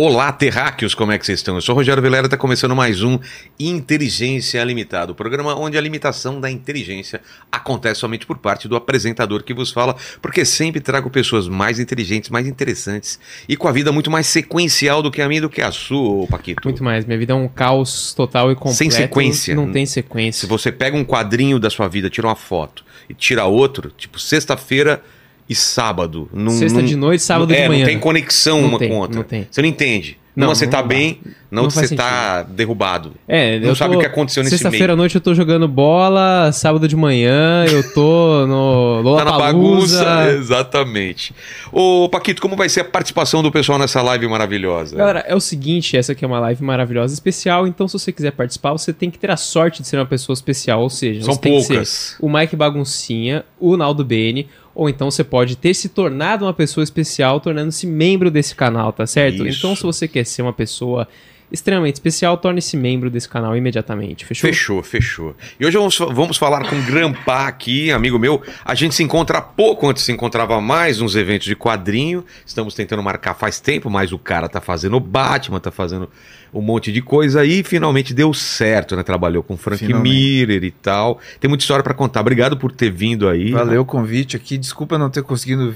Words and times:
Olá, 0.00 0.30
terráqueos, 0.30 0.94
como 0.94 1.10
é 1.10 1.18
que 1.18 1.26
vocês 1.26 1.40
estão? 1.40 1.56
Eu 1.56 1.60
sou 1.60 1.74
o 1.74 1.78
Rogério 1.78 2.00
Velera, 2.00 2.26
está 2.26 2.36
começando 2.36 2.76
mais 2.76 3.02
um 3.02 3.18
Inteligência 3.58 4.62
Limitada, 4.62 5.10
o 5.10 5.14
programa 5.14 5.56
onde 5.56 5.76
a 5.76 5.80
limitação 5.80 6.40
da 6.40 6.48
inteligência 6.48 7.20
acontece 7.50 7.98
somente 7.98 8.24
por 8.24 8.38
parte 8.38 8.68
do 8.68 8.76
apresentador 8.76 9.42
que 9.42 9.52
vos 9.52 9.72
fala, 9.72 9.96
porque 10.22 10.44
sempre 10.44 10.80
trago 10.80 11.10
pessoas 11.10 11.48
mais 11.48 11.80
inteligentes, 11.80 12.30
mais 12.30 12.46
interessantes 12.46 13.18
e 13.48 13.56
com 13.56 13.66
a 13.66 13.72
vida 13.72 13.90
muito 13.90 14.08
mais 14.08 14.28
sequencial 14.28 15.02
do 15.02 15.10
que 15.10 15.20
a 15.20 15.26
minha 15.26 15.38
e 15.38 15.40
do 15.40 15.50
que 15.50 15.60
a 15.60 15.72
sua, 15.72 16.28
Paquito. 16.28 16.60
Muito 16.62 16.84
mais, 16.84 17.04
minha 17.04 17.18
vida 17.18 17.32
é 17.32 17.36
um 17.36 17.48
caos 17.48 18.14
total 18.14 18.52
e 18.52 18.54
completo. 18.54 18.78
Sem 18.78 18.92
sequência. 18.92 19.56
Não 19.56 19.72
tem 19.72 19.84
sequência. 19.84 20.42
Se 20.42 20.46
você 20.46 20.70
pega 20.70 20.96
um 20.96 21.04
quadrinho 21.04 21.58
da 21.58 21.70
sua 21.70 21.88
vida, 21.88 22.08
tira 22.08 22.28
uma 22.28 22.36
foto 22.36 22.84
e 23.10 23.14
tira 23.14 23.46
outro, 23.46 23.90
tipo 23.90 24.16
sexta-feira 24.20 25.02
e 25.48 25.54
sábado. 25.54 26.28
Num, 26.32 26.50
Sexta 26.50 26.80
num- 26.80 26.84
de 26.86 26.96
noite, 26.96 27.22
sábado 27.22 27.52
é, 27.52 27.62
de 27.62 27.68
manhã. 27.68 27.80
Não 27.80 27.86
tem 27.86 27.98
conexão 27.98 28.60
Não 28.62 28.68
uma 28.68 28.78
tem, 28.78 28.88
com 28.88 28.96
outra. 28.98 29.16
não 29.16 29.24
tem. 29.24 29.46
Você 29.50 29.62
não 29.62 29.68
entende. 29.68 30.18
Não, 30.36 30.46
Numa 30.46 30.54
você 30.54 30.68
tá 30.68 30.80
bem, 30.80 31.18
na 31.24 31.32
Não 31.50 31.62
outra 31.64 31.84
você 31.84 31.96
tá 31.96 32.44
derrubado. 32.44 33.12
É, 33.26 33.58
Não 33.58 33.74
sabe 33.74 33.94
tô- 33.94 33.98
o 33.98 34.00
que 34.00 34.06
aconteceu 34.06 34.44
nesse 34.44 34.56
Sexta-feira 34.56 34.92
à 34.92 34.94
meio. 34.94 34.98
noite 34.98 35.16
eu 35.16 35.20
tô 35.20 35.34
jogando 35.34 35.66
bola, 35.66 36.52
sábado 36.52 36.86
de 36.86 36.94
manhã 36.94 37.64
eu 37.68 37.82
tô 37.92 38.46
no 38.46 39.02
Tá 39.18 39.24
na 39.24 39.36
bagunça. 39.36 40.30
Exatamente. 40.30 41.34
Ô, 41.72 42.08
Paquito, 42.08 42.40
como 42.40 42.54
vai 42.54 42.68
ser 42.68 42.80
a 42.80 42.84
participação 42.84 43.42
do 43.42 43.50
pessoal 43.50 43.80
nessa 43.80 44.00
live 44.00 44.28
maravilhosa? 44.28 44.96
Galera, 44.96 45.24
é 45.26 45.34
o 45.34 45.40
seguinte, 45.40 45.96
essa 45.96 46.12
aqui 46.12 46.24
é 46.24 46.28
uma 46.28 46.38
live 46.38 46.62
maravilhosa 46.62 47.12
especial, 47.14 47.66
então 47.66 47.88
se 47.88 47.98
você 47.98 48.12
quiser 48.12 48.30
participar, 48.30 48.70
você 48.72 48.92
tem 48.92 49.10
que 49.10 49.18
ter 49.18 49.32
a 49.32 49.36
sorte 49.36 49.82
de 49.82 49.88
ser 49.88 49.96
uma 49.96 50.06
pessoa 50.06 50.34
especial, 50.34 50.82
ou 50.82 50.90
seja, 50.90 51.22
São 51.24 51.34
você 51.34 51.40
tem 51.40 51.60
que 51.60 51.66
poucas. 51.66 51.88
ser 51.88 52.16
o 52.24 52.28
Mike 52.30 52.54
Baguncinha, 52.54 53.44
o 53.58 53.76
Naldo 53.76 54.04
Bene, 54.04 54.48
ou 54.78 54.88
então 54.88 55.10
você 55.10 55.24
pode 55.24 55.56
ter 55.56 55.74
se 55.74 55.88
tornado 55.88 56.44
uma 56.44 56.54
pessoa 56.54 56.84
especial 56.84 57.40
tornando-se 57.40 57.84
membro 57.84 58.30
desse 58.30 58.54
canal, 58.54 58.92
tá 58.92 59.08
certo? 59.08 59.44
Isso. 59.44 59.58
Então 59.58 59.74
se 59.74 59.82
você 59.82 60.06
quer 60.06 60.24
ser 60.24 60.42
uma 60.42 60.52
pessoa 60.52 61.08
extremamente 61.50 61.94
especial, 61.94 62.36
torne-se 62.36 62.76
membro 62.76 63.08
desse 63.10 63.28
canal 63.28 63.56
imediatamente, 63.56 64.24
fechou? 64.24 64.48
Fechou, 64.50 64.82
fechou. 64.82 65.36
E 65.58 65.64
hoje 65.64 65.76
vamos, 65.76 65.96
vamos 65.98 66.36
falar 66.36 66.68
com 66.68 66.76
o 66.78 66.82
Grampá 66.82 67.46
aqui, 67.48 67.90
amigo 67.90 68.18
meu. 68.18 68.42
A 68.64 68.74
gente 68.74 68.94
se 68.94 69.02
encontra 69.02 69.38
há 69.38 69.42
pouco, 69.42 69.88
antes 69.88 70.02
se 70.02 70.12
encontrava 70.12 70.60
mais 70.60 70.98
nos 71.00 71.16
eventos 71.16 71.46
de 71.46 71.56
quadrinho. 71.56 72.24
Estamos 72.44 72.74
tentando 72.74 73.02
marcar 73.02 73.34
faz 73.34 73.60
tempo, 73.60 73.88
mas 73.88 74.12
o 74.12 74.18
cara 74.18 74.48
tá 74.48 74.60
fazendo 74.60 74.96
o 74.96 75.00
Batman, 75.00 75.58
tá 75.60 75.70
fazendo 75.70 76.08
um 76.52 76.60
monte 76.60 76.92
de 76.92 77.00
coisa 77.02 77.40
aí. 77.40 77.60
E 77.60 77.64
finalmente 77.64 78.12
deu 78.12 78.32
certo, 78.34 78.94
né? 78.94 79.02
Trabalhou 79.02 79.42
com 79.42 79.56
Frank 79.56 79.84
Finalmente. 79.84 80.12
Miller 80.12 80.64
e 80.64 80.70
tal. 80.70 81.18
Tem 81.40 81.48
muita 81.48 81.62
história 81.62 81.82
pra 81.82 81.94
contar. 81.94 82.20
Obrigado 82.20 82.56
por 82.56 82.72
ter 82.72 82.90
vindo 82.90 83.28
aí. 83.28 83.52
Valeu 83.52 83.82
o 83.82 83.84
convite 83.86 84.36
aqui. 84.36 84.58
Desculpa 84.58 84.98
não 84.98 85.08
ter 85.10 85.22
conseguido 85.22 85.74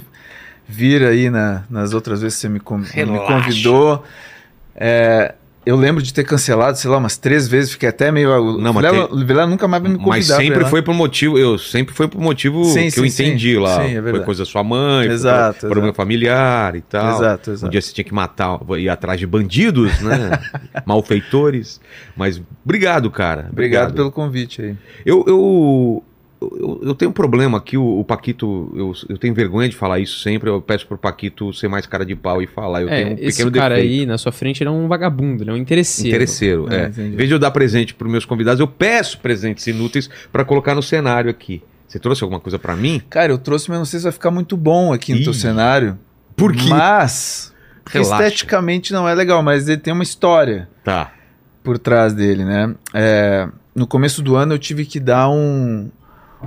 vir 0.69 1.03
aí 1.03 1.29
na- 1.31 1.65
nas 1.69 1.93
outras 1.93 2.21
vezes 2.23 2.37
que 2.37 2.43
você 2.43 2.49
me, 2.49 2.55
me 2.55 3.19
convidou. 3.27 4.03
É, 4.75 5.35
eu 5.65 5.77
lembro 5.77 6.03
de 6.03 6.13
ter 6.13 6.25
cancelado, 6.25 6.77
sei 6.77 6.91
lá, 6.91 6.97
umas 6.99 7.17
três 7.17 7.47
vezes. 7.47 7.73
Fiquei 7.73 7.89
até 7.89 8.11
meio. 8.11 8.59
Não, 8.59 8.73
Vilela, 8.73 9.09
o 9.13 9.19
Vilela 9.25 9.47
nunca 9.47 9.69
mais 9.69 9.83
vai 9.83 9.93
me 9.93 9.99
convidar. 9.99 10.17
Mas 10.17 10.27
sempre 10.27 10.65
foi 10.67 10.83
por 10.83 10.95
motivo, 10.95 11.39
eu 11.39 11.57
sempre 11.59 11.95
foi 11.95 12.09
por 12.09 12.21
motivo 12.21 12.65
Sim, 12.65 12.85
que 12.85 12.91
sim, 12.91 13.01
eu 13.01 13.07
entendi 13.07 13.53
sim. 13.55 13.59
lá. 13.61 13.83
Sim, 13.87 13.97
é 13.97 14.03
foi 14.03 14.21
coisa 14.21 14.43
da 14.43 14.47
sua 14.51 14.65
mãe, 14.65 15.07
foi 15.07 15.15
Exato, 15.15 15.61
pro- 15.61 15.71
problema 15.71 15.95
familiar 15.95 16.75
e 16.75 16.81
tal. 16.81 17.17
Exato, 17.17 17.51
Um 17.51 17.55
exato. 17.55 17.71
dia 17.71 17.81
você 17.81 17.93
tinha 17.93 18.05
que 18.05 18.15
matar, 18.15 18.59
ir 18.79 18.89
atrás 18.89 19.19
de 19.21 19.27
bandidos, 19.27 20.01
né? 20.01 20.31
Malfeitores. 20.85 21.81
Mas 22.17 22.43
obrigado, 22.65 23.11
cara. 23.11 23.49
Obrigado 23.51 23.95
pelo 23.95 24.11
convite 24.11 24.63
aí. 24.63 24.77
Eu, 25.07 25.25
eu, 25.27 26.03
eu, 26.59 26.81
eu 26.89 26.95
tenho 26.95 27.11
um 27.11 27.15
problema 27.15 27.59
aqui, 27.59 27.77
o, 27.77 28.01
o 28.01 28.05
Paquito, 28.05 28.73
eu, 28.77 28.93
eu 29.09 29.19
tenho 29.19 29.35
vergonha 29.35 29.69
de 29.69 29.77
falar 29.77 29.99
isso 30.01 30.19
sempre, 30.21 30.49
eu 30.51 30.61
peço 30.61 30.87
pro 30.87 30.97
Paquito 30.99 31.53
ser 31.53 31.69
mais 31.69 31.87
cara 31.87 32.05
de 32.05 32.15
pau 32.17 32.43
e 32.43 32.47
falar. 32.47 32.83
Eu 32.83 32.89
É, 32.89 33.05
tenho 33.05 33.09
um 33.11 33.19
esse 33.21 33.39
pequeno 33.39 33.53
cara 33.53 33.75
defeito. 33.77 34.01
aí 34.01 34.07
na 34.07 34.19
sua 34.19 34.33
frente 34.33 34.63
ele 34.63 34.69
é 34.69 34.73
um 34.73 34.89
vagabundo, 34.89 35.43
ele 35.43 35.51
é 35.51 35.53
um 35.53 35.57
interesseiro. 35.57 36.09
Interesseiro, 36.17 36.67
Ah, 36.71 36.75
é. 36.75 36.87
entendi. 36.89 37.13
Em 37.15 37.17
vez 37.17 37.29
de 37.29 37.35
eu 37.35 37.39
dar 37.39 37.51
presente 37.51 37.95
para 37.95 38.09
meus 38.09 38.25
convidados, 38.25 38.61
eu 38.61 38.67
peço 38.69 39.19
presentes 39.19 39.67
inúteis 39.67 40.09
para 40.33 40.45
colocar 40.45 40.75
no 40.75 40.83
cenário 40.83 41.31
aqui. 41.31 41.63
Você 41.87 41.99
trouxe 41.99 42.23
alguma 42.25 42.41
coisa 42.41 42.59
para 42.59 42.75
mim? 42.75 43.03
Cara, 43.11 43.31
eu 43.33 43.39
trouxe, 43.39 43.69
mas 43.69 43.79
não 43.79 43.85
sei 43.85 43.99
se 44.01 44.05
vai 44.05 44.13
ficar 44.13 44.31
muito 44.31 44.57
bom 44.57 44.93
aqui 44.93 45.13
no 45.13 45.19
Ih. 45.21 45.25
teu 45.25 45.35
cenário. 45.35 45.99
Por 46.35 46.53
quê? 46.55 46.69
Mas. 46.71 47.53
Relaxa. 47.91 48.25
Esteticamente 48.25 48.93
não 48.93 49.07
é 49.09 49.15
legal, 49.15 49.43
mas 49.43 49.69
ele 49.69 49.77
tem 49.81 49.93
uma 49.93 50.03
história. 50.03 50.69
Tá. 50.85 51.13
por 51.63 51.79
trás 51.79 52.13
dele, 52.15 52.45
né? 52.45 52.75
É, 52.95 53.47
no 53.75 53.87
começo 53.87 54.21
do 54.23 54.35
ano 54.37 54.55
eu 54.55 54.59
tive 54.59 54.85
que 54.85 54.99
dar 54.99 55.29
um, 55.29 55.91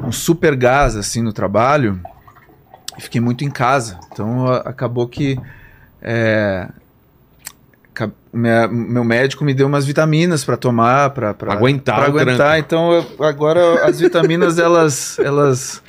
um 0.04 0.12
super 0.12 0.56
gás 0.56 0.96
assim 0.96 1.22
no 1.22 1.32
trabalho 1.34 2.00
e 2.98 3.02
fiquei 3.02 3.20
muito 3.22 3.44
em 3.44 3.50
casa. 3.50 4.00
Então 4.12 4.48
a- 4.48 4.58
acabou 4.58 5.08
que 5.08 5.38
é, 6.02 6.68
minha- 8.34 8.68
meu 8.68 9.04
médico 9.04 9.44
me 9.46 9.54
deu 9.54 9.68
umas 9.68 9.86
vitaminas 9.86 10.44
para 10.44 10.58
tomar 10.58 11.12
para 11.12 11.34
Pra 11.34 11.54
aguentar 11.54 11.96
pra 11.98 12.06
aguentar. 12.08 12.36
tranco. 12.36 12.58
Então 12.60 12.92
eu- 12.94 13.26
agora 13.26 13.86
as 13.86 14.00
vitaminas 14.00 14.58
elas 14.60 15.18
elas 15.20 15.82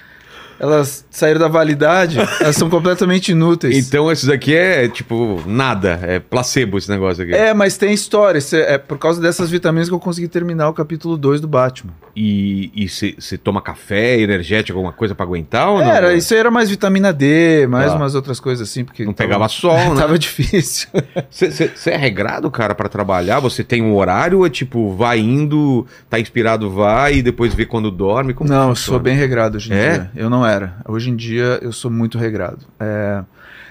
elas 0.58 1.04
saíram 1.10 1.40
da 1.40 1.48
validade. 1.48 2.18
Elas 2.40 2.56
são 2.56 2.68
completamente 2.70 3.32
inúteis. 3.32 3.76
Então 3.86 4.10
esses 4.10 4.28
aqui 4.28 4.54
é 4.54 4.88
tipo 4.88 5.42
nada, 5.46 5.98
é 6.02 6.18
placebo 6.18 6.78
esse 6.78 6.88
negócio 6.90 7.22
aqui. 7.24 7.32
É, 7.34 7.52
mas 7.54 7.76
tem 7.76 7.92
história. 7.92 8.38
É 8.52 8.78
por 8.78 8.98
causa 8.98 9.20
dessas 9.20 9.50
vitaminas 9.50 9.88
que 9.88 9.94
eu 9.94 9.98
consegui 10.00 10.28
terminar 10.28 10.68
o 10.68 10.72
capítulo 10.74 11.16
2 11.16 11.40
do 11.40 11.48
Batman. 11.48 11.92
E 12.18 12.86
você 12.88 13.36
toma 13.36 13.60
café, 13.60 14.18
energético, 14.20 14.78
alguma 14.78 14.92
coisa 14.92 15.14
pra 15.14 15.24
aguentar 15.26 15.68
ou 15.68 15.78
não? 15.80 15.90
Era, 15.90 16.14
isso 16.14 16.32
aí 16.32 16.40
era 16.40 16.50
mais 16.50 16.70
vitamina 16.70 17.12
D, 17.12 17.66
mais 17.66 17.90
Tá. 17.90 17.96
umas 17.96 18.14
outras 18.14 18.40
coisas 18.40 18.66
assim, 18.68 18.84
porque 18.84 19.04
Não 19.04 19.12
tava- 19.12 19.28
pegava 19.28 19.48
sol, 19.48 19.76
né? 19.94 20.00
tava 20.00 20.18
difícil. 20.18 20.88
Você 21.30 21.90
é 21.90 21.96
regrado, 21.96 22.50
cara, 22.50 22.74
pra 22.74 22.88
trabalhar? 22.88 23.40
Você 23.40 23.62
tem 23.62 23.82
um 23.82 23.94
horário 23.94 24.38
ou 24.38 24.46
é 24.46 24.50
tipo, 24.50 24.94
vai 24.94 25.18
indo, 25.18 25.86
tá 26.08 26.18
inspirado, 26.18 26.70
vai 26.70 27.16
e 27.16 27.22
depois 27.22 27.52
vê 27.54 27.66
quando 27.66 27.90
dorme? 27.90 28.32
Como 28.32 28.48
não, 28.48 28.70
eu 28.70 28.76
sou 28.76 28.98
bem 28.98 29.14
regrado 29.16 29.56
hoje 29.56 29.70
em 29.72 29.76
É? 29.76 29.92
dia. 29.92 30.10
Eu 30.16 30.30
não 30.30 30.45
era. 30.46 30.76
Hoje 30.88 31.10
em 31.10 31.16
dia 31.16 31.58
eu 31.62 31.72
sou 31.72 31.90
muito 31.90 32.18
regrado. 32.18 32.64
É, 32.80 33.22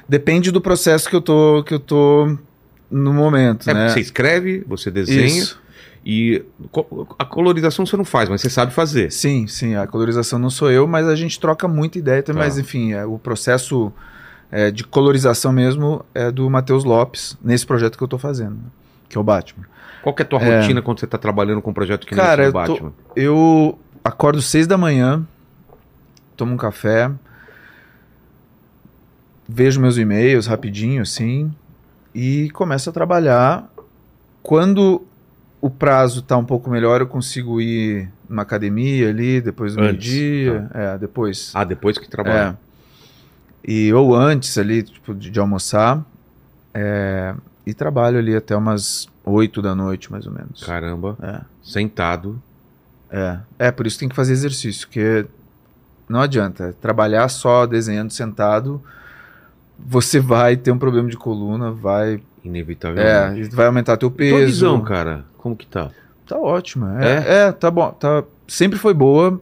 Depende 0.07 0.51
do 0.51 0.61
processo 0.61 1.09
que 1.09 1.15
eu 1.15 1.21
tô, 1.21 1.63
que 1.63 1.73
eu 1.73 1.79
tô 1.79 2.37
no 2.91 3.11
momento, 3.11 3.67
É, 3.67 3.73
né? 3.73 3.89
você 3.89 3.99
escreve, 3.99 4.63
você 4.67 4.91
desenha 4.91 5.25
Isso. 5.25 5.59
e 6.05 6.43
a 7.17 7.25
colorização 7.25 7.85
você 7.87 7.97
não 7.97 8.05
faz, 8.05 8.29
mas 8.29 8.39
você 8.41 8.49
sabe 8.49 8.71
fazer. 8.71 9.11
Sim, 9.11 9.47
sim, 9.47 9.73
a 9.75 9.87
colorização 9.87 10.37
não 10.37 10.51
sou 10.51 10.69
eu, 10.71 10.85
mas 10.87 11.07
a 11.07 11.15
gente 11.15 11.39
troca 11.39 11.67
muita 11.67 11.97
ideia. 11.97 12.21
Tá. 12.21 12.33
Mas 12.33 12.59
enfim, 12.59 12.93
é, 12.93 13.03
o 13.03 13.17
processo 13.17 13.91
é, 14.51 14.69
de 14.69 14.83
colorização 14.83 15.51
mesmo 15.51 16.05
é 16.13 16.29
do 16.31 16.47
Matheus 16.51 16.83
Lopes, 16.83 17.35
nesse 17.43 17.65
projeto 17.65 17.97
que 17.97 18.03
eu 18.03 18.07
tô 18.07 18.19
fazendo, 18.19 18.59
que 19.09 19.17
é 19.17 19.19
o 19.19 19.23
Batman. 19.23 19.65
Qual 20.03 20.13
que 20.13 20.21
é 20.21 20.25
a 20.25 20.27
tua 20.27 20.39
É. 20.39 20.59
rotina 20.61 20.83
quando 20.83 20.99
você 20.99 21.07
tá 21.07 21.17
trabalhando 21.17 21.63
com 21.63 21.71
um 21.71 21.73
projeto 21.73 22.05
que 22.05 22.13
Cara, 22.13 22.43
esse 22.43 22.51
do 22.53 22.59
eu 22.59 22.65
tô- 22.65 22.73
Batman? 22.73 22.93
Eu 23.15 23.79
acordo 24.03 24.39
seis 24.39 24.67
da 24.67 24.77
manhã, 24.77 25.25
tomo 26.35 26.53
um 26.53 26.57
café, 26.57 27.11
vejo 29.47 29.79
meus 29.79 29.97
e-mails 29.97 30.47
rapidinho 30.47 31.01
assim 31.01 31.53
e 32.13 32.49
começo 32.51 32.89
a 32.89 32.93
trabalhar. 32.93 33.67
Quando 34.41 35.03
o 35.61 35.69
prazo 35.69 36.21
tá 36.21 36.37
um 36.37 36.45
pouco 36.45 36.69
melhor, 36.69 37.01
eu 37.01 37.07
consigo 37.07 37.59
ir 37.59 38.09
numa 38.29 38.43
academia 38.43 39.09
ali 39.09 39.41
depois 39.41 39.75
do 39.75 39.81
meio-dia, 39.81 40.69
é, 40.73 40.97
depois. 40.97 41.51
Ah, 41.55 41.63
depois 41.63 41.97
que 41.97 42.07
trabalha. 42.09 42.57
É. 42.61 42.65
E 43.71 43.91
ou 43.93 44.15
antes 44.15 44.57
ali, 44.59 44.83
tipo, 44.83 45.13
de, 45.15 45.29
de 45.31 45.39
almoçar. 45.39 46.03
é, 46.73 47.33
e 47.65 47.73
trabalho 47.73 48.19
ali 48.19 48.35
até 48.35 48.55
umas 48.55 49.07
oito 49.23 49.59
da 49.59 49.73
noite, 49.73 50.11
mais 50.11 50.27
ou 50.27 50.31
menos. 50.31 50.63
Caramba, 50.63 51.17
É. 51.19 51.41
sentado. 51.63 52.39
É, 53.09 53.39
é, 53.57 53.71
por 53.71 53.87
isso 53.87 53.97
tem 53.97 54.07
que 54.07 54.13
fazer 54.15 54.33
exercício, 54.33 54.85
porque 54.87 55.25
não 56.07 56.21
adianta 56.21 56.75
trabalhar 56.81 57.27
só 57.29 57.65
desenhando 57.65 58.11
sentado, 58.11 58.81
você 59.77 60.19
vai 60.19 60.55
ter 60.55 60.71
um 60.71 60.77
problema 60.77 61.09
de 61.09 61.17
coluna, 61.17 61.71
vai, 61.71 62.21
Inevitavelmente. 62.43 63.51
é, 63.53 63.55
vai 63.55 63.65
aumentar 63.67 63.97
teu 63.97 64.09
Tua 64.09 64.17
peso. 64.17 64.45
visão, 64.45 64.81
cara, 64.81 65.25
como 65.37 65.55
que 65.55 65.65
tá? 65.65 65.89
Tá 66.27 66.37
ótimo, 66.37 66.87
é, 66.99 67.47
é, 67.47 67.51
tá 67.51 67.69
bom, 67.69 67.91
tá, 67.91 68.23
sempre 68.47 68.79
foi 68.79 68.93
boa. 68.93 69.39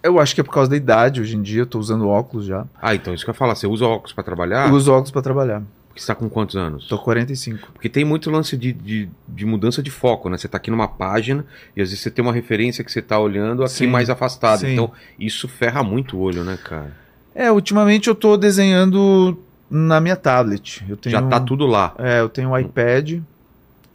Eu 0.00 0.20
acho 0.20 0.32
que 0.34 0.40
é 0.40 0.44
por 0.44 0.52
causa 0.54 0.70
da 0.70 0.76
idade, 0.76 1.20
hoje 1.20 1.36
em 1.36 1.42
dia 1.42 1.62
eu 1.62 1.66
tô 1.66 1.78
usando 1.78 2.08
óculos 2.08 2.46
já. 2.46 2.64
Ah, 2.80 2.94
então 2.94 3.12
isso 3.12 3.24
que 3.24 3.30
eu 3.30 3.32
ia 3.32 3.38
falar, 3.38 3.54
você 3.56 3.66
usa 3.66 3.84
óculos 3.84 4.12
pra 4.12 4.22
trabalhar? 4.22 4.68
Eu 4.68 4.74
uso 4.74 4.92
óculos 4.92 5.10
pra 5.10 5.20
trabalhar. 5.22 5.62
Porque 5.98 6.02
você 6.02 6.06
tá 6.06 6.14
com 6.14 6.28
quantos 6.28 6.54
anos? 6.54 6.86
Tô 6.86 6.96
com 6.96 7.04
45. 7.04 7.72
Porque 7.72 7.88
tem 7.88 8.04
muito 8.04 8.30
lance 8.30 8.56
de, 8.56 8.72
de, 8.72 9.08
de 9.26 9.44
mudança 9.44 9.82
de 9.82 9.90
foco, 9.90 10.28
né? 10.30 10.38
Você 10.38 10.46
tá 10.46 10.56
aqui 10.56 10.70
numa 10.70 10.86
página 10.86 11.44
e 11.76 11.82
às 11.82 11.88
vezes 11.88 12.00
você 12.04 12.08
tem 12.10 12.24
uma 12.24 12.32
referência 12.32 12.84
que 12.84 12.92
você 12.92 13.02
tá 13.02 13.18
olhando 13.18 13.64
aqui 13.64 13.72
Sim, 13.72 13.86
mais 13.88 14.08
afastado. 14.08 14.60
sim. 14.60 14.72
Então, 14.74 14.92
isso 15.18 15.48
ferra 15.48 15.82
muito 15.82 16.16
o 16.16 16.20
olho, 16.20 16.44
né, 16.44 16.56
cara? 16.62 16.92
É, 17.34 17.50
ultimamente 17.50 18.08
eu 18.08 18.14
tô 18.14 18.36
desenhando 18.36 19.36
na 19.68 20.00
minha 20.00 20.14
tablet. 20.14 20.84
Eu 20.88 20.96
tenho, 20.96 21.10
Já 21.12 21.22
tá 21.22 21.40
tudo 21.40 21.66
lá. 21.66 21.94
É, 21.98 22.20
eu 22.20 22.28
tenho 22.28 22.50
um 22.50 22.58
iPad 22.58 23.20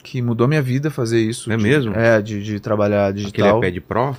que 0.04 0.22
mudou 0.22 0.46
minha 0.46 0.62
vida 0.62 0.92
fazer 0.92 1.22
isso. 1.22 1.50
É 1.52 1.56
de- 1.56 1.64
mesmo? 1.64 1.96
É, 1.96 2.22
de, 2.22 2.44
de 2.44 2.60
trabalhar 2.60 3.08
Aquele 3.12 3.24
digital. 3.28 3.60
iPad 3.64 3.78
Pro, 3.88 4.18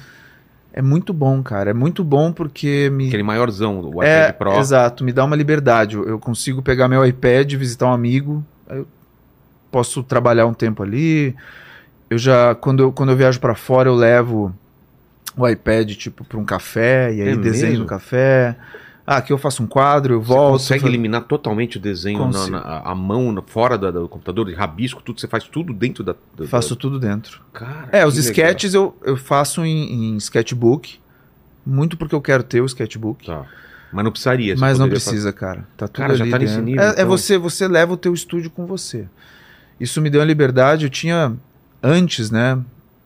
É 0.76 0.82
muito 0.82 1.12
bom, 1.12 1.41
cara. 1.41 1.71
É 1.71 1.73
muito 1.73 2.03
bom 2.03 2.32
porque 2.32 2.91
me. 2.91 3.06
aquele 3.06 3.23
maiorzão, 3.23 3.79
o 3.81 4.03
iPad 4.03 4.06
é, 4.06 4.32
Pro. 4.32 4.59
Exato, 4.59 5.05
me 5.05 5.12
dá 5.12 5.25
uma 5.25 5.37
liberdade. 5.37 5.94
Eu 5.94 6.09
eu 6.09 6.19
consigo 6.19 6.61
pegar 6.62 6.88
meu 6.88 7.06
iPad, 7.06 7.55
visitar 7.55 7.87
um 7.87 7.93
amigo, 7.93 8.44
eu 8.69 8.85
posso 9.71 10.03
trabalhar 10.03 10.47
um 10.47 10.53
tempo 10.53 10.82
ali. 10.82 11.37
Eu 12.11 12.19
já, 12.19 12.56
quando 12.56 12.82
eu, 12.82 12.93
quando 12.93 13.11
eu 13.11 13.17
viajo 13.17 13.38
para 13.38 13.55
fora, 13.55 13.88
eu 13.88 13.94
levo 13.94 14.53
o 15.37 15.49
iPad, 15.49 15.93
tipo, 15.93 16.25
para 16.25 16.38
um 16.38 16.44
café, 16.44 17.12
e 17.15 17.23
aí 17.23 17.29
É 17.31 17.37
desenho 17.37 17.71
mesmo? 17.71 17.85
no 17.85 17.88
café. 17.88 18.56
Ah, 19.06 19.19
aqui 19.19 19.33
eu 19.33 19.39
faço 19.39 19.62
um 19.62 19.67
quadro, 19.67 20.15
eu 20.15 20.23
Você 20.23 20.29
volto. 20.29 20.53
consegue 20.53 20.81
fa- 20.83 20.89
eliminar 20.89 21.23
totalmente 21.25 21.77
o 21.77 21.81
desenho 21.81 22.27
na, 22.31 22.49
na- 22.49 22.79
a 22.85 22.95
mão, 22.95 23.43
fora 23.47 23.77
da- 23.77 23.91
do 23.91 24.09
computador, 24.09 24.47
de 24.47 24.55
rabisco, 24.55 25.03
tudo, 25.03 25.21
você 25.21 25.29
faz 25.29 25.45
tudo 25.45 25.75
dentro 25.75 26.03
da. 26.03 26.15
da- 26.37 26.47
Faço 26.47 26.75
da- 26.75 26.81
tudo 26.81 26.99
dentro. 26.99 27.41
Cara, 27.53 27.89
É, 27.93 28.06
os 28.06 28.15
legal. 28.17 28.31
sketches 28.31 28.73
eu, 28.73 28.97
eu 29.05 29.17
faço 29.17 29.62
em, 29.65 30.12
em 30.15 30.17
sketchbook, 30.17 30.99
muito 31.67 31.97
porque 31.99 32.15
eu 32.15 32.21
quero 32.23 32.43
ter 32.43 32.62
o 32.62 32.67
sketchbook. 32.67 33.27
Tá. 33.27 33.45
Mas 33.93 34.05
não 34.05 34.11
precisaria. 34.11 34.56
você 34.56 34.61
Mas 34.61 34.79
não 34.79 34.87
poderia 34.87 35.01
fazer- 35.01 35.11
precisa, 35.11 35.33
cara. 35.33 35.69
Tá 35.77 35.87
tudo 35.87 35.97
Cara, 35.99 36.17
já 36.17 36.27
tá 36.29 36.39
nesse 36.39 36.61
nível, 36.61 36.83
É, 36.83 36.89
é 36.89 36.93
então. 36.95 37.07
você, 37.07 37.37
você 37.39 37.69
leva 37.69 37.93
o 37.93 37.97
teu 37.97 38.12
estúdio 38.15 38.50
com 38.50 38.65
você. 38.67 39.07
Isso 39.79 40.00
me 40.00 40.09
deu 40.11 40.21
uma 40.21 40.27
liberdade. 40.27 40.85
Eu 40.87 40.91
tinha 40.91 41.33
antes, 41.83 42.31
né? 42.31 42.59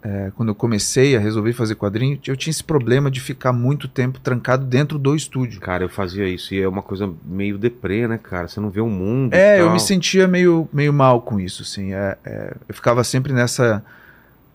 É, 0.02 0.30
quando 0.36 0.50
eu 0.50 0.54
comecei 0.54 1.16
a 1.16 1.20
resolver 1.20 1.52
fazer 1.52 1.74
quadrinho, 1.74 2.18
eu 2.26 2.36
tinha 2.36 2.50
esse 2.50 2.62
problema 2.62 3.10
de 3.10 3.20
ficar 3.20 3.52
muito 3.52 3.88
tempo 3.88 4.20
trancado 4.20 4.64
dentro 4.64 4.98
do 4.98 5.14
estúdio. 5.14 5.60
Cara, 5.60 5.84
eu 5.84 5.88
fazia 5.88 6.28
isso 6.28 6.54
e 6.54 6.60
é 6.60 6.68
uma 6.68 6.82
coisa 6.82 7.12
meio 7.24 7.58
deprê, 7.58 8.06
né, 8.06 8.18
cara? 8.18 8.46
Você 8.48 8.60
não 8.60 8.70
vê 8.70 8.80
o 8.80 8.88
mundo. 8.88 9.34
É, 9.34 9.60
eu 9.60 9.70
me 9.70 9.80
sentia 9.80 10.28
meio, 10.28 10.68
meio 10.72 10.92
mal 10.92 11.20
com 11.22 11.40
isso, 11.40 11.62
assim. 11.62 11.92
É, 11.92 12.16
é, 12.24 12.56
eu 12.68 12.74
ficava 12.74 13.02
sempre 13.04 13.32
nessa 13.32 13.82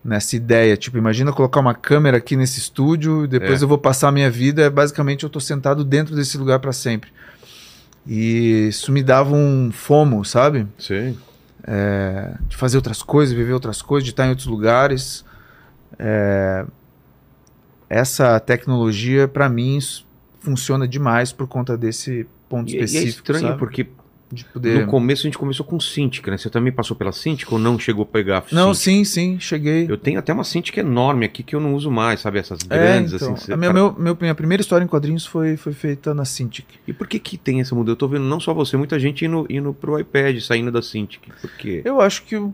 nessa 0.04 0.36
ideia, 0.36 0.76
tipo, 0.76 0.98
imagina 0.98 1.32
colocar 1.32 1.60
uma 1.60 1.72
câmera 1.74 2.18
aqui 2.18 2.36
nesse 2.36 2.58
estúdio 2.58 3.24
e 3.24 3.26
depois 3.26 3.62
É. 3.62 3.64
eu 3.64 3.68
vou 3.68 3.78
passar 3.78 4.08
a 4.08 4.12
minha 4.12 4.30
vida, 4.30 4.60
é, 4.60 4.68
basicamente 4.68 5.24
eu 5.24 5.30
tô 5.30 5.40
sentado 5.40 5.82
dentro 5.82 6.14
desse 6.14 6.36
lugar 6.36 6.58
para 6.58 6.74
sempre. 6.74 7.10
E 8.06 8.68
isso 8.68 8.92
me 8.92 9.02
dava 9.02 9.34
um 9.34 9.70
fomo, 9.72 10.22
sabe? 10.22 10.66
Sim. 10.78 11.16
É, 11.66 12.34
de 12.46 12.54
fazer 12.54 12.76
outras 12.76 13.02
coisas, 13.02 13.34
viver 13.34 13.54
outras 13.54 13.80
coisas, 13.80 14.04
de 14.04 14.10
estar 14.10 14.26
em 14.26 14.28
outros 14.28 14.46
lugares. 14.46 15.24
É, 15.98 16.64
essa 17.88 18.40
tecnologia, 18.40 19.28
para 19.28 19.48
mim, 19.48 19.78
funciona 20.40 20.86
demais 20.88 21.32
por 21.32 21.46
conta 21.46 21.76
desse 21.76 22.26
ponto 22.48 22.70
E, 22.70 22.76
e 22.76 22.78
é 22.80 22.84
específico. 22.84 23.18
estranho 23.18 23.46
sabe? 23.48 23.58
porque 23.58 23.86
De 24.32 24.44
poder... 24.46 24.80
no 24.80 24.86
começo 24.90 25.22
a 25.22 25.28
gente 25.28 25.38
começou 25.38 25.64
com 25.64 25.78
Cintiq, 25.78 26.28
né? 26.30 26.36
Você 26.38 26.50
também 26.50 26.72
passou 26.72 26.96
pela 26.96 27.12
Cintiq 27.12 27.52
ou 27.52 27.58
não 27.58 27.78
chegou 27.78 28.02
a 28.02 28.06
pegar 28.06 28.38
a 28.38 28.42
Não, 28.54 28.74
sim, 28.74 29.04
sim, 29.04 29.38
cheguei. 29.38 29.86
Eu 29.88 29.96
tenho 29.96 30.18
até 30.18 30.32
uma 30.32 30.44
Cintiq 30.44 30.80
enorme 30.80 31.24
aqui 31.26 31.42
que 31.42 31.54
eu 31.54 31.60
não 31.60 31.74
uso 31.74 31.90
mais, 31.90 32.20
sabe? 32.20 32.38
Essas 32.38 32.60
É, 32.62 32.66
grandes, 32.78 33.12
então, 33.14 33.34
assim. 33.34 33.44
você- 33.46 33.52
a 33.52 33.56
minha, 33.56 33.72
meu, 33.72 33.94
meu- 33.96 34.16
minha 34.20 34.34
primeira 34.34 34.60
história 34.60 34.84
em 34.84 34.88
quadrinhos 34.88 35.24
foi, 35.26 35.56
foi 35.56 35.72
feita 35.72 36.12
na 36.14 36.24
Cintiq. 36.24 36.66
E 36.88 36.92
por 36.92 37.06
que 37.06 37.18
que 37.18 37.36
tem 37.38 37.60
essa 37.60 37.74
mudança? 37.74 37.92
Eu 37.92 37.96
tô 37.96 38.08
vendo 38.08 38.24
não 38.24 38.40
só 38.40 38.52
você, 38.52 38.76
muita 38.76 38.98
gente 38.98 39.24
indo, 39.24 39.46
indo 39.48 39.72
pro 39.72 39.98
iPad, 40.00 40.38
saindo 40.40 40.72
da 40.72 40.82
Cintiq. 40.82 41.30
Por 41.40 41.50
quê? 41.52 41.82
Eu 41.84 42.00
acho 42.00 42.24
que 42.24 42.34
o- 42.36 42.52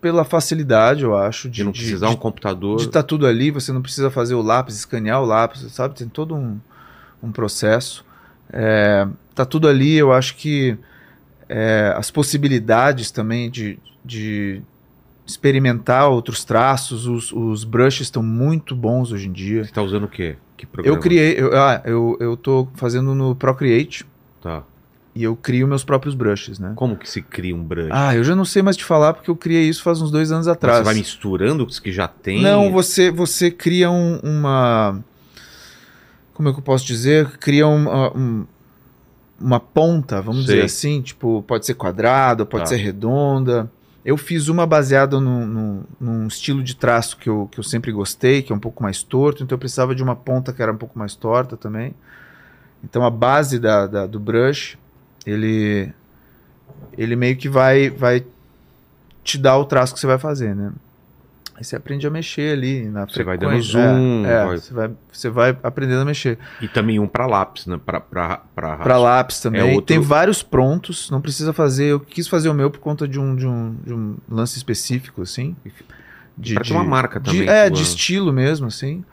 pela 0.00 0.24
facilidade, 0.24 1.02
eu 1.02 1.16
acho, 1.16 1.48
De 1.48 1.56
de 1.56 1.64
não 1.64 1.72
precisar 1.72 2.08
de, 2.08 2.14
um 2.14 2.16
computador. 2.16 2.78
de 2.78 2.84
estar 2.84 3.02
tudo 3.02 3.26
ali, 3.26 3.50
você 3.50 3.72
não 3.72 3.82
precisa 3.82 4.10
fazer 4.10 4.34
o 4.34 4.42
lápis, 4.42 4.76
escanear 4.76 5.22
o 5.22 5.24
lápis, 5.24 5.60
sabe? 5.72 5.94
Tem 5.94 6.08
todo 6.08 6.34
um, 6.34 6.58
um 7.22 7.32
processo. 7.32 8.04
É, 8.52 9.06
tá 9.34 9.44
tudo 9.44 9.68
ali, 9.68 9.96
eu 9.96 10.12
acho 10.12 10.36
que 10.36 10.76
é, 11.48 11.92
as 11.96 12.10
possibilidades 12.10 13.10
também 13.10 13.50
de, 13.50 13.78
de 14.04 14.62
experimentar 15.26 16.08
outros 16.08 16.44
traços, 16.44 17.06
os, 17.06 17.32
os 17.32 17.64
brushes 17.64 18.02
estão 18.02 18.22
muito 18.22 18.74
bons 18.74 19.12
hoje 19.12 19.28
em 19.28 19.32
dia. 19.32 19.64
Você 19.64 19.72
tá 19.72 19.82
usando 19.82 20.04
o 20.04 20.08
quê? 20.08 20.36
Que 20.56 20.66
programa? 20.66 20.96
Eu 20.96 21.00
criei, 21.00 21.34
eu, 21.38 21.56
ah, 21.56 21.82
eu, 21.84 22.16
eu 22.20 22.36
tô 22.36 22.68
fazendo 22.74 23.14
no 23.14 23.34
Procreate 23.34 24.06
Tá. 24.40 24.62
E 25.14 25.24
eu 25.24 25.34
crio 25.34 25.66
meus 25.66 25.82
próprios 25.84 26.14
brushes, 26.14 26.58
né? 26.58 26.72
Como 26.76 26.96
que 26.96 27.08
se 27.10 27.20
cria 27.22 27.54
um 27.56 27.62
brush? 27.64 27.88
Ah, 27.90 28.14
eu 28.14 28.22
já 28.22 28.36
não 28.36 28.44
sei 28.44 28.62
mais 28.62 28.76
te 28.76 28.84
falar 28.84 29.14
porque 29.14 29.30
eu 29.30 29.36
criei 29.36 29.68
isso 29.68 29.82
faz 29.82 30.00
uns 30.00 30.10
dois 30.10 30.30
anos 30.30 30.46
atrás. 30.46 30.78
Você 30.78 30.84
vai 30.84 30.94
misturando 30.94 31.64
os 31.66 31.78
que 31.80 31.90
já 31.92 32.06
tem? 32.06 32.40
Não, 32.42 32.70
você, 32.70 33.10
você 33.10 33.50
cria 33.50 33.90
um- 33.90 34.18
uma. 34.22 35.00
Como 36.34 36.48
é 36.48 36.52
que 36.52 36.58
eu 36.58 36.62
posso 36.62 36.86
dizer? 36.86 37.36
Cria 37.38 37.66
uma, 37.66 38.16
um- 38.16 38.46
uma 39.40 39.58
ponta, 39.60 40.20
vamos 40.22 40.46
Sei. 40.46 40.54
dizer 40.56 40.64
assim. 40.66 41.02
Tipo, 41.02 41.42
pode 41.42 41.66
ser 41.66 41.74
quadrada, 41.74 42.46
pode 42.46 42.64
Tá. 42.64 42.68
ser 42.68 42.76
redonda. 42.76 43.70
Eu 44.04 44.16
fiz 44.16 44.48
uma 44.48 44.64
baseada 44.66 45.20
num, 45.20 45.44
num- 45.46 45.82
num 46.00 46.26
estilo 46.28 46.62
de 46.62 46.76
traço 46.76 47.16
que 47.18 47.28
eu, 47.28 47.48
que 47.50 47.58
eu 47.58 47.64
sempre 47.64 47.90
gostei, 47.92 48.40
que 48.42 48.52
é 48.52 48.56
um 48.56 48.58
pouco 48.60 48.82
mais 48.82 49.02
torto, 49.02 49.42
então 49.42 49.56
eu 49.56 49.58
precisava 49.58 49.94
de 49.94 50.02
uma 50.02 50.14
ponta 50.16 50.52
que 50.52 50.62
era 50.62 50.72
um 50.72 50.76
pouco 50.76 50.96
mais 50.98 51.14
torta 51.16 51.56
também. 51.56 51.92
Então 52.84 53.04
a 53.04 53.10
base 53.10 53.58
da, 53.58 53.86
da- 53.88 54.06
do 54.06 54.20
brush, 54.20 54.78
ele, 55.30 55.92
ele 56.96 57.16
meio 57.16 57.36
que 57.36 57.48
vai, 57.48 57.90
vai 57.90 58.24
te 59.24 59.36
dar 59.38 59.56
o 59.58 59.64
traço 59.64 59.92
que 59.94 60.00
você 60.00 60.06
vai 60.06 60.18
fazer, 60.18 60.54
né? 60.54 60.72
Aí 61.54 61.64
você 61.64 61.74
aprende 61.74 62.06
a 62.06 62.10
mexer 62.10 62.52
ali 62.52 62.84
na 62.88 63.04
Você 63.04 63.24
vai 63.24 63.36
frequência. 63.36 63.80
dando 63.80 63.96
zoom, 63.96 64.24
É, 64.26 64.30
é, 64.32 64.44
vai- 64.46 64.58
Você, 64.58 64.72
vai, 64.74 64.90
você 65.12 65.28
vai 65.28 65.58
aprendendo 65.60 66.02
a 66.02 66.04
mexer. 66.04 66.38
E 66.60 66.68
também 66.68 67.00
um 67.00 67.08
pra 67.08 67.26
lápis, 67.26 67.66
né? 67.66 67.80
Para 67.84 68.96
lápis 68.96 69.40
também. 69.40 69.60
É 69.60 69.64
outro- 69.64 69.82
Tem 69.82 69.98
vários 69.98 70.40
prontos, 70.40 71.10
não 71.10 71.20
precisa 71.20 71.52
fazer. 71.52 71.86
Eu 71.86 71.98
quis 71.98 72.28
fazer 72.28 72.48
o 72.48 72.54
meu 72.54 72.70
por 72.70 72.78
conta 72.78 73.08
de 73.08 73.18
um, 73.18 73.34
de 73.34 73.44
um, 73.44 73.74
de 73.84 73.92
um 73.92 74.16
lance 74.30 74.56
específico, 74.56 75.22
assim. 75.22 75.56
De, 76.36 76.54
Pra 76.54 76.62
ter 76.62 76.72
uma 76.72 76.84
marca 76.84 77.18
de- 77.18 77.30
também, 77.32 77.48
é, 77.48 77.62
sua. 77.66 77.70
de 77.76 77.82
estilo 77.82 78.32
mesmo, 78.32 78.68
assim. 78.68 79.04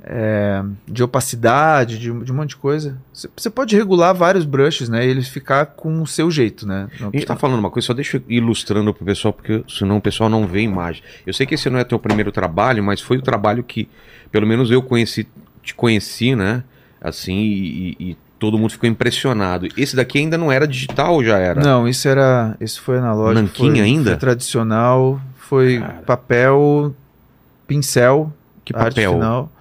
É, 0.00 0.62
de 0.86 1.02
opacidade, 1.02 1.98
de, 1.98 2.12
de 2.24 2.32
um 2.32 2.34
monte 2.36 2.50
de 2.50 2.56
coisa. 2.56 2.96
Você- 3.12 3.50
pode 3.50 3.76
regular 3.76 4.14
vários 4.14 4.44
brushes, 4.44 4.88
né? 4.88 5.04
E 5.04 5.08
eles 5.10 5.28
ficar 5.28 5.66
com 5.66 6.00
o 6.00 6.06
seu 6.06 6.30
jeito, 6.30 6.66
né? 6.66 6.88
Não- 7.00 7.08
A 7.08 7.10
gente 7.10 7.26
tá 7.26 7.34
falando 7.34 7.58
uma 7.58 7.68
coisa, 7.70 7.86
só 7.86 7.92
deixa 7.92 8.16
eu 8.18 8.22
ir 8.28 8.36
ilustrando 8.36 8.94
pro 8.94 9.04
pessoal, 9.04 9.32
porque 9.34 9.64
senão 9.68 9.96
o 9.96 10.00
pessoal 10.00 10.30
não 10.30 10.46
vê 10.46 10.60
imagem. 10.62 11.02
Eu 11.26 11.32
sei 11.34 11.46
que 11.46 11.54
esse 11.56 11.68
não 11.68 11.78
é 11.80 11.84
teu 11.84 11.98
primeiro 11.98 12.30
trabalho, 12.30 12.82
mas 12.82 13.00
foi 13.00 13.18
o 13.18 13.22
trabalho 13.22 13.64
que, 13.64 13.88
pelo 14.30 14.46
menos 14.46 14.70
eu 14.70 14.80
conheci, 14.82 15.26
te 15.62 15.74
conheci, 15.74 16.36
né? 16.36 16.62
Assim, 17.00 17.34
e, 17.36 17.96
e- 17.98 18.16
todo 18.38 18.56
mundo 18.56 18.70
ficou 18.70 18.88
impressionado. 18.88 19.66
Esse 19.76 19.96
daqui 19.96 20.18
ainda 20.18 20.38
não 20.38 20.50
era 20.52 20.66
digital 20.68 21.14
ou 21.14 21.24
já 21.24 21.38
era? 21.38 21.60
Não, 21.60 21.88
isso 21.88 22.06
era. 22.08 22.56
Esse 22.60 22.78
foi 22.78 22.98
analógico. 22.98 23.42
Nanquim 23.42 23.70
foi, 23.72 23.80
ainda? 23.80 24.10
Foi 24.10 24.16
tradicional. 24.18 25.20
Foi 25.36 25.80
Cara. 25.80 25.92
papel, 26.06 26.94
pincel, 27.66 28.32
Que 28.64 28.74
arte 28.76 28.94
papel? 28.94 29.12
final. 29.14 29.52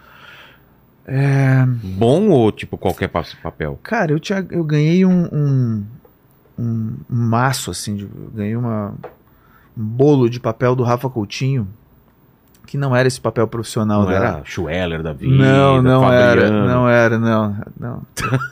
É, 1.08 1.66
Bom 1.84 2.30
ou 2.30 2.52
tipo 2.52 2.78
qualquer 2.78 3.08
pa- 3.08 3.24
papel? 3.42 3.80
cara, 3.82 4.12
eu, 4.12 4.20
tinha, 4.20 4.46
eu 4.52 4.64
ganhei 4.64 5.06
um, 5.06 5.24
um, 5.32 5.84
um 6.60 6.96
maço, 7.10 7.72
assim, 7.72 7.96
de, 7.96 8.08
ganhei 8.36 8.56
uma, 8.58 8.90
um 9.78 9.84
bolo 9.84 10.30
de 10.30 10.38
papel 10.40 10.76
do 10.76 10.84
Rafa 10.84 11.10
Coutinho, 11.10 11.66
que 12.66 12.78
não 12.78 12.94
era 12.94 13.08
esse 13.08 13.22
papel 13.22 13.48
profissional 13.48 14.02
Não 14.02 14.08
da- 14.10 14.16
era 14.16 14.42
Schweller 14.44 15.02
da 15.02 15.14
vida? 15.14 15.34
Não, 15.34 15.82
não 15.82 16.12
era, 16.12 16.42
Fabriano. 16.42 16.68
não 16.68 16.90
era, 16.90 17.18
não, 17.18 17.56
não. 17.80 18.02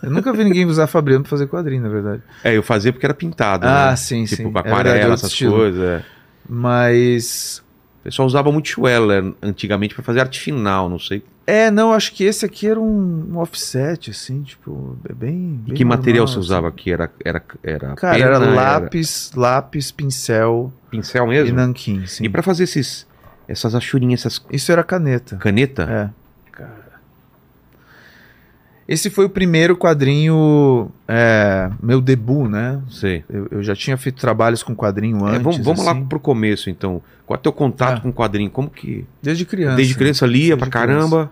Eu 0.02 0.10
nunca 0.12 0.32
vi 0.32 0.46
ninguém 0.46 0.66
usar 0.66 0.88
Fabriano 0.88 1.24
pra 1.24 1.30
fazer 1.32 1.48
quadrinho, 1.48 1.84
na 1.84 1.90
verdade. 1.90 2.22
É, 2.42 2.56
eu 2.56 2.64
fazia 2.64 2.94
porque 2.94 3.06
era 3.06 3.14
pintado, 3.14 3.68
Ah, 3.68 3.90
né? 3.90 3.96
sim, 3.98 4.24
Tipo, 4.24 4.44
sim. 4.44 4.54
É 4.56 4.60
aquarela, 4.60 4.84
verdade, 4.84 5.12
outro 5.12 5.26
essas 5.28 5.38
coisas. 5.38 5.84
é. 5.84 6.06
Mas 6.48 7.62
pessoal 8.06 8.28
usava 8.28 8.52
muito 8.52 8.70
Schweller 8.70 9.34
antigamente 9.42 9.96
pra 9.96 10.04
fazer 10.04 10.20
arte 10.20 10.40
final, 10.40 10.88
não 10.88 11.00
sei. 11.00 11.24
É, 11.48 11.70
não, 11.70 11.92
acho 11.94 12.14
que 12.14 12.24
esse 12.24 12.46
aqui 12.46 12.68
era 12.68 12.80
um, 12.80 13.32
um 13.32 13.38
offset, 13.38 14.10
assim, 14.12 14.42
tipo, 14.44 14.98
é 15.10 15.14
bem. 15.14 15.60
E 15.66 15.70
bem 15.70 15.76
que 15.76 15.84
normal, 15.84 15.98
material 15.98 16.28
você 16.28 16.34
assim. 16.34 16.40
usava 16.40 16.68
aqui? 16.68 16.92
Era, 16.92 17.12
era, 17.24 17.44
era 17.64 17.96
Cara, 17.96 18.16
pena, 18.16 18.26
era 18.26 18.38
lápis, 18.40 19.32
lápis, 19.36 19.92
pincel 19.92 20.72
pincel 20.90 21.26
e 21.26 21.28
mesmo? 21.30 21.56
nanquim, 21.58 22.06
sim. 22.06 22.26
E 22.26 22.30
pra 22.30 22.42
fazer 22.42 22.64
esses, 22.64 23.06
essas 23.48 23.76
achurinhas, 23.76 24.22
essas 24.22 24.44
Isso 24.52 24.72
era 24.72 24.84
caneta. 24.84 25.38
caneta? 25.38 25.84
É. 25.84 26.25
Esse 28.88 29.10
foi 29.10 29.26
o 29.26 29.30
primeiro 29.30 29.76
quadrinho, 29.76 30.92
é, 31.08 31.72
meu 31.82 32.00
debut, 32.00 32.48
né? 32.48 32.80
Sei. 32.90 33.24
Eu, 33.28 33.48
eu 33.50 33.64
já 33.64 33.76
tinha 33.76 33.98
feito 33.98 34.20
trabalhos 34.22 34.62
com 34.62 34.76
quadrinho 34.76 35.18
É, 35.28 35.32
antes. 35.32 35.42
vamos 35.42 35.58
vamos 35.58 35.88
assim, 35.88 36.00
lá 36.02 36.06
pro 36.08 36.20
começo, 36.20 36.70
então. 36.70 37.02
Qual 37.26 37.36
é 37.36 37.40
o 37.40 37.42
teu 37.42 37.52
contato 37.52 37.98
Ah. 37.98 38.02
com 38.02 38.10
o 38.10 38.14
quadrinho? 38.14 38.50
Como 38.52 38.70
que. 38.70 39.04
Desde 39.24 39.44
criança. 39.44 39.76
Desde 39.78 39.96
criança 39.96 40.26
lia 40.28 40.56
Desde 40.56 40.58
pra 40.58 40.68
caramba. 40.70 41.32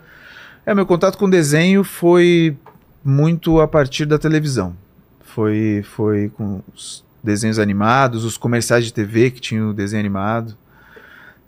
É, 0.66 0.74
meu 0.74 0.86
contato 0.86 1.18
com 1.18 1.30
desenho 1.30 1.84
foi 1.84 2.58
muito 3.06 3.60
a 3.60 3.68
partir 3.68 4.06
da 4.06 4.18
televisão. 4.18 4.76
Foi, 5.24 5.84
foi 5.84 6.30
com 6.30 6.62
os 6.74 7.04
desenhos 7.24 7.60
animados, 7.60 8.24
os 8.26 8.36
comerciais 8.38 8.84
de 8.86 8.94
TV 8.94 9.30
que 9.30 9.40
tinham 9.40 9.74
desenho 9.74 10.00
animado. 10.00 10.56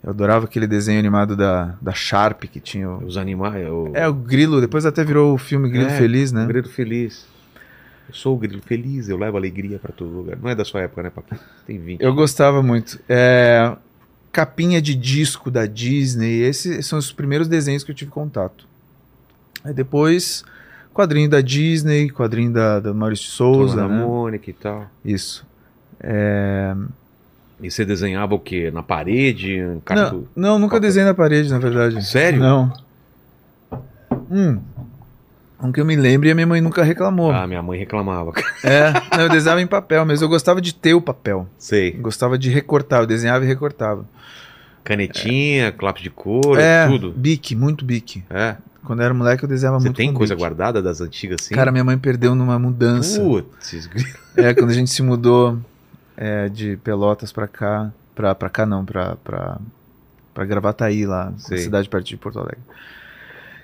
Eu 0.06 0.12
adorava 0.12 0.44
aquele 0.44 0.68
desenho 0.68 1.00
animado 1.00 1.36
da, 1.36 1.74
da 1.82 1.92
Sharp 1.92 2.44
que 2.44 2.60
tinha. 2.60 2.88
O... 2.88 3.04
Os 3.04 3.16
animais. 3.16 3.68
O... 3.68 3.90
É, 3.92 4.06
o 4.06 4.14
Grilo, 4.14 4.60
depois 4.60 4.86
até 4.86 5.02
virou 5.02 5.34
o 5.34 5.38
filme 5.38 5.68
Grilo 5.68 5.88
É, 5.88 5.98
Feliz, 5.98 6.30
né? 6.30 6.46
Grilo 6.46 6.68
Feliz. 6.68 7.26
Eu 8.08 8.14
sou 8.14 8.36
o 8.36 8.38
Grilo 8.38 8.62
Feliz, 8.62 9.08
eu 9.08 9.18
levo 9.18 9.36
alegria 9.36 9.80
pra 9.80 9.92
todo 9.92 10.08
lugar. 10.08 10.38
Não 10.40 10.48
é 10.48 10.54
da 10.54 10.64
sua 10.64 10.82
época, 10.82 11.02
né, 11.02 11.10
Paquinho? 11.10 11.40
Tem 11.66 11.76
20. 11.76 12.00
Eu 12.00 12.14
gostava 12.14 12.62
muito. 12.62 13.00
É, 13.08 13.76
capinha 14.30 14.80
de 14.80 14.94
disco 14.94 15.50
da 15.50 15.66
Disney, 15.66 16.40
esses 16.42 16.86
são 16.86 17.00
os 17.00 17.10
primeiros 17.10 17.48
desenhos 17.48 17.82
que 17.82 17.90
eu 17.90 17.94
tive 17.94 18.12
contato. 18.12 18.64
Aí 19.64 19.74
depois, 19.74 20.44
quadrinho 20.94 21.28
da 21.28 21.40
Disney, 21.40 22.10
quadrinho 22.10 22.52
da, 22.52 22.78
da 22.78 22.94
Maurício 22.94 23.28
de 23.28 23.36
Turma 23.36 23.54
Souza, 23.54 23.76
da 23.76 23.88
né? 23.88 24.04
Mônica 24.04 24.48
e 24.48 24.52
tal. 24.52 24.88
Isso. 25.04 25.44
É, 25.98 26.76
E 27.60 27.70
você 27.70 27.84
desenhava 27.84 28.34
o 28.34 28.38
quê? 28.38 28.70
Na 28.70 28.82
parede? 28.82 29.62
Um 29.62 29.80
Não, 29.94 30.24
não, 30.36 30.58
nunca 30.58 30.76
que- 30.76 30.80
desenhei 30.82 31.08
na 31.08 31.14
parede, 31.14 31.50
na 31.50 31.58
verdade. 31.58 32.04
Sério? 32.06 32.38
Não. 32.40 32.72
Hum. 34.30 34.60
Um 35.62 35.72
que 35.72 35.80
eu 35.80 35.84
me 35.86 35.96
lembro 35.96 36.28
e 36.28 36.30
a 36.30 36.34
minha 36.34 36.46
mãe 36.46 36.60
nunca 36.60 36.82
reclamou. 36.84 37.32
Ah, 37.32 37.46
minha 37.46 37.62
mãe 37.62 37.78
reclamava. 37.78 38.32
É, 38.62 38.92
não, 39.16 39.22
eu 39.24 39.28
desenhava 39.30 39.62
em 39.62 39.66
papel, 39.66 40.04
mas 40.04 40.20
eu 40.20 40.28
gostava 40.28 40.60
de 40.60 40.74
ter 40.74 40.92
o 40.92 41.00
papel. 41.00 41.48
Sei. 41.58 41.94
Eu 41.96 42.02
gostava 42.02 42.36
de 42.36 42.50
recortar, 42.50 43.00
eu 43.00 43.06
desenhava 43.06 43.42
e 43.44 43.48
recortava. 43.48 44.04
Canetinha, 44.84 45.74
lápis 45.80 46.02
de 46.02 46.10
cor, 46.10 46.58
é, 46.60 46.86
tudo. 46.86 47.10
bique, 47.10 47.56
muito 47.56 47.84
bique. 47.84 48.22
É. 48.30 48.56
Quando 48.84 49.00
eu 49.00 49.06
era 49.06 49.14
moleque 49.14 49.42
eu 49.42 49.48
desenhava 49.48 49.80
Você 49.80 49.86
muito 49.88 49.96
tem 49.96 50.12
com 50.12 50.18
coisa 50.18 50.34
bique. 50.34 50.42
guardada 50.44 50.80
das 50.80 51.00
antigas 51.00 51.38
assim? 51.40 51.54
Cara, 51.54 51.72
minha 51.72 51.82
mãe 51.82 51.98
perdeu 51.98 52.34
numa 52.34 52.58
mudança. 52.58 53.18
Putz, 53.20 53.88
É, 54.36 54.54
quando 54.54 54.70
a 54.70 54.74
gente 54.74 54.90
se 54.90 55.02
mudou 55.02 55.58
é, 56.16 56.48
de 56.48 56.76
Pelotas 56.78 57.32
pra 57.32 57.46
cá, 57.46 57.92
pra, 58.14 58.34
pra 58.34 58.48
cá 58.48 58.64
não, 58.66 58.84
pra, 58.84 59.16
pra, 59.16 59.58
pra 60.32 60.44
Gravataí 60.44 61.06
lá, 61.06 61.32
cidade 61.36 61.88
perto 61.88 62.06
de 62.06 62.16
Porto 62.16 62.38
Alegre. 62.38 62.60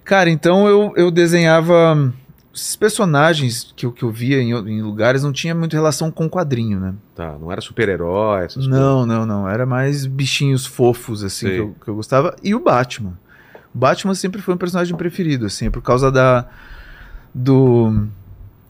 Cara, 0.04 0.28
então 0.30 0.66
eu, 0.66 0.92
eu 0.96 1.10
desenhava 1.10 2.12
esses 2.54 2.76
personagens 2.76 3.72
que 3.74 3.86
eu, 3.86 3.92
que 3.92 4.02
eu 4.02 4.10
via 4.10 4.40
em, 4.40 4.50
em 4.50 4.82
lugares 4.82 5.22
não 5.22 5.32
tinha 5.32 5.54
muito 5.54 5.72
relação 5.72 6.10
com 6.10 6.28
quadrinho, 6.28 6.78
né? 6.78 6.94
tá, 7.14 7.38
não 7.38 7.50
era 7.50 7.60
super-herói, 7.60 8.44
essas 8.44 8.66
coisas. 8.66 8.70
Não, 8.70 9.06
não, 9.06 9.24
não. 9.24 9.48
Era 9.48 9.64
mais 9.64 10.04
bichinhos 10.04 10.66
fofos, 10.66 11.24
assim, 11.24 11.46
que 11.46 11.56
eu, 11.56 11.76
que 11.82 11.88
eu 11.88 11.94
gostava. 11.94 12.36
E 12.42 12.54
o 12.54 12.60
Batman. 12.60 13.18
O 13.74 13.78
Batman 13.78 14.14
sempre 14.14 14.42
foi 14.42 14.54
um 14.54 14.58
personagem 14.58 14.94
preferido, 14.96 15.46
assim, 15.46 15.70
por 15.70 15.82
causa 15.82 16.10
da. 16.10 16.46
do. 17.34 18.06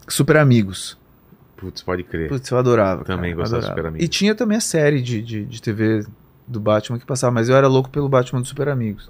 Super 0.09 0.37
Amigos. 0.37 0.97
Putz, 1.63 1.81
pode 1.81 2.03
crer. 2.03 2.29
Putz, 2.29 2.51
eu 2.51 2.59
adorava. 2.59 3.05
Também 3.05 3.31
cara, 3.31 3.43
gostava 3.43 3.59
adorava. 3.59 3.77
Super 3.77 3.89
Amigos. 3.89 4.05
E 4.05 4.09
tinha 4.09 4.35
também 4.35 4.59
a 4.59 4.61
série 4.61 5.01
de, 5.01 5.23
de, 5.23 5.45
de 5.45 5.63
TV 5.63 6.05
do 6.45 6.59
Batman 6.59 6.99
que 6.99 7.07
passava, 7.07 7.33
mas 7.33 7.49
eu 7.49 7.55
era 7.55 7.69
louco 7.69 7.89
pelo 7.89 8.09
Batman 8.09 8.41
do 8.41 8.49
Super 8.49 8.69
Amigos. 8.69 9.09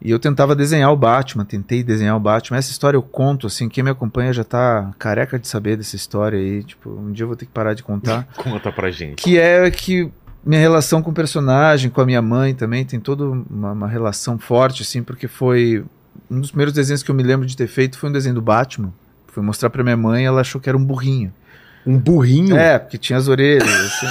E 0.00 0.10
eu 0.10 0.18
tentava 0.18 0.56
desenhar 0.56 0.90
o 0.90 0.96
Batman, 0.96 1.44
tentei 1.44 1.82
desenhar 1.82 2.16
o 2.16 2.20
Batman. 2.20 2.56
Essa 2.56 2.70
história 2.70 2.96
eu 2.96 3.02
conto, 3.02 3.46
assim, 3.46 3.68
quem 3.68 3.84
me 3.84 3.90
acompanha 3.90 4.32
já 4.32 4.42
tá 4.42 4.92
careca 4.98 5.38
de 5.38 5.46
saber 5.46 5.76
dessa 5.76 5.96
história 5.96 6.38
aí. 6.38 6.64
Tipo, 6.64 6.90
um 6.90 7.12
dia 7.12 7.24
eu 7.24 7.28
vou 7.28 7.36
ter 7.36 7.44
que 7.44 7.52
parar 7.52 7.74
de 7.74 7.82
contar. 7.82 8.26
Conta 8.36 8.72
pra 8.72 8.90
gente. 8.90 9.22
que 9.22 9.38
é 9.38 9.70
que 9.70 10.10
minha 10.44 10.60
relação 10.60 11.02
com 11.02 11.10
o 11.10 11.14
personagem, 11.14 11.90
com 11.90 12.00
a 12.00 12.06
minha 12.06 12.20
mãe 12.20 12.54
também, 12.54 12.84
tem 12.84 13.00
toda 13.00 13.24
uma, 13.24 13.72
uma 13.72 13.88
relação 13.88 14.38
forte, 14.38 14.82
assim, 14.82 15.02
porque 15.02 15.28
foi. 15.28 15.84
Um 16.30 16.40
dos 16.40 16.50
primeiros 16.50 16.72
desenhos 16.72 17.02
que 17.02 17.10
eu 17.10 17.14
me 17.14 17.22
lembro 17.22 17.46
de 17.46 17.56
ter 17.56 17.66
feito 17.66 17.98
foi 17.98 18.08
um 18.08 18.12
desenho 18.12 18.34
do 18.34 18.42
Batman. 18.42 18.92
Fui 19.34 19.42
mostrar 19.42 19.68
pra 19.68 19.82
minha 19.82 19.96
mãe 19.96 20.24
ela 20.24 20.42
achou 20.42 20.60
que 20.60 20.68
era 20.68 20.78
um 20.78 20.84
burrinho. 20.84 21.32
Um 21.84 21.98
burrinho? 21.98 22.56
É, 22.56 22.78
porque 22.78 22.96
tinha 22.96 23.18
as 23.18 23.26
orelhas. 23.26 23.68
assim. 23.68 24.06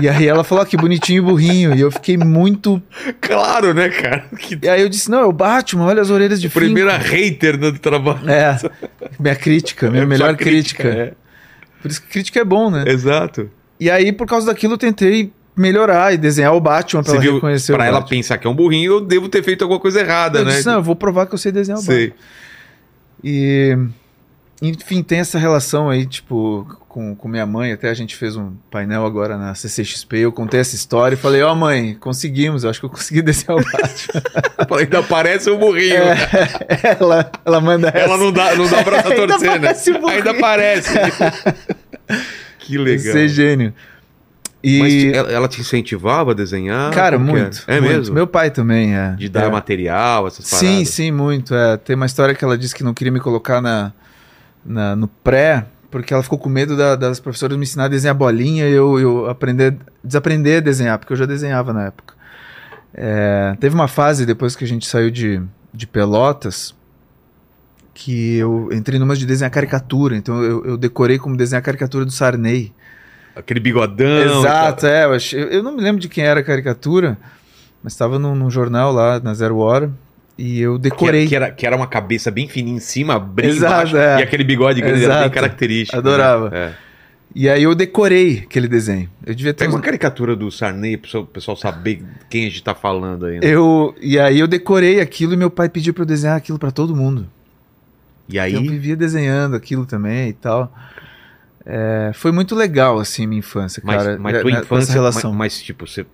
e 0.00 0.08
aí 0.08 0.26
ela 0.26 0.42
falou: 0.42 0.62
ah, 0.62 0.66
que 0.66 0.76
bonitinho 0.76 1.22
o 1.22 1.26
burrinho. 1.26 1.74
E 1.74 1.80
eu 1.80 1.90
fiquei 1.90 2.16
muito. 2.16 2.82
Claro, 3.20 3.74
né, 3.74 3.90
cara? 3.90 4.24
Que 4.38 4.58
E 4.62 4.68
aí 4.68 4.80
eu 4.80 4.88
disse: 4.88 5.10
não, 5.10 5.20
é 5.20 5.24
o 5.26 5.32
Batman, 5.32 5.84
olha 5.84 6.00
as 6.00 6.08
orelhas 6.08 6.40
de 6.40 6.48
primeira 6.48 6.98
finco." 6.98 7.14
hater 7.14 7.58
do 7.58 7.78
trabalho. 7.78 8.28
É, 8.28 8.58
minha 9.18 9.36
crítica, 9.36 9.90
minha 9.90 10.02
É, 10.02 10.06
melhor 10.06 10.28
sua 10.28 10.36
crítica. 10.36 10.88
é. 10.88 11.12
Por 11.82 11.90
isso 11.90 12.00
que 12.02 12.08
crítica 12.08 12.40
é 12.40 12.44
bom, 12.44 12.70
né? 12.70 12.84
Exato. 12.86 13.50
E 13.78 13.90
aí, 13.90 14.10
por 14.12 14.26
causa 14.26 14.46
daquilo, 14.46 14.74
eu 14.74 14.78
tentei 14.78 15.32
melhorar 15.56 16.12
e 16.14 16.16
desenhar 16.16 16.54
o 16.54 16.60
Batman 16.60 17.02
pra 17.02 17.10
Você 17.10 17.16
ela 17.16 17.22
viu, 17.22 17.34
reconhecer 17.34 17.72
pra 17.74 17.82
o 17.84 17.86
ela 17.86 18.00
Batman. 18.00 18.16
pensar 18.16 18.38
que 18.38 18.46
é 18.46 18.50
um 18.50 18.54
burrinho, 18.54 18.92
eu 18.92 19.00
devo 19.00 19.28
ter 19.28 19.42
feito 19.42 19.62
alguma 19.62 19.78
coisa 19.80 20.00
errada, 20.00 20.38
eu 20.40 20.44
né? 20.46 20.52
disse, 20.52 20.66
não, 20.66 20.74
eu 20.76 20.82
vou 20.82 20.96
provar 20.96 21.26
que 21.26 21.34
eu 21.34 21.38
sei 21.38 21.52
desenhar 21.52 21.78
o 21.78 21.82
Sei. 21.82 22.08
Batman. 22.08 22.24
E, 23.22 23.76
enfim, 24.62 25.02
tem 25.02 25.20
essa 25.20 25.38
relação 25.38 25.88
aí, 25.88 26.06
tipo, 26.06 26.66
com, 26.90 27.14
com 27.14 27.28
minha 27.28 27.46
mãe. 27.46 27.72
Até 27.72 27.88
a 27.88 27.94
gente 27.94 28.16
fez 28.16 28.36
um 28.36 28.52
painel 28.70 29.06
agora 29.06 29.38
na 29.38 29.54
CCXP. 29.54 30.18
Eu 30.18 30.32
contei 30.32 30.60
essa 30.60 30.74
história 30.74 31.14
e 31.14 31.18
falei, 31.18 31.40
ó, 31.42 31.54
mãe, 31.54 31.94
conseguimos. 31.94 32.64
Eu 32.64 32.70
acho 32.70 32.80
que 32.80 32.86
eu 32.86 32.90
consegui 32.90 33.22
desenhar 33.22 33.56
o 33.56 33.64
Batman. 33.64 34.76
Ainda 34.78 35.02
parece 35.02 35.50
um 35.50 35.58
burrinho. 35.58 36.02
ela, 37.00 37.30
ela 37.44 37.60
manda 37.60 37.88
essa. 37.88 37.98
Ela 37.98 38.16
não 38.18 38.32
dá, 38.32 38.54
não 38.56 38.68
dá 38.68 38.82
pra 38.82 38.96
Ainda 39.08 39.26
torcer, 39.26 39.50
né? 39.50 39.58
parece. 39.60 39.90
Ainda 39.92 40.34
parece. 40.34 40.94
que 42.58 42.76
legal. 42.76 43.12
Ser 43.12 43.28
gênio. 43.28 43.72
E, 44.62 44.78
Mas 44.78 44.92
te- 44.92 45.12
ela, 45.14 45.30
ela 45.32 45.48
te 45.48 45.60
incentivava 45.60 46.32
a 46.32 46.34
desenhar? 46.34 46.92
cara, 46.92 47.16
que 47.16 47.22
muito. 47.24 47.64
É, 47.66 47.78
é 47.78 47.80
muito. 47.80 47.96
mesmo? 47.96 48.14
Meu 48.14 48.26
pai 48.26 48.50
também, 48.50 48.94
é. 48.94 49.12
De 49.12 49.28
dar 49.28 49.44
é. 49.46 49.50
material, 49.50 50.26
essas 50.26 50.44
Sim, 50.46 50.66
paradas? 50.66 50.88
sim, 50.90 51.10
muito. 51.10 51.54
É, 51.54 51.76
tem 51.78 51.96
uma 51.96 52.04
história 52.06 52.34
que 52.34 52.44
ela 52.44 52.58
disse 52.58 52.74
que 52.74 52.84
não 52.84 52.92
queria 52.92 53.10
me 53.12 53.20
colocar 53.20 53.62
na, 53.62 53.92
na- 54.64 54.94
no 54.94 55.08
pré, 55.08 55.64
porque 55.90 56.12
ela 56.12 56.22
ficou 56.22 56.38
com 56.38 56.48
medo 56.50 56.76
da- 56.76 56.94
das 56.94 57.18
professoras 57.18 57.56
me 57.56 57.62
ensinar 57.62 57.84
a 57.84 57.88
desenhar 57.88 58.14
bolinha 58.14 58.68
e 58.68 58.72
eu, 58.72 59.00
eu 59.00 59.30
aprender, 59.30 59.76
desaprender 60.04 60.58
a 60.58 60.60
desenhar, 60.60 60.98
porque 60.98 61.12
eu 61.14 61.16
já 61.16 61.24
desenhava 61.26 61.72
na 61.72 61.86
época. 61.86 62.14
É, 62.92 63.56
teve 63.60 63.74
uma 63.74 63.88
fase 63.88 64.26
depois 64.26 64.54
que 64.54 64.64
a 64.64 64.68
gente 64.68 64.86
saiu 64.86 65.10
de, 65.10 65.40
de 65.72 65.86
Pelotas 65.86 66.74
que 67.94 68.36
eu 68.36 68.68
entrei 68.72 68.98
numa 68.98 69.14
de 69.16 69.24
desenhar 69.26 69.50
caricatura, 69.50 70.16
então 70.16 70.42
eu, 70.42 70.64
eu 70.64 70.76
decorei 70.76 71.18
como 71.18 71.36
desenhar 71.36 71.60
a 71.60 71.64
caricatura 71.64 72.04
do 72.04 72.10
Sarney. 72.10 72.72
Aquele 73.34 73.60
bigodão. 73.60 74.40
Exato, 74.40 74.86
é. 74.86 75.04
Eu, 75.04 75.12
achei- 75.12 75.42
eu 75.50 75.62
não 75.62 75.72
me 75.76 75.82
lembro 75.82 76.00
de 76.00 76.08
quem 76.08 76.24
era 76.24 76.40
a 76.40 76.42
caricatura, 76.42 77.16
mas 77.82 77.92
estava 77.92 78.18
num, 78.18 78.34
num 78.34 78.50
jornal 78.50 78.92
lá, 78.92 79.20
na 79.20 79.32
Zero 79.34 79.58
Hora, 79.58 79.90
e 80.36 80.60
eu 80.60 80.74
Que 80.76 80.80
decorei. 80.82 81.26
que, 81.28 81.36
era, 81.36 81.50
que 81.50 81.66
era 81.66 81.76
uma 81.76 81.86
cabeça 81.86 82.30
bem 82.30 82.48
fininha 82.48 82.76
em 82.76 82.80
cima, 82.80 83.18
bem 83.18 83.48
Exato, 83.50 83.72
embaixo, 83.72 83.96
é. 83.96 84.20
e 84.20 84.22
aquele 84.22 84.44
bigode 84.44 84.80
grande 84.80 85.04
era 85.04 85.20
bem 85.22 85.30
característico. 85.30 85.96
Adorava. 85.98 86.50
né? 86.50 86.56
É. 86.86 86.90
E 87.32 87.48
aí 87.48 87.62
eu 87.62 87.76
decorei 87.76 88.40
aquele 88.44 88.66
desenho. 88.66 89.08
Eu 89.24 89.32
devia 89.36 89.54
ter 89.54 89.60
Pega 89.60 89.70
uns... 89.70 89.76
uma 89.76 89.80
caricatura 89.82 90.34
do 90.34 90.50
Sarney 90.50 90.96
pro 90.96 91.02
pessoal- 91.06 91.26
pessoal 91.26 91.56
saber 91.56 92.02
quem 92.28 92.46
a 92.46 92.48
gente 92.48 92.60
tá 92.64 92.74
falando 92.74 93.26
aí. 93.26 93.34
né? 93.34 93.40
eu 93.42 93.94
E 94.00 94.18
aí 94.18 94.40
eu 94.40 94.48
decorei 94.48 95.00
aquilo 95.00 95.32
e 95.34 95.36
meu 95.36 95.48
pai 95.48 95.68
pediu 95.68 95.94
pra 95.94 96.02
eu 96.02 96.06
desenhar 96.06 96.36
aquilo 96.36 96.58
pra 96.58 96.72
todo 96.72 96.96
mundo. 96.96 97.28
E 98.28 98.36
aí, 98.38 98.54
Eu 98.54 98.62
vivia 98.62 98.96
desenhando 98.96 99.54
aquilo 99.54 99.86
também 99.86 100.28
e 100.30 100.32
tal. 100.32 100.72
É, 101.64 102.10
foi 102.14 102.32
muito 102.32 102.54
legal, 102.54 102.98
assim, 102.98 103.26
minha 103.26 103.38
infância, 103.40 103.82
mas, 103.84 104.02
cara. 104.02 104.18
mas 104.18 104.32
né, 104.34 104.40
tua 104.40 104.50
né, 104.50 104.60
infância, 104.60 104.92
relação. 104.94 105.30
Mas, 105.32 105.54
mas, 105.56 105.62
tipo, 105.62 105.86
você 105.86 106.06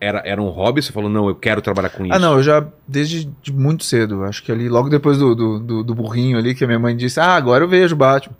era, 0.00 0.22
era 0.24 0.40
um 0.40 0.48
hobby, 0.48 0.82
você 0.82 0.92
falou, 0.92 1.10
não, 1.10 1.28
eu 1.28 1.34
quero 1.34 1.60
trabalhar 1.60 1.90
com 1.90 2.04
isso. 2.04 2.14
Ah, 2.14 2.18
não, 2.18 2.34
eu 2.34 2.42
já, 2.42 2.64
desde 2.86 3.24
de 3.42 3.52
muito 3.52 3.84
cedo, 3.84 4.24
acho 4.24 4.42
que 4.42 4.50
ali, 4.52 4.68
logo 4.68 4.88
depois 4.88 5.18
do, 5.18 5.34
do, 5.34 5.58
do- 5.60 5.84
do 5.84 5.94
burrinho 5.94 6.38
ali, 6.38 6.54
que 6.54 6.64
a 6.64 6.66
minha 6.66 6.78
mãe 6.78 6.96
disse, 6.96 7.18
ah, 7.20 7.34
agora 7.34 7.64
eu 7.64 7.68
vejo 7.68 7.94
o 7.94 7.98
Batman. 7.98 8.34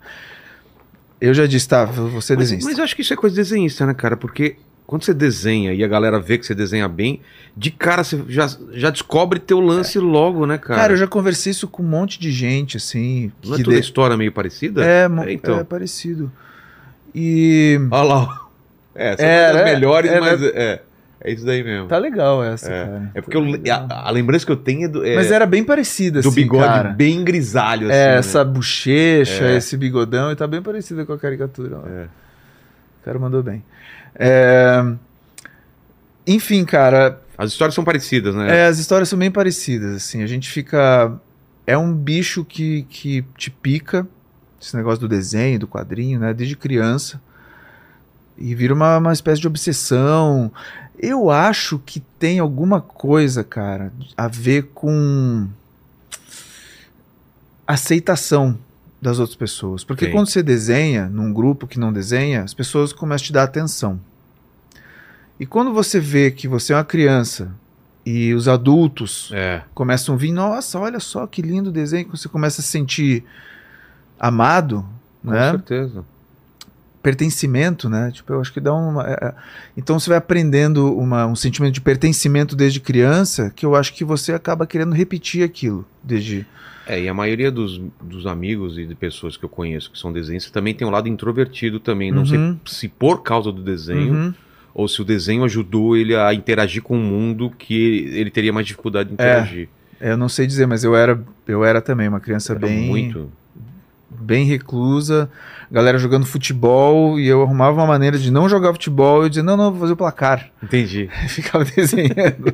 Eu 1.19 1.33
já 1.33 1.45
disse, 1.45 1.67
tá, 1.67 1.85
você 1.85 2.35
Mas, 2.35 2.45
desenhista. 2.45 2.69
mas 2.69 2.77
eu 2.77 2.83
acho 2.83 2.95
que 2.95 3.01
isso 3.01 3.13
é 3.13 3.15
coisa 3.15 3.33
de 3.35 3.41
desenhista, 3.41 3.85
né, 3.85 3.93
cara? 3.93 4.17
Porque 4.17 4.57
quando 4.85 5.03
você 5.03 5.13
desenha 5.13 5.73
e 5.73 5.81
a 5.83 5.87
galera 5.87 6.19
vê 6.19 6.37
que 6.37 6.45
você 6.45 6.53
desenha 6.53 6.87
bem, 6.89 7.21
de 7.55 7.71
cara 7.71 8.03
você 8.03 8.21
já, 8.27 8.47
já 8.73 8.89
descobre 8.89 9.39
teu 9.39 9.59
lance 9.61 9.97
logo, 9.99 10.45
né, 10.45 10.57
cara? 10.57 10.81
Cara, 10.81 10.93
eu 10.93 10.97
já 10.97 11.07
conversei 11.07 11.51
isso 11.51 11.65
com 11.67 11.81
um 11.81 11.87
monte 11.87 12.19
de 12.19 12.29
gente, 12.29 12.75
assim. 12.75 13.31
Não 13.45 13.53
é 13.53 13.57
que 13.57 13.63
toda 13.63 13.75
de- 13.77 13.81
história 13.81 14.17
meio 14.17 14.33
parecida? 14.33 14.83
É, 14.85 15.05
É, 15.05 15.31
então. 15.33 15.59
é 15.59 15.63
parecido. 15.63 16.29
E 17.15 17.79
Olha 17.91 18.03
lá. 18.03 18.41
É, 18.95 19.15
são 19.17 19.25
É, 19.25 19.53
né? 19.53 19.63
melhores, 19.65 20.11
É, 20.11 20.19
mas 20.19 20.41
é, 20.43 20.81
é 21.21 21.31
isso 21.31 21.45
daí 21.45 21.63
mesmo. 21.63 21.87
tá 21.87 21.97
legal 21.97 22.43
essa, 22.43 22.71
É. 22.71 22.85
cara. 22.85 23.11
É 23.15 23.21
porque 23.21 23.37
eu 23.37 23.41
le- 23.41 23.69
a, 23.69 24.07
a 24.07 24.11
lembrança 24.11 24.45
que 24.45 24.51
eu 24.51 24.55
tenho 24.55 24.85
é 24.85 24.87
do, 24.87 25.05
é 25.05 25.15
Mas 25.15 25.31
era 25.31 25.45
bem 25.45 25.63
parecida, 25.63 26.21
do 26.21 26.29
assim, 26.29 26.41
bigode 26.41 26.63
cara. 26.67 26.89
bem 26.89 27.23
grisalho, 27.23 27.87
assim. 27.87 27.97
É, 27.97 28.07
né? 28.13 28.17
essa 28.17 28.43
bochecha, 28.45 29.45
É. 29.45 29.57
esse 29.57 29.75
bigodão, 29.77 30.31
e 30.31 30.35
tá 30.35 30.45
bem 30.47 30.61
parecida 30.61 31.05
com 31.05 31.13
a 31.13 31.17
caricatura. 31.17 31.77
ó. 31.83 31.87
É. 31.89 32.03
O 33.01 33.05
cara 33.05 33.17
mandou 33.19 33.41
bem. 33.43 33.63
É, 34.15 34.83
Enfim, 36.25 36.63
cara, 36.63 37.19
As 37.37 37.51
histórias 37.51 37.73
são 37.75 37.83
parecidas, 37.83 38.33
né? 38.35 38.59
é, 38.59 38.65
as 38.67 38.77
histórias 38.79 39.09
são 39.09 39.17
bem 39.19 39.29
parecidas, 39.31 39.95
assim. 39.95 40.23
A 40.23 40.27
gente 40.27 40.49
fica... 40.49 41.13
É 41.65 41.77
um 41.77 41.93
bicho 41.93 42.45
que, 42.45 42.83
que 42.89 43.25
te 43.37 43.49
pica, 43.49 44.07
esse 44.63 44.75
negócio 44.77 45.01
do 45.01 45.07
desenho, 45.09 45.59
do 45.59 45.67
quadrinho, 45.67 46.19
né? 46.19 46.33
Desde 46.33 46.55
criança. 46.55 47.21
E 48.37 48.55
vira 48.55 48.73
uma, 48.73 48.97
uma 48.97 49.13
espécie 49.13 49.41
de 49.41 49.47
obsessão. 49.47 50.51
Eu 50.97 51.29
acho 51.29 51.79
que 51.79 51.99
tem 51.99 52.39
alguma 52.39 52.79
coisa, 52.81 53.43
cara, 53.43 53.91
a 54.15 54.27
ver 54.27 54.69
com 54.73 55.47
aceitação 57.67 58.57
das 59.01 59.19
outras 59.19 59.35
pessoas. 59.35 59.83
Porque 59.83 60.05
Sim. 60.05 60.11
quando 60.11 60.27
você 60.27 60.41
desenha 60.41 61.07
num 61.09 61.33
grupo 61.33 61.67
que 61.67 61.79
não 61.79 61.91
desenha, 61.91 62.43
as 62.43 62.53
pessoas 62.53 62.93
começam 62.93 63.23
a 63.23 63.27
te 63.27 63.33
dar 63.33 63.43
atenção. 63.43 63.99
E 65.39 65.45
quando 65.45 65.73
você 65.73 65.99
vê 65.99 66.31
que 66.31 66.47
você 66.47 66.71
é 66.73 66.77
uma 66.77 66.85
criança 66.85 67.51
e 68.05 68.33
os 68.33 68.47
adultos 68.47 69.29
É. 69.33 69.61
começam 69.73 70.15
a 70.15 70.17
vir, 70.17 70.31
nossa, 70.31 70.79
olha 70.79 70.99
só 70.99 71.27
que 71.27 71.41
lindo 71.41 71.71
desenho, 71.71 72.05
que 72.05 72.17
você 72.17 72.29
começa 72.29 72.61
a 72.61 72.63
se 72.63 72.69
sentir 72.71 73.25
amado, 74.19 74.85
Com 75.23 75.31
né? 75.31 75.51
certeza. 75.51 76.03
pertencimento, 77.01 77.89
né? 77.89 78.11
Tipo, 78.11 78.33
eu 78.33 78.39
acho 78.41 78.53
que 78.53 78.59
dá 78.61 78.73
uma. 78.73 79.03
é, 79.09 79.13
é. 79.21 79.33
Então 79.75 79.99
você 79.99 80.09
vai 80.09 80.17
aprendendo 80.17 80.95
uma- 80.97 81.25
um 81.25 81.35
sentimento 81.35 81.73
de 81.73 81.81
pertencimento 81.81 82.55
desde 82.55 82.79
criança, 82.79 83.51
que 83.53 83.65
eu 83.65 83.75
acho 83.75 83.93
que 83.93 84.05
você 84.05 84.31
acaba 84.33 84.65
querendo 84.65 84.93
repetir 84.93 85.43
aquilo 85.43 85.85
desde. 86.01 86.45
É, 86.87 87.01
e 87.01 87.07
a 87.09 87.13
maioria 87.13 87.49
dos, 87.51 87.81
dos 88.01 88.25
amigos 88.25 88.77
e 88.77 88.85
de 88.85 88.93
pessoas 88.95 89.35
que 89.37 89.43
eu 89.45 89.49
conheço 89.49 89.89
que 89.91 89.97
são 89.97 90.11
desenhistas 90.11 90.51
também 90.51 90.73
tem 90.73 90.85
um 90.87 90.91
lado 90.91 91.07
introvertido 91.07 91.79
também. 91.79 92.11
Não 92.11 92.25
sei 92.25 92.37
Uhum. 92.37 92.57
se 92.65 92.87
por 92.89 93.21
causa 93.23 93.51
do 93.53 93.61
desenho 93.61 94.13
Uhum. 94.13 94.33
ou 94.73 94.87
se 94.89 95.01
o 95.01 95.05
desenho 95.05 95.43
ajudou 95.45 95.95
ele 95.95 96.13
a 96.15 96.33
interagir 96.33 96.81
com 96.81 96.97
o 96.97 97.01
mundo 97.01 97.49
que 97.49 98.09
ele 98.13 98.29
teria 98.29 98.51
mais 98.51 98.65
dificuldade 98.67 99.09
de 99.09 99.13
interagir. 99.15 99.69
É, 99.99 100.11
eu 100.11 100.17
não 100.17 100.27
sei 100.27 100.45
dizer, 100.45 100.65
mas 100.67 100.83
eu 100.83 100.93
era, 100.93 101.21
eu 101.47 101.63
era 101.63 101.81
também 101.81 102.09
uma 102.09 102.19
criança 102.19 102.51
Era 102.51 102.59
bem, 102.67 102.85
muito. 102.85 103.31
Bem 104.23 104.45
reclusa, 104.45 105.29
galera 105.71 105.97
jogando 105.97 106.25
futebol 106.25 107.19
e 107.19 107.27
eu 107.27 107.41
arrumava 107.41 107.77
uma 107.77 107.85
maneira 107.85 108.17
de 108.17 108.31
não 108.31 108.47
jogar 108.47 108.73
futebol 108.73 109.25
e 109.25 109.29
dizia, 109.29 109.43
não, 109.43 109.57
não, 109.57 109.71
vou 109.71 109.81
fazer 109.81 109.93
o 109.93 109.97
placar. 109.97 110.49
Entendi. 110.61 111.09
Ficava 111.27 111.65
desenhando. 111.65 112.53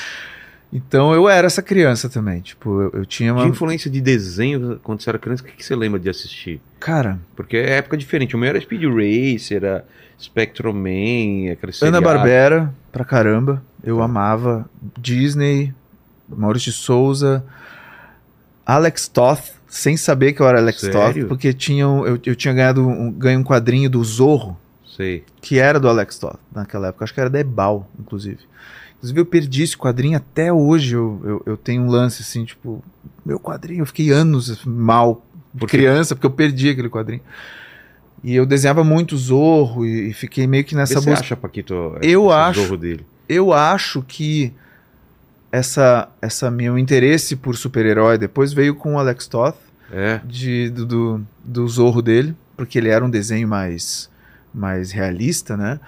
então 0.72 1.12
eu 1.14 1.28
era 1.28 1.46
essa 1.46 1.62
criança 1.62 2.08
também, 2.08 2.40
tipo, 2.40 2.82
eu, 2.82 2.90
eu 3.00 3.06
tinha 3.06 3.32
uma... 3.32 3.46
influência 3.46 3.90
de 3.90 4.00
desenho 4.00 4.78
quando 4.82 5.00
você 5.00 5.10
era 5.10 5.18
criança, 5.18 5.42
o 5.42 5.46
que, 5.46 5.52
que 5.52 5.64
você 5.64 5.74
lembra 5.74 5.98
de 5.98 6.08
assistir? 6.08 6.60
Cara, 6.78 7.18
Porque 7.34 7.56
é 7.56 7.78
época 7.78 7.96
diferente. 7.96 8.36
O 8.36 8.38
meu 8.38 8.48
era 8.48 8.60
Speed 8.60 8.84
Racer, 8.84 9.56
era 9.64 9.84
Spectrum 10.20 10.72
Man, 10.72 11.52
aquele 11.52 11.72
Ana 11.72 11.72
seriado. 11.72 12.02
Barbera, 12.02 12.74
pra 12.92 13.04
caramba. 13.04 13.62
Eu 13.82 14.02
amava. 14.02 14.68
Disney, 14.98 15.74
Maurício 16.28 16.70
de 16.70 16.76
Souza, 16.76 17.44
Alex 18.64 19.08
Toth, 19.08 19.59
sem 19.70 19.96
saber 19.96 20.32
que 20.32 20.40
eu 20.42 20.48
era 20.48 20.58
Alex 20.58 20.80
Sério? 20.80 21.22
Toth, 21.22 21.28
porque 21.28 21.52
tinham, 21.52 22.04
eu, 22.06 22.18
eu 22.26 22.34
tinha 22.36 22.52
ganhado 22.52 22.86
um, 22.86 23.10
ganho 23.12 23.38
um 23.40 23.44
quadrinho 23.44 23.88
do 23.88 24.02
Zorro, 24.04 24.58
Sei. 24.84 25.24
que 25.40 25.58
era 25.58 25.78
do 25.78 25.88
Alex 25.88 26.18
Toth 26.18 26.38
naquela 26.54 26.88
época. 26.88 27.04
Acho 27.04 27.14
que 27.14 27.20
era 27.20 27.30
da 27.30 27.38
Ebal, 27.38 27.88
inclusive. 27.98 28.38
Inclusive, 28.98 29.20
eu 29.20 29.24
perdi 29.24 29.62
esse 29.62 29.76
quadrinho 29.76 30.16
até 30.18 30.52
hoje. 30.52 30.94
Eu, 30.94 31.20
eu, 31.24 31.42
eu 31.46 31.56
tenho 31.56 31.82
um 31.82 31.86
lance 31.88 32.20
assim, 32.20 32.44
tipo, 32.44 32.84
meu 33.24 33.38
quadrinho. 33.40 33.80
Eu 33.80 33.86
fiquei 33.86 34.10
anos 34.10 34.62
mal 34.66 35.24
de 35.54 35.60
Por 35.60 35.68
criança, 35.70 36.14
porque 36.14 36.26
eu 36.26 36.30
perdi 36.30 36.68
aquele 36.68 36.90
quadrinho. 36.90 37.22
E 38.22 38.34
eu 38.36 38.44
desenhava 38.44 38.84
muito 38.84 39.16
Zorro 39.16 39.86
e, 39.86 40.10
e 40.10 40.12
fiquei 40.12 40.46
meio 40.46 40.64
que 40.64 40.74
Vê 40.74 40.80
nessa 40.80 40.94
se 40.94 41.00
você 41.00 41.10
busca. 41.10 41.24
acha, 41.24 41.36
Paquito, 41.36 41.96
Eu 42.02 42.30
acho. 42.30 42.60
zorro 42.60 42.76
dele. 42.76 43.06
Eu 43.26 43.52
acho 43.54 44.02
que 44.02 44.52
essa, 45.52 46.08
essa 46.22 46.50
meu 46.50 46.78
interesse 46.78 47.36
por 47.36 47.56
super-herói 47.56 48.16
depois 48.18 48.52
veio 48.52 48.74
com 48.74 48.94
o 48.94 48.98
Alex 48.98 49.26
Toth, 49.26 49.56
É. 49.92 50.20
de, 50.24 50.70
do, 50.70 50.86
do, 50.86 51.26
do 51.44 51.68
Zorro 51.68 52.00
dele, 52.02 52.34
porque 52.56 52.78
ele 52.78 52.88
era 52.88 53.04
um 53.04 53.10
desenho 53.10 53.48
mais, 53.48 54.08
mais 54.54 54.92
realista, 54.92 55.56
né? 55.56 55.80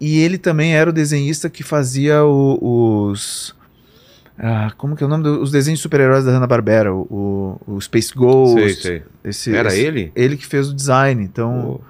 E 0.00 0.18
ele 0.20 0.38
também 0.38 0.74
era 0.74 0.88
o 0.88 0.92
desenhista 0.92 1.50
que 1.50 1.62
fazia 1.62 2.24
o- 2.24 3.10
os. 3.10 3.54
ah, 4.38 4.72
como 4.78 4.96
que 4.96 5.02
é 5.02 5.06
o 5.06 5.10
nome 5.10 5.24
dos 5.24 5.50
desenhos 5.50 5.78
de 5.80 5.82
super-heróis 5.82 6.24
da 6.24 6.30
Hanna-Barbera? 6.32 6.94
O, 6.94 7.58
o, 7.66 7.74
o 7.74 7.80
Space 7.82 8.14
Ghost. 8.14 8.54
sei, 8.58 8.74
sei. 8.74 9.02
Esse, 9.22 9.54
Era 9.54 9.68
esse- 9.68 9.80
ele? 9.80 10.12
Ele 10.16 10.36
que 10.38 10.46
fez 10.46 10.68
o 10.70 10.74
design. 10.74 11.22
Então, 11.22 11.72
O 11.72 11.80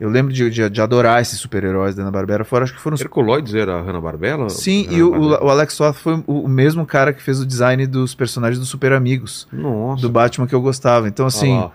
eu 0.00 0.08
lembro 0.08 0.32
de, 0.32 0.48
de, 0.50 0.68
de 0.70 0.80
adorar 0.80 1.20
esses 1.20 1.38
super-heróis 1.38 1.94
da 1.94 2.02
Hanna-Barbera. 2.02 2.42
Fora, 2.44 2.64
acho 2.64 2.72
que 2.74 2.80
foram 2.80 2.96
Herculoides 2.98 3.54
era 3.54 3.76
a 3.78 3.82
Hanna-Barbera? 3.82 4.48
Sim, 4.48 4.86
Hanna 4.86 4.96
e 4.96 5.02
o, 5.02 5.08
o- 5.08 5.28
Barbera? 5.30 5.50
Alex 5.52 5.76
Toth 5.76 5.94
foi 5.96 6.24
o, 6.26 6.40
o 6.44 6.48
mesmo 6.48 6.86
cara 6.86 7.12
que 7.12 7.22
fez 7.22 7.38
o 7.38 7.44
design 7.46 7.86
dos 7.86 8.14
personagens 8.14 8.58
dos 8.58 8.68
Super 8.70 8.92
Amigos, 8.94 9.46
Nossa. 9.52 10.00
do 10.02 10.08
Batman 10.08 10.46
que 10.46 10.54
eu 10.54 10.62
gostava. 10.62 11.06
Então, 11.06 11.26
assim, 11.26 11.70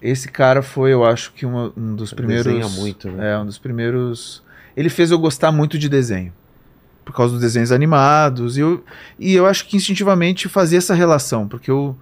esse 0.00 0.28
cara 0.28 0.62
foi, 0.62 0.92
eu 0.92 1.04
acho 1.04 1.32
que 1.32 1.44
uma- 1.44 1.72
um 1.76 1.94
dos 1.94 2.12
primeiros. 2.12 2.44
Desenha 2.52 2.68
muito, 2.68 3.08
né? 3.10 3.32
É, 3.32 3.38
um 3.38 3.46
dos 3.46 3.58
primeiros. 3.58 4.42
Ele 4.76 4.88
fez 4.88 5.10
eu 5.10 5.18
gostar 5.18 5.50
muito 5.50 5.78
de 5.78 5.88
desenho. 5.88 6.32
Por 7.04 7.14
causa 7.14 7.32
dos 7.32 7.40
desenhos 7.40 7.72
animados. 7.72 8.56
E 8.56 8.60
eu, 8.60 8.84
e 9.18 9.34
eu 9.34 9.46
acho 9.46 9.66
que 9.66 9.76
instintivamente 9.76 10.48
fazia 10.48 10.78
essa 10.78 10.94
relação, 10.94 11.48
porque 11.48 11.70
eu. 11.70 11.96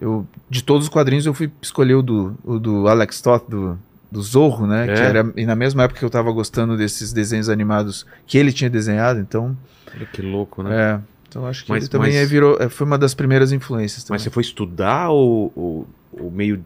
eu 0.00 0.26
de 0.50 0.64
todos 0.64 0.86
os 0.86 0.92
quadrinhos, 0.92 1.26
eu 1.26 1.34
fui 1.34 1.50
escolher 1.60 1.94
o 1.94 2.02
do, 2.02 2.36
o 2.42 2.58
do 2.58 2.88
Alex 2.88 3.20
Toth, 3.20 3.44
do, 3.48 3.78
do 4.12 4.20
Zorro, 4.22 4.66
né? 4.66 4.84
É. 4.84 4.94
Que 4.94 5.00
era, 5.00 5.32
e 5.36 5.46
na 5.46 5.56
mesma 5.56 5.84
época 5.84 5.98
que 6.00 6.04
eu 6.04 6.10
tava 6.10 6.30
gostando 6.30 6.76
desses 6.76 7.12
desenhos 7.12 7.48
animados 7.48 8.04
que 8.26 8.36
ele 8.36 8.52
tinha 8.52 8.68
desenhado, 8.68 9.18
então. 9.18 9.56
Olha 9.94 10.06
Que 10.06 10.20
louco, 10.20 10.62
né? 10.62 10.76
É, 10.76 11.00
então 11.28 11.46
acho 11.46 11.64
que 11.64 11.70
Mas- 11.70 11.84
ele 11.84 11.90
também 11.90 12.12
mas- 12.12 12.20
é, 12.22 12.26
virou, 12.26 12.58
é, 12.60 12.68
foi 12.68 12.86
uma 12.86 12.98
das 12.98 13.14
primeiras 13.14 13.52
influências. 13.52 14.04
Também. 14.04 14.16
Mas 14.16 14.22
você 14.22 14.30
foi 14.30 14.42
estudar 14.42 15.08
ou, 15.08 15.50
ou, 15.56 15.88
ou 16.12 16.30
meio 16.30 16.62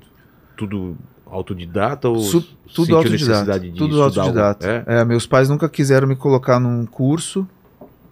tudo 0.57 0.97
autodidata 1.25 2.09
ou 2.09 2.19
Su- 2.19 2.43
tudo 2.75 2.97
autodidata. 2.97 3.61
de 3.61 3.71
Tudo 3.73 4.03
autodidata. 4.03 4.69
algo? 4.79 4.91
É? 4.91 5.01
É, 5.01 5.05
meus 5.05 5.27
pais 5.27 5.49
nunca 5.49 5.69
quiseram 5.69 6.09
me 6.09 6.17
colocar 6.17 6.59
num 6.59 6.85
curso, 6.85 7.47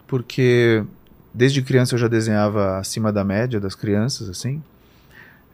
porque 0.07 0.85
desde 1.33 1.61
criança 1.63 1.95
eu 1.95 1.99
já 1.99 2.09
desenhava 2.09 2.79
acima 2.79 3.13
da 3.13 3.25
média 3.25 3.59
das 3.61 3.75
crianças, 3.75 4.29
assim. 4.29 4.63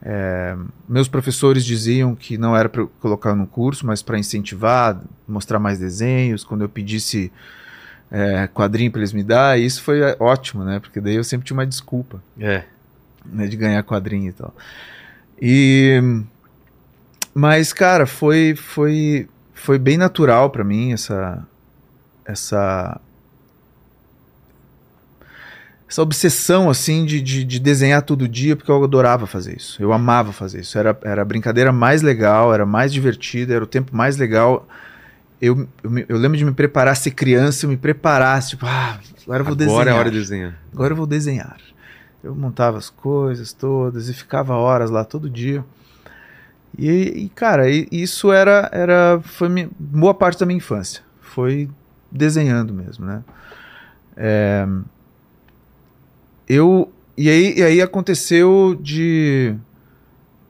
É, 0.03 0.55
meus 0.89 1.07
professores 1.07 1.63
diziam 1.63 2.15
que 2.15 2.37
não 2.37 2.55
era 2.55 2.67
para 2.67 2.85
colocar 2.99 3.35
num 3.35 3.45
curso, 3.45 3.85
mas 3.85 4.01
para 4.01 4.17
incentivar, 4.17 4.99
mostrar 5.27 5.59
mais 5.59 5.79
desenhos. 5.79 6.43
Quando 6.43 6.61
eu 6.61 6.69
pedisse 6.69 7.31
é, 8.11 8.47
quadrinho 8.47 8.91
para 8.91 9.01
eles 9.01 9.13
me 9.13 9.23
dar, 9.23 9.59
e 9.59 9.65
isso 9.65 9.81
foi 9.83 10.01
é, 10.01 10.15
ótimo, 10.19 10.63
né? 10.63 10.79
Porque 10.79 10.99
daí 10.99 11.15
eu 11.15 11.23
sempre 11.23 11.45
tinha 11.45 11.55
uma 11.55 11.65
desculpa. 11.67 12.21
É. 12.39 12.63
né, 13.25 13.47
de 13.47 13.55
ganhar 13.55 13.83
quadrinho 13.83 14.29
e 14.29 14.33
tal. 14.33 14.53
E 15.39 16.01
mas 17.33 17.71
cara, 17.71 18.05
foi 18.05 18.55
foi 18.55 19.27
foi 19.53 19.79
bem 19.79 19.97
natural 19.97 20.49
pra 20.49 20.63
mim 20.63 20.91
essa 20.91 21.45
essa 22.25 22.99
essa 25.91 26.01
obsessão 26.01 26.69
assim 26.69 27.03
de, 27.03 27.21
de, 27.21 27.43
de 27.43 27.59
desenhar 27.59 28.01
todo 28.01 28.25
dia 28.25 28.55
porque 28.55 28.71
eu 28.71 28.81
adorava 28.81 29.27
fazer 29.27 29.57
isso. 29.57 29.83
Eu 29.83 29.91
amava 29.91 30.31
fazer 30.31 30.61
isso. 30.61 30.77
Era, 30.77 30.97
era 31.03 31.21
a 31.21 31.25
brincadeira 31.25 31.73
mais 31.73 32.01
legal, 32.01 32.53
era 32.53 32.65
mais 32.65 32.93
divertida, 32.93 33.53
era 33.53 33.63
o 33.63 33.67
tempo 33.67 33.93
mais 33.93 34.15
legal. 34.15 34.65
Eu, 35.41 35.67
eu, 35.83 35.91
eu 36.07 36.17
lembro 36.17 36.37
de 36.37 36.45
me 36.45 36.53
preparar, 36.53 36.95
ser 36.95 37.11
criança, 37.11 37.65
eu 37.65 37.69
me 37.69 37.75
preparasse, 37.75 38.51
tipo, 38.51 38.65
ah, 38.65 38.99
agora 39.23 39.41
eu 39.41 39.45
vou 39.45 39.53
desenhar. 39.55 39.81
Agora 39.81 39.89
é 39.91 39.99
hora 39.99 40.11
de 40.11 40.17
desenhar. 40.17 40.59
Agora 40.71 40.93
eu 40.93 40.97
vou 40.97 41.05
desenhar. 41.05 41.57
Eu 42.23 42.35
montava 42.35 42.77
as 42.77 42.89
coisas 42.89 43.51
todas 43.51 44.07
e 44.07 44.13
ficava 44.13 44.55
horas 44.55 44.89
lá 44.89 45.03
todo 45.03 45.29
dia. 45.29 45.61
E, 46.77 47.25
e, 47.25 47.29
cara, 47.35 47.69
e- 47.69 47.89
isso 47.91 48.31
era, 48.31 48.69
era 48.71 49.19
foi 49.21 49.49
minha, 49.49 49.69
boa 49.77 50.13
parte 50.13 50.39
da 50.39 50.45
minha 50.45 50.57
infância. 50.57 51.03
Foi 51.19 51.69
desenhando 52.09 52.73
mesmo, 52.73 53.05
né? 53.05 53.23
É, 54.15 54.65
eu 56.47 56.91
e 57.17 57.29
aí, 57.29 57.57
e 57.57 57.63
aí 57.63 57.81
aconteceu 57.81 58.77
de 58.79 59.55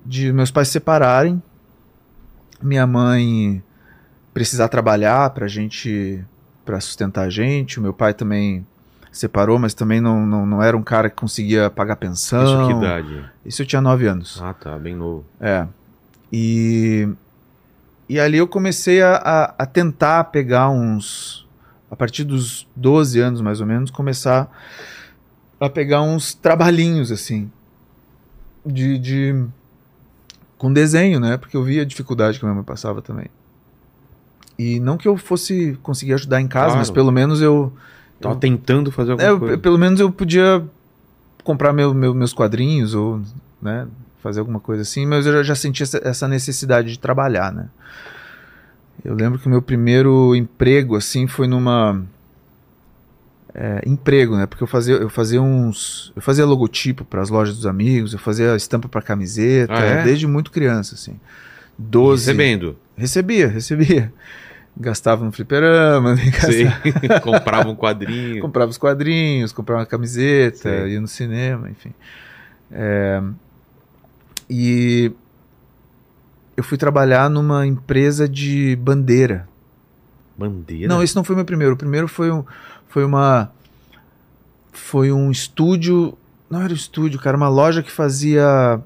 de 0.05 0.33
meus 0.33 0.49
pais 0.49 0.67
se 0.67 0.73
separarem, 0.73 1.41
minha 2.61 2.87
mãe 2.87 3.63
precisar 4.33 4.67
trabalhar 4.67 5.29
pra 5.31 5.47
gente 5.47 6.23
para 6.65 6.79
sustentar 6.79 7.25
a 7.25 7.29
gente, 7.29 7.79
o 7.79 7.81
meu 7.81 7.93
pai 7.93 8.13
também 8.13 8.65
separou, 9.11 9.59
mas 9.59 9.73
também 9.73 9.99
não, 9.99 10.25
não, 10.25 10.45
não 10.45 10.63
era 10.63 10.75
um 10.75 10.83
cara 10.83 11.09
que 11.09 11.15
conseguia 11.15 11.69
pagar 11.69 11.97
pensão. 11.97 12.43
Isso 12.43 12.67
que 12.67 12.85
idade? 12.85 13.25
Isso 13.45 13.61
eu 13.61 13.65
tinha 13.65 13.81
nove 13.81 14.07
anos. 14.07 14.39
Ah, 14.41 14.53
tá, 14.53 14.77
bem 14.79 14.95
novo. 14.95 15.25
É. 15.39 15.67
E, 16.31 17.09
e 18.07 18.19
ali 18.19 18.37
eu 18.37 18.47
comecei 18.47 19.01
a, 19.01 19.15
a, 19.15 19.55
a 19.63 19.65
tentar 19.65 20.25
pegar 20.25 20.69
uns. 20.69 21.45
A 21.89 21.95
partir 21.95 22.23
dos 22.23 22.65
12 22.73 23.19
anos, 23.19 23.41
mais 23.41 23.59
ou 23.59 23.67
menos, 23.67 23.91
começar 23.91 24.49
a 25.61 25.69
pegar 25.69 26.01
uns 26.01 26.33
trabalhinhos, 26.33 27.11
assim. 27.11 27.49
De. 28.65 28.97
de 28.97 29.45
com 30.57 30.71
desenho, 30.71 31.19
né? 31.19 31.37
Porque 31.37 31.55
eu 31.57 31.63
via 31.63 31.81
a 31.81 31.85
dificuldade 31.85 32.37
que 32.37 32.45
a 32.45 32.47
minha 32.47 32.55
mãe 32.55 32.63
passava 32.63 33.01
também. 33.01 33.25
E 34.59 34.79
não 34.79 34.95
que 34.97 35.07
eu 35.07 35.17
fosse 35.17 35.75
conseguir 35.81 36.13
ajudar 36.13 36.39
em 36.41 36.47
casa, 36.47 36.65
Claro. 36.65 36.79
mas 36.79 36.89
pelo 36.91 37.11
menos 37.11 37.41
eu. 37.41 37.71
Tava 38.19 38.35
tentando 38.35 38.91
fazer 38.91 39.13
alguma 39.13 39.27
É, 39.27 39.31
eu- 39.31 39.39
coisa. 39.39 39.57
pelo 39.57 39.77
menos 39.79 39.99
eu 39.99 40.11
podia 40.11 40.63
comprar 41.43 41.73
meu, 41.73 41.91
meu- 41.91 42.13
meus 42.13 42.31
quadrinhos 42.33 42.93
ou 42.93 43.19
né, 43.59 43.87
fazer 44.21 44.39
alguma 44.41 44.59
coisa 44.59 44.83
assim, 44.83 45.07
mas 45.07 45.25
eu 45.25 45.33
já, 45.33 45.41
já 45.41 45.55
sentia 45.55 45.83
essa, 45.83 45.99
essa 46.03 46.27
necessidade 46.27 46.91
de 46.91 46.99
trabalhar, 46.99 47.51
né? 47.51 47.67
Eu 49.03 49.15
lembro 49.15 49.39
que 49.39 49.47
o 49.47 49.49
meu 49.49 49.63
primeiro 49.63 50.35
emprego 50.35 50.95
assim 50.95 51.25
foi 51.25 51.47
numa 51.47 52.03
é, 53.53 53.81
emprego, 53.85 54.35
né? 54.37 54.45
Porque 54.45 54.63
eu 54.63 54.67
fazia 54.67 54.95
eu 54.95 55.09
fazia 55.09 55.41
uns 55.41 56.11
eu 56.15 56.21
fazia 56.21 56.45
logotipo 56.45 57.03
para 57.05 57.21
as 57.21 57.29
lojas 57.29 57.55
dos 57.55 57.65
amigos, 57.65 58.13
eu 58.13 58.19
fazia 58.19 58.55
estampa 58.55 58.87
para 58.87 59.01
camiseta, 59.01 59.73
Ah, 59.73 59.79
é? 59.81 60.03
desde 60.03 60.25
muito 60.27 60.51
criança 60.51 60.95
assim. 60.95 61.19
12 61.77 62.25
Recebendo. 62.25 62.77
Recebia, 62.95 63.47
recebia. 63.47 64.13
Gastava 64.77 65.25
no 65.25 65.31
fliperama, 65.31 66.15
né? 66.15 66.31
Sei. 66.31 66.65
Comprava 67.21 67.67
um 67.69 67.75
quadrinho. 67.75 68.41
comprava 68.41 68.71
os 68.71 68.77
quadrinhos, 68.77 69.51
comprava 69.51 69.81
uma 69.81 69.85
camiseta, 69.85 70.57
Sei. 70.57 70.93
ia 70.93 71.01
no 71.01 71.07
cinema, 71.07 71.69
enfim. 71.69 71.93
É, 72.71 73.21
e 74.49 75.11
eu 76.55 76.63
fui 76.63 76.77
trabalhar 76.77 77.29
numa 77.29 77.65
empresa 77.65 78.27
de 78.29 78.75
bandeira. 78.77 79.47
Bandeira? 80.37 80.87
Não, 80.87 81.03
esse 81.03 81.15
não 81.15 81.23
foi 81.23 81.35
meu 81.35 81.45
primeiro. 81.45 81.73
O 81.73 81.77
primeiro 81.77 82.07
foi 82.07 82.31
um, 82.31 82.43
foi 82.91 83.05
uma, 83.05 83.49
foi 84.71 85.11
um 85.11 85.31
estúdio. 85.31 86.17
Não 86.49 86.61
era 86.61 86.73
um 86.73 86.75
estúdio, 86.75 87.19
cara, 87.19 87.37
uma 87.37 87.47
loja 87.47 87.81
que 87.81 87.89
fazia 87.89 88.81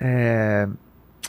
é, 0.00 0.68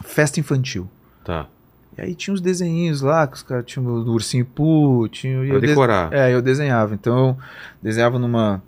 festa 0.04 0.39
infantil. 0.39 0.89
Tá. 1.24 1.48
E 1.96 2.02
aí 2.02 2.16
tinha 2.16 2.34
uns 2.34 2.42
desenhinhos 2.42 3.02
lá, 3.02 3.28
que 3.28 3.36
os 3.36 3.44
caras 3.44 3.66
tinham 3.66 4.04
do 4.04 4.12
ursinho 4.12 4.44
Poo, 4.44 5.08
tinha... 5.08 5.38
Pra 5.38 5.48
eu 5.48 5.62
de- 5.62 5.68
decorar. 5.68 6.12
É, 6.12 6.34
eu 6.34 6.42
desenhava. 6.42 6.96
Então 6.96 7.30
eu 7.30 7.38
desenhava 7.82 8.18
numa 8.18 8.62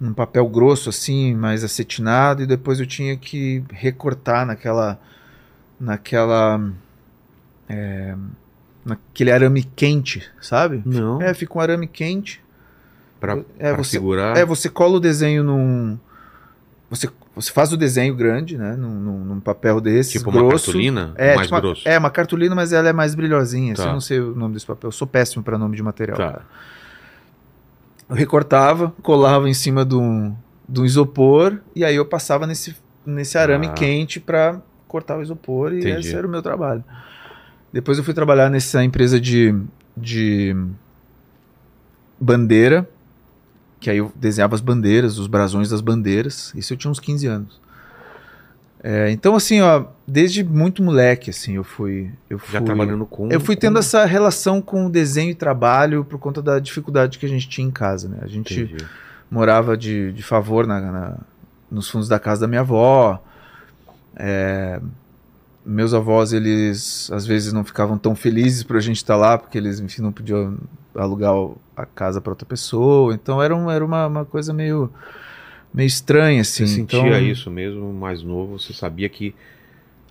num 0.00 0.12
papel 0.12 0.48
grosso 0.48 0.88
assim, 0.88 1.32
mais 1.36 1.62
acetinado, 1.62 2.42
e 2.42 2.46
depois 2.46 2.80
eu 2.80 2.86
tinha 2.86 3.16
que 3.16 3.62
recortar 3.70 4.44
naquela 4.44 5.00
naquela 5.78 6.60
é, 7.68 8.16
naquele 8.84 9.30
arame 9.30 9.62
quente, 9.62 10.22
sabe? 10.40 10.82
Não. 10.84 11.20
É, 11.22 11.32
fica 11.34 11.56
um 11.56 11.60
arame 11.60 11.86
quente. 11.86 12.42
Pra, 13.20 13.38
é, 13.58 13.72
pra 13.72 13.84
você- 13.84 13.90
segurar. 13.90 14.36
É, 14.36 14.44
você 14.44 14.68
cola 14.68 14.96
o 14.96 15.00
desenho 15.00 15.44
num 15.44 15.98
você, 16.90 17.08
você 17.34 17.50
faz 17.50 17.72
o 17.72 17.76
desenho 17.76 18.14
grande, 18.14 18.58
né? 18.58 18.74
Num, 18.76 18.90
num, 19.00 19.24
num 19.24 19.40
papel 19.40 19.80
desse, 19.80 20.18
tipo 20.18 20.28
uma 20.28 20.42
grosso. 20.42 20.66
cartolina? 20.66 21.12
É, 21.14 21.34
mais 21.36 21.46
tipo 21.46 21.54
uma- 21.54 21.60
grosso. 21.62 21.88
é, 21.88 21.96
uma 21.98 22.10
cartolina, 22.10 22.54
mas 22.54 22.72
ela 22.72 22.88
é 22.88 22.92
mais 22.92 23.14
brilhosinha. 23.14 23.72
assim, 23.72 23.82
Tá. 23.82 23.88
eu 23.88 23.92
não 23.94 24.00
sei 24.00 24.20
o 24.20 24.34
nome 24.34 24.52
desse 24.54 24.66
papel. 24.66 24.88
Eu 24.88 24.92
sou 24.92 25.06
péssimo 25.06 25.42
para 25.42 25.56
nome 25.56 25.74
de 25.76 25.82
material. 25.82 26.18
Tá. 26.18 26.42
Eu 28.08 28.16
recortava, 28.16 28.92
colava 29.02 29.48
em 29.48 29.54
cima 29.54 29.84
de 29.84 29.94
um, 29.94 30.34
de 30.68 30.80
um 30.80 30.84
isopor 30.84 31.58
e 31.74 31.84
aí 31.84 31.96
eu 31.96 32.04
passava 32.04 32.46
nesse, 32.46 32.76
nesse 33.06 33.38
arame 33.38 33.68
Ah. 33.68 33.72
quente 33.72 34.20
para 34.20 34.60
cortar 34.86 35.16
o 35.16 35.22
isopor 35.22 35.72
e 35.72 35.78
Entendi. 35.78 36.00
esse 36.08 36.14
era 36.14 36.26
o 36.26 36.30
meu 36.30 36.42
trabalho. 36.42 36.84
Depois 37.72 37.96
eu 37.98 38.04
fui 38.04 38.12
trabalhar 38.14 38.50
nessa 38.50 38.84
empresa 38.84 39.20
de, 39.20 39.54
de 39.96 40.54
bandeira, 42.20 42.88
que 43.80 43.90
aí 43.90 43.98
eu 43.98 44.12
desenhava 44.14 44.54
as 44.54 44.60
bandeiras, 44.60 45.18
os 45.18 45.26
brasões 45.26 45.70
das 45.70 45.80
bandeiras. 45.80 46.52
Isso 46.54 46.72
eu 46.72 46.76
tinha 46.76 46.90
uns 46.90 47.00
15 47.00 47.26
anos. 47.26 47.60
É, 48.84 49.10
então 49.12 49.36
assim, 49.36 49.60
ó, 49.60 49.84
desde 50.06 50.42
muito 50.42 50.82
moleque 50.82 51.30
assim, 51.30 51.54
eu 51.54 51.62
fui 51.62 52.10
eu 52.28 52.36
fui 52.36 52.52
Já 52.52 52.60
trabalhando 52.60 53.06
com. 53.06 53.30
eu 53.30 53.38
fui 53.38 53.54
tendo 53.54 53.74
com- 53.74 53.78
essa 53.78 54.04
relação 54.04 54.60
com 54.60 54.90
desenho 54.90 55.30
e 55.30 55.34
trabalho 55.36 56.04
por 56.04 56.18
conta 56.18 56.42
da 56.42 56.58
dificuldade 56.58 57.16
que 57.16 57.24
a 57.24 57.28
gente 57.28 57.48
tinha 57.48 57.66
em 57.66 57.70
casa, 57.70 58.08
né? 58.08 58.18
A 58.22 58.26
gente 58.26 58.60
Entendi. 58.60 58.84
morava 59.30 59.76
de, 59.76 60.12
de 60.12 60.22
favor 60.24 60.66
na, 60.66 60.80
na- 60.80 61.16
nos 61.70 61.88
fundos 61.88 62.08
da 62.08 62.18
casa 62.18 62.40
da 62.40 62.48
minha 62.48 62.62
avó. 62.62 63.22
É, 64.16 64.80
meus 65.64 65.94
avós, 65.94 66.32
eles 66.32 67.10
às 67.12 67.26
vezes 67.26 67.52
não 67.52 67.64
ficavam 67.64 67.96
tão 67.96 68.14
felizes 68.14 68.62
por 68.62 68.76
a 68.76 68.80
gente 68.80 68.96
estar 68.96 69.16
lá, 69.16 69.38
porque 69.38 69.56
eles, 69.56 69.80
enfim, 69.80 70.02
não 70.02 70.12
podiam 70.12 70.58
alugar 70.94 71.32
a 71.76 71.86
casa 71.86 72.20
para 72.20 72.32
outra 72.32 72.46
pessoa. 72.46 73.14
Então 73.14 73.42
era, 73.42 73.54
um, 73.54 73.70
era 73.70 73.84
uma, 73.84 74.06
uma 74.06 74.24
coisa 74.24 74.52
meio, 74.52 74.90
meio 75.72 75.86
estranha, 75.86 76.40
assim. 76.40 76.66
Você 76.66 76.74
sentia 76.74 77.00
então, 77.00 77.20
isso 77.20 77.50
mesmo, 77.50 77.92
mais 77.92 78.22
novo, 78.22 78.58
você 78.58 78.72
sabia 78.72 79.08
que 79.08 79.34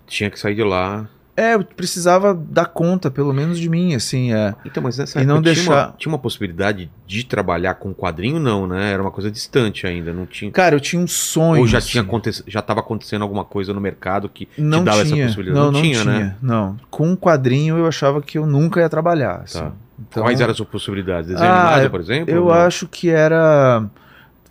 tinha 0.08 0.30
que 0.30 0.40
sair 0.40 0.56
de 0.56 0.64
lá. 0.64 1.10
É, 1.36 1.54
eu 1.56 1.64
precisava 1.64 2.34
dar 2.34 2.66
conta, 2.66 3.10
pelo 3.10 3.34
menos 3.34 3.58
de 3.58 3.70
mim, 3.70 3.96
assim. 3.96 4.34
É. 4.34 4.54
Então, 4.66 4.84
mas 4.84 4.98
nessa 4.98 5.22
E 5.22 5.26
não 5.26 5.42
tinha, 5.42 5.54
deixar- 5.54 5.72
uma, 5.88 5.96
tinha 5.98 6.12
uma 6.12 6.20
possibilidade 6.20 6.92
de 7.08 7.24
trabalhar 7.26 7.76
com 7.76 7.94
quadrinho, 7.94 8.40
não, 8.40 8.68
né? 8.68 8.92
Era 8.92 9.02
uma 9.02 9.12
coisa 9.12 9.32
distante 9.32 9.88
ainda, 9.88 10.12
não 10.14 10.26
tinha. 10.26 10.52
Cara, 10.52 10.76
eu 10.76 10.80
tinha 10.80 11.02
um 11.02 11.08
sonho. 11.08 11.62
Ou 11.62 11.68
já 11.68 11.78
assim. 11.78 11.92
tinha 11.92 12.04
aconte- 12.04 12.44
já 12.46 12.60
estava 12.60 12.82
acontecendo 12.82 13.22
alguma 13.22 13.46
coisa 13.46 13.74
no 13.74 13.80
mercado 13.80 14.28
que 14.28 14.48
não 14.58 14.80
te 14.80 14.86
dava 14.86 15.06
tinha, 15.06 15.24
essa 15.24 15.34
possibilidade? 15.34 15.58
Não, 15.66 15.66
Não 15.66 15.72
não 15.72 15.82
tinha, 15.82 16.02
tinha, 16.02 16.20
né? 16.20 16.36
Não. 16.42 16.78
Com 16.90 17.08
um 17.10 17.16
quadrinho 17.16 17.78
eu 17.78 17.88
achava 17.88 18.22
que 18.22 18.38
eu 18.38 18.46
nunca 18.46 18.82
ia 18.82 18.90
trabalhar. 18.90 19.42
assim. 19.46 19.60
Tá. 19.60 19.72
Então, 20.10 20.24
Quais 20.24 20.42
eram 20.42 20.52
as 20.52 20.58
suas 20.58 20.68
possibilidades? 20.70 21.30
Desenho 21.30 21.50
Ah, 21.50 21.74
animado, 21.76 21.92
por 21.92 22.00
exemplo? 22.02 22.34
Eu 22.34 22.52
acho 22.52 22.88
que 22.88 23.10
era 23.10 23.86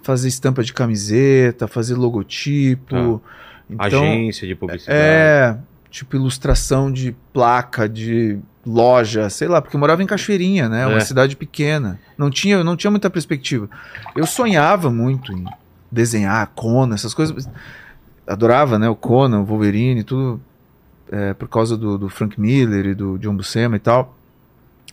fazer 0.03 0.29
estampa 0.29 0.62
de 0.62 0.73
camiseta, 0.73 1.66
fazer 1.69 1.95
logotipo. 1.97 3.21
Então, 3.69 4.03
Agência 4.03 4.47
de 4.49 4.55
publicidade. 4.55 4.99
é, 5.01 5.57
tipo 5.90 6.16
ilustração 6.16 6.90
de 6.92 7.14
placa 7.33 7.88
de 7.88 8.38
loja, 8.64 9.29
sei 9.31 9.48
lá, 9.48 9.61
porque 9.61 9.74
eu 9.76 9.81
morava 9.81 10.03
em 10.03 10.07
Cachoeirinha, 10.07 10.68
né? 10.68 10.87
Uma 10.87 10.98
É. 10.98 11.00
cidade 11.00 11.35
pequena. 11.37 11.98
Não 12.16 12.31
tinha, 12.31 12.62
não 12.62 12.76
tinha 12.76 12.90
muita 12.90 13.09
perspectiva. 13.11 13.68
Eu 14.14 14.26
sonhava 14.26 14.90
muito 14.90 15.33
em 15.33 15.44
desenhar 15.90 16.46
Conan, 16.55 16.94
essas 16.94 17.14
coisas. 17.14 17.48
Adorava, 18.26 18.79
né? 18.79 18.88
O 18.88 18.94
Conan, 18.94 19.40
o 19.40 19.44
Wolverine, 19.44 20.05
tudo 20.05 20.40
é, 21.11 21.35
por 21.35 21.48
causa 21.48 21.76
do, 21.76 21.98
do 21.98 22.09
Frank 22.09 22.40
Miller 22.40 22.87
e 22.87 22.94
do 22.94 23.18
John 23.18 23.35
Buscema 23.35 23.74
e 23.76 23.81
tal. 23.81 24.16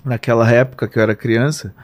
Naquela 0.04 0.50
época 0.50 0.88
que 0.88 0.98
eu 0.98 1.04
era 1.04 1.14
criança. 1.16 1.76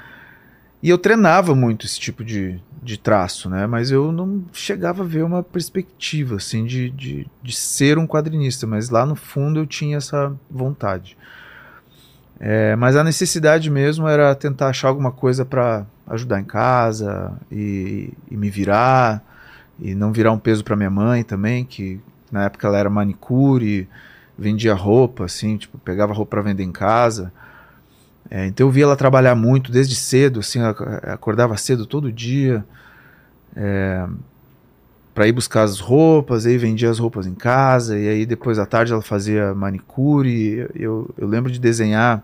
E 0.83 0.89
eu 0.89 0.97
treinava 0.97 1.55
muito 1.55 1.85
esse 1.85 1.97
tipo 1.97 2.25
de, 2.25 2.59
de 2.81 2.99
traço, 2.99 3.49
né? 3.49 3.65
Mas 3.65 3.89
eu 3.89 4.11
não 4.11 4.43
chegava 4.51 5.01
a 5.01 5.05
ver 5.05 5.23
uma 5.23 5.41
perspectiva, 5.41 6.35
assim, 6.35 6.65
de, 6.65 6.89
de, 6.89 7.25
de 7.41 7.55
ser 7.55 7.97
um 7.97 8.05
quadrinista. 8.05 8.67
Mas 8.67 8.89
lá 8.89 9.05
no 9.05 9.15
fundo 9.15 9.61
eu 9.61 9.65
tinha 9.65 9.95
essa 9.95 10.35
vontade. 10.51 11.17
É, 12.37 12.75
mas 12.75 12.97
a 12.97 13.03
necessidade 13.03 13.69
mesmo 13.69 14.09
era 14.09 14.35
tentar 14.35 14.67
achar 14.67 14.89
alguma 14.89 15.09
coisa 15.09 15.45
para 15.45 15.85
ajudar 16.05 16.41
em 16.41 16.43
casa 16.43 17.31
e, 17.49 18.11
e 18.29 18.35
me 18.35 18.49
virar. 18.49 19.23
E 19.79 19.95
não 19.95 20.11
virar 20.11 20.33
um 20.33 20.39
peso 20.39 20.65
para 20.65 20.75
minha 20.75 20.89
mãe 20.89 21.23
também, 21.23 21.63
que 21.63 22.01
na 22.29 22.43
época 22.43 22.67
ela 22.67 22.77
era 22.77 22.89
manicure, 22.89 23.87
vendia 24.37 24.73
roupa, 24.73 25.23
assim, 25.23 25.55
tipo, 25.55 25.77
pegava 25.77 26.11
roupa 26.13 26.31
para 26.31 26.41
vender 26.41 26.63
em 26.63 26.73
casa. 26.73 27.31
É, 28.33 28.47
então 28.47 28.65
eu 28.65 28.71
via 28.71 28.85
ela 28.85 28.95
trabalhar 28.95 29.35
muito 29.35 29.71
desde 29.71 29.93
cedo, 29.93 30.39
assim, 30.39 30.59
acordava 31.03 31.55
cedo 31.55 31.85
todo 31.85 32.11
dia 32.11 32.65
é, 33.55 34.07
para 35.13 35.27
ir 35.27 35.31
buscar 35.31 35.61
as 35.61 35.79
roupas, 35.79 36.47
aí 36.47 36.57
vendia 36.57 36.89
as 36.89 36.97
roupas 36.97 37.27
em 37.27 37.35
casa, 37.35 37.95
e 37.95 38.09
aí 38.09 38.25
depois 38.25 38.57
à 38.57 38.65
tarde 38.65 38.91
ela 38.91 39.03
fazia 39.03 39.53
manicure. 39.53 40.67
Eu, 40.73 41.13
eu 41.15 41.27
lembro 41.27 41.51
de 41.51 41.59
desenhar 41.59 42.23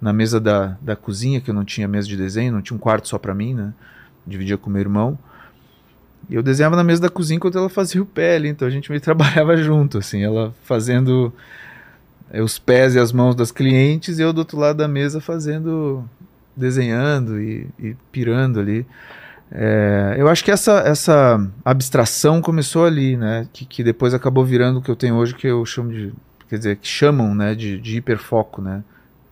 na 0.00 0.14
mesa 0.14 0.40
da, 0.40 0.78
da 0.80 0.96
cozinha, 0.96 1.42
que 1.42 1.50
eu 1.50 1.54
não 1.54 1.62
tinha 1.62 1.86
mesa 1.86 2.08
de 2.08 2.16
desenho, 2.16 2.54
não 2.54 2.62
tinha 2.62 2.74
um 2.74 2.80
quarto 2.80 3.06
só 3.06 3.18
para 3.18 3.34
mim, 3.34 3.52
né? 3.52 3.74
Dividia 4.26 4.56
com 4.56 4.70
meu 4.70 4.80
irmão. 4.80 5.18
E 6.30 6.36
eu 6.36 6.42
desenhava 6.42 6.74
na 6.74 6.82
mesa 6.82 7.02
da 7.02 7.10
cozinha 7.10 7.36
enquanto 7.36 7.58
ela 7.58 7.68
fazia 7.68 8.02
o 8.02 8.08
ali, 8.34 8.48
então 8.48 8.66
a 8.66 8.70
gente 8.70 8.88
meio 8.88 9.00
trabalhava 9.04 9.54
junto, 9.58 9.98
assim, 9.98 10.22
ela 10.22 10.54
fazendo 10.64 11.30
os 12.34 12.58
pés 12.58 12.94
e 12.94 12.98
as 12.98 13.12
mãos 13.12 13.34
das 13.34 13.50
clientes 13.50 14.18
e 14.18 14.22
eu 14.22 14.32
do 14.32 14.38
outro 14.38 14.58
lado 14.58 14.76
da 14.76 14.86
mesa 14.86 15.20
fazendo, 15.20 16.04
desenhando 16.54 17.40
e, 17.40 17.66
e 17.78 17.96
pirando 18.12 18.60
ali. 18.60 18.86
É, 19.52 20.14
eu 20.16 20.28
acho 20.28 20.44
que 20.44 20.50
essa, 20.50 20.78
essa 20.80 21.44
abstração 21.64 22.40
começou 22.40 22.84
ali, 22.84 23.16
né? 23.16 23.48
Que, 23.52 23.64
que 23.64 23.82
depois 23.82 24.14
acabou 24.14 24.44
virando 24.44 24.78
o 24.78 24.82
que 24.82 24.90
eu 24.90 24.94
tenho 24.94 25.16
hoje, 25.16 25.34
que 25.34 25.46
eu 25.46 25.64
chamo 25.66 25.90
de. 25.90 26.12
Quer 26.48 26.58
dizer, 26.58 26.76
que 26.76 26.86
chamam 26.86 27.34
né, 27.34 27.54
de, 27.54 27.80
de 27.80 27.96
hiperfoco, 27.96 28.62
né? 28.62 28.84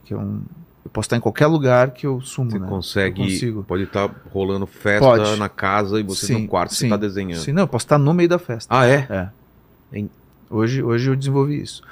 Que 0.05 0.15
é 0.15 0.17
um. 0.17 0.43
Eu 0.85 0.91
posso 0.91 1.07
estar 1.07 1.17
em 1.17 1.21
qualquer 1.21 1.47
lugar 1.47 1.91
que 1.91 2.07
eu 2.07 2.21
sumo, 2.21 2.51
Você 2.51 2.59
né? 2.59 2.67
Eu 2.67 2.71
consegue. 2.71 3.23
consigo. 3.23 3.63
Pode 3.63 3.85
estar 3.85 4.11
rolando 4.33 4.67
festa 4.67 5.07
Pode. 5.07 5.37
na 5.37 5.49
casa 5.49 6.01
e 6.01 6.03
você 6.03 6.27
Sim, 6.27 6.43
no 6.43 6.49
quarto 6.49 6.75
sim, 6.75 6.87
está 6.87 6.97
desenhando. 6.97 7.41
Sim, 7.41 7.53
não, 7.53 7.65
eu 7.65 7.69
posso 7.69 7.85
estar 7.85 7.99
no 7.99 8.15
meio 8.15 8.29
da 8.29 8.39
festa. 8.39 8.75
Ah, 8.75 8.87
é? 8.87 9.07
É. 9.11 10.05
Hoje, 10.51 10.83
hoje 10.83 11.11
eu 11.11 11.17
desenvolvi 11.17 11.61
isso. 11.61 11.83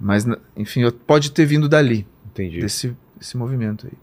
Mas, 0.00 0.26
enfim, 0.56 0.82
pode 1.06 1.30
ter 1.32 1.44
vindo 1.44 1.68
dali, 1.68 2.06
Entendi. 2.30 2.60
desse, 2.60 2.96
desse 3.18 3.36
movimento 3.36 3.86
aí. 3.86 3.98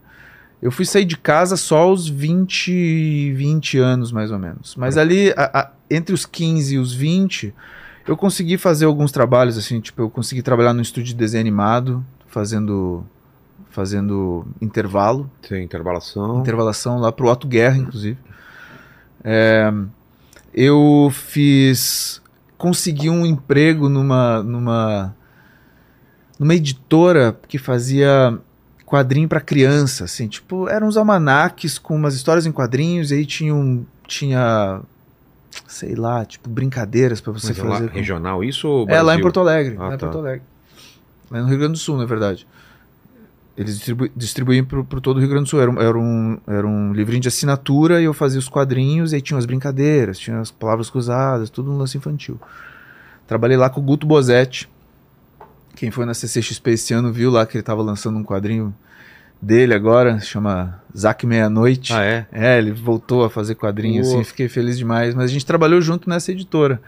Eu 0.60 0.70
fui 0.70 0.84
sair 0.84 1.04
de 1.04 1.16
casa 1.16 1.56
só 1.56 1.78
aos 1.78 2.08
20, 2.08 3.32
20 3.34 3.78
anos, 3.78 4.10
mais 4.10 4.30
ou 4.30 4.38
menos. 4.38 4.74
Mas 4.76 4.96
ali, 4.96 5.30
a- 5.36 5.50
a- 5.60 5.70
entre 5.90 6.14
os 6.14 6.24
15 6.26 6.74
e 6.74 6.78
os 6.78 6.92
20, 6.94 7.54
eu 8.06 8.16
consegui 8.16 8.56
fazer 8.56 8.84
alguns 8.86 9.12
trabalhos, 9.12 9.56
assim, 9.58 9.80
tipo, 9.80 10.02
eu 10.02 10.10
consegui 10.10 10.42
trabalhar 10.42 10.72
no 10.72 10.80
estúdio 10.82 11.08
de 11.08 11.14
desenho 11.14 11.42
animado, 11.42 12.04
fazendo, 12.26 13.04
fazendo 13.70 14.46
intervalo, 14.60 15.30
Tem 15.46 15.62
intervalação. 15.64 16.40
intervalação 16.40 16.98
lá 16.98 17.12
pro 17.12 17.28
Otto 17.28 17.46
Guerra, 17.46 17.76
inclusive. 17.76 18.18
É, 19.22 19.72
eu 20.54 21.10
fiz. 21.12 22.22
Consegui 22.56 23.10
um 23.10 23.26
emprego 23.26 23.88
numa, 23.88 24.42
numa, 24.42 25.14
numa 26.38 26.54
editora 26.54 27.38
que 27.48 27.58
fazia 27.58 28.38
quadrinho 28.84 29.28
para 29.28 29.40
criança, 29.40 30.04
assim, 30.04 30.28
tipo, 30.28 30.68
eram 30.68 30.86
uns 30.86 30.96
almanaques 30.96 31.78
com 31.78 31.96
umas 31.96 32.14
histórias 32.14 32.46
em 32.46 32.52
quadrinhos, 32.52 33.10
e 33.10 33.14
aí 33.14 33.26
tinha 33.26 33.54
um, 33.54 33.84
tinha, 34.06 34.80
sei 35.66 35.94
lá, 35.94 36.24
tipo, 36.24 36.48
brincadeiras 36.48 37.20
para 37.20 37.32
você 37.32 37.48
Mas 37.48 37.58
é 37.58 37.62
lá 37.62 37.70
fazer. 37.76 37.88
com- 37.88 37.94
regional 37.94 38.44
isso 38.44 38.68
ou 38.68 38.88
é, 38.88 38.94
lá 38.94 39.00
em 39.00 39.04
Brasil? 39.04 39.22
Porto 39.22 39.40
Alegre. 39.40 39.76
Ah, 39.78 39.88
lá 39.88 39.94
em 39.94 39.98
tá. 39.98 40.06
Porto 40.06 40.18
Alegre. 40.18 40.42
Lá 41.30 41.40
no 41.40 41.48
Rio 41.48 41.58
Grande 41.58 41.72
do 41.72 41.78
Sul, 41.78 41.98
na 41.98 42.04
verdade. 42.04 42.46
Eles 43.56 43.76
distribu 43.76 44.08
distribuíam 44.14 44.64
pro 44.66 45.00
todo 45.00 45.16
o 45.16 45.20
Rio 45.20 45.30
Grande 45.30 45.44
do 45.44 45.48
Sul. 45.48 45.60
Era 45.62 45.70
um, 45.70 45.80
era, 45.80 45.98
um, 45.98 46.38
era 46.46 46.66
um 46.66 46.92
livrinho 46.92 47.22
de 47.22 47.28
assinatura 47.28 48.00
e 48.00 48.04
eu 48.04 48.12
fazia 48.12 48.38
os 48.38 48.48
quadrinhos 48.50 49.12
e 49.12 49.16
aí 49.16 49.22
tinha 49.22 49.38
as 49.38 49.46
brincadeiras, 49.46 50.18
tinha 50.18 50.38
as 50.38 50.50
palavras 50.50 50.90
cruzadas, 50.90 51.48
tudo 51.48 51.72
um 51.72 51.78
lance 51.78 51.96
infantil. 51.96 52.38
Trabalhei 53.26 53.56
lá 53.56 53.70
com 53.70 53.80
o 53.80 53.82
Guto 53.82 54.06
Bozetti. 54.06 54.68
Quem 55.76 55.90
foi 55.90 56.06
na 56.06 56.14
CCXP 56.14 56.72
esse 56.72 56.94
ano 56.94 57.12
viu 57.12 57.30
lá 57.30 57.46
que 57.46 57.56
ele 57.56 57.60
estava 57.62 57.82
lançando 57.82 58.18
um 58.18 58.24
quadrinho 58.24 58.74
dele 59.40 59.74
agora, 59.74 60.18
chama 60.18 60.82
Zack 60.96 61.26
Meia-Noite. 61.26 61.92
Ah, 61.92 62.02
é? 62.02 62.26
É, 62.32 62.58
ele 62.58 62.72
voltou 62.72 63.24
a 63.24 63.30
fazer 63.30 63.54
quadrinho, 63.54 64.02
Pô. 64.02 64.08
assim, 64.08 64.24
fiquei 64.24 64.48
feliz 64.48 64.78
demais. 64.78 65.14
Mas 65.14 65.26
a 65.26 65.32
gente 65.32 65.44
trabalhou 65.46 65.80
junto 65.80 66.08
nessa 66.08 66.32
editora. 66.32 66.80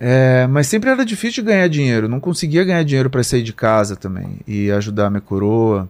É, 0.00 0.46
mas 0.48 0.66
sempre 0.66 0.90
era 0.90 1.04
difícil 1.04 1.44
ganhar 1.44 1.68
dinheiro. 1.68 2.08
Não 2.08 2.18
conseguia 2.18 2.64
ganhar 2.64 2.82
dinheiro 2.82 3.10
para 3.10 3.22
sair 3.22 3.42
de 3.42 3.52
casa 3.52 3.94
também 3.94 4.40
e 4.46 4.70
ajudar 4.70 5.06
a 5.06 5.10
minha 5.10 5.20
coroa. 5.20 5.88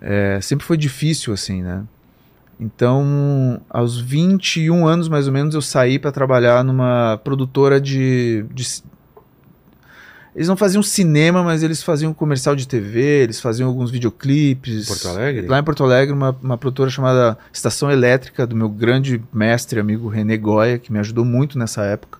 É, 0.00 0.38
sempre 0.40 0.64
foi 0.64 0.76
difícil 0.76 1.34
assim, 1.34 1.62
né? 1.62 1.82
Então, 2.58 3.60
aos 3.68 4.00
21 4.00 4.86
anos 4.86 5.08
mais 5.08 5.26
ou 5.26 5.32
menos, 5.32 5.54
eu 5.54 5.60
saí 5.60 5.98
para 5.98 6.10
trabalhar 6.10 6.64
numa 6.64 7.20
produtora 7.22 7.78
de, 7.78 8.46
de, 8.54 8.82
Eles 10.36 10.48
não 10.48 10.56
faziam 10.56 10.82
cinema, 10.82 11.42
mas 11.42 11.62
eles 11.62 11.82
faziam 11.82 12.12
comercial 12.12 12.54
de 12.54 12.68
TV, 12.68 13.00
eles 13.22 13.40
faziam 13.40 13.70
alguns 13.70 13.90
videoclipes. 13.90 14.86
Porto 14.86 15.08
Alegre? 15.08 15.46
Lá 15.46 15.58
em 15.58 15.64
Porto 15.64 15.82
Alegre, 15.82 16.12
uma, 16.12 16.36
uma 16.42 16.58
produtora 16.58 16.90
chamada 16.90 17.38
Estação 17.50 17.90
Elétrica, 17.90 18.46
do 18.46 18.54
meu 18.54 18.68
grande 18.68 19.18
mestre, 19.32 19.80
amigo 19.80 20.08
René 20.08 20.36
Goya, 20.36 20.78
que 20.78 20.92
me 20.92 20.98
ajudou 20.98 21.24
muito 21.24 21.58
nessa 21.58 21.84
época. 21.84 22.18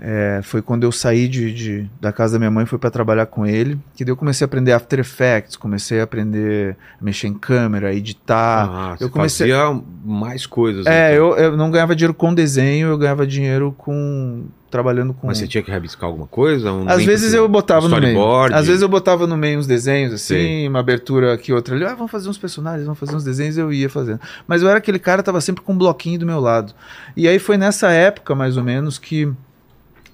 É, 0.00 0.40
foi 0.44 0.60
quando 0.62 0.84
eu 0.84 0.92
saí 0.92 1.26
de, 1.26 1.52
de, 1.52 1.90
da 2.00 2.12
casa 2.12 2.34
da 2.34 2.38
minha 2.38 2.50
mãe 2.52 2.64
fui 2.64 2.78
para 2.78 2.88
trabalhar 2.88 3.26
com 3.26 3.44
ele 3.44 3.76
que 3.96 4.04
daí 4.04 4.12
eu 4.12 4.16
comecei 4.16 4.44
a 4.44 4.46
aprender 4.46 4.70
After 4.70 5.00
Effects 5.00 5.56
comecei 5.56 5.98
a 5.98 6.04
aprender 6.04 6.76
a 7.00 7.04
mexer 7.04 7.26
em 7.26 7.34
câmera 7.34 7.92
editar 7.92 8.68
Ah, 8.70 8.96
eu 9.00 9.10
comecei 9.10 9.50
fazia 9.50 9.82
mais 10.04 10.46
coisas. 10.46 10.86
é 10.86 11.14
então. 11.14 11.30
eu, 11.30 11.36
eu 11.36 11.56
não 11.56 11.68
ganhava 11.68 11.96
dinheiro 11.96 12.14
com 12.14 12.32
desenho 12.32 12.86
eu 12.86 12.96
ganhava 12.96 13.26
dinheiro 13.26 13.74
com 13.76 14.44
trabalhando 14.70 15.14
com 15.14 15.26
Mas 15.26 15.38
você 15.38 15.46
tinha 15.46 15.62
que 15.62 15.70
rabiscar 15.70 16.08
alguma 16.08 16.26
coisa? 16.26 16.72
Um 16.72 16.88
às 16.88 17.04
vezes 17.04 17.32
eu 17.32 17.48
botava 17.48 17.88
no 17.88 18.00
meio. 18.00 18.20
às 18.52 18.66
vezes 18.66 18.82
eu 18.82 18.88
botava 18.88 19.26
no 19.26 19.36
meio 19.36 19.58
uns 19.58 19.66
desenhos 19.66 20.12
assim 20.12 20.34
Sei. 20.34 20.68
uma 20.68 20.80
abertura 20.80 21.32
aqui 21.32 21.52
outra 21.52 21.74
ali. 21.74 21.84
Ah, 21.84 21.94
vamos 21.94 22.10
fazer 22.10 22.28
uns 22.28 22.38
personagens 22.38 22.84
vamos 22.84 22.98
fazer 22.98 23.16
uns 23.16 23.24
desenhos 23.24 23.56
eu 23.56 23.72
ia 23.72 23.88
fazendo. 23.88 24.20
Mas 24.46 24.62
eu 24.62 24.68
era 24.68 24.78
aquele 24.78 24.98
cara 24.98 25.22
que 25.22 25.26
tava 25.26 25.40
sempre 25.40 25.62
com 25.62 25.72
um 25.72 25.78
bloquinho 25.78 26.18
do 26.18 26.26
meu 26.26 26.40
lado. 26.40 26.72
E 27.16 27.26
aí 27.26 27.38
foi 27.38 27.56
nessa 27.56 27.90
época 27.90 28.34
mais 28.34 28.56
ou 28.56 28.64
menos 28.64 28.98
que 28.98 29.32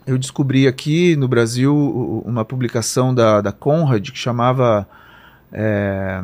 eu 0.06 0.18
descobri 0.18 0.68
aqui 0.68 1.16
no 1.16 1.26
Brasil 1.26 1.74
uma 2.24 2.44
publicação 2.44 3.14
da, 3.14 3.40
da 3.40 3.52
Conrad 3.52 4.10
que 4.10 4.18
chamava 4.18 4.86
é, 5.52 6.22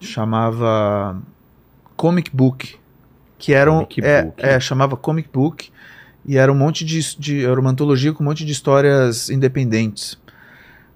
chamava 0.00 1.16
Comic 1.96 2.30
Book 2.34 2.80
que 3.40 3.54
era 3.54 3.72
um, 3.72 3.86
é, 4.02 4.30
é, 4.36 4.60
chamava 4.60 4.96
Comic 4.96 5.28
Book 5.32 5.70
e 6.32 6.36
era 6.38 6.50
um 6.52 6.54
monte 6.54 6.84
de, 6.84 7.16
de 7.18 7.44
era 7.44 7.58
uma 7.60 7.70
antologia 7.70 8.12
com 8.12 8.22
um 8.22 8.26
monte 8.26 8.44
de 8.44 8.52
histórias 8.52 9.28
independentes 9.30 10.16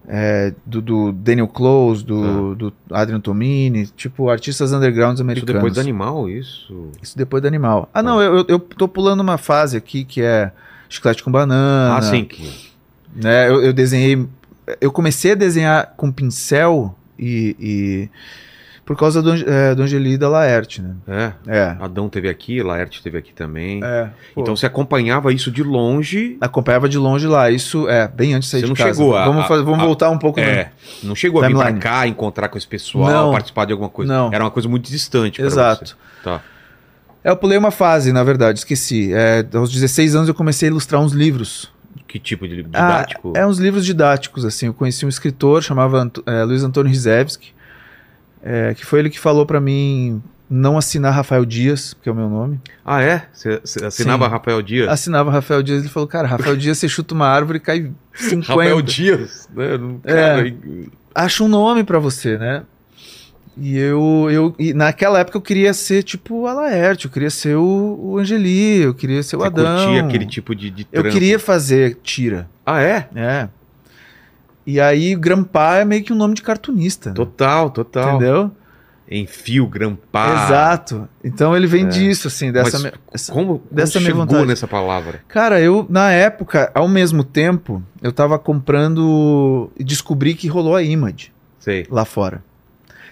É, 0.06 0.52
do, 0.66 0.82
do 0.82 1.12
Daniel 1.12 1.48
Close, 1.48 2.04
do, 2.04 2.54
do 2.54 2.72
Adrian 2.90 3.20
Tomini, 3.20 3.86
tipo 3.86 4.28
artistas 4.28 4.70
undergrounds 4.70 5.14
Isso 5.16 5.22
americanos. 5.22 5.54
depois 5.54 5.72
do 5.74 5.80
animal, 5.80 6.28
isso. 6.28 6.90
Isso 7.02 7.16
depois 7.16 7.40
do 7.40 7.46
animal. 7.48 7.88
Ah, 7.94 8.02
não, 8.02 8.20
eu, 8.20 8.44
eu- 8.46 8.58
tô 8.60 8.86
pulando 8.86 9.20
uma 9.22 9.38
fase 9.38 9.78
aqui 9.78 10.04
que 10.04 10.20
é 10.20 10.52
chiclete 10.90 11.24
com 11.24 11.32
banana. 11.32 11.96
Ah, 11.96 12.02
sim. 12.02 12.28
Né? 13.16 13.48
Eu, 13.48 13.62
eu 13.62 13.72
desenhei. 13.72 14.26
Eu 14.78 14.92
comecei 14.92 15.32
a 15.32 15.34
desenhar 15.34 15.94
com 15.96 16.12
pincel 16.12 16.94
e. 17.18 17.56
e- 17.58 18.08
por 18.84 18.96
causa 18.96 19.22
do, 19.22 19.32
é, 19.32 19.74
do 19.74 20.28
Laerte, 20.28 20.82
né? 20.82 20.94
É. 21.08 21.32
É. 21.46 21.76
Adão 21.80 22.08
teve 22.08 22.28
aqui, 22.28 22.62
Laerte 22.62 23.02
teve 23.02 23.16
aqui 23.16 23.32
também. 23.32 23.80
é 23.82 24.10
pô, 24.34 24.42
Então 24.42 24.54
você 24.54 24.66
acompanhava 24.66 25.32
isso 25.32 25.50
de 25.50 25.62
longe. 25.62 26.36
acompanhava 26.40 26.88
de 26.88 26.98
longe 26.98 27.26
lá. 27.26 27.50
Isso 27.50 27.88
é 27.88 28.06
bem 28.06 28.34
antes 28.34 28.48
de 28.48 28.52
sair 28.52 28.60
Você 28.60 28.66
de 28.66 28.70
não 28.70 28.76
casa. 28.76 28.90
chegou 28.98 29.16
a- 29.16 29.24
Vamos, 29.24 29.46
fazer- 29.46 29.62
vamos 29.62 29.80
a- 29.80 29.86
voltar 29.86 30.10
um 30.10 30.18
pouco. 30.18 30.38
É. 30.38 30.70
Não 31.02 31.14
chegou 31.14 31.42
a 31.42 31.48
vir 31.48 31.56
pra 31.56 31.72
cá, 31.72 32.06
encontrar 32.06 32.48
com 32.48 32.58
esse 32.58 32.66
pessoal, 32.66 33.10
Não. 33.26 33.32
participar 33.32 33.64
de 33.64 33.72
alguma 33.72 33.88
coisa. 33.88 34.12
Não. 34.12 34.30
Era 34.32 34.44
uma 34.44 34.50
coisa 34.50 34.68
muito 34.68 34.90
distante 34.90 35.40
Exato. 35.40 35.86
você. 35.86 35.94
Tá. 36.22 36.40
É, 37.24 37.30
eu 37.30 37.36
pulei 37.38 37.56
uma 37.56 37.70
fase, 37.70 38.12
na 38.12 38.22
verdade, 38.22 38.58
esqueci. 38.58 39.10
É, 39.14 39.46
aos 39.54 39.72
16 39.72 40.14
anos 40.14 40.28
eu 40.28 40.34
comecei 40.34 40.68
a 40.68 40.70
ilustrar 40.70 41.00
uns 41.00 41.12
livros. 41.12 41.72
Que 42.06 42.18
tipo 42.18 42.46
de 42.46 42.54
livro 42.56 42.70
Ah, 42.74 42.86
didático? 42.98 43.32
é 43.34 43.46
uns 43.46 43.58
livros 43.58 43.84
didáticos, 43.86 44.44
assim. 44.44 44.66
Eu 44.66 44.74
conheci 44.74 45.06
um 45.06 45.08
escritor, 45.08 45.62
chamava 45.62 45.98
Ant- 46.02 46.18
é, 46.26 46.44
Luiz 46.44 46.62
Antônio 46.62 46.90
Rizevski, 46.90 47.53
é, 48.44 48.74
que 48.74 48.84
foi 48.84 48.98
ele 48.98 49.08
que 49.10 49.18
falou 49.18 49.46
pra 49.46 49.60
mim 49.60 50.22
não 50.48 50.76
assinar 50.76 51.12
Rafael 51.14 51.44
Dias, 51.44 51.96
que 52.02 52.08
é 52.08 52.12
o 52.12 52.14
meu 52.14 52.28
nome. 52.28 52.60
Ah, 52.84 53.02
é? 53.02 53.26
Você, 53.32 53.60
assinava 53.84 54.26
Sim. 54.26 54.30
Rafael 54.30 54.62
Dias? 54.62 54.88
Assinava 54.88 55.30
Rafael 55.30 55.62
Dias, 55.62 55.80
ele 55.80 55.88
falou, 55.88 56.06
cara, 56.06 56.28
Rafael 56.28 56.54
Dias, 56.56 56.76
você 56.78 56.88
chuta 56.88 57.14
uma 57.14 57.26
árvore 57.26 57.56
e 57.58 57.60
cai 57.60 57.90
50. 58.14 58.46
Rafael 58.52 58.82
Dias? 58.82 59.48
Né? 59.54 59.64
É. 60.04 60.14
Cara, 60.14 60.54
Acha 61.14 61.42
um 61.44 61.48
nome 61.48 61.82
pra 61.82 61.98
você, 61.98 62.36
né? 62.36 62.62
E 63.56 63.78
eu, 63.78 64.28
eu 64.30 64.54
e 64.58 64.74
naquela 64.74 65.20
época 65.20 65.38
eu 65.38 65.42
queria 65.42 65.72
ser 65.72 66.02
tipo 66.02 66.40
o 66.40 66.46
Alaerte, 66.48 67.04
eu 67.04 67.10
queria 67.10 67.30
ser 67.30 67.54
o, 67.56 67.96
o 68.02 68.18
Angeli, 68.18 68.80
eu 68.82 68.92
queria 68.92 69.22
ser 69.22 69.36
o 69.36 69.38
você 69.38 69.46
Adão. 69.46 69.76
curtia 69.84 70.02
aquele 70.04 70.26
tipo 70.26 70.54
de, 70.56 70.70
de 70.70 70.86
Eu 70.92 71.04
queria 71.04 71.38
fazer 71.38 71.98
tira, 72.02 72.48
Ah, 72.66 72.82
é? 72.82 73.08
é. 73.14 73.48
E 74.66 74.80
aí 74.80 75.14
Grampa 75.14 75.76
é 75.76 75.84
meio 75.84 76.02
que 76.02 76.12
um 76.12 76.16
nome 76.16 76.34
de 76.34 76.42
cartunista. 76.42 77.10
né? 77.10 77.14
Total, 77.16 77.70
total. 77.70 78.16
Entendeu? 78.16 78.50
Enfio, 79.10 79.66
grampar. 79.66 80.46
Exato. 80.46 81.06
Então 81.22 81.54
ele 81.54 81.66
vem 81.66 81.84
É. 81.84 81.88
disso, 81.88 82.28
assim, 82.28 82.50
dessa. 82.50 82.78
Mas 82.78 82.82
me- 82.84 82.92
essa- 83.12 83.32
Como, 83.32 83.58
como 83.58 83.62
dessa 83.70 83.98
minha 84.00 84.10
chegou 84.12 84.24
vontade. 84.26 84.46
nessa 84.46 84.66
palavra? 84.66 85.20
Cara, 85.28 85.60
eu, 85.60 85.86
na 85.90 86.10
época, 86.10 86.70
ao 86.74 86.88
mesmo 86.88 87.22
tempo, 87.22 87.82
eu 88.02 88.10
tava 88.12 88.38
comprando 88.38 89.70
e 89.78 89.84
descobri 89.84 90.34
que 90.34 90.48
rolou 90.48 90.74
a 90.74 90.82
Image 90.82 91.30
Sei. 91.58 91.86
lá 91.90 92.04
fora. 92.06 92.42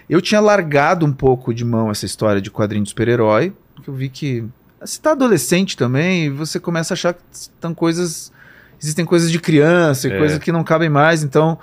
Eu 0.09 0.19
tinha 0.19 0.41
largado 0.41 1.05
um 1.05 1.13
pouco 1.13 1.53
de 1.53 1.63
mão 1.63 1.91
essa 1.91 2.05
história 2.05 2.41
de 2.41 2.49
quadrinho 2.51 2.83
de 2.83 2.89
super-herói, 2.89 3.53
porque 3.75 3.89
eu 3.89 3.93
vi 3.93 4.09
que. 4.09 4.43
Você 4.81 4.99
tá 4.99 5.11
adolescente 5.11 5.77
também, 5.77 6.25
e 6.25 6.29
você 6.29 6.59
começa 6.59 6.93
a 6.93 6.95
achar 6.95 7.13
que 7.13 7.21
estão 7.31 7.73
coisas. 7.73 8.33
Existem 8.83 9.05
coisas 9.05 9.31
de 9.31 9.39
criança 9.39 10.07
e 10.07 10.11
É. 10.11 10.17
coisas 10.17 10.37
que 10.37 10.51
não 10.51 10.63
cabem 10.63 10.89
mais, 10.89 11.23
então 11.23 11.57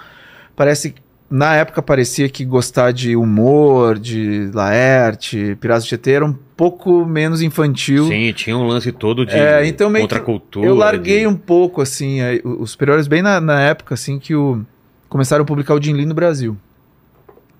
parece. 0.56 0.94
Na 1.33 1.54
época 1.54 1.80
parecia 1.80 2.28
que 2.28 2.44
gostar 2.44 2.90
de 2.92 3.14
humor, 3.14 3.96
de 4.00 4.50
Laerte, 4.52 5.56
Piratas 5.61 5.85
do 5.85 5.88
Tietê 5.88 6.11
era 6.11 6.26
um 6.26 6.33
pouco 6.56 7.06
menos 7.06 7.40
infantil. 7.40 8.09
Sim, 8.09 8.33
tinha 8.33 8.56
um 8.59 8.66
lance 8.66 8.90
todo 8.90 9.24
de 9.24 9.37
É, 9.37 9.64
então 9.64 9.88
meio 9.88 10.09
que 10.09 10.12
contracultura. 10.12 10.66
Eu 10.66 10.74
larguei 10.74 11.20
de- 11.20 11.26
um 11.28 11.37
pouco, 11.37 11.80
assim, 11.80 12.20
aí, 12.20 12.40
o- 12.44 12.62
os 12.62 12.72
superiores 12.72 13.06
bem 13.06 13.22
na, 13.22 13.40
na 13.40 13.61
época, 13.61 13.94
assim, 13.94 14.18
que 14.18 14.35
o, 14.35 14.66
começaram 15.09 15.42
a 15.42 15.46
publicar 15.46 15.74
o 15.74 15.80
Jim 15.80 15.92
Lee 15.92 16.04
no 16.04 16.14
Brasil. 16.14 16.56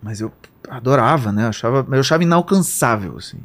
Mas 0.03 0.21
eu 0.21 0.33
adorava, 0.69 1.31
né? 1.31 1.45
Eu 1.45 1.49
achava, 1.51 1.87
eu 1.93 2.01
achava 2.01 2.25
inalcançável, 2.25 3.15
assim. 3.19 3.39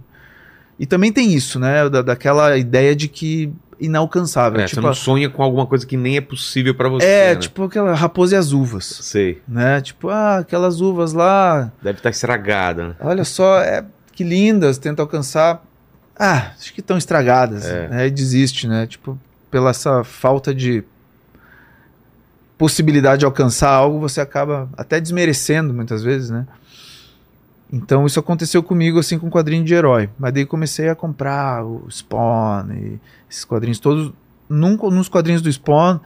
E 0.80 0.88
também 0.88 1.12
tem 1.12 1.34
isso, 1.36 1.60
né? 1.60 1.88
Da, 1.88 2.01
daquela 2.01 2.58
ideia 2.58 2.95
de 2.95 3.08
que 3.08 3.54
inalcançável. 3.80 4.60
É, 4.60 4.66
tipo, 4.66 4.82
você 4.82 4.88
não 4.88 4.94
sonha 4.94 5.30
com 5.30 5.44
alguma 5.44 5.66
coisa 5.66 5.86
que 5.86 5.98
nem 5.98 6.18
é 6.18 6.22
possível 6.22 6.74
pra 6.74 6.90
você. 6.90 7.06
é, 7.06 7.34
né? 7.34 7.36
tipo 7.36 7.64
aquela 7.64 7.94
raposa 7.94 8.36
e 8.36 8.38
as 8.38 8.52
uvas, 8.52 8.86
Sei. 8.86 9.42
né? 9.48 9.82
Tipo, 9.82 10.10
ah, 10.10 10.38
aquelas 10.40 10.82
uvas 10.82 11.14
lá, 11.14 11.72
Deve 11.82 12.00
estar 12.00 12.10
estragada, 12.10 12.90
né? 12.90 12.96
olha 13.00 13.24
só, 13.24 13.60
é, 13.60 13.84
que 14.14 14.24
lindas, 14.24 14.78
tenta 14.78 15.02
alcançar. 15.02 15.64
Ah, 16.18 16.52
acho 16.58 16.74
que 16.74 16.80
estão 16.80 16.98
estragadas. 16.98 17.66
É. 17.66 17.88
Né? 17.90 18.08
E 18.08 18.12
desiste, 18.12 18.68
né? 18.68 18.88
Tipo, 18.88 19.20
pela 19.52 19.72
essa 19.72 20.04
falta 20.04 20.54
de 20.56 20.84
possibilidade 22.58 23.20
de 23.20 23.26
alcançar 23.26 23.70
algo, 23.70 24.00
você 24.00 24.22
acaba 24.22 24.70
até 24.78 25.00
desmerecendo 25.00 25.74
muitas 25.74 26.04
vezes, 26.04 26.30
né? 26.30 26.46
Então 27.76 28.06
isso 28.06 28.18
aconteceu 28.20 28.64
comigo 28.64 28.98
assim 29.00 29.20
com 29.20 29.30
quadrinho 29.30 29.66
de 29.66 29.74
herói. 29.74 30.10
Mas 30.18 30.32
daí 30.34 30.46
comecei 30.46 30.88
a 30.88 30.96
comprar 30.96 31.62
o 31.66 31.86
Spawn 31.92 32.72
e 32.72 33.00
esses 33.30 33.44
quadrinhos 33.44 33.80
todos. 33.80 34.14
Num, 34.48 34.78
nos 34.90 35.10
quadrinhos 35.10 35.42
do 35.42 35.52
Spawn 35.52 36.00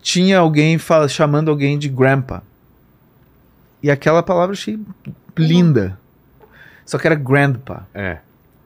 tinha 0.00 0.38
alguém 0.38 0.78
fala, 0.78 1.08
chamando 1.08 1.50
alguém 1.50 1.76
de 1.78 1.88
Grandpa. 1.88 2.42
E 3.82 3.90
aquela 3.90 4.22
palavra 4.22 4.50
eu 4.54 4.58
achei 4.58 4.78
linda. 5.36 5.98
Só 6.86 6.96
que 6.96 7.06
era 7.08 7.16
Grandpa, 7.16 7.88
É. 7.92 8.18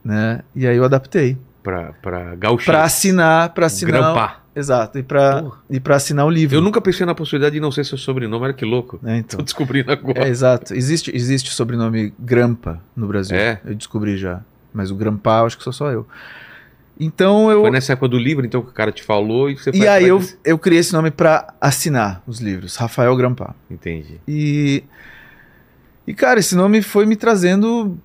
né? 0.04 0.42
E 0.54 0.66
aí 0.66 0.76
eu 0.76 0.84
adaptei. 0.84 1.38
Pra, 1.62 1.92
pra 2.02 2.34
gauchir. 2.34 2.66
Pra 2.66 2.84
assinar, 2.84 3.50
pra 3.54 3.66
assinar. 3.66 3.92
Grampar. 4.02 4.44
Exato, 4.58 4.98
e 4.98 5.02
pra, 5.02 5.42
Porra. 5.42 5.58
e 5.70 5.78
pra 5.78 5.96
assinar 5.96 6.26
o 6.26 6.30
livro. 6.30 6.56
Eu 6.56 6.60
nunca 6.60 6.80
pensei 6.80 7.06
na 7.06 7.14
possibilidade 7.14 7.54
de 7.54 7.60
não 7.60 7.70
ser 7.70 7.84
seu 7.84 7.96
sobrenome, 7.96 8.44
olha 8.44 8.52
que 8.52 8.64
louco. 8.64 8.98
né, 9.00 9.18
então. 9.18 9.38
Tô 9.38 9.44
descobrindo 9.44 9.92
agora. 9.92 10.26
É, 10.26 10.28
exato. 10.28 10.74
Existe, 10.74 11.14
existe 11.14 11.50
o 11.50 11.52
sobrenome 11.52 12.12
Grampa 12.18 12.80
no 12.96 13.06
Brasil. 13.06 13.36
É? 13.36 13.60
Eu 13.64 13.74
descobri 13.74 14.16
já. 14.16 14.40
Mas 14.72 14.90
o 14.90 14.96
Grampa, 14.96 15.38
eu 15.38 15.46
acho 15.46 15.56
que 15.56 15.62
sou 15.64 15.72
só 15.72 15.90
eu. 15.90 16.06
Então 16.98 17.50
eu. 17.50 17.60
Foi 17.60 17.70
nessa 17.70 17.92
época 17.92 18.08
do 18.08 18.18
livro, 18.18 18.44
então, 18.44 18.60
que 18.60 18.70
o 18.70 18.72
cara 18.72 18.90
te 18.90 19.02
falou 19.04 19.48
e 19.48 19.56
você 19.56 19.70
E 19.72 19.86
aí 19.86 20.08
eu, 20.08 20.20
eu 20.44 20.58
criei 20.58 20.80
esse 20.80 20.92
nome 20.92 21.12
pra 21.12 21.54
assinar 21.60 22.22
os 22.26 22.40
livros. 22.40 22.74
Rafael 22.74 23.14
Grampa. 23.16 23.54
Entendi. 23.70 24.20
E. 24.26 24.82
E, 26.06 26.14
cara, 26.14 26.40
esse 26.40 26.56
nome 26.56 26.82
foi 26.82 27.06
me 27.06 27.14
trazendo 27.14 27.96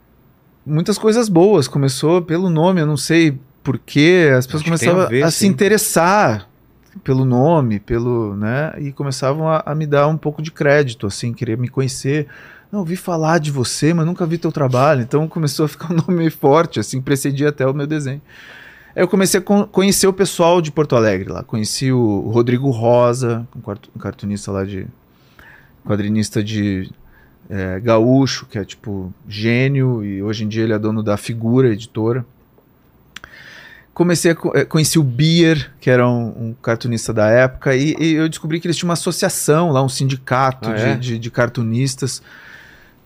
muitas 0.66 0.98
coisas 0.98 1.30
boas. 1.30 1.68
Começou 1.68 2.22
pelo 2.22 2.50
nome, 2.50 2.82
eu 2.82 2.86
não 2.86 2.98
sei 2.98 3.40
porquê. 3.64 4.30
As 4.38 4.46
pessoas 4.46 4.64
começavam 4.64 5.02
a 5.02 5.06
ver, 5.06 5.24
a, 5.24 5.32
se 5.32 5.48
interessar 5.48 6.48
pelo 7.04 7.26
nome, 7.26 7.80
pelo, 7.80 8.36
né? 8.36 8.74
E 8.80 8.92
começavam 8.92 9.48
a, 9.48 9.64
a 9.66 9.74
me 9.74 9.88
dar 9.88 10.08
um 10.08 10.18
pouco 10.18 10.42
de 10.42 10.52
crédito, 10.52 11.08
assim, 11.08 11.34
querer 11.34 11.58
me 11.58 11.68
conhecer. 11.68 12.28
Não, 12.72 12.80
ouvi 12.80 12.96
falar 12.96 13.40
de 13.40 13.52
você, 13.52 13.94
mas 13.94 14.06
nunca 14.06 14.26
vi 14.26 14.38
teu 14.38 14.52
trabalho. 14.52 15.02
Então 15.02 15.28
começou 15.28 15.66
a 15.66 15.68
ficar 15.68 15.92
um 15.94 15.98
nome 16.08 16.30
forte, 16.30 16.80
assim, 16.80 17.02
precedia 17.02 17.50
até 17.50 17.66
o 17.66 17.74
meu 17.74 17.88
desenho. 17.88 18.22
Aí 18.96 19.02
eu 19.02 19.08
comecei 19.08 19.40
a 19.40 19.44
con- 19.44 19.66
conhecer 19.66 20.08
o 20.08 20.14
pessoal 20.14 20.62
de 20.62 20.72
Porto 20.72 20.96
Alegre 20.96 21.32
lá. 21.32 21.44
Conheci 21.44 21.92
o 21.92 22.30
Rodrigo 22.30 22.70
Rosa, 22.70 23.48
um, 23.56 23.72
um 23.96 24.00
cartunista 24.00 24.52
lá 24.52 24.64
de. 24.64 24.86
quadrinista 25.84 26.44
de 26.44 26.92
é, 27.50 27.80
gaúcho, 27.80 28.46
que 28.46 28.58
é 28.58 28.64
tipo 28.64 29.14
gênio, 29.28 30.04
e 30.04 30.22
hoje 30.24 30.44
em 30.44 30.48
dia 30.48 30.64
ele 30.64 30.74
é 30.74 30.80
dono 30.80 31.04
da 31.04 31.18
Figura 31.18 31.70
Editora. 31.70 32.26
Comecei 33.94 34.32
a 34.32 34.36
eh, 34.56 34.66
conheci 34.66 34.98
o 34.98 35.04
Beer, 35.04 35.72
que 35.80 35.90
era 35.90 36.10
um, 36.10 36.48
um 36.50 36.56
cartunista 36.60 37.14
da 37.14 37.28
época, 37.30 37.76
e, 37.76 37.96
e 38.00 38.14
eu 38.14 38.28
descobri 38.28 38.60
que 38.60 38.66
eles 38.66 38.76
tinham 38.76 38.88
uma 38.88 38.94
associação 38.94 39.72
lá, 39.72 39.84
um 39.84 39.90
sindicato 39.90 40.70
Ah, 40.70 40.74
de, 40.74 40.82
é? 40.82 40.96
de, 40.96 41.20
de 41.20 41.32
cartunistas. 41.32 42.22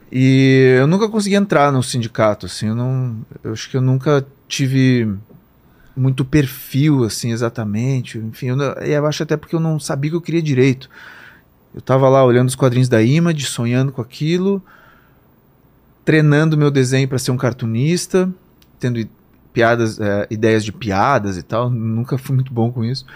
E 0.09 0.75
eu 0.79 0.87
nunca 0.87 1.09
consegui 1.09 1.35
entrar 1.35 1.71
no 1.71 1.83
sindicato, 1.83 2.45
assim, 2.45 2.67
eu 2.67 2.75
não. 2.75 3.17
Eu 3.43 3.51
acho 3.51 3.69
que 3.69 3.75
eu 3.75 3.81
nunca 3.81 4.25
tive 4.47 5.13
muito 5.95 6.23
perfil, 6.23 7.03
assim, 7.03 7.31
exatamente. 7.31 8.17
Enfim, 8.17 8.47
eu, 8.47 8.57
eu 8.57 9.05
acho 9.05 9.23
até 9.23 9.35
porque 9.35 9.55
eu 9.55 9.59
não 9.59 9.79
sabia 9.79 10.11
que 10.11 10.15
eu 10.15 10.21
queria 10.21 10.41
direito. 10.41 10.89
Eu 11.75 11.81
tava 11.81 12.07
lá 12.07 12.23
olhando 12.23 12.47
os 12.47 12.55
quadrinhos 12.55 12.87
da 12.87 13.01
Image, 13.03 13.45
sonhando 13.45 13.91
com 13.91 14.01
aquilo, 14.01 14.63
treinando 16.05 16.57
meu 16.57 16.71
desenho 16.71 17.07
para 17.07 17.19
ser 17.19 17.31
um 17.31 17.37
cartunista, 17.37 18.29
tendo 18.79 19.05
piadas, 19.57 19.99
eh, 19.99 20.27
ideias 20.29 20.63
de 20.63 20.71
piadas 20.71 21.35
e 21.35 21.41
tal. 21.41 21.67
Nunca 21.67 22.15
fui 22.15 22.35
muito 22.35 22.53
bom 22.53 22.71
com 22.71 22.85
isso. 22.85 23.07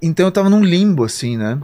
Então 0.00 0.24
eu 0.24 0.32
tava 0.32 0.48
num 0.48 0.64
limbo, 0.64 1.04
assim, 1.04 1.36
né? 1.36 1.60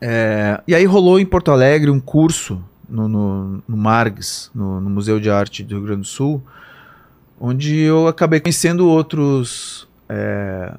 É, 0.00 0.62
e 0.68 0.74
aí 0.74 0.84
rolou 0.84 1.18
em 1.18 1.26
Porto 1.26 1.50
Alegre 1.50 1.90
um 1.90 1.98
curso 1.98 2.62
no, 2.88 3.08
no, 3.08 3.62
no 3.66 3.76
Margs, 3.76 4.52
no, 4.54 4.80
no 4.80 4.88
Museu 4.88 5.18
de 5.18 5.28
Arte 5.28 5.64
do 5.64 5.74
Rio 5.74 5.84
Grande 5.84 6.02
do 6.02 6.06
Sul, 6.06 6.40
onde 7.40 7.76
eu 7.76 8.06
acabei 8.06 8.38
conhecendo 8.38 8.88
outros. 8.88 9.88
é, 10.08 10.72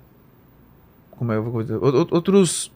como 1.11 1.33
é 1.33 1.35
que 1.35 1.39
eu 1.39 1.51
vou 1.51 1.61
dizer? 1.61 1.75
Outros 1.75 2.71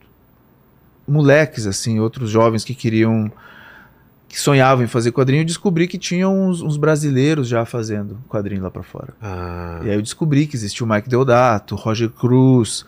moleques, 1.08 1.66
assim, 1.66 2.02
outros 2.02 2.30
jovens 2.30 2.66
que 2.66 2.76
queriam. 2.76 3.32
Que 4.36 4.42
sonhavam 4.42 4.84
em 4.84 4.88
fazer 4.88 5.14
quadrinho. 5.14 5.42
Eu 5.44 5.46
descobri 5.46 5.88
que 5.88 5.98
tinham 5.98 6.38
uns, 6.50 6.62
uns 6.62 6.76
brasileiros 6.76 7.48
já 7.48 7.64
fazendo 7.64 8.18
quadrinho 8.28 8.62
lá 8.62 8.70
pra 8.70 8.84
fora. 8.84 9.14
Ah, 9.22 9.80
E 9.82 9.90
aí 9.90 9.96
eu 9.96 10.02
descobri 10.02 10.46
que 10.46 10.58
existia 10.58 10.86
o 10.86 10.90
Mike 10.90 11.08
Deodato, 11.08 11.74
Roger 11.76 12.10
Cruz. 12.10 12.86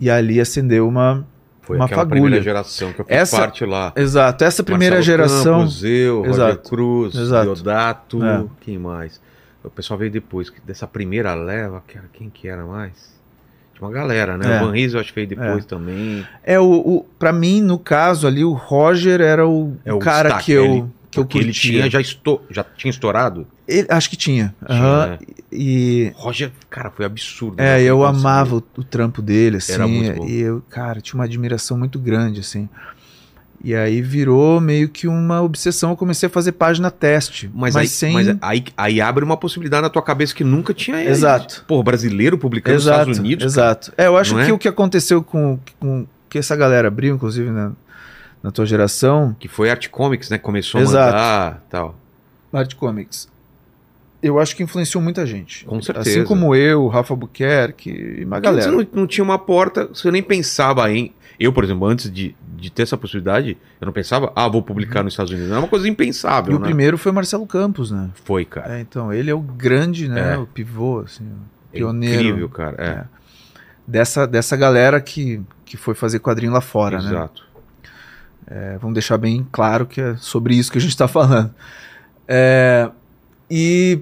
E 0.00 0.10
ali 0.10 0.40
acendeu 0.40 0.88
uma. 0.88 1.24
foi 1.62 1.76
uma 1.76 1.84
aquela 1.84 2.00
fagulha. 2.02 2.20
primeira 2.22 2.42
geração 2.44 2.92
que 2.92 3.00
eu 3.00 3.04
fiz 3.04 3.16
Essa- 3.16 3.36
parte 3.36 3.64
lá. 3.64 3.92
Exato, 3.94 4.42
essa 4.42 4.64
primeira 4.64 4.96
Marcelo 4.96 5.16
geração. 5.16 5.58
Campos, 5.60 5.84
eu, 5.84 6.16
Roger 6.22 6.30
Exato. 6.32 6.68
Cruz, 6.68 7.14
Exato. 7.14 7.44
Deodato, 7.54 8.24
É. 8.24 8.44
quem 8.60 8.78
mais? 8.78 9.20
O 9.62 9.70
pessoal 9.70 9.96
veio 9.96 10.10
depois, 10.10 10.52
dessa 10.66 10.88
primeira 10.88 11.34
leva, 11.34 11.80
quem 12.12 12.28
que 12.30 12.48
era 12.48 12.64
mais? 12.66 13.16
Uma 13.80 13.90
galera, 13.90 14.36
né? 14.36 14.58
É. 14.58 14.62
O 14.62 14.66
Van 14.66 14.76
eu 14.76 15.00
acho 15.00 15.08
que 15.10 15.14
veio 15.14 15.28
depois 15.28 15.64
também. 15.64 16.26
É, 16.42 16.58
o, 16.58 16.64
o, 16.70 17.04
pra 17.18 17.32
mim, 17.32 17.60
no 17.60 17.78
caso 17.78 18.26
ali, 18.26 18.44
o 18.44 18.52
Roger 18.52 19.20
era 19.20 19.46
o, 19.46 19.76
É 19.84 19.92
o 19.92 19.98
cara 19.98 20.28
destaque, 20.28 20.46
que 20.46 20.52
eu, 20.52 20.64
ele- 20.64 20.84
que 21.10 21.18
eu 21.20 21.28
ele 21.40 21.52
tinha, 21.52 21.88
já, 21.88 22.00
estou, 22.00 22.44
já 22.50 22.64
tinha 22.76 22.90
estourado. 22.90 23.46
Ele- 23.66 23.86
acho 23.90 24.10
que 24.10 24.16
tinha. 24.16 24.54
Tinha, 24.66 24.78
aham, 24.78 25.06
né? 25.06 25.18
E. 25.52 26.12
Roger, 26.16 26.50
cara, 26.68 26.90
foi 26.90 27.04
absurdo. 27.06 27.60
É, 27.60 27.76
né? 27.78 27.82
eu 27.82 28.04
amava 28.04 28.56
o, 28.56 28.62
o 28.76 28.84
trampo 28.84 29.22
dele, 29.22 29.58
assim. 29.58 29.72
Era 29.72 29.86
muito 29.88 30.16
bom. 30.16 30.26
E 30.26 30.40
eu, 30.40 30.62
cara, 30.68 31.00
tinha 31.00 31.18
uma 31.18 31.24
admiração 31.24 31.78
muito 31.78 31.98
grande, 31.98 32.40
assim. 32.40 32.68
E 33.62 33.74
aí 33.74 34.00
virou 34.00 34.60
meio 34.60 34.88
que 34.88 35.08
uma 35.08 35.42
obsessão. 35.42 35.90
Eu 35.90 35.96
comecei 35.96 36.28
a 36.28 36.30
fazer 36.30 36.52
página 36.52 36.90
teste. 36.90 37.50
Mas, 37.52 37.74
Mas, 37.74 37.76
aí, 37.76 37.88
sem. 37.88 38.12
mas 38.12 38.36
aí, 38.40 38.64
aí 38.76 39.00
abre 39.00 39.24
uma 39.24 39.36
possibilidade 39.36 39.82
na 39.82 39.90
tua 39.90 40.02
cabeça 40.02 40.32
que 40.34 40.44
nunca 40.44 40.72
tinha. 40.72 41.02
Exato. 41.04 41.64
Pô, 41.66 41.82
brasileiro 41.82 42.38
publicando 42.38 42.76
nos 42.76 42.84
Exato, 42.84 43.00
Estados 43.00 43.18
Unidos. 43.18 43.44
exato. 43.44 43.92
É, 43.98 44.06
eu 44.06 44.16
acho 44.16 44.36
Não 44.36 44.44
que 44.44 44.50
é? 44.50 44.54
o 44.54 44.58
que 44.58 44.68
aconteceu 44.68 45.22
com, 45.24 45.58
com 45.80 46.06
que 46.28 46.38
essa 46.38 46.54
galera 46.54 46.86
abriu, 46.86 47.14
inclusive 47.16 47.50
na, 47.50 47.72
na 48.42 48.50
tua 48.52 48.64
geração, 48.64 49.34
Que 49.40 49.48
foi 49.48 49.70
Art 49.70 49.88
Comics, 49.88 50.30
né? 50.30 50.38
Começou 50.38 50.80
Exato. 50.80 51.08
a 51.08 51.12
mandar 51.12 51.64
tal. 51.68 51.98
Art 52.52 52.74
Comics, 52.76 53.28
eu 54.22 54.38
acho 54.38 54.56
que 54.56 54.62
influenciou 54.62 55.02
muita 55.02 55.24
gente. 55.26 55.64
Com 55.64 55.80
certeza. 55.80 56.10
Assim 56.10 56.24
como 56.24 56.54
eu, 56.54 56.82
o 56.84 56.88
Rafa 56.88 57.14
Buquerque 57.14 57.90
e 58.20 58.24
uma 58.24 58.40
galera. 58.40 58.70
não, 58.70 58.86
não 58.92 59.06
tinha 59.06 59.22
uma 59.24 59.38
porta, 59.38 59.86
você 59.86 60.10
nem 60.10 60.22
pensava 60.22 60.90
em. 60.90 61.12
Eu, 61.38 61.52
por 61.52 61.62
exemplo, 61.62 61.86
antes 61.86 62.10
de, 62.10 62.34
de 62.56 62.68
ter 62.68 62.82
essa 62.82 62.96
possibilidade, 62.96 63.56
eu 63.80 63.86
não 63.86 63.92
pensava, 63.92 64.32
ah, 64.34 64.48
vou 64.48 64.60
publicar 64.60 65.04
nos 65.04 65.12
Estados 65.12 65.30
Unidos. 65.30 65.48
Não 65.50 65.56
é 65.56 65.60
uma 65.60 65.68
coisa 65.68 65.88
impensável, 65.88 66.52
E 66.52 66.56
o 66.56 66.58
né? 66.58 66.64
primeiro 66.66 66.98
foi 66.98 67.12
o 67.12 67.14
Marcelo 67.14 67.46
Campos, 67.46 67.92
né? 67.92 68.10
Foi, 68.24 68.44
cara. 68.44 68.76
É, 68.76 68.80
então, 68.80 69.12
ele 69.12 69.30
é 69.30 69.34
o 69.34 69.40
grande, 69.40 70.08
né? 70.08 70.34
É. 70.34 70.36
O 70.36 70.46
pivô, 70.46 70.98
assim, 71.00 71.24
o 71.24 71.36
É 71.72 71.78
pioneiro. 71.78 72.22
incrível, 72.22 72.48
cara. 72.48 72.76
É, 72.78 72.88
É. 72.88 73.04
Dessa, 73.86 74.26
dessa 74.26 74.56
galera 74.56 75.00
que, 75.00 75.40
que 75.64 75.76
foi 75.76 75.94
fazer 75.94 76.18
quadrinho 76.18 76.52
lá 76.52 76.60
fora, 76.60 77.00
né? 77.00 77.08
exato. 77.08 77.46
É, 78.46 78.76
vamos 78.78 78.94
deixar 78.94 79.16
bem 79.16 79.46
claro 79.52 79.86
que 79.86 80.00
é 80.00 80.16
sobre 80.16 80.54
isso 80.54 80.72
que 80.72 80.78
a 80.78 80.80
gente 80.80 80.90
está 80.90 81.06
falando. 81.06 81.54
É, 82.26 82.90
e, 83.50 84.00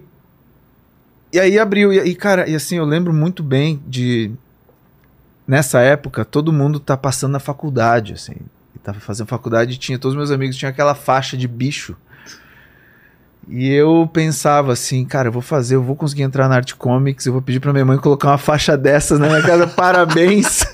e 1.32 1.38
aí 1.40 1.58
abriu, 1.58 1.92
e, 1.92 1.98
e, 1.98 2.14
cara, 2.14 2.48
e 2.48 2.54
assim, 2.54 2.76
eu 2.76 2.84
lembro 2.84 3.12
muito 3.12 3.42
bem 3.42 3.80
de. 3.86 4.30
Nessa 5.46 5.80
época, 5.80 6.24
todo 6.24 6.52
mundo 6.52 6.80
tá 6.80 6.96
passando 6.96 7.32
na 7.32 7.38
faculdade, 7.38 8.14
assim. 8.14 8.34
E 8.74 8.78
tava 8.80 8.98
fazendo 8.98 9.28
faculdade 9.28 9.74
e 9.74 9.76
tinha, 9.76 9.96
todos 9.98 10.14
os 10.14 10.18
meus 10.18 10.30
amigos 10.32 10.56
tinham 10.56 10.70
aquela 10.70 10.94
faixa 10.94 11.36
de 11.36 11.46
bicho. 11.46 11.96
E 13.48 13.70
eu 13.72 14.10
pensava 14.12 14.72
assim, 14.72 15.04
cara, 15.04 15.28
eu 15.28 15.32
vou 15.32 15.40
fazer, 15.42 15.76
eu 15.76 15.82
vou 15.84 15.94
conseguir 15.94 16.22
entrar 16.22 16.48
na 16.48 16.56
Art 16.56 16.72
Comics, 16.74 17.26
eu 17.26 17.32
vou 17.32 17.40
pedir 17.40 17.60
pra 17.60 17.72
minha 17.72 17.84
mãe 17.84 17.96
colocar 17.96 18.26
uma 18.30 18.38
faixa 18.38 18.76
dessas 18.76 19.20
na 19.20 19.28
minha 19.28 19.40
casa, 19.42 19.68
parabéns. 19.76 20.64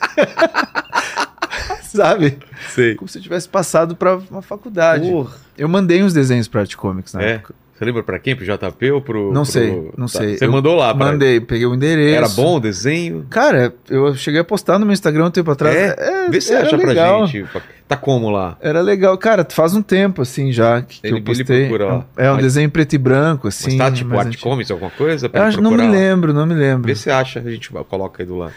Sabe? 1.83 2.39
Sei. 2.71 2.95
Como 2.95 3.07
se 3.09 3.19
eu 3.19 3.23
tivesse 3.23 3.47
passado 3.49 3.95
pra 3.95 4.17
uma 4.31 4.41
faculdade. 4.41 5.07
Porra. 5.11 5.37
Eu 5.59 5.69
mandei 5.69 6.03
uns 6.03 6.15
desenhos 6.15 6.49
pra 6.49 6.63
Art 6.63 6.75
Comics 6.75 7.13
na 7.13 7.23
É? 7.23 7.31
época. 7.33 7.55
Você 7.83 7.87
lembra 7.87 8.03
pra 8.05 8.19
quem? 8.21 8.37
Pro 8.37 8.45
JP 8.45 8.91
ou 8.93 9.01
pro. 9.03 9.33
Não 9.33 9.43
pro- 9.43 9.45
sei, 9.45 9.91
não 9.97 10.07
Tá. 10.07 10.19
sei. 10.21 10.39
Você 10.39 10.45
Eu 10.47 10.53
mandou 10.53 10.77
lá, 10.77 10.95
pra... 10.95 11.07
Mandei, 11.07 11.41
peguei 11.41 11.67
o 11.67 11.75
endereço. 11.75 12.17
Era 12.17 12.29
bom 12.29 12.57
o 12.57 12.61
desenho? 12.61 13.27
Cara, 13.29 13.75
eu 13.91 14.15
cheguei 14.15 14.41
a 14.41 14.45
postar 14.45 14.79
no 14.79 14.87
meu 14.87 14.93
Instagram 14.93 15.27
um 15.27 15.31
tempo 15.31 15.51
atrás. 15.51 15.75
É? 15.77 16.29
Vê 16.31 16.41
se 16.41 16.55
acha 16.55 16.77
legal. 16.77 17.19
pra 17.19 17.27
gente. 17.27 17.49
Tá 17.89 17.97
como 17.97 18.31
lá? 18.31 18.57
Era 18.61 18.81
legal. 18.81 19.19
Cara, 19.19 19.45
faz 19.51 19.75
um 19.75 19.83
tempo, 19.83 20.23
assim, 20.23 20.53
já 20.53 20.81
que, 20.81 21.01
que 21.01 21.07
Ele- 21.07 21.15
eu 21.15 21.17
ele 21.19 21.25
postei. 21.25 21.61
procura 21.67 21.87
lá. 21.87 22.05
É 22.17 22.31
um 22.31 22.35
Mas- 22.35 22.45
desenho 22.45 22.71
preto 22.71 22.93
e 22.95 22.99
branco, 22.99 23.49
assim. 23.49 23.77
Mas 23.77 23.91
tá 23.91 23.91
tipo 23.91 24.17
Art 24.17 24.29
antigo. 24.29 24.43
Comics, 24.45 24.71
alguma 24.71 24.91
coisa? 24.93 25.29
pra 25.29 25.41
Eu 25.41 25.45
acho, 25.47 25.61
não 25.61 25.73
me 25.73 25.87
lembro, 25.89 26.33
não 26.33 26.47
me 26.47 26.55
lembro. 26.55 26.87
Vê 26.87 26.95
se 26.95 27.11
acha, 27.11 27.41
a 27.41 27.51
gente 27.51 27.69
coloca 27.89 28.23
aí 28.23 28.27
do 28.27 28.37
lado. 28.37 28.53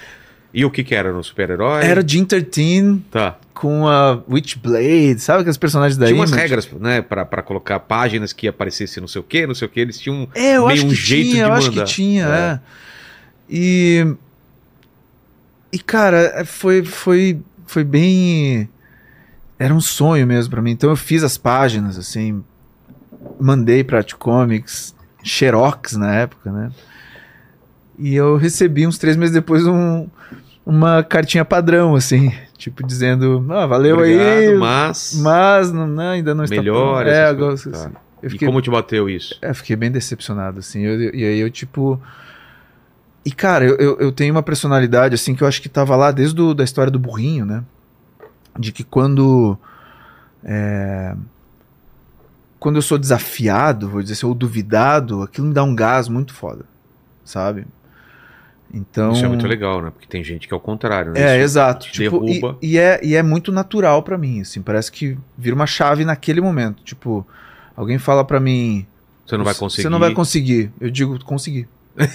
E 0.57 0.63
o 0.63 0.71
que 0.71 0.83
que 0.85 0.95
era 0.95 1.11
no 1.11 1.21
super-herói? 1.21 1.83
Era 1.83 2.01
Jim 2.07 2.23
13 2.23 3.01
Tá. 3.11 3.37
com 3.53 3.85
a 3.87 4.21
Witchblade, 4.29 5.19
sabe 5.19 5.41
aqueles 5.41 5.57
personagens 5.57 5.97
da 5.97 6.05
Tinha 6.07 6.17
umas 6.17 6.31
regras, 6.31 6.65
né, 6.79 7.01
pra, 7.01 7.25
pra 7.25 7.41
colocar 7.41 7.77
páginas 7.81 8.31
que 8.31 8.47
aparecesse 8.47 9.01
não 9.01 9.07
sei 9.07 9.19
o 9.19 9.23
que, 9.23 9.45
não 9.45 9.53
sei 9.53 9.67
o 9.67 9.69
que, 9.69 9.79
eles 9.81 9.99
tinham 9.99 10.29
É, 10.33 10.55
eu 10.55 10.67
meio 10.67 10.77
acho 10.77 10.85
um 10.85 10.89
que 10.89 10.95
jeito 10.95 11.31
tinha, 11.31 11.43
de 11.43 11.49
eu 11.49 11.53
acho 11.53 11.71
que 11.71 11.83
tinha, 11.83 12.25
É. 12.25 12.29
é. 12.29 12.59
E 13.49 14.15
e 15.73 15.77
cara, 15.79 16.45
foi 16.45 16.83
foi 16.85 17.39
foi 17.67 17.83
bem 17.83 18.69
era 19.59 19.73
um 19.73 19.81
sonho 19.81 20.25
mesmo 20.27 20.51
pra 20.51 20.61
mim. 20.61 20.71
Então 20.71 20.89
eu 20.89 20.95
fiz 20.95 21.23
as 21.23 21.37
páginas 21.37 21.97
assim, 21.97 22.43
mandei 23.39 23.83
pra 23.83 24.03
Comics, 24.17 24.95
Xerox 25.23 25.93
na 25.97 26.13
época, 26.15 26.51
né? 26.51 26.71
E 27.97 28.13
eu 28.15 28.35
recebi 28.35 28.85
uns 28.85 28.97
três 28.97 29.15
meses 29.15 29.33
depois 29.33 29.65
um, 29.65 30.07
uma 30.65 31.03
cartinha 31.03 31.45
padrão, 31.45 31.95
assim, 31.95 32.31
tipo 32.57 32.85
dizendo, 32.85 33.45
ah, 33.49 33.65
valeu 33.65 33.95
Obrigado, 33.97 34.27
aí, 34.27 34.55
mas... 34.57 35.13
mas 35.21 35.71
não, 35.71 35.85
não, 35.87 36.09
ainda 36.11 36.33
não 36.33 36.43
está 36.43 36.55
Melhor. 36.57 37.05
É, 37.07 37.25
agora, 37.25 37.55
tá. 37.55 37.69
assim, 37.69 37.91
eu 38.21 38.27
E 38.27 38.29
fiquei 38.31 38.47
como 38.47 38.61
te 38.61 38.69
bateu 38.69 39.09
isso? 39.09 39.37
é, 39.41 39.53
fiquei 39.53 39.75
bem 39.75 39.91
decepcionado, 39.91 40.59
assim. 40.59 40.81
Eu- 40.81 41.13
e 41.13 41.23
aí 41.23 41.39
eu, 41.39 41.49
tipo. 41.49 42.01
E, 43.23 43.31
cara, 43.31 43.65
eu, 43.65 43.75
eu, 43.77 43.97
eu 43.99 44.11
tenho 44.11 44.33
uma 44.33 44.43
personalidade, 44.43 45.15
assim, 45.15 45.33
que 45.35 45.43
eu 45.43 45.47
acho 45.47 45.61
que 45.61 45.69
tava 45.69 45.95
lá 45.95 46.11
desde 46.11 46.39
o, 46.39 46.53
da 46.53 46.63
história 46.63 46.91
do 46.91 46.99
burrinho, 46.99 47.45
né? 47.45 47.63
De 48.57 48.71
que 48.71 48.83
quando. 48.83 49.57
é, 50.43 51.15
quando 52.59 52.77
eu 52.77 52.81
sou 52.81 52.97
desafiado, 52.97 53.89
vou 53.89 54.01
dizer 54.01 54.13
assim, 54.13 54.25
ou 54.25 54.33
duvidado, 54.33 55.21
aquilo 55.21 55.47
me 55.47 55.53
dá 55.53 55.63
um 55.63 55.75
gás 55.75 56.07
muito 56.07 56.33
foda, 56.33 56.65
sabe? 57.23 57.65
Então. 58.75 59.13
Isso 59.13 59.23
é 59.23 59.27
muito 59.29 59.47
legal, 59.47 59.81
né? 59.81 59.89
Porque 59.89 60.05
tem 60.05 60.21
gente 60.21 60.49
que 60.49 60.53
é 60.53 60.57
o 60.57 60.59
contrário, 60.59 61.13
né? 61.13 61.21
É, 61.21 61.35
Isso 61.35 61.45
exato. 61.45 61.87
Tipo, 61.89 62.27
e, 62.27 62.33
derruba. 62.33 62.57
e 62.61 62.77
é, 62.77 62.99
e 63.01 63.15
é 63.15 63.23
muito 63.23 63.49
natural 63.49 64.03
pra 64.03 64.17
mim, 64.17 64.41
assim. 64.41 64.61
Parece 64.61 64.91
que 64.91 65.17
vira 65.37 65.55
uma 65.55 65.65
chave 65.65 66.03
naquele 66.03 66.41
momento. 66.41 66.83
Tipo, 66.83 67.25
alguém 67.73 67.97
fala 67.97 68.25
pra 68.25 68.37
mim. 68.37 68.85
Você 69.25 69.37
não 69.37 69.45
vai 69.45 69.55
conseguir. 69.55 69.81
Você 69.81 69.89
não 69.89 69.99
vai 69.99 70.13
conseguir. 70.13 70.71
Eu 70.79 70.91
digo, 70.91 71.23
consegui. 71.23 71.67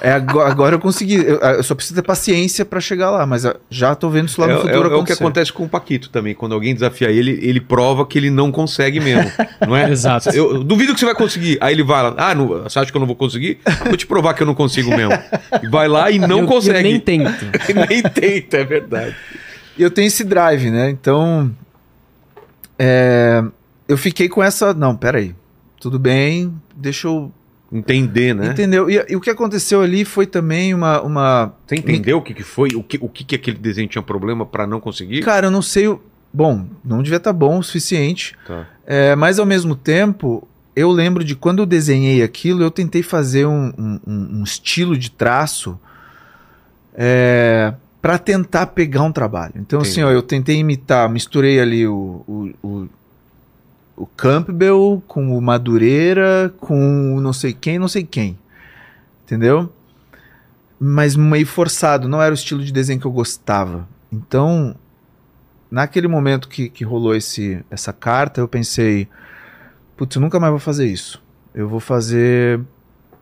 É, 0.00 0.12
agora, 0.12 0.48
agora 0.50 0.74
eu 0.76 0.78
consegui. 0.78 1.16
Eu, 1.16 1.38
eu 1.38 1.62
só 1.62 1.74
preciso 1.74 1.96
ter 1.96 2.02
paciência 2.06 2.64
pra 2.64 2.80
chegar 2.80 3.10
lá, 3.10 3.26
mas 3.26 3.44
ah, 3.44 3.56
já 3.68 3.94
tô 3.94 4.08
vendo 4.08 4.28
isso 4.28 4.40
lá 4.40 4.46
É, 4.46 4.52
no 4.52 4.58
é- 4.58 4.62
futuro 4.62 4.92
é 4.94 4.96
o 4.96 5.04
que 5.04 5.12
acontece 5.12 5.52
com 5.52 5.64
o 5.64 5.68
Paquito 5.68 6.08
também. 6.08 6.34
Quando 6.34 6.52
alguém 6.54 6.72
desafia 6.72 7.10
ele, 7.10 7.38
ele 7.42 7.60
prova 7.60 8.06
que 8.06 8.16
ele 8.16 8.30
não 8.30 8.52
consegue 8.52 9.00
mesmo. 9.00 9.30
não 9.66 9.76
é? 9.76 9.90
Exato. 9.92 10.30
Eu, 10.30 10.54
eu 10.56 10.64
duvido 10.64 10.94
que 10.94 11.00
você 11.00 11.06
vai 11.06 11.14
conseguir. 11.16 11.58
Aí 11.60 11.74
ele 11.74 11.82
vai 11.82 12.02
lá, 12.02 12.14
ah, 12.16 12.34
não, 12.34 12.46
você 12.48 12.78
acha 12.78 12.90
que 12.90 12.96
eu 12.96 13.00
não 13.00 13.06
vou 13.08 13.16
conseguir? 13.16 13.58
Vou 13.86 13.96
te 13.96 14.06
provar 14.06 14.34
que 14.34 14.42
eu 14.42 14.46
não 14.46 14.54
consigo 14.54 14.88
mesmo. 14.90 15.12
E 15.62 15.68
vai 15.68 15.88
lá 15.88 16.10
e 16.10 16.18
não 16.18 16.40
Eu- 16.40 16.46
consegue. 16.46 16.78
Eu 16.78 16.82
nem 16.82 17.00
tento. 17.00 17.44
nem 17.88 18.02
tenta, 18.02 18.56
é 18.58 18.64
verdade. 18.64 19.16
E 19.76 19.82
eu 19.82 19.90
tenho 19.90 20.06
esse 20.06 20.22
drive, 20.24 20.70
né? 20.70 20.90
Então. 20.90 21.50
é, 22.78 23.42
eu 23.88 23.96
fiquei 23.96 24.28
com 24.28 24.42
essa. 24.42 24.72
Não, 24.74 24.94
peraí. 24.96 25.34
Tudo 25.80 25.98
bem, 25.98 26.52
deixa 26.76 27.06
eu. 27.08 27.32
Entender, 27.70 28.34
né? 28.34 28.46
Entendeu? 28.48 28.88
E, 28.88 29.04
e 29.10 29.14
o 29.16 29.20
que 29.20 29.28
aconteceu 29.28 29.82
ali 29.82 30.04
foi 30.04 30.26
também 30.26 30.72
uma. 30.72 31.02
uma... 31.02 31.52
Você 31.66 31.74
entendeu 31.76 32.16
o 32.18 32.22
que, 32.22 32.32
que 32.32 32.42
foi? 32.42 32.70
O 32.74 32.82
que, 32.82 32.98
o 33.00 33.08
que, 33.08 33.22
que 33.24 33.34
aquele 33.34 33.58
desenho 33.58 33.86
tinha 33.88 34.02
problema 34.02 34.46
pra 34.46 34.66
não 34.66 34.80
conseguir? 34.80 35.22
Cara, 35.22 35.46
eu 35.48 35.50
não 35.50 35.60
sei. 35.62 35.86
o- 35.88 36.00
Bom, 36.32 36.66
não 36.84 37.02
devia 37.02 37.16
estar 37.18 37.32
bom 37.32 37.58
o 37.58 37.62
suficiente. 37.62 38.34
Tá. 38.46 38.66
É, 38.86 39.14
mas 39.16 39.38
ao 39.38 39.44
mesmo 39.46 39.74
tempo, 39.76 40.46
eu 40.76 40.90
lembro 40.90 41.22
de 41.24 41.34
quando 41.34 41.58
eu 41.60 41.66
desenhei 41.66 42.22
aquilo, 42.22 42.62
eu 42.62 42.70
tentei 42.70 43.02
fazer 43.02 43.46
um, 43.46 43.72
um- 43.78 44.00
um- 44.06 44.42
estilo 44.44 44.96
de 44.96 45.10
traço 45.10 45.78
é, 46.94 47.72
para 48.00 48.18
tentar 48.18 48.66
pegar 48.68 49.02
um 49.02 49.12
trabalho. 49.12 49.54
Então, 49.56 49.80
assim, 49.80 50.00
Entendi. 50.00 50.06
ó, 50.06 50.10
eu 50.10 50.22
tentei 50.22 50.56
imitar, 50.56 51.08
misturei 51.10 51.60
ali 51.60 51.86
o, 51.86 52.22
o, 52.26 52.50
o, 52.62 52.88
o 53.98 54.06
Campbell 54.06 55.02
com 55.08 55.36
o 55.36 55.42
Madureira, 55.42 56.54
com 56.60 57.16
o 57.16 57.20
não 57.20 57.32
sei 57.32 57.52
quem, 57.52 57.78
não 57.78 57.88
sei 57.88 58.04
quem. 58.04 58.38
Entendeu? 59.24 59.72
Mas 60.78 61.16
meio 61.16 61.46
forçado, 61.46 62.08
não 62.08 62.22
era 62.22 62.30
o 62.30 62.34
estilo 62.34 62.62
de 62.64 62.72
desenho 62.72 63.00
que 63.00 63.06
eu 63.06 63.10
gostava. 63.10 63.88
Então, 64.12 64.76
naquele 65.68 66.06
momento 66.06 66.48
que, 66.48 66.68
que 66.68 66.84
rolou 66.84 67.14
esse, 67.14 67.62
essa 67.68 67.92
carta, 67.92 68.40
eu 68.40 68.46
pensei, 68.46 69.08
putz, 69.96 70.14
eu 70.14 70.22
nunca 70.22 70.38
mais 70.38 70.52
vou 70.52 70.60
fazer 70.60 70.86
isso. 70.86 71.20
Eu 71.52 71.68
vou 71.68 71.80
fazer. 71.80 72.60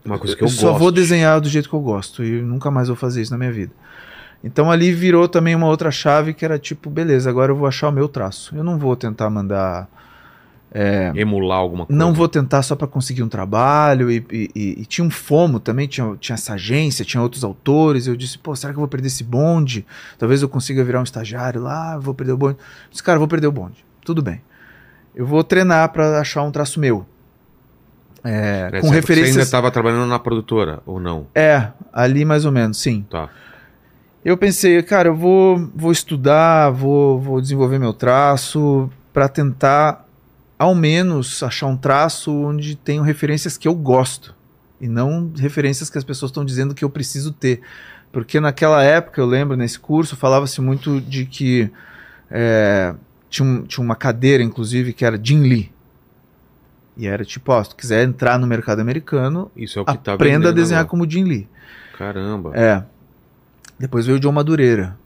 Uma 0.05 0.19
coisa 0.19 0.35
que 0.35 0.43
eu, 0.43 0.47
só 0.47 0.67
gosto. 0.67 0.79
vou 0.79 0.91
desenhar 0.91 1.41
do 1.41 1.49
jeito 1.49 1.67
que 1.67 1.75
eu 1.75 1.81
gosto 1.81 2.23
e 2.23 2.39
nunca 2.41 2.69
mais 2.69 2.87
vou 2.87 2.95
fazer 2.95 3.23
isso 3.23 3.31
na 3.31 3.37
minha 3.37 3.51
vida. 3.51 3.73
Então 4.43 4.71
ali 4.71 4.93
virou 4.93 5.27
também 5.27 5.55
uma 5.55 5.67
outra 5.67 5.89
chave 5.89 6.35
que 6.35 6.45
era 6.45 6.59
tipo, 6.59 6.87
beleza, 6.89 7.29
agora 7.29 7.51
eu 7.51 7.55
vou 7.55 7.67
achar 7.67 7.89
o 7.89 7.91
meu 7.91 8.07
traço. 8.07 8.55
Eu 8.55 8.63
não 8.63 8.77
vou 8.77 8.95
tentar 8.95 9.27
mandar. 9.31 9.89
Emular 11.15 11.57
alguma 11.59 11.85
coisa. 11.85 11.97
Não 11.97 12.13
vou 12.13 12.27
tentar 12.27 12.61
só 12.61 12.75
para 12.75 12.87
conseguir 12.87 13.23
um 13.23 13.29
trabalho. 13.29 14.11
E, 14.11 14.25
e- 14.31 14.51
e- 14.55 14.81
e 14.81 14.85
tinha 14.85 15.05
um 15.05 15.09
FOMO 15.09 15.59
também, 15.59 15.87
tinha, 15.87 16.15
tinha 16.19 16.33
essa 16.35 16.53
agência, 16.53 17.03
tinha 17.05 17.21
outros 17.23 17.43
autores. 17.43 18.05
Eu 18.07 18.15
disse, 18.15 18.37
pô, 18.37 18.55
será 18.55 18.73
que 18.73 18.77
eu 18.77 18.81
vou 18.81 18.87
perder 18.87 19.07
esse 19.07 19.23
bonde? 19.23 19.85
Talvez 20.19 20.41
eu 20.41 20.49
consiga 20.49 20.83
virar 20.83 20.99
um 20.99 21.03
estagiário 21.03 21.61
lá, 21.61 21.97
vou 21.97 22.13
perder 22.13 22.33
o 22.33 22.37
bonde. 22.37 22.57
Eu 22.59 22.89
disse, 22.91 23.01
cara, 23.03 23.17
vou 23.17 23.27
perder 23.27 23.47
o 23.47 23.51
bonde. 23.51 23.83
Tudo 24.03 24.21
bem. 24.21 24.41
Eu 25.15 25.25
vou 25.25 25.43
treinar 25.43 25.89
para 25.91 26.19
achar 26.19 26.43
um 26.43 26.51
traço 26.51 26.79
meu. 26.79 27.05
É, 28.23 28.69
Nessa 28.69 28.69
com 28.69 28.75
época 28.75 28.81
Você 28.81 28.87
ainda 28.87 28.95
referências. 28.99 29.45
estava 29.45 29.71
trabalhando 29.71 30.07
na 30.07 30.19
produtora, 30.19 30.81
ou 30.85 30.99
não? 30.99 31.27
É, 31.33 31.69
ali 31.93 32.25
mais 32.25 32.45
ou 32.45 32.51
menos, 32.51 32.77
sim. 32.77 33.05
Tá. 33.09 33.29
Eu 34.25 34.35
pensei, 34.37 34.81
cara, 34.83 35.07
eu 35.09 35.15
vou, 35.15 35.69
vou 35.73 35.91
estudar, 35.91 36.69
vou, 36.71 37.19
vou 37.21 37.39
desenvolver 37.39 37.79
meu 37.79 37.93
traço 37.93 38.89
para 39.13 39.29
tentar, 39.29 40.05
ao 40.57 40.73
menos, 40.75 41.41
achar 41.43 41.67
um 41.67 41.77
traço 41.77 42.31
onde 42.33 42.75
tenham 42.75 43.03
referências 43.03 43.57
que 43.57 43.67
eu 43.67 43.75
gosto 43.75 44.35
e 44.81 44.87
não 44.87 45.31
referências 45.37 45.89
que 45.89 45.97
as 45.97 46.03
pessoas 46.03 46.29
estão 46.29 46.43
dizendo 46.45 46.73
que 46.75 46.83
eu 46.85 46.89
preciso 46.89 47.31
ter. 47.31 47.61
Porque 48.11 48.39
naquela 48.39 48.83
época, 48.83 49.19
eu 49.21 49.25
lembro, 49.25 49.55
nesse 49.57 49.79
curso, 49.79 50.15
falava-se 50.15 50.59
muito 50.61 50.99
de 51.01 51.25
que 51.25 51.69
é, 52.31 52.93
tinha, 53.29 53.47
um- 53.47 53.63
tinha 53.63 53.83
uma 53.83 53.95
cadeira, 53.95 54.41
inclusive, 54.43 54.93
que 54.93 55.03
era 55.05 55.19
Jim 55.21 55.41
Lee. 55.41 55.71
E 56.95 57.05
era 57.07 57.23
tipo, 57.23 57.51
ó, 57.51 57.63
se 57.63 57.69
tu 57.71 57.75
quiser 57.75 58.03
entrar 58.07 58.39
no 58.39 58.47
mercado 58.47 58.79
americano, 58.79 59.51
Isso 59.55 59.77
é 59.77 59.81
o 59.81 59.85
que 59.85 59.97
tá 59.99 60.13
aprenda 60.13 60.47
a 60.47 60.51
vendendo 60.51 60.55
desenhar 60.55 60.79
agora. 60.81 60.89
como 60.89 61.09
Jim 61.09 61.23
Lee. 61.25 61.47
Caramba. 61.97 62.51
É. 62.55 62.83
Depois 63.79 64.05
veio 64.07 64.17
o 64.17 64.19
John 64.19 64.31
Madureira. 64.31 64.97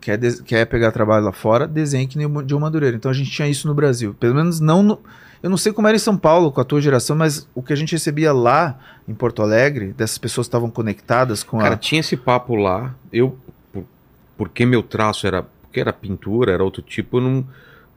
Quer, 0.00 0.18
quer 0.44 0.64
pegar 0.66 0.90
trabalho 0.92 1.24
lá 1.26 1.32
fora, 1.32 1.66
desenhe 1.66 2.06
que 2.06 2.16
nem 2.16 2.26
o 2.26 2.42
John 2.42 2.60
Madureira. 2.60 2.96
Então 2.96 3.10
a 3.10 3.14
gente 3.14 3.30
tinha 3.30 3.46
isso 3.48 3.68
no 3.68 3.74
Brasil. 3.74 4.14
Pelo 4.18 4.34
menos 4.34 4.58
não 4.60 4.82
no. 4.82 4.98
Eu 5.42 5.48
não 5.48 5.56
sei 5.56 5.72
como 5.72 5.88
era 5.88 5.96
em 5.96 6.00
São 6.00 6.16
Paulo 6.18 6.52
com 6.52 6.60
a 6.60 6.64
tua 6.64 6.80
geração, 6.80 7.16
mas 7.16 7.48
o 7.54 7.62
que 7.62 7.72
a 7.72 7.76
gente 7.76 7.92
recebia 7.92 8.30
lá 8.32 8.78
em 9.08 9.14
Porto 9.14 9.40
Alegre, 9.42 9.94
dessas 9.96 10.18
pessoas 10.18 10.46
que 10.46 10.48
estavam 10.48 10.70
conectadas 10.70 11.42
com 11.42 11.58
Cara, 11.58 11.74
a. 11.74 11.78
tinha 11.78 12.00
esse 12.00 12.14
papo 12.16 12.54
lá. 12.56 12.94
Eu, 13.12 13.36
por- 13.72 13.84
porque 14.36 14.66
meu 14.66 14.82
traço 14.82 15.26
era. 15.26 15.42
Porque 15.62 15.80
era 15.80 15.92
pintura, 15.92 16.52
era 16.52 16.64
outro 16.64 16.82
tipo, 16.82 17.18
eu 17.18 17.20
não, 17.22 17.46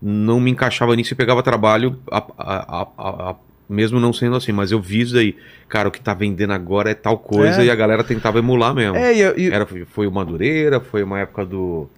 não 0.01 0.39
me 0.39 0.51
encaixava 0.51 0.95
nisso 0.95 1.13
e 1.13 1.15
pegava 1.17 1.41
trabalho, 1.41 1.99
a- 2.11 2.23
a- 2.37 2.87
a- 2.97 3.35
mesmo 3.73 3.99
não 3.99 4.13
sendo 4.13 4.35
assim. 4.35 4.51
Mas 4.51 4.71
eu 4.71 4.79
vi 4.81 5.01
isso 5.01 5.13
daí. 5.15 5.35
Cara, 5.67 5.87
o 5.89 5.91
que 5.91 5.99
tá 5.99 6.13
vendendo 6.13 6.53
agora 6.53 6.91
é 6.91 6.93
tal 6.93 7.17
coisa 7.17 7.61
É. 7.61 7.65
e 7.65 7.69
a 7.71 7.75
galera 7.75 8.03
tentava 8.03 8.39
emular 8.39 8.73
mesmo. 8.73 8.95
É, 8.95 9.13
e, 9.13 9.41
e- 9.47 9.51
Era, 9.51 9.65
foi 9.87 10.07
o 10.07 10.11
Madureira, 10.11 10.79
foi 10.79 11.03
uma 11.03 11.19
época 11.19 11.45
do 11.45 11.89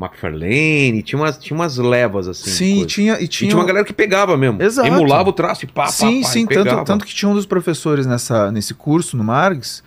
McFarlane, 0.00 1.02
tinha 1.02 1.20
umas, 1.20 1.36
tinha 1.38 1.56
umas 1.56 1.76
levas 1.76 2.28
assim. 2.28 2.50
sim, 2.50 2.86
tinha, 2.86 3.18
e 3.20 3.24
E 3.24 3.28
tinha. 3.28 3.50
tinha 3.50 3.58
uma 3.60 3.66
galera 3.66 3.84
que 3.84 3.92
pegava 3.92 4.36
mesmo. 4.36 4.62
Exato. 4.62 4.86
Emulava 4.86 5.28
o 5.28 5.32
traço 5.32 5.64
e 5.64 5.68
pá, 5.68 5.84
pá, 5.84 5.88
sim, 5.88 6.22
pá, 6.22 6.28
sim, 6.28 6.46
tanto, 6.46 6.84
tanto 6.84 7.04
que 7.04 7.12
tinha 7.14 7.28
um 7.28 7.34
dos 7.34 7.46
professores 7.46 8.06
nessa, 8.06 8.50
nesse 8.52 8.74
curso, 8.74 9.16
no 9.16 9.24
Margs, 9.24 9.82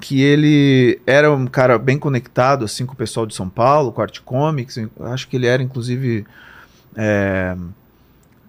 que 0.00 0.22
ele 0.22 1.00
era 1.06 1.32
um 1.32 1.46
cara 1.48 1.78
bem 1.78 1.98
conectado 1.98 2.64
assim 2.64 2.86
com 2.86 2.92
o 2.94 2.96
pessoal 2.96 3.26
de 3.26 3.34
São 3.34 3.48
Paulo, 3.48 3.90
com 3.92 4.00
a 4.00 4.04
Art 4.04 4.20
Comics, 4.24 4.76
eu 4.76 4.88
acho 5.06 5.26
que 5.28 5.36
ele 5.36 5.46
era 5.46 5.60
inclusive 5.62 6.24
é, 6.96 7.56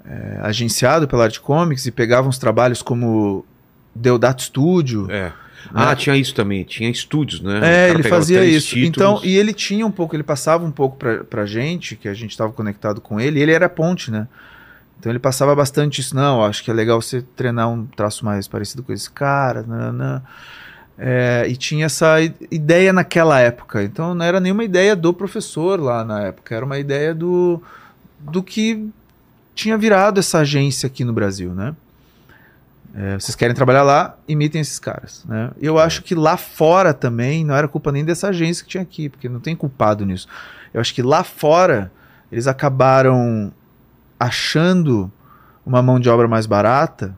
é, 0.06 0.40
agenciado 0.42 1.08
pela 1.08 1.26
Art 1.26 1.40
Comics 1.40 1.86
e 1.86 1.92
pegava 1.92 2.28
uns 2.28 2.38
trabalhos 2.38 2.82
como 2.82 3.46
Deodato 3.94 4.44
Studio. 4.44 5.10
É. 5.10 5.32
Ah, 5.74 5.96
tinha 5.96 6.16
isso 6.16 6.34
também, 6.34 6.64
tinha 6.64 6.90
estúdios, 6.90 7.40
né? 7.40 7.60
É, 7.64 7.90
ele 7.92 8.04
fazia 8.04 8.44
isso. 8.44 8.70
títulos. 8.70 8.90
Então, 8.90 9.22
e 9.24 9.38
ele 9.38 9.54
tinha 9.54 9.86
um 9.86 9.92
pouco, 9.92 10.16
ele 10.16 10.24
passava 10.24 10.66
um 10.66 10.72
pouco 10.72 10.98
pra, 10.98 11.24
pra 11.24 11.46
gente, 11.46 11.96
que 11.96 12.08
a 12.08 12.14
gente 12.14 12.32
estava 12.32 12.52
conectado 12.52 13.00
com 13.00 13.20
ele, 13.20 13.40
e 13.40 13.44
ele 13.44 13.52
era 13.52 13.70
ponte, 13.70 14.10
né? 14.10 14.28
Então 15.00 15.12
ele 15.12 15.20
passava 15.20 15.56
bastante 15.56 16.02
isso. 16.02 16.16
Não, 16.16 16.44
acho 16.44 16.64
que 16.64 16.70
é 16.70 16.74
legal 16.74 17.02
você 17.02 17.22
treinar 17.22 17.70
um 17.70 17.86
traço 17.86 18.24
mais 18.24 18.48
parecido 18.48 18.84
com 18.84 18.94
esse 18.94 19.10
cara. 19.10 19.64
nananã. 19.64 20.22
É, 20.98 21.48
e 21.50 21.56
tinha 21.56 21.88
essa 21.88 22.18
ideia 22.52 22.94
naquela 22.94 23.40
época. 23.40 23.84
Então 23.84 24.14
não 24.14 24.24
era 24.24 24.40
nenhuma 24.40 24.64
ideia 24.64 24.96
do 24.96 25.12
professor 25.12 25.80
lá 25.80 26.06
na 26.06 26.22
época, 26.28 26.54
era 26.54 26.64
uma 26.64 26.78
ideia 26.78 27.16
do, 27.16 27.62
do 28.20 28.44
que 28.44 28.88
tinha 29.54 29.78
virado 29.78 30.20
essa 30.20 30.40
agência 30.40 30.88
aqui 30.88 31.04
no 31.04 31.14
Brasil, 31.14 31.54
né? 31.54 31.76
É, 32.94 33.18
vocês 33.18 33.36
querem 33.36 33.56
trabalhar 33.56 33.84
lá, 33.84 34.18
imitem 34.28 34.60
esses 34.60 34.78
caras, 34.78 35.24
né? 35.26 35.52
Eu 35.62 35.80
acho 35.80 36.04
que 36.04 36.14
lá 36.14 36.36
fora 36.36 36.94
também 36.94 37.46
não 37.46 37.56
era 37.56 37.68
culpa 37.68 37.90
nem 37.92 38.04
dessa 38.04 38.28
agência 38.30 38.64
que 38.66 38.70
tinha 38.72 38.84
aqui, 38.84 39.08
porque 39.08 39.30
não 39.30 39.40
tem 39.40 39.56
culpado 39.56 40.06
nisso. 40.06 40.28
Eu 40.74 40.82
acho 40.82 40.94
que 40.94 41.02
lá 41.02 41.24
fora 41.24 41.92
eles 42.32 42.48
acabaram 42.48 43.52
achando 44.20 45.12
uma 45.66 45.82
mão 45.82 46.00
de 46.00 46.10
obra 46.10 46.28
mais 46.28 46.46
barata 46.46 47.16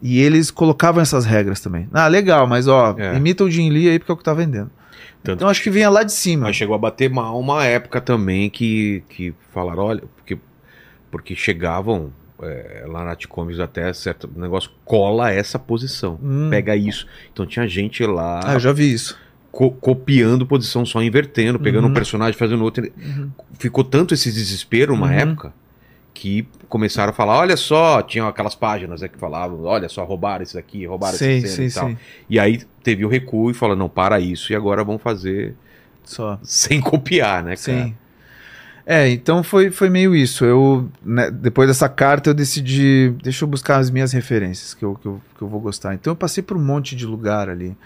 e 0.00 0.20
eles 0.20 0.50
colocavam 0.50 1.02
essas 1.02 1.24
regras 1.24 1.60
também. 1.60 1.88
Ah, 1.92 2.06
legal, 2.06 2.46
mas 2.46 2.68
ó, 2.68 2.94
É. 2.96 3.16
imita 3.16 3.42
o 3.44 3.50
Jim 3.50 3.70
Lee 3.70 3.88
aí 3.88 3.98
porque 3.98 4.12
é 4.12 4.14
o 4.14 4.16
que 4.16 4.24
tá 4.24 4.34
vendendo. 4.34 4.70
Tanto 5.22 5.36
Então 5.38 5.48
acho 5.48 5.62
que 5.62 5.70
vinha 5.70 5.90
lá 5.90 6.04
de 6.04 6.12
cima. 6.12 6.46
Mas 6.46 6.56
chegou 6.56 6.74
a 6.76 6.78
bater 6.78 7.10
mal 7.10 7.38
uma 7.38 7.64
época 7.64 8.00
também 8.00 8.48
que, 8.48 9.02
que 9.08 9.34
falaram, 9.52 9.82
olha, 9.82 10.02
porque, 10.16 10.38
porque 11.10 11.34
chegavam 11.36 12.12
é, 12.40 12.84
lá 12.86 13.04
na 13.04 13.16
Tcomics 13.16 13.58
até 13.58 13.92
certo 13.92 14.30
negócio, 14.36 14.70
cola 14.84 15.30
essa 15.32 15.58
posição, 15.58 16.18
Hum. 16.22 16.48
pega 16.50 16.76
isso. 16.76 17.06
Então 17.32 17.44
tinha 17.44 17.66
gente 17.66 18.04
lá 18.06 18.40
Ah, 18.44 18.52
eu 18.54 18.60
já 18.60 18.72
vi 18.72 18.92
isso. 18.92 19.18
co- 19.50 19.72
copiando 19.72 20.46
posição, 20.46 20.86
só 20.86 21.02
invertendo, 21.02 21.58
pegando 21.58 21.86
Uhum. 21.86 21.90
um 21.90 21.94
personagem, 21.94 22.38
fazendo 22.38 22.62
outro. 22.62 22.88
Uhum. 22.96 23.30
Ficou 23.58 23.82
tanto 23.82 24.14
esse 24.14 24.30
desespero 24.32 24.94
uma 24.94 25.08
Uhum. 25.08 25.12
época 25.14 25.52
que 26.14 26.46
começaram 26.68 27.10
a 27.10 27.12
falar, 27.12 27.38
olha 27.38 27.56
só, 27.56 28.02
tinham 28.02 28.26
aquelas 28.28 28.54
páginas 28.54 29.00
né, 29.02 29.08
que 29.08 29.18
falavam, 29.18 29.64
olha 29.64 29.88
só, 29.88 30.04
roubaram 30.04 30.42
isso 30.42 30.58
aqui, 30.58 30.84
roubaram 30.86 31.16
Sim, 31.16 31.40
sim, 31.46 31.64
e 31.66 31.72
tal. 31.72 31.88
sim. 31.88 31.96
E 32.30 32.38
aí 32.40 32.60
teve 32.84 33.04
o 33.04 33.08
recuo 33.08 33.50
e 33.50 33.54
falou, 33.54 33.74
não, 33.76 33.88
para 33.88 34.18
isso, 34.20 34.52
e 34.52 34.56
agora 34.56 34.82
vamos 34.84 35.00
fazer 35.02 35.54
Só. 36.04 36.38
sem 36.42 36.80
copiar, 36.80 37.42
né, 37.42 37.56
cara? 37.56 37.84
Sim. 37.84 37.94
É, 38.90 39.06
então 39.10 39.42
foi, 39.42 39.70
foi 39.70 39.90
meio 39.90 40.16
isso. 40.16 40.46
Eu, 40.46 40.88
né, 41.04 41.30
depois 41.30 41.68
dessa 41.68 41.90
carta, 41.90 42.30
eu 42.30 42.34
decidi, 42.34 43.14
deixa 43.22 43.44
eu 43.44 43.48
buscar 43.48 43.76
as 43.76 43.90
minhas 43.90 44.12
referências 44.12 44.72
que 44.72 44.82
eu, 44.82 44.94
que, 44.94 45.04
eu, 45.04 45.20
que 45.36 45.42
eu 45.42 45.46
vou 45.46 45.60
gostar. 45.60 45.92
Então 45.92 46.10
eu 46.10 46.16
passei 46.16 46.42
por 46.42 46.56
um 46.56 46.64
monte 46.64 46.96
de 46.96 47.04
lugar 47.04 47.50
ali, 47.50 47.76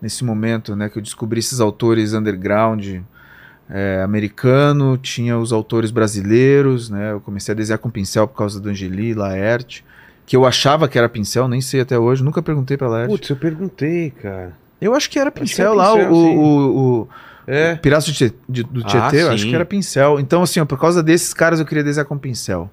nesse 0.00 0.24
momento, 0.24 0.74
né, 0.74 0.88
que 0.88 0.96
eu 0.96 1.02
descobri 1.02 1.40
esses 1.40 1.60
autores 1.60 2.14
underground 2.14 3.02
é, 3.68 4.00
americano, 4.02 4.96
tinha 4.96 5.36
os 5.36 5.52
autores 5.52 5.90
brasileiros, 5.90 6.88
né, 6.88 7.12
eu 7.12 7.20
comecei 7.20 7.52
a 7.52 7.54
desenhar 7.54 7.78
com 7.78 7.90
pincel 7.90 8.26
por 8.26 8.38
causa 8.38 8.58
do 8.58 8.70
Angeli, 8.70 9.12
Laerte, 9.12 9.84
que 10.24 10.34
eu 10.34 10.46
achava 10.46 10.88
que 10.88 10.96
era 10.96 11.06
pincel, 11.06 11.48
nem 11.48 11.60
sei 11.60 11.82
até 11.82 11.98
hoje, 11.98 12.24
nunca 12.24 12.40
perguntei 12.40 12.78
pra 12.78 12.88
Laerte. 12.88 13.10
Putz, 13.10 13.28
eu 13.28 13.36
perguntei, 13.36 14.08
cara. 14.10 14.54
Eu 14.80 14.94
acho 14.94 15.10
que 15.10 15.18
era 15.18 15.28
Acho 15.28 15.34
que 15.34 15.40
pincel 15.40 15.66
era 15.66 15.74
lá, 15.74 15.92
pincel, 15.92 16.12
o, 16.12 16.24
sim. 16.24 16.36
o, 16.38 17.02
o 17.02 17.08
É. 17.52 17.74
Piratas 17.76 18.06
do 18.06 18.12
Tietê, 18.12 18.36
de- 18.48 18.62
do 18.62 18.80
Ah, 18.84 18.86
Tietê, 18.86 19.22
eu 19.22 19.30
acho 19.30 19.46
que 19.46 19.54
era 19.54 19.64
pincel. 19.64 20.20
Então, 20.20 20.42
assim, 20.42 20.60
ó, 20.60 20.64
por 20.64 20.78
causa 20.78 21.02
desses 21.02 21.34
caras 21.34 21.58
eu 21.58 21.66
queria 21.66 21.82
desenhar 21.82 22.06
com 22.06 22.16
pincel. 22.16 22.70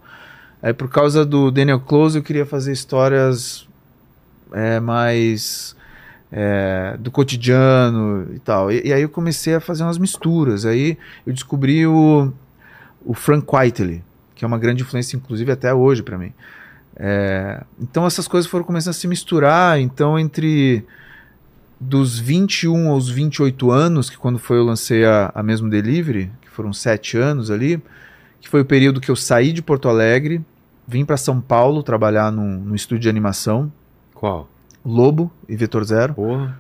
Aí, 0.62 0.74
por 0.74 0.90
causa 0.90 1.26
do 1.26 1.50
Daniel 1.52 1.80
Close, 1.80 2.18
eu 2.18 2.24
queria 2.24 2.46
fazer 2.46 2.72
histórias 2.72 3.68
é, 4.54 4.80
mais 4.80 5.76
é, 6.32 6.96
do 7.00 7.10
cotidiano 7.12 8.28
e 8.34 8.40
tal. 8.40 8.72
E, 8.72 8.88
e 8.88 8.94
aí 8.94 9.02
eu 9.02 9.10
comecei 9.10 9.56
a 9.56 9.60
fazer 9.60 9.84
umas 9.84 9.98
misturas. 9.98 10.66
Aí 10.66 10.98
eu 11.26 11.34
descobri 11.34 11.86
o, 11.88 12.32
o 13.06 13.14
Frank 13.14 13.46
Whiteley, 13.52 14.04
que 14.36 14.44
é 14.44 14.48
uma 14.48 14.58
grande 14.58 14.84
influência, 14.84 15.16
inclusive, 15.18 15.52
até 15.52 15.74
hoje 15.74 16.04
pra 16.04 16.18
mim. 16.18 16.34
É, 17.00 17.64
então 17.80 18.06
essas 18.08 18.28
coisas 18.28 18.50
foram 18.50 18.66
começando 18.66 18.92
a 18.92 18.94
se 18.94 19.08
misturar. 19.08 19.80
Então, 19.80 20.18
entre 20.18 20.84
dos 21.80 22.18
21 22.20 22.90
aos 22.90 23.10
28 23.10 23.72
anos, 23.72 24.10
que 24.10 24.18
quando 24.18 24.40
foi 24.40 24.58
eu 24.58 24.66
lancei 24.66 25.06
a, 25.06 25.32
a 25.34 25.44
mesmo 25.44 25.70
Delivery, 25.70 26.32
que 26.42 26.50
foram 26.50 26.74
sete 26.74 27.18
anos 27.18 27.52
ali, 27.52 27.82
que 28.40 28.50
foi 28.50 28.62
o 28.62 28.66
período 28.66 29.00
que 29.00 29.12
eu 29.12 29.16
saí 29.16 29.54
de 29.54 29.62
Porto 29.62 29.88
Alegre, 29.88 30.44
vim 30.88 31.06
para 31.06 31.18
São 31.18 31.40
Paulo 31.40 31.84
trabalhar 31.84 32.32
num, 32.32 32.60
num 32.60 32.76
estúdio 32.76 33.04
de 33.04 33.10
animação, 33.10 33.72
Qual? 34.14 34.50
Lobo 34.84 35.32
e 35.48 35.56
Vetor 35.56 35.84
Zero. 35.84 36.14
Porra. 36.14 36.58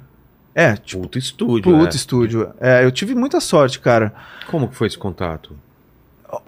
É, 0.53 0.75
tipo, 0.75 1.03
Puto 1.03 1.17
estúdio. 1.17 1.63
puto 1.63 1.85
é. 1.85 1.95
estúdio. 1.95 2.49
É, 2.59 2.83
eu 2.83 2.91
tive 2.91 3.13
muita 3.15 3.39
sorte, 3.39 3.79
cara. 3.79 4.13
Como 4.47 4.67
que 4.67 4.75
foi 4.75 4.87
esse 4.87 4.97
contato? 4.97 5.55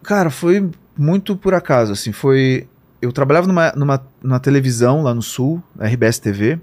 Cara, 0.03 0.29
foi 0.29 0.69
muito 0.97 1.35
por 1.35 1.53
acaso, 1.53 1.93
assim, 1.93 2.11
foi... 2.11 2.67
Eu 3.01 3.13
trabalhava 3.13 3.47
numa, 3.47 3.71
numa, 3.71 4.03
numa 4.21 4.39
televisão 4.39 5.03
lá 5.03 5.13
no 5.13 5.21
Sul, 5.21 5.63
na 5.75 5.87
RBS 5.87 6.19
TV, 6.19 6.59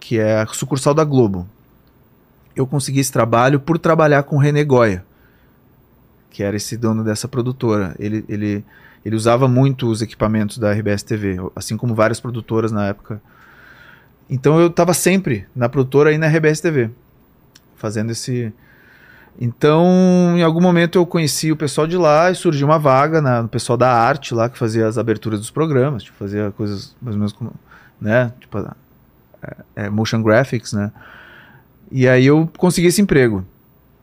que 0.00 0.18
é 0.18 0.40
a 0.40 0.46
sucursal 0.46 0.94
da 0.94 1.04
Globo. 1.04 1.46
Eu 2.56 2.66
consegui 2.66 2.98
esse 2.98 3.12
trabalho 3.12 3.60
por 3.60 3.78
trabalhar 3.78 4.22
com 4.22 4.36
o 4.36 4.38
René 4.38 4.64
Goya, 4.64 5.04
que 6.30 6.42
era 6.42 6.56
esse 6.56 6.76
dono 6.76 7.04
dessa 7.04 7.28
produtora. 7.28 7.94
Ele, 7.98 8.24
ele, 8.28 8.64
ele 9.04 9.14
usava 9.14 9.46
muito 9.46 9.88
os 9.88 10.02
equipamentos 10.02 10.58
da 10.58 10.72
RBS 10.72 11.02
TV, 11.02 11.36
assim 11.54 11.76
como 11.76 11.94
várias 11.94 12.18
produtoras 12.18 12.72
na 12.72 12.88
época. 12.88 13.20
Então 14.28 14.58
eu 14.58 14.68
estava 14.68 14.94
sempre 14.94 15.46
na 15.54 15.68
produtora 15.68 16.12
e 16.12 16.18
na 16.18 16.26
RBS 16.26 16.60
TV, 16.60 16.90
fazendo 17.76 18.10
esse... 18.10 18.52
Então, 19.40 20.34
em 20.36 20.42
algum 20.42 20.60
momento 20.60 20.98
eu 20.98 21.06
conheci 21.06 21.52
o 21.52 21.56
pessoal 21.56 21.86
de 21.86 21.96
lá 21.96 22.30
e 22.30 22.34
surgiu 22.34 22.66
uma 22.66 22.78
vaga 22.78 23.22
na, 23.22 23.42
no 23.42 23.48
pessoal 23.48 23.76
da 23.76 23.90
arte 23.90 24.34
lá, 24.34 24.50
que 24.50 24.58
fazia 24.58 24.86
as 24.86 24.98
aberturas 24.98 25.38
dos 25.38 25.50
programas, 25.50 26.02
tipo, 26.02 26.16
fazia 26.16 26.52
coisas 26.56 26.94
mais 27.00 27.14
ou 27.14 27.18
menos 27.18 27.32
como, 27.32 27.52
né, 27.98 28.32
tipo, 28.38 28.58
é, 29.42 29.56
é, 29.84 29.90
motion 29.90 30.22
graphics, 30.22 30.72
né. 30.72 30.92
E 31.90 32.08
aí 32.08 32.26
eu 32.26 32.48
consegui 32.56 32.88
esse 32.88 33.00
emprego. 33.00 33.44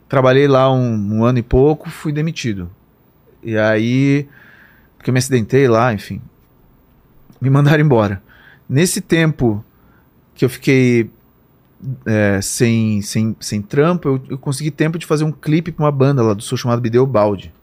Trabalhei 0.10 0.48
lá 0.48 0.72
um, 0.72 1.18
um 1.18 1.24
ano 1.24 1.40
e 1.40 1.44
pouco, 1.44 1.90
fui 1.90 2.12
demitido. 2.12 2.70
E 3.44 3.58
aí, 3.58 4.28
porque 4.98 5.10
eu 5.10 5.14
me 5.14 5.20
acidentei 5.20 5.68
lá, 5.68 5.94
enfim, 5.94 6.22
me 7.40 7.50
mandaram 7.50 7.84
embora. 7.84 8.22
Nesse 8.68 9.00
tempo 9.00 9.64
que 10.34 10.44
eu 10.44 10.50
fiquei 10.50 11.10
é, 12.06 12.42
sem, 12.42 13.02
sem, 13.02 13.36
sem 13.40 13.62
trampo, 13.62 14.08
eu, 14.08 14.22
eu 14.30 14.38
consegui 14.38 14.72
tempo 14.72 14.98
de 14.98 15.06
fazer 15.06 15.24
um 15.24 15.32
clipe 15.32 15.72
pra 15.72 15.86
uma 15.86 15.92
banda 15.92 16.22
lá 16.22 16.34
do 16.34 16.42
sul 16.42 16.58
chamado 16.58 16.82
Bideu 16.82 17.06
Balde. 17.06 17.54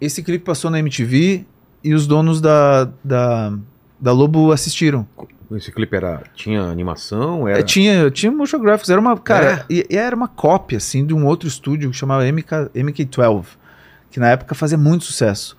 Esse 0.00 0.22
clipe 0.22 0.44
passou 0.44 0.70
na 0.70 0.78
MTV 0.78 1.44
e 1.82 1.94
os 1.94 2.06
donos 2.06 2.40
da, 2.40 2.84
da, 3.02 3.52
da 3.98 4.12
Lobo 4.12 4.52
assistiram. 4.52 5.06
Esse 5.52 5.72
clipe 5.72 5.96
era. 5.96 6.22
Tinha 6.34 6.62
animação? 6.62 7.48
Era... 7.48 7.58
É, 7.58 7.62
tinha, 7.62 8.10
tinha 8.10 8.30
motion 8.30 8.60
graphics, 8.60 8.88
era 8.88 9.00
uma, 9.00 9.18
cara, 9.18 9.64
e, 9.68 9.86
e 9.90 9.96
era 9.96 10.14
uma 10.14 10.28
cópia, 10.28 10.78
assim, 10.78 11.04
de 11.04 11.12
um 11.12 11.26
outro 11.26 11.48
estúdio 11.48 11.90
que 11.90 11.96
chamava 11.96 12.24
MK, 12.24 12.70
MK12, 12.74 13.46
que 14.10 14.20
na 14.20 14.28
época 14.28 14.54
fazia 14.54 14.78
muito 14.78 15.04
sucesso. 15.04 15.56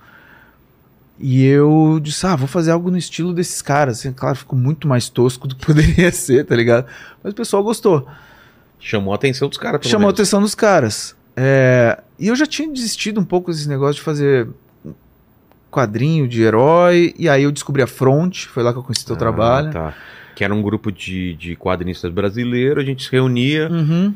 E 1.18 1.44
eu 1.44 2.00
disse, 2.02 2.26
ah, 2.26 2.34
vou 2.34 2.48
fazer 2.48 2.70
algo 2.70 2.90
no 2.90 2.96
estilo 2.96 3.34
desses 3.34 3.60
caras, 3.60 3.98
assim, 3.98 4.12
claro, 4.12 4.36
ficou 4.36 4.58
muito 4.58 4.88
mais 4.88 5.08
tosco 5.08 5.46
do 5.46 5.54
que 5.54 5.64
poderia 5.66 6.10
ser, 6.10 6.44
tá 6.46 6.56
ligado? 6.56 6.86
Mas 7.22 7.32
o 7.32 7.36
pessoal 7.36 7.62
gostou. 7.62 8.08
Chamou 8.80 9.12
a 9.12 9.16
atenção 9.16 9.48
dos 9.48 9.58
caras, 9.58 9.86
chamou 9.86 10.06
a 10.06 10.08
menos. 10.08 10.20
atenção 10.20 10.40
dos 10.40 10.54
caras. 10.54 11.14
É, 11.36 12.02
e 12.18 12.28
eu 12.28 12.36
já 12.36 12.46
tinha 12.46 12.68
desistido 12.68 13.20
um 13.20 13.24
pouco 13.24 13.50
desse 13.50 13.68
negócio 13.68 13.94
de 13.96 14.02
fazer 14.02 14.48
quadrinho 15.72 16.28
de 16.28 16.42
herói, 16.42 17.14
e 17.18 17.28
aí 17.28 17.42
eu 17.42 17.50
descobri 17.50 17.82
a 17.82 17.86
Front, 17.86 18.44
foi 18.46 18.62
lá 18.62 18.72
que 18.72 18.78
eu 18.78 18.82
conheci 18.82 19.04
teu 19.06 19.16
Ah, 19.16 19.18
trabalho. 19.18 19.72
Tá. 19.72 19.94
Que 20.36 20.44
era 20.44 20.54
um 20.54 20.62
grupo 20.62 20.92
de, 20.92 21.34
de 21.34 21.56
quadrinistas 21.56 22.12
brasileiros, 22.12 22.82
a 22.82 22.86
gente 22.86 23.02
se 23.04 23.10
reunia, 23.10 23.68
Uhum. 23.70 24.14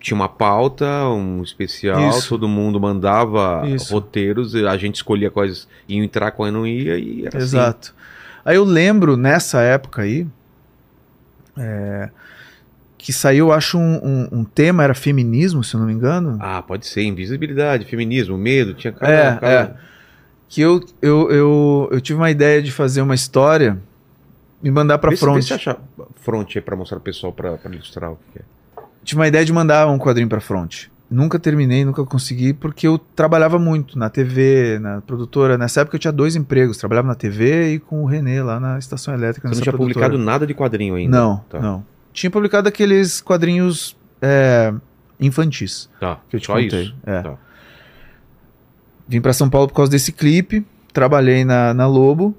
tinha 0.00 0.14
uma 0.14 0.28
pauta, 0.28 0.84
um 1.08 1.42
especial, 1.42 2.08
Isso. 2.10 2.28
todo 2.28 2.46
mundo 2.48 2.80
mandava 2.80 3.62
Isso. 3.68 3.92
roteiros, 3.92 4.54
a 4.54 4.76
gente 4.76 4.96
escolhia 4.96 5.30
quais 5.30 5.66
iam 5.88 6.04
entrar, 6.04 6.30
quais 6.32 6.52
não 6.52 6.66
ia, 6.66 6.98
e 6.98 7.20
era 7.26 7.38
assim. 7.38 7.46
Exato. 7.46 7.94
Aí 8.44 8.56
eu 8.56 8.64
lembro, 8.64 9.16
nessa 9.16 9.60
época 9.62 10.02
aí, 10.02 10.26
é, 11.56 12.10
que 12.98 13.12
saiu, 13.12 13.52
acho, 13.52 13.78
um, 13.78 14.00
um- 14.02 14.28
um 14.40 14.44
tema, 14.44 14.82
era 14.84 14.94
feminismo, 14.94 15.62
se 15.62 15.74
eu 15.74 15.80
não 15.80 15.86
me 15.86 15.92
engano. 15.92 16.38
Ah, 16.40 16.62
pode 16.62 16.86
ser, 16.86 17.02
invisibilidade, 17.02 17.84
feminismo, 17.84 18.36
medo, 18.38 18.74
tinha 18.74 18.92
cara. 18.92 19.12
É, 19.12 19.36
cara- 19.36 19.80
Que 20.54 20.60
eu, 20.60 20.80
eu, 21.02 21.30
eu, 21.32 21.88
eu 21.90 22.00
tive 22.00 22.16
uma 22.16 22.30
ideia 22.30 22.62
de 22.62 22.70
fazer 22.70 23.02
uma 23.02 23.14
história 23.14 23.76
e 24.62 24.70
mandar 24.70 24.98
pra 24.98 25.10
Vê 25.10 25.16
se- 25.16 25.24
vê 25.24 25.30
front. 25.32 25.42
se 25.42 25.52
acha 25.52 25.76
front 26.20 26.54
aí 26.54 26.62
pra 26.62 26.76
mostrar 26.76 26.96
pro 26.98 27.04
pessoal 27.04 27.32
pra, 27.32 27.56
pra 27.56 27.72
ilustrar 27.74 28.12
o 28.12 28.18
que 28.32 28.38
é. 28.38 28.42
Tive 29.02 29.20
uma 29.20 29.26
ideia 29.26 29.44
de 29.44 29.52
mandar 29.52 29.88
um 29.88 29.98
quadrinho 29.98 30.28
pra 30.28 30.40
front. 30.40 30.84
Nunca 31.10 31.40
terminei, 31.40 31.84
nunca 31.84 32.04
consegui, 32.04 32.52
porque 32.52 32.86
eu 32.86 32.98
trabalhava 32.98 33.58
muito 33.58 33.98
na 33.98 34.08
TV, 34.08 34.78
na 34.80 35.00
produtora. 35.00 35.58
Nessa 35.58 35.80
época 35.80 35.96
eu 35.96 36.00
tinha 36.00 36.12
dois 36.12 36.36
empregos. 36.36 36.78
Trabalhava 36.78 37.08
na 37.08 37.14
TV 37.16 37.74
e 37.74 37.78
com 37.80 38.02
o 38.04 38.06
Renê 38.06 38.40
lá 38.40 38.60
na 38.60 38.78
estação 38.78 39.12
elétrica. 39.12 39.48
Você 39.48 39.56
não 39.56 39.60
tinha 39.62 39.72
produtora. 39.72 40.06
publicado 40.06 40.18
nada 40.24 40.46
de 40.46 40.54
quadrinho 40.54 40.94
ainda? 40.94 41.18
Não, 41.18 41.38
Tá. 41.50 41.58
não. 41.58 41.84
Tinha 42.12 42.30
publicado 42.30 42.68
aqueles 42.68 43.20
quadrinhos 43.20 43.96
é, 44.22 44.72
infantis 45.20 45.90
Tá, 46.00 46.20
que 46.30 46.36
eu 46.36 46.40
te 46.40 46.46
só 46.46 46.54
contei. 46.54 46.84
isso. 46.84 46.94
É. 47.04 47.22
Tá. 47.22 47.34
Vim 49.06 49.20
pra 49.20 49.32
São 49.32 49.48
Paulo 49.50 49.68
por 49.68 49.74
causa 49.74 49.90
desse 49.90 50.12
clipe. 50.12 50.64
Trabalhei 50.92 51.44
na, 51.44 51.74
na 51.74 51.86
Lobo. 51.86 52.34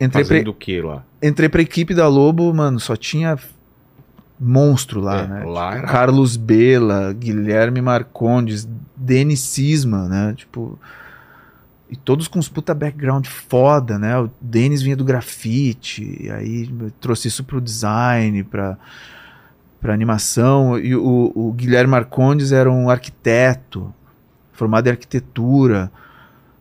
Entrei 0.00 0.24
pra, 0.24 0.34
Fazendo 0.36 0.50
o 0.50 0.54
que 0.54 0.80
lá? 0.80 1.04
entrei 1.22 1.48
pra 1.48 1.60
equipe 1.60 1.92
da 1.92 2.06
Lobo, 2.06 2.52
mano, 2.54 2.78
só 2.78 2.94
tinha 2.96 3.36
monstro 4.40 5.00
lá, 5.00 5.22
É, 5.22 5.26
né? 5.26 5.44
lá 5.44 5.76
era- 5.76 5.86
Carlos 5.88 6.36
Bela, 6.36 7.12
Guilherme 7.12 7.80
Marcondes, 7.82 8.68
Denis 8.96 9.40
Cisma, 9.40 10.08
né? 10.08 10.34
Tipo. 10.36 10.78
E 11.90 11.96
todos 11.96 12.28
com 12.28 12.38
uns 12.38 12.48
puta 12.50 12.74
background 12.74 13.26
foda, 13.26 13.98
né? 13.98 14.16
O 14.18 14.30
Denis 14.40 14.82
vinha 14.82 14.94
do 14.96 15.04
grafite, 15.04 16.18
e 16.20 16.30
aí 16.30 16.70
trouxe 17.00 17.28
isso 17.28 17.42
pro 17.42 17.62
design, 17.62 18.44
pra, 18.44 18.76
pra 19.80 19.94
animação. 19.94 20.78
E 20.78 20.94
o, 20.94 21.32
o 21.34 21.50
Guilherme 21.52 21.90
Marcondes 21.90 22.52
era 22.52 22.70
um 22.70 22.90
arquiteto, 22.90 23.92
formado 24.58 24.88
em 24.88 24.90
arquitetura. 24.90 25.90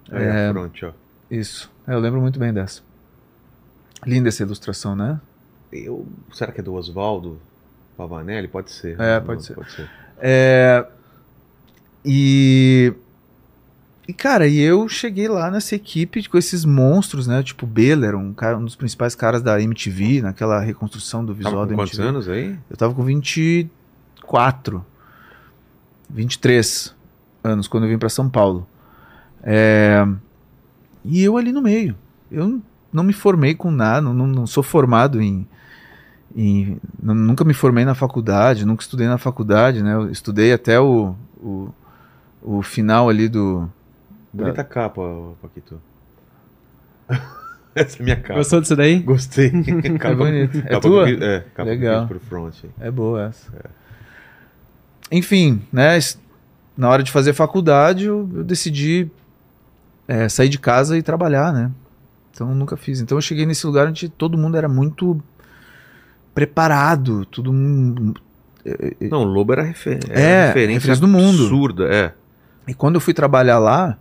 É. 0.10 0.52
front, 0.52 0.84
ó. 0.84 0.92
Isso. 1.30 1.70
É, 1.86 1.94
eu 1.96 2.00
lembro 2.00 2.22
muito 2.22 2.40
bem 2.40 2.54
dessa. 2.54 2.82
Linda 4.06 4.30
essa 4.30 4.44
ilustração, 4.44 4.96
né? 4.96 5.20
Eu, 5.72 6.08
será 6.32 6.52
que 6.52 6.62
é 6.62 6.64
do 6.64 6.76
Oswaldo 6.76 7.40
Pavanelli? 7.98 8.48
Pode 8.48 8.72
ser. 8.72 8.96
É, 9.00 9.20
Não, 9.20 9.26
pode 9.26 9.44
ser. 9.44 9.56
Pode 9.56 9.72
ser. 9.72 9.90
É, 10.20 10.86
e. 12.06 12.94
E, 14.08 14.14
cara, 14.14 14.48
e 14.48 14.58
eu 14.60 14.88
cheguei 14.88 15.28
lá 15.28 15.52
nessa 15.52 15.76
equipe 15.76 16.30
com 16.30 16.38
esses 16.38 16.64
monstros, 16.64 17.28
né? 17.28 17.44
Tipo, 17.44 17.66
Beller, 17.66 18.16
um, 18.16 18.34
cara, 18.34 18.58
um 18.58 18.64
dos 18.64 18.76
principais 18.76 19.16
caras 19.16 19.42
da 19.42 19.62
MTV, 19.62 20.22
naquela 20.22 20.62
reconstrução 20.62 21.26
do 21.26 21.34
visual 21.34 21.56
Tava 21.56 21.66
da 21.66 21.72
com 21.74 21.82
quantos 21.82 22.00
MTV. 22.00 22.10
anos 22.10 22.30
aí? 22.30 22.58
Eu 22.70 22.78
tava 22.78 22.94
com 22.94 23.04
24, 23.04 24.86
23 26.10 26.96
anos 27.48 27.68
quando 27.68 27.84
eu 27.86 27.90
vim 27.90 27.98
pra 27.98 28.10
São 28.10 28.30
Paulo. 28.30 28.68
É, 29.44 30.06
e 31.06 31.24
eu 31.24 31.38
ali 31.38 31.52
no 31.52 31.62
meio. 31.62 31.96
Eu 32.32 32.62
não 32.92 33.04
me 33.04 33.14
formei 33.14 33.56
com 33.56 33.72
nada, 33.72 34.02
não, 34.02 34.28
não 34.28 34.46
sou 34.48 34.62
formado 34.64 35.22
em. 35.22 35.48
em- 36.36 36.78
nu- 37.02 37.14
nunca 37.16 37.44
me 37.46 37.54
formei 37.54 37.86
na 37.86 37.96
faculdade, 37.96 38.66
nunca 38.66 38.82
estudei 38.84 39.08
na 39.08 39.18
faculdade, 39.18 39.82
né? 39.82 39.94
Eu 39.94 40.12
estudei 40.12 40.52
até 40.54 40.80
o, 40.80 41.16
o, 41.38 41.70
o 42.42 42.62
final 42.62 43.10
ali 43.10 43.28
do. 43.30 43.70
Bonita 44.34 44.64
capa, 44.64 45.02
ô, 45.02 45.36
Paquito. 45.42 45.82
Essa 47.74 47.98
é 47.98 48.02
a 48.02 48.04
minha 48.04 48.16
capa. 48.18 48.34
Gostou 48.40 48.60
disso 48.60 48.76
daí? 48.76 49.00
Gostei. 49.00 49.52
É 50.04 50.16
bonito. 50.16 50.58
É 50.58 50.62
capa 50.62 50.82
tua? 50.82 51.06
do 51.16 51.24
é, 51.24 51.40
capa 51.54 51.70
Legal. 51.70 52.06
do 52.08 52.20
front. 52.20 52.56
É 52.80 52.90
boa 52.92 53.26
essa. 53.28 53.52
Enfim, 55.12 55.62
né? 55.72 55.98
Na 56.78 56.90
hora 56.90 57.02
de 57.02 57.12
fazer 57.12 57.34
faculdade, 57.34 58.06
eu, 58.06 58.30
eu 58.36 58.44
decidi 58.44 59.10
é, 60.08 60.30
sair 60.30 60.50
de 60.50 60.60
casa 60.60 60.98
e 60.98 61.02
trabalhar, 61.02 61.52
né? 61.52 61.72
Então 62.32 62.54
nunca 62.54 62.78
fiz. 62.78 63.02
Então 63.02 63.18
eu 63.18 63.22
cheguei 63.22 63.46
nesse 63.46 63.66
lugar 63.66 63.88
onde 63.88 64.08
todo 64.10 64.38
mundo 64.38 64.56
era 64.58 64.70
muito 64.70 65.20
preparado, 66.36 67.26
todo 67.26 67.52
mundo 67.52 68.14
Não, 69.10 69.24
o 69.24 69.26
Lobo 69.26 69.54
era, 69.54 69.64
refer 69.64 70.00
era 70.08 70.20
É, 70.20 70.48
referência 70.48 70.74
referência 70.76 71.02
do 71.02 71.08
mundo. 71.08 71.44
absurda, 71.44 71.86
é. 71.92 72.14
E 72.68 72.74
quando 72.76 72.96
eu 72.96 73.02
fui 73.02 73.14
trabalhar 73.14 73.58
lá, 73.58 73.98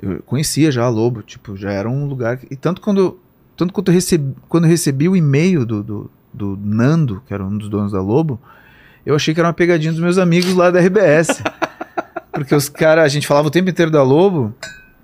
eu 0.00 0.22
conhecia 0.22 0.70
já 0.70 0.84
a 0.84 0.88
Lobo, 0.88 1.20
tipo, 1.22 1.56
já 1.56 1.70
era 1.70 1.90
um 1.90 2.06
lugar. 2.06 2.38
E 2.50 2.56
tanto 2.56 2.80
quando, 2.80 3.18
tanto 3.56 3.72
quando 3.74 3.88
eu 3.88 3.94
recebi, 3.94 4.34
quando 4.48 4.64
eu 4.64 4.70
recebi 4.70 5.08
o 5.08 5.14
e-mail 5.16 5.66
do, 5.66 5.82
do, 5.82 6.10
do 6.32 6.58
Nando, 6.62 7.22
que 7.26 7.34
era 7.34 7.44
um 7.44 7.58
dos 7.58 7.68
donos 7.68 7.92
da 7.92 8.00
Lobo, 8.00 8.40
eu 9.04 9.14
achei 9.14 9.34
que 9.34 9.40
era 9.40 9.48
uma 9.48 9.52
pegadinha 9.52 9.92
dos 9.92 10.00
meus 10.00 10.16
amigos 10.16 10.54
lá 10.54 10.70
da 10.70 10.80
RBS. 10.80 11.42
Porque 12.32 12.54
os 12.54 12.68
caras, 12.68 13.04
a 13.04 13.08
gente 13.08 13.26
falava 13.26 13.48
o 13.48 13.50
tempo 13.50 13.68
inteiro 13.68 13.90
da 13.90 14.02
Lobo, 14.02 14.54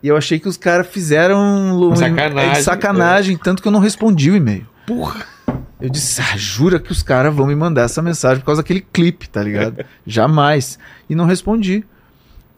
e 0.03 0.09
eu 0.09 0.17
achei 0.17 0.39
que 0.39 0.49
os 0.49 0.57
caras 0.57 0.87
fizeram 0.87 1.39
um, 1.39 1.95
Sacanagem, 1.95 2.51
é 2.51 2.53
de 2.53 2.63
sacanagem, 2.63 3.37
tanto 3.37 3.63
que 3.63 3.69
eu 3.69 3.73
não 3.73 3.81
respondi 3.81 4.31
o 4.31 4.37
e-mail. 4.37 4.67
Porra! 4.87 5.27
Eu 5.81 5.89
disse, 5.89 6.21
ah, 6.21 6.37
jura 6.37 6.81
que 6.81 6.91
os 6.91 7.03
caras 7.03 7.33
vão 7.33 7.47
me 7.47 7.55
mandar 7.55 7.83
essa 7.83 8.03
mensagem 8.03 8.41
por 8.41 8.47
causa 8.47 8.63
daquele 8.63 8.81
clipe, 8.81 9.29
tá 9.29 9.43
ligado? 9.43 9.85
Jamais. 10.05 10.79
E 11.09 11.15
não 11.15 11.25
respondi. 11.25 11.85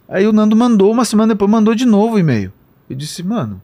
Aí 0.09 0.27
o 0.27 0.33
Nando 0.33 0.57
mandou, 0.57 0.91
uma 0.91 1.05
semana 1.05 1.35
depois 1.35 1.51
mandou 1.51 1.75
de 1.75 1.85
novo 1.85 2.15
o 2.15 2.19
e-mail. 2.19 2.53
Eu 2.89 2.97
disse, 2.97 3.23
mano. 3.23 3.61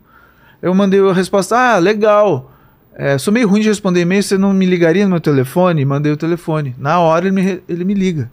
Eu 0.60 0.74
mandei 0.74 1.00
a 1.00 1.12
resposta, 1.12 1.56
ah, 1.56 1.78
legal. 1.78 2.52
É, 2.94 3.18
sou 3.18 3.32
meio 3.32 3.48
ruim 3.48 3.60
de 3.60 3.68
responder 3.68 4.00
e-mail, 4.00 4.22
você 4.22 4.38
não 4.38 4.52
me 4.52 4.64
ligaria 4.64 5.04
no 5.04 5.10
meu 5.10 5.20
telefone? 5.20 5.84
Mandei 5.84 6.12
o 6.12 6.16
telefone. 6.16 6.74
Na 6.78 6.98
hora 7.00 7.26
ele 7.26 7.34
me, 7.34 7.62
ele 7.68 7.84
me 7.84 7.94
liga. 7.94 8.30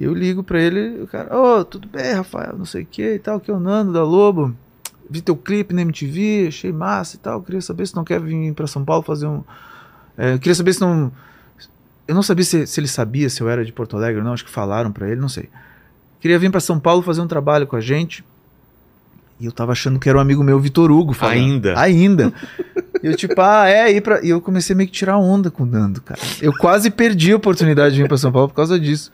E 0.00 0.04
eu 0.04 0.14
ligo 0.14 0.42
pra 0.42 0.58
ele, 0.58 1.02
o 1.02 1.06
cara, 1.06 1.38
ô, 1.38 1.62
tudo 1.62 1.86
bem, 1.86 2.14
Rafael, 2.14 2.56
não 2.56 2.64
sei 2.64 2.84
o 2.84 2.86
que 2.86 3.16
e 3.16 3.18
tal, 3.18 3.38
que 3.38 3.50
é 3.50 3.54
o 3.54 3.60
Nando 3.60 3.92
da 3.92 4.02
Lobo. 4.02 4.56
Vi 5.10 5.20
teu 5.20 5.36
clipe 5.36 5.74
na 5.74 5.82
MTV, 5.82 6.46
achei 6.48 6.72
massa 6.72 7.16
e 7.16 7.18
tal. 7.18 7.42
Queria 7.42 7.60
saber 7.60 7.86
se 7.86 7.94
não 7.94 8.02
quer 8.02 8.18
vir 8.18 8.54
pra 8.54 8.66
São 8.66 8.82
Paulo 8.82 9.02
fazer 9.02 9.26
um. 9.26 9.44
É, 10.16 10.38
queria 10.38 10.54
saber 10.54 10.72
se 10.72 10.80
não. 10.80 11.12
Eu 12.08 12.14
não 12.14 12.22
sabia 12.22 12.44
se, 12.46 12.66
se 12.66 12.80
ele 12.80 12.88
sabia 12.88 13.28
se 13.28 13.42
eu 13.42 13.48
era 13.50 13.62
de 13.62 13.72
Porto 13.72 13.94
Alegre 13.94 14.20
ou 14.20 14.24
não, 14.24 14.32
acho 14.32 14.44
que 14.44 14.50
falaram 14.50 14.90
pra 14.90 15.06
ele, 15.06 15.20
não 15.20 15.28
sei. 15.28 15.50
Queria 16.18 16.38
vir 16.38 16.50
pra 16.50 16.60
São 16.60 16.80
Paulo 16.80 17.02
fazer 17.02 17.20
um 17.20 17.26
trabalho 17.26 17.66
com 17.66 17.76
a 17.76 17.80
gente. 17.80 18.24
E 19.38 19.44
eu 19.44 19.52
tava 19.52 19.72
achando 19.72 19.98
que 19.98 20.08
era 20.08 20.16
um 20.16 20.20
amigo 20.20 20.42
meu, 20.42 20.58
Vitor 20.58 20.90
Hugo. 20.90 21.12
falando. 21.12 21.34
Ainda? 21.34 21.78
Ainda. 21.78 22.32
E 23.02 23.06
eu, 23.06 23.16
tipo, 23.16 23.40
ah, 23.40 23.68
é, 23.68 23.90
ir 23.90 24.02
pra... 24.02 24.22
E 24.22 24.28
eu 24.28 24.38
comecei 24.40 24.76
meio 24.76 24.86
que 24.86 24.94
tirar 24.94 25.16
onda 25.16 25.50
com 25.50 25.62
o 25.62 25.66
Nando, 25.66 26.02
cara. 26.02 26.20
Eu 26.42 26.52
quase 26.52 26.90
perdi 26.90 27.32
a 27.32 27.36
oportunidade 27.36 27.94
de 27.94 28.02
vir 28.02 28.08
pra 28.08 28.18
São 28.18 28.30
Paulo 28.30 28.48
por 28.48 28.54
causa 28.54 28.78
disso. 28.78 29.10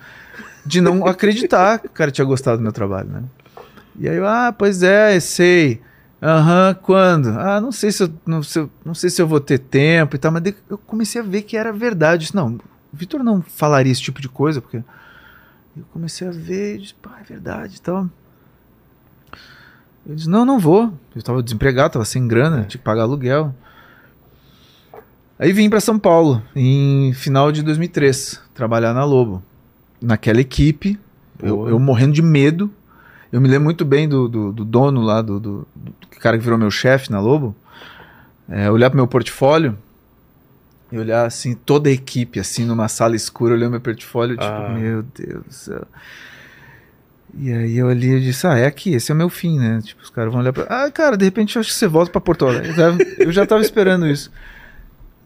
De 0.66 0.80
não 0.80 1.06
acreditar 1.06 1.78
que 1.78 1.86
o 1.86 1.90
cara 1.90 2.10
tinha 2.10 2.24
gostado 2.24 2.58
do 2.58 2.62
meu 2.62 2.72
trabalho, 2.72 3.08
né? 3.08 3.22
E 3.98 4.08
aí 4.08 4.16
eu, 4.16 4.26
ah, 4.26 4.52
pois 4.56 4.82
é, 4.82 5.18
sei. 5.20 5.80
Aham, 6.20 6.74
quando? 6.82 7.28
Ah, 7.38 7.60
não 7.60 7.70
sei 7.70 7.92
se 7.92 8.02
eu 8.02 8.10
não, 8.26 8.42
se 8.42 8.58
eu 8.58 8.70
não 8.84 8.94
sei 8.94 9.10
se 9.10 9.20
eu 9.20 9.28
vou 9.28 9.40
ter 9.40 9.58
tempo 9.58 10.16
e 10.16 10.18
tal, 10.18 10.32
mas 10.32 10.42
eu 10.68 10.78
comecei 10.78 11.20
a 11.20 11.24
ver 11.24 11.42
que 11.42 11.56
era 11.56 11.72
verdade. 11.72 12.22
Disse, 12.22 12.34
não, 12.34 12.54
o 12.54 12.60
Vitor 12.92 13.22
não 13.22 13.42
falaria 13.42 13.92
esse 13.92 14.00
tipo 14.00 14.20
de 14.20 14.28
coisa, 14.28 14.60
porque 14.60 14.78
eu 15.76 15.84
comecei 15.92 16.26
a 16.26 16.30
ver 16.30 16.78
disse, 16.78 16.94
pá, 16.94 17.18
é 17.20 17.24
verdade 17.24 17.76
e 17.76 17.80
tal. 17.80 18.08
Eu 20.06 20.14
disse, 20.14 20.28
não, 20.28 20.44
não 20.44 20.58
vou. 20.58 20.92
Eu 21.14 21.22
tava 21.22 21.42
desempregado, 21.42 21.94
tava 21.94 22.04
sem 22.04 22.26
grana, 22.26 22.58
tinha 22.58 22.78
que 22.78 22.78
pagar 22.78 23.02
aluguel. 23.02 23.54
Aí 25.38 25.52
vim 25.52 25.68
pra 25.68 25.80
São 25.80 25.98
Paulo, 25.98 26.42
em 26.54 27.12
final 27.12 27.52
de 27.52 27.62
2003, 27.62 28.40
trabalhar 28.54 28.94
na 28.94 29.04
Lobo. 29.04 29.42
Naquela 30.00 30.40
equipe, 30.40 30.98
eu, 31.42 31.68
eu 31.68 31.78
morrendo 31.78 32.12
de 32.12 32.22
medo. 32.22 32.70
Eu 33.32 33.40
me 33.40 33.48
lembro 33.48 33.64
muito 33.64 33.84
bem 33.84 34.08
do, 34.08 34.28
do, 34.28 34.52
do 34.52 34.64
dono 34.64 35.00
lá, 35.02 35.20
do, 35.22 35.40
do, 35.40 35.68
cara 36.20 36.36
que 36.38 36.44
virou 36.44 36.58
meu 36.58 36.70
chefe 36.70 37.10
na 37.10 37.20
Lobo. 37.20 37.54
É, 38.48 38.70
olhar 38.70 38.88
pro 38.90 38.96
meu 38.96 39.08
portfólio 39.08 39.76
e 40.92 40.98
olhar 40.98 41.26
assim, 41.26 41.54
toda 41.54 41.88
a 41.88 41.92
equipe, 41.92 42.38
assim, 42.38 42.64
numa 42.64 42.86
sala 42.88 43.16
escura, 43.16 43.54
olhando 43.54 43.72
meu 43.72 43.80
portfólio, 43.80 44.36
tipo, 44.36 44.46
Ah. 44.48 44.68
meu 44.68 45.02
Deus 45.02 45.44
do 45.44 45.52
céu. 45.52 45.84
E 47.38 47.52
aí 47.52 47.76
eu 47.76 47.88
olhei 47.88 48.14
e 48.16 48.20
disse, 48.20 48.46
ah, 48.46 48.56
é 48.56 48.66
aqui, 48.66 48.94
esse 48.94 49.10
é 49.10 49.14
o 49.14 49.18
meu 49.18 49.28
fim, 49.28 49.58
né? 49.58 49.80
Tipo, 49.84 50.02
os 50.02 50.10
caras 50.10 50.30
vão 50.32 50.40
olhar 50.40 50.52
pra. 50.52 50.64
Ah, 50.70 50.90
cara, 50.90 51.16
de 51.16 51.24
repente 51.24 51.56
eu 51.56 51.60
acho 51.60 51.70
que 51.70 51.76
você 51.76 51.86
volta 51.88 52.10
pra 52.10 52.20
Porto 52.20 52.46
Alegre. 52.46 52.70
Eu 53.18 53.32
já- 53.32 53.42
Eu 53.42 53.46
tava 53.46 53.60
esperando 53.60 54.06
isso. 54.06 54.30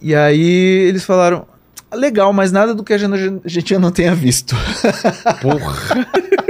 E 0.01 0.15
aí 0.15 0.41
eles 0.89 1.05
falaram, 1.05 1.47
"Ah, 1.53 1.57
legal, 1.97 2.33
mas 2.33 2.53
nada 2.53 2.75
do 2.75 2.85
que 2.85 2.93
a 2.93 2.99
gente, 2.99 3.79
não 3.79 3.91
tenha 3.91 4.15
visto. 4.15 4.55
Porra! 5.41 6.07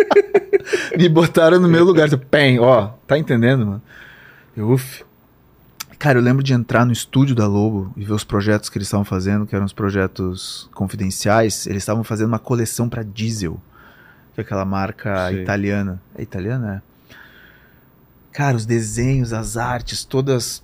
Me 0.97 1.09
botaram 1.09 1.59
no 1.59 1.69
meu 1.69 1.85
lugar. 1.85 2.09
Pem, 2.31 2.59
ó, 2.61 2.89
tá 3.07 3.17
entendendo, 3.19 3.67
mano? 3.67 3.83
Eu, 4.57 4.71
uf. 4.71 5.05
Cara, 5.99 6.19
eu 6.19 6.23
lembro 6.23 6.43
de 6.43 6.55
entrar 6.55 6.85
no 6.87 6.93
estúdio 6.93 7.35
da 7.35 7.47
Lobo 7.47 7.93
e 7.97 8.05
ver 8.05 8.13
os 8.13 8.25
projetos 8.25 8.69
que 8.71 8.79
eles 8.79 8.87
estavam 8.87 9.05
fazendo, 9.05 9.47
que 9.47 9.55
eram 9.55 9.67
os 9.67 9.73
projetos 9.73 10.69
confidenciais. 10.73 11.67
Eles 11.67 11.83
estavam 11.83 12.03
fazendo 12.03 12.29
uma 12.29 12.39
coleção 12.39 12.89
pra 12.89 13.03
Diesel, 13.03 13.61
que 14.35 14.41
é 14.41 14.43
aquela 14.43 14.65
marca 14.65 15.29
Sei. 15.29 15.43
italiana. 15.43 16.01
É 16.15 16.23
italiana? 16.23 16.83
É. 16.87 17.15
Cara, 18.33 18.57
os 18.57 18.65
desenhos, 18.65 19.33
as 19.33 19.57
artes, 19.57 20.05
todas 20.05 20.63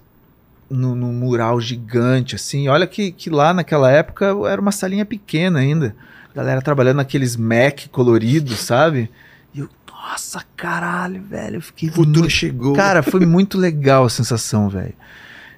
no, 0.69 0.95
no 0.95 1.12
mural 1.12 1.61
gigante, 1.61 2.35
assim. 2.35 2.69
Olha 2.69 2.87
que, 2.87 3.12
que 3.12 3.31
lá 3.31 3.55
naquela 3.55 3.91
época 3.91 4.27
era 4.49 4.61
uma 4.61 4.73
salinha 4.73 5.05
pequena 5.05 5.61
ainda. 5.61 5.95
Galera 6.35 6.61
trabalhando 6.61 6.97
naqueles 6.97 7.37
Mac 7.37 7.87
coloridos, 7.91 8.59
sabe? 8.59 9.11
E 9.55 9.61
eu, 9.61 9.69
nossa, 9.91 10.45
caralho, 10.57 11.23
velho. 11.23 11.57
Eu 11.57 11.62
fiquei 11.62 11.91
muito... 11.97 12.29
chegou. 12.29 12.75
Cara, 12.75 13.03
foi 13.03 13.25
muito 13.25 13.57
legal 13.57 14.05
a 14.05 14.11
sensação, 14.11 14.69
velho. 14.69 14.95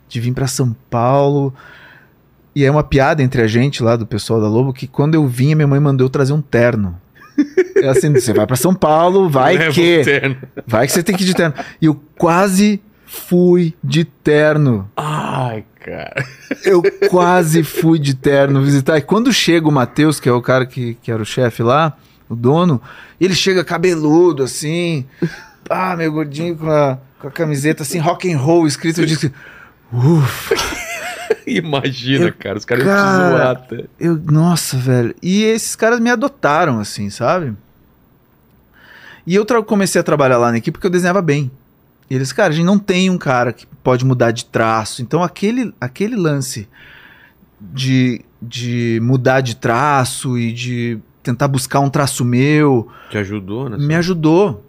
De 0.08 0.20
vir 0.20 0.32
pra 0.32 0.46
São 0.46 0.74
Paulo. 0.88 1.52
E 2.54 2.64
é 2.64 2.70
uma 2.70 2.84
piada 2.84 3.22
entre 3.22 3.42
a 3.42 3.46
gente 3.46 3.82
lá 3.82 3.96
do 3.96 4.06
pessoal 4.06 4.40
da 4.40 4.48
Lobo 4.48 4.72
que 4.72 4.86
quando 4.86 5.14
eu 5.14 5.26
vinha, 5.26 5.56
minha 5.56 5.66
mãe 5.66 5.80
mandou 5.80 6.04
eu 6.04 6.10
trazer 6.10 6.32
um 6.32 6.40
terno. 6.40 6.98
É 7.76 7.88
assim, 7.88 8.12
você 8.12 8.32
vai 8.32 8.46
pra 8.46 8.56
São 8.56 8.74
Paulo, 8.74 9.28
vai 9.28 9.56
Leva 9.56 9.72
que. 9.72 10.00
o 10.00 10.04
terno. 10.04 10.36
Vai 10.66 10.86
que 10.86 10.92
você 10.92 11.02
tem 11.02 11.16
que 11.16 11.22
ir 11.22 11.26
de 11.26 11.34
terno. 11.34 11.54
E 11.80 11.86
eu 11.86 11.94
quase 12.16 12.80
fui 13.10 13.74
de 13.82 14.04
terno. 14.04 14.88
Ai, 14.94 15.64
cara. 15.80 16.22
Eu 16.62 16.82
quase 17.08 17.62
fui 17.62 17.98
de 17.98 18.14
terno 18.14 18.62
visitar. 18.62 18.98
E 18.98 19.00
quando 19.02 19.32
chega 19.32 19.66
o 19.66 19.72
Matheus, 19.72 20.20
que 20.20 20.28
é 20.28 20.32
o 20.32 20.42
cara 20.42 20.66
que, 20.66 20.94
que 21.02 21.10
era 21.10 21.22
o 21.22 21.26
chefe 21.26 21.62
lá, 21.62 21.96
o 22.28 22.36
dono, 22.36 22.80
ele 23.18 23.34
chega 23.34 23.64
cabeludo, 23.64 24.42
assim, 24.42 25.06
ah, 25.70 25.96
meu 25.96 26.12
gordinho 26.12 26.54
com 26.54 26.70
a, 26.70 26.98
com 27.18 27.28
a 27.28 27.30
camiseta 27.30 27.82
assim, 27.82 27.98
rock 27.98 28.30
and 28.30 28.36
roll 28.38 28.66
escrito, 28.66 29.00
eu 29.00 29.06
disse, 29.06 29.32
ufa, 29.90 30.54
Imagina, 31.46 32.26
Eu- 32.26 32.34
cara. 32.34 32.58
Os 32.58 32.66
caras 32.66 32.84
iam 32.84 32.92
te 32.94 32.98
cara, 32.98 33.30
zoar 33.30 33.50
até. 33.52 33.84
eu, 33.98 34.16
nossa, 34.16 34.76
velho. 34.76 35.14
E 35.22 35.44
esses 35.44 35.74
caras 35.74 35.98
me 35.98 36.10
adotaram, 36.10 36.78
assim, 36.78 37.08
sabe? 37.08 37.54
E 39.26 39.34
eu 39.34 39.46
comecei 39.64 39.98
a 39.98 40.04
trabalhar 40.04 40.36
lá 40.36 40.50
na 40.50 40.58
equipe 40.58 40.72
porque 40.76 40.86
eu 40.86 40.90
desenhava 40.90 41.22
bem. 41.22 41.50
E 42.10 42.14
eles, 42.14 42.32
cara, 42.32 42.52
a 42.52 42.56
gente 42.56 42.64
não 42.64 42.78
tem 42.78 43.10
um 43.10 43.18
cara 43.18 43.52
que 43.52 43.66
pode 43.82 44.04
mudar 44.04 44.30
de 44.30 44.44
traço. 44.46 45.02
Então 45.02 45.22
aquele, 45.22 45.74
aquele 45.80 46.16
lance 46.16 46.68
de, 47.60 48.24
de 48.40 48.98
mudar 49.02 49.40
de 49.40 49.56
traço 49.56 50.38
e 50.38 50.52
de 50.52 50.98
tentar 51.22 51.48
buscar 51.48 51.80
um 51.80 51.90
traço 51.90 52.24
meu 52.24 52.88
Te 53.10 53.18
ajudou, 53.18 53.68
né? 53.68 53.76
me 53.76 53.94
ajudou 53.94 54.64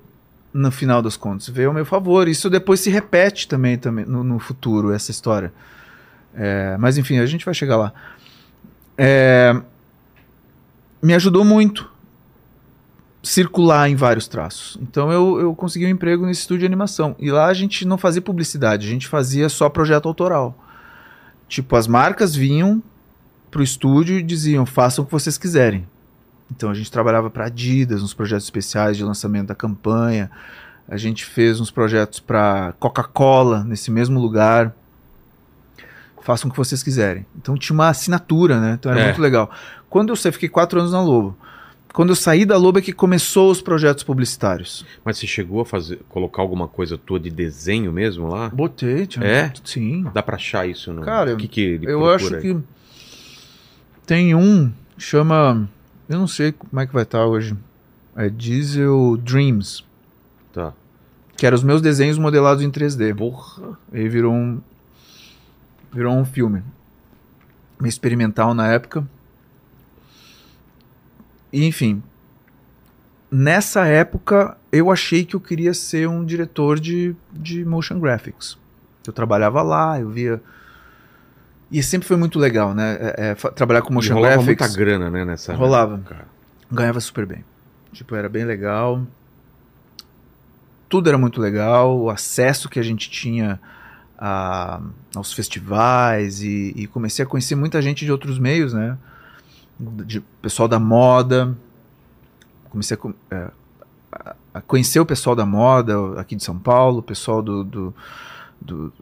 no 0.54 0.72
final 0.72 1.02
das 1.02 1.16
contas, 1.16 1.48
veio 1.48 1.70
ao 1.70 1.74
meu 1.74 1.86
favor. 1.86 2.28
Isso 2.28 2.50
depois 2.50 2.80
se 2.80 2.90
repete 2.90 3.48
também, 3.48 3.78
também 3.78 4.06
no, 4.06 4.24
no 4.24 4.40
futuro, 4.40 4.92
essa 4.92 5.12
história. 5.12 5.54
É, 6.34 6.76
mas 6.78 6.98
enfim, 6.98 7.20
a 7.20 7.26
gente 7.26 7.46
vai 7.46 7.54
chegar 7.54 7.78
lá. 7.78 7.94
É, 8.98 9.56
me 11.02 11.14
ajudou 11.14 11.46
muito 11.46 11.90
circular 13.22 13.90
em 13.90 13.96
vários 13.96 14.28
traços. 14.28 14.78
Então 14.82 15.12
eu, 15.12 15.40
eu 15.40 15.56
consegui 15.56 15.86
um 15.86 15.90
emprego 15.90 16.26
nesse 16.26 16.42
estúdio 16.42 16.62
de 16.62 16.66
animação. 16.66 17.16
E 17.20 17.30
lá 17.32 17.48
a 17.48 17.54
gente 17.54 17.86
não 17.86 17.98
fazia 17.98 18.22
publicidade, 18.22 18.88
a 18.88 18.90
gente 18.90 19.08
fazia 19.08 19.50
só 19.50 19.70
projeto 19.70 20.08
autoral. 20.08 20.58
Tipo, 21.48 21.76
as 21.76 21.88
marcas 21.88 22.36
vinham 22.36 22.82
pro 23.52 23.64
estúdio 23.64 24.18
e 24.18 24.24
diziam: 24.24 24.66
façam 24.66 25.04
o 25.04 25.06
que 25.06 25.12
vocês 25.12 25.38
quiserem. 25.38 25.88
Então 26.52 26.70
a 26.70 26.74
gente 26.74 26.92
trabalhava 26.92 27.30
para 27.30 27.46
Adidas, 27.46 28.02
nos 28.02 28.14
projetos 28.14 28.46
especiais 28.46 28.98
de 28.98 29.04
lançamento 29.04 29.48
da 29.48 29.56
campanha. 29.56 30.32
A 30.88 30.98
gente 30.98 31.24
fez 31.26 31.60
uns 31.60 31.70
projetos 31.70 32.20
para 32.20 32.74
Coca-Cola 32.80 33.64
nesse 33.64 33.92
mesmo 33.92 34.20
lugar. 34.20 34.74
Façam 36.22 36.50
o 36.50 36.52
que 36.52 36.58
vocês 36.58 36.82
quiserem. 36.84 37.26
Então 37.38 37.56
tinha 37.58 37.74
uma 37.74 37.90
assinatura, 37.90 38.60
né? 38.60 38.74
Então 38.80 38.92
era 38.92 39.02
É. 39.02 39.06
muito 39.06 39.22
legal. 39.22 39.50
Quando 39.90 40.10
eu 40.10 40.16
saí, 40.16 40.32
fiquei 40.32 40.50
quatro 40.50 40.80
anos 40.80 40.92
na 40.92 41.02
Lobo. 41.02 41.38
Quando 41.94 42.10
eu 42.10 42.16
saí 42.16 42.46
da 42.46 42.56
Lobo 42.56 42.80
é 42.80 42.82
que 42.82 42.94
começou 42.94 43.50
os 43.52 43.62
projetos 43.62 44.04
publicitários. 44.04 44.86
Mas 45.04 45.18
você 45.18 45.26
chegou 45.28 45.62
a 45.62 45.66
fazer, 45.66 46.00
colocar 46.08 46.42
alguma 46.42 46.68
coisa 46.68 46.98
tua 46.98 47.20
de 47.20 47.30
desenho 47.32 47.92
mesmo 47.92 48.28
lá? 48.28 48.50
Botei, 48.50 49.08
tinha. 49.08 49.26
É? 49.26 49.54
Sim. 49.64 50.06
Dá 50.14 50.22
pra 50.22 50.36
achar 50.36 50.68
isso 50.70 50.94
no. 50.94 51.02
Cara, 51.02 51.34
o 51.34 51.38
que, 51.38 51.48
que 51.48 51.62
ele 51.62 51.92
Eu 51.92 52.08
acho 52.10 52.36
aí? 52.36 52.42
que 52.42 52.58
tem 54.06 54.36
um 54.36 54.72
chama, 54.98 55.68
eu 56.08 56.20
não 56.20 56.28
sei 56.28 56.52
como 56.52 56.80
é 56.80 56.86
que 56.86 56.94
vai 56.94 57.04
estar 57.04 57.26
hoje. 57.26 57.56
É 58.16 58.30
Diesel 58.30 59.18
Dreams, 59.18 59.84
Tá. 60.54 60.74
que 61.38 61.46
eram 61.46 61.56
os 61.56 61.64
meus 61.64 61.82
desenhos 61.82 62.18
modelados 62.18 62.64
em 62.64 62.70
3D. 62.70 63.16
Porra. 63.16 63.78
Aí 63.92 64.08
virou 64.10 64.34
um 64.34 64.62
virou 65.92 66.14
um 66.16 66.24
filme. 66.26 66.62
Experimental 67.84 68.54
na 68.54 68.68
época. 68.72 69.08
E, 71.52 71.66
enfim, 71.66 72.02
nessa 73.32 73.86
época 73.86 74.56
eu 74.72 74.92
achei 74.92 75.26
que 75.26 75.36
eu 75.36 75.40
queria 75.40 75.74
ser 75.74 76.08
um 76.08 76.24
diretor 76.24 76.80
de, 76.80 77.16
de 77.32 77.66
motion 77.66 78.00
graphics. 78.00 78.58
Eu 79.06 79.14
trabalhava 79.14 79.62
lá, 79.62 80.00
eu 80.00 80.10
via. 80.10 80.42
E 81.72 81.82
sempre 81.84 82.08
foi 82.08 82.18
muito 82.18 82.38
legal, 82.40 82.74
né? 82.74 82.98
É, 83.00 83.30
é, 83.32 83.36
trabalhar 83.36 83.82
com 83.82 83.92
E 83.92 83.96
motion 83.96 84.14
rolava 84.16 84.36
graphics. 84.38 84.68
muita 84.68 84.78
grana, 84.78 85.10
né, 85.10 85.26
nessa 85.26 85.54
Rolava. 85.56 85.96
época. 85.96 86.26
ganhava 86.72 87.00
super 87.00 87.26
bem. 87.26 87.44
Tipo, 87.92 88.16
era 88.16 88.30
bem 88.30 88.44
legal. 88.46 89.04
Tudo 90.88 91.10
era 91.10 91.18
muito 91.18 91.40
legal. 91.40 91.98
O 92.00 92.10
acesso 92.10 92.70
que 92.70 92.80
a 92.80 92.84
gente 92.84 93.10
tinha 93.10 93.60
a- 94.18 94.82
aos 95.16 95.32
festivais 95.34 96.42
e, 96.42 96.74
e 96.76 96.88
comecei 96.88 97.24
a 97.24 97.28
conhecer 97.28 97.56
muita 97.56 97.82
gente 97.82 98.04
de 98.06 98.12
outros 98.12 98.38
meios, 98.40 98.74
né? 98.74 98.98
De 99.80 100.20
pessoal 100.42 100.68
da 100.68 100.80
moda. 100.80 101.56
Comecei 102.70 102.98
a, 102.98 103.36
é, 103.36 103.52
a- 104.54 104.62
conhecer 104.62 105.00
o 105.00 105.06
pessoal 105.06 105.36
da 105.36 105.46
moda 105.46 106.20
aqui 106.20 106.36
de 106.36 106.44
São 106.44 106.58
Paulo, 106.60 107.00
o 107.00 107.04
pessoal 107.04 107.42
do, 107.42 107.64
do, 107.64 107.96
do- 108.60 108.94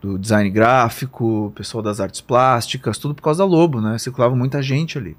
do 0.00 0.18
design 0.18 0.48
gráfico, 0.50 1.46
o 1.46 1.50
pessoal 1.52 1.82
das 1.82 2.00
artes 2.00 2.20
plásticas, 2.20 2.98
tudo 2.98 3.14
por 3.14 3.22
causa 3.22 3.38
da 3.42 3.44
Lobo, 3.48 3.80
né? 3.80 3.96
Circulava 3.98 4.36
muita 4.36 4.62
gente 4.62 4.98
ali. 4.98 5.16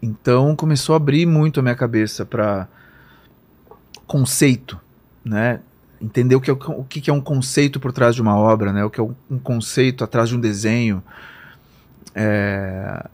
Então 0.00 0.54
começou 0.54 0.92
a 0.92 0.96
abrir 0.96 1.26
muito 1.26 1.58
a 1.58 1.62
minha 1.62 1.74
cabeça 1.74 2.24
para 2.24 2.68
conceito, 4.06 4.78
né? 5.24 5.60
Entender 6.00 6.36
o 6.36 6.40
que, 6.40 6.50
é, 6.50 6.52
o 6.54 6.84
que 6.84 7.10
é 7.10 7.12
um 7.12 7.20
conceito 7.20 7.80
por 7.80 7.92
trás 7.92 8.14
de 8.14 8.22
uma 8.22 8.36
obra, 8.36 8.72
né? 8.72 8.84
O 8.84 8.90
que 8.90 9.00
é 9.00 9.02
um 9.02 9.38
conceito 9.38 10.04
atrás 10.04 10.28
de 10.28 10.36
um 10.36 10.40
desenho. 10.40 11.02
É, 12.14 13.04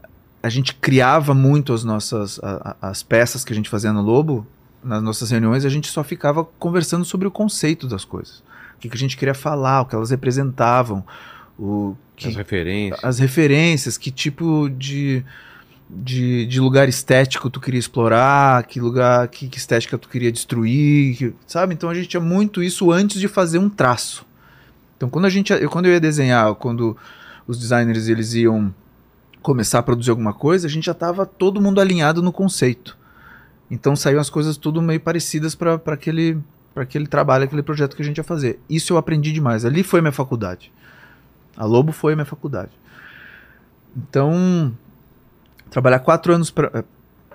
a 0.43 0.49
gente 0.49 0.75
criava 0.75 1.35
muito 1.35 1.73
as 1.73 1.85
nossas 1.85 2.39
a- 2.43 2.77
as 2.83 3.03
peças 3.03 3.45
que 3.45 3.53
a 3.53 3.57
gente 3.57 3.69
fazia 3.69 3.93
no 3.93 4.03
Lobo 4.03 4.47
nas 4.83 5.03
nossas 5.03 5.31
reuniões. 5.31 5.65
A 5.65 5.69
gente 5.71 5.89
só 5.89 6.05
ficava 6.05 6.45
conversando 6.45 7.05
sobre 7.05 7.27
o 7.27 7.31
conceito 7.31 7.87
das 7.89 8.05
coisas, 8.05 8.39
o 8.77 8.81
que, 8.81 8.89
que 8.89 8.97
a 8.97 8.99
gente 8.99 9.17
queria 9.17 9.35
falar, 9.35 9.81
o 9.83 9.87
que 9.87 9.95
elas 9.95 10.11
representavam, 10.11 11.05
o 11.59 11.97
que, 12.17 12.29
As 12.29 12.37
referências. 12.37 13.05
as 13.05 13.19
referências, 13.19 13.97
que 13.99 14.11
tipo 14.11 14.69
de, 14.69 15.25
de, 15.89 16.47
de 16.47 16.61
lugar 16.61 16.89
estético 16.89 17.49
tu 17.49 17.61
queria 17.61 17.81
explorar, 17.81 18.65
que 18.65 18.79
lugar, 18.81 19.27
que, 19.29 19.49
que 19.49 19.57
estética 19.59 19.97
tu 19.97 20.09
queria 20.09 20.31
destruir, 20.31 21.17
que- 21.17 21.35
sabe? 21.47 21.73
Então 21.75 21.89
a 21.89 21.95
gente 21.95 22.09
tinha 22.09 22.21
muito 22.21 22.63
isso 22.63 22.93
antes 22.93 23.19
de 23.21 23.27
fazer 23.29 23.59
um 23.59 23.69
traço. 23.71 24.27
Então 24.97 25.09
quando 25.09 25.25
a 25.25 25.31
gente, 25.31 25.53
eu, 25.53 25.71
quando 25.71 25.87
eu 25.87 25.93
ia 25.93 26.01
desenhar, 26.01 26.55
quando 26.57 26.97
os 27.47 27.59
designers 27.59 28.07
eles 28.09 28.35
iam 28.35 28.73
começar 29.45 29.81
a 29.81 29.83
produzir 29.83 30.09
alguma 30.09 30.33
coisa, 30.33 30.67
a 30.67 30.71
gente 30.71 30.87
já 30.87 30.93
estava 30.93 31.27
todo 31.27 31.61
mundo 31.61 31.79
alinhado 31.79 32.23
no 32.23 32.33
conceito. 32.33 32.97
Então 33.71 33.95
saíam 33.95 34.19
as 34.19 34.31
coisas 34.31 34.57
tudo 34.57 34.81
meio 34.81 34.99
parecidas 34.99 35.55
para 35.55 35.75
aquele 35.75 36.41
para 36.73 36.83
aquele 36.83 37.07
trabalho, 37.07 37.45
aquele 37.45 37.63
projeto 37.63 37.95
que 37.95 38.03
a 38.03 38.05
gente 38.05 38.17
ia 38.17 38.25
fazer. 38.25 38.59
Isso 38.69 38.93
eu 38.93 38.97
aprendi 38.97 39.31
demais. 39.31 39.65
Ali 39.65 39.85
foi 39.85 40.01
a 40.01 40.03
minha 40.03 40.13
faculdade. 40.13 40.73
A 41.57 41.65
Lobo 41.65 41.93
foi 41.93 42.15
a 42.15 42.17
minha 42.17 42.25
faculdade. 42.25 42.73
Então, 43.97 44.77
trabalhar 45.71 46.01
quatro 46.01 46.35
anos 46.35 46.51
pra, 46.51 46.69
eh, 46.75 46.85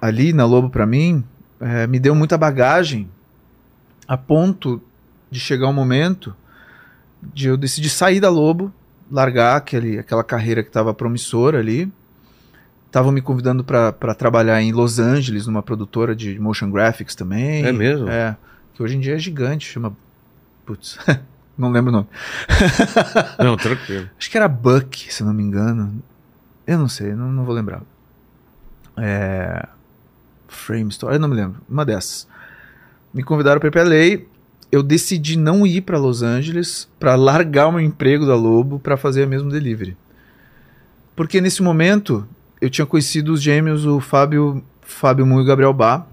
ali 0.01 0.34
na 0.34 0.43
Lobo 0.45 0.70
para 0.70 0.86
mim 0.86 1.24
eh, 1.62 1.88
me 1.88 1.99
deu 1.99 2.14
muita 2.14 2.38
bagagem 2.38 3.10
a 4.05 4.18
ponto 4.18 4.82
de 5.32 5.39
chegar 5.39 5.70
um 5.70 5.74
momento 5.74 6.36
de 7.22 7.47
eu 7.47 7.55
decidir 7.55 7.89
sair 7.89 8.20
da 8.20 8.30
Lobo, 8.30 8.74
largar 9.10 9.55
aquele, 9.55 9.99
aquela 9.99 10.24
carreira 10.24 10.64
que 10.64 10.70
estava 10.70 10.93
promissora 10.93 11.60
ali. 11.60 11.89
Estavam 12.89 13.11
me 13.11 13.21
convidando 13.21 13.63
para 13.63 14.15
trabalhar 14.15 14.59
em 14.63 14.71
Los 14.71 14.97
Angeles, 14.97 15.45
numa 15.45 15.61
produtora 15.61 16.15
de 16.15 16.39
motion 16.39 16.71
graphics 16.71 17.13
também. 17.13 17.63
É 17.63 17.71
mesmo? 17.71 18.09
É, 18.09 18.35
que 18.73 18.81
hoje 18.81 18.97
em 18.97 18.99
dia 18.99 19.13
é 19.13 19.19
gigante, 19.19 19.69
chama. 19.71 19.95
Putz, 20.65 20.97
não 21.55 21.71
lembro 21.71 21.91
o 21.91 21.93
nome. 21.93 22.07
Não, 23.37 23.55
tranquilo. 23.55 24.09
Acho 24.17 24.31
que 24.31 24.35
era 24.35 24.47
Buck, 24.47 25.13
se 25.13 25.21
eu 25.21 25.27
não 25.27 25.35
me 25.35 25.43
engano. 25.43 26.01
Eu 26.65 26.79
não 26.79 26.87
sei, 26.87 27.13
não, 27.13 27.31
não 27.31 27.45
vou 27.45 27.53
lembrar. 27.53 27.83
É... 28.97 29.67
Frame 30.47 30.89
Store, 30.89 31.13
eu 31.13 31.19
não 31.19 31.27
me 31.27 31.35
lembro. 31.35 31.61
Uma 31.69 31.85
dessas. 31.85 32.27
Me 33.13 33.21
convidaram 33.21 33.59
para 33.59 33.67
ir 33.67 33.71
pra 33.71 33.83
LA. 33.83 34.25
Eu 34.71 34.81
decidi 34.81 35.37
não 35.37 35.65
ir 35.65 35.81
para 35.81 35.99
Los 35.99 36.23
Angeles 36.23 36.89
para 36.99 37.15
largar 37.15 37.67
o 37.67 37.71
meu 37.71 37.81
emprego 37.81 38.25
da 38.25 38.35
Lobo 38.35 38.79
para 38.79 38.97
fazer 38.97 39.23
a 39.23 39.27
mesmo 39.27 39.49
delivery. 39.49 39.95
Porque 41.15 41.39
nesse 41.39 41.61
momento 41.61 42.27
eu 42.62 42.70
tinha 42.70 42.86
conhecido 42.86 43.34
os 43.34 43.41
gêmeos, 43.41 43.86
o 43.86 43.99
Fábio, 43.99 44.64
Fábio 44.82 45.26
Mu 45.26 45.39
e 45.39 45.43
o 45.43 45.45
Gabriel 45.45 45.74
Bá. 45.74 46.05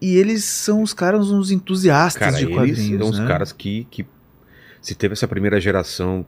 E 0.00 0.16
eles 0.16 0.44
são 0.44 0.82
os 0.82 0.92
caras 0.94 1.30
uns 1.30 1.50
entusiastas 1.50 2.18
Cara, 2.20 2.36
de 2.36 2.44
eles 2.44 2.54
quadrinhos. 2.54 3.00
são 3.02 3.10
os 3.10 3.18
né? 3.18 3.26
caras 3.26 3.52
que, 3.52 3.86
que. 3.90 4.06
Se 4.80 4.94
teve 4.94 5.12
essa 5.12 5.28
primeira 5.28 5.60
geração 5.60 6.24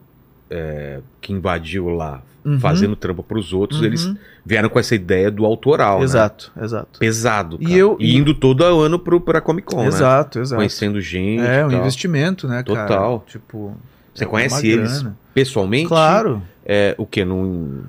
é, 0.51 1.01
que 1.20 1.33
invadiu 1.33 1.89
lá, 1.89 2.22
Uhum, 2.45 2.59
fazendo 2.59 2.97
trampa 2.97 3.22
pros 3.22 3.53
outros, 3.53 3.78
uhum. 3.78 3.87
eles 3.87 4.12
vieram 4.45 4.68
com 4.68 4.76
essa 4.76 4.97
ideia 4.97 5.30
do 5.30 5.45
autoral, 5.47 5.99
né? 6.01 6.05
Exato, 6.05 6.51
exato. 6.61 6.99
Pesado. 6.99 7.57
E 7.61 7.66
cara. 7.66 7.76
eu- 7.78 7.97
E 8.01 8.16
indo 8.16 8.35
todo 8.35 8.64
ano 8.64 8.99
pro, 8.99 9.20
pra 9.20 9.41
Comic 9.41 9.64
Con, 9.68 9.83
né? 9.83 9.87
Exato, 9.87 10.41
exato. 10.41 10.57
Conhecendo 10.59 11.01
gente. 11.01 11.41
É, 11.41 11.61
e 11.61 11.64
um 11.66 11.68
tal. 11.70 11.78
investimento, 11.78 12.49
né, 12.49 12.64
cara? 12.64 12.89
Total. 12.89 13.24
Tipo, 13.28 13.76
Você 14.12 14.24
é 14.24 14.26
conhece 14.26 14.66
eles 14.66 14.93
grana. 15.03 15.16
pessoalmente? 15.33 15.87
Claro. 15.87 16.43
É, 16.66 16.97
o 16.99 17.07
quê? 17.07 17.24
Num. 17.24 17.85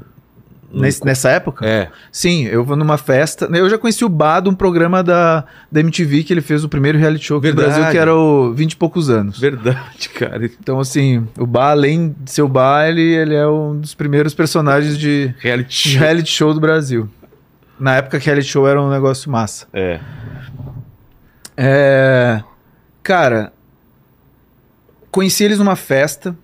Nesse- 0.73 1.05
nessa 1.05 1.29
época? 1.29 1.63
É. 1.65 1.87
Sim, 2.11 2.45
eu 2.45 2.63
vou 2.65 2.75
numa 2.75 2.97
festa. 2.97 3.45
Eu 3.53 3.69
já 3.69 3.77
conheci 3.77 4.03
o 4.03 4.09
Bá 4.09 4.39
de 4.39 4.49
um 4.49 4.55
programa 4.55 5.03
da, 5.03 5.43
da 5.71 5.79
MTV 5.81 6.23
que 6.23 6.33
ele 6.33 6.41
fez 6.41 6.63
o 6.63 6.69
primeiro 6.69 6.97
reality 6.97 7.25
show 7.25 7.39
Verdade. 7.39 7.67
Brasil, 7.69 7.91
que 7.91 7.97
era 7.97 8.15
o 8.15 8.51
20 8.53 8.71
e 8.71 8.75
poucos 8.75 9.09
anos. 9.09 9.39
Verdade, 9.39 10.09
cara. 10.09 10.43
Então, 10.45 10.79
assim, 10.79 11.27
o 11.37 11.45
Bá, 11.45 11.69
além 11.71 12.15
de 12.19 12.31
ser 12.31 12.41
o 12.41 12.47
Bá, 12.47 12.87
ele, 12.87 13.01
ele 13.01 13.35
é 13.35 13.47
um 13.47 13.79
dos 13.79 13.93
primeiros 13.93 14.33
personagens 14.33 14.97
de, 14.97 15.33
Reality 15.39 15.69
de 15.69 15.89
show. 15.89 16.01
reality 16.01 16.29
show 16.31 16.53
do 16.53 16.59
Brasil. 16.59 17.07
Na 17.79 17.95
época, 17.97 18.17
reality 18.17 18.47
show 18.47 18.67
era 18.67 18.81
um 18.81 18.89
negócio 18.89 19.29
massa. 19.31 19.67
É. 19.71 19.99
É, 21.55 22.41
cara, 23.03 23.53
conheci 25.11 25.43
eles 25.43 25.59
numa 25.59 25.75
festa. 25.75 26.35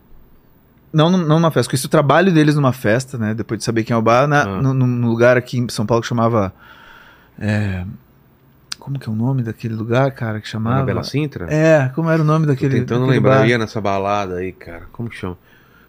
Não, 0.91 1.09
não 1.09 1.39
numa 1.39 1.51
festa, 1.51 1.69
conheci 1.69 1.85
o 1.85 1.89
trabalho 1.89 2.31
deles 2.33 2.55
numa 2.55 2.73
festa, 2.73 3.17
né? 3.17 3.33
Depois 3.33 3.59
de 3.59 3.63
saber 3.63 3.83
quem 3.83 3.93
é 3.93 3.97
o 3.97 4.01
bar, 4.01 4.27
na, 4.27 4.41
Ah. 4.41 4.61
no- 4.61 4.73
num 4.73 5.07
lugar 5.07 5.37
aqui 5.37 5.57
em 5.59 5.69
São 5.69 5.85
Paulo 5.85 6.01
que 6.01 6.07
chamava. 6.07 6.51
é, 7.39 7.83
como 8.79 8.97
que 8.97 9.07
é 9.07 9.11
o 9.11 9.15
nome 9.15 9.43
daquele 9.43 9.75
lugar, 9.75 10.11
cara? 10.11 10.39
Que 10.41 10.47
chamava. 10.47 10.83
Bela 10.85 11.03
Sintra? 11.03 11.45
É, 11.53 11.89
como 11.93 12.09
era 12.09 12.21
o 12.21 12.25
nome 12.25 12.45
Tô 12.45 12.53
daquele. 12.53 12.79
tentando 12.79 13.01
daquele 13.01 13.17
lembrar. 13.17 13.39
bar? 13.39 13.47
Ia 13.47 13.57
nessa 13.57 13.79
balada 13.79 14.35
aí, 14.37 14.51
cara. 14.51 14.83
Como 14.91 15.09
que 15.09 15.15
chama? 15.15 15.37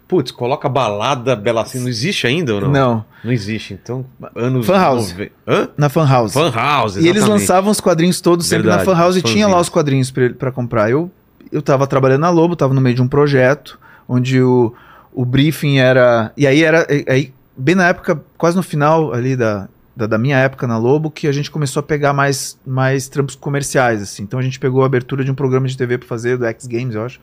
Putz, 0.07 0.29
coloca 0.29 0.67
balada 0.69 1.35
Bela 1.35 1.65
Sintra. 1.65 1.81
Não 1.83 1.89
existe 1.89 2.27
ainda 2.27 2.53
ou 2.55 2.61
não? 2.61 2.71
Não, 2.71 3.05
Não 3.23 3.31
existe. 3.31 3.73
Então, 3.81 4.05
anos. 4.35 4.65
Fan 4.67 4.77
House. 4.79 5.11
nove- 5.11 5.31
Hã? 5.47 5.69
na 5.77 5.87
Fan 5.89 6.05
House. 6.07 6.33
Fan 6.33 6.51
House, 6.51 6.95
E 6.97 6.99
eles 6.99 7.17
exatamente. 7.23 7.39
lançavam 7.41 7.71
os 7.71 7.79
quadrinhos 7.79 8.19
todos 8.21 8.45
sempre 8.45 8.63
Verdade, 8.67 8.85
na 8.87 8.93
Fan 8.93 8.99
House 9.01 9.15
e 9.15 9.21
tinha 9.21 9.47
lá 9.47 9.59
os 9.59 9.69
quadrinhos 9.69 10.11
pra 10.37 10.51
comprar. 10.51 10.91
Eu, 10.91 11.09
eu 11.51 11.61
tava 11.61 11.87
trabalhando 11.87 12.21
na 12.21 12.29
Lobo, 12.29 12.55
tava 12.57 12.73
no 12.73 12.81
meio 12.81 12.93
de 12.95 13.01
um 13.01 13.07
projeto 13.07 13.79
onde 14.07 14.41
o, 14.41 14.73
o 15.13 15.25
briefing 15.25 15.77
era. 15.77 16.31
E 16.35 16.47
aí 16.47 16.63
era. 16.63 16.87
Aí, 17.07 17.33
bem 17.55 17.75
na 17.75 17.87
época, 17.87 18.23
quase 18.37 18.55
no 18.55 18.63
final 18.63 19.13
ali 19.13 19.35
da, 19.35 19.67
da, 19.95 20.07
da 20.07 20.17
minha 20.17 20.37
época 20.37 20.67
na 20.67 20.77
Lobo, 20.77 21.11
que 21.11 21.27
a 21.27 21.31
gente 21.31 21.51
começou 21.51 21.79
a 21.81 21.83
pegar 21.83 22.13
mais, 22.13 22.57
mais 22.65 23.07
trampos 23.07 23.35
comerciais, 23.35 24.01
assim. 24.01 24.23
Então 24.23 24.39
a 24.39 24.43
gente 24.43 24.59
pegou 24.59 24.83
a 24.83 24.85
abertura 24.85 25.23
de 25.23 25.31
um 25.31 25.35
programa 25.35 25.67
de 25.67 25.77
TV 25.77 25.97
pra 25.97 26.07
fazer, 26.07 26.37
do 26.37 26.45
X 26.45 26.65
Games, 26.65 26.95
eu 26.95 27.05
acho. 27.05 27.19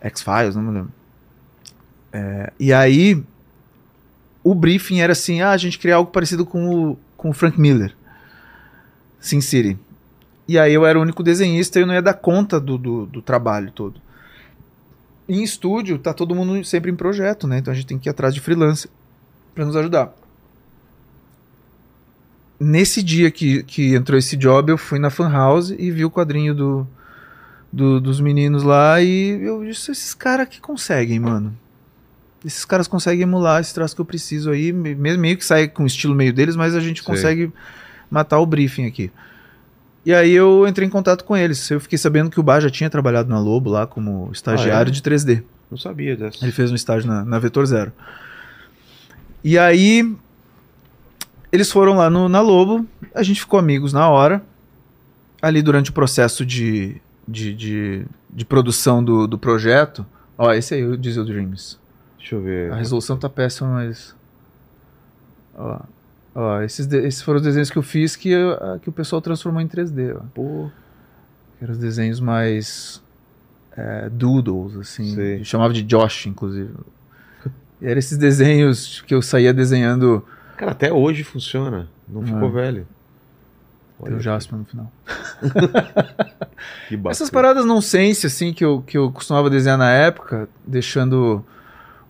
X-Files, 0.00 0.54
não 0.54 0.62
me 0.62 0.72
lembro. 0.72 0.92
É, 2.12 2.52
e 2.58 2.72
aí. 2.72 3.22
O 4.42 4.54
briefing 4.54 5.00
era 5.00 5.12
assim: 5.12 5.40
ah, 5.40 5.50
a 5.50 5.56
gente 5.56 5.78
queria 5.78 5.96
algo 5.96 6.10
parecido 6.10 6.44
com 6.44 6.90
o, 6.90 6.98
com 7.16 7.30
o 7.30 7.32
Frank 7.32 7.58
Miller. 7.58 7.94
Sin 9.18 9.40
City. 9.40 9.78
E 10.46 10.58
aí 10.58 10.74
eu 10.74 10.84
era 10.84 10.98
o 10.98 11.02
único 11.02 11.22
desenhista 11.22 11.78
e 11.78 11.82
eu 11.82 11.86
não 11.86 11.94
ia 11.94 12.02
dar 12.02 12.12
conta 12.12 12.60
do, 12.60 12.76
do, 12.76 13.06
do 13.06 13.22
trabalho 13.22 13.70
todo. 13.70 14.03
Em 15.28 15.42
estúdio, 15.42 15.98
tá 15.98 16.12
todo 16.12 16.34
mundo 16.34 16.62
sempre 16.64 16.90
em 16.90 16.96
projeto, 16.96 17.46
né? 17.46 17.58
Então 17.58 17.72
a 17.72 17.74
gente 17.74 17.86
tem 17.86 17.98
que 17.98 18.08
ir 18.08 18.10
atrás 18.10 18.34
de 18.34 18.40
freelance 18.40 18.88
para 19.54 19.64
nos 19.64 19.74
ajudar. 19.76 20.14
Nesse 22.58 23.02
dia 23.02 23.30
que, 23.30 23.62
que 23.64 23.94
entrou 23.94 24.18
esse 24.18 24.36
job, 24.36 24.70
eu 24.70 24.78
fui 24.78 24.98
na 24.98 25.10
Fan 25.10 25.30
House 25.30 25.70
e 25.76 25.90
vi 25.90 26.04
o 26.04 26.10
quadrinho 26.10 26.54
do, 26.54 26.86
do- 27.72 28.00
dos 28.00 28.20
meninos 28.20 28.62
lá 28.62 29.00
e 29.02 29.30
eu 29.42 29.64
disse, 29.64 29.90
esses 29.90 30.14
caras 30.14 30.48
que 30.48 30.60
conseguem, 30.60 31.18
mano. 31.18 31.56
Esses 32.44 32.64
caras 32.64 32.86
conseguem 32.86 33.22
emular 33.22 33.60
esse 33.60 33.72
traço 33.74 33.94
que 33.94 34.00
eu 34.00 34.04
preciso 34.04 34.50
aí, 34.50 34.72
meio 34.72 35.36
que 35.36 35.44
sai 35.44 35.66
com 35.66 35.82
o 35.82 35.86
estilo 35.86 36.14
meio 36.14 36.32
deles, 36.32 36.54
mas 36.56 36.74
a 36.74 36.80
gente 36.80 37.02
Sei. 37.02 37.06
consegue 37.06 37.52
matar 38.10 38.38
o 38.38 38.46
briefing 38.46 38.86
aqui. 38.86 39.10
E 40.04 40.12
aí 40.12 40.32
eu 40.32 40.66
entrei 40.68 40.86
em 40.86 40.90
contato 40.90 41.24
com 41.24 41.36
eles. 41.36 41.70
Eu 41.70 41.80
fiquei 41.80 41.96
sabendo 41.98 42.30
que 42.30 42.38
o 42.38 42.42
Bar 42.42 42.60
já 42.60 42.68
tinha 42.70 42.90
trabalhado 42.90 43.28
na 43.28 43.38
Lobo 43.40 43.70
lá 43.70 43.86
como 43.86 44.30
estagiário 44.32 44.90
Ah, 44.90 44.92
é? 44.92 44.94
de 44.94 45.00
3D. 45.02 45.42
Não 45.70 45.78
sabia 45.78 46.14
dessa. 46.16 46.44
Ele 46.44 46.52
fez 46.52 46.70
um 46.70 46.74
estágio 46.74 47.08
na, 47.08 47.24
na 47.24 47.38
Vetor 47.38 47.64
Zero. 47.64 47.90
E 49.42 49.58
aí 49.58 50.14
eles 51.50 51.70
foram 51.70 51.96
lá 51.96 52.10
no, 52.10 52.28
na 52.28 52.40
Lobo, 52.40 52.86
a 53.14 53.22
gente 53.22 53.40
ficou 53.40 53.58
amigos 53.58 53.92
na 53.92 54.08
hora. 54.08 54.42
Ali 55.40 55.62
durante 55.62 55.90
o 55.90 55.92
processo 55.92 56.44
de, 56.44 56.96
de, 57.28 57.54
de, 57.54 58.06
de 58.30 58.44
produção 58.44 59.04
do, 59.04 59.26
do 59.26 59.38
projeto. 59.38 60.04
Ó, 60.36 60.50
esse 60.52 60.74
aí, 60.74 60.84
o 60.84 60.96
Diesel 60.96 61.24
Dreams. 61.24 61.78
Deixa 62.18 62.34
eu 62.34 62.42
ver. 62.42 62.72
A 62.72 62.76
resolução 62.76 63.16
tá 63.18 63.28
péssima, 63.28 63.68
mas. 63.70 64.14
Ó, 65.54 65.80
ó 66.34 66.60
esses, 66.62 66.90
esses 66.92 67.22
foram 67.22 67.38
os 67.38 67.44
desenhos 67.44 67.70
que 67.70 67.76
eu 67.78 67.82
fiz 67.82 68.16
que, 68.16 68.30
eu- 68.30 68.52
ah, 68.54 68.78
que 68.80 68.88
o 68.88 68.92
pessoal 68.92 69.20
transformou 69.22 69.60
em 69.60 69.68
3D. 69.68 70.14
Ó. 70.16 70.20
Pô, 70.34 70.70
Que 71.58 71.64
eram 71.64 71.72
os 71.72 71.78
desenhos 71.78 72.20
mais. 72.20 73.02
é, 73.76 74.08
doodles, 74.08 74.76
assim. 74.76 75.14
Sei. 75.14 75.44
Chamava 75.44 75.72
de 75.72 75.82
Josh, 75.82 76.26
inclusive. 76.26 76.70
E 77.80 77.86
eram 77.86 77.98
esses 77.98 78.16
desenhos 78.16 79.02
que 79.06 79.14
eu 79.14 79.20
saía 79.22 79.52
desenhando. 79.52 80.24
cara, 80.56 80.72
até 80.72 80.92
hoje 80.92 81.22
funciona. 81.24 81.88
Não 82.08 82.22
ficou 82.24 82.48
É. 82.48 82.52
velho. 82.52 82.86
Tem 84.02 84.12
o 84.12 84.14
Olha 84.16 84.22
Jasper 84.22 84.58
no 84.58 84.64
final. 84.64 84.92
que 86.88 86.96
bacana. 86.96 87.10
Essas 87.10 87.30
paradas 87.30 87.64
nonsense, 87.64 88.26
assim, 88.26 88.52
que 88.52 88.64
eu, 88.64 88.82
que 88.82 88.96
eu 88.98 89.10
costumava 89.10 89.48
desenhar 89.50 89.78
na 89.78 89.90
época, 89.90 90.48
deixando 90.66 91.44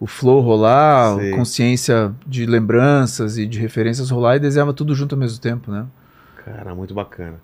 o 0.01 0.07
flow 0.07 0.41
rolar, 0.41 1.17
Sei. 1.17 1.31
consciência 1.31 2.13
de 2.27 2.45
lembranças 2.47 3.39
e 3.39 3.47
de 3.47 3.59
referências 3.59 4.11
rolar 4.11 4.37
e 4.37 4.41
desenhava 4.41 4.73
tudo 4.73 4.95
junto 4.95 5.15
ao 5.15 5.19
mesmo 5.19 5.39
tempo, 5.41 5.71
né? 5.71 5.87
Cara, 6.45 6.75
muito 6.75 6.93
bacana. 6.93 7.37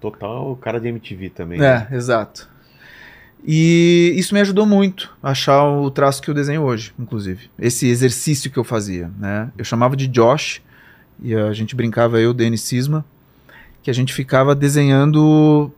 Total 0.00 0.54
cara 0.56 0.78
de 0.80 0.88
MTV 0.88 1.30
também. 1.30 1.58
né? 1.58 1.88
É, 1.90 1.96
exato. 1.96 2.48
E 3.44 4.12
isso 4.16 4.34
me 4.34 4.40
ajudou 4.40 4.66
muito 4.66 5.16
a 5.22 5.30
achar 5.30 5.64
o 5.64 5.90
traço 5.90 6.20
que 6.20 6.28
eu 6.28 6.34
desenho 6.34 6.62
hoje, 6.62 6.92
inclusive. 6.98 7.48
Esse 7.58 7.86
exercício 7.88 8.50
que 8.50 8.58
eu 8.58 8.64
fazia, 8.64 9.10
né? 9.18 9.50
Eu 9.56 9.64
chamava 9.64 9.96
de 9.96 10.08
Josh, 10.08 10.60
e 11.22 11.34
a 11.34 11.52
gente 11.52 11.74
brincava, 11.74 12.20
eu, 12.20 12.34
Denis 12.34 12.62
Cisma, 12.62 13.04
que 13.82 13.90
a 13.90 13.94
gente 13.94 14.12
ficava 14.12 14.54
desenhando 14.54 15.70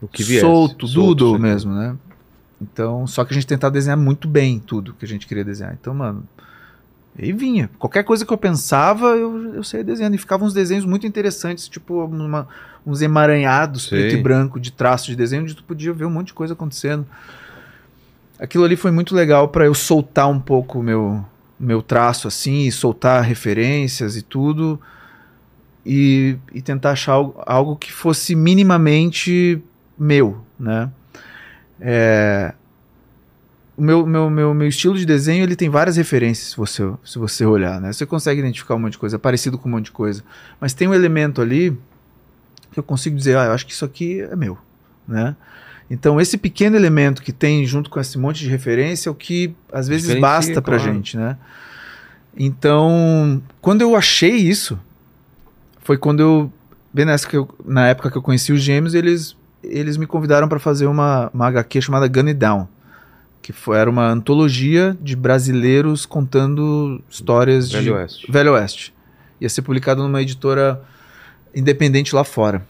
O 0.00 0.08
que 0.08 0.22
viesse. 0.22 0.40
solto, 0.44 0.86
doodle 0.86 1.32
sempre. 1.36 1.42
mesmo, 1.50 1.72
né? 1.74 1.96
Então, 2.60 3.06
só 3.06 3.24
que 3.24 3.32
a 3.32 3.34
gente 3.34 3.46
tentava 3.46 3.72
desenhar 3.72 3.98
muito 3.98 4.26
bem 4.26 4.58
tudo 4.58 4.94
que 4.94 5.04
a 5.04 5.08
gente 5.08 5.26
queria 5.26 5.44
desenhar. 5.44 5.76
Então, 5.78 5.92
mano, 5.94 6.24
e 7.18 7.32
vinha. 7.32 7.70
Qualquer 7.78 8.02
coisa 8.02 8.24
que 8.26 8.32
eu 8.32 8.38
pensava, 8.38 9.08
eu, 9.08 9.54
eu 9.54 9.64
saía 9.64 9.84
desenhando. 9.84 10.14
E 10.14 10.18
ficavam 10.18 10.46
uns 10.46 10.54
desenhos 10.54 10.84
muito 10.84 11.06
interessantes, 11.06 11.68
tipo 11.68 12.04
uma- 12.04 12.46
uns 12.86 13.00
emaranhados 13.02 13.84
Sei. 13.88 14.00
preto 14.02 14.16
e 14.18 14.22
branco 14.22 14.60
de 14.60 14.70
traço 14.70 15.06
de 15.06 15.16
desenho, 15.16 15.42
onde 15.42 15.54
tu 15.54 15.64
podia 15.64 15.92
ver 15.92 16.04
um 16.04 16.10
monte 16.10 16.28
de 16.28 16.34
coisa 16.34 16.52
acontecendo. 16.54 17.06
Aquilo 18.38 18.64
ali 18.64 18.76
foi 18.76 18.90
muito 18.90 19.14
legal 19.14 19.48
para 19.48 19.64
eu 19.64 19.74
soltar 19.74 20.28
um 20.28 20.38
pouco 20.38 20.80
o 20.80 20.82
meu, 20.82 21.24
meu 21.58 21.80
traço, 21.82 22.28
assim, 22.28 22.66
e 22.66 22.72
soltar 22.72 23.22
referências 23.22 24.16
e 24.16 24.22
tudo. 24.22 24.78
E, 25.84 26.36
e 26.52 26.60
tentar 26.60 26.90
achar 26.90 27.12
algo, 27.12 27.42
algo 27.46 27.76
que 27.76 27.92
fosse 27.92 28.34
minimamente 28.34 29.62
meu, 29.98 30.42
né? 30.58 30.90
É, 31.80 32.54
o 33.76 33.82
meu, 33.82 34.06
meu, 34.06 34.30
meu, 34.30 34.54
meu 34.54 34.68
estilo 34.68 34.96
de 34.96 35.04
desenho 35.04 35.42
ele 35.42 35.54
tem 35.54 35.68
várias 35.68 35.96
referências 35.96 36.50
se 36.50 36.56
você, 36.56 36.82
se 37.04 37.18
você 37.18 37.44
olhar, 37.44 37.80
né? 37.80 37.92
Você 37.92 38.06
consegue 38.06 38.40
identificar 38.40 38.74
um 38.74 38.78
monte 38.78 38.92
de 38.92 38.98
coisa, 38.98 39.16
é 39.16 39.18
parecido 39.18 39.58
com 39.58 39.68
um 39.68 39.72
monte 39.72 39.86
de 39.86 39.92
coisa. 39.92 40.24
Mas 40.58 40.72
tem 40.72 40.88
um 40.88 40.94
elemento 40.94 41.42
ali 41.42 41.76
que 42.72 42.78
eu 42.78 42.82
consigo 42.82 43.16
dizer, 43.16 43.36
ah, 43.36 43.44
eu 43.44 43.52
acho 43.52 43.66
que 43.66 43.72
isso 43.72 43.84
aqui 43.84 44.20
é 44.20 44.34
meu, 44.34 44.56
né? 45.06 45.36
Então 45.90 46.20
esse 46.20 46.38
pequeno 46.38 46.74
elemento 46.74 47.22
que 47.22 47.32
tem 47.32 47.64
junto 47.66 47.90
com 47.90 48.00
esse 48.00 48.18
monte 48.18 48.40
de 48.40 48.48
referência 48.48 49.08
é 49.08 49.12
o 49.12 49.14
que 49.14 49.54
às 49.72 49.86
vezes 49.86 50.04
Diferencia, 50.04 50.20
basta 50.20 50.62
pra 50.62 50.76
claro. 50.78 50.92
gente, 50.92 51.16
né? 51.16 51.36
Então, 52.38 53.42
quando 53.62 53.80
eu 53.80 53.96
achei 53.96 54.34
isso, 54.36 54.78
foi 55.80 55.96
quando 55.96 56.20
eu 56.20 56.52
bem 56.92 57.04
nessa 57.04 57.28
que 57.28 57.36
eu, 57.36 57.48
na 57.64 57.88
época 57.88 58.10
que 58.10 58.16
eu 58.16 58.22
conheci 58.22 58.52
os 58.52 58.62
gêmeos, 58.62 58.94
eles 58.94 59.36
eles 59.68 59.96
me 59.96 60.06
convidaram 60.06 60.48
para 60.48 60.58
fazer 60.58 60.86
uma, 60.86 61.30
uma 61.32 61.46
HQ 61.48 61.80
chamada 61.82 62.06
Gun 62.08 62.26
It 62.28 62.34
Down, 62.34 62.68
que 63.42 63.52
foi, 63.52 63.76
era 63.78 63.88
uma 63.88 64.08
antologia 64.08 64.96
de 65.00 65.14
brasileiros 65.16 66.04
contando 66.06 67.00
histórias 67.10 67.68
de 67.70 67.76
Velho 67.76 67.94
Oeste. 67.94 68.30
Velho 68.32 68.52
Oeste. 68.52 68.94
Ia 69.40 69.48
ser 69.48 69.62
publicado 69.62 70.02
numa 70.02 70.20
editora 70.22 70.82
independente 71.54 72.14
lá 72.14 72.24
fora. 72.24 72.62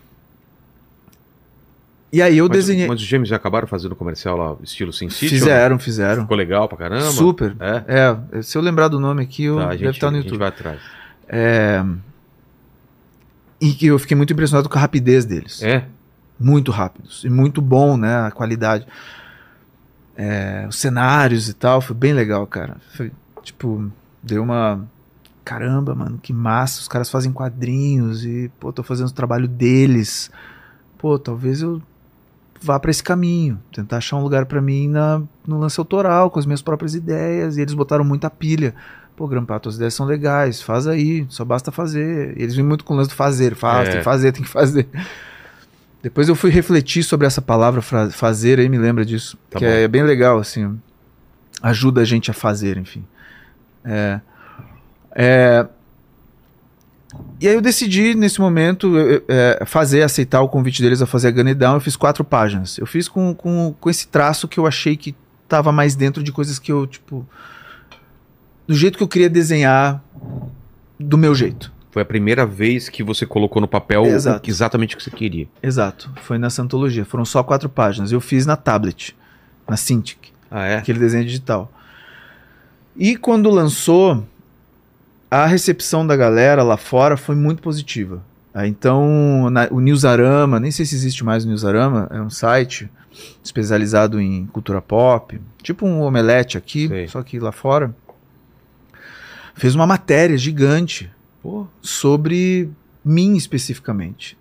E 2.12 2.22
aí 2.22 2.38
eu 2.38 2.48
mas, 2.48 2.56
desenhei. 2.58 2.86
Mas 2.86 3.00
os 3.00 3.06
gêmeos 3.06 3.28
já 3.28 3.36
acabaram 3.36 3.66
fazendo 3.66 3.94
comercial 3.94 4.36
lá, 4.36 4.56
estilo 4.62 4.92
Sin 4.92 5.10
City? 5.10 5.28
fizeram, 5.28 5.78
fizeram. 5.78 6.22
Ficou 6.22 6.36
legal 6.36 6.68
pra 6.68 6.78
caramba? 6.78 7.10
Super. 7.10 7.54
É? 7.60 7.84
É, 8.38 8.42
se 8.42 8.56
eu 8.56 8.62
lembrar 8.62 8.88
do 8.88 8.98
nome 9.00 9.22
aqui, 9.22 9.44
eu 9.44 9.56
Tá, 9.56 9.64
a 9.64 9.66
deve 9.70 9.84
gente, 9.84 9.94
estar 9.94 10.10
no 10.10 10.16
a 10.16 10.20
gente 10.20 10.26
YouTube. 10.30 10.38
vai 10.38 10.48
atrás. 10.48 10.80
É, 11.28 11.84
E 13.60 13.72
que 13.72 13.86
eu 13.86 13.98
fiquei 13.98 14.16
muito 14.16 14.32
impressionado 14.32 14.68
com 14.68 14.78
a 14.78 14.80
rapidez 14.80 15.24
deles. 15.24 15.62
É? 15.62 15.84
Muito 16.38 16.70
rápidos 16.70 17.24
e 17.24 17.30
muito 17.30 17.60
bom, 17.62 17.96
né? 17.96 18.26
A 18.26 18.30
qualidade. 18.30 18.86
É, 20.16 20.64
os 20.68 20.76
cenários 20.76 21.48
e 21.48 21.54
tal, 21.54 21.80
foi 21.80 21.94
bem 21.94 22.12
legal, 22.12 22.46
cara. 22.46 22.76
Foi, 22.96 23.12
tipo, 23.42 23.90
deu 24.22 24.42
uma. 24.42 24.86
Caramba, 25.44 25.94
mano, 25.94 26.18
que 26.22 26.32
massa. 26.32 26.80
Os 26.80 26.88
caras 26.88 27.10
fazem 27.10 27.32
quadrinhos 27.32 28.24
e, 28.24 28.50
pô, 28.58 28.72
tô 28.72 28.82
fazendo 28.82 29.08
o 29.08 29.12
trabalho 29.12 29.46
deles. 29.46 30.30
Pô, 30.98 31.18
talvez 31.18 31.60
eu 31.62 31.80
vá 32.60 32.80
pra 32.80 32.90
esse 32.90 33.02
caminho. 33.02 33.60
Tentar 33.72 33.98
achar 33.98 34.16
um 34.16 34.22
lugar 34.22 34.46
pra 34.46 34.60
mim 34.60 34.88
na, 34.88 35.22
no 35.46 35.58
lance 35.58 35.78
autoral, 35.78 36.30
com 36.30 36.38
as 36.38 36.46
minhas 36.46 36.62
próprias 36.62 36.94
ideias. 36.94 37.56
E 37.56 37.60
eles 37.60 37.74
botaram 37.74 38.04
muita 38.04 38.28
pilha. 38.30 38.74
Pô, 39.14 39.26
Grampa, 39.28 39.60
tuas 39.60 39.76
ideias 39.76 39.94
são 39.94 40.04
legais, 40.04 40.60
faz 40.60 40.86
aí, 40.86 41.24
só 41.28 41.44
basta 41.44 41.70
fazer. 41.70 42.36
E 42.38 42.42
eles 42.42 42.54
vêm 42.54 42.64
muito 42.64 42.84
com 42.84 42.92
o 42.94 42.96
lance 42.96 43.08
do 43.10 43.14
fazer, 43.14 43.54
faz, 43.54 43.88
É. 43.88 43.90
tem 43.92 43.98
que 44.00 44.04
fazer, 44.04 44.32
tem 44.32 44.42
que 44.42 44.48
fazer. 44.48 44.88
Depois 46.06 46.28
eu 46.28 46.36
fui 46.36 46.50
refletir 46.52 47.02
sobre 47.02 47.26
essa 47.26 47.42
palavra 47.42 47.82
fazer, 47.82 48.60
aí 48.60 48.68
me 48.68 48.78
lembra 48.78 49.04
disso. 49.04 49.36
Tá 49.50 49.58
que 49.58 49.64
bom. 49.64 49.70
é 49.72 49.88
bem 49.88 50.04
legal, 50.04 50.38
assim. 50.38 50.78
Ajuda 51.60 52.02
a 52.02 52.04
gente 52.04 52.30
a 52.30 52.32
fazer, 52.32 52.76
enfim. 52.78 53.04
É, 53.84 54.20
é, 55.16 55.66
e 57.40 57.48
aí 57.48 57.54
eu 57.54 57.60
decidi, 57.60 58.14
nesse 58.14 58.40
momento, 58.40 58.96
eu- 58.96 59.10
eu- 59.14 59.24
é, 59.26 59.64
fazer, 59.66 60.02
aceitar 60.02 60.42
o 60.42 60.48
convite 60.48 60.80
deles 60.80 61.02
a 61.02 61.06
fazer 61.06 61.26
a 61.26 61.30
Gun 61.32 61.48
It 61.48 61.54
Down. 61.56 61.74
Eu 61.74 61.80
fiz 61.80 61.96
quatro 61.96 62.22
páginas. 62.22 62.78
Eu 62.78 62.86
fiz 62.86 63.08
com, 63.08 63.34
com, 63.34 63.74
com 63.80 63.90
esse 63.90 64.06
traço 64.06 64.46
que 64.46 64.60
eu 64.60 64.66
achei 64.66 64.96
que 64.96 65.12
tava 65.48 65.72
mais 65.72 65.96
dentro 65.96 66.22
de 66.22 66.30
coisas 66.30 66.60
que 66.60 66.70
eu, 66.70 66.86
tipo... 66.86 67.26
Do 68.64 68.76
jeito 68.76 68.96
que 68.96 69.02
eu 69.02 69.08
queria 69.08 69.28
desenhar, 69.28 70.00
do 71.00 71.18
meu 71.18 71.34
jeito. 71.34 71.72
Foi 71.96 72.02
a 72.02 72.04
primeira 72.04 72.44
vez 72.44 72.90
que 72.90 73.02
você 73.02 73.24
colocou 73.24 73.58
no 73.58 73.66
papel 73.66 74.02
o- 74.02 74.06
Exato. 74.06 74.50
exatamente 74.50 74.94
o 74.94 74.98
que 74.98 75.02
você 75.04 75.10
queria. 75.10 75.48
Exato. 75.62 76.10
Foi 76.16 76.36
nessa 76.36 76.60
antologia. 76.60 77.06
Foram 77.06 77.24
só 77.24 77.42
quatro 77.42 77.70
páginas. 77.70 78.12
Eu 78.12 78.20
fiz 78.20 78.44
na 78.44 78.54
tablet, 78.54 79.16
na 79.66 79.78
Cintiq. 79.78 80.30
Ah, 80.50 80.66
é? 80.66 80.76
aquele 80.76 80.98
desenho 80.98 81.24
digital. 81.24 81.72
E 82.94 83.16
quando 83.16 83.48
lançou, 83.48 84.22
a 85.30 85.46
recepção 85.46 86.06
da 86.06 86.14
galera 86.14 86.62
lá 86.62 86.76
fora 86.76 87.16
foi 87.16 87.34
muito 87.34 87.62
positiva. 87.62 88.22
Ah, 88.52 88.66
Então, 88.68 89.48
na- 89.48 89.68
o 89.70 89.80
Newsarama, 89.80 90.60
nem 90.60 90.70
sei 90.70 90.84
se 90.84 90.94
existe 90.94 91.24
mais 91.24 91.46
o 91.46 91.48
Newsarama, 91.48 92.08
é 92.10 92.20
um 92.20 92.28
site 92.28 92.90
especializado 93.42 94.20
em 94.20 94.44
cultura 94.48 94.82
pop, 94.82 95.40
tipo 95.62 95.86
um 95.86 96.02
omelete 96.02 96.58
aqui, 96.58 96.88
Sei. 96.88 97.08
só 97.08 97.22
que 97.22 97.38
lá 97.38 97.52
fora, 97.52 97.96
fez 99.54 99.74
uma 99.74 99.86
matéria 99.86 100.36
gigante 100.36 101.10
Pô, 101.46 101.64
sobre 101.80 102.68
mim 103.04 103.36
especificamente. 103.36 104.36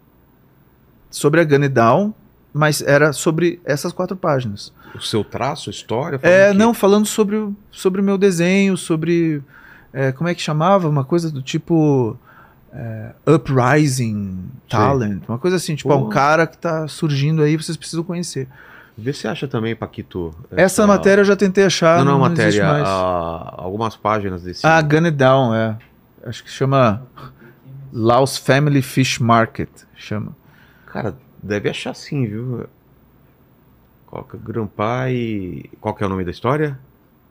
Sobre 1.12 1.39
a 1.39 1.43
Gun 1.43 1.62
It 1.62 1.70
Down, 1.70 2.16
mas 2.51 2.82
era 2.82 3.14
sobre 3.14 3.62
essas 3.64 3.93
quatro 3.93 4.18
páginas. 4.18 4.74
o 4.95 5.01
seu 5.01 5.24
traço, 5.24 5.70
a 5.70 5.72
história? 5.72 6.20
É, 6.24 6.51
não, 6.51 6.74
falando 6.74 7.06
sobre 7.06 7.36
o 7.36 7.56
sobre 7.72 8.01
meu 8.01 8.18
desenho, 8.18 8.76
sobre. 8.76 9.43
é, 9.93 10.12
como 10.12 10.28
é 10.28 10.34
que 10.34 10.41
chamava? 10.41 10.89
Uma 10.89 11.03
coisa 11.03 11.30
do 11.32 11.43
tipo. 11.43 12.18
é, 12.74 13.12
uprising 13.36 14.49
Talent. 14.68 15.22
Uma 15.30 15.38
coisa 15.38 15.58
assim, 15.58 15.76
tipo, 15.76 15.89
Pô. 15.89 15.95
é 15.95 15.97
um 15.99 16.10
cara 16.10 16.47
que 16.47 16.58
tá 16.58 16.88
surgindo 16.88 17.43
aí, 17.43 17.56
vocês 17.56 17.78
precisam 17.78 18.03
conhecer. 18.03 18.47
Vê 18.97 19.14
se 19.14 19.28
acha 19.28 19.47
também, 19.47 19.76
Paquito. 19.76 20.34
Essa, 20.49 20.88
matéria 20.88 21.22
eu 21.22 21.26
já 21.26 21.36
tentei 21.36 21.66
achar. 21.66 22.03
Não, 22.03 22.18
não, 22.18 22.26
existe 22.32 22.60
matéria. 22.60 22.66
mais. 22.66 22.88
ah, 22.88 23.53
algumas 23.58 23.95
páginas 23.95 24.41
desse. 24.41 24.66
Ah, 24.66 24.82
Gun 24.82 25.06
It 25.06 25.12
Down, 25.12 25.53
é. 25.53 25.78
Acho 26.26 26.44
que 26.44 26.50
chama. 26.50 27.06
Laos 27.94 28.38
Family 28.38 28.82
Fish 28.82 29.20
Market. 29.20 29.70
Chama. 29.96 30.36
Cara, 30.88 31.16
deve 31.42 31.70
achar 31.70 31.94
sim, 31.94 32.26
viu? 32.26 32.68
Coloca 34.08 34.38
Grampai. 34.38 35.14
e. 35.16 35.70
Qual 35.80 35.94
que 35.94 36.04
é 36.04 36.08
o 36.08 36.10
nome 36.10 36.26
da 36.26 36.32
história? 36.32 36.78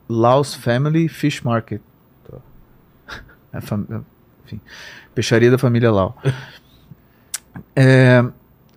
Laos 0.07 0.53
Family 0.55 1.07
Fish 1.09 1.41
Market. 1.41 1.81
Tá. 2.29 2.37
É 3.53 3.61
fam- 3.61 4.03
Enfim, 4.45 4.59
peixaria 5.13 5.49
da 5.51 5.57
família 5.57 5.91
Lau. 5.91 6.17
É, 7.75 8.21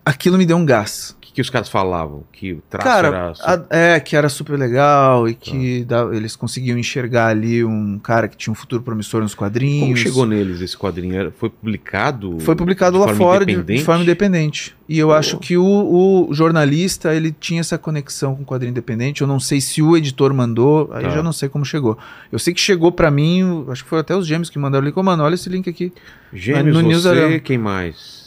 aquilo 0.05 0.37
me 0.37 0.45
deu 0.45 0.55
um 0.57 0.65
gás. 0.65 1.15
Que, 1.39 1.41
os 1.41 1.49
caras 1.49 1.69
falavam? 1.69 2.23
Que 2.33 2.51
o 2.53 2.61
traço 2.69 2.85
Cara, 2.87 3.07
era. 3.07 3.33
a- 3.41 3.65
é, 3.69 3.99
que 3.99 4.13
era 4.15 4.27
super 4.27 4.59
legal 4.59 5.27
e 5.29 5.33
que 5.33 5.85
dá- 5.85 6.09
eles 6.11 6.35
conseguiam 6.35 6.77
enxergar 6.77 7.27
ali 7.27 7.63
um 7.63 7.97
cara 7.97 8.27
que 8.27 8.35
tinha 8.35 8.51
um 8.51 8.55
futuro 8.55 8.83
promissor 8.83 9.21
nos 9.21 9.33
quadrinhos. 9.33 9.81
Como 9.85 9.95
chegou 9.97 10.25
neles 10.25 10.59
esse 10.59 10.77
quadrinho? 10.77 11.31
Foi 11.37 11.49
publicado? 11.49 12.39
Foi 12.41 12.55
publicado 12.55 12.97
lá 12.97 13.15
fora 13.15 13.45
de, 13.45 13.61
de 13.63 13.83
forma 13.83 14.03
independente. 14.03 14.75
E 14.87 14.97
eu 14.99 15.13
acho 15.13 15.37
que 15.37 15.55
o, 15.55 16.27
o 16.29 16.33
jornalista 16.33 17.13
ele 17.15 17.31
tinha 17.31 17.61
essa 17.61 17.77
conexão 17.77 18.35
com 18.35 18.41
o 18.41 18.45
quadrinho 18.45 18.71
independente. 18.71 19.21
Eu 19.21 19.27
não 19.27 19.39
sei 19.39 19.61
se 19.61 19.81
o 19.81 19.95
editor 19.95 20.33
mandou, 20.33 20.89
aí 20.91 21.03
Tá. 21.03 21.09
eu 21.09 21.13
já 21.15 21.23
não 21.23 21.31
sei 21.31 21.47
como 21.47 21.63
chegou. 21.63 21.97
Eu 22.31 22.39
sei 22.39 22.53
que 22.53 22.59
chegou 22.59 22.91
pra 22.91 23.09
mim, 23.09 23.65
acho 23.69 23.83
que 23.83 23.89
foi 23.89 23.99
até 23.99 24.15
os 24.15 24.27
gêmeos 24.27 24.49
que 24.49 24.59
mandaram. 24.59 24.91
Ô, 24.93 25.03
mano, 25.03 25.23
olha 25.23 25.35
esse 25.35 25.47
link 25.47 25.69
aqui. 25.69 25.93
Gêmeos, 26.33 26.83
No 26.83 26.91
você, 26.91 27.39
quem 27.39 27.57
mais? 27.57 28.18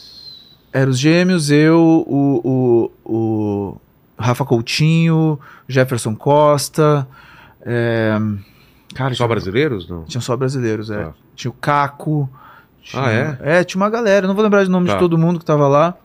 Eram 0.73 0.89
os 0.91 0.97
gêmeos, 0.99 1.51
eu, 1.51 1.77
o, 2.07 2.41
o, 3.05 3.13
o 3.13 3.77
Rafa 4.17 4.43
Coutinho, 4.43 5.39
Jefferson 5.67 6.15
Costa. 6.15 7.07
é, 7.65 8.17
Cara, 8.95 9.09
Só 9.11 9.17
tinha- 9.17 9.27
brasileiros? 9.27 9.87
Não? 9.89 10.03
Tinham 10.05 10.21
só 10.21 10.35
brasileiros, 10.37 10.89
é. 10.91 11.03
Tá. 11.05 11.13
Tinha 11.35 11.49
o 11.51 11.53
Caco. 11.53 12.29
tinha- 12.83 13.03
Ah, 13.03 13.11
é? 13.11 13.37
É, 13.59 13.63
tinha 13.63 13.81
uma 13.81 13.89
galera. 13.89 14.27
Não 14.27 14.35
vou 14.35 14.43
lembrar 14.43 14.65
o 14.65 14.69
nome 14.69 14.87
Tá. 14.87 14.93
de 14.93 14.99
todo 14.99 15.17
mundo 15.17 15.39
que 15.39 15.45
tava 15.45 15.67
lá. 15.67 15.95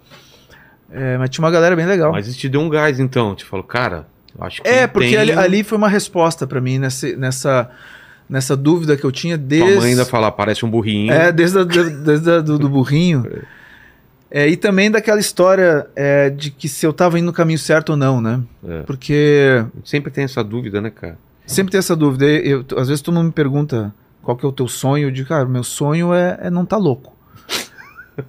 É, 0.90 1.18
mas 1.18 1.28
tinha 1.30 1.44
uma 1.44 1.50
galera 1.50 1.74
bem 1.76 1.84
legal. 1.86 2.12
Mas 2.12 2.26
isso 2.28 2.38
te 2.38 2.48
deu 2.48 2.60
um 2.62 2.68
gás, 2.70 2.98
então. 2.98 3.34
Te 3.34 3.44
falou, 3.44 3.64
cara, 3.64 4.06
acho 4.40 4.62
que. 4.62 4.68
é, 4.68 4.86
porque 4.86 5.08
tem 5.10 5.18
ali, 5.18 5.32
ali 5.32 5.62
foi 5.64 5.76
uma 5.76 5.88
resposta 5.88 6.46
pra 6.46 6.62
mim 6.62 6.78
nessa, 6.78 7.14
nessa, 7.16 7.70
nessa 8.28 8.56
dúvida 8.56 8.96
que 8.96 9.04
eu 9.04 9.12
tinha 9.12 9.36
Tua 9.36 9.46
desde. 9.46 9.76
mãe 9.80 9.90
ainda 9.90 10.06
fala, 10.06 10.30
parece 10.32 10.64
um 10.64 10.70
burrinho. 10.70 11.12
É, 11.12 11.30
desde, 11.30 11.58
a, 11.58 11.64
de- 11.64 11.90
desde 11.90 12.30
a, 12.30 12.40
do, 12.40 12.58
do 12.58 12.68
burrinho. 12.70 13.24
É, 14.30 14.46
e 14.46 14.56
também 14.56 14.90
daquela 14.90 15.18
história 15.20 15.86
é, 15.96 16.28
de 16.28 16.50
que 16.50 16.68
se 16.68 16.84
eu 16.86 16.92
tava 16.92 17.18
indo 17.18 17.26
no 17.26 17.32
caminho 17.32 17.58
certo 17.58 17.90
ou 17.90 17.96
não, 17.96 18.20
né? 18.20 18.40
É. 18.66 18.82
Porque 18.82 19.64
Sempre 19.84 20.10
tem 20.10 20.24
essa 20.24 20.44
dúvida, 20.44 20.80
né, 20.80 20.90
cara? 20.90 21.18
sempre 21.46 21.70
tem 21.72 21.78
essa 21.78 21.96
dúvida. 21.96 22.26
Eu, 22.26 22.62
eu- 22.70 22.78
às 22.78 22.88
vezes 22.88 23.00
todo 23.00 23.14
mundo 23.14 23.26
me 23.26 23.32
pergunta 23.32 23.94
qual 24.22 24.36
que 24.36 24.44
é 24.44 24.48
o 24.48 24.52
teu 24.52 24.68
sonho. 24.68 25.08
Eu 25.08 25.10
digo, 25.10 25.28
cara, 25.30 25.46
o 25.46 25.48
meu 25.48 25.64
sonho 25.64 26.12
é, 26.12 26.38
é 26.42 26.50
não 26.50 26.66
tá 26.66 26.76
louco. 26.76 27.16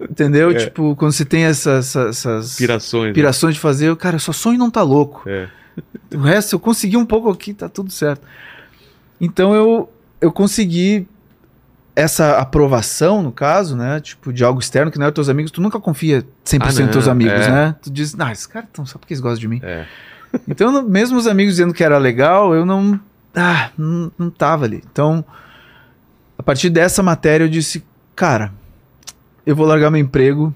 Entendeu? 0.00 0.50
É. 0.50 0.54
Tipo, 0.54 0.96
quando 0.96 1.12
você 1.12 1.24
tem 1.24 1.44
essa- 1.44 1.72
essa- 1.78 2.08
essas 2.08 2.56
Pirações. 2.56 3.08
né? 3.08 3.12
pirações 3.12 3.54
de 3.54 3.60
fazer, 3.60 3.86
eu, 3.88 3.96
cara, 3.96 4.16
eu 4.16 4.20
só 4.20 4.32
sonho 4.32 4.58
não 4.58 4.70
tá 4.70 4.82
louco. 4.82 5.22
É. 5.26 5.48
O 6.12 6.18
resto, 6.18 6.54
eu 6.56 6.60
consegui 6.60 6.96
um 6.96 7.06
pouco 7.06 7.30
aqui, 7.30 7.54
tá 7.54 7.68
tudo 7.68 7.90
certo. 7.92 8.22
Então 9.20 9.54
eu, 9.54 9.88
eu 10.20 10.32
consegui 10.32 11.06
essa 11.98 12.38
aprovação, 12.38 13.22
no 13.22 13.32
caso, 13.32 13.76
né? 13.76 13.98
Tipo, 14.00 14.32
de 14.32 14.44
algo 14.44 14.60
externo 14.60 14.88
que 14.88 14.98
não 15.00 15.06
é 15.06 15.10
teus 15.10 15.28
amigos. 15.28 15.50
Tu 15.50 15.60
nunca 15.60 15.80
confia 15.80 16.24
100% 16.44 16.60
Ah, 16.60 16.82
nos 16.84 16.92
teus 16.92 17.08
amigos, 17.08 17.32
é. 17.40 17.50
né? 17.50 17.74
Tu 17.82 17.90
diz, 17.90 18.14
não, 18.14 18.30
esses 18.30 18.46
caras 18.46 18.68
estão 18.68 18.86
só 18.86 18.98
porque 18.98 19.12
eles 19.14 19.20
gostam 19.20 19.40
de 19.40 19.48
mim. 19.48 19.60
É. 19.62 19.84
Então, 20.46 20.82
mesmo 20.82 21.16
os 21.16 21.26
amigos 21.26 21.54
dizendo 21.54 21.72
que 21.72 21.82
era 21.82 21.96
legal, 21.96 22.54
eu 22.54 22.66
não. 22.66 23.00
Ah, 23.34 23.70
não, 23.78 24.12
não 24.18 24.28
tava 24.30 24.66
ali. 24.66 24.84
Então, 24.92 25.24
a 26.38 26.42
partir 26.42 26.68
dessa 26.68 27.02
matéria, 27.02 27.44
eu 27.44 27.48
disse, 27.48 27.82
cara, 28.14 28.52
eu 29.46 29.56
vou 29.56 29.66
largar 29.66 29.90
meu 29.90 29.98
emprego 30.00 30.54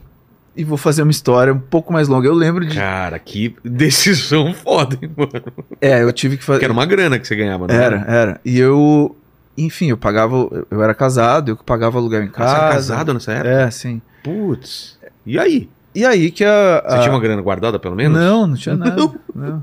e 0.54 0.62
vou 0.62 0.76
fazer 0.76 1.02
uma 1.02 1.10
história 1.10 1.54
um 1.54 1.58
pouco 1.58 1.90
mais 1.90 2.06
longa. 2.06 2.28
Eu 2.28 2.34
lembro 2.34 2.66
de. 2.66 2.76
Cara, 2.76 3.18
que 3.18 3.56
decisão 3.64 4.52
foda, 4.62 4.98
hein, 5.00 5.10
mano? 5.16 5.32
É, 5.80 6.02
eu 6.02 6.12
tive 6.12 6.36
que 6.36 6.44
fazer. 6.44 6.58
Porque 6.58 6.66
era 6.66 6.72
uma 6.74 6.84
grana 6.84 7.18
que 7.18 7.26
você 7.26 7.34
ganhava, 7.34 7.66
não 7.66 7.74
Era, 7.74 8.04
era. 8.06 8.40
E 8.44 8.58
eu, 8.58 9.16
enfim, 9.56 9.90
eu 9.90 9.96
pagava. 9.96 10.34
eu- 10.70 10.82
era 10.82 10.94
casado, 10.94 11.50
eu 11.50 11.56
que 11.56 11.64
pagava 11.64 11.98
aluguel 11.98 12.22
em 12.22 12.26
Ah, 12.26 12.28
Você 12.28 12.36
casa. 12.36 12.56
era 12.64 12.72
casado 12.74 13.14
nessa 13.14 13.32
época? 13.32 13.48
É, 13.50 13.70
sim. 13.70 14.00
Putz. 14.22 14.98
E 15.26 15.38
aí? 15.38 15.68
E 15.94 16.06
aí 16.06 16.30
que 16.30 16.42
a. 16.42 16.82
Você 16.88 16.94
a- 16.94 16.98
tinha 17.00 17.12
uma 17.12 17.20
grana 17.20 17.42
guardada, 17.42 17.78
pelo 17.78 17.94
menos? 17.94 18.18
Não, 18.18 18.46
não 18.46 18.54
tinha 18.56 18.74
nada. 18.74 18.96
não. 19.34 19.62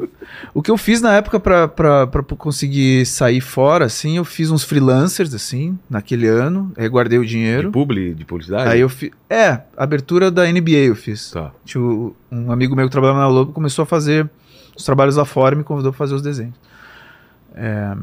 O 0.53 0.61
que 0.61 0.69
eu 0.69 0.77
fiz 0.77 1.01
na 1.01 1.15
época 1.15 1.39
pra, 1.39 1.67
pra, 1.67 2.05
pra 2.05 2.21
conseguir 2.21 3.03
sair 3.07 3.41
fora, 3.41 3.85
assim, 3.85 4.17
eu 4.17 4.23
fiz 4.23 4.51
uns 4.51 4.63
freelancers, 4.63 5.33
assim, 5.33 5.77
naquele 5.89 6.27
ano. 6.27 6.71
Aí 6.77 6.87
guardei 6.87 7.17
o 7.17 7.23
De 7.23 7.29
dinheiro. 7.29 7.71
publi, 7.71 8.13
de 8.13 8.25
publicidade? 8.25 8.69
Aí 8.69 8.79
eu 8.79 8.89
fiz. 8.89 9.09
É, 9.27 9.61
abertura 9.75 10.29
da 10.29 10.43
NBA 10.45 10.85
eu 10.85 10.95
fiz. 10.95 11.31
Tá. 11.31 11.51
Um 12.31 12.51
amigo 12.51 12.75
meu 12.75 12.85
que 12.85 12.91
trabalhava 12.91 13.19
na 13.21 13.27
Lobo 13.27 13.51
começou 13.51 13.81
a 13.81 13.85
fazer 13.87 14.29
os 14.77 14.83
trabalhos 14.85 15.15
lá 15.15 15.25
fora 15.25 15.55
e 15.55 15.57
me 15.57 15.63
convidou 15.63 15.91
para 15.91 15.97
fazer 15.97 16.13
os 16.13 16.21
desenhos. 16.21 16.53
É, 17.55 17.95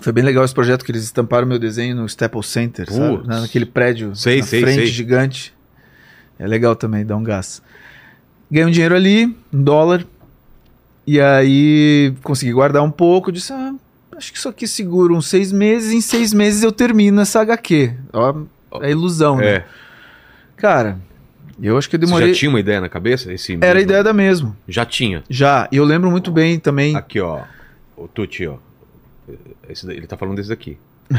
foi 0.00 0.12
bem 0.12 0.24
legal 0.24 0.44
esse 0.44 0.54
projeto 0.54 0.84
que 0.84 0.90
eles 0.92 1.02
estamparam 1.04 1.46
meu 1.46 1.58
desenho 1.58 1.96
no 1.96 2.06
Staples 2.06 2.46
Center, 2.46 2.90
sabe? 2.90 3.26
Naquele 3.26 3.66
prédio 3.66 4.14
Sei, 4.14 4.40
na 4.40 4.46
sei, 4.46 4.60
frente 4.62 4.76
sei. 4.76 4.86
gigante. 4.86 5.54
É 6.38 6.46
legal 6.46 6.76
também, 6.76 7.04
dá 7.04 7.16
um 7.16 7.22
gás. 7.22 7.62
Ganhei 8.50 8.66
um 8.66 8.70
dinheiro 8.70 8.94
ali, 8.94 9.22
em 9.52 9.62
dólar. 9.62 10.04
E 11.06 11.20
aí 11.20 12.12
consegui 12.22 12.52
guardar 12.52 12.82
um 12.82 12.90
pouco. 12.90 13.32
Disse, 13.32 13.52
ah, 13.52 13.74
acho 14.16 14.32
que 14.32 14.38
isso 14.38 14.48
aqui 14.48 14.66
segura 14.68 15.12
uns 15.12 15.26
seis 15.28 15.50
meses. 15.52 15.92
Em 15.92 16.00
seis 16.00 16.32
meses 16.32 16.62
eu 16.62 16.72
termino 16.72 17.20
essa 17.20 17.40
HQ. 17.40 17.94
Ó, 18.12 18.34
é 18.82 18.90
ilusão, 18.90 19.36
né? 19.38 19.46
É. 19.46 19.64
Cara, 20.56 20.98
eu 21.62 21.78
acho 21.78 21.88
que 21.88 21.96
eu 21.96 22.00
Você 22.00 22.06
demorei. 22.06 22.28
já 22.34 22.40
tinha 22.40 22.48
uma 22.50 22.60
ideia 22.60 22.80
na 22.80 22.88
cabeça? 22.88 23.32
Esse 23.32 23.54
Era 23.54 23.66
a 23.66 23.74
mesmo? 23.74 23.80
ideia 23.80 24.04
da 24.04 24.12
mesmo. 24.12 24.56
Já 24.68 24.84
tinha. 24.84 25.22
Já. 25.28 25.68
E 25.72 25.76
eu 25.76 25.84
lembro 25.84 26.10
muito 26.10 26.30
bem 26.30 26.58
também. 26.58 26.94
Aqui, 26.96 27.20
ó. 27.20 27.42
O 27.96 28.06
Tuti, 28.06 28.46
ó. 28.46 28.56
Esse 29.68 29.86
daí- 29.86 29.96
ele 29.96 30.06
tá 30.06 30.16
falando 30.16 30.36
desse 30.36 30.48
daqui. 30.48 30.78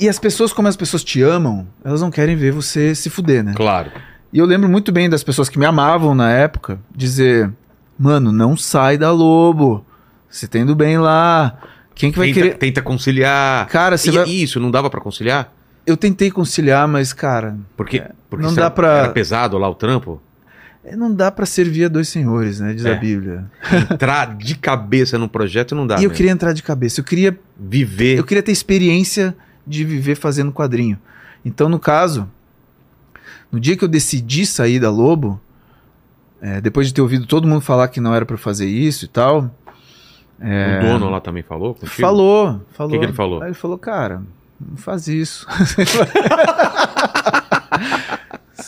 E 0.00 0.08
as 0.08 0.18
pessoas, 0.18 0.52
como 0.52 0.66
as 0.66 0.76
pessoas 0.76 1.04
te 1.04 1.22
amam, 1.22 1.64
elas 1.84 2.00
não 2.00 2.10
querem 2.10 2.34
ver 2.34 2.50
você 2.52 2.92
se 2.94 3.08
fuder, 3.08 3.44
né? 3.44 3.52
Claro. 3.54 3.92
E 4.32 4.38
eu 4.38 4.44
lembro 4.44 4.68
muito 4.68 4.90
bem 4.90 5.08
das 5.08 5.22
pessoas 5.22 5.48
que 5.48 5.58
me 5.60 5.64
amavam 5.64 6.12
na 6.14 6.30
época 6.32 6.80
dizer: 6.94 7.52
Mano, 7.96 8.32
não 8.32 8.56
sai 8.56 8.98
da 8.98 9.12
Lobo. 9.12 9.86
Você 10.28 10.48
tá 10.48 10.58
indo 10.58 10.74
bem 10.74 10.98
lá. 10.98 11.56
Quem 11.94 12.10
que 12.10 12.18
vai 12.18 12.28
Tenta, 12.28 12.40
querer. 12.40 12.54
tenta 12.58 12.82
conciliar. 12.82 13.66
Cara, 13.68 13.96
você 13.96 14.08
E- 14.10 14.12
vai. 14.12 14.28
Isso, 14.28 14.58
não 14.58 14.70
dava 14.72 14.90
pra 14.90 15.00
conciliar? 15.00 15.52
Eu 15.86 15.96
tentei 15.96 16.32
conciliar, 16.32 16.88
mas, 16.88 17.12
cara, 17.12 17.56
Porque, 17.76 18.02
porque 18.28 18.44
não 18.44 18.52
dá 18.52 18.62
era, 18.62 18.70
pra- 18.72 18.98
era 18.98 19.08
pesado 19.10 19.56
lá 19.56 19.68
o 19.68 19.74
trampo. 19.74 20.20
É, 20.86 20.96
não 20.96 21.12
dá 21.14 21.30
pra 21.30 21.44
servir 21.46 21.84
a 21.84 21.88
dois 21.88 22.08
senhores, 22.08 22.60
né? 22.60 22.72
Diz 22.74 22.84
É. 22.84 22.92
a 22.92 22.94
Bíblia. 22.96 23.50
Entrar 23.90 24.34
de 24.36 24.54
cabeça 24.56 25.18
no 25.18 25.28
projeto 25.28 25.74
não 25.74 25.86
dá. 25.86 25.94
e 25.94 25.98
eu 25.98 26.02
mesmo. 26.02 26.14
queria 26.14 26.32
entrar 26.32 26.52
de 26.52 26.62
cabeça. 26.62 27.00
Eu 27.00 27.04
queria 27.04 27.38
Viver. 27.58 28.16
eu 28.18 28.24
queria 28.24 28.42
ter 28.42 28.52
experiência 28.52 29.36
de 29.66 29.84
viver 29.84 30.14
fazendo 30.14 30.52
quadrinho. 30.52 30.98
Então, 31.44 31.68
no 31.68 31.78
caso, 31.78 32.28
no 33.50 33.58
dia 33.60 33.76
que 33.76 33.84
eu 33.84 33.88
decidi 33.88 34.46
sair 34.46 34.78
da 34.80 34.90
Lobo, 34.90 35.40
é, 36.40 36.60
depois 36.60 36.86
de 36.86 36.94
ter 36.94 37.00
ouvido 37.00 37.26
todo 37.26 37.46
mundo 37.48 37.60
falar 37.60 37.88
que 37.88 38.00
não 38.00 38.14
era 38.14 38.24
pra 38.26 38.36
fazer 38.36 38.66
isso 38.68 39.04
e 39.06 39.08
tal, 39.08 39.50
é, 40.40 40.80
O 40.84 40.88
dono 40.98 41.08
lá 41.10 41.20
também 41.20 41.42
falou 41.42 41.74
contigo? 41.74 41.92
falou, 42.00 42.60
falou. 42.72 42.98
que 42.98 43.04
ele 43.06 43.12
falou? 43.12 43.40
Aí 43.42 43.48
ele 43.48 43.54
falou, 43.54 43.78
cara, 43.78 44.22
não 44.60 44.76
faz 44.76 45.08
isso. 45.08 45.46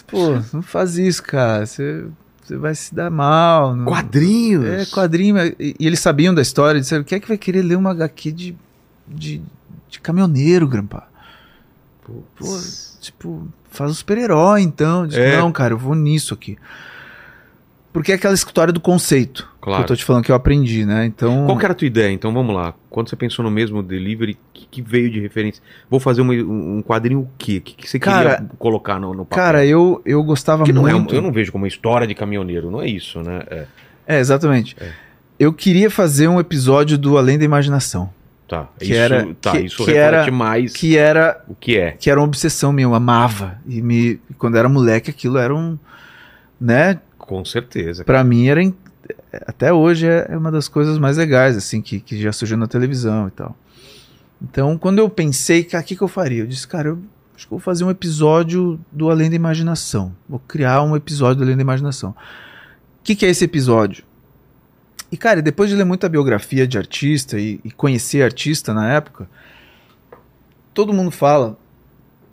Pô, 0.06 0.40
não 0.52 0.62
faz 0.62 0.96
isso, 0.98 1.22
cara. 1.22 1.66
Você, 1.66 2.04
você 2.42 2.56
vai 2.56 2.74
se 2.74 2.94
dar 2.94 3.10
mal. 3.10 3.74
Não... 3.74 3.84
Quadrinhos. 3.84 4.64
É, 4.64 4.86
quadrinho. 4.86 5.36
E, 5.58 5.76
e 5.78 5.86
eles 5.86 6.00
sabiam 6.00 6.34
da 6.34 6.42
história, 6.42 6.80
disseram, 6.80 7.04
quem 7.04 7.16
é 7.16 7.20
que 7.20 7.28
vai 7.28 7.38
querer 7.38 7.62
ler 7.62 7.76
uma 7.76 7.90
HQ 7.90 8.32
de, 8.32 8.56
de, 9.06 9.42
de 9.88 10.00
caminhoneiro, 10.00 10.66
Grampa? 10.66 11.08
Pô, 12.04 12.58
tipo, 13.00 13.46
faz 13.70 13.90
um 13.90 13.94
super-herói, 13.94 14.62
então. 14.62 15.06
É. 15.12 15.36
Não, 15.36 15.52
cara, 15.52 15.74
eu 15.74 15.78
vou 15.78 15.94
nisso 15.94 16.32
aqui. 16.32 16.56
Porque 17.98 18.12
é 18.12 18.14
aquela 18.14 18.34
história 18.34 18.72
do 18.72 18.80
conceito 18.80 19.48
Claro. 19.60 19.78
que 19.78 19.82
eu 19.84 19.88
tô 19.88 19.96
te 19.96 20.04
falando 20.04 20.24
que 20.24 20.30
eu 20.30 20.36
aprendi, 20.36 20.84
né? 20.86 21.04
Então. 21.04 21.46
Qual 21.46 21.58
que 21.58 21.64
era 21.64 21.72
a 21.72 21.74
tua 21.74 21.86
ideia? 21.86 22.12
Então 22.12 22.32
vamos 22.32 22.54
lá. 22.54 22.72
Quando 22.88 23.08
você 23.10 23.16
pensou 23.16 23.44
no 23.44 23.50
mesmo 23.50 23.82
delivery, 23.82 24.32
o 24.32 24.36
que, 24.54 24.66
que 24.70 24.82
veio 24.82 25.10
de 25.10 25.20
referência? 25.20 25.62
Vou 25.90 25.98
fazer 25.98 26.20
uma- 26.22 26.32
um, 26.32 26.80
quadrinho 26.86 27.20
o 27.20 27.30
quê? 27.36 27.56
O 27.58 27.60
que, 27.60 27.74
que 27.74 27.88
você 27.90 27.98
Cara- 27.98 28.36
queria 28.36 28.50
colocar 28.58 29.00
no, 29.00 29.12
no 29.14 29.24
papel? 29.24 29.44
Cara, 29.44 29.66
eu, 29.66 30.00
eu 30.06 30.22
gostava 30.22 30.58
Porque 30.58 30.72
não 30.72 30.86
é 30.86 30.92
muito. 30.94 31.14
eu 31.14 31.20
não 31.20 31.32
vejo 31.32 31.50
como 31.50 31.64
uma 31.64 31.68
história 31.68 32.06
de 32.06 32.14
caminhoneiro, 32.14 32.70
não 32.70 32.80
é 32.80 32.86
isso, 32.88 33.20
né? 33.20 33.42
É, 33.50 33.66
É, 34.06 34.18
exatamente. 34.20 34.76
É. 34.80 34.90
Eu 35.38 35.52
queria 35.52 35.90
fazer 35.90 36.28
um 36.28 36.38
episódio 36.40 36.96
do 36.96 37.18
Além 37.18 37.36
da 37.38 37.44
Imaginação. 37.44 38.10
tá. 38.48 38.68
Que 38.78 38.84
isso, 38.86 38.94
era- 38.94 39.28
tá, 39.40 39.52
que- 39.52 39.58
isso 39.58 39.76
que 39.84 39.90
reflete 39.90 39.98
era- 40.24 40.30
mais 40.32 40.72
Que 40.72 40.96
era, 40.96 41.42
o 41.48 41.54
que 41.54 41.76
é. 41.76 41.90
que 41.92 42.08
era 42.10 42.18
uma 42.20 42.26
obsessão 42.26 42.72
minha, 42.72 42.86
eu 42.86 42.94
amava. 42.94 43.58
E 43.66 43.82
me, 43.82 44.20
quando 44.38 44.56
era 44.56 44.68
moleque, 44.68 45.10
aquilo 45.10 45.36
era 45.36 45.54
um. 45.54 45.76
Né? 46.60 46.98
Com 47.28 47.44
certeza. 47.44 48.04
Pra 48.04 48.24
mim 48.24 48.48
era. 48.48 48.60
Até 49.46 49.70
hoje 49.70 50.06
é 50.06 50.26
é 50.30 50.36
uma 50.36 50.50
das 50.50 50.66
coisas 50.66 50.98
mais 50.98 51.18
legais, 51.18 51.56
assim, 51.56 51.82
que, 51.82 52.00
que 52.00 52.20
já 52.20 52.32
surgiu 52.32 52.56
na 52.56 52.66
televisão 52.66 53.28
e 53.28 53.30
tal. 53.30 53.54
Então, 54.40 54.78
quando 54.78 54.98
eu 54.98 55.10
pensei, 55.10 55.62
cara, 55.62 55.84
o 55.84 55.86
que, 55.86 55.94
que 55.94 56.02
eu 56.02 56.08
faria? 56.08 56.42
Eu 56.42 56.46
disse, 56.46 56.66
cara, 56.66 56.88
eu 56.88 56.98
acho 57.36 57.44
que 57.46 57.50
vou 57.50 57.60
fazer 57.60 57.84
um 57.84 57.90
episódio 57.90 58.80
do 58.90 59.10
Além 59.10 59.28
da 59.28 59.36
Imaginação. 59.36 60.16
Vou 60.26 60.38
criar 60.38 60.82
um 60.82 60.96
episódio 60.96 61.36
do 61.36 61.42
Além 61.42 61.56
da 61.56 61.62
Imaginação. 61.62 62.10
O 62.10 62.14
que, 63.04 63.14
que 63.14 63.26
é 63.26 63.28
esse 63.28 63.44
episódio? 63.44 64.04
E, 65.12 65.16
cara, 65.16 65.42
depois 65.42 65.68
de 65.68 65.76
ler 65.76 65.84
muita 65.84 66.08
biografia 66.08 66.66
de 66.66 66.78
artista 66.78 67.38
e, 67.38 67.60
e 67.62 67.70
conhecer 67.70 68.22
artista 68.22 68.72
na 68.72 68.90
época, 68.90 69.28
todo 70.72 70.94
mundo 70.94 71.10
fala 71.10 71.58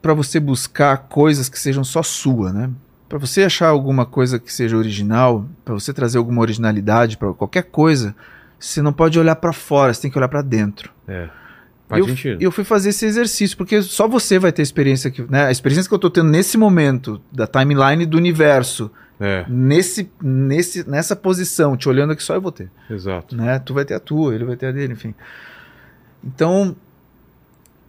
pra 0.02 0.14
você 0.14 0.40
buscar 0.40 0.98
coisas 1.10 1.50
que 1.50 1.60
sejam 1.60 1.84
só 1.84 2.02
sua, 2.02 2.54
né? 2.54 2.70
Para 3.08 3.18
você 3.18 3.44
achar 3.44 3.68
alguma 3.70 4.06
coisa 4.06 4.40
que 4.40 4.52
seja 4.52 4.76
original, 4.78 5.46
para 5.64 5.74
você 5.74 5.94
trazer 5.94 6.18
alguma 6.18 6.42
originalidade 6.42 7.18
para 7.18 7.34
qualquer 7.34 7.64
coisa, 7.64 8.16
você 8.60 8.82
não 8.82 8.92
pode 8.94 9.20
olhar 9.20 9.36
para 9.36 9.54
fora, 9.54 9.94
você 9.94 10.02
tem 10.02 10.12
que 10.12 10.18
olhar 10.18 10.28
para 10.28 10.42
dentro. 10.42 10.92
É. 11.08 11.30
Faz 11.88 12.00
eu, 12.02 12.08
sentido. 12.08 12.42
e 12.42 12.44
eu 12.46 12.52
fui 12.52 12.64
fazer 12.64 12.90
esse 12.90 13.06
exercício, 13.06 13.56
porque 13.56 13.80
só 13.84 14.08
você 14.08 14.40
vai 14.40 14.52
ter 14.52 14.64
experiência 14.64 15.12
que, 15.12 15.22
né, 15.30 15.46
a 15.46 15.52
experiência 15.52 15.88
que 15.88 15.94
eu 15.94 16.00
tô 16.00 16.10
tendo 16.10 16.30
nesse 16.32 16.58
momento 16.58 17.22
da 17.32 17.46
timeline 17.46 18.06
do 18.08 18.18
universo, 18.18 18.90
É, 19.20 19.46
nesse, 19.48 20.10
nesse, 20.22 20.90
nessa 20.90 21.16
posição, 21.16 21.78
te 21.78 21.88
olhando 21.88 22.12
aqui 22.14 22.24
só 22.24 22.34
eu 22.34 22.42
vou 22.42 22.52
ter, 22.52 22.70
exato. 22.90 23.36
né? 23.36 23.60
Tu 23.60 23.72
vai 23.74 23.86
ter 23.86 23.94
a 23.94 24.00
tua, 24.00 24.34
ele 24.34 24.44
vai 24.46 24.56
ter 24.58 24.66
a 24.66 24.72
dele, 24.72 24.94
enfim. 24.94 25.14
Então, 26.24 26.76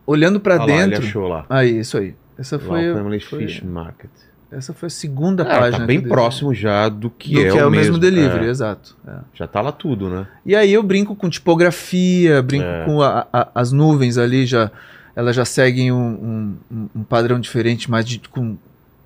olhando 0.07 0.39
para 0.41 0.55
Olha 0.63 0.75
lá, 0.75 0.83
ele 0.83 0.91
dentro, 0.93 1.07
achou 1.09 1.27
lá. 1.29 1.47
aí 1.49 1.79
isso 1.79 1.97
aí. 1.99 2.15
Essa 2.39 2.57
Lá 2.57 2.63
foi, 2.63 2.91
o 2.93 2.95
Family 2.97 3.21
foi- 3.21 3.47
Fish 3.47 3.63
Market. 3.63 4.11
Essa 4.53 4.73
foi 4.73 4.87
a 4.87 4.91
segunda 4.91 5.43
É, 5.43 5.47
página. 5.47 5.79
tá 5.81 5.85
bem 5.87 6.01
próximo 6.01 6.55
já 6.55 6.89
do 6.89 7.11
que, 7.11 7.35
do 7.35 7.41
é, 7.41 7.51
que 7.51 7.59
é, 7.59 7.65
o 7.65 7.69
o 7.69 7.71
mesmo, 7.71 7.99
delivery, 7.99 8.47
É, 8.47 8.49
exato. 8.51 8.97
é. 9.07 9.13
já 9.35 9.47
tá 9.47 9.61
lá 9.61 9.73
tudo, 9.73 10.09
né? 10.09 10.27
E 10.45 10.55
aí 10.55 10.73
eu 10.73 10.83
brinco 10.83 11.15
com 11.17 11.29
tipografia, 11.29 12.43
brinco 12.43 12.65
É. 12.67 12.85
com 12.85 13.03
a- 13.03 13.27
a- 13.33 13.49
as 13.55 13.73
nuvens 13.73 14.17
ali, 14.19 14.47
já, 14.47 14.71
elas 15.15 15.35
já 15.35 15.45
seguem 15.45 15.91
um, 15.93 16.57
um- 16.71 16.89
um 16.97 17.03
padrão 17.03 17.41
diferente, 17.41 17.91
mais 17.91 18.07
de, 18.07 18.19
com, 18.29 18.57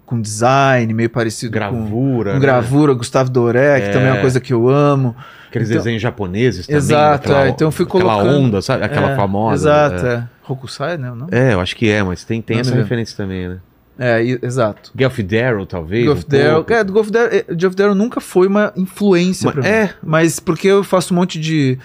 com 0.07 0.21
design, 0.21 0.93
meio 0.93 1.09
parecido 1.09 1.53
com, 1.53 1.59
Gravura. 1.59 2.31
com 2.33 2.39
né? 2.39 2.41
gravura, 2.43 2.93
Gustavo 2.95 3.31
Doré, 3.31 3.81
que 3.81 3.87
É. 3.87 3.91
também 3.93 4.09
é 4.09 4.13
uma 4.13 4.21
coisa 4.21 4.41
que 4.41 4.53
eu 4.53 4.69
amo. 4.69 5.15
Aqueles 5.49 5.69
Então- 5.69 5.79
desenhos 5.83 6.03
japoneses 6.03 6.67
também. 6.67 6.79
Exato, 6.79 7.33
é, 7.33 7.49
então 7.49 7.67
eu 7.69 7.73
fui 7.73 7.85
aquela 7.85 8.05
colocando- 8.15 8.37
onda, 8.37 8.63
sabe? 8.63 8.85
Aquela 8.85 9.13
É, 9.13 9.17
famosa. 9.17 9.55
Exato, 9.71 10.07
É. 10.07 10.15
é. 10.15 10.25
Hokusai, 10.49 10.97
né? 10.99 11.13
Não? 11.15 11.27
É, 11.31 11.55
eu 11.55 11.61
acho 11.61 11.75
que 11.77 11.89
é, 11.89 12.03
mas 12.03 12.25
tem, 12.25 12.43
tem 12.43 12.57
Vamos 12.57 12.69
essa 12.69 12.77
referência 12.77 13.17
também, 13.17 13.49
né? 13.49 13.59
É, 14.03 14.25
e- 14.25 14.39
exato. 14.43 14.91
Golf 14.97 15.19
Darrow, 15.21 15.67
talvez. 15.67 16.07
Golf 16.07 16.25
um 16.25 16.29
Darrow, 16.29 16.67
é, 16.71 16.85
Golf 16.85 17.11
Darrow, 17.11 17.29
é, 17.31 17.45
Golf 17.55 17.75
Darrow 17.75 17.95
nunca 17.95 18.19
foi 18.19 18.47
uma 18.47 18.73
influência 18.75 19.45
Mas- 19.45 19.53
pra 19.55 19.63
mim. 19.63 19.69
é. 19.69 19.95
Mas 20.03 20.41
porque 20.41 20.69
eu 20.69 20.83
faço 20.83 21.13
um 21.13 21.19
monte 21.19 21.39
de, 21.39 21.79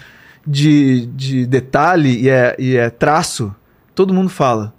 de, 0.46 1.04
de 1.14 1.44
detalhe 1.46 2.22
e 2.22 2.30
é, 2.30 2.56
e 2.58 2.74
é 2.74 2.88
traço, 2.88 3.54
todo 3.94 4.14
mundo 4.14 4.30
fala. 4.30 4.72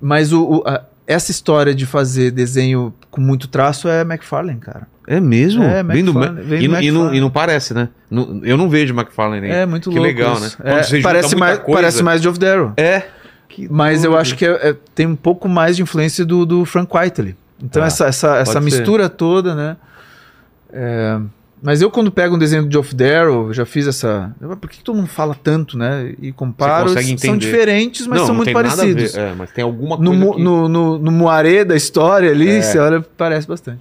Mas 0.00 0.32
o, 0.32 0.42
o- 0.58 0.62
a- 0.66 0.82
essa 1.06 1.30
história 1.30 1.74
de 1.74 1.86
fazer 1.86 2.30
desenho 2.30 2.92
com 3.10 3.20
muito 3.20 3.46
traço 3.46 3.88
é 3.88 4.00
McFarlane, 4.00 4.58
cara. 4.58 4.86
É 5.06 5.20
mesmo? 5.20 5.62
É, 5.62 5.82
Vem 5.82 6.02
do 6.02 6.12
vem 6.14 6.62
e, 6.64 6.66
do 6.66 6.72
não- 6.72 6.82
e 6.82 6.90
não, 6.90 7.14
e 7.14 7.20
não 7.20 7.30
parece, 7.30 7.74
né? 7.74 7.90
Não- 8.10 8.40
eu 8.42 8.56
não 8.56 8.68
vejo 8.70 8.94
McFarlane 8.94 9.42
nem. 9.42 9.50
É 9.52 9.66
muito 9.66 9.90
que 9.90 9.96
louco. 9.96 10.02
legal, 10.10 10.34
isso. 10.38 10.56
né? 10.64 10.80
É, 10.80 11.00
parece, 11.02 11.36
mais, 11.36 11.58
coisa- 11.58 11.72
parece 11.80 12.02
mais 12.02 12.22
Geoff 12.22 12.38
Darrow. 12.38 12.72
É. 12.76 13.02
Mas 13.70 14.04
eu 14.04 14.16
acho 14.16 14.36
que 14.36 14.44
é- 14.46 14.70
é- 14.70 14.76
tem 14.94 15.06
um 15.06 15.16
pouco 15.16 15.48
mais 15.48 15.76
de 15.76 15.82
influência 15.82 16.24
do, 16.24 16.44
do 16.46 16.64
Frank 16.64 16.94
Whiteley. 16.96 17.36
Então 17.62 17.82
Ah, 17.82 17.86
essa, 17.86 18.06
essa, 18.06 18.36
essa 18.38 18.52
ser. 18.54 18.60
mistura 18.60 19.08
toda, 19.08 19.54
né? 19.54 19.76
É, 20.72 21.18
mas 21.62 21.80
eu 21.80 21.90
quando 21.90 22.10
pego 22.10 22.34
um 22.34 22.38
desenho 22.38 22.64
do 22.66 22.72
Geoff 22.72 22.94
Darrow, 22.94 23.52
já 23.52 23.64
fiz 23.64 23.86
essa... 23.86 24.34
Por 24.60 24.68
que 24.68 24.78
que 24.78 24.84
todo 24.84 24.96
mundo 24.96 25.06
fala 25.08 25.34
tanto, 25.40 25.78
né? 25.78 26.14
E 26.20 26.30
comparo, 26.32 26.88
Você 26.90 26.96
consegue 26.96 27.18
são 27.26 27.38
diferentes, 27.38 28.06
mas 28.06 28.18
não, 28.18 28.26
são 28.26 28.34
não 28.34 28.44
muito 28.44 28.46
tem 28.46 28.54
nada 28.54 28.68
a 28.82 28.84
ver, 28.84 28.94
parecidos. 28.94 29.16
É, 29.16 29.32
mas 29.34 29.50
tem 29.52 29.64
alguma 29.64 29.96
No, 29.96 30.10
coisa 30.10 30.24
mu- 30.24 30.34
que... 30.34 30.42
no, 30.42 30.68
no, 30.68 30.98
no 30.98 31.10
moaré 31.12 31.64
da 31.64 31.76
história 31.76 32.30
ali, 32.30 32.50
É. 32.50 32.60
você 32.62 32.78
olha, 32.78 33.00
parece 33.16 33.46
bastante. 33.48 33.80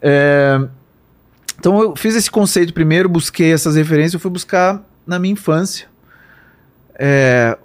É, 0.00 0.60
então 1.58 1.80
eu 1.80 1.94
fiz 1.94 2.16
esse 2.16 2.30
conceito 2.30 2.72
primeiro, 2.74 3.08
busquei 3.08 3.52
essas 3.52 3.76
referências, 3.76 4.14
eu 4.14 4.20
fui 4.20 4.30
buscar 4.30 4.82
na 5.06 5.18
minha 5.18 5.32
infância. 5.34 5.86
É, 6.98 7.56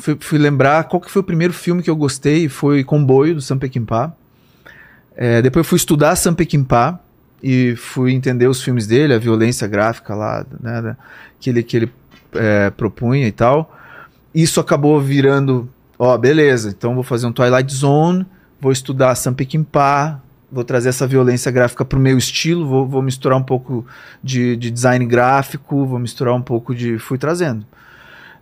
fui, 0.00 0.16
fui 0.18 0.38
lembrar 0.38 0.84
qual 0.84 1.00
que 1.00 1.10
foi 1.10 1.20
o 1.20 1.24
primeiro 1.24 1.52
filme 1.52 1.82
que 1.82 1.90
eu 1.90 1.96
gostei, 1.96 2.48
foi 2.48 2.84
Comboio, 2.84 3.34
do 3.34 3.40
Sam 3.40 3.58
Peckinpah. 3.58 4.12
É, 5.16 5.40
depois 5.40 5.66
fui 5.66 5.76
estudar 5.76 6.14
Sam 6.16 6.34
Peckinpah 6.34 7.00
e 7.42 7.74
fui 7.76 8.12
entender 8.12 8.46
os 8.46 8.62
filmes 8.62 8.86
dele, 8.86 9.14
a 9.14 9.18
violência 9.18 9.66
gráfica 9.66 10.14
lá, 10.14 10.44
né, 10.60 10.96
que 11.40 11.50
ele, 11.50 11.62
que 11.62 11.76
ele 11.76 11.92
é, 12.34 12.70
propunha 12.70 13.26
e 13.26 13.32
tal. 13.32 13.74
Isso 14.34 14.60
acabou 14.60 15.00
virando, 15.00 15.68
ó, 15.98 16.16
beleza, 16.18 16.68
então 16.68 16.94
vou 16.94 17.02
fazer 17.02 17.26
um 17.26 17.32
Twilight 17.32 17.72
Zone, 17.72 18.26
vou 18.60 18.72
estudar 18.72 19.14
Sam 19.14 19.32
Peckinpah, 19.32 20.20
vou 20.50 20.64
trazer 20.64 20.90
essa 20.90 21.06
violência 21.06 21.50
gráfica 21.50 21.84
pro 21.84 21.98
meu 21.98 22.18
estilo, 22.18 22.66
vou, 22.66 22.86
vou 22.86 23.02
misturar 23.02 23.38
um 23.38 23.42
pouco 23.42 23.86
de, 24.22 24.56
de 24.56 24.70
design 24.70 25.04
gráfico, 25.06 25.86
vou 25.86 25.98
misturar 25.98 26.34
um 26.34 26.42
pouco 26.42 26.74
de... 26.74 26.98
fui 26.98 27.18
trazendo. 27.18 27.66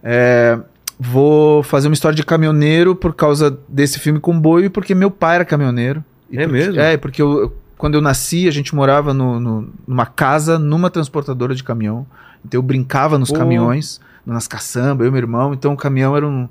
É, 0.03 0.59
vou 0.99 1.63
fazer 1.63 1.89
uma 1.89 1.95
história 1.95 2.15
de 2.17 2.25
caminhoneiro 2.25 2.95
por 2.95 3.15
causa 3.15 3.57
desse 3.69 3.99
filme 3.99 4.21
Comboio, 4.21 4.71
porque 4.71 4.95
meu 4.95 5.11
pai 5.11 5.37
era 5.37 5.45
caminhoneiro. 5.45 6.05
E 6.31 6.37
É 6.39 6.43
porque- 6.47 6.53
mesmo? 6.53 6.81
É, 6.81 6.97
porque 6.97 7.21
eu, 7.23 7.57
quando 7.77 7.95
eu 7.95 8.01
nasci, 8.01 8.47
a 8.49 8.51
gente 8.51 8.75
morava 8.75 9.13
no, 9.13 9.39
no- 9.41 9.73
numa 9.87 10.07
casa, 10.07 10.59
numa 10.59 10.91
transportadora 10.91 11.55
de 11.55 11.63
caminhão. 11.65 12.07
Então 12.45 12.59
eu 12.59 12.63
brincava 12.63 13.19
nos 13.19 13.31
Pô. 13.31 13.39
caminhões, 13.39 14.01
nas 14.25 14.47
caçambas, 14.47 15.05
eu 15.05 15.09
e 15.09 15.11
meu 15.13 15.21
irmão. 15.21 15.53
Então 15.53 15.73
o 15.73 15.77
caminhão 15.77 16.17
era 16.17 16.27
um, 16.27 16.49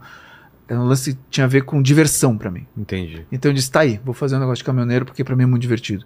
era 0.68 0.80
um 0.80 0.86
lance 0.86 1.14
que 1.14 1.20
tinha 1.30 1.46
a 1.46 1.48
ver 1.48 1.64
com 1.64 1.82
diversão 1.82 2.38
pra 2.38 2.50
mim. 2.52 2.66
Entendi. 2.78 3.26
Então 3.32 3.50
eu 3.52 3.56
disse, 3.56 3.72
tá 3.72 3.82
aí, 3.82 4.00
vou 4.04 4.14
fazer 4.14 4.36
um 4.36 4.40
negócio 4.40 4.58
de 4.58 4.64
caminhoneiro 4.66 5.06
porque 5.06 5.24
pra 5.24 5.36
mim 5.36 5.44
é 5.44 5.48
muito 5.48 5.62
divertido. 5.62 6.06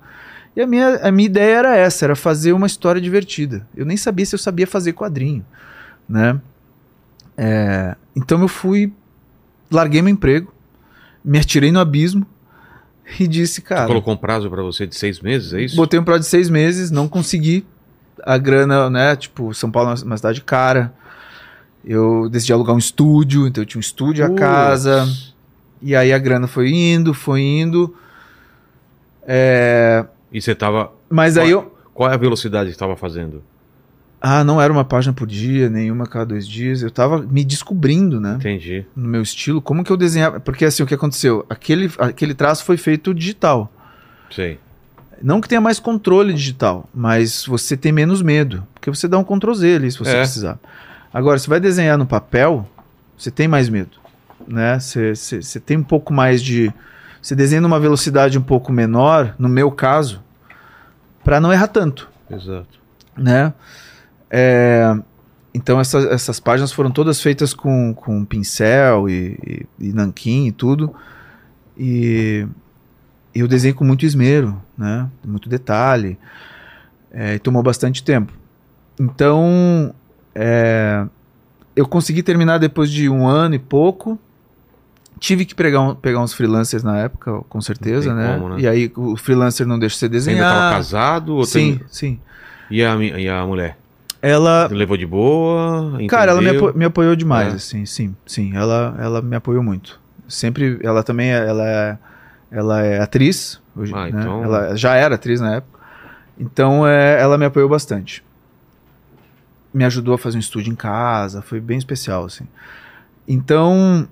E 0.55 0.61
a 0.61 0.65
minha, 0.67 0.95
a 1.07 1.11
minha 1.11 1.27
ideia 1.27 1.55
era 1.57 1.75
essa, 1.77 2.05
era 2.05 2.15
fazer 2.15 2.51
uma 2.53 2.65
história 2.67 2.99
divertida. 2.99 3.67
Eu 3.75 3.85
nem 3.85 3.95
sabia 3.95 4.25
se 4.25 4.33
eu 4.33 4.39
sabia 4.39 4.65
fazer 4.65 4.93
quadrinho, 4.93 5.45
né? 6.09 6.39
É, 7.37 7.95
então 8.15 8.41
eu 8.41 8.47
fui, 8.47 8.91
larguei 9.69 10.01
meu 10.01 10.11
emprego, 10.11 10.51
me 11.23 11.37
atirei 11.39 11.71
no 11.71 11.79
abismo 11.79 12.25
e 13.19 13.27
disse, 13.27 13.55
Você 13.55 13.61
cara, 13.61 13.85
colocou 13.87 14.13
um 14.13 14.17
prazo 14.17 14.49
pra 14.49 14.63
você 14.63 14.87
de 14.87 14.95
seis 14.95 15.19
meses, 15.19 15.53
é 15.53 15.61
isso? 15.61 15.75
botei 15.75 15.99
um 15.99 16.03
prazo 16.03 16.21
de 16.21 16.25
seis 16.27 16.49
meses, 16.49 16.89
não 16.91 17.07
consegui 17.07 17.65
a 18.23 18.37
grana, 18.37 18.89
né? 18.89 19.15
Tipo, 19.15 19.53
São 19.53 19.69
Paulo 19.71 19.91
é 19.91 20.03
uma- 20.03 20.17
cidade 20.17 20.41
cara. 20.41 20.93
Eu 21.85 22.27
decidi 22.27 22.51
alugar 22.51 22.75
um 22.75 22.79
estúdio, 22.79 23.47
então 23.47 23.61
eu 23.61 23.65
tinha 23.65 23.79
um 23.79 23.81
estúdio, 23.81 24.25
a 24.25 24.27
Putz. 24.27 24.39
casa. 24.41 25.07
E 25.81 25.95
aí 25.95 26.11
a 26.11 26.17
grana 26.17 26.47
foi 26.47 26.69
indo, 26.71 27.13
foi 27.13 27.41
indo. 27.41 27.95
É, 29.25 30.05
E 30.31 30.41
você 30.41 30.55
tava... 30.55 30.91
Mas 31.09 31.37
aí 31.37 31.51
eu. 31.51 31.73
Qual 31.93 32.09
é 32.09 32.13
a 32.13 32.17
velocidade 32.17 32.69
que 32.69 32.73
você 32.75 32.79
tava 32.79 32.95
fazendo? 32.95 33.41
Ah, 34.19 34.43
não 34.43 34.59
era 34.59 34.73
uma 34.73 34.83
página 34.83 35.13
por 35.13 35.27
dia, 35.27 35.69
nenhuma 35.69 36.05
a 36.05 36.07
cada 36.07 36.25
dois 36.25 36.47
dias. 36.47 36.81
Eu 36.81 36.89
tava 36.89 37.19
me 37.21 37.43
descobrindo, 37.43 38.19
né? 38.19 38.35
Entendi. 38.39 38.85
No 38.95 39.07
meu 39.07 39.21
estilo. 39.21 39.61
Como 39.61 39.83
que 39.83 39.91
eu 39.91 39.97
desenhava. 39.97 40.39
Porque 40.39 40.65
assim, 40.65 40.81
o 40.81 40.87
que 40.87 40.93
aconteceu? 40.93 41.45
Aquele, 41.49 41.91
aquele 41.99 42.33
traço 42.33 42.65
foi 42.65 42.77
feito 42.77 43.13
digital. 43.13 43.71
Sei. 44.31 44.59
Não 45.21 45.39
que 45.39 45.47
tenha 45.47 45.61
mais 45.61 45.79
controle 45.79 46.33
digital, 46.33 46.89
mas 46.93 47.45
você 47.45 47.77
tem 47.77 47.91
menos 47.91 48.21
medo. 48.21 48.65
Porque 48.73 48.89
você 48.89 49.07
dá 49.07 49.17
um 49.17 49.23
Ctrl 49.23 49.53
Z 49.53 49.75
ali 49.75 49.91
se 49.91 49.99
você 49.99 50.11
É. 50.11 50.19
precisar. 50.19 50.59
Agora, 51.13 51.37
você 51.39 51.49
vai 51.49 51.59
desenhar 51.59 51.97
no 51.97 52.05
papel, 52.05 52.67
você 53.17 53.31
tem 53.31 53.47
mais 53.47 53.69
medo. 53.69 53.97
Né? 54.47 54.79
Você, 54.79 55.15
você, 55.15 55.41
você 55.41 55.59
tem 55.59 55.77
um 55.77 55.83
pouco 55.83 56.11
mais 56.13 56.41
de. 56.41 56.71
Você 57.21 57.35
desenha 57.35 57.61
numa 57.61 57.79
velocidade 57.79 58.37
um 58.37 58.41
pouco 58.41 58.71
menor, 58.71 59.35
no 59.39 59.49
meu 59.49 59.71
caso, 59.71 60.21
para 61.23 61.39
não 61.39 61.51
errar 61.53 61.67
tanto. 61.67 62.09
Exato. 62.29 62.77
né? 63.15 63.53
É, 64.29 64.93
então 65.53 65.79
essas, 65.79 66.05
essas 66.05 66.39
páginas 66.39 66.71
foram 66.71 66.91
todas 66.91 67.21
feitas 67.21 67.53
com, 67.53 67.93
com 67.93 68.23
pincel 68.25 69.09
e, 69.09 69.65
e, 69.79 69.87
e 69.89 69.93
nanquim 69.93 70.47
e 70.47 70.51
tudo. 70.51 70.93
E 71.77 72.45
eu 73.33 73.47
desenhei 73.47 73.73
com 73.73 73.83
muito 73.83 74.05
esmero, 74.05 74.61
né? 74.77 75.09
Muito 75.25 75.47
detalhe. 75.49 76.17
É, 77.11 77.35
e 77.35 77.39
tomou 77.39 77.63
bastante 77.63 78.03
tempo. 78.03 78.33
Então 78.99 79.93
é, 80.35 81.05
eu 81.75 81.87
consegui 81.87 82.21
terminar 82.23 82.57
depois 82.57 82.89
de 82.91 83.09
um 83.09 83.27
ano 83.27 83.55
e 83.55 83.59
pouco. 83.59 84.19
Tive 85.19 85.45
que 85.45 85.55
pegar, 85.55 85.81
um- 85.81 85.95
pegar 85.95 86.19
uns 86.19 86.31
freelancers 86.33 86.83
na 86.83 86.97
época, 86.99 87.41
com 87.49 87.59
certeza, 87.59 88.13
né? 88.13 88.35
como, 88.37 88.49
né? 88.49 88.61
E 88.61 88.67
aí 88.67 88.91
o 88.95 89.15
freelancer 89.17 89.65
não 89.65 89.79
deixa 89.79 89.95
você 89.95 90.07
Você 90.07 90.29
ainda 90.29 90.43
tava 90.43 90.53
desenhar. 90.55 90.73
casado? 90.73 91.43
Sim, 91.45 91.77
tem- 91.77 91.87
sim. 91.89 92.19
E 92.69 92.83
a, 92.83 92.95
e 92.95 93.27
a 93.27 93.43
mulher? 93.45 93.77
Ela, 94.21 94.67
Levou 94.71 94.97
de 94.97 95.05
boa? 95.05 95.97
Cara, 96.09 96.31
ela 96.31 96.41
me, 96.41 96.47
entendeu? 96.49 96.69
apo- 96.69 96.77
me 96.77 96.85
apoiou 96.85 97.15
demais, 97.15 97.53
É. 97.53 97.55
assim, 97.57 97.85
sim, 97.85 98.15
sim. 98.25 98.55
Ela, 98.55 98.95
ela 98.99 99.21
me 99.21 99.35
apoiou 99.35 99.61
muito. 99.63 99.99
Sempre, 100.27 100.79
ela 100.83 101.03
também, 101.03 101.31
é- 101.33 101.47
ela 101.47 101.67
é, 101.69 101.97
ela 102.51 102.81
é 102.83 102.99
atriz, 102.99 103.61
hoje, 103.75 103.93
Ah, 103.95 104.03
né? 104.09 104.09
então- 104.09 104.43
Ela 104.43 104.75
já 104.75 104.95
era 104.95 105.15
atriz 105.15 105.39
na 105.39 105.55
época. 105.55 105.79
Então, 106.39 106.85
é, 106.87 107.19
ela 107.21 107.37
me 107.37 107.45
apoiou 107.45 107.69
bastante. 107.69 108.23
Me 109.73 109.83
ajudou 109.85 110.15
a 110.15 110.17
fazer 110.17 110.37
um 110.37 110.39
estúdio 110.39 110.71
em 110.71 110.75
casa, 110.75 111.41
foi 111.41 111.59
bem 111.59 111.77
especial, 111.77 112.25
assim. 112.25 112.47
Então, 113.27 114.07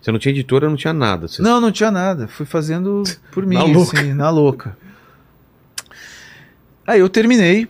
Você 0.00 0.12
não 0.12 0.18
tinha 0.18 0.32
editora, 0.32 0.68
não 0.68 0.76
tinha 0.76 0.92
nada. 0.92 1.26
Você... 1.28 1.42
não, 1.42 1.60
não 1.60 1.72
tinha 1.72 1.90
nada. 1.90 2.28
Fui 2.28 2.46
fazendo 2.46 3.02
por 3.32 3.44
mim, 3.46 3.56
Na 3.56 3.64
louca. 3.64 3.98
assim, 3.98 4.12
na 4.14 4.30
louca. 4.30 4.76
Aí 6.86 7.00
eu 7.00 7.08
terminei. 7.08 7.68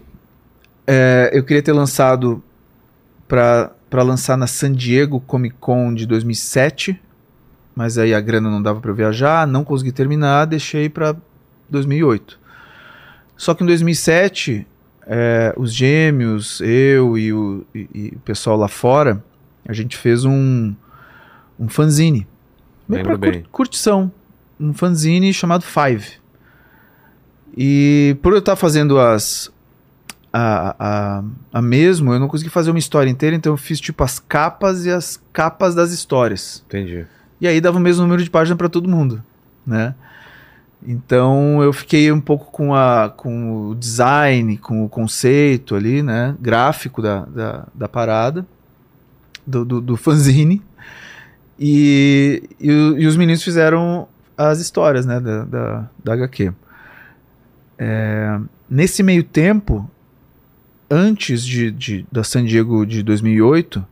É, 0.86 1.30
eu 1.32 1.44
queria 1.44 1.62
ter 1.62 1.72
lançado 1.72 2.42
pra 3.28 3.70
lançar 4.02 4.36
na 4.36 4.46
San 4.46 4.72
Diego 4.72 5.20
Comic 5.20 5.56
Con 5.60 5.94
de 5.94 6.06
2007, 6.06 7.00
mas 7.74 7.96
aí 7.98 8.12
a 8.12 8.20
grana 8.20 8.50
não 8.50 8.62
dava 8.62 8.80
pra 8.80 8.90
eu 8.90 8.94
viajar, 8.94 9.46
não 9.46 9.64
consegui 9.64 9.92
terminar, 9.92 10.44
deixei 10.46 10.88
pra 10.88 11.16
2008. 11.70 12.38
Só 13.36 13.54
que 13.54 13.62
em 13.64 13.66
2007, 13.66 14.66
é, 15.06 15.54
os 15.56 15.72
gêmeos, 15.72 16.60
eu 16.60 17.16
e 17.16 17.32
o, 17.32 17.64
e, 17.74 17.88
e 17.94 18.12
o 18.16 18.20
pessoal 18.20 18.56
lá 18.56 18.68
fora, 18.68 19.24
a 19.66 19.72
gente 19.72 19.96
fez 19.96 20.24
um, 20.24 20.74
um 21.59 21.68
fanzine. 21.68 22.26
Meio 22.88 23.04
pra 23.04 23.12
cur- 23.12 23.18
bem. 23.20 23.44
curtição. 23.50 24.12
Um 24.60 24.72
fanzine 24.74 25.32
chamado 25.32 25.62
Five. 25.64 26.20
E 27.56 28.16
por 28.22 28.32
eu 28.32 28.38
estar 28.38 28.56
fazendo 28.56 28.98
as. 28.98 29.52
A, 30.32 30.74
a, 30.78 31.24
a 31.52 31.60
mesmo, 31.60 32.12
eu 32.12 32.18
não 32.18 32.26
consegui 32.26 32.48
fazer 32.48 32.70
uma 32.70 32.78
história 32.78 33.10
inteira, 33.10 33.36
então 33.36 33.52
eu 33.52 33.56
fiz 33.59 33.78
tipo 33.78 34.02
as 34.02 34.18
capas 34.18 34.86
e 34.86 34.90
as 34.90 35.22
capas 35.32 35.74
das 35.74 35.92
histórias. 35.92 36.64
Entendi. 36.66 37.06
E 37.40 37.46
aí 37.46 37.60
dava 37.60 37.76
o 37.76 37.80
mesmo 37.80 38.02
número 38.02 38.22
de 38.22 38.30
página 38.30 38.56
para 38.56 38.68
todo 38.68 38.88
mundo, 38.88 39.22
né? 39.66 39.94
Então 40.86 41.62
eu 41.62 41.72
fiquei 41.72 42.10
um 42.10 42.20
pouco 42.20 42.50
com, 42.50 42.74
a, 42.74 43.12
com 43.14 43.68
o 43.68 43.74
design, 43.74 44.56
com 44.59 44.84
o 44.84 44.88
conceito 44.88 45.76
ali, 45.76 46.02
né? 46.02 46.34
Gráfico 46.40 47.00
da, 47.00 47.24
da, 47.26 47.66
da 47.74 47.88
parada, 47.88 48.46
do, 49.46 49.64
do, 49.64 49.80
do 49.80 49.96
fanzine. 49.96 50.62
E, 51.59 52.48
e, 52.60 52.68
e 52.68 53.06
os 53.06 53.16
meninos 53.16 53.42
fizeram 53.42 54.09
as 54.36 54.59
histórias, 54.59 55.06
né? 55.06 55.20
Da, 55.20 55.44
da, 55.44 55.90
da 56.02 56.12
HQ. 56.14 56.52
É, 57.78 58.40
nesse 58.68 59.02
meio 59.02 59.22
tempo, 59.22 59.88
antes 60.94 61.44
de, 61.44 61.70
de, 61.70 62.06
da 62.12 62.23
San 62.23 62.44
Diego 62.44 62.85
de 62.85 63.02
2008, 63.02 63.85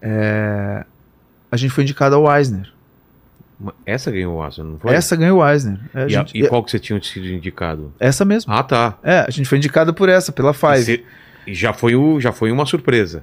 é, 0.00 0.84
a 1.50 1.56
gente 1.56 1.70
foi 1.70 1.84
indicado 1.84 2.14
ao 2.16 2.36
Eisner. 2.36 2.70
Essa 3.86 4.10
ganhou 4.10 4.36
o 4.38 4.42
Asa, 4.42 4.64
não 4.64 4.76
foi? 4.78 4.92
Essa 4.92 5.14
ganhou 5.14 5.38
o 5.40 5.48
Eisner. 5.48 5.78
É, 5.94 5.98
a 5.98 6.02
E, 6.02 6.04
a- 6.04 6.08
gente- 6.08 6.36
e 6.36 6.48
qual 6.48 6.64
que 6.64 6.70
você 6.70 6.80
tinha 6.80 7.00
sido 7.00 7.26
indicado? 7.28 7.92
Essa 8.00 8.24
mesmo. 8.24 8.52
Ah, 8.52 8.62
tá. 8.62 8.98
É, 9.04 9.20
a 9.20 9.30
gente 9.30 9.48
foi 9.48 9.58
indicado 9.58 9.94
por 9.94 10.08
essa, 10.08 10.32
pela 10.32 10.52
Five. 10.52 11.04
E 11.46 11.54
já 11.54 11.72
foi, 11.72 11.94
o, 11.94 12.20
já 12.20 12.32
foi 12.32 12.50
uma 12.50 12.66
surpresa. 12.66 13.22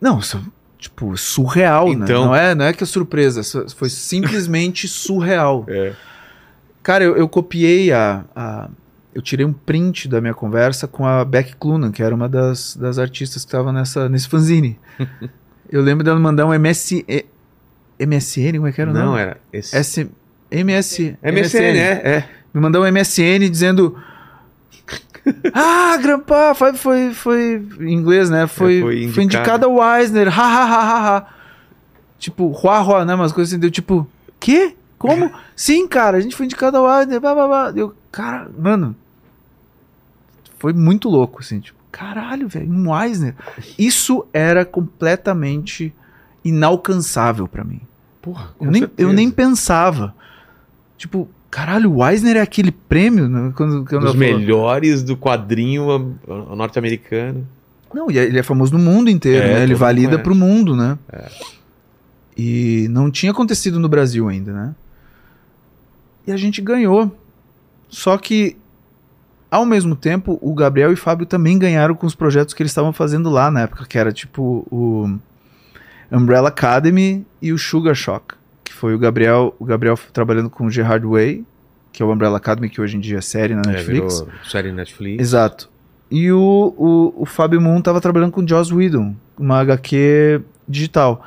Não, 0.00 0.18
tipo, 0.78 1.14
surreal, 1.16 1.88
né? 1.88 2.04
Então- 2.04 2.26
Não 2.26 2.34
é, 2.36 2.54
não 2.54 2.64
é 2.64 2.72
que 2.72 2.82
é 2.82 2.86
surpresa, 2.86 3.42
foi 3.74 3.90
simplesmente 3.90 4.88
surreal. 4.88 5.64
É. 5.68 5.92
Cara, 6.82 7.04
eu, 7.04 7.16
eu 7.16 7.28
copiei 7.28 7.92
a, 7.92 8.24
a- 8.34 8.68
Eu 9.16 9.22
tirei 9.22 9.46
um 9.46 9.52
print 9.54 10.08
da 10.08 10.20
minha 10.20 10.34
conversa 10.34 10.86
com 10.86 11.06
a 11.06 11.24
Beck 11.24 11.56
Clunan, 11.56 11.90
que 11.90 12.02
era 12.02 12.14
uma 12.14 12.28
das, 12.28 12.76
das 12.76 12.98
artistas 12.98 13.46
que 13.46 13.48
estava 13.48 13.72
nesse 13.72 14.28
fanzine. 14.28 14.78
eu 15.72 15.80
lembro 15.80 16.04
dela 16.04 16.20
mandar 16.20 16.44
um 16.44 16.52
MS, 16.52 17.02
eh, 17.08 17.24
MSN, 17.98 18.56
como 18.56 18.66
é 18.66 18.72
que 18.72 18.78
era 18.78 18.90
o 18.90 18.92
Não, 18.92 19.06
nome? 19.06 19.20
era. 19.22 19.38
Esse... 19.50 19.74
S, 19.74 20.10
MS, 20.50 21.16
MSN, 21.22 21.78
é, 21.78 21.90
é. 22.04 22.28
me 22.52 22.60
mandou 22.60 22.84
um 22.84 22.92
MSN 22.92 23.48
dizendo. 23.50 23.96
ah, 25.54 25.96
Grampa, 25.96 26.54
foi, 26.54 26.74
foi, 26.74 27.14
foi. 27.14 27.66
Em 27.80 27.94
inglês, 27.94 28.28
né? 28.28 28.46
Foi, 28.46 28.76
É, 28.76 28.82
foi 28.82 29.08
foi, 29.08 29.24
indicado. 29.24 29.44
indicado 29.48 29.64
ao 29.64 29.98
Eisner. 29.98 30.28
Ha, 30.28 30.42
ha, 30.42 30.64
ha, 30.64 30.82
ha, 30.82 31.16
ha. 31.16 31.26
Tipo, 32.18 32.48
ruá, 32.48 32.80
ruá, 32.80 33.02
né? 33.06 33.14
Umas 33.14 33.32
coisas 33.32 33.50
assim. 33.50 33.58
Deu 33.58 33.70
tipo, 33.70 34.06
quê? 34.38 34.76
Como? 34.98 35.32
Sim, 35.56 35.88
cara, 35.88 36.18
a 36.18 36.20
gente 36.20 36.36
foi 36.36 36.44
indicado 36.44 36.76
ao 36.76 37.00
Eisner. 37.00 37.18
Blá, 37.18 37.34
blá, 37.34 37.46
blá. 37.46 37.70
Deu, 37.70 37.94
cara, 38.12 38.50
mano. 38.58 38.94
Foi 40.58 40.72
muito 40.72 41.08
louco, 41.08 41.40
assim. 41.40 41.60
Tipo, 41.60 41.78
caralho, 41.92 42.48
velho, 42.48 42.70
um 42.72 42.94
Eisner. 43.02 43.34
Isso 43.78 44.26
era 44.32 44.64
completamente 44.64 45.94
inalcançável 46.44 47.46
pra 47.48 47.64
mim. 47.64 47.80
Porra, 48.22 48.50
Eu 48.60 48.70
nem, 48.70 48.88
eu 48.98 49.12
nem 49.12 49.30
pensava. 49.30 50.14
Tipo, 50.96 51.28
caralho, 51.50 51.92
o 51.92 52.06
Eisner 52.08 52.36
é 52.36 52.40
aquele 52.40 52.70
prêmio? 52.72 53.28
né? 53.28 53.52
Quando, 53.56 53.84
quando 53.84 54.02
Dos 54.04 54.14
melhores 54.14 55.02
do 55.02 55.16
quadrinho 55.16 56.16
norte-americano. 56.56 57.46
Não, 57.94 58.10
e 58.10 58.18
ele 58.18 58.38
é 58.38 58.42
famoso 58.42 58.76
no 58.76 58.78
mundo 58.82 59.08
inteiro, 59.08 59.46
É, 59.46 59.54
né? 59.54 59.62
Ele 59.62 59.74
valida 59.74 60.08
conhece. 60.10 60.22
pro 60.24 60.34
mundo, 60.34 60.74
né? 60.76 60.98
E 62.36 62.86
não 62.90 63.10
tinha 63.10 63.32
acontecido 63.32 63.78
no 63.80 63.88
Brasil 63.88 64.28
ainda, 64.28 64.52
né? 64.52 64.74
E 66.26 66.32
a 66.32 66.36
gente 66.36 66.60
ganhou. 66.60 67.16
Só 67.88 68.18
que, 68.18 68.56
ao 69.56 69.66
mesmo 69.66 69.96
tempo, 69.96 70.38
o 70.40 70.54
Gabriel 70.54 70.90
e 70.90 70.94
o 70.94 70.96
Fábio 70.96 71.26
também 71.26 71.58
ganharam 71.58 71.94
com 71.94 72.06
os 72.06 72.14
projetos 72.14 72.54
que 72.54 72.62
eles 72.62 72.70
estavam 72.70 72.92
fazendo 72.92 73.28
lá 73.30 73.50
na 73.50 73.62
época, 73.62 73.84
que 73.86 73.98
era 73.98 74.12
tipo 74.12 74.66
o 74.70 75.18
Umbrella 76.10 76.48
Academy 76.48 77.24
e 77.40 77.52
o 77.52 77.58
Sugar 77.58 77.94
Shock. 77.94 78.34
Que 78.64 78.72
foi 78.72 78.94
o 78.94 78.98
Gabriel, 78.98 79.54
o 79.58 79.64
Gabriel 79.64 79.98
trabalhando 80.12 80.50
com 80.50 80.66
o 80.66 80.70
Gerard 80.70 81.06
Way, 81.06 81.44
que 81.92 82.02
é 82.02 82.06
o 82.06 82.12
Umbrella 82.12 82.36
Academy, 82.36 82.68
que 82.68 82.80
hoje 82.80 82.96
em 82.96 83.00
dia 83.00 83.18
é 83.18 83.20
série 83.20 83.54
na 83.54 83.62
É, 83.62 83.68
Netflix. 83.72 84.20
virou 84.20 84.34
série 84.44 84.72
Netflix. 84.72 85.20
Exato. 85.22 85.70
E 86.10 86.30
o, 86.30 86.74
o, 86.76 87.22
o 87.22 87.26
Fábio 87.26 87.60
Moon 87.60 87.80
tava 87.80 88.00
trabalhando 88.00 88.30
com 88.32 88.42
o 88.42 88.48
Joss 88.48 88.72
Whedon, 88.72 89.14
uma 89.38 89.58
HQ 89.60 90.40
digital. 90.68 91.24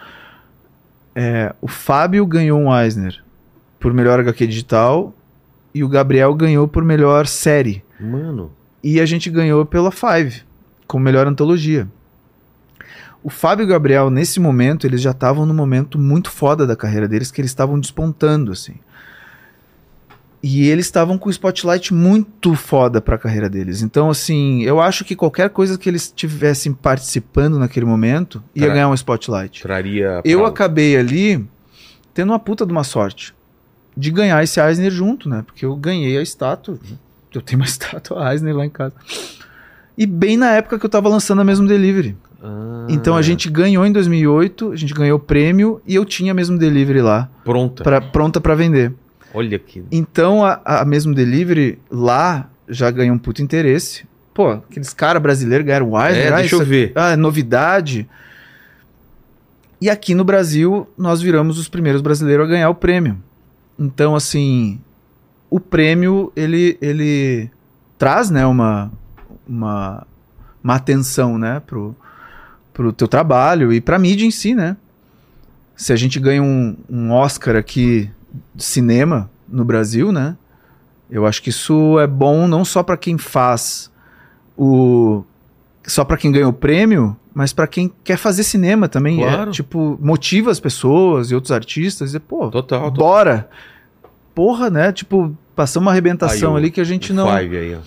É, 1.15 1.53
o 1.59 1.67
Fábio 1.67 2.25
ganhou 2.25 2.59
um 2.59 2.73
Eisner 2.73 3.21
por 3.79 3.93
melhor 3.93 4.19
HQ 4.19 4.45
digital 4.47 5.13
e 5.73 5.83
o 5.83 5.89
Gabriel 5.89 6.33
ganhou 6.33 6.67
por 6.67 6.83
melhor 6.83 7.25
série. 7.27 7.83
Mano, 7.99 8.51
E 8.83 8.99
a 8.99 9.05
gente 9.05 9.29
ganhou 9.29 9.65
pela 9.65 9.91
Five, 9.91 10.43
como 10.87 11.03
melhor 11.03 11.27
antologia. 11.27 11.87
O 13.21 13.29
Fábio 13.29 13.63
e 13.63 13.65
o 13.65 13.69
Gabriel, 13.69 14.09
nesse 14.09 14.39
momento, 14.39 14.87
eles 14.87 15.01
já 15.01 15.11
estavam 15.11 15.45
num 15.45 15.53
momento 15.53 15.99
muito 15.99 16.31
foda 16.31 16.65
da 16.65 16.75
carreira 16.75 17.05
deles, 17.07 17.29
que 17.31 17.41
eles 17.41 17.51
estavam 17.51 17.77
despontando, 17.77 18.51
assim. 18.53 18.75
E 20.41 20.69
eles 20.69 20.85
estavam 20.85 21.17
com 21.17 21.27
o 21.27 21.31
spotlight 21.31 21.93
muito 21.93 22.55
foda 22.55 23.01
pra 23.01 23.17
carreira 23.17 23.49
deles. 23.49 23.81
Então, 23.81 24.09
assim, 24.09 24.63
eu 24.63 24.79
acho 24.79 25.03
que 25.03 25.13
qualquer 25.13 25.49
coisa 25.49 25.77
que 25.77 25.89
eles 25.89 26.09
tivessem 26.09 26.71
participando 26.71 27.59
naquele 27.59 27.85
momento 27.85 28.41
ia 28.55 28.63
Tra- 28.65 28.73
ganhar 28.73 28.87
um 28.87 28.93
spotlight. 28.93 29.61
traria. 29.61 30.21
Eu 30.23 30.45
acabei 30.45 30.95
ali 30.95 31.45
tendo 32.13 32.31
uma 32.31 32.39
puta 32.39 32.65
de 32.65 32.71
uma 32.71 32.85
sorte 32.85 33.35
de 33.97 34.09
ganhar 34.11 34.41
esse 34.41 34.61
Eisner 34.61 34.89
junto, 34.91 35.27
né? 35.27 35.43
Porque 35.45 35.65
eu 35.65 35.75
ganhei 35.75 36.17
a 36.17 36.21
estátua. 36.21 36.79
Eu 37.33 37.41
tenho 37.41 37.59
uma 37.61 37.65
estátua 37.65 38.31
Eisner 38.31 38.55
lá 38.55 38.65
em 38.65 38.69
casa. 38.69 38.93
E 39.97 40.05
bem 40.05 40.37
na 40.37 40.51
época 40.51 40.79
que 40.79 40.85
eu 40.85 40.89
tava 40.89 41.09
lançando 41.09 41.41
a 41.41 41.43
mesmo 41.43 41.67
delivery. 41.67 42.15
Ah, 42.41 42.87
Então 42.89 43.15
a 43.17 43.21
gente 43.21 43.49
ganhou 43.49 43.85
em 43.85 43.91
2008, 43.91 44.71
a 44.71 44.75
gente 44.75 44.93
ganhou 44.93 45.17
o 45.17 45.21
prêmio 45.21 45.81
e 45.85 45.93
eu 45.95 46.05
tinha 46.05 46.31
a 46.31 46.35
mesmo 46.35 46.57
delivery 46.57 47.01
lá, 47.01 47.29
Pronta. 47.43 47.83
pra, 47.83 47.99
pronta 47.99 48.39
pra 48.39 48.55
vender. 48.55 48.93
Olha 49.33 49.59
que. 49.59 49.83
Então 49.91 50.43
a, 50.45 50.61
a 50.63 50.85
mesmo 50.85 51.13
delivery 51.13 51.77
lá 51.91 52.49
já 52.67 52.89
ganhou 52.89 53.13
um 53.15 53.19
puto 53.19 53.41
interesse. 53.41 54.07
Pô, 54.33 54.51
aqueles 54.51 54.93
caras 54.93 55.21
brasileiros 55.21 55.65
ganharam 55.67 55.89
o 55.91 56.01
Eisner. 56.01 56.27
É, 56.27 56.33
ah, 56.33 56.37
deixa 56.37 56.55
eu 56.55 56.65
ver. 56.65 56.93
ah, 56.95 57.11
é 57.11 57.15
novidade. 57.17 58.07
E 59.81 59.89
aqui 59.89 60.13
no 60.15 60.23
Brasil, 60.23 60.87
nós 60.97 61.21
viramos 61.21 61.57
os 61.59 61.67
primeiros 61.69 62.01
brasileiros 62.01 62.45
a 62.45 62.49
ganhar 62.49 62.69
o 62.69 62.75
prêmio. 62.75 63.21
Então, 63.77 64.15
assim, 64.15 64.79
o 65.49 65.59
prêmio, 65.59 66.31
ele, 66.35 66.77
ele 66.81 67.49
traz, 67.97 68.29
né, 68.29 68.45
uma, 68.45 68.91
uma, 69.47 70.05
uma 70.63 70.75
atenção, 70.75 71.37
né, 71.37 71.61
pro, 71.65 71.95
pro 72.73 72.93
teu 72.93 73.07
trabalho 73.07 73.73
e 73.73 73.81
pra 73.81 73.99
mídia 73.99 74.25
em 74.25 74.31
si, 74.31 74.53
né. 74.53 74.77
Se 75.75 75.93
a 75.93 75.95
gente 75.95 76.19
ganha 76.19 76.43
um, 76.43 76.75
um 76.89 77.11
Oscar 77.11 77.55
aqui 77.55 78.09
de 78.53 78.63
cinema 78.63 79.29
no 79.47 79.63
Brasil, 79.63 80.11
né, 80.11 80.37
eu 81.09 81.25
acho 81.25 81.41
que 81.41 81.49
isso 81.49 81.99
é 81.99 82.05
bom 82.05 82.47
não 82.47 82.63
só 82.63 82.83
pra 82.83 82.95
quem 82.95 83.17
faz 83.17 83.91
o 84.55 85.23
só 85.85 86.05
pra 86.05 86.17
quem 86.17 86.31
ganha 86.31 86.47
o 86.47 86.53
prêmio, 86.53 87.17
mas 87.33 87.51
pra 87.51 87.65
quem 87.65 87.91
quer 88.03 88.17
fazer 88.17 88.43
cinema 88.43 88.87
também. 88.87 89.17
Claro. 89.17 89.49
É, 89.49 89.53
tipo, 89.53 89.97
motiva 90.01 90.51
as 90.51 90.59
pessoas 90.59 91.31
e 91.31 91.35
outros 91.35 91.51
artistas. 91.51 92.13
E, 92.13 92.19
pô, 92.19 92.51
Total, 92.51 92.91
total. 92.91 92.91
Porra, 94.39 94.69
né? 94.69 94.93
Tipo, 94.93 95.35
passou 95.53 95.81
uma 95.81 95.91
arrebentação 95.91 96.55
Aí, 96.55 96.61
ali 96.61 96.71
que 96.71 96.79
a 96.79 96.85
gente 96.85 97.11
não. 97.11 97.27
Five 97.37 97.57
aí, 97.57 97.75
ó. 97.75 97.79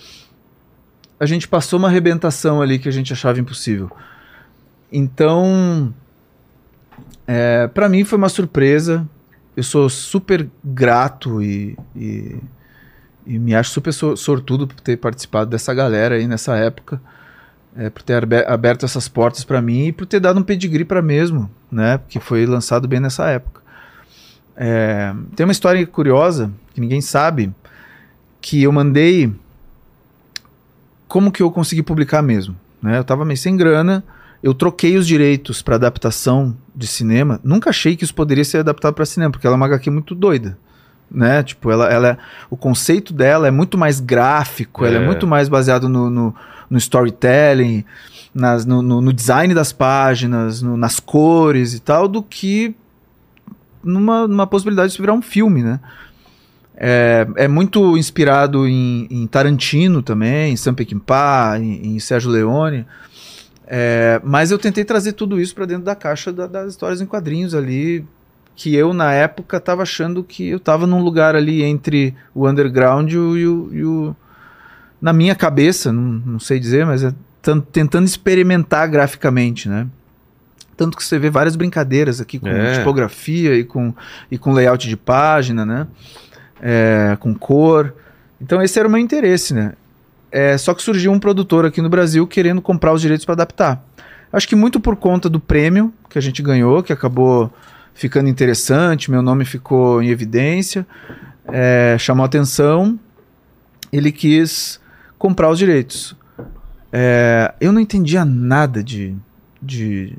A 1.19 1.25
gente 1.25 1.47
passou 1.47 1.79
uma 1.79 1.87
arrebentação 1.87 2.61
ali 2.61 2.77
que 2.77 2.87
a 2.87 2.91
gente 2.91 3.11
achava 3.11 3.39
impossível. 3.39 3.89
Então, 4.91 5.91
é, 7.25 7.65
para 7.65 7.89
mim 7.89 8.03
foi 8.03 8.19
uma 8.19 8.29
surpresa. 8.29 9.09
Eu 9.57 9.63
sou 9.63 9.89
super 9.89 10.47
grato 10.63 11.41
e, 11.41 11.75
e, 11.95 12.37
e 13.25 13.39
me 13.39 13.55
acho 13.55 13.71
super 13.71 13.91
so- 13.91 14.15
sortudo 14.15 14.67
por 14.67 14.79
ter 14.79 14.97
participado 14.97 15.49
dessa 15.49 15.73
galera 15.73 16.13
aí 16.13 16.27
nessa 16.27 16.55
época, 16.55 17.01
é, 17.75 17.89
por 17.89 18.03
ter 18.03 18.21
abe- 18.21 18.45
aberto 18.45 18.85
essas 18.85 19.07
portas 19.07 19.43
para 19.43 19.59
mim 19.59 19.87
e 19.87 19.91
por 19.91 20.05
ter 20.05 20.19
dado 20.19 20.39
um 20.39 20.43
pedigree 20.43 20.85
para 20.85 21.01
mesmo, 21.01 21.49
né? 21.71 21.97
Porque 21.97 22.19
foi 22.19 22.45
lançado 22.45 22.87
bem 22.87 22.99
nessa 22.99 23.27
época. 23.27 23.62
É, 24.55 25.13
tem 25.35 25.45
uma 25.45 25.51
história 25.51 25.85
curiosa 25.87 26.51
que 26.73 26.81
ninguém 26.81 27.01
sabe 27.01 27.51
que 28.41 28.61
eu 28.63 28.71
mandei 28.71 29.31
como 31.07 31.31
que 31.31 31.41
eu 31.43 31.51
consegui 31.51 31.83
publicar 31.83 32.21
mesmo? 32.21 32.55
Né? 32.81 32.97
Eu 32.97 33.03
tava 33.03 33.23
meio 33.25 33.37
sem 33.37 33.55
grana, 33.55 34.03
eu 34.41 34.53
troquei 34.53 34.97
os 34.97 35.07
direitos 35.07 35.61
para 35.61 35.75
adaptação 35.75 36.55
de 36.75 36.87
cinema. 36.87 37.39
Nunca 37.43 37.69
achei 37.69 37.95
que 37.95 38.03
isso 38.03 38.13
poderia 38.15 38.43
ser 38.43 38.57
adaptado 38.59 38.93
para 38.93 39.05
cinema, 39.05 39.31
porque 39.31 39.45
ela 39.47 39.55
é 39.55 39.57
uma 39.57 39.65
HQ 39.67 39.89
muito 39.89 40.13
doida. 40.15 40.57
né? 41.15 41.43
Tipo, 41.43 41.69
ela, 41.69 41.85
ela 41.93 42.07
é- 42.09 42.17
o 42.49 42.57
conceito 42.57 43.13
dela 43.13 43.47
é 43.47 43.51
muito 43.51 43.77
mais 43.77 43.99
gráfico, 43.99 44.83
ela 44.83 44.97
é 44.97 45.03
É. 45.03 45.05
muito 45.05 45.27
mais 45.27 45.47
baseado 45.47 45.87
no, 45.87 46.09
no, 46.09 46.35
no 46.67 46.77
storytelling, 46.79 47.85
nas, 48.33 48.65
no, 48.65 48.81
no- 48.81 48.99
no 48.99 49.13
design 49.13 49.53
das 49.53 49.71
páginas, 49.71 50.63
nas 50.63 50.99
cores 50.99 51.75
e 51.75 51.79
tal, 51.79 52.07
do 52.07 52.23
que 52.23 52.75
numa, 53.83 54.27
numa 54.27 54.47
possibilidade 54.47 54.93
de 54.93 54.99
virar 55.01 55.13
um 55.13 55.21
filme, 55.21 55.61
né? 55.63 55.79
É, 56.75 57.27
é 57.35 57.47
muito 57.47 57.95
inspirado 57.97 58.67
em, 58.67 59.07
em 59.09 59.27
Tarantino 59.27 60.01
também, 60.01 60.53
em 60.53 60.55
Sam 60.55 60.73
Peckinpah, 60.73 61.59
em, 61.59 61.95
em 61.95 61.99
Sérgio 61.99 62.31
Leone. 62.31 62.85
É, 63.67 64.19
mas 64.23 64.51
eu 64.51 64.57
tentei 64.57 64.83
trazer 64.83 65.13
tudo 65.13 65.39
isso 65.39 65.53
para 65.55 65.65
dentro 65.65 65.83
da 65.83 65.95
caixa 65.95 66.31
da- 66.33 66.47
das 66.47 66.71
histórias 66.71 66.99
em 66.99 67.05
quadrinhos 67.05 67.53
ali, 67.55 68.03
que 68.55 68.75
eu 68.75 68.93
na 68.93 69.13
época 69.13 69.57
estava 69.57 69.83
achando 69.83 70.23
que 70.23 70.47
eu 70.47 70.57
estava 70.57 70.85
num 70.85 71.01
lugar 71.01 71.35
ali 71.35 71.63
entre 71.63 72.13
o 72.35 72.47
underground 72.47 73.11
e 73.11 73.17
o, 73.17 73.37
e 73.37 73.47
o- 73.47 73.69
e 73.73 73.83
o- 73.85 74.15
na 75.01 75.13
minha 75.13 75.35
cabeça, 75.35 75.91
não, 75.93 76.01
não 76.25 76.39
sei 76.39 76.59
dizer, 76.59 76.85
mas 76.85 77.03
é 77.03 77.13
tan- 77.41 77.59
tentando 77.59 78.05
experimentar 78.05 78.87
graficamente, 78.89 79.67
né? 79.69 79.87
Tanto 80.75 80.97
que 80.97 81.03
você 81.03 81.19
vê 81.19 81.29
várias 81.29 81.55
brincadeiras 81.55 82.19
aqui 82.19 82.39
com 82.39 82.47
É. 82.47 82.77
tipografia 82.79 83.55
e 83.55 83.63
com, 83.63 83.93
e 84.31 84.37
com 84.37 84.51
layout 84.51 84.87
de 84.87 84.97
página, 84.97 85.65
né? 85.65 85.87
É, 86.61 87.17
com 87.19 87.33
cor. 87.33 87.93
Então 88.41 88.61
esse 88.61 88.79
era 88.79 88.87
o 88.87 88.91
meu 88.91 88.99
interesse, 88.99 89.53
né? 89.53 89.73
É, 90.31 90.57
só 90.57 90.73
que 90.73 90.81
surgiu 90.81 91.11
um 91.11 91.19
produtor 91.19 91.65
aqui 91.65 91.81
no 91.81 91.89
Brasil 91.89 92.25
querendo 92.25 92.61
comprar 92.61 92.91
os 92.91 93.01
direitos 93.01 93.25
para 93.25 93.33
adaptar. 93.33 93.83
Acho 94.31 94.47
que 94.47 94.55
muito 94.55 94.79
por 94.79 94.95
conta 94.95 95.29
do 95.29 95.39
prêmio 95.39 95.93
que 96.09 96.17
a 96.17 96.21
gente 96.21 96.41
ganhou, 96.41 96.81
que 96.81 96.91
acabou 96.91 97.53
ficando 97.93 98.27
interessante, 98.27 99.11
meu 99.11 99.21
nome 99.21 99.45
ficou 99.45 100.01
em 100.01 100.09
evidência, 100.09 100.87
é, 101.45 101.95
chamou 101.99 102.25
atenção, 102.25 102.99
ele 103.91 104.11
quis 104.11 104.79
comprar 105.19 105.49
os 105.49 105.59
direitos. 105.59 106.15
É, 106.91 107.53
eu 107.61 107.71
não 107.71 107.79
entendia 107.79 108.25
nada 108.25 108.83
de, 108.83 109.15
de, 109.61 110.17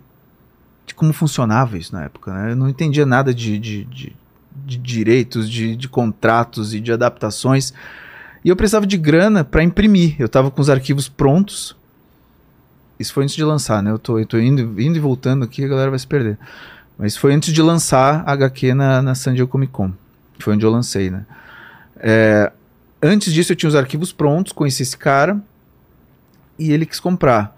de 0.94 0.96
como 0.96 1.12
funcionava 1.12 1.76
isso 1.76 1.92
na 1.92 2.04
época, 2.04 2.32
né? 2.32 2.52
Eu 2.52 2.56
não 2.56 2.68
entendia 2.68 3.04
nada 3.04 3.34
de, 3.34 3.58
de, 3.58 3.84
de, 3.84 4.16
de 4.64 4.78
direitos, 4.78 5.50
de, 5.50 5.76
de 5.76 5.88
contratos 5.88 6.72
e 6.72 6.80
de 6.80 6.92
adaptações. 6.92 7.74
E 8.44 8.48
eu 8.48 8.56
precisava 8.56 8.86
de 8.86 8.96
grana 8.96 9.42
para 9.42 9.62
imprimir. 9.62 10.14
Eu 10.18 10.28
tava 10.28 10.50
com 10.50 10.60
os 10.60 10.70
arquivos 10.70 11.08
prontos. 11.08 11.76
Isso 12.98 13.12
foi 13.12 13.24
antes 13.24 13.34
de 13.34 13.44
lançar, 13.44 13.82
né? 13.82 13.90
Eu 13.90 13.98
tô, 13.98 14.18
eu 14.18 14.26
tô 14.26 14.38
indo, 14.38 14.80
indo 14.80 14.96
e 14.96 15.00
voltando 15.00 15.44
aqui, 15.44 15.64
a 15.64 15.68
galera 15.68 15.90
vai 15.90 15.98
se 15.98 16.06
perder. 16.06 16.38
Mas 16.96 17.16
foi 17.16 17.34
antes 17.34 17.52
de 17.52 17.60
lançar 17.60 18.22
a 18.24 18.32
HQ 18.32 18.72
na, 18.72 19.02
na 19.02 19.14
San 19.16 19.34
Diego 19.34 19.50
Comic 19.50 19.72
Con. 19.72 19.92
Foi 20.38 20.54
onde 20.54 20.64
eu 20.64 20.70
lancei, 20.70 21.10
né? 21.10 21.26
É, 21.96 22.52
antes 23.02 23.32
disso 23.32 23.52
eu 23.52 23.56
tinha 23.56 23.68
os 23.68 23.74
arquivos 23.74 24.12
prontos, 24.12 24.52
conheci 24.52 24.82
esse 24.84 24.96
cara 24.96 25.42
e 26.56 26.70
ele 26.70 26.86
quis 26.86 27.00
comprar. 27.00 27.56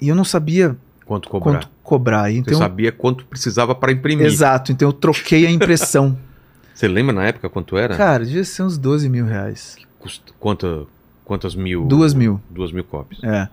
E 0.00 0.08
eu 0.08 0.14
não 0.14 0.24
sabia 0.24 0.76
Quanto 1.08 1.28
cobrar? 1.28 1.52
quanto 1.54 1.68
cobrar. 1.82 2.30
Você 2.30 2.36
Então, 2.38 2.58
sabia 2.58 2.92
quanto 2.92 3.24
precisava 3.24 3.74
para 3.74 3.90
imprimir. 3.90 4.26
exato, 4.26 4.70
então 4.70 4.88
eu 4.88 4.92
troquei 4.92 5.46
a 5.46 5.50
impressão. 5.50 6.16
Você 6.74 6.86
lembra 6.86 7.12
na 7.14 7.24
época 7.24 7.48
quanto 7.48 7.76
era? 7.76 7.96
cara, 7.96 8.24
devia 8.24 8.44
ser 8.44 8.62
uns 8.62 8.78
12 8.78 9.08
mil 9.08 9.24
reais. 9.26 9.76
Custa- 9.98 10.32
quanta- 10.38 10.84
quantas 11.24 11.54
mil? 11.56 11.86
Duas 11.86 12.14
mil. 12.14 12.40
Duas 12.50 12.70
mil 12.70 12.84
cópias. 12.84 13.20
É. 13.24 13.48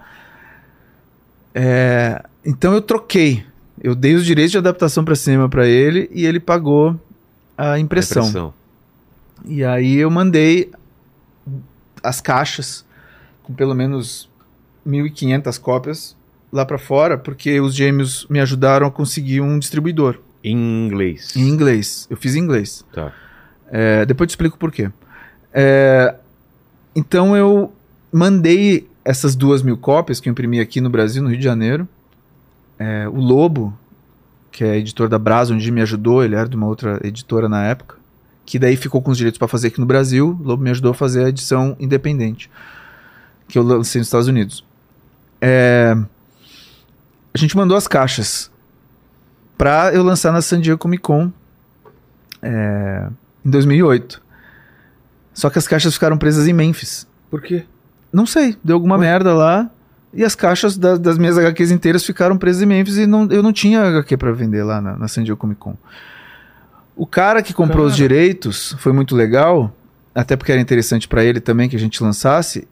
É, 1.54 2.24
então 2.46 2.74
eu 2.74 2.82
troquei. 2.82 3.46
Eu 3.82 3.96
dei 3.96 4.14
os 4.16 4.26
direitos 4.26 4.52
de 4.52 4.58
adaptação 4.58 5.04
para 5.04 5.16
cinema 5.16 5.48
para 5.50 5.66
ele 5.68 6.10
e 6.14 6.26
ele 6.26 6.40
pagou 6.40 7.00
a 7.58 7.80
impressão. 7.80 8.24
A 8.24 8.28
impressão. 8.28 8.54
E 9.46 9.64
aí 9.64 9.96
eu 9.96 10.10
mandei 10.12 10.72
as 12.04 12.20
caixas 12.22 12.86
com 13.44 13.54
pelo 13.54 13.74
menos 13.74 14.30
1.500 14.88 15.60
cópias 15.60 16.15
lá 16.56 16.66
para 16.66 16.78
fora, 16.78 17.18
porque 17.18 17.60
os 17.60 17.76
gêmeos 17.76 18.26
me 18.30 18.40
ajudaram 18.40 18.88
a 18.88 18.92
conseguir 18.92 19.42
um 19.42 19.60
distribuidor 19.60 20.20
Em 20.44 20.56
inglês. 20.86 21.36
em 21.36 21.48
inglês. 21.48 22.08
Eu 22.10 22.16
fiz 22.18 22.36
em 22.36 22.40
inglês. 22.40 22.86
Tá. 22.94 23.12
É, 23.70 24.06
depois 24.06 24.26
eu 24.26 24.28
te 24.28 24.32
explico 24.32 24.58
por 24.58 24.72
quê. 24.72 24.90
É, 25.54 26.16
então 26.96 27.36
eu 27.36 27.74
mandei 28.12 28.88
essas 29.04 29.36
duas 29.36 29.62
mil 29.62 29.78
cópias 29.78 30.20
que 30.20 30.30
eu 30.30 30.32
imprimi 30.32 30.60
aqui 30.60 30.80
no 30.80 30.90
Brasil, 30.90 31.22
no 31.22 31.30
Rio 31.30 31.38
de 31.38 31.44
Janeiro. 31.44 31.88
É, 32.80 33.08
o 33.08 33.20
Lobo, 33.20 33.78
que 34.52 34.64
é 34.64 34.78
editor 34.78 35.10
da 35.10 35.20
Brasa, 35.20 35.54
onde 35.54 35.70
me 35.72 35.82
ajudou, 35.82 36.24
ele 36.24 36.36
era 36.36 36.48
de 36.48 36.56
uma 36.56 36.68
outra 36.68 37.00
editora 37.04 37.50
na 37.50 37.64
época, 37.66 37.98
que 38.46 38.58
daí 38.58 38.76
ficou 38.78 39.02
com 39.02 39.12
os 39.12 39.18
direitos 39.18 39.38
para 39.38 39.48
fazer 39.48 39.68
aqui 39.68 39.80
no 39.80 39.86
Brasil. 39.86 40.38
O 40.42 40.44
Lobo 40.48 40.64
me 40.64 40.70
ajudou 40.70 40.92
a 40.92 40.96
fazer 40.96 41.26
a 41.26 41.30
edição 41.30 41.76
independente, 41.80 42.50
que 43.48 43.58
eu 43.58 43.64
lancei 43.64 44.00
nos 44.00 44.08
Estados 44.08 44.28
Unidos. 44.28 44.64
É, 45.42 45.96
a 47.36 47.38
gente 47.38 47.56
mandou 47.58 47.76
as 47.76 47.86
caixas 47.88 48.50
para 49.58 49.94
eu 49.94 50.02
lançar 50.04 50.32
na 50.32 50.42
San 50.42 50.62
Diego 50.62 50.80
Comic 50.80 51.04
Con 51.04 51.32
é, 52.42 53.08
em 53.46 53.50
2008. 53.50 54.22
Só 55.34 55.50
que 55.50 55.60
as 55.60 55.68
caixas 55.68 55.94
ficaram 55.94 56.18
presas 56.18 56.48
em 56.48 56.54
Memphis. 56.54 57.06
Por 57.30 57.42
quê? 57.42 57.66
Não 58.12 58.26
sei, 58.26 58.56
deu 58.64 58.76
alguma 58.76 58.98
merda 58.98 59.34
lá. 59.34 59.70
E 60.14 60.24
as 60.24 60.34
caixas 60.34 60.78
da- 60.78 60.96
das 60.96 61.18
minhas 61.18 61.38
HQs 61.38 61.72
inteiras 61.72 62.06
ficaram 62.06 62.38
presas 62.38 62.62
em 62.62 62.66
Memphis 62.66 62.98
e 62.98 63.06
não, 63.06 63.28
eu 63.30 63.44
não 63.44 63.52
tinha 63.52 63.82
HQ 63.82 64.16
pra 64.16 64.32
vender 64.32 64.64
lá 64.64 64.80
na, 64.80 64.98
na 64.98 65.08
San 65.10 65.24
Diego 65.24 65.38
Comic 65.38 65.60
Con. 65.60 65.76
O 66.96 67.06
cara 67.06 67.44
que 67.44 67.54
comprou 67.54 67.86
os 67.86 67.92
Cara. 67.92 67.98
direitos 68.08 68.74
foi 68.80 68.94
muito 68.94 69.14
legal, 69.14 69.76
até 70.14 70.38
porque 70.38 70.54
era 70.54 70.62
interessante 70.62 71.06
pra 71.10 71.22
ele 71.26 71.42
também 71.42 71.68
que 71.68 71.76
a 71.76 71.80
gente 71.80 72.02
lançasse. 72.02 72.66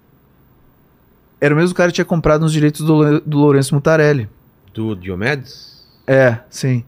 Era 1.42 1.54
o 1.54 1.58
mesmo 1.58 1.76
cara 1.76 1.90
que 1.90 1.96
tinha 1.96 2.06
comprado 2.06 2.44
os 2.44 2.54
direitos 2.54 2.80
do, 2.86 3.20
do 3.20 3.38
Lourenço 3.38 3.76
Mutarelli. 3.76 4.30
Do 4.74 4.96
Diomedes? 4.96 5.86
É, 6.08 6.40
sim. 6.50 6.84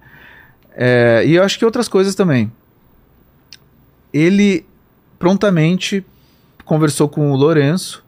É, 0.76 1.24
e 1.26 1.36
eu 1.36 1.44
acho 1.44 1.58
que 1.60 1.66
outras 1.66 1.88
coisas 1.88 2.16
também. 2.16 2.52
Ele 4.14 4.66
prontamente 5.20 6.06
conversou 6.64 7.08
com 7.08 7.32
o 7.32 7.36
Lourenço 7.36 8.04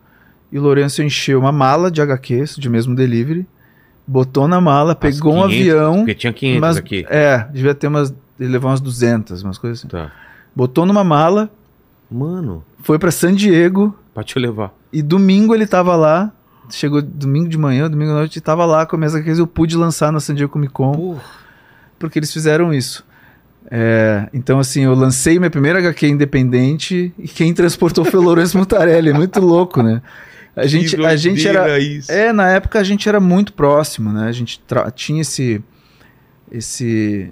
e 0.52 0.58
o 0.58 0.62
Lourenço 0.62 1.02
encheu 1.04 1.40
uma 1.40 1.52
mala 1.52 1.92
de 1.92 2.02
HQs 2.02 2.56
de 2.56 2.70
mesmo 2.70 2.96
delivery, 2.96 3.46
botou 4.06 4.48
na 4.48 4.60
mala, 4.62 4.96
pegou 4.96 5.34
um 5.34 5.48
500, 5.48 5.56
avião, 5.60 5.96
Porque 5.98 6.16
tinha 6.16 6.34
500 6.34 6.62
mas 6.62 6.78
aqui. 6.78 7.06
é, 7.10 7.46
devia 7.52 7.76
ter 7.76 7.88
umas, 7.88 8.14
ele 8.40 8.50
levou 8.50 8.70
umas 8.72 8.80
200, 8.82 9.44
umas 9.44 9.58
coisas 9.58 9.80
assim. 9.80 9.88
Tá. 9.90 10.12
Botou 10.56 10.86
numa 10.86 11.04
mala, 11.04 11.50
Mano, 12.10 12.64
foi 12.80 12.98
pra 12.98 13.12
San 13.12 13.34
Diego 13.36 13.94
pra 14.14 14.24
te 14.24 14.40
levar. 14.40 14.74
e 14.94 15.02
domingo 15.02 15.54
ele 15.54 15.68
tava 15.68 15.96
lá, 15.98 16.32
chegou 16.70 17.02
domingo 17.02 17.48
de 17.50 17.58
manhã, 17.58 17.90
domingo 17.90 18.12
à 18.12 18.16
noite, 18.16 18.38
e 18.38 18.42
tava 18.42 18.66
lá 18.66 18.86
com 18.86 18.96
as 18.96 19.00
minhas 19.00 19.16
HQs, 19.16 19.40
eu 19.40 19.48
pude 19.48 19.76
lançar 19.76 20.12
na 20.12 20.20
San 20.20 20.36
Diego 20.36 20.52
Comic 20.52 20.74
Con 20.74 20.92
Porra. 20.92 21.22
porque 22.00 22.20
eles 22.20 22.32
fizeram 22.32 22.74
isso. 22.74 23.06
É, 23.70 24.30
então, 24.34 24.60
assim, 24.60 24.84
eu 24.84 24.94
lancei 24.94 25.38
minha 25.40 25.50
primeira 25.50 25.80
HQ 25.80 26.08
independente 26.08 27.14
e 27.20 27.28
quem 27.28 27.54
transportou 27.54 28.06
foi 28.06 28.20
o 28.20 28.24
Lourenço 28.24 28.58
Mutarelli. 28.60 29.10
É 29.10 29.14
muito 29.14 29.40
louco, 29.42 29.84
né? 29.84 30.02
A 30.56 30.66
gente, 30.66 30.96
Que 30.96 31.06
a 31.06 31.16
gente 31.16 31.48
era. 31.48 31.78
isso. 31.78 32.12
É, 32.12 32.34
na 32.34 32.50
época 32.50 32.80
a 32.80 32.84
gente 32.84 33.08
era 33.08 33.20
muito 33.20 33.54
próximo, 33.54 34.12
né? 34.12 34.28
A 34.28 34.32
gente 34.32 34.60
tinha 34.96 35.22
esse. 35.22 35.62
esse 36.52 37.32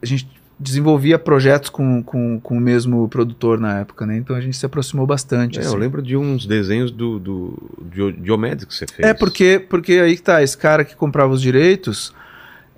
a 0.00 0.06
gente 0.06 0.28
desenvolvia 0.58 1.18
projetos 1.18 1.68
com, 1.68 2.02
com, 2.02 2.38
com 2.40 2.56
o 2.56 2.60
mesmo 2.60 3.08
produtor 3.08 3.58
na 3.58 3.80
época, 3.80 4.06
né? 4.06 4.16
Então 4.16 4.36
a 4.36 4.40
gente 4.40 4.56
se 4.56 4.64
aproximou 4.64 5.06
bastante. 5.06 5.58
É, 5.58 5.62
assim. 5.62 5.72
eu 5.72 5.78
lembro 5.78 6.00
de 6.00 6.16
uns 6.16 6.46
desenhos 6.46 6.90
do, 6.90 7.18
do 7.18 7.70
Dio- 7.92 8.12
Diomedes 8.12 8.64
que 8.64 8.74
você 8.74 8.86
fez. 8.86 9.08
É 9.08 9.12
porque, 9.12 9.58
porque 9.58 9.94
aí 9.94 10.16
que 10.16 10.22
tá, 10.22 10.42
esse 10.42 10.56
cara 10.56 10.84
que 10.84 10.94
comprava 10.94 11.32
os 11.32 11.42
direitos, 11.42 12.14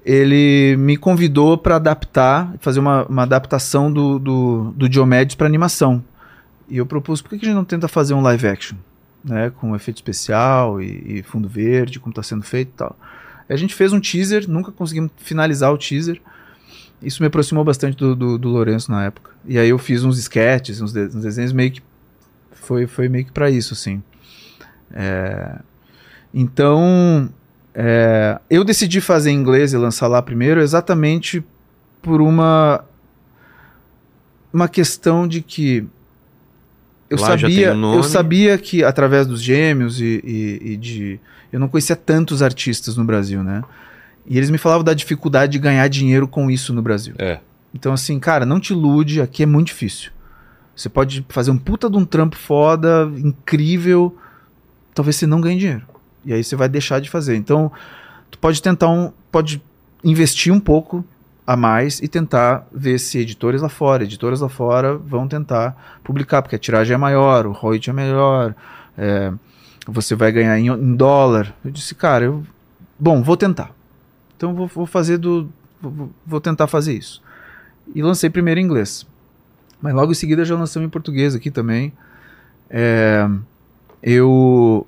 ele 0.04 0.76
me 0.78 0.96
convidou 0.96 1.58
para 1.58 1.76
adaptar, 1.76 2.54
fazer 2.60 2.80
uma, 2.80 3.04
uma 3.06 3.22
adaptação 3.24 3.92
do, 3.92 4.18
do, 4.18 4.74
do 4.76 4.88
Diomedes 4.88 5.36
para 5.36 5.46
animação. 5.46 6.02
E 6.68 6.78
eu 6.78 6.86
propus, 6.86 7.20
por 7.20 7.30
que 7.30 7.36
a 7.36 7.38
gente 7.38 7.54
não 7.54 7.64
tenta 7.64 7.88
fazer 7.88 8.14
um 8.14 8.22
live 8.22 8.46
action? 8.46 8.76
Né, 9.24 9.50
com 9.50 9.74
efeito 9.74 9.96
especial 9.96 10.80
e, 10.80 11.18
e 11.18 11.22
fundo 11.24 11.48
verde, 11.48 11.98
como 11.98 12.12
está 12.12 12.22
sendo 12.22 12.44
feito 12.44 12.68
e 12.68 12.76
tal. 12.76 12.96
A 13.48 13.56
gente 13.56 13.74
fez 13.74 13.92
um 13.92 13.98
teaser, 13.98 14.48
nunca 14.48 14.70
conseguimos 14.70 15.10
finalizar 15.16 15.72
o 15.72 15.78
teaser. 15.78 16.20
Isso 17.02 17.22
me 17.22 17.26
aproximou 17.26 17.62
bastante 17.64 17.96
do, 17.96 18.16
do, 18.16 18.38
do 18.38 18.48
Lourenço 18.48 18.90
na 18.90 19.04
época. 19.04 19.30
E 19.44 19.58
aí 19.58 19.68
eu 19.68 19.78
fiz 19.78 20.02
uns 20.02 20.18
sketches, 20.18 20.80
uns, 20.80 20.92
de- 20.92 21.06
uns 21.06 21.22
desenhos 21.22 21.52
meio 21.52 21.70
que. 21.72 21.82
Foi, 22.52 22.86
foi 22.86 23.08
meio 23.08 23.24
que 23.26 23.32
para 23.32 23.50
isso, 23.50 23.74
assim. 23.74 24.02
É, 24.92 25.58
então, 26.34 27.28
é, 27.74 28.38
eu 28.50 28.64
decidi 28.64 29.00
fazer 29.00 29.30
em 29.30 29.34
inglês 29.38 29.72
e 29.72 29.76
lançar 29.76 30.06
lá 30.08 30.20
primeiro 30.22 30.60
exatamente 30.60 31.44
por 32.02 32.20
uma 32.20 32.84
uma 34.52 34.68
questão 34.68 35.26
de 35.28 35.42
que 35.42 35.86
eu 37.10 37.18
Lá 37.18 37.26
sabia 37.26 37.74
eu 37.94 38.02
sabia 38.02 38.58
que 38.58 38.82
através 38.82 39.26
dos 39.26 39.40
gêmeos 39.42 40.00
e, 40.00 40.20
e- 40.24 40.72
e 40.72 40.76
de 40.76 41.20
eu 41.52 41.60
não 41.60 41.68
conhecia 41.68 41.94
tantos 41.96 42.42
artistas 42.42 42.96
no 42.96 43.04
Brasil, 43.04 43.42
né? 43.44 43.62
E 44.26 44.36
eles 44.36 44.50
me 44.50 44.58
falavam 44.58 44.84
da 44.84 44.94
dificuldade 44.94 45.52
de 45.52 45.58
ganhar 45.58 45.86
dinheiro 45.88 46.26
com 46.26 46.50
isso 46.50 46.72
no 46.72 46.82
Brasil 46.82 47.14
É. 47.18 47.40
Então, 47.74 47.92
assim, 47.92 48.18
cara, 48.18 48.46
não 48.46 48.58
te 48.58 48.72
ilude, 48.72 49.20
aqui 49.20 49.42
é 49.42 49.46
muito 49.46 49.68
difícil. 49.68 50.10
Você 50.74 50.88
pode 50.88 51.24
fazer 51.28 51.50
um 51.50 51.58
puta 51.58 51.90
de 51.90 51.96
um 51.96 52.04
trampo 52.04 52.36
foda, 52.36 53.10
incrível, 53.18 54.16
talvez 54.94 55.16
você 55.16 55.26
não 55.26 55.40
ganhe 55.40 55.58
dinheiro. 55.58 55.86
E 56.24 56.32
aí 56.32 56.42
você 56.42 56.56
vai 56.56 56.68
deixar 56.68 57.00
de 57.00 57.10
fazer. 57.10 57.36
Então, 57.36 57.70
tu 58.30 58.38
pode 58.38 58.60
tentar 58.62 58.88
um. 58.88 59.12
Pode 59.30 59.62
investir 60.02 60.52
um 60.52 60.60
pouco 60.60 61.04
a 61.46 61.56
mais 61.56 62.00
e 62.00 62.08
tentar 62.08 62.66
ver 62.72 62.98
se 62.98 63.18
editores 63.18 63.62
lá 63.62 63.68
fora, 63.68 64.02
editoras 64.02 64.40
lá 64.40 64.48
fora 64.48 64.96
vão 64.96 65.28
tentar 65.28 65.98
publicar, 66.02 66.42
porque 66.42 66.56
a 66.56 66.58
tiragem 66.58 66.94
é 66.94 66.96
maior, 66.96 67.46
o 67.46 67.52
royalty 67.52 67.90
é 67.90 67.92
melhor, 67.92 68.54
é, 68.98 69.32
você 69.86 70.14
vai 70.16 70.32
ganhar 70.32 70.58
em, 70.58 70.68
em, 70.68 70.96
dólar. 70.96 71.54
Eu 71.64 71.70
disse, 71.70 71.94
cara, 71.94 72.24
eu, 72.24 72.42
bom, 72.98 73.22
vou 73.22 73.36
tentar. 73.36 73.75
Então 74.36 74.54
vou, 74.54 74.66
vou 74.66 74.86
fazer 74.86 75.18
do. 75.18 75.48
Vou, 75.80 76.10
vou, 76.26 76.40
tentar 76.40 76.66
fazer 76.66 76.94
isso. 76.94 77.22
E 77.94 78.02
lancei 78.02 78.28
primeiro 78.28 78.60
em 78.60 78.64
inglês. 78.64 79.06
Mas 79.80 79.94
logo 79.94 80.12
em 80.12 80.14
seguida 80.14 80.44
já 80.44 80.56
lancei 80.56 80.82
em 80.82 80.88
português 80.88 81.34
aqui 81.34 81.50
também. 81.50 81.92
É, 82.68 83.28
eu 84.02 84.86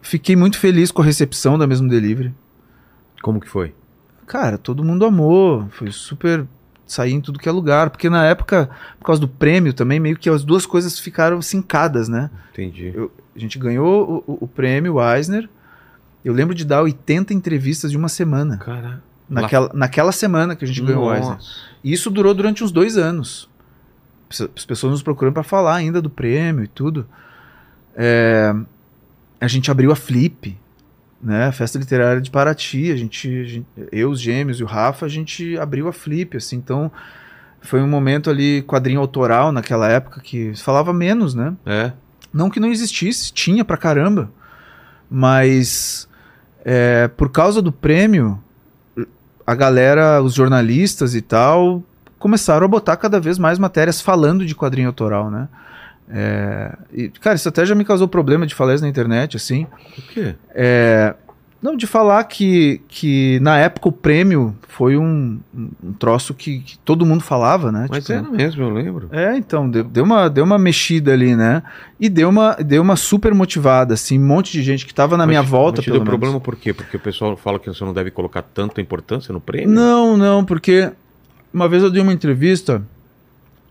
fiquei 0.00 0.34
muito 0.36 0.58
feliz 0.58 0.90
com 0.90 1.02
a 1.02 1.04
recepção 1.04 1.58
da 1.58 1.66
mesmo 1.66 1.88
delivery. 1.88 2.34
Como 3.22 3.40
que 3.40 3.48
foi? 3.48 3.74
Cara, 4.26 4.58
todo 4.58 4.84
mundo 4.84 5.04
amou. 5.04 5.68
Foi 5.70 5.90
super. 5.90 6.46
Saí 6.86 7.12
em 7.12 7.20
tudo 7.20 7.38
que 7.38 7.48
é 7.48 7.52
lugar. 7.52 7.90
Porque 7.90 8.10
na 8.10 8.24
época, 8.24 8.68
por 8.98 9.06
causa 9.06 9.20
do 9.20 9.28
prêmio 9.28 9.72
também, 9.72 10.00
meio 10.00 10.16
que 10.16 10.28
as 10.28 10.44
duas 10.44 10.66
coisas 10.66 10.98
ficaram 10.98 11.40
sincadas, 11.40 12.08
né? 12.08 12.30
Entendi. 12.52 12.92
Eu, 12.94 13.12
a 13.34 13.38
gente 13.38 13.58
ganhou 13.58 14.24
o, 14.26 14.32
o, 14.32 14.38
o 14.42 14.48
prêmio, 14.48 14.94
o 14.94 15.14
Eisner. 15.14 15.48
Eu 16.24 16.32
lembro 16.32 16.54
de 16.54 16.64
dar 16.64 16.82
80 16.82 17.34
entrevistas 17.34 17.90
de 17.90 17.96
uma 17.96 18.08
semana. 18.08 18.58
Cara. 18.58 19.02
Naquela, 19.28 19.70
naquela 19.72 20.12
semana 20.12 20.54
que 20.54 20.64
a 20.64 20.68
gente 20.68 20.82
Nossa. 20.82 20.92
ganhou 20.92 21.08
o 21.08 21.14
Eisner. 21.14 21.38
E 21.82 21.92
isso 21.92 22.10
durou 22.10 22.34
durante 22.34 22.62
uns 22.62 22.70
dois 22.70 22.96
anos. 22.96 23.48
As 24.28 24.64
pessoas 24.64 24.92
nos 24.92 25.02
procurando 25.02 25.34
para 25.34 25.42
falar 25.42 25.76
ainda 25.76 26.00
do 26.00 26.10
prêmio 26.10 26.64
e 26.64 26.68
tudo. 26.68 27.06
É, 27.94 28.54
a 29.40 29.48
gente 29.48 29.70
abriu 29.70 29.90
a 29.90 29.96
Flip 29.96 30.58
né? 31.22 31.46
A 31.46 31.52
festa 31.52 31.78
literária 31.78 32.20
de 32.20 32.30
Paraty, 32.30 32.90
a 32.90 32.96
gente, 32.96 33.28
a 33.28 33.44
gente, 33.44 33.66
eu, 33.92 34.10
os 34.10 34.20
gêmeos 34.20 34.58
e 34.58 34.64
o 34.64 34.66
Rafa, 34.66 35.06
a 35.06 35.08
gente 35.08 35.56
abriu 35.56 35.86
a 35.86 35.92
Flip, 35.92 36.36
assim, 36.36 36.56
então 36.56 36.90
foi 37.60 37.80
um 37.80 37.86
momento 37.86 38.28
ali 38.28 38.62
quadrinho 38.62 38.98
autoral 38.98 39.52
naquela 39.52 39.88
época 39.88 40.20
que 40.20 40.52
falava 40.56 40.92
menos, 40.92 41.32
né? 41.32 41.54
É. 41.64 41.92
Não 42.32 42.50
que 42.50 42.58
não 42.58 42.68
existisse, 42.68 43.32
tinha 43.32 43.64
pra 43.64 43.76
caramba, 43.76 44.32
mas 45.08 46.08
é, 46.64 47.08
por 47.08 47.30
causa 47.30 47.60
do 47.60 47.72
prêmio, 47.72 48.38
a 49.46 49.54
galera, 49.54 50.22
os 50.22 50.34
jornalistas 50.34 51.14
e 51.14 51.20
tal, 51.20 51.82
começaram 52.18 52.64
a 52.64 52.68
botar 52.68 52.96
cada 52.96 53.18
vez 53.18 53.38
mais 53.38 53.58
matérias 53.58 54.00
falando 54.00 54.46
de 54.46 54.54
quadrinho 54.54 54.88
autoral, 54.88 55.30
né? 55.30 55.48
É, 56.14 56.76
e, 56.92 57.08
cara, 57.08 57.36
isso 57.36 57.48
até 57.48 57.64
já 57.64 57.74
me 57.74 57.84
causou 57.84 58.06
problema 58.06 58.46
de 58.46 58.54
falar 58.54 58.74
isso 58.74 58.84
na 58.84 58.88
internet, 58.88 59.36
assim. 59.36 59.66
O 59.98 60.02
quê? 60.02 60.34
É, 60.50 61.14
não, 61.62 61.76
de 61.76 61.86
falar 61.86 62.24
que, 62.24 62.80
que 62.88 63.38
na 63.40 63.56
época 63.56 63.88
o 63.88 63.92
prêmio 63.92 64.56
foi 64.66 64.96
um, 64.96 65.38
um 65.54 65.92
troço 65.92 66.34
que, 66.34 66.58
que 66.58 66.76
todo 66.78 67.06
mundo 67.06 67.22
falava, 67.22 67.70
né? 67.70 67.86
Mas 67.88 68.04
tipo, 68.04 68.18
era 68.18 68.28
mesmo, 68.28 68.64
eu 68.64 68.70
lembro. 68.70 69.08
É, 69.12 69.36
então, 69.36 69.70
deu, 69.70 69.84
deu, 69.84 70.02
uma, 70.02 70.28
deu 70.28 70.42
uma 70.42 70.58
mexida 70.58 71.12
ali, 71.12 71.36
né? 71.36 71.62
E 72.00 72.08
deu 72.08 72.28
uma, 72.28 72.54
deu 72.54 72.82
uma 72.82 72.96
super 72.96 73.32
motivada, 73.32 73.94
assim, 73.94 74.18
um 74.18 74.26
monte 74.26 74.50
de 74.50 74.60
gente 74.60 74.84
que 74.84 74.92
tava 74.92 75.16
na 75.16 75.24
mas, 75.24 75.28
minha 75.28 75.42
volta. 75.42 75.76
Mas 75.76 75.84
te 75.84 75.92
deu 75.92 76.02
problema 76.02 76.40
por 76.40 76.56
quê? 76.56 76.74
Porque 76.74 76.96
o 76.96 77.00
pessoal 77.00 77.36
fala 77.36 77.60
que 77.60 77.68
você 77.68 77.84
não 77.84 77.92
deve 77.92 78.10
colocar 78.10 78.42
tanta 78.42 78.80
importância 78.80 79.32
no 79.32 79.40
prêmio? 79.40 79.70
Não, 79.70 80.16
não, 80.16 80.44
porque 80.44 80.90
uma 81.54 81.68
vez 81.68 81.84
eu 81.84 81.90
dei 81.90 82.02
uma 82.02 82.12
entrevista 82.12 82.82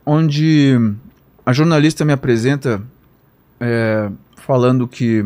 onde 0.06 0.78
a 1.46 1.52
jornalista 1.52 2.06
me 2.06 2.14
apresenta 2.14 2.82
é, 3.60 4.10
falando 4.38 4.88
que 4.88 5.26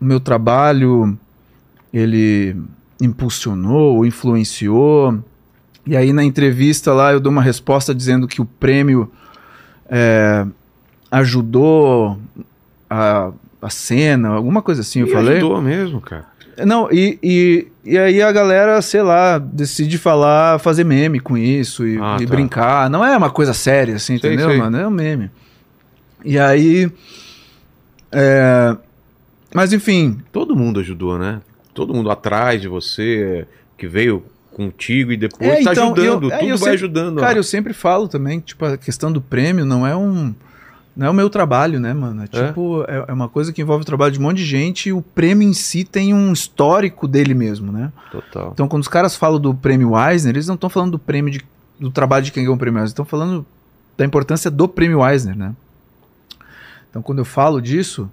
o 0.00 0.04
meu 0.04 0.20
trabalho 0.20 1.18
ele 1.92 2.56
impulsionou, 3.00 4.04
influenciou. 4.04 5.18
E 5.86 5.96
aí 5.96 6.12
na 6.12 6.24
entrevista 6.24 6.92
lá 6.92 7.12
eu 7.12 7.20
dou 7.20 7.30
uma 7.30 7.42
resposta 7.42 7.94
dizendo 7.94 8.26
que 8.26 8.40
o 8.40 8.44
prêmio 8.44 9.10
é, 9.88 10.44
ajudou 11.10 12.18
a, 12.90 13.30
a 13.62 13.70
cena, 13.70 14.30
alguma 14.30 14.62
coisa 14.62 14.80
assim, 14.80 15.00
eu 15.00 15.06
e 15.06 15.12
falei. 15.12 15.36
Ajudou 15.36 15.62
mesmo, 15.62 16.00
cara. 16.00 16.26
Não, 16.64 16.88
e, 16.90 17.18
e, 17.22 17.68
e 17.84 17.98
aí 17.98 18.22
a 18.22 18.32
galera, 18.32 18.80
sei 18.80 19.02
lá, 19.02 19.36
decide 19.38 19.98
falar, 19.98 20.58
fazer 20.58 20.84
meme 20.84 21.20
com 21.20 21.36
isso 21.36 21.86
e, 21.86 21.98
ah, 22.00 22.16
e 22.18 22.24
tá. 22.24 22.30
brincar. 22.30 22.88
Não 22.88 23.04
é 23.04 23.14
uma 23.14 23.28
coisa 23.28 23.52
séria, 23.52 23.96
assim, 23.96 24.18
sei, 24.18 24.30
entendeu, 24.30 24.48
sei. 24.48 24.58
mano? 24.58 24.78
É 24.78 24.86
um 24.86 24.90
meme. 24.90 25.30
E 26.24 26.38
aí. 26.38 26.90
É... 28.10 28.76
Mas 29.56 29.72
enfim. 29.72 30.18
Todo 30.30 30.54
mundo 30.54 30.80
ajudou, 30.80 31.18
né? 31.18 31.40
Todo 31.72 31.94
mundo 31.94 32.10
atrás 32.10 32.60
de 32.60 32.68
você, 32.68 33.48
que 33.78 33.86
veio 33.86 34.22
contigo 34.52 35.12
e 35.12 35.16
depois 35.16 35.50
é, 35.50 35.62
tá 35.62 35.72
então, 35.72 35.84
ajudando. 35.94 36.24
Eu, 36.24 36.30
é, 36.30 36.38
tudo 36.38 36.48
vai 36.48 36.58
sempre, 36.58 36.74
ajudando. 36.74 37.20
Cara, 37.20 37.34
ó. 37.34 37.36
eu 37.38 37.42
sempre 37.42 37.72
falo 37.72 38.06
também, 38.06 38.38
tipo, 38.38 38.62
a 38.66 38.76
questão 38.76 39.10
do 39.10 39.18
prêmio 39.18 39.64
não 39.64 39.86
é 39.86 39.96
um 39.96 40.34
não 40.94 41.06
é 41.06 41.10
o 41.10 41.14
meu 41.14 41.30
trabalho, 41.30 41.80
né, 41.80 41.94
mano? 41.94 42.20
É, 42.20 42.24
é? 42.24 42.46
tipo, 42.46 42.84
é? 42.86 43.04
é, 43.08 43.12
uma 43.12 43.30
coisa 43.30 43.50
que 43.50 43.62
envolve 43.62 43.80
o 43.80 43.86
trabalho 43.86 44.12
de 44.12 44.18
um 44.18 44.22
monte 44.22 44.38
de 44.38 44.44
gente 44.44 44.90
e 44.90 44.92
o 44.92 45.00
prêmio 45.00 45.48
em 45.48 45.54
si 45.54 45.84
tem 45.84 46.12
um 46.12 46.34
histórico 46.34 47.08
dele 47.08 47.32
mesmo, 47.32 47.72
né? 47.72 47.90
Total. 48.12 48.50
Então, 48.52 48.68
quando 48.68 48.82
os 48.82 48.88
caras 48.88 49.16
falam 49.16 49.40
do 49.40 49.54
prêmio 49.54 49.92
Eisner, 49.98 50.34
eles 50.34 50.46
não 50.46 50.54
estão 50.54 50.68
falando 50.68 50.92
do 50.92 50.98
prêmio 50.98 51.30
de, 51.30 51.42
do 51.80 51.90
trabalho 51.90 52.26
de 52.26 52.32
quem 52.32 52.42
ganhou 52.42 52.56
o 52.56 52.58
prêmio 52.58 52.78
Eisner, 52.78 52.88
estão 52.88 53.06
falando 53.06 53.46
da 53.96 54.04
importância 54.04 54.50
do 54.50 54.68
prêmio 54.68 55.06
Eisner, 55.06 55.34
né? 55.34 55.54
Então, 56.90 57.00
quando 57.00 57.20
eu 57.20 57.24
falo 57.24 57.60
disso, 57.60 58.10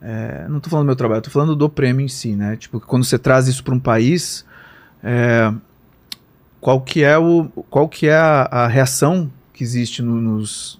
é, 0.00 0.46
não 0.48 0.58
estou 0.58 0.70
falando 0.70 0.84
do 0.84 0.88
meu 0.88 0.96
trabalho, 0.96 1.18
estou 1.18 1.32
falando 1.32 1.56
do 1.56 1.68
prêmio 1.68 2.04
em 2.04 2.08
si, 2.08 2.34
né? 2.34 2.56
Tipo, 2.56 2.80
quando 2.80 3.04
você 3.04 3.18
traz 3.18 3.48
isso 3.48 3.64
para 3.64 3.74
um 3.74 3.80
país, 3.80 4.44
é, 5.02 5.52
qual 6.60 6.80
que 6.80 7.02
é, 7.02 7.18
o, 7.18 7.46
qual 7.68 7.88
que 7.88 8.06
é 8.06 8.16
a, 8.16 8.42
a 8.50 8.66
reação 8.66 9.30
que 9.52 9.62
existe 9.62 10.02
no, 10.02 10.20
nos 10.20 10.78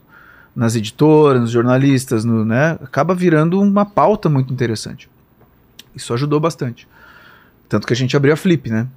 nas 0.54 0.74
editoras, 0.74 1.40
nos 1.40 1.52
jornalistas, 1.52 2.24
no, 2.24 2.44
né, 2.44 2.72
acaba 2.82 3.14
virando 3.14 3.60
uma 3.60 3.86
pauta 3.86 4.28
muito 4.28 4.52
interessante. 4.52 5.08
Isso 5.94 6.12
ajudou 6.12 6.40
bastante. 6.40 6.88
Tanto 7.68 7.86
que 7.86 7.92
a 7.92 7.96
gente 7.96 8.16
abriu 8.16 8.32
a 8.32 8.36
Flip, 8.36 8.68
né? 8.68 8.88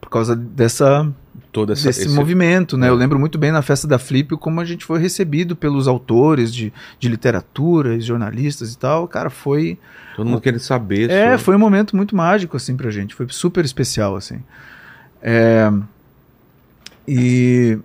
Por 0.00 0.10
causa 0.10 0.34
dessa 0.34 1.08
Todo 1.50 1.72
essa, 1.72 1.88
desse 1.88 2.06
esse... 2.06 2.14
movimento, 2.14 2.76
né? 2.76 2.86
É. 2.86 2.90
Eu 2.90 2.94
lembro 2.94 3.18
muito 3.18 3.38
bem 3.38 3.52
na 3.52 3.62
festa 3.62 3.86
da 3.86 3.98
Flip 3.98 4.36
como 4.36 4.60
a 4.60 4.64
gente 4.64 4.84
foi 4.84 4.98
recebido 4.98 5.54
pelos 5.54 5.88
autores 5.88 6.52
de, 6.52 6.72
de 6.98 7.08
literatura, 7.08 7.98
jornalistas 8.00 8.72
e 8.72 8.78
tal. 8.78 9.06
Cara, 9.06 9.30
foi 9.30 9.78
todo 10.16 10.26
mundo 10.26 10.40
querendo 10.40 10.60
saber. 10.60 11.10
É, 11.10 11.30
sobre... 11.30 11.38
foi 11.38 11.56
um 11.56 11.58
momento 11.58 11.96
muito 11.96 12.14
mágico 12.14 12.56
assim 12.56 12.76
pra 12.76 12.90
gente, 12.90 13.14
foi 13.14 13.26
super 13.30 13.64
especial 13.64 14.16
assim. 14.16 14.40
É... 15.22 15.72
E 17.06 17.78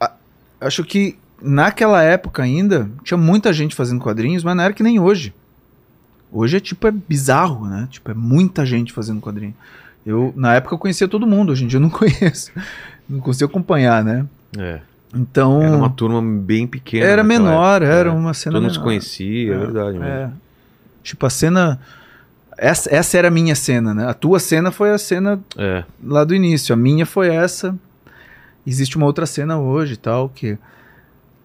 a... 0.00 0.12
acho 0.60 0.84
que 0.84 1.18
naquela 1.42 2.02
época 2.02 2.42
ainda, 2.42 2.90
tinha 3.02 3.18
muita 3.18 3.52
gente 3.52 3.74
fazendo 3.74 4.00
quadrinhos, 4.00 4.44
mas 4.44 4.56
não 4.56 4.64
era 4.64 4.72
que 4.74 4.82
nem 4.82 4.98
hoje. 4.98 5.34
Hoje 6.32 6.58
é 6.58 6.60
tipo, 6.60 6.86
é 6.86 6.90
bizarro, 6.90 7.66
né? 7.66 7.88
Tipo, 7.90 8.10
é 8.10 8.14
muita 8.14 8.64
gente 8.64 8.92
fazendo 8.92 9.20
quadrinho. 9.20 9.54
Eu, 10.04 10.32
na 10.36 10.54
época, 10.54 10.74
eu 10.74 10.78
conhecia 10.78 11.06
todo 11.06 11.26
mundo, 11.26 11.52
hoje 11.52 11.64
em 11.64 11.66
dia 11.66 11.76
eu 11.76 11.82
não 11.82 11.90
conheço. 11.90 12.52
Não 13.08 13.20
consigo 13.20 13.50
acompanhar, 13.50 14.04
né? 14.04 14.26
É. 14.58 14.80
Então. 15.14 15.62
Era 15.62 15.76
uma 15.76 15.90
turma 15.90 16.22
bem 16.22 16.66
pequena. 16.66 17.04
Era 17.06 17.24
menor, 17.24 17.82
época. 17.82 17.96
era 17.96 18.08
é. 18.08 18.12
uma 18.12 18.32
cena. 18.32 18.54
Todo 18.54 18.62
mundo 18.62 18.74
se 18.74 18.80
conhecia, 18.80 19.52
é, 19.52 19.56
é 19.56 19.58
verdade. 19.58 19.98
Mesmo. 19.98 20.04
É. 20.04 20.30
Tipo, 21.02 21.26
a 21.26 21.30
cena. 21.30 21.80
Essa, 22.56 22.94
essa 22.94 23.16
era 23.16 23.28
a 23.28 23.30
minha 23.30 23.54
cena, 23.54 23.94
né? 23.94 24.06
A 24.06 24.12
tua 24.12 24.38
cena 24.38 24.70
foi 24.70 24.90
a 24.90 24.98
cena 24.98 25.40
é. 25.56 25.82
lá 26.04 26.24
do 26.24 26.34
início. 26.34 26.72
A 26.72 26.76
minha 26.76 27.06
foi 27.06 27.28
essa. 27.28 27.74
Existe 28.66 28.96
uma 28.96 29.06
outra 29.06 29.24
cena 29.24 29.58
hoje 29.58 29.94
e 29.94 29.96
tal, 29.96 30.28
que 30.28 30.58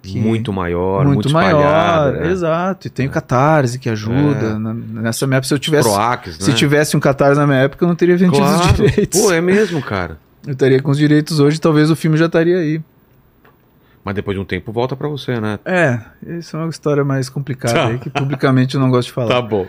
que 0.06 0.19
muito 0.19 0.53
maior, 0.53 1.06
muito, 1.06 1.15
muito 1.15 1.34
maior, 1.34 2.14
né? 2.14 2.32
exato. 2.32 2.88
E 2.88 2.90
tem 2.90 3.07
o 3.07 3.10
Catarse 3.10 3.80
que 3.80 3.90
ajuda. 3.90 4.56
É. 4.56 5.02
Nessa 5.02 5.26
minha 5.26 5.38
época, 5.38 5.48
se 5.48 5.53
eu 5.53 5.60
tivesse, 5.60 5.90
Proax, 5.90 6.38
se 6.40 6.49
né? 6.49 6.56
tivesse 6.56 6.95
um 6.95 6.99
Catarse 6.99 7.40
na 7.40 7.48
minha 7.48 7.60
época, 7.60 7.84
eu 7.84 7.88
não 7.88 7.95
teria 7.95 8.15
vendido 8.15 8.38
claro. 8.38 8.65
os 8.65 8.73
direitos. 8.73 9.19
Pô, 9.19 9.32
é 9.32 9.41
mesmo, 9.41 9.82
cara. 9.82 10.18
Eu 10.45 10.53
estaria 10.53 10.80
com 10.80 10.91
os 10.91 10.98
direitos 10.99 11.40
hoje, 11.40 11.60
talvez 11.60 11.90
o 11.90 11.95
filme 11.95 12.18
já 12.18 12.27
estaria 12.27 12.57
aí. 12.57 12.80
Mas 14.03 14.14
depois 14.14 14.38
de 14.38 14.41
um 14.41 14.45
tempo 14.45 14.72
volta 14.72 14.95
para 14.95 15.07
você, 15.07 15.40
né? 15.40 15.57
É, 15.65 15.99
isso 16.38 16.56
é 16.56 16.60
uma 16.60 16.69
história 16.69 17.03
mais 17.03 17.30
complicada 17.30 17.73
tá. 17.73 17.88
aí, 17.88 17.98
que 17.98 18.11
publicamente 18.11 18.76
eu 18.76 18.80
não 18.80 18.91
gosto 18.91 19.07
de 19.07 19.14
falar. 19.14 19.30
Tá 19.30 19.41
bom. 19.41 19.65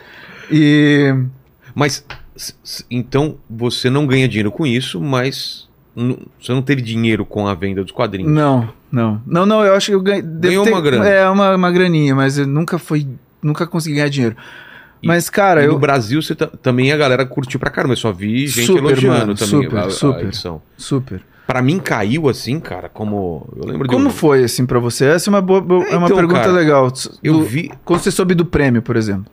E... 0.50 1.14
Mas, 1.74 2.04
então, 2.90 3.38
você 3.48 3.88
não 3.88 4.06
ganha 4.06 4.28
dinheiro 4.28 4.52
com 4.52 4.66
isso, 4.66 5.00
mas 5.00 5.66
você 6.38 6.52
não 6.52 6.60
teve 6.60 6.82
dinheiro 6.82 7.24
com 7.24 7.48
a 7.48 7.54
venda 7.54 7.82
dos 7.82 7.92
quadrinhos? 7.92 8.30
Não, 8.30 8.68
não. 8.96 9.20
Não, 9.26 9.46
não, 9.46 9.64
eu 9.64 9.74
acho 9.74 9.86
que 9.86 9.94
eu 9.94 10.00
ganhei. 10.00 10.22
Ganhou 10.22 10.64
ter, 10.64 10.70
uma 10.72 10.80
grana. 10.80 11.06
É, 11.06 11.28
uma, 11.28 11.54
uma 11.54 11.70
graninha, 11.70 12.14
mas 12.14 12.38
eu 12.38 12.46
nunca 12.46 12.78
foi. 12.78 13.06
Nunca 13.42 13.66
consegui 13.66 13.96
ganhar 13.96 14.08
dinheiro. 14.08 14.36
E, 15.02 15.06
mas, 15.06 15.28
cara, 15.30 15.62
eu. 15.62 15.72
No 15.74 15.78
Brasil 15.78 16.20
você 16.22 16.34
também 16.34 16.90
a 16.90 16.96
galera 16.96 17.24
curtiu 17.26 17.60
pra 17.60 17.70
caramba. 17.70 17.92
Eu 17.92 17.98
só 17.98 18.10
vi 18.10 18.46
gente 18.46 18.66
super, 18.66 18.78
elogiando 18.78 19.18
mano, 19.18 19.34
também 19.34 19.62
super, 19.64 19.78
a, 19.78 19.90
super, 19.90 20.18
a 20.18 20.22
edição. 20.22 20.62
Super. 20.76 21.20
Pra 21.46 21.62
mim 21.62 21.78
caiu 21.78 22.28
assim, 22.28 22.58
cara, 22.58 22.88
como. 22.88 23.48
Eu 23.56 23.66
lembro 23.68 23.86
de 23.86 23.94
Como 23.94 24.08
um- 24.08 24.10
foi, 24.10 24.42
assim, 24.42 24.66
pra 24.66 24.80
você? 24.80 25.04
Essa 25.04 25.28
é 25.28 25.30
uma, 25.30 25.40
boa, 25.40 25.60
boa- 25.60 25.84
é 25.84 25.96
uma 25.96 26.06
Então, 26.06 26.16
pergunta 26.16 26.40
cara, 26.40 26.52
legal. 26.52 26.92
Eu 27.22 27.34
Do- 27.34 27.44
vi. 27.44 27.70
Quando 27.84 28.00
você 28.00 28.10
soube 28.10 28.34
do 28.34 28.44
prêmio, 28.44 28.82
por 28.82 28.96
exemplo. 28.96 29.26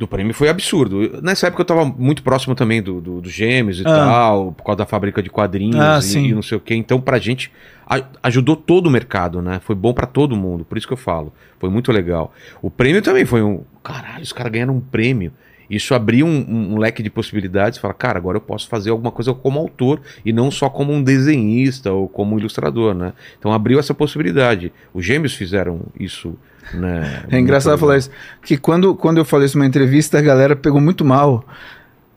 Do 0.00 0.08
prêmio 0.08 0.32
foi 0.32 0.48
absurdo. 0.48 1.20
Nessa 1.22 1.48
época 1.48 1.60
eu 1.60 1.66
tava 1.66 1.84
muito 1.84 2.22
próximo 2.22 2.54
também 2.54 2.80
do, 2.82 3.02
do, 3.02 3.20
do 3.20 3.28
Gêmeos 3.28 3.80
e 3.80 3.82
Ah. 3.82 3.84
tal, 3.84 4.52
por 4.52 4.64
causa 4.64 4.78
da 4.78 4.86
fábrica 4.86 5.22
de 5.22 5.28
quadrinhos 5.28 5.76
Ah, 5.76 6.00
e, 6.18 6.28
e 6.30 6.34
não 6.34 6.40
sei 6.40 6.56
o 6.56 6.60
quê. 6.60 6.74
Então, 6.74 6.98
pra 6.98 7.18
gente, 7.18 7.52
a- 7.86 8.02
ajudou 8.22 8.56
todo 8.56 8.86
o 8.86 8.90
mercado, 8.90 9.42
né? 9.42 9.60
Foi 9.62 9.76
bom 9.76 9.92
pra 9.92 10.06
todo 10.06 10.34
mundo, 10.34 10.64
por 10.64 10.78
isso 10.78 10.86
que 10.86 10.92
eu 10.94 10.96
falo. 10.96 11.34
Foi 11.58 11.68
muito 11.68 11.92
legal. 11.92 12.32
O 12.62 12.70
prêmio 12.70 13.02
também 13.02 13.26
foi 13.26 13.42
um. 13.42 13.60
Caralho, 13.84 14.22
os 14.22 14.32
caras 14.32 14.50
ganharam 14.50 14.74
um 14.76 14.80
prêmio. 14.80 15.32
Isso 15.68 15.94
abriu 15.94 16.24
um, 16.26 16.46
um- 16.48 16.74
um 16.74 16.78
leque 16.78 17.02
de 17.02 17.10
possibilidades. 17.10 17.78
Fala, 17.78 17.92
cara, 17.92 18.16
agora 18.18 18.38
eu 18.38 18.40
posso 18.40 18.68
fazer 18.68 18.88
alguma 18.88 19.10
coisa 19.12 19.34
como 19.34 19.58
autor 19.60 20.00
e 20.24 20.32
não 20.32 20.50
só 20.50 20.70
como 20.70 20.94
um 20.94 21.02
desenhista 21.02 21.92
ou 21.92 22.08
como 22.08 22.38
ilustrador, 22.38 22.94
né? 22.94 23.12
Então 23.38 23.52
abriu 23.52 23.78
essa 23.78 23.92
possibilidade. 23.92 24.72
Os 24.94 25.04
gêmeos 25.04 25.34
fizeram 25.34 25.82
isso, 25.98 26.36
né? 26.74 27.22
É 27.30 27.38
engraçado 27.38 27.72
Muito 27.72 27.80
falar 27.80 27.96
isso. 27.98 28.10
Que 28.42 28.56
quando, 28.56 28.94
quando 28.94 29.18
eu 29.18 29.24
falei 29.24 29.46
isso 29.46 29.56
numa 29.58 29.66
entrevista, 29.66 30.18
a 30.18 30.22
galera 30.22 30.54
pegou 30.56 30.80
muito 30.80 31.04
mal. 31.04 31.44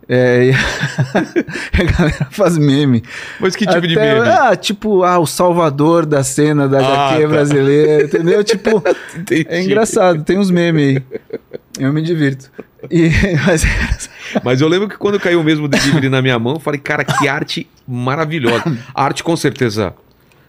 É, 0.08 0.52
a 1.74 1.84
galera 1.84 2.28
faz 2.32 2.58
meme. 2.58 3.04
Mas 3.40 3.56
que 3.56 3.66
tipo 3.66 3.88
de 3.88 3.98
Até- 3.98 4.16
meme? 4.16 4.28
Ah, 4.28 4.56
tipo, 4.56 5.04
ah, 5.04 5.18
o 5.20 5.26
salvador 5.26 6.06
da 6.06 6.24
cena 6.24 6.68
da 6.68 6.80
Ah, 6.80 7.08
HQ 7.10 7.22
tá. 7.22 7.28
brasileira, 7.30 8.04
entendeu? 8.06 8.44
Tipo, 8.44 8.84
Entendi. 9.16 9.46
é 9.50 9.64
engraçado, 9.64 10.24
tem 10.24 10.38
uns 10.38 10.52
memes 10.52 10.98
aí. 10.98 11.04
Eu 11.80 11.94
me 11.94 12.02
divirto. 12.02 12.52
E, 12.92 13.10
mas, 13.48 13.66
Mas 14.44 14.62
eu 14.62 14.68
lembro 14.68 14.90
que 14.90 14.98
quando 14.98 15.18
caiu 15.20 15.40
o 15.40 15.44
mesmo 15.44 15.68
delivery 15.70 16.10
na 16.10 16.22
minha 16.22 16.38
mão, 16.38 16.56
eu 16.56 16.60
falei, 16.60 16.80
cara, 16.82 17.04
que 17.06 17.28
arte 17.28 17.66
maravilhosa. 17.88 18.64
A 18.94 19.06
arte 19.06 19.24
com 19.24 19.36
certeza 19.38 19.94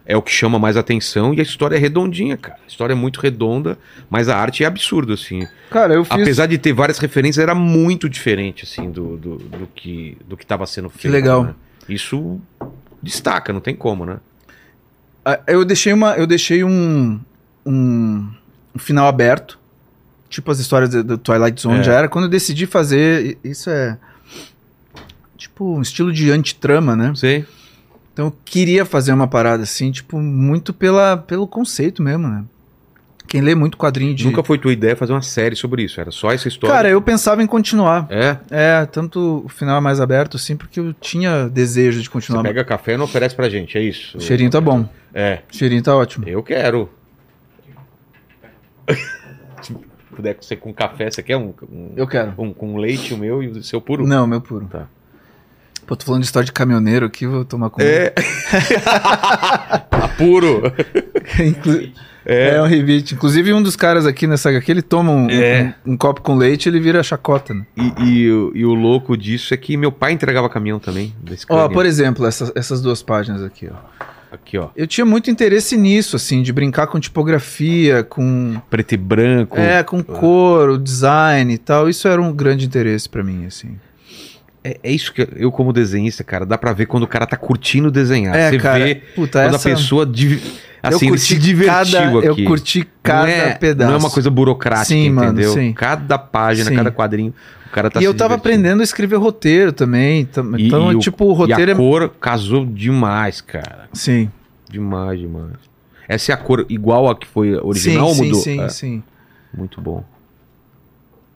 é 0.06 0.16
o 0.16 0.22
que 0.22 0.30
chama 0.30 0.58
mais 0.58 0.76
atenção 0.76 1.32
e 1.32 1.40
a 1.40 1.42
história 1.42 1.76
é 1.76 1.78
redondinha, 1.78 2.36
cara. 2.36 2.58
A 2.64 2.68
história 2.68 2.92
é 2.92 2.96
muito 2.96 3.20
redonda, 3.20 3.78
mas 4.10 4.28
a 4.28 4.36
arte 4.36 4.62
é 4.62 4.66
absurdo, 4.66 5.12
assim. 5.14 5.46
cara, 5.70 5.94
eu 5.94 6.04
fiz. 6.04 6.12
Apesar 6.12 6.46
de 6.46 6.58
ter 6.58 6.72
várias 6.72 6.98
referências, 6.98 7.42
era 7.42 7.54
muito 7.54 8.08
diferente, 8.08 8.64
assim, 8.64 8.90
do, 8.90 9.16
do, 9.16 9.36
do 9.38 9.66
que 9.74 10.16
do 10.28 10.36
que 10.36 10.44
estava 10.44 10.66
sendo 10.66 10.90
feito. 10.90 11.12
legal. 11.12 11.44
né? 11.44 11.54
Isso 11.88 12.40
destaca, 13.02 13.52
não 13.52 13.60
tem 13.60 13.74
como, 13.74 14.04
né? 14.06 14.18
Ah, 15.24 15.40
Eu 15.46 15.64
deixei 15.64 15.92
uma, 15.92 16.12
eu 16.16 16.26
deixei 16.26 16.62
um, 16.64 17.18
um, 17.64 18.28
um 18.74 18.78
final 18.78 19.06
aberto, 19.06 19.58
tipo 20.28 20.50
as 20.50 20.58
histórias 20.58 20.90
do, 20.90 21.16
Twilight 21.16 21.60
Zone 21.60 21.80
É. 21.80 21.82
já 21.82 21.94
era. 21.94 22.08
Quando 22.08 22.24
eu 22.24 22.30
decidi 22.30 22.66
fazer, 22.66 23.38
isso 23.42 23.70
é 23.70 23.96
tipo 25.36 25.76
um 25.76 25.80
estilo 25.82 26.12
de 26.12 26.30
antitrama, 26.30 26.94
né? 26.96 27.08
Não 27.08 27.16
sei. 27.16 27.44
Então 28.14 28.26
eu 28.26 28.36
queria 28.44 28.84
fazer 28.84 29.12
uma 29.12 29.26
parada 29.26 29.64
assim, 29.64 29.90
tipo 29.90 30.18
muito 30.20 30.72
pela, 30.72 31.16
pelo 31.16 31.46
conceito 31.48 32.00
mesmo, 32.02 32.28
né? 32.28 32.44
Quem 33.26 33.40
lê 33.40 33.54
muito 33.54 33.76
quadrinho 33.76 34.14
de 34.14 34.24
Nunca 34.24 34.44
foi 34.44 34.56
tua 34.58 34.72
ideia 34.72 34.94
fazer 34.94 35.12
uma 35.12 35.22
série 35.22 35.56
sobre 35.56 35.82
isso, 35.82 36.00
era 36.00 36.12
só 36.12 36.30
essa 36.30 36.46
história. 36.46 36.76
Cara, 36.76 36.88
eu 36.88 37.02
pensava 37.02 37.42
em 37.42 37.46
continuar. 37.46 38.06
É, 38.08 38.36
É, 38.50 38.86
tanto 38.86 39.42
o 39.44 39.48
final 39.48 39.80
mais 39.80 40.00
aberto 40.00 40.36
assim, 40.36 40.56
porque 40.56 40.78
eu 40.78 40.92
tinha 40.94 41.48
desejo 41.48 41.98
de 41.98 42.04
você 42.04 42.12
continuar. 42.12 42.42
pega 42.44 42.62
café 42.64 42.94
e 42.94 42.96
não 42.96 43.06
oferece 43.06 43.34
pra 43.34 43.48
gente, 43.48 43.76
é 43.76 43.82
isso. 43.82 44.16
O 44.18 44.20
cheirinho 44.20 44.50
tá 44.50 44.60
bom. 44.60 44.88
É. 45.12 45.40
O 45.52 45.56
cheirinho 45.56 45.82
tá 45.82 45.96
ótimo. 45.96 46.28
Eu 46.28 46.42
quero. 46.42 46.88
Se 49.62 49.74
puder 50.14 50.36
ser 50.40 50.56
com 50.56 50.72
café, 50.72 51.10
você 51.10 51.22
quer 51.22 51.36
um, 51.36 51.52
um, 51.70 51.92
Eu 51.96 52.06
quero. 52.06 52.32
um 52.38 52.52
com 52.52 52.76
leite, 52.76 53.14
o 53.14 53.18
meu 53.18 53.42
e 53.42 53.48
o 53.48 53.62
seu 53.64 53.80
puro? 53.80 54.06
Não, 54.06 54.26
meu 54.26 54.40
puro. 54.40 54.66
Tá. 54.66 54.86
Pô, 55.86 55.94
tô 55.96 56.04
falando 56.06 56.22
de 56.22 56.26
história 56.26 56.46
de 56.46 56.52
caminhoneiro 56.52 57.04
aqui, 57.06 57.26
vou 57.26 57.44
tomar 57.44 57.70
conta. 57.70 57.84
É. 57.84 58.14
Tá 59.90 60.08
puro. 60.16 60.62
Inclu- 61.38 61.88
é. 62.26 62.60
um 62.62 62.66
rebite. 62.66 63.14
Inclusive, 63.14 63.52
um 63.52 63.62
dos 63.62 63.76
caras 63.76 64.06
aqui 64.06 64.26
nessa 64.26 64.48
HQ, 64.50 64.70
ele 64.70 64.82
toma 64.82 65.12
um, 65.12 65.28
É. 65.30 65.74
um- 65.86 65.92
um 65.92 65.96
copo 65.96 66.20
com 66.22 66.34
leite 66.36 66.68
ele 66.68 66.80
vira 66.80 67.02
chacota, 67.02 67.52
né? 67.54 67.66
E, 67.76 68.02
e 68.04 68.30
o- 68.32 68.52
e 68.54 68.64
o 68.64 68.72
louco 68.74 69.16
disso 69.16 69.52
é 69.52 69.56
que 69.56 69.76
meu 69.76 69.92
pai 69.92 70.12
entregava 70.12 70.48
caminhão 70.48 70.78
também. 70.78 71.14
Desse 71.22 71.44
Ó, 71.48 71.68
por 71.68 71.84
exemplo, 71.86 72.26
essas, 72.26 72.50
essas 72.54 72.80
duas 72.80 73.02
páginas 73.02 73.42
aqui, 73.42 73.68
ó. 73.70 74.04
Aqui, 74.32 74.58
ó. 74.58 74.68
Eu 74.74 74.86
tinha 74.86 75.04
muito 75.04 75.30
interesse 75.30 75.76
nisso, 75.76 76.16
assim, 76.16 76.42
de 76.42 76.52
brincar 76.52 76.88
com 76.88 76.98
tipografia, 76.98 78.02
com... 78.02 78.60
Preto 78.68 78.92
e 78.92 78.96
branco. 78.96 79.56
É, 79.56 79.82
com 79.84 80.02
cor, 80.02 80.70
o 80.70 80.78
design 80.78 81.52
e 81.54 81.58
tal. 81.58 81.88
Isso 81.88 82.08
era 82.08 82.20
um 82.20 82.32
grande 82.32 82.66
interesse 82.66 83.08
pra 83.08 83.22
mim, 83.22 83.46
assim. 83.46 83.76
É, 84.66 84.80
é 84.82 84.90
isso 84.90 85.12
que 85.12 85.28
eu, 85.36 85.52
como 85.52 85.72
desenhista, 85.74 86.24
cara, 86.24 86.46
dá 86.46 86.56
pra 86.56 86.72
ver 86.72 86.86
quando 86.86 87.02
o 87.02 87.06
cara 87.06 87.26
tá 87.26 87.36
curtindo 87.36 87.90
desenhar. 87.90 88.34
É, 88.34 88.48
Você 88.50 88.56
cara, 88.58 88.82
vê 88.84 88.94
puta, 88.94 89.42
quando 89.42 89.54
essa... 89.56 89.68
a 89.68 89.72
pessoa. 89.74 90.06
div- 90.06 90.42
eu 90.82 90.96
Assim, 90.96 91.08
ele 91.08 91.18
se 91.18 91.38
divertiu 91.38 91.92
cada, 91.98 92.18
aqui. 92.30 92.42
Eu 92.42 92.44
curti 92.46 92.88
cada 93.02 93.20
não 93.22 93.26
é, 93.28 93.54
pedaço. 93.54 93.90
Não 93.90 93.96
é 93.96 94.00
uma 94.00 94.10
coisa 94.10 94.30
burocrática, 94.30 94.84
Sim, 94.86 95.10
mano, 95.10 95.32
entendeu? 95.32 95.52
sim. 95.52 95.72
Cada 95.72 96.18
página, 96.18 96.68
Sim. 96.70 96.76
cada 96.76 96.90
quadrinho, 96.90 97.32
o 97.66 97.70
cara 97.70 97.90
tá 97.90 98.00
e 98.00 98.04
eu 98.04 98.12
tava 98.12 98.36
divertindo. 98.36 98.54
aprendendo 98.58 98.80
a 98.80 98.84
escrever 98.84 99.16
roteiro 99.16 99.72
também. 99.72 100.24
tam- 100.26 100.58
E- 100.58 100.66
Então, 100.66 100.92
e 100.92 100.98
tipo, 100.98 101.24
o 101.26 101.32
E 101.32 101.36
roteiro 101.36 101.70
a 101.70 101.74
é... 101.74 101.76
cor 101.76 102.08
casou 102.20 102.66
demais, 102.66 103.40
cara. 103.40 103.88
Sim. 103.94 104.30
Demais, 104.70 105.18
demais. 105.20 105.52
Essa 106.06 106.32
é 106.32 106.34
a 106.34 106.38
cor 106.38 106.66
igual 106.68 107.08
a 107.08 107.16
que 107.16 107.26
foi 107.26 107.54
original 107.54 108.10
sim, 108.12 108.20
ou 108.20 108.26
mudou? 108.26 108.40
Sim, 108.42 108.56
sim, 108.56 108.60
É, 108.62 108.68
sim. 108.68 109.02
Muito 109.56 109.80
bom. 109.80 110.04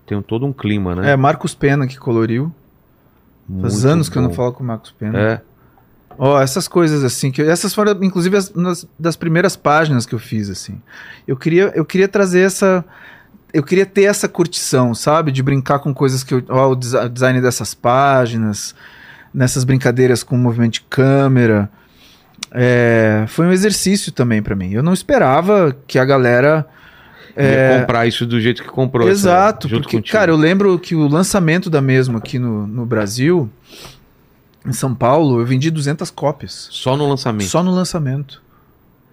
Tem 0.07 0.17
um- 0.17 0.23
todo 0.23 0.45
um 0.47 0.53
clima, 0.53 0.95
né? 0.95 1.13
É, 1.13 1.17
Marcos 1.17 1.55
Pena 1.55 1.87
que 1.87 1.99
coloriu. 1.99 2.53
Faz 3.61 3.85
anos 3.85 4.09
que 4.09 4.17
eu 4.19 4.23
não 4.23 4.29
bom. 4.29 4.35
falo 4.35 4.53
com 4.53 4.63
o 4.63 4.67
Marcos 4.67 4.91
Pena. 4.93 5.19
É. 5.19 5.41
Ó, 6.19 6.41
essas 6.41 6.67
coisas 6.67 7.05
assim, 7.05 7.31
que 7.31 7.41
essas 7.43 7.73
foram 7.73 7.93
inclusive 8.03 8.37
as 8.37 8.53
nas- 8.53 8.87
das 8.99 9.15
primeiras 9.17 9.55
páginas 9.57 10.05
que 10.05 10.15
eu 10.15 10.19
fiz 10.19 10.51
assim. 10.51 10.81
Eu 11.27 11.37
queria 11.37 11.73
eu 11.75 11.85
queria 11.85 12.09
trazer 12.09 12.41
essa 12.41 12.85
eu 13.55 13.63
queria 13.63 13.87
ter 13.87 14.03
essa 14.03 14.29
curtição, 14.29 14.95
sabe, 14.95 15.33
de 15.33 15.43
brincar 15.43 15.79
com 15.79 15.95
coisas 15.95 16.23
que 16.23 16.35
eu, 16.35 16.43
ó, 16.49 16.71
o 16.73 16.77
desi- 16.77 16.97
o 16.97 17.09
design 17.09 17.41
dessas 17.41 17.73
páginas, 17.73 18.75
nessas 19.33 19.65
brincadeiras 19.65 20.23
com 20.23 20.37
movimento 20.37 20.75
de 20.75 20.81
câmera. 20.83 21.71
É, 22.51 23.25
foi 23.29 23.47
um 23.47 23.53
exercício 23.53 24.11
também 24.13 24.43
pra 24.43 24.55
mim. 24.57 24.73
Eu 24.73 24.83
não 24.83 24.93
esperava 24.93 25.75
que 25.87 25.99
a 25.99 26.05
galera 26.05 26.67
Ia 27.45 27.81
comprar 27.81 28.07
isso 28.07 28.27
do 28.27 28.41
jeito 28.41 28.63
que 28.63 28.69
comprou. 28.69 29.09
essa- 29.09 29.11
É. 29.11 29.33
Exato, 29.33 29.69
junto 29.69 29.83
porque, 29.83 29.97
contigo. 29.99 30.13
cara, 30.19 30.31
eu 30.31 30.37
lembro 30.37 30.79
que 30.79 30.95
o 30.95 31.07
lançamento 31.09 31.69
da 31.71 31.81
mesma 31.81 32.19
aqui 32.19 32.39
no, 32.39 32.67
no 32.67 32.85
Brasil, 32.87 33.49
em 34.67 34.73
São 34.73 34.95
Paulo, 34.95 35.41
eu 35.41 35.47
vendi 35.47 35.71
200 35.71 36.11
cópias. 36.11 36.69
Só 36.71 36.97
no 36.97 37.09
lançamento. 37.09 37.49
Só 37.49 37.63
no 37.63 37.71
lançamento. 37.73 38.43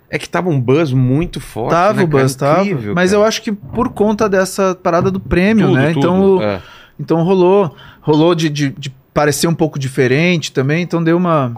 É 0.10 0.18
que 0.19 0.30
tava 0.30 0.49
um 0.49 0.60
buzz 0.60 0.91
muito 0.93 1.39
forte. 1.39 1.72
tava 1.72 1.97
né, 1.99 2.03
o 2.03 2.07
buzz, 2.07 2.35
cara? 2.35 2.56
tava. 2.57 2.68
Incrível, 2.69 2.95
Mas 2.95 3.11
cara. 3.11 3.22
eu 3.22 3.26
acho 3.27 3.41
que 3.41 3.52
por 3.52 3.89
conta 3.89 4.30
dessa 4.30 4.76
parada 4.76 5.10
do 5.11 5.19
prêmio, 5.19 5.68
Tudo, 5.68 5.77
né? 5.77 5.93
tudo, 5.93 5.99
Então, 5.99 6.41
é. 6.41 6.61
então 6.99 7.23
rolou, 7.23 7.76
rolou 8.02 8.35
de, 8.35 8.49
de, 8.49 8.69
de 8.69 8.93
parecer 9.14 9.47
um 9.47 9.56
pouco 9.56 9.80
diferente 9.80 10.52
também, 10.52 10.84
então 10.84 11.03
deu 11.03 11.18
uma. 11.18 11.56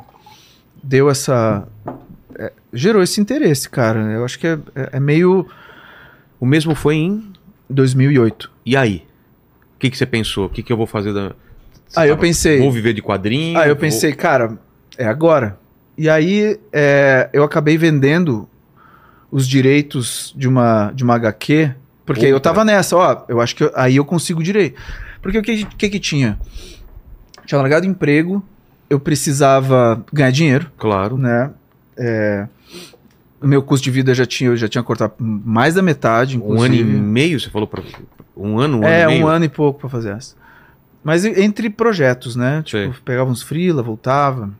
Deu 0.81 1.09
essa. 1.09 1.67
é, 2.39 2.51
gerou 2.71 3.01
esse 3.03 3.19
interesse, 3.19 3.69
cara. 3.69 3.99
Eu 4.13 4.23
acho 4.23 4.39
que 4.39 4.47
é, 4.47 4.57
é- 4.75 4.89
é 4.93 4.99
meio 4.99 5.45
O 6.39 6.45
mesmo 6.45 6.73
foi 6.75 6.95
em. 6.95 7.31
2008. 7.69 8.49
E 8.65 8.77
aí? 8.77 9.05
O 9.75 9.79
que, 9.79 9.89
que 9.89 9.97
você 9.97 10.05
pensou? 10.05 10.45
O 10.45 10.49
que, 10.49 10.63
que 10.63 10.71
eu 10.71 10.77
vou 10.77 10.87
fazer 10.87 11.13
da. 11.13 11.33
Você 11.87 11.99
Aí 11.99 12.09
eu 12.09 12.15
tava- 12.15 12.27
pensei. 12.27 12.59
Vou 12.59 12.71
viver 12.71 12.93
de 12.93 13.01
quadrinho? 13.01 13.57
Aí 13.59 13.69
eu 13.69 13.75
vou- 13.75 13.81
pensei, 13.81 14.13
cara, 14.13 14.57
é 14.97 15.05
agora. 15.05 15.57
E 15.97 16.09
aí 16.09 16.59
é, 16.71 17.29
eu 17.33 17.43
acabei 17.43 17.77
vendendo 17.77 18.47
os 19.31 19.47
direitos 19.47 20.33
de 20.37 20.47
uma, 20.47 20.91
de 20.93 21.03
uma 21.03 21.15
HQ, 21.15 21.71
porque 22.05 22.21
Puta. 22.21 22.31
eu 22.31 22.39
tava 22.39 22.63
nessa, 22.63 22.95
ó, 22.95 23.25
eu 23.27 23.41
acho 23.41 23.55
que 23.55 23.63
eu- 23.63 23.71
aí 23.75 23.95
eu 23.97 24.05
consigo 24.05 24.41
direito. 24.41 24.79
Porque 25.21 25.37
o 25.37 25.41
que, 25.41 25.65
que 25.65 25.89
que 25.89 25.99
tinha? 25.99 26.39
Tinha 27.45 27.59
largado 27.59 27.85
emprego, 27.85 28.43
eu 28.89 28.99
precisava 28.99 30.03
ganhar 30.13 30.31
dinheiro, 30.31 30.71
Claro. 30.77 31.17
né? 31.17 31.51
É, 31.97 32.47
o 33.41 33.47
meu 33.47 33.61
custo 33.61 33.83
de 33.83 33.91
vida 33.91 34.13
já 34.13 34.25
tinha, 34.25 34.49
eu 34.49 34.57
já 34.57 34.67
tinha 34.67 34.83
cortado 34.83 35.13
mais 35.19 35.75
da 35.75 35.81
metade, 35.81 36.37
Um 36.37 36.61
ano 36.61 36.73
e 36.73 36.79
inclusive. 36.79 36.83
meio, 36.85 37.39
você 37.39 37.49
falou 37.49 37.67
pra. 37.67 37.83
Um 38.35 38.59
ano, 38.59 38.79
um 38.79 38.83
é, 38.83 39.03
ano 39.03 39.11
e 39.11 39.13
meio? 39.15 39.25
um 39.25 39.27
ano 39.29 39.45
e 39.45 39.49
pouco 39.49 39.79
pra 39.79 39.89
fazer 39.89 40.11
essa. 40.11 40.35
Mas 41.03 41.23
entre 41.23 41.69
projetos, 41.69 42.35
né? 42.35 42.63
Sei. 42.65 42.89
Tipo, 42.89 43.01
pegava 43.01 43.29
uns 43.29 43.41
freela, 43.41 43.81
voltava. 43.81 44.51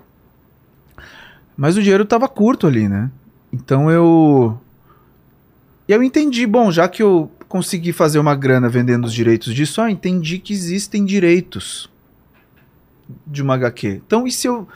Mas 1.56 1.76
o 1.76 1.82
dinheiro 1.82 2.06
tava 2.06 2.28
curto 2.28 2.68
ali, 2.68 2.88
né? 2.88 3.10
Então 3.52 3.90
eu. 3.92 4.60
E 5.88 5.92
eu 5.92 6.04
entendi, 6.04 6.46
bom, 6.46 6.72
já 6.72 6.88
que 6.88 7.02
eu 7.02 7.32
consegui 7.48 7.92
fazer 7.92 8.20
uma 8.20 8.36
grana 8.36 8.70
vendendo 8.70 9.06
os 9.06 9.14
direitos 9.14 9.54
disso, 9.54 9.82
ah, 9.82 9.90
entendi 9.90 10.38
que 10.38 10.54
existem 10.54 11.04
direitos 11.06 11.90
de 13.26 13.42
uma 13.42 13.56
HQ. 13.56 14.02
Então, 14.06 14.28
e 14.28 14.32
se 14.32 14.48
eu. 14.48 14.68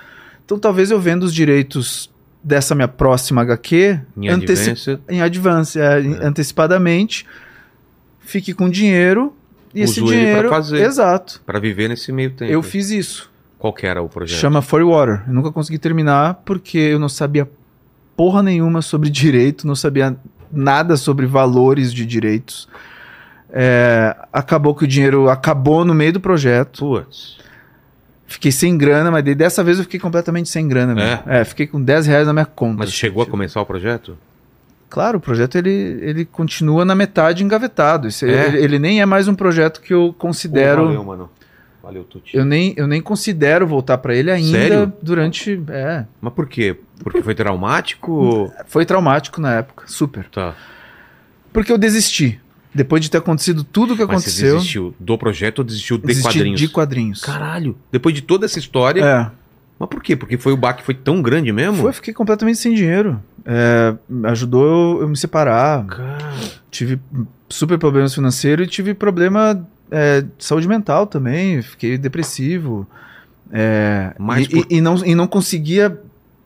Então 0.44 0.58
talvez 0.60 0.92
eu 0.92 1.00
venda 1.00 1.24
os 1.26 1.34
direitos 1.34 2.11
dessa 2.44 2.74
minha 2.76 2.88
próxima 2.88 3.42
HQ 3.42 4.00
Em 4.18 4.30
anteci- 4.30 4.70
advance. 4.72 5.00
em 5.10 5.22
advance, 5.22 5.80
é, 5.80 6.02
em- 6.02 6.14
antecipadamente, 6.22 7.26
fique 8.20 8.54
com 8.54 8.70
dinheiro 8.70 9.34
e 9.74 9.82
esse 9.82 10.00
Uso 10.02 10.08
pra 10.08 10.16
dinheiro. 10.18 10.50
fazer. 10.50 10.82
Exato. 10.82 11.42
Pra 11.46 11.60
viver 11.60 11.88
nesse 11.90 12.12
meio 12.12 12.32
tempo. 12.32 12.52
Eu 12.52 12.62
fiz 12.64 12.90
isso. 12.90 13.30
Qual 13.60 13.72
que 13.74 13.86
era 13.86 14.02
o 14.02 14.10
projeto? 14.10 14.40
Chama 14.40 14.62
Furry 14.62 14.84
Water. 14.84 15.24
Eu 15.28 15.34
nunca 15.34 15.52
consegui 15.52 15.78
terminar 15.78 16.42
porque 16.46 16.78
eu 16.78 16.98
não 17.00 17.08
sabia 17.10 17.48
porra 18.18 18.42
nenhuma 18.42 18.82
sobre 18.82 19.08
direito, 19.12 19.68
não 19.68 19.76
sabia 19.76 20.16
nada 20.52 20.98
sobre 20.98 21.26
valores 21.28 21.94
de 21.94 22.06
direitos. 22.06 22.68
É, 23.54 24.16
acabou 24.32 24.74
que 24.74 24.84
o 24.86 24.88
dinheiro 24.88 25.30
acabou 25.30 25.84
no 25.86 25.94
meio 25.94 26.14
do 26.14 26.20
projeto. 26.20 26.80
Putz. 26.80 27.38
Fiquei 28.32 28.52
sem 28.52 28.78
grana, 28.78 29.12
mas 29.12 29.24
dessa 29.36 29.64
vez 29.64 29.78
eu 29.78 29.84
fiquei 29.84 30.00
completamente 30.00 30.48
sem 30.50 30.68
grana. 30.68 30.96
mesmo. 30.96 31.24
É, 31.28 31.44
fiquei 31.44 31.68
com 31.68 31.82
10 31.82 32.06
reais 32.08 32.28
na 32.28 32.34
minha 32.34 32.46
conta. 32.46 32.78
Mas 32.80 32.94
chegou 32.94 33.22
a 33.24 33.26
começar 33.26 33.60
o 33.62 33.66
projeto? 33.66 34.18
Claro, 34.90 35.18
o 35.18 35.22
projeto 35.22 35.58
ele, 35.58 35.70
ele 36.02 36.26
continua 36.26 36.84
na 36.86 36.96
metade 36.96 37.44
engavetado. 37.44 38.08
Isso- 38.08 38.26
É? 38.26 38.48
ele, 38.48 38.58
ele 38.64 38.80
nem 38.80 39.02
é 39.02 39.06
mais 39.06 39.28
um 39.28 39.36
projeto 39.36 39.82
que 39.82 39.94
eu 39.94 40.16
considero. 40.18 40.82
Pô, 40.82 40.88
valeu, 40.88 41.04
mano. 41.04 41.30
Valeu, 41.84 42.04
Tuti. 42.04 42.38
eu, 42.38 42.46
nem, 42.46 42.74
eu 42.78 42.86
nem 42.88 43.02
considero 43.02 43.66
voltar 43.68 43.98
pra 43.98 44.14
ele 44.16 44.30
ainda 44.32 44.58
Sério? 44.58 44.94
durante. 45.02 45.62
É. 45.70 46.06
Mas 46.22 46.32
por 46.34 46.48
quê? 46.48 46.78
Porque 47.04 47.22
foi 47.24 47.34
traumático? 47.34 48.54
Foi 48.68 48.86
traumático 48.86 49.42
na 49.42 49.56
época, 49.56 49.86
super. 49.88 50.26
Tá. 50.30 50.54
Porque 51.52 51.72
eu 51.72 51.78
desisti. 51.78 52.40
Depois 52.74 53.04
de 53.04 53.12
ter 53.12 53.18
acontecido 53.18 53.64
tudo 53.64 53.94
o 53.94 53.98
que 53.98 54.06
Mas 54.06 54.24
você 54.24 54.30
aconteceu. 54.30 54.56
desistiu 54.56 54.96
do 55.00 55.18
projeto 55.18 55.60
ou 55.60 55.66
desistiu 55.66 55.98
de 55.98 56.08
desisti 56.08 56.30
quadrinhos? 56.38 56.60
de 56.60 56.68
quadrinhos. 56.70 57.22
Caralho. 57.22 57.76
Depois 57.92 58.16
de 58.16 58.22
toda 58.22 58.46
essa 58.46 58.60
história. 58.60 59.04
É. 59.04 59.32
Mas 59.78 59.90
por 59.90 60.02
quê? 60.02 60.16
Porque 60.16 60.38
foi 60.38 60.54
o 60.54 60.58
baque 60.58 60.84
foi 60.84 60.94
tão 60.94 61.22
grande 61.22 61.52
mesmo? 61.52 61.78
Foi, 61.78 61.90
eu 61.90 61.94
fiquei 61.94 62.14
completamente 62.14 62.60
sem 62.60 62.74
dinheiro. 62.74 63.20
É, 63.46 63.94
ajudou 64.26 64.64
eu, 64.96 65.02
eu 65.02 65.10
me 65.10 65.18
separar. 65.18 65.86
Cara. 65.86 66.34
Tive 66.70 67.00
super 67.50 67.78
problemas 67.78 68.14
financeiros 68.16 68.68
e 68.68 68.70
tive 68.70 68.94
problema 68.94 69.68
é, 69.90 70.22
de 70.22 70.30
saúde 70.40 70.68
mental 70.68 71.06
também. 71.08 71.62
Fiquei 71.62 71.98
depressivo. 71.98 72.88
É, 73.52 74.14
Mas 74.18 74.46
e, 74.46 74.50
por- 74.50 74.66
e, 74.70 74.78
e 74.78 74.82
não, 74.82 74.96
e 75.06 75.16
não 75.16 75.28
conseguia 75.28 76.00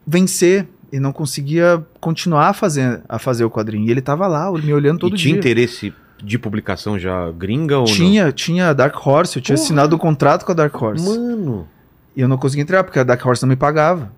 vencer. 0.07 0.68
E 0.91 0.99
não 0.99 1.11
conseguia 1.11 1.84
continuar 1.99 2.47
a 2.49 2.53
fazer, 2.53 3.02
a 3.10 3.19
fazer 3.19 3.43
o 3.43 3.49
quadrinho. 3.52 3.85
E 3.85 3.91
ele 3.91 4.02
tava 4.02 4.27
lá, 4.27 4.49
me 4.52 4.73
olhando 4.73 4.99
todo 4.99 5.15
e 5.15 5.19
tinha 5.19 5.34
dia. 5.34 5.39
interesse 5.39 5.93
de 6.24 6.40
publicação 6.40 6.98
já 6.98 7.30
gringa 7.32 7.78
ou 7.78 7.86
Tinha, 7.86 8.32
tinha 8.32 8.70
a 8.70 8.74
Dark 8.74 8.96
Horse, 9.06 9.36
eu 9.38 9.42
tinha 9.42 9.56
Porra. 9.56 9.66
assinado 9.66 9.96
o 9.96 10.00
contrato 10.00 10.46
com 10.46 10.52
a 10.52 10.56
Dark 10.56 10.82
Horse. 10.82 11.04
não? 11.06 11.16
Mano. 11.30 11.68
E 12.16 12.22
eu 12.22 12.28
não 12.28 12.38
conseguia 12.38 12.64
entregar, 12.64 12.84
porque 12.84 12.98
a 13.00 13.04
Dark 13.04 13.24
Horse 13.26 13.44
não 13.44 13.50
me 13.50 13.56
pagava. 13.58 14.12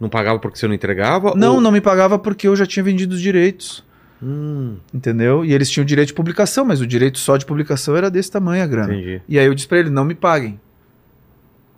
Não 0.00 0.08
pagava 0.08 0.38
porque 0.38 0.58
você 0.58 0.66
não 0.66 0.74
entregava? 0.74 1.34
Não, 1.36 1.56
ou... 1.56 1.60
não 1.60 1.70
me 1.70 1.80
pagava 1.80 2.18
porque 2.18 2.48
eu 2.48 2.56
já 2.56 2.64
tinha 2.64 2.82
vendido 2.82 3.14
os 3.14 3.20
direitos. 3.20 3.84
Hum, 4.22 4.76
Entendeu? 4.92 5.44
E 5.44 5.52
eles 5.52 5.70
tinham 5.70 5.84
direito 5.84 6.08
de 6.08 6.14
publicação, 6.14 6.64
mas 6.64 6.80
o 6.80 6.86
direito 6.86 7.18
só 7.18 7.36
de 7.36 7.44
publicação 7.44 7.94
era 7.96 8.10
desse 8.10 8.30
tamanho 8.30 8.62
a 8.62 8.66
grana. 8.66 8.94
entendi. 8.94 9.20
E 9.28 9.38
aí 9.38 9.44
eu 9.46 9.54
disse 9.54 9.68
pra 9.68 9.78
ele, 9.78 9.90
não 9.90 10.04
me 10.04 10.14
paguem. 10.14 10.58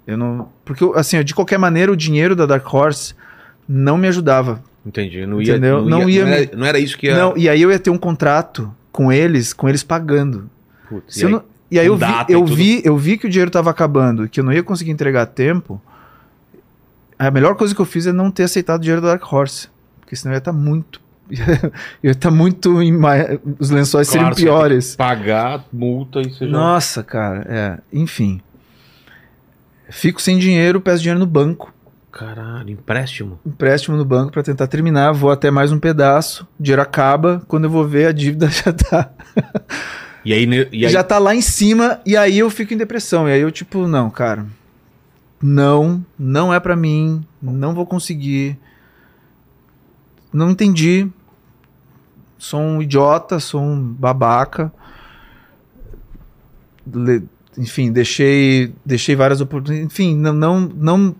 Eu 0.06 0.16
não. 0.16 0.48
Porque, 0.64 0.84
assim, 0.96 1.22
de 1.22 1.34
qualquer 1.34 1.58
maneira, 1.58 1.90
o 1.92 1.96
dinheiro 1.96 2.34
da 2.34 2.46
Dark 2.46 2.72
Horse 2.72 3.14
não 3.68 3.96
me 3.96 4.08
ajudava. 4.08 4.62
Entendi. 4.84 5.24
Não 5.26 5.40
ia, 5.40 5.52
Entendeu? 5.52 5.82
Não, 5.82 6.00
Não 6.00 6.08
ia, 6.10 6.16
ia 6.16 6.24
não, 6.24 6.30
me- 6.30 6.36
era, 6.42 6.56
não 6.56 6.66
era 6.66 6.78
isso 6.78 6.98
que 6.98 7.06
ia. 7.06 7.16
Não, 7.16 7.36
e 7.36 7.48
aí 7.48 7.62
eu 7.62 7.70
ia 7.70 7.78
ter 7.78 7.90
um 7.90 7.98
contrato 7.98 8.72
com 8.92 9.10
eles, 9.12 9.52
com 9.52 9.68
eles 9.68 9.82
pagando. 9.82 10.48
Putz, 10.88 11.16
e 11.16 11.22
eu 11.22 11.26
aí? 11.28 11.32
não- 11.34 11.42
e 11.70 11.78
aí 11.80 11.86
eu, 11.86 11.96
vi, 11.96 12.04
eu, 12.28 12.44
vi, 12.44 12.82
eu 12.84 12.96
vi 12.98 13.16
que 13.16 13.26
o 13.26 13.30
dinheiro 13.30 13.50
tava 13.50 13.70
acabando, 13.70 14.28
que 14.28 14.38
eu 14.38 14.44
não 14.44 14.52
ia 14.52 14.62
conseguir 14.62 14.90
entregar 14.90 15.22
a 15.22 15.26
tempo. 15.26 15.80
A 17.18 17.30
melhor 17.30 17.54
coisa 17.56 17.74
que 17.74 17.80
eu 17.80 17.86
fiz 17.86 18.06
é 18.06 18.12
não 18.12 18.30
ter 18.30 18.42
aceitado 18.42 18.80
o 18.80 18.82
dinheiro 18.82 19.00
da 19.00 19.08
Dark 19.08 19.32
Horse. 19.32 19.68
Porque 20.00 20.14
senão 20.14 20.34
ia 20.34 20.38
estar 20.38 20.52
muito. 20.52 21.00
eu 21.30 21.38
ia 22.02 22.10
estar 22.10 22.30
muito. 22.32 22.82
Em 22.82 22.92
ma- 22.92 23.14
Os 23.58 23.70
lençóis 23.70 24.10
Claro, 24.10 24.34
seriam 24.34 24.52
piores. 24.54 24.94
Pagar 24.96 25.64
multa 25.72 26.20
e 26.20 26.28
já. 26.30 26.46
Nossa, 26.46 27.02
cara, 27.02 27.46
é. 27.48 27.78
Enfim. 27.90 28.40
Fico 29.88 30.20
sem 30.20 30.38
dinheiro, 30.38 30.78
peço 30.80 31.00
dinheiro 31.02 31.20
no 31.20 31.26
banco. 31.26 31.72
Caralho, 32.12 32.70
empréstimo. 32.70 33.40
Empréstimo 33.44 33.96
no 33.96 34.04
banco 34.04 34.32
pra 34.32 34.42
tentar 34.42 34.66
terminar. 34.66 35.12
Vou 35.12 35.30
até 35.30 35.50
mais 35.50 35.72
um 35.72 35.78
pedaço. 35.78 36.46
O 36.60 36.62
dinheiro 36.62 36.82
acaba. 36.82 37.42
Quando 37.48 37.64
eu 37.64 37.70
vou 37.70 37.88
ver, 37.88 38.06
a 38.06 38.12
dívida 38.12 38.48
já 38.52 38.70
tá. 38.72 39.10
E 40.24 40.32
aí, 40.34 40.46
e 40.70 40.84
aí 40.84 40.92
já 40.92 41.02
tá 41.02 41.18
lá 41.18 41.34
em 41.34 41.40
cima. 41.40 42.00
E 42.04 42.14
aí 42.16 42.38
eu 42.38 42.50
fico 42.50 42.74
em 42.74 42.76
depressão. 42.76 43.26
E 43.28 43.32
aí 43.32 43.40
eu, 43.40 43.50
tipo, 43.50 43.86
não, 43.88 44.10
cara. 44.10 44.46
Não, 45.42 46.04
não 46.18 46.52
é 46.52 46.60
pra 46.60 46.76
mim. 46.76 47.24
Não 47.40 47.74
vou 47.74 47.86
conseguir. 47.86 48.58
Não 50.30 50.50
entendi. 50.50 51.08
Sou 52.38 52.60
um 52.60 52.82
idiota, 52.82 53.40
sou 53.40 53.62
um 53.62 53.80
babaca. 53.80 54.70
Le- 56.86 57.24
Enfim, 57.56 57.90
deixei, 57.90 58.74
deixei 58.84 59.16
várias 59.16 59.40
oportunidades. 59.40 59.92
Enfim, 59.92 60.14
não, 60.16 60.32
não, 60.32 60.60
não, 60.60 61.16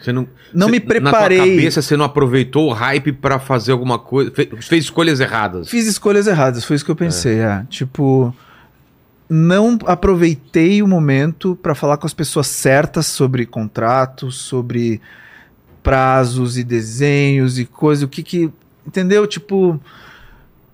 você 0.00 0.12
não, 0.12 0.28
não 0.52 0.66
você- 0.68 0.72
me 0.72 0.78
Na 0.80 0.84
preparei. 0.86 1.38
tua 1.38 1.46
cabeça 1.48 1.82
você 1.82 1.96
não 1.96 2.04
aproveitou 2.04 2.68
o 2.68 2.72
hype 2.72 3.12
pra 3.12 3.38
fazer 3.38 3.72
alguma 3.72 3.98
coisa. 3.98 4.30
fe- 4.30 4.50
Fez, 4.60 4.84
escolhas 4.84 5.20
erradas. 5.20 5.68
Fiz 5.68 5.86
escolhas 5.86 6.26
erradas, 6.26 6.64
foi 6.64 6.76
isso 6.76 6.84
que 6.84 6.90
eu 6.90 6.96
pensei. 6.96 7.38
É. 7.38 7.64
Tipo, 7.70 8.34
não 9.28 9.78
aproveitei 9.86 10.82
o 10.82 10.86
momento 10.88 11.56
pra 11.62 11.74
falar 11.74 11.96
com 11.96 12.06
as 12.06 12.12
pessoas 12.14 12.46
certas 12.46 13.06
sobre 13.06 13.46
contratos, 13.46 14.36
sobre 14.36 15.00
prazos 15.82 16.56
e 16.58 16.64
desenhos 16.64 17.58
e 17.58 17.64
coisas. 17.64 18.02
O 18.04 18.08
que 18.08 18.22
que. 18.22 18.50
Entendeu? 18.86 19.26
Tipo, 19.26 19.80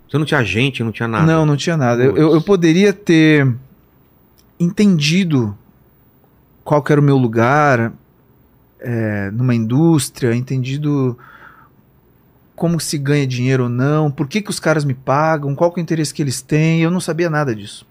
Você 0.08 0.18
não 0.18 0.24
tinha 0.24 0.42
gente, 0.42 0.82
não 0.82 0.90
tinha 0.90 1.06
nada. 1.06 1.24
não, 1.24 1.46
não 1.46 1.56
tinha 1.56 1.76
nada. 1.76 2.02
Eu, 2.02 2.16
eu, 2.16 2.34
eu 2.34 2.42
poderia 2.42 2.92
ter 2.92 3.46
entendido 4.58 5.56
qual 6.64 6.82
que 6.82 6.92
era 6.92 7.00
o 7.00 7.04
meu 7.04 7.16
lugar 7.16 7.92
é, 8.80 9.30
numa 9.30 9.54
indústria, 9.54 10.34
entendido 10.34 11.18
como 12.56 12.78
se 12.78 12.98
ganha 12.98 13.26
dinheiro 13.26 13.64
ou 13.64 13.68
não, 13.70 14.10
por 14.10 14.28
que, 14.28 14.42
que 14.42 14.50
os 14.50 14.60
caras 14.60 14.84
me 14.84 14.92
pagam, 14.92 15.54
qual 15.54 15.72
que 15.72 15.80
é 15.80 15.82
o 15.82 15.84
interesse 15.84 16.12
que 16.12 16.20
eles 16.20 16.42
têm, 16.42 16.82
eu 16.82 16.90
não 16.90 17.00
sabia 17.00 17.30
nada 17.30 17.54
disso. 17.54 17.86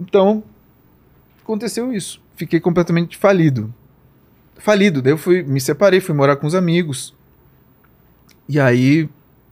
Então, 0.00 0.42
aconteceu 1.42 1.92
isso. 1.92 2.20
Fiquei 2.36 2.58
completamente 2.60 3.16
falido. 3.16 3.72
Falido, 4.56 5.00
daí 5.00 5.12
eu 5.12 5.18
fui, 5.18 5.42
me 5.42 5.60
separei, 5.60 6.00
fui 6.00 6.14
morar 6.14 6.36
com 6.36 6.46
os 6.46 6.54
amigos. 6.54 7.14
E 8.48 8.58
aí 8.58 9.08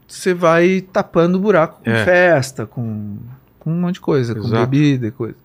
você 0.07 0.35
vai 0.35 0.81
tapando 0.81 1.39
o 1.39 1.41
buraco 1.41 1.81
com 1.85 1.91
É. 1.91 2.05
festa, 2.05 2.67
com, 2.67 3.19
com 3.59 3.73
um 3.73 3.81
monte 3.81 3.95
de 3.95 4.01
coisa, 4.01 4.35
com 4.35 4.41
Exato. 4.47 4.67
bebida 4.67 5.07
e 5.09 5.11
coisa. 5.11 5.37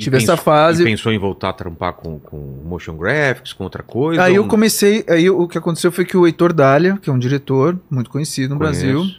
Tive 0.00 0.16
essa 0.16 0.32
pensou- 0.32 0.44
fase. 0.44 0.82
E 0.82 0.86
pensou 0.86 1.12
em 1.12 1.18
voltar 1.18 1.50
a 1.50 1.52
trampar 1.52 1.92
com, 1.92 2.18
com 2.18 2.36
motion 2.64 2.96
graphics, 2.96 3.52
com 3.52 3.64
outra 3.64 3.82
coisa? 3.82 4.22
Aí 4.22 4.34
eu 4.34 4.46
comecei, 4.48 5.04
aí 5.08 5.28
o 5.30 5.46
que 5.46 5.58
aconteceu 5.58 5.92
foi 5.92 6.04
que 6.04 6.16
o 6.16 6.26
Heitor 6.26 6.52
Dália, 6.52 6.98
que 7.00 7.08
é 7.10 7.12
um 7.12 7.18
diretor 7.18 7.78
muito 7.90 8.08
conhecido 8.10 8.54
no 8.54 8.60
Conheço. 8.60 8.80
Brasil, 8.80 9.14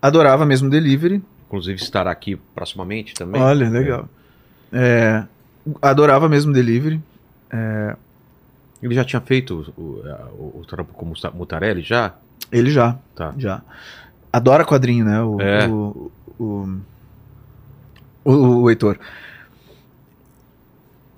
adorava 0.00 0.46
mesmo 0.46 0.70
delivery. 0.70 1.22
Inclusive 1.46 1.80
estará 1.80 2.10
aqui 2.10 2.36
proximamente 2.54 3.14
também. 3.14 3.40
Olha, 3.40 3.68
legal. 3.68 4.08
É, 4.72 5.24
adorava 5.80 6.28
mesmo 6.28 6.52
delivery. 6.52 7.00
Ele 8.82 8.94
já 8.94 9.04
tinha 9.04 9.20
feito 9.20 9.66
o, 9.76 9.82
o, 9.82 10.60
o- 10.60 10.64
trampo 10.66 10.92
com 10.92 11.04
o 11.06 11.36
Mutarelli 11.36 11.82
já? 11.82 12.14
Ele 12.52 12.70
já, 12.70 12.96
Tá. 13.16 13.34
já. 13.36 13.60
Adora 14.32 14.64
quadrinho, 14.64 15.04
né? 15.04 15.20
O, 15.22 15.40
É. 15.40 15.66
o, 15.66 16.12
o, 16.38 16.78
o, 18.24 18.32
o 18.62 18.70
Heitor. 18.70 18.98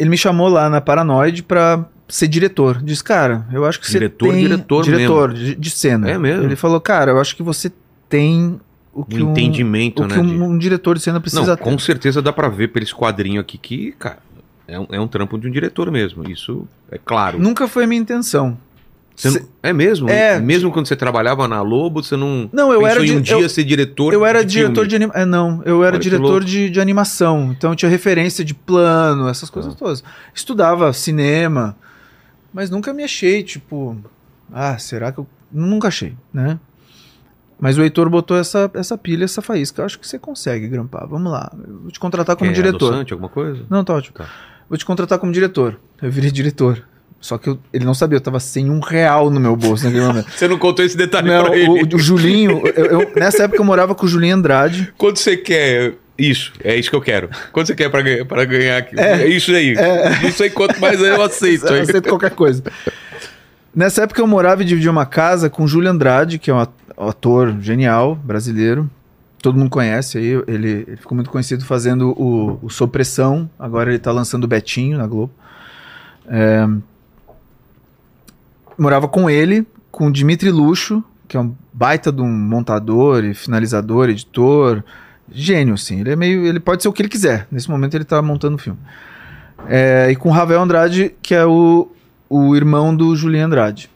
Ele 0.00 0.08
me 0.10 0.16
chamou 0.16 0.48
lá 0.48 0.70
na 0.70 0.80
Paranoide 0.80 1.42
pra 1.42 1.84
ser 2.08 2.26
diretor. 2.26 2.82
Diz, 2.82 3.02
cara, 3.02 3.46
eu 3.52 3.64
acho 3.66 3.78
que 3.80 3.88
Diretor, 3.90 4.26
você 4.28 4.32
tem... 4.32 4.42
diretor 4.42 4.84
Diretor 4.84 5.32
de, 5.34 5.54
de 5.54 5.70
cena. 5.70 6.10
É 6.10 6.18
mesmo? 6.18 6.44
Ele 6.44 6.56
falou, 6.56 6.80
cara, 6.80 7.10
eu 7.10 7.20
acho 7.20 7.36
que 7.36 7.42
você 7.42 7.70
tem 8.08 8.58
o 8.92 9.04
que 9.04 9.22
Um 9.22 9.30
entendimento, 9.30 10.02
o 10.02 10.06
né? 10.08 10.14
que 10.14 10.20
um, 10.20 10.26
de- 10.26 10.42
um 10.42 10.58
diretor 10.58 10.96
de 10.96 11.02
cena 11.02 11.20
precisa 11.20 11.42
Não, 11.46 11.56
ter. 11.56 11.62
com 11.62 11.78
certeza 11.78 12.20
dá 12.22 12.32
pra 12.32 12.48
ver 12.48 12.68
por 12.68 12.82
esse 12.82 12.94
quadrinho 12.94 13.40
aqui 13.40 13.58
que, 13.58 13.92
cara, 13.92 14.18
é 14.66 14.80
um, 14.80 14.86
é 14.90 15.00
um 15.00 15.06
trampo 15.06 15.38
de 15.38 15.46
um 15.46 15.50
diretor 15.50 15.90
mesmo. 15.90 16.28
Isso 16.28 16.66
é 16.90 16.98
claro. 16.98 17.38
Nunca 17.38 17.68
foi 17.68 17.84
a 17.84 17.86
minha 17.86 18.00
intenção. 18.00 18.56
Você 19.20 19.40
não- 19.40 19.48
é 19.62 19.72
mesmo? 19.72 20.08
É. 20.08 20.40
Mesmo 20.40 20.70
quando 20.72 20.86
você 20.86 20.96
trabalhava 20.96 21.46
na 21.46 21.60
Lobo, 21.62 22.02
você 22.02 22.16
não. 22.16 22.48
Não, 22.52 22.72
eu 22.72 22.86
era 22.86 23.00
em 23.04 23.12
um 23.12 23.20
di- 23.20 23.34
dia 23.34 23.38
eu- 23.40 23.48
ser 23.48 23.64
diretor. 23.64 24.12
Eu 24.12 24.24
era 24.24 24.42
de 24.44 24.50
diretor 24.52 24.74
filme? 24.74 24.88
de 24.88 24.96
animação. 24.96 25.22
É, 25.22 25.26
não, 25.26 25.62
eu 25.64 25.84
era 25.84 25.94
Olha 25.96 26.02
diretor 26.02 26.44
de, 26.44 26.70
de 26.70 26.80
animação. 26.80 27.52
Então 27.56 27.70
eu 27.72 27.76
tinha 27.76 27.90
referência 27.90 28.44
de 28.44 28.54
plano, 28.54 29.28
essas 29.28 29.50
coisas 29.50 29.72
Ah. 29.74 29.76
todas. 29.76 30.02
Estudava 30.34 30.92
cinema, 30.92 31.76
mas 32.52 32.70
nunca 32.70 32.92
me 32.92 33.04
achei, 33.04 33.42
tipo, 33.42 33.96
ah, 34.52 34.78
será 34.78 35.12
que 35.12 35.18
eu. 35.18 35.26
Nunca 35.52 35.88
achei, 35.88 36.14
né? 36.32 36.58
Mas 37.58 37.76
o 37.76 37.82
Heitor 37.82 38.08
botou 38.08 38.38
essa, 38.38 38.70
essa 38.72 38.96
pilha, 38.96 39.24
essa 39.24 39.42
faísca. 39.42 39.82
Eu 39.82 39.86
acho 39.86 39.98
que 39.98 40.06
você 40.08 40.18
consegue 40.18 40.66
grampar. 40.66 41.06
Vamos 41.06 41.30
lá. 41.30 41.52
Eu 41.68 41.80
vou 41.80 41.90
te 41.90 42.00
contratar 42.00 42.34
como 42.36 42.48
Quer 42.50 42.54
diretor. 42.56 42.86
adoçante, 42.88 43.12
alguma 43.12 43.28
coisa? 43.28 43.64
Não, 43.68 43.84
tá 43.84 43.92
ótimo. 43.94 44.14
Tá. 44.16 44.26
Vou 44.68 44.78
te 44.78 44.84
contratar 44.86 45.18
como 45.18 45.30
diretor. 45.30 45.78
Eu 46.00 46.10
virei 46.10 46.30
diretor. 46.30 46.82
Só 47.20 47.36
que 47.36 47.48
eu- 47.50 47.58
ele 47.72 47.84
não 47.84 47.92
sabia, 47.92 48.16
eu 48.16 48.20
tava 48.20 48.40
sem 48.40 48.70
um 48.70 48.80
real 48.80 49.28
no 49.30 49.38
meu 49.38 49.54
bolso 49.54 49.84
naquele 49.84 50.04
momento. 50.04 50.30
Você 50.34 50.48
não 50.48 50.58
contou 50.58 50.84
esse 50.84 50.96
detalhe 50.96 51.28
Não, 51.28 51.44
pra 51.44 51.56
ele. 51.56 51.68
o, 51.68 51.96
o 51.96 51.98
Julinho, 51.98 52.62
eu- 52.74 52.86
eu- 53.00 53.12
nessa 53.14 53.44
época 53.44 53.60
eu 53.60 53.64
morava 53.64 53.94
com 53.94 54.06
o 54.06 54.08
Julinho 54.08 54.36
Andrade. 54.36 54.92
Quando 54.96 55.18
você 55.18 55.36
quer 55.36 55.94
Isso, 56.18 56.52
é 56.62 56.76
isso 56.76 56.90
que 56.90 56.96
eu 56.96 57.00
quero. 57.00 57.30
Quanto 57.52 57.66
você 57.68 57.74
quer 57.74 57.88
pra 57.90 58.02
ganhar, 58.02 58.24
pra 58.26 58.44
ganhar 58.44 58.76
aqui? 58.78 58.98
É, 59.00 59.26
isso 59.26 59.52
aí. 59.52 59.74
É. 59.74 60.26
Isso 60.28 60.42
aí, 60.42 60.50
quanto 60.50 60.78
mais 60.80 61.00
eu 61.00 61.22
aceito. 61.22 61.66
eu 61.66 61.80
aceito 61.82 62.08
qualquer 62.10 62.30
coisa. 62.32 62.62
Nessa 63.74 64.02
época 64.02 64.20
eu 64.20 64.26
morava 64.26 64.62
e 64.62 64.64
dividia 64.66 64.90
uma 64.90 65.06
casa 65.06 65.48
com 65.48 65.66
Júlio 65.66 65.88
Andrade, 65.90 66.38
que 66.38 66.50
é 66.50 66.54
um 66.54 66.66
ator 66.98 67.56
genial, 67.60 68.16
brasileiro. 68.16 68.90
Todo 69.42 69.56
mundo 69.58 69.70
conhece 69.70 70.18
aí, 70.18 70.26
ele, 70.46 70.84
ele 70.86 70.96
ficou 70.98 71.14
muito 71.14 71.30
conhecido 71.30 71.64
fazendo 71.64 72.10
o, 72.10 72.58
o 72.62 72.68
Sopressão, 72.68 73.48
agora 73.58 73.90
ele 73.90 73.98
tá 73.98 74.12
lançando 74.12 74.44
o 74.44 74.46
Betinho 74.48 74.98
na 74.98 75.06
Globo. 75.06 75.32
É, 76.28 76.66
morava 78.80 79.06
com 79.06 79.28
ele, 79.28 79.66
com 79.90 80.06
o 80.06 80.12
Dimitri 80.12 80.50
Luxo, 80.50 81.04
que 81.28 81.36
é 81.36 81.40
um 81.40 81.54
baita 81.72 82.10
de 82.10 82.20
um 82.22 82.28
montador 82.28 83.24
e 83.24 83.34
finalizador, 83.34 84.08
editor, 84.08 84.82
gênio, 85.30 85.74
assim. 85.74 86.00
Ele 86.00 86.10
é 86.10 86.16
meio. 86.16 86.46
Ele 86.46 86.58
pode 86.58 86.82
ser 86.82 86.88
o 86.88 86.92
que 86.92 87.02
ele 87.02 87.08
quiser. 87.08 87.46
Nesse 87.50 87.70
momento 87.70 87.94
ele 87.94 88.04
tá 88.04 88.20
montando 88.20 88.56
o 88.56 88.58
filme. 88.58 88.78
É, 89.68 90.10
e 90.10 90.16
com 90.16 90.30
o 90.30 90.32
Ravel 90.32 90.60
Andrade, 90.60 91.14
que 91.22 91.34
é 91.34 91.44
o, 91.44 91.88
o 92.28 92.56
irmão 92.56 92.94
do 92.94 93.14
Julian 93.14 93.46
Andrade. 93.46 93.90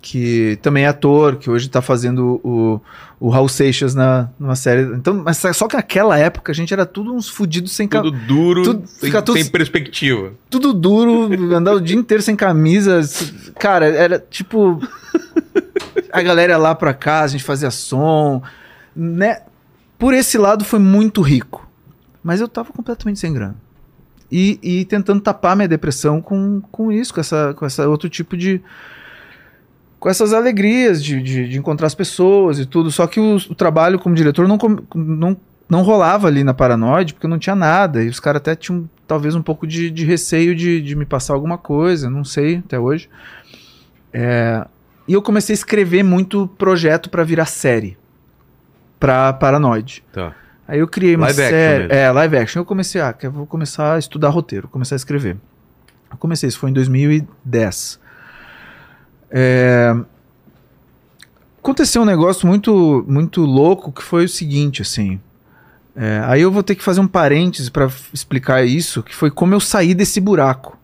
Que 0.00 0.58
também 0.62 0.84
é 0.84 0.88
ator, 0.88 1.36
que 1.36 1.50
hoje 1.50 1.68
tá 1.68 1.82
fazendo 1.82 2.40
o, 2.42 2.80
o 3.18 3.28
Raul 3.28 3.48
Seixas 3.48 3.94
na, 3.94 4.30
numa 4.38 4.56
série. 4.56 4.82
Então, 4.94 5.22
mas 5.24 5.36
só 5.36 5.68
que 5.68 5.76
naquela 5.76 6.18
época 6.18 6.52
a 6.52 6.54
gente 6.54 6.72
era 6.72 6.86
tudo 6.86 7.12
uns 7.12 7.28
fudidos 7.28 7.72
sem 7.72 7.86
Tudo 7.86 8.10
duro, 8.10 8.62
tudo, 8.62 8.86
sem, 8.86 9.12
tudo, 9.12 9.32
sem 9.34 9.46
perspectiva. 9.46 10.32
Tudo 10.48 10.72
duro, 10.72 11.54
andar 11.54 11.74
o 11.74 11.80
dia 11.80 11.96
inteiro 11.96 12.22
sem 12.22 12.34
camisa. 12.34 13.00
Cara, 13.58 13.86
era 13.86 14.18
tipo. 14.18 14.80
a 16.10 16.22
galera 16.22 16.52
ia 16.52 16.58
lá 16.58 16.74
pra 16.74 16.94
cá, 16.94 17.20
a 17.20 17.28
gente 17.28 17.44
fazia 17.44 17.70
som. 17.70 18.42
Né? 18.96 19.42
Por 19.98 20.14
esse 20.14 20.38
lado 20.38 20.64
foi 20.64 20.78
muito 20.78 21.20
rico. 21.20 21.68
Mas 22.22 22.40
eu 22.40 22.48
tava 22.48 22.72
completamente 22.72 23.18
sem 23.18 23.32
grana. 23.32 23.56
E, 24.30 24.58
e 24.62 24.84
tentando 24.84 25.20
tapar 25.20 25.56
minha 25.56 25.66
depressão 25.66 26.20
com, 26.20 26.60
com 26.70 26.92
isso, 26.92 27.12
com 27.12 27.20
essa, 27.20 27.54
com 27.54 27.66
essa 27.66 27.88
outro 27.88 28.08
tipo 28.08 28.36
de. 28.36 28.60
Com 30.00 30.08
essas 30.08 30.32
alegrias 30.32 31.04
de, 31.04 31.22
de, 31.22 31.48
de 31.48 31.58
encontrar 31.58 31.86
as 31.86 31.94
pessoas 31.94 32.58
e 32.58 32.66
tudo. 32.66 32.90
Só 32.90 33.06
que 33.06 33.20
o, 33.20 33.36
o 33.36 33.54
trabalho 33.54 33.98
como 33.98 34.14
diretor 34.14 34.48
não, 34.48 34.58
não, 34.94 35.36
não 35.68 35.82
rolava 35.82 36.26
ali 36.26 36.42
na 36.42 36.54
Paranoide, 36.54 37.14
porque 37.14 37.28
não 37.28 37.38
tinha 37.38 37.54
nada. 37.54 38.02
E 38.02 38.08
os 38.08 38.18
caras 38.18 38.38
até 38.38 38.56
tinham 38.56 38.88
talvez 39.06 39.34
um 39.34 39.42
pouco 39.42 39.66
de, 39.66 39.90
de 39.90 40.04
receio 40.04 40.56
de, 40.56 40.80
de 40.80 40.96
me 40.96 41.04
passar 41.04 41.34
alguma 41.34 41.58
coisa, 41.58 42.08
não 42.08 42.24
sei 42.24 42.56
até 42.64 42.78
hoje. 42.78 43.10
É, 44.12 44.66
e 45.06 45.12
eu 45.12 45.20
comecei 45.20 45.52
a 45.52 45.58
escrever 45.58 46.02
muito 46.02 46.48
projeto 46.56 47.10
para 47.10 47.22
virar 47.22 47.46
série. 47.46 47.98
Pra 48.98 49.32
Paranoid. 49.32 50.04
Tá. 50.12 50.34
Aí 50.68 50.78
eu 50.78 50.86
criei 50.86 51.16
uma 51.16 51.26
live 51.26 51.36
série. 51.36 51.84
Action 51.84 51.98
é, 51.98 52.12
live 52.12 52.36
action. 52.36 52.60
Eu 52.60 52.64
comecei, 52.64 53.00
ah, 53.00 53.14
vou 53.24 53.44
começar 53.44 53.94
a 53.94 53.98
estudar 53.98 54.28
roteiro, 54.28 54.68
começar 54.68 54.94
a 54.94 54.96
escrever. 54.96 55.36
Eu 56.10 56.16
comecei, 56.16 56.48
isso 56.48 56.60
foi 56.60 56.70
em 56.70 56.72
2010. 56.72 57.98
É... 59.30 59.94
Aconteceu 61.58 62.02
um 62.02 62.06
negócio 62.06 62.46
muito, 62.46 63.04
muito 63.06 63.42
louco 63.42 63.92
que 63.92 64.02
foi 64.02 64.24
o 64.24 64.28
seguinte, 64.28 64.82
assim. 64.82 65.20
É, 65.94 66.22
aí 66.24 66.40
eu 66.40 66.50
vou 66.50 66.62
ter 66.62 66.74
que 66.74 66.82
fazer 66.82 67.00
um 67.00 67.06
parêntese 67.06 67.70
para 67.70 67.90
explicar 68.12 68.64
isso, 68.64 69.02
que 69.02 69.14
foi 69.14 69.30
como 69.30 69.54
eu 69.54 69.60
saí 69.60 69.92
desse 69.94 70.20
buraco. 70.20 70.78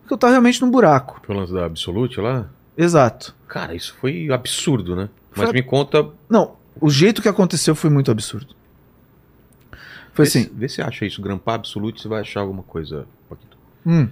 Porque 0.00 0.14
eu 0.14 0.18
tava 0.18 0.32
realmente 0.32 0.60
num 0.60 0.70
buraco. 0.70 1.20
Foi 1.24 1.34
o 1.34 1.38
lance 1.38 1.52
da 1.52 1.64
Absolute 1.64 2.20
lá? 2.20 2.48
Exato. 2.76 3.34
Cara, 3.46 3.74
isso 3.74 3.94
foi 4.00 4.28
absurdo, 4.32 4.96
né? 4.96 5.08
Mas 5.36 5.46
foi... 5.46 5.52
me 5.52 5.62
conta. 5.62 6.08
Não, 6.28 6.56
o 6.80 6.90
jeito 6.90 7.22
que 7.22 7.28
aconteceu 7.28 7.74
foi 7.74 7.90
muito 7.90 8.10
absurdo. 8.10 8.54
Foi 10.12 10.24
vê 10.24 10.28
assim. 10.28 10.42
Se, 10.44 10.50
vê 10.52 10.68
se 10.68 10.82
acha 10.82 11.06
isso, 11.06 11.22
Grampar 11.22 11.56
Absolute, 11.56 12.02
você 12.02 12.08
vai 12.08 12.20
achar 12.22 12.40
alguma 12.40 12.62
coisa. 12.62 13.06
Hum. 13.86 14.08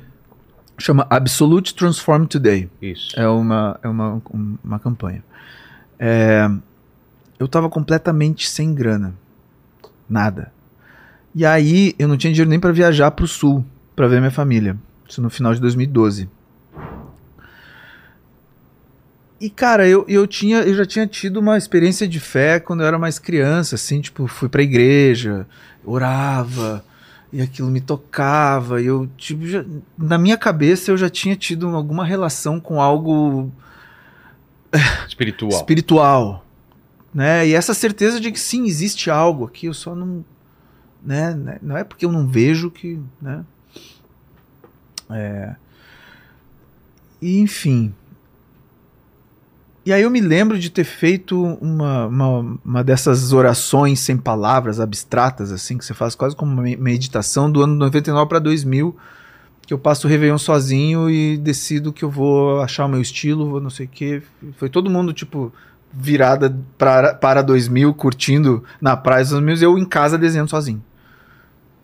Chama 0.80 1.06
Absolute 1.10 1.74
Transform 1.74 2.24
Today. 2.24 2.70
Isso. 2.80 3.18
É 3.18 3.28
uma, 3.28 3.78
é 3.82 3.88
uma, 3.88 4.22
uma 4.64 4.78
campanha. 4.78 5.22
É, 5.98 6.50
eu 7.38 7.46
tava 7.46 7.68
completamente 7.68 8.48
sem 8.48 8.74
grana. 8.74 9.14
Nada. 10.08 10.52
E 11.34 11.44
aí 11.44 11.94
eu 11.98 12.08
não 12.08 12.16
tinha 12.16 12.32
dinheiro 12.32 12.50
nem 12.50 12.58
para 12.58 12.72
viajar 12.72 13.10
pro 13.10 13.28
sul 13.28 13.64
para 13.94 14.08
ver 14.08 14.20
minha 14.20 14.30
família. 14.30 14.76
Isso 15.06 15.20
no 15.20 15.28
final 15.28 15.52
de 15.52 15.60
2012. 15.60 16.28
E, 19.40 19.48
cara, 19.48 19.88
eu, 19.88 20.04
eu, 20.08 20.26
tinha, 20.26 20.58
eu 20.58 20.74
já 20.74 20.84
tinha 20.84 21.06
tido 21.06 21.38
uma 21.38 21.56
experiência 21.56 22.06
de 22.06 22.20
fé 22.20 22.60
quando 22.60 22.80
eu 22.80 22.86
era 22.86 22.98
mais 22.98 23.18
criança, 23.18 23.74
assim, 23.74 24.00
tipo, 24.00 24.26
fui 24.26 24.48
pra 24.50 24.62
igreja, 24.62 25.46
orava, 25.84 26.84
e 27.32 27.40
aquilo 27.40 27.68
me 27.68 27.80
tocava, 27.80 28.82
e 28.82 28.86
eu, 28.86 29.08
tipo, 29.16 29.46
já, 29.46 29.64
na 29.96 30.18
minha 30.18 30.36
cabeça 30.36 30.90
eu 30.90 30.96
já 30.96 31.08
tinha 31.08 31.36
tido 31.36 31.68
alguma 31.68 32.04
relação 32.04 32.58
com 32.58 32.80
algo... 32.80 33.52
Espiritual. 35.06 35.52
Espiritual, 35.52 36.46
né? 37.14 37.46
E 37.46 37.54
essa 37.54 37.74
certeza 37.74 38.20
de 38.20 38.32
que 38.32 38.40
sim, 38.40 38.66
existe 38.66 39.10
algo 39.10 39.44
aqui, 39.44 39.66
eu 39.66 39.74
só 39.74 39.94
não... 39.94 40.24
Né, 41.02 41.34
né? 41.34 41.58
Não 41.62 41.76
é 41.76 41.84
porque 41.84 42.04
eu 42.04 42.12
não 42.12 42.26
vejo 42.26 42.70
que, 42.70 43.00
né? 43.20 43.44
É... 45.08 45.54
E, 47.22 47.38
enfim, 47.40 47.94
e 49.84 49.92
aí 49.92 50.02
eu 50.02 50.10
me 50.10 50.20
lembro 50.20 50.58
de 50.58 50.68
ter 50.68 50.84
feito 50.84 51.42
uma, 51.42 52.06
uma, 52.06 52.58
uma, 52.62 52.84
dessas 52.84 53.32
orações 53.32 54.00
sem 54.00 54.16
palavras, 54.16 54.78
abstratas, 54.78 55.50
assim, 55.50 55.78
que 55.78 55.84
você 55.84 55.94
faz 55.94 56.14
quase 56.14 56.36
como 56.36 56.52
uma 56.52 56.62
meditação 56.62 57.50
do 57.50 57.62
ano 57.62 57.74
99 57.76 58.28
para 58.28 58.38
2000, 58.38 58.94
que 59.66 59.72
eu 59.72 59.78
passo 59.78 60.06
o 60.06 60.10
Réveillon 60.10 60.36
sozinho 60.36 61.08
e 61.08 61.38
decido 61.38 61.92
que 61.92 62.04
eu 62.04 62.10
vou 62.10 62.60
achar 62.60 62.84
o 62.84 62.88
meu 62.88 63.00
estilo, 63.00 63.48
vou 63.48 63.60
não 63.60 63.70
sei 63.70 63.86
o 63.86 63.88
quê. 63.88 64.22
Foi 64.56 64.68
todo 64.68 64.90
mundo, 64.90 65.14
tipo, 65.14 65.50
virada 65.90 66.54
pra, 66.76 67.14
para 67.14 67.40
2000, 67.40 67.94
curtindo 67.94 68.62
na 68.80 68.96
praia 68.98 69.24
dos 69.24 69.40
meus, 69.40 69.62
eu 69.62 69.78
em 69.78 69.84
casa 69.86 70.18
desenhando 70.18 70.50
sozinho. 70.50 70.84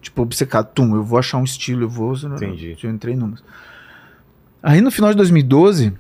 Tipo, 0.03 0.23
obcecado, 0.23 0.71
tum, 0.75 0.95
eu 0.95 1.03
vou 1.03 1.19
achar 1.19 1.39
um 1.39 1.45
estilo, 1.45 1.85
eu 1.85 1.89
vou... 1.89 2.15
Entendi. 2.15 2.77
Eu 2.83 2.91
entrei 2.91 3.17
numas. 3.17 3.43
Aí 4.63 4.83
no 4.83 4.91
final 4.91 5.11
de 5.11 5.17
2012 5.17 5.95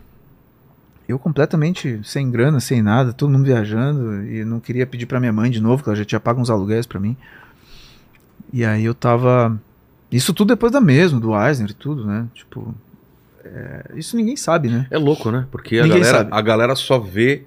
eu 1.09 1.19
completamente 1.19 2.01
sem 2.03 2.31
grana, 2.31 2.59
sem 2.59 2.83
nada, 2.83 3.13
todo 3.13 3.31
mundo 3.31 3.45
viajando 3.45 4.25
e 4.25 4.45
não 4.45 4.59
queria 4.59 4.87
pedir 4.87 5.07
para 5.07 5.21
minha 5.21 5.33
mãe 5.33 5.51
de 5.51 5.61
novo, 5.61 5.83
que 5.83 5.89
ela 5.89 5.97
já 5.97 6.05
tinha 6.05 6.21
pago 6.21 6.41
uns 6.41 6.51
aluguéis 6.51 6.87
para 6.87 6.99
mim. 6.99 7.17
E 8.53 8.65
aí 8.65 8.85
eu 8.85 8.95
tava 8.95 9.61
isso 10.11 10.33
tudo 10.33 10.49
depois 10.49 10.73
da 10.73 10.81
mesma, 10.81 11.21
do 11.21 11.39
Eisner 11.39 11.71
e 11.71 11.75
tudo, 11.75 12.07
né? 12.07 12.27
Tipo, 12.35 12.75
é... 13.45 13.93
isso 13.95 14.17
ninguém 14.17 14.37
sabe, 14.37 14.69
né? 14.69 14.87
É 14.91 14.99
louco, 14.99 15.31
né? 15.31 15.47
Porque 15.51 15.79
a 15.79 15.87
galera, 15.87 16.29
a 16.31 16.43
galera 16.43 16.75
só 16.75 16.99
vê 16.99 17.45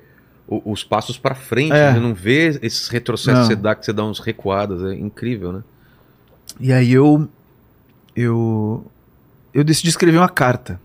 o, 0.48 0.72
os 0.72 0.84
passos 0.84 1.18
para 1.18 1.36
frente, 1.36 1.74
é. 1.74 1.94
né? 1.94 2.00
não 2.00 2.14
vê 2.14 2.60
esses 2.62 2.88
retrocessos 2.88 3.48
que 3.48 3.54
você 3.54 3.56
dá, 3.56 3.76
que 3.76 3.86
você 3.86 3.94
dá 3.94 4.04
uns 4.04 4.20
recuadas, 4.20 4.84
é 4.84 4.96
incrível, 4.96 5.52
né? 5.52 5.64
E 6.60 6.74
aí 6.74 6.92
eu 6.92 7.28
eu 8.16 8.86
eu 9.54 9.64
decidi 9.64 9.90
escrever 9.90 10.18
uma 10.18 10.30
carta 10.30 10.80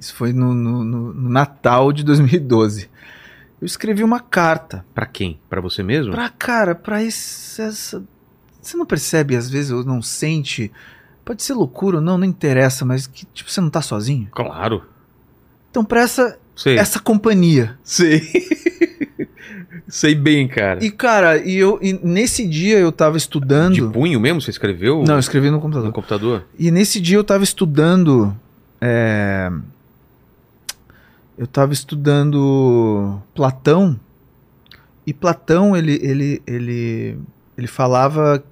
isso 0.00 0.14
foi 0.14 0.32
no, 0.32 0.54
no, 0.54 0.84
no 0.84 1.28
Natal 1.28 1.92
de 1.92 2.04
2012. 2.04 2.88
Eu 3.60 3.66
escrevi 3.66 4.04
uma 4.04 4.20
carta. 4.20 4.84
Para 4.94 5.06
quem? 5.06 5.40
Para 5.50 5.60
você 5.60 5.82
mesmo? 5.82 6.12
Pra 6.12 6.28
cara, 6.28 6.74
pra 6.74 7.02
esse, 7.02 7.60
essa. 7.60 8.02
Você 8.62 8.76
não 8.76 8.86
percebe, 8.86 9.34
às 9.34 9.50
vezes, 9.50 9.72
ou 9.72 9.84
não 9.84 10.00
sente. 10.00 10.70
Pode 11.24 11.42
ser 11.42 11.54
loucura 11.54 11.96
ou 11.96 12.02
não, 12.02 12.16
não 12.16 12.24
interessa, 12.24 12.84
mas 12.84 13.06
que 13.06 13.26
tipo, 13.26 13.50
você 13.50 13.60
não 13.60 13.68
tá 13.68 13.82
sozinho? 13.82 14.28
Claro. 14.30 14.84
Então, 15.70 15.84
pra 15.84 16.02
essa, 16.02 16.38
essa 16.64 17.00
companhia. 17.00 17.76
Sei. 17.82 18.22
Sei 19.88 20.14
bem, 20.14 20.46
cara. 20.46 20.84
E, 20.84 20.90
cara, 20.90 21.38
e 21.38 21.56
eu, 21.56 21.78
e 21.80 21.94
nesse 21.94 22.46
dia 22.46 22.78
eu 22.78 22.92
tava 22.92 23.16
estudando. 23.16 23.74
De 23.74 23.82
punho 23.82 24.20
mesmo? 24.20 24.40
Você 24.40 24.50
escreveu? 24.50 25.02
Não, 25.06 25.14
eu 25.14 25.20
escrevi 25.20 25.50
no 25.50 25.60
computador. 25.60 25.86
No 25.86 25.92
computador? 25.92 26.44
E 26.58 26.70
nesse 26.70 27.00
dia 27.00 27.16
eu 27.16 27.24
tava 27.24 27.42
estudando. 27.42 28.36
É 28.80 29.50
eu 31.38 31.44
estava 31.44 31.72
estudando 31.72 33.22
Platão 33.32 33.98
e 35.06 35.14
Platão 35.14 35.76
ele, 35.76 35.98
ele, 36.02 36.42
ele, 36.44 37.18
ele 37.56 37.66
falava 37.68 38.42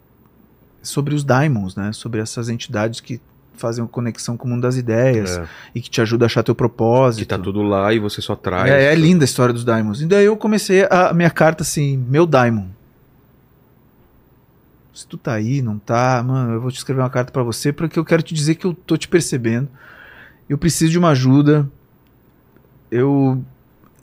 sobre 0.81 1.13
os 1.13 1.25
daimons, 1.25 1.75
né? 1.75 1.93
Sobre 1.93 2.21
essas 2.21 2.49
entidades 2.49 3.01
que 3.01 3.21
fazem 3.55 3.83
uma 3.83 3.89
conexão 3.89 4.37
com 4.37 4.47
o 4.47 4.51
mundo 4.51 4.63
das 4.63 4.77
ideias 4.77 5.37
é. 5.37 5.47
e 5.75 5.81
que 5.81 5.91
te 5.91 6.01
ajuda 6.01 6.25
a 6.25 6.27
achar 6.27 6.45
teu 6.45 6.55
propósito. 6.55 7.21
Que 7.21 7.27
tá 7.27 7.39
tudo 7.39 7.61
lá 7.63 7.93
e 7.93 7.99
você 7.99 8.23
só 8.23 8.37
traz. 8.37 8.71
É, 8.71 8.93
é 8.93 8.95
linda 8.95 9.25
a 9.25 9.27
história 9.27 9.53
dos 9.53 9.65
daimons. 9.65 10.01
E 10.01 10.07
daí 10.07 10.25
eu 10.25 10.37
comecei 10.37 10.87
a, 10.89 11.13
minha 11.13 11.31
carta 11.31 11.65
assim, 11.65 11.97
meu 12.09 12.25
daimon. 12.25 12.69
Se 14.95 15.07
tu 15.07 15.19
tá 15.19 15.35
aí, 15.35 15.61
não 15.61 15.79
tá, 15.79 16.23
mano, 16.23 16.55
eu 16.55 16.61
vou 16.61 16.71
te 16.71 16.77
escrever 16.77 17.03
uma 17.03 17.11
carta 17.11 17.33
para 17.33 17.43
você 17.43 17.73
porque 17.73 17.99
eu 17.99 18.05
quero 18.05 18.23
te 18.23 18.33
dizer 18.33 18.55
que 18.55 18.65
eu 18.65 18.73
tô 18.73 18.97
te 18.97 19.09
percebendo. 19.09 19.69
Eu 20.49 20.57
preciso 20.57 20.93
de 20.93 20.99
uma 20.99 21.11
ajuda 21.11 21.69
eu 22.91 23.43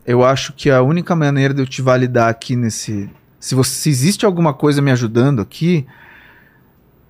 eu 0.05 0.23
acho 0.23 0.53
que 0.53 0.69
a 0.69 0.81
única 0.81 1.15
maneira 1.15 1.53
de 1.53 1.61
eu 1.61 1.68
te 1.68 1.81
validar 1.81 2.30
aqui 2.30 2.55
nesse 2.55 3.10
Se, 3.39 3.55
você, 3.55 3.72
se 3.72 3.89
existe 3.89 4.26
alguma 4.26 4.53
coisa 4.53 4.81
me 4.81 4.91
ajudando 4.91 5.41
aqui, 5.41 5.85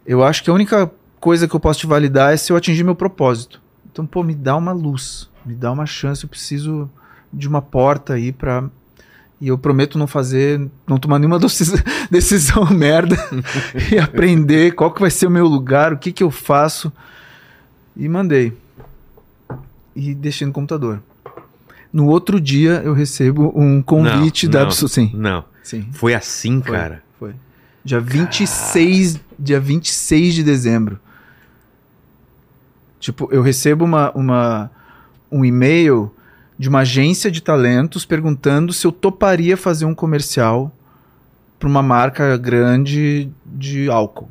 eu 0.05 0.23
acho 0.23 0.43
que 0.43 0.49
a 0.49 0.53
única 0.53 0.91
coisa 1.19 1.47
que 1.47 1.55
eu 1.55 1.59
posso 1.59 1.79
te 1.79 1.87
validar 1.87 2.33
é 2.33 2.37
se 2.37 2.51
eu 2.51 2.57
atingir 2.57 2.83
meu 2.83 2.95
propósito. 2.95 3.61
Então, 3.91 4.05
pô, 4.05 4.23
me 4.23 4.35
dá 4.35 4.55
uma 4.55 4.71
luz, 4.71 5.29
me 5.45 5.55
dá 5.55 5.71
uma 5.71 5.85
chance, 5.85 6.23
eu 6.23 6.29
preciso 6.29 6.89
de 7.31 7.47
uma 7.47 7.61
porta 7.61 8.13
aí 8.13 8.31
pra. 8.31 8.69
E 9.41 9.47
eu 9.47 9.57
prometo 9.57 9.97
não 9.97 10.07
fazer, 10.07 10.69
não 10.87 10.97
tomar 10.97 11.19
nenhuma 11.19 11.37
decisão, 11.39 11.79
decisão 12.09 12.65
merda 12.71 13.15
e 13.91 13.97
aprender 13.97 14.73
qual 14.73 14.91
que 14.91 15.01
vai 15.01 15.09
ser 15.09 15.27
o 15.27 15.31
meu 15.31 15.47
lugar, 15.47 15.93
o 15.93 15.97
que 15.97 16.11
que 16.11 16.23
eu 16.23 16.31
faço. 16.31 16.91
E 17.95 18.07
mandei. 18.07 18.57
E 19.95 20.15
deixei 20.15 20.47
no 20.47 20.53
computador. 20.53 21.01
No 21.93 22.07
outro 22.07 22.41
dia 22.41 22.81
eu 22.83 22.93
recebo 22.93 23.53
um 23.55 23.81
convite 23.81 24.47
Não, 24.47 24.51
da 24.51 24.59
não. 24.61 24.65
Absol- 24.67 24.89
Sim, 24.89 25.11
Não. 25.13 25.45
sim. 25.63 25.87
Foi 25.93 26.13
assim, 26.15 26.61
Foi, 26.61 26.75
cara. 26.75 27.03
Foi. 27.19 27.33
Dia 27.85 27.99
26, 27.99 29.19
dia 29.37 29.59
26 29.59 30.33
de 30.33 30.43
dezembro. 30.43 30.99
Tipo, 32.99 33.27
eu 33.31 33.41
recebo 33.41 33.83
uma, 33.85 34.11
uma, 34.11 34.71
um 35.31 35.43
e-mail 35.45 36.11
de 36.57 36.69
uma 36.69 36.79
agência 36.79 37.29
de 37.29 37.41
talentos 37.41 38.05
perguntando 38.05 38.71
se 38.71 38.87
eu 38.87 38.91
toparia 38.91 39.57
fazer 39.57 39.85
um 39.85 39.93
comercial 39.93 40.71
para 41.59 41.67
uma 41.67 41.81
marca 41.83 42.37
grande 42.37 43.29
de 43.45 43.89
álcool. 43.89 44.29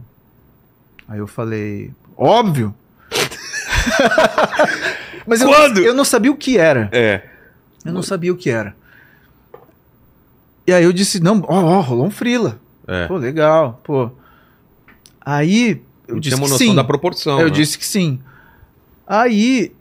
Aí 1.06 1.18
eu 1.18 1.26
falei, 1.26 1.92
óbvio. 2.16 2.74
Mas 5.26 5.40
eu, 5.40 5.48
Quando? 5.48 5.78
eu 5.78 5.94
não 5.94 6.04
sabia 6.04 6.32
o 6.32 6.36
que 6.36 6.58
era. 6.58 6.88
É. 6.92 7.22
Eu 7.84 7.92
não 7.92 8.02
sabia 8.02 8.32
o 8.32 8.36
que 8.36 8.50
era. 8.50 8.76
E 10.66 10.72
aí 10.72 10.84
eu 10.84 10.92
disse, 10.92 11.20
não, 11.20 11.42
ó, 11.48 11.62
ó, 11.62 11.80
rolou 11.80 12.06
um 12.06 12.10
frila. 12.10 12.60
É. 12.86 13.06
Pô, 13.06 13.16
legal, 13.16 13.80
pô. 13.82 14.10
Aí 15.20 15.82
eu 16.06 16.14
Não 16.14 16.20
disse 16.20 16.36
que 16.36 16.42
noção 16.42 16.58
sim. 16.58 16.74
da 16.74 16.84
proporção. 16.84 17.40
eu 17.40 17.46
né? 17.46 17.50
disse 17.50 17.78
que 17.78 17.86
sim. 17.86 18.20
Aí 19.06 19.72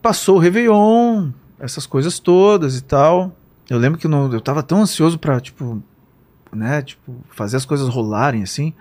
passou 0.00 0.36
o 0.36 0.38
Réveillon, 0.38 1.30
essas 1.58 1.86
coisas 1.86 2.18
todas 2.18 2.76
e 2.76 2.82
tal. 2.82 3.36
Eu 3.68 3.78
lembro 3.78 3.98
que 3.98 4.06
eu, 4.06 4.10
não, 4.10 4.32
eu 4.32 4.40
tava 4.40 4.62
tão 4.62 4.82
ansioso 4.82 5.18
pra, 5.18 5.40
tipo, 5.40 5.82
né, 6.52 6.82
tipo, 6.82 7.16
fazer 7.30 7.56
as 7.56 7.64
coisas 7.64 7.88
rolarem 7.88 8.42
assim, 8.42 8.72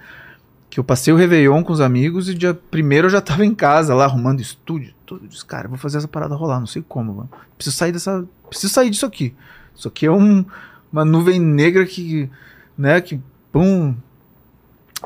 que 0.69 0.79
eu 0.79 0.83
passei 0.83 1.13
o 1.13 1.17
Réveillon 1.17 1.63
com 1.63 1.73
os 1.73 1.81
amigos 1.81 2.29
e 2.29 2.33
dia 2.33 2.53
primeiro 2.53 3.07
eu 3.07 3.11
já 3.11 3.21
tava 3.21 3.45
em 3.45 3.53
casa 3.53 3.93
lá 3.93 4.05
arrumando 4.05 4.39
estúdio, 4.39 4.93
tudo. 5.07 5.25
Eu 5.25 5.29
disse, 5.29 5.45
cara, 5.45 5.67
vou 5.67 5.77
fazer 5.77 5.97
essa 5.97 6.07
parada 6.07 6.35
rolar, 6.35 6.59
não 6.59 6.67
sei 6.67 6.83
como, 6.87 7.13
mano. 7.13 7.29
Preciso 7.55 7.75
sair 7.75 7.91
dessa, 7.91 8.27
preciso 8.49 8.73
sair 8.73 8.89
disso 8.89 9.05
aqui. 9.05 9.33
Isso 9.73 9.87
aqui 9.87 10.05
é 10.05 10.11
um, 10.11 10.45
uma 10.91 11.05
nuvem 11.05 11.39
negra 11.39 11.85
que, 11.85 12.29
né, 12.77 12.99
que, 12.99 13.19
pum, 13.51 13.95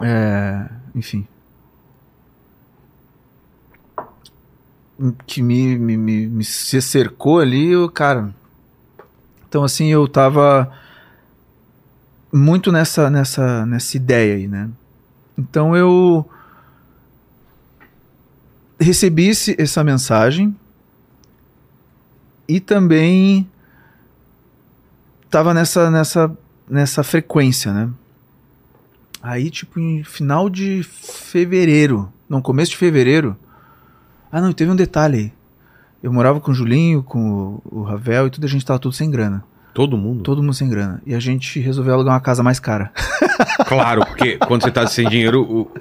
é, 0.02 0.68
enfim. 0.96 1.28
Que 5.26 5.42
me, 5.42 5.78
me, 5.78 5.98
me, 5.98 6.28
me 6.28 6.44
se 6.44 6.82
cercou 6.82 7.40
ali, 7.40 7.68
eu, 7.68 7.90
cara. 7.90 8.34
Então, 9.48 9.64
assim, 9.64 9.88
eu 9.88 10.08
tava 10.08 10.72
muito 12.32 12.72
nessa, 12.72 13.10
nessa, 13.10 13.66
nessa 13.66 13.98
ideia 13.98 14.36
aí, 14.36 14.48
né? 14.48 14.70
Então 15.38 15.76
eu 15.76 16.30
recebi 18.82 19.28
esse- 19.30 19.56
essa 19.60 19.84
mensagem 19.84 20.56
e 22.48 22.60
também 22.60 23.50
tava 25.30 25.54
nessa, 25.54 25.90
nessa, 25.90 26.38
nessa 26.70 27.04
frequência, 27.04 27.72
né? 27.74 27.90
Aí, 29.22 29.50
tipo, 29.50 29.80
em 29.80 30.04
final 30.04 30.50
de 30.50 30.82
fevereiro, 30.84 32.12
não, 32.28 32.42
começo 32.42 32.72
de 32.72 32.78
fevereiro. 32.78 33.38
Ah, 34.32 34.42
não, 34.42 34.52
teve 34.52 34.72
um 34.72 34.76
detalhe 34.76 35.18
aí. 35.18 35.34
Eu 36.02 36.12
morava 36.12 36.42
com 36.42 36.50
o 36.52 36.54
Julinho, 36.54 37.04
com 37.04 37.62
o, 37.66 37.80
o 37.80 37.84
Ravel 37.84 38.28
e 38.28 38.30
tudo, 38.32 38.46
a 38.46 38.50
gente 38.50 38.66
tava 38.66 38.80
tudo 38.80 38.94
sem 38.96 39.12
grana. 39.12 39.44
Todo 39.74 39.98
mundo? 39.98 40.22
Todo 40.24 40.42
mundo 40.44 40.54
sem 40.54 40.68
grana. 40.70 41.02
E 41.06 41.16
a 41.16 41.20
gente 41.20 41.60
resolveu 41.60 41.94
alugar 41.94 42.14
uma 42.14 42.20
casa 42.22 42.44
mais 42.44 42.60
cara. 42.60 42.92
Claro, 43.66 44.06
porque 44.06 44.38
quando 44.38 44.64
você 44.64 44.72
tá 44.72 44.86
sem 44.86 45.08
dinheiro, 45.08 45.42
o, 45.44 45.72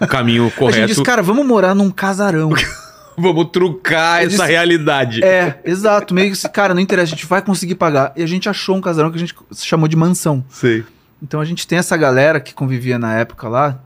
o 0.00 0.06
caminho 0.08 0.42
A 0.44 0.48
gente 0.48 0.58
correto. 0.58 0.86
disse, 0.88 1.02
cara, 1.02 1.22
vamos 1.22 1.46
morar 1.46 1.74
num 1.74 1.90
casarão. 1.90 2.50
Vamos 3.16 3.50
trucar 3.52 4.22
Eu 4.22 4.26
essa 4.28 4.36
disse- 4.38 4.48
realidade. 4.50 5.22
é, 5.22 5.60
exato. 5.66 6.14
Meio 6.14 6.28
que, 6.28 6.32
esse, 6.32 6.48
cara, 6.48 6.72
não 6.74 6.80
interessa, 6.80 7.12
a 7.12 7.16
gente 7.16 7.26
vai 7.26 7.42
conseguir 7.42 7.74
pagar. 7.74 8.12
E 8.16 8.22
a 8.22 8.26
gente 8.26 8.48
achou 8.48 8.74
um 8.74 8.80
casarão 8.80 9.10
que 9.10 9.16
a 9.16 9.20
gente 9.20 9.34
chamou 9.54 9.86
de 9.86 9.94
mansão. 9.96 10.42
Sei. 10.48 10.82
Então 11.22 11.38
a 11.38 11.44
gente 11.44 11.66
tem 11.66 11.78
essa 11.78 11.94
galera 11.96 12.40
que 12.40 12.54
convivia 12.54 12.98
na 12.98 13.14
época 13.14 13.48
lá. 13.48 13.78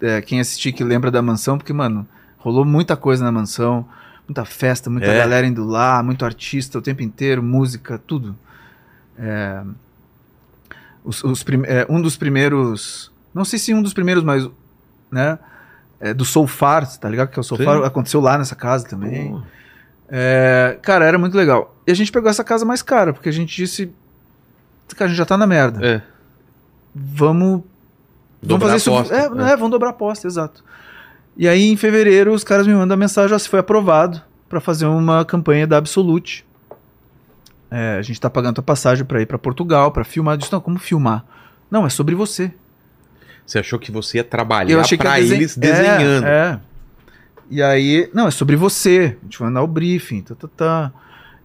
é, 0.00 0.20
quem 0.20 0.40
assistir 0.40 0.72
que 0.72 0.82
lembra 0.82 1.08
da 1.10 1.22
mansão, 1.22 1.56
porque, 1.56 1.72
mano, 1.72 2.06
rolou 2.38 2.64
muita 2.64 2.96
coisa 2.96 3.24
na 3.24 3.30
mansão. 3.32 3.86
Muita 4.28 4.44
festa, 4.44 4.88
muita 4.88 5.06
É. 5.08 5.18
galera 5.18 5.46
indo 5.46 5.64
lá, 5.64 6.02
muito 6.02 6.24
artista 6.24 6.78
o 6.78 6.82
tempo 6.82 7.02
inteiro, 7.02 7.42
música, 7.42 7.98
tudo. 7.98 8.36
É, 9.18 9.62
os- 11.04 11.22
os 11.24 11.44
é, 11.66 11.86
um 11.88 12.00
dos 12.00 12.16
primeiros. 12.16 13.10
Não 13.34 13.44
sei 13.44 13.58
se 13.58 13.74
um 13.74 13.82
dos 13.82 13.92
primeiros, 13.92 14.22
mas. 14.24 14.48
Né? 15.10 15.38
É, 16.00 16.12
do 16.14 16.24
Soulfar, 16.24 16.86
tá 16.98 17.08
ligado? 17.08 17.28
Que 17.28 17.38
é 17.38 17.40
o 17.40 17.44
Soulfar 17.44 17.78
Sim. 17.78 17.84
aconteceu 17.84 18.20
lá 18.20 18.36
nessa 18.38 18.56
casa 18.56 18.86
também. 18.88 19.40
É, 20.08 20.78
cara, 20.82 21.04
era 21.04 21.16
muito 21.18 21.36
legal. 21.36 21.76
E 21.86 21.90
a 21.92 21.94
gente 21.94 22.10
pegou 22.10 22.28
essa 22.28 22.42
casa 22.42 22.64
mais 22.64 22.82
cara, 22.82 23.12
porque 23.12 23.28
a 23.28 23.32
gente 23.32 23.54
disse. 23.54 23.92
Cara, 24.96 25.06
a 25.06 25.08
gente 25.08 25.18
já 25.18 25.24
tá 25.24 25.36
na 25.38 25.46
merda. 25.46 25.84
É. 25.86 26.02
Vamos. 26.94 27.62
Dobrar 28.42 28.66
vamos 28.68 28.84
fazer 28.84 29.02
isso. 29.04 29.14
É, 29.14 29.18
é. 29.48 29.52
é, 29.52 29.56
vamos 29.56 29.70
dobrar 29.70 29.88
a 29.88 29.90
aposta, 29.92 30.26
exato. 30.26 30.64
E 31.36 31.48
aí, 31.48 31.68
em 31.70 31.76
fevereiro, 31.76 32.32
os 32.32 32.44
caras 32.44 32.66
me 32.66 32.74
mandam 32.74 32.94
a 32.94 32.98
mensagem: 32.98 33.34
ó, 33.34 33.38
se 33.38 33.48
foi 33.48 33.58
aprovado 33.58 34.20
pra 34.48 34.60
fazer 34.60 34.86
uma 34.86 35.24
campanha 35.24 35.66
da 35.66 35.78
Absolute. 35.78 36.44
É, 37.70 37.96
a 37.98 38.02
gente 38.02 38.20
tá 38.20 38.28
pagando 38.28 38.58
a 38.60 38.62
passagem 38.62 39.04
pra 39.04 39.20
ir 39.22 39.26
pra 39.26 39.38
Portugal, 39.38 39.90
pra 39.92 40.04
filmar. 40.04 40.34
Eu 40.34 40.38
disse: 40.38 40.52
não, 40.52 40.60
como 40.60 40.78
filmar? 40.78 41.24
Não, 41.70 41.86
é 41.86 41.90
sobre 41.90 42.14
você. 42.14 42.52
Você 43.46 43.58
achou 43.58 43.78
que 43.78 43.90
você 43.90 44.18
ia 44.18 44.24
trabalhar 44.24 44.70
ia 44.70 44.76
desen- 45.22 45.36
eles 45.38 45.56
desenhando. 45.56 46.26
É, 46.26 46.30
é. 46.52 46.60
E 47.50 47.62
aí, 47.62 48.10
não, 48.14 48.28
é 48.28 48.30
sobre 48.30 48.56
você. 48.56 49.16
A 49.20 49.24
gente 49.24 49.38
vai 49.38 49.48
mandar 49.48 49.62
o 49.62 49.66
briefing, 49.66 50.22
tá, 50.22 50.34
tá, 50.34 50.48
tá. 50.56 50.92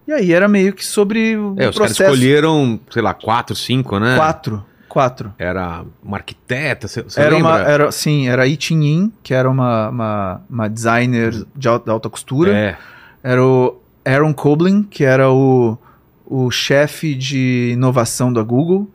E 0.06 0.12
aí 0.12 0.32
era 0.32 0.48
meio 0.48 0.72
que 0.72 0.84
sobre 0.84 1.36
o 1.36 1.54
É, 1.58 1.68
os 1.68 1.76
caras 1.76 1.76
processo. 1.76 2.02
escolheram, 2.14 2.80
sei 2.90 3.02
lá, 3.02 3.12
quatro, 3.12 3.54
cinco, 3.56 3.98
né? 3.98 4.16
Quatro. 4.16 4.64
Quatro. 4.88 5.32
Era 5.38 5.84
uma 6.02 6.16
arquiteta, 6.16 6.88
você 6.88 7.04
Era 7.16 7.36
lembra? 7.36 7.50
uma, 7.52 7.60
era, 7.60 7.92
sim, 7.92 8.28
era 8.28 8.42
a 8.42 8.46
Yi 8.46 8.56
Chin 8.60 8.82
Yin, 8.82 9.12
que 9.22 9.34
era 9.34 9.48
uma, 9.48 9.88
uma, 9.90 10.40
uma 10.48 10.68
designer 10.68 11.34
de 11.54 11.68
alta, 11.68 11.90
alta 11.92 12.08
costura. 12.08 12.52
É, 12.56 12.76
Era 13.22 13.44
o 13.44 13.76
Aaron 14.04 14.32
Koblin, 14.32 14.82
que 14.82 15.04
era 15.04 15.30
o, 15.30 15.76
o 16.24 16.50
chefe 16.50 17.14
de 17.14 17.70
inovação 17.74 18.32
da 18.32 18.42
Google, 18.42 18.88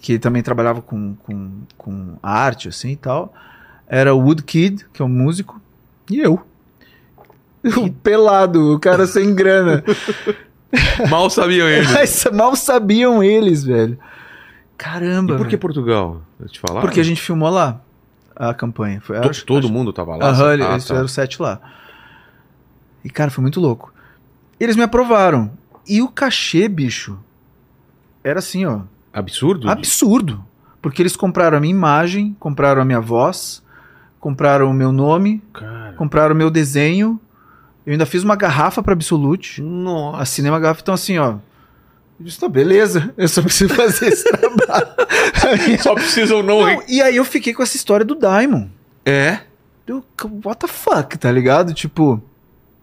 que 0.00 0.18
também 0.18 0.42
trabalhava 0.42 0.80
com, 0.82 1.14
com, 1.24 1.50
com 1.76 2.16
arte, 2.22 2.68
assim, 2.68 2.90
e 2.92 2.96
tal. 2.96 3.32
Era 3.88 4.14
o 4.14 4.18
Wood 4.20 4.42
Kid, 4.42 4.86
que 4.92 5.00
é 5.00 5.04
um 5.04 5.08
músico. 5.08 5.60
E 6.10 6.20
eu. 6.20 6.40
O 7.76 7.90
pelado, 7.90 8.74
o 8.74 8.78
cara 8.78 9.06
sem 9.06 9.34
grana. 9.34 9.82
mal 11.10 11.28
sabiam 11.28 11.66
eles. 11.68 11.88
Mal 12.32 12.54
sabiam 12.54 13.22
eles, 13.22 13.64
velho. 13.64 13.98
E 14.78 14.80
Caramba. 14.80 15.34
por 15.36 15.44
que 15.46 15.50
velho. 15.50 15.58
Portugal? 15.60 16.22
Eu 16.38 16.48
te 16.48 16.60
falar? 16.60 16.80
Porque 16.82 17.00
a 17.00 17.02
gente 17.02 17.20
filmou 17.20 17.50
lá 17.50 17.80
a 18.36 18.54
campanha. 18.54 19.00
Foi, 19.00 19.18
acho- 19.18 19.44
todo 19.44 19.64
acho- 19.64 19.72
mundo 19.72 19.92
tava 19.92 20.14
lá? 20.16 20.26
Aham, 20.30 20.48
Ah, 20.50 20.54
eles 20.54 20.66
tá. 20.66 20.80
fizeram 20.80 21.04
o 21.04 21.08
set 21.08 21.42
lá. 21.42 21.60
E, 23.04 23.10
cara, 23.10 23.30
foi 23.30 23.42
muito 23.42 23.60
louco. 23.60 23.92
Eles 24.60 24.76
me 24.76 24.82
aprovaram. 24.82 25.50
E 25.88 26.00
o 26.02 26.08
cachê, 26.08 26.68
bicho, 26.68 27.18
era 28.22 28.38
assim, 28.38 28.64
ó, 28.66 28.80
Absurdo? 29.12 29.68
absurdo. 29.68 30.44
Porque 30.80 31.02
eles 31.02 31.16
compraram 31.16 31.56
a 31.58 31.60
minha 31.60 31.72
imagem, 31.74 32.36
compraram 32.38 32.80
a 32.80 32.84
minha 32.84 33.00
voz, 33.00 33.62
compraram 34.20 34.70
o 34.70 34.74
meu 34.74 34.92
nome, 34.92 35.42
Cara. 35.52 35.94
compraram 35.94 36.34
o 36.34 36.38
meu 36.38 36.50
desenho. 36.50 37.20
Eu 37.84 37.92
ainda 37.92 38.06
fiz 38.06 38.22
uma 38.22 38.36
garrafa 38.36 38.80
pra 38.82 38.92
Absolute. 38.92 39.60
Nossa. 39.62 40.22
Assinei 40.22 40.50
uma 40.52 40.60
garrafa. 40.60 40.82
Então, 40.82 40.94
assim, 40.94 41.18
ó. 41.18 41.36
Eu 42.18 42.24
disse, 42.24 42.40
tá, 42.40 42.48
beleza. 42.48 43.12
Eu 43.16 43.28
só 43.28 43.42
preciso 43.42 43.74
fazer 43.74 44.08
esse 44.08 44.24
trabalho. 44.24 44.88
Só 45.82 45.94
precisam 45.94 46.42
não... 46.42 46.60
Não, 46.62 46.82
e 46.88 47.00
aí 47.00 47.16
eu 47.16 47.24
fiquei 47.24 47.54
com 47.54 47.62
essa 47.62 47.76
história 47.76 48.04
do 48.04 48.14
Diamond. 48.14 48.70
É? 49.04 49.40
Eu, 49.86 50.04
what 50.44 50.60
the 50.60 50.66
fuck, 50.66 51.16
tá 51.16 51.30
ligado? 51.30 51.72
Tipo, 51.72 52.22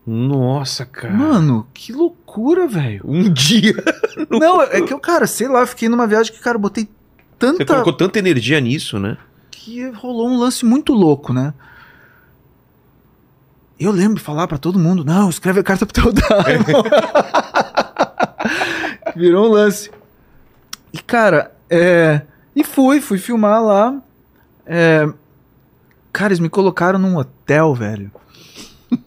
Nossa, 0.05 0.85
cara. 0.85 1.13
mano, 1.13 1.67
que 1.73 1.93
loucura, 1.93 2.67
velho. 2.67 3.01
Um 3.05 3.31
dia 3.31 3.75
Não, 4.29 4.61
é 4.61 4.81
que 4.81 4.93
eu, 4.93 4.99
cara, 4.99 5.27
sei 5.27 5.47
lá, 5.47 5.65
fiquei 5.65 5.87
numa 5.89 6.07
viagem 6.07 6.33
que, 6.33 6.39
cara, 6.39 6.57
botei 6.57 6.85
você 6.85 6.89
tanta. 7.37 7.65
colocou 7.65 7.93
tanta 7.93 8.17
energia 8.17 8.59
nisso, 8.59 8.97
né? 8.97 9.17
que 9.65 9.89
rolou 9.89 10.29
um 10.29 10.37
lance 10.37 10.63
muito 10.63 10.93
louco, 10.93 11.33
né? 11.33 11.51
Eu 13.79 13.91
lembro 13.91 14.17
de 14.17 14.21
falar 14.21 14.47
pra 14.47 14.59
todo 14.59 14.77
mundo, 14.77 15.03
não, 15.03 15.27
escreve 15.27 15.59
a 15.59 15.63
carta 15.63 15.87
pro 15.87 15.93
teu 15.93 16.13
Diamond. 16.13 16.89
Virou 19.15 19.47
um 19.47 19.51
lance. 19.51 19.89
E, 20.93 20.99
cara, 20.99 21.51
É, 21.69 22.21
e 22.55 22.63
fui, 22.63 23.01
fui 23.01 23.17
filmar 23.17 23.61
lá. 23.63 23.95
É, 24.65 25.07
cara, 26.13 26.29
eles 26.29 26.39
me 26.39 26.49
colocaram 26.49 26.99
num 26.99 27.17
hotel, 27.17 27.73
velho. 27.73 28.11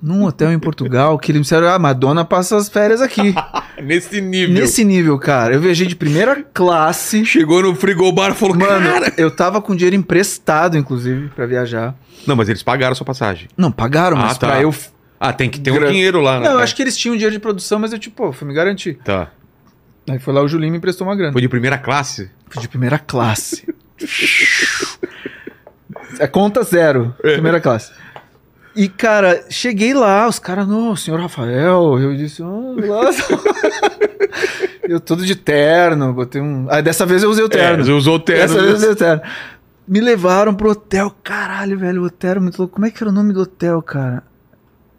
Num 0.02 0.24
hotel 0.24 0.52
em 0.52 0.58
Portugal, 0.58 1.18
que 1.18 1.30
eles 1.30 1.38
me 1.38 1.42
disseram, 1.44 1.68
ah, 1.68 1.78
Madonna 1.78 2.24
passa 2.24 2.56
as 2.56 2.68
férias 2.68 3.00
aqui. 3.00 3.32
Nesse 3.82 4.20
nível. 4.20 4.54
Nesse 4.60 4.84
nível, 4.84 5.18
cara. 5.18 5.54
Eu 5.54 5.60
viajei 5.60 5.86
de 5.86 5.94
primeira 5.96 6.42
classe. 6.52 7.24
Chegou 7.24 7.62
no 7.62 7.74
frigobar 7.74 8.32
e 8.32 8.34
falou, 8.34 8.56
Mano, 8.56 8.90
cara... 8.90 9.14
eu 9.16 9.30
tava 9.30 9.62
com 9.62 9.74
dinheiro 9.74 9.94
emprestado, 9.96 10.76
inclusive, 10.76 11.28
pra 11.28 11.46
viajar. 11.46 11.94
Não, 12.26 12.34
mas 12.36 12.48
eles 12.48 12.62
pagaram 12.62 12.92
a 12.92 12.94
sua 12.96 13.06
passagem. 13.06 13.48
Não, 13.56 13.70
pagaram, 13.70 14.16
Ah, 14.18 14.22
mas 14.26 14.36
tá. 14.38 14.48
pra 14.48 14.60
eu. 14.62 14.74
Ah, 15.20 15.32
tem 15.32 15.48
que 15.48 15.58
ter 15.60 15.70
um 15.70 15.74
Gra- 15.78 15.88
dinheiro 15.90 16.20
lá, 16.20 16.38
né? 16.40 16.46
Não, 16.48 16.54
eu 16.56 16.58
acho 16.60 16.74
que 16.76 16.82
eles 16.82 16.96
tinham 16.96 17.14
dinheiro 17.14 17.32
de 17.32 17.40
produção, 17.40 17.78
mas 17.78 17.92
eu, 17.92 17.98
tipo, 17.98 18.16
pô, 18.16 18.32
fui 18.32 18.46
me 18.46 18.52
garantir. 18.54 18.98
Tá. 19.04 19.30
Aí 20.08 20.18
foi 20.18 20.34
lá 20.34 20.42
o 20.42 20.48
Julinho 20.48 20.72
me 20.72 20.78
emprestou 20.78 21.06
uma 21.06 21.16
grana. 21.16 21.32
Foi 21.32 21.40
de 21.40 21.48
primeira 21.48 21.78
classe? 21.78 22.30
Fui 22.48 22.60
de 22.60 22.68
primeira 22.68 22.98
classe. 22.98 23.66
é 26.18 26.26
conta 26.26 26.62
zero, 26.62 27.14
primeira 27.20 27.60
classe. 27.60 27.92
E, 28.76 28.88
cara, 28.88 29.44
cheguei 29.50 29.92
lá, 29.92 30.28
os 30.28 30.38
caras, 30.38 30.68
não, 30.68 30.94
senhor 30.94 31.18
Rafael, 31.18 31.98
eu 31.98 32.14
disse, 32.14 32.42
oh, 32.42 32.76
eu 34.88 35.00
todo 35.00 35.26
de 35.26 35.34
terno, 35.34 36.12
botei 36.12 36.40
um. 36.40 36.68
Ah, 36.70 36.80
dessa 36.80 37.04
vez 37.04 37.24
eu 37.24 37.30
usei 37.30 37.44
o 37.44 37.48
terno. 37.48 37.82
É, 37.82 37.86
você 37.86 37.90
usou 37.90 38.14
o 38.16 38.20
terno. 38.20 38.42
Dessa 38.42 38.54
vez 38.54 38.70
eu 38.70 38.76
usei 38.76 38.90
o 38.90 38.96
terno. 38.96 39.22
Me 39.86 40.00
levaram 40.00 40.54
pro 40.54 40.70
hotel, 40.70 41.12
caralho, 41.24 41.76
velho, 41.76 42.02
o 42.02 42.06
hotel 42.06 42.40
muito 42.40 42.58
louco. 42.58 42.74
Como 42.74 42.86
é 42.86 42.90
que 42.92 43.02
era 43.02 43.10
o 43.10 43.12
nome 43.12 43.32
do 43.32 43.40
hotel, 43.40 43.82
cara? 43.82 44.22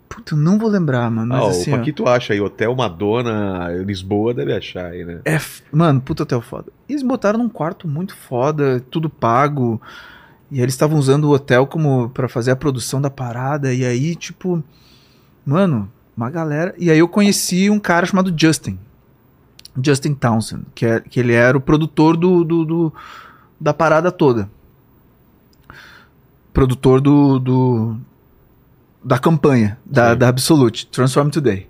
Puta, 0.09 0.33
eu 0.33 0.37
não 0.39 0.57
vou 0.57 0.67
lembrar, 0.67 1.09
mano. 1.11 1.27
Mas 1.35 1.43
Ah, 1.45 1.49
assim, 1.51 1.71
o 1.71 1.75
ó, 1.75 1.77
Paquito 1.77 2.07
acha 2.09 2.33
aí, 2.33 2.41
Hotel 2.41 2.75
Madonna, 2.75 3.69
Lisboa, 3.85 4.33
deve 4.33 4.51
achar 4.53 4.87
aí, 4.87 5.05
né? 5.05 5.21
É, 5.23 5.35
f- 5.35 5.61
mano, 5.71 6.01
puta 6.01 6.23
hotel 6.23 6.41
foda. 6.41 6.71
Eles 6.89 7.03
botaram 7.03 7.37
num 7.37 7.47
quarto 7.47 7.87
muito 7.87 8.15
foda, 8.15 8.79
tudo 8.89 9.07
pago. 9.09 9.79
E 10.51 10.59
eles 10.59 10.73
estavam 10.73 10.97
usando 10.97 11.25
o 11.25 11.31
hotel 11.31 11.67
como 11.67 12.09
pra 12.09 12.27
fazer 12.27 12.49
a 12.49 12.55
produção 12.55 12.99
da 12.99 13.09
parada. 13.11 13.71
E 13.71 13.85
aí, 13.85 14.15
tipo, 14.15 14.63
mano, 15.45 15.87
uma 16.17 16.29
galera. 16.31 16.73
E 16.79 16.89
aí 16.89 16.97
eu 16.97 17.07
conheci 17.07 17.69
um 17.69 17.79
cara 17.79 18.07
chamado 18.07 18.33
Justin. 18.35 18.79
Justin 19.81 20.15
Townsend, 20.15 20.65
que, 20.73 20.85
é, 20.87 20.99
que 20.99 21.19
ele 21.19 21.33
era 21.33 21.55
o 21.55 21.61
produtor 21.61 22.17
do, 22.17 22.43
do, 22.43 22.65
do- 22.65 22.93
da 23.61 23.73
parada 23.75 24.11
toda. 24.11 24.49
Produtor 26.51 26.99
do, 26.99 27.37
do 27.39 27.97
da 29.09 29.17
campanha 29.17 29.75
da, 29.83 30.11
Sim. 30.11 30.17
da 30.19 30.27
Absolute, 30.27 30.85
Transform 30.85 31.29
Today. 31.29 31.67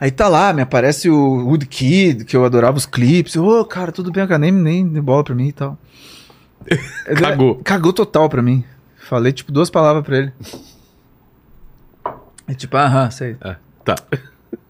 Aí 0.00 0.10
tá 0.10 0.26
lá, 0.26 0.52
me 0.52 0.60
aparece 0.60 1.08
o 1.08 1.46
Woodkid, 1.46 2.24
que 2.24 2.36
eu 2.36 2.44
adorava 2.44 2.76
os 2.76 2.84
clipes. 2.86 3.36
Ô, 3.36 3.64
cara, 3.64 3.92
tudo 3.92 4.10
bem, 4.10 4.26
cara, 4.26 4.38
nem, 4.40 4.50
nem 4.50 4.88
deu 4.88 5.02
bola 5.04 5.22
pra 5.22 5.34
mim 5.36 5.46
e 5.48 5.52
tal. 5.52 5.78
Ele- 6.66 6.80
Cagou. 7.20 7.60
Cagou 7.62 7.92
total 7.92 8.28
pra 8.28 8.42
mim. 8.42 8.64
Falei, 8.96 9.32
tipo, 9.32 9.52
duas 9.52 9.70
palavras 9.70 10.04
pra 10.04 10.18
ele. 10.18 10.32
É 12.48 12.54
tipo, 12.54 12.76
aham, 12.76 13.08
sei. 13.10 13.36
Tá. 13.84 13.94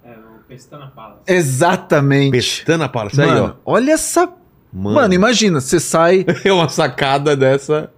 É, 0.05 0.11
o 0.11 0.43
Pestana 0.47 0.89
Palace. 0.89 1.21
Exatamente. 1.27 2.33
Pestana 2.33 2.87
para 2.89 3.09
isso 3.09 3.23
aí, 3.23 3.29
Mano, 3.29 3.57
ó. 3.65 3.73
olha 3.73 3.93
essa. 3.93 4.27
Mano, 4.73 4.95
Mano, 4.97 5.15
imagina, 5.15 5.59
você 5.61 5.81
sai. 5.81 6.27
é 6.45 6.53
uma 6.53 6.69
sacada 6.69 7.35
dessa. 7.35 7.91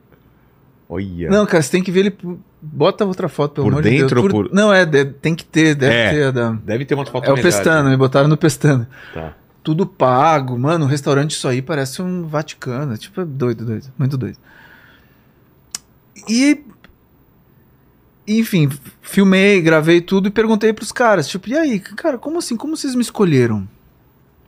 Olha. 0.88 1.28
Não, 1.28 1.44
cara, 1.46 1.62
você 1.62 1.70
tem 1.72 1.82
que 1.82 1.90
ver 1.90 2.00
ele. 2.06 2.16
Bota 2.64 3.04
outra 3.04 3.28
foto, 3.28 3.54
pelo 3.54 3.66
Por 3.66 3.72
amor 3.72 3.82
de 3.82 3.90
Deus. 3.90 4.02
dentro 4.02 4.22
ou 4.22 4.28
por- 4.28 4.52
Não, 4.52 4.72
é, 4.72 4.86
de- 4.86 5.04
tem 5.06 5.34
que 5.34 5.44
ter, 5.44 5.74
deve 5.74 5.92
É. 5.94 6.10
ter. 6.10 6.32
Da... 6.32 6.52
Deve 6.52 6.84
ter 6.84 6.94
umas 6.94 7.08
fotos 7.08 7.28
É 7.28 7.32
o 7.32 7.34
melhores. 7.34 7.56
Pestana, 7.56 7.90
me 7.90 7.96
botaram 7.96 8.28
no 8.28 8.36
Pestana. 8.36 8.88
Tá. 9.12 9.34
Tudo 9.64 9.84
pago. 9.84 10.56
Mano, 10.58 10.84
o 10.84 10.88
restaurante 10.88 11.32
isso 11.32 11.48
aí 11.48 11.60
parece 11.60 12.00
um 12.00 12.24
Vaticano. 12.26 12.96
Tipo, 12.96 13.20
é 13.20 13.24
doido, 13.24 13.64
doido. 13.64 13.88
Muito 13.98 14.16
doido. 14.16 14.38
E. 16.28 16.64
Enfim, 18.26 18.68
filmei, 19.00 19.60
gravei 19.60 20.00
tudo 20.00 20.28
e 20.28 20.30
perguntei 20.30 20.72
pros 20.72 20.92
caras, 20.92 21.26
tipo, 21.26 21.48
e 21.48 21.56
aí, 21.58 21.80
cara, 21.80 22.16
como 22.16 22.38
assim? 22.38 22.56
Como 22.56 22.76
vocês 22.76 22.94
me 22.94 23.02
escolheram? 23.02 23.68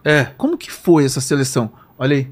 É, 0.05 0.27
Como 0.37 0.57
que 0.57 0.71
foi 0.71 1.05
essa 1.05 1.21
seleção? 1.21 1.73
Olha 1.99 2.17
aí. 2.17 2.31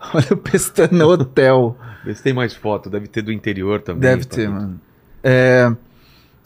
Olha 0.14 0.28
o 0.32 0.36
Pestana 0.36 1.04
Hotel. 1.06 1.76
Vê 2.04 2.14
se 2.14 2.22
tem 2.22 2.32
mais 2.32 2.54
foto. 2.54 2.90
Deve 2.90 3.06
ter 3.08 3.22
do 3.22 3.32
interior 3.32 3.80
também. 3.80 4.00
Deve 4.02 4.24
ter, 4.24 4.48
mano. 4.48 4.80
É, 5.22 5.70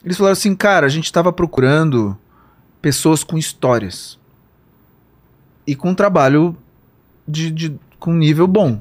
eles 0.05 0.16
falaram 0.16 0.32
assim, 0.32 0.55
cara, 0.55 0.86
a 0.86 0.89
gente 0.89 1.12
tava 1.12 1.32
procurando 1.32 2.16
pessoas 2.80 3.24
com 3.24 3.36
histórias. 3.36 4.18
E 5.66 5.74
com 5.74 5.90
um 5.90 5.94
trabalho 5.94 6.56
de, 7.26 7.51
de- 7.51 7.78
com 7.98 8.12
nível 8.14 8.47
bom. 8.47 8.80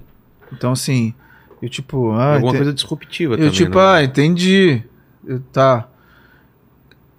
Então, 0.54 0.72
assim, 0.72 1.14
eu 1.62 1.68
tipo... 1.70 2.12
Ah, 2.14 2.36
Alguma 2.36 2.52
ente- 2.52 2.58
coisa 2.60 2.74
disruptiva 2.74 3.34
eu 3.34 3.38
também, 3.38 3.52
tipo, 3.52 3.78
né? 3.78 3.84
ah, 3.86 4.04
entendi. 4.04 4.82
Eu, 5.26 5.40
tá. 5.52 5.88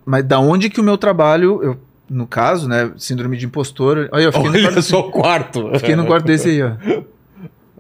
Mas 0.06 0.24
da 0.24 0.39
onde 0.40 0.70
que 0.70 0.80
o 0.80 0.85
meu 0.85 0.97
trabalho... 0.97 1.62
Eu, 1.62 1.78
no 2.09 2.26
caso, 2.26 2.66
né, 2.66 2.90
síndrome 2.97 3.36
de 3.36 3.44
impostor... 3.44 4.09
Olha, 4.10 4.22
eu 4.22 4.32
fiquei 4.32 4.48
no 4.48 4.55
Olha 4.56 4.62
quarto, 4.68 4.82
só 4.82 5.01
o 5.01 5.10
quarto. 5.10 5.70
fiquei 5.78 5.94
no 5.94 6.06
quarto 6.06 6.24
desse 6.24 6.48
aí, 6.48 6.62
ó. 6.62 6.70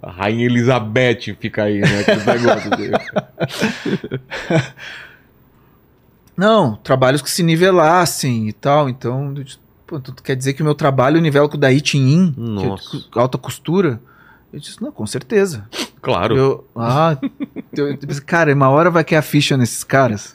A 0.08 0.10
Rainha 0.10 0.46
Elizabeth 0.46 1.36
fica 1.38 1.64
aí, 1.64 1.80
né? 1.80 1.86
Não, 6.34 6.76
trabalhos 6.76 7.20
que 7.20 7.30
se 7.30 7.42
nivelassem 7.42 8.48
e 8.48 8.54
tal. 8.54 8.88
Então, 8.88 9.34
eu 9.36 9.44
disse, 9.44 9.58
pô, 9.86 10.00
tu 10.00 10.14
quer 10.22 10.34
dizer 10.34 10.54
que 10.54 10.62
o 10.62 10.64
meu 10.64 10.74
trabalho 10.74 11.20
nivela 11.20 11.46
com 11.46 11.58
o 11.58 11.60
da 11.60 11.70
Itin 11.70 12.34
é 13.14 13.20
alta 13.20 13.36
costura? 13.36 14.00
Eu 14.50 14.58
disse, 14.58 14.82
não, 14.82 14.90
com 14.90 15.06
certeza. 15.06 15.68
Claro. 16.00 16.38
Eu, 16.38 16.66
ah, 16.74 17.18
eu, 17.76 17.88
eu 17.88 17.98
pensei, 17.98 18.24
cara, 18.24 18.54
uma 18.54 18.70
hora 18.70 18.88
vai 18.88 19.04
cair 19.04 19.18
a 19.18 19.22
ficha 19.22 19.58
nesses 19.58 19.84
caras. 19.84 20.34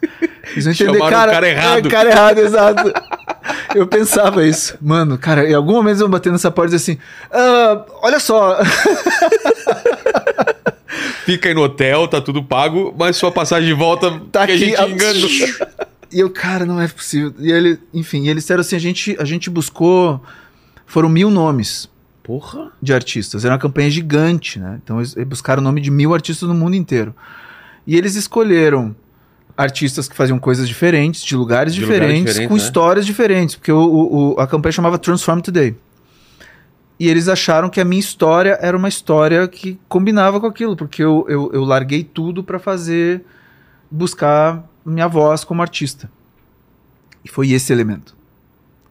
Eles 0.52 0.66
vão 0.66 0.74
entender, 0.74 0.94
Chamaram 0.94 1.08
o 1.08 1.10
cara, 1.10 1.32
cara 1.32 1.50
errado. 1.50 1.88
É, 1.88 1.90
cara 1.90 2.10
errado, 2.10 2.38
exato. 2.38 2.94
Eu 3.76 3.88
pensava 3.88 4.46
isso. 4.46 4.78
Mano, 4.82 5.18
cara, 5.18 5.50
em 5.50 5.54
algum 5.54 5.74
momento 5.74 5.92
eles 5.92 6.00
vão 6.02 6.10
bater 6.10 6.32
nessa 6.32 6.52
porta 6.52 6.74
e 6.74 6.78
dizer 6.78 6.92
assim, 6.94 7.02
"Ah, 7.32 7.86
olha 8.02 8.20
só, 8.20 8.60
Fica 11.26 11.50
aí 11.50 11.56
no 11.56 11.64
hotel, 11.64 12.08
tá 12.08 12.20
tudo 12.22 12.44
pago, 12.44 12.94
mas 12.98 13.16
sua 13.16 13.32
passagem 13.32 13.68
de 13.68 13.74
volta 13.74 14.20
tá 14.32 14.46
que 14.46 14.54
aqui. 14.54 14.76
a 14.76 14.86
gente 14.88 14.92
enganou. 14.94 15.30
E 16.12 16.20
eu, 16.20 16.30
cara, 16.30 16.66
não 16.66 16.80
é 16.80 16.88
possível. 16.88 17.34
E 17.40 17.52
ele, 17.52 17.80
enfim, 17.94 18.24
e 18.26 18.30
eles 18.30 18.44
disseram 18.44 18.62
assim, 18.62 18.76
a 18.76 18.80
gente, 18.80 19.16
a 19.20 19.26
gente 19.26 19.50
buscou, 19.50 20.22
foram 20.86 21.10
mil 21.10 21.30
nomes. 21.32 21.92
Porra. 22.22 22.72
de 22.82 22.94
artistas. 22.94 23.44
Era 23.44 23.54
uma 23.54 23.60
campanha 23.60 23.90
gigante, 23.92 24.58
né? 24.58 24.80
Então 24.82 24.98
eles 25.00 25.14
buscaram 25.28 25.60
o 25.60 25.64
nome 25.64 25.82
de 25.82 25.92
mil 25.92 26.14
artistas 26.14 26.48
no 26.48 26.56
mundo 26.56 26.74
inteiro. 26.74 27.14
E 27.86 27.98
eles 27.98 28.16
escolheram 28.16 28.96
artistas 29.58 30.08
que 30.08 30.16
faziam 30.16 30.40
coisas 30.40 30.66
diferentes, 30.68 31.22
de 31.22 31.36
lugares 31.36 31.74
De 31.76 31.82
lugares 31.82 32.00
diferentes, 32.02 32.32
diferentes, 32.34 32.48
com 32.48 32.56
né? 32.56 32.64
histórias 32.64 33.06
diferentes, 33.06 33.56
porque 33.56 33.74
o, 33.74 33.78
o- 33.78 34.34
o- 34.36 34.40
a 34.40 34.48
campanha 34.48 34.72
chamava 34.72 34.98
Transform 34.98 35.42
Today. 35.42 35.76
E 37.00 37.10
eles 37.10 37.28
acharam 37.28 37.70
que 37.70 37.82
a 37.82 37.86
minha 37.86 38.00
história 38.00 38.58
era 38.62 38.78
uma 38.78 38.88
história 38.88 39.48
que 39.48 39.80
combinava 39.90 40.40
com 40.40 40.46
aquilo, 40.48 40.76
porque 40.76 41.04
eu, 41.04 41.26
eu, 41.28 41.50
eu 41.54 41.64
larguei 41.64 42.04
tudo 42.04 42.44
para 42.44 42.60
fazer, 42.60 43.24
buscar 43.90 44.64
minha 44.86 45.08
voz 45.08 45.44
como 45.44 45.62
artista. 45.62 46.10
E 47.24 47.30
foi 47.30 47.52
esse 47.52 47.72
elemento 47.74 48.16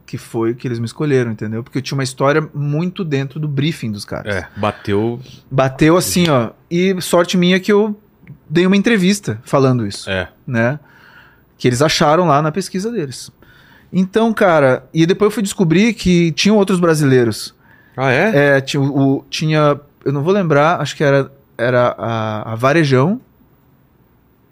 que 0.04 0.18
foi 0.18 0.50
o 0.50 0.54
que 0.54 0.68
eles 0.68 0.78
me 0.78 0.84
escolheram, 0.84 1.32
entendeu? 1.32 1.62
Porque 1.62 1.78
eu 1.78 1.82
tinha 1.82 1.96
uma 1.96 2.02
história 2.04 2.46
muito 2.52 3.02
dentro 3.02 3.40
do 3.40 3.48
briefing 3.48 3.90
dos 3.90 4.04
caras. 4.04 4.34
É, 4.36 4.46
bateu. 4.58 5.18
Bateu 5.50 5.96
assim, 5.96 6.28
ó. 6.28 6.50
E 6.70 6.94
sorte 7.00 7.38
minha 7.38 7.58
que 7.58 7.72
eu 7.72 7.98
dei 8.46 8.66
uma 8.66 8.76
entrevista 8.76 9.40
falando 9.42 9.86
isso, 9.86 10.10
É. 10.10 10.28
né? 10.46 10.78
Que 11.56 11.66
eles 11.66 11.80
acharam 11.80 12.26
lá 12.26 12.42
na 12.42 12.52
pesquisa 12.52 12.90
deles. 12.92 13.30
Então, 13.90 14.34
cara, 14.34 14.84
e 14.92 15.06
depois 15.06 15.30
eu 15.30 15.34
fui 15.34 15.42
descobrir 15.42 15.94
que 15.94 16.30
tinham 16.32 16.58
outros 16.58 16.78
brasileiros. 16.78 17.54
Ah, 17.96 18.10
é? 18.10 18.56
É, 18.56 18.60
tinha, 18.60 18.82
o, 18.82 19.24
tinha 19.28 19.80
eu 20.04 20.12
não 20.12 20.22
vou 20.22 20.32
lembrar, 20.32 20.80
acho 20.80 20.96
que 20.96 21.04
era, 21.04 21.30
era 21.56 21.94
a, 21.98 22.52
a 22.52 22.54
Varejão, 22.54 23.20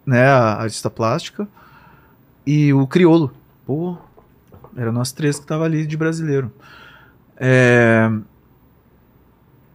né, 0.07 0.27
a 0.27 0.63
artista 0.63 0.91
plástica, 0.91 1.47
e 2.47 2.73
o 2.73 2.87
Criolo. 2.87 3.33
Pô. 3.67 3.97
Eram 4.77 4.93
nós 4.93 5.13
três 5.13 5.39
que 5.39 5.47
tava 5.47 5.65
ali 5.65 5.87
de 5.87 5.97
brasileiro. 5.97 6.53
É... 7.37 8.11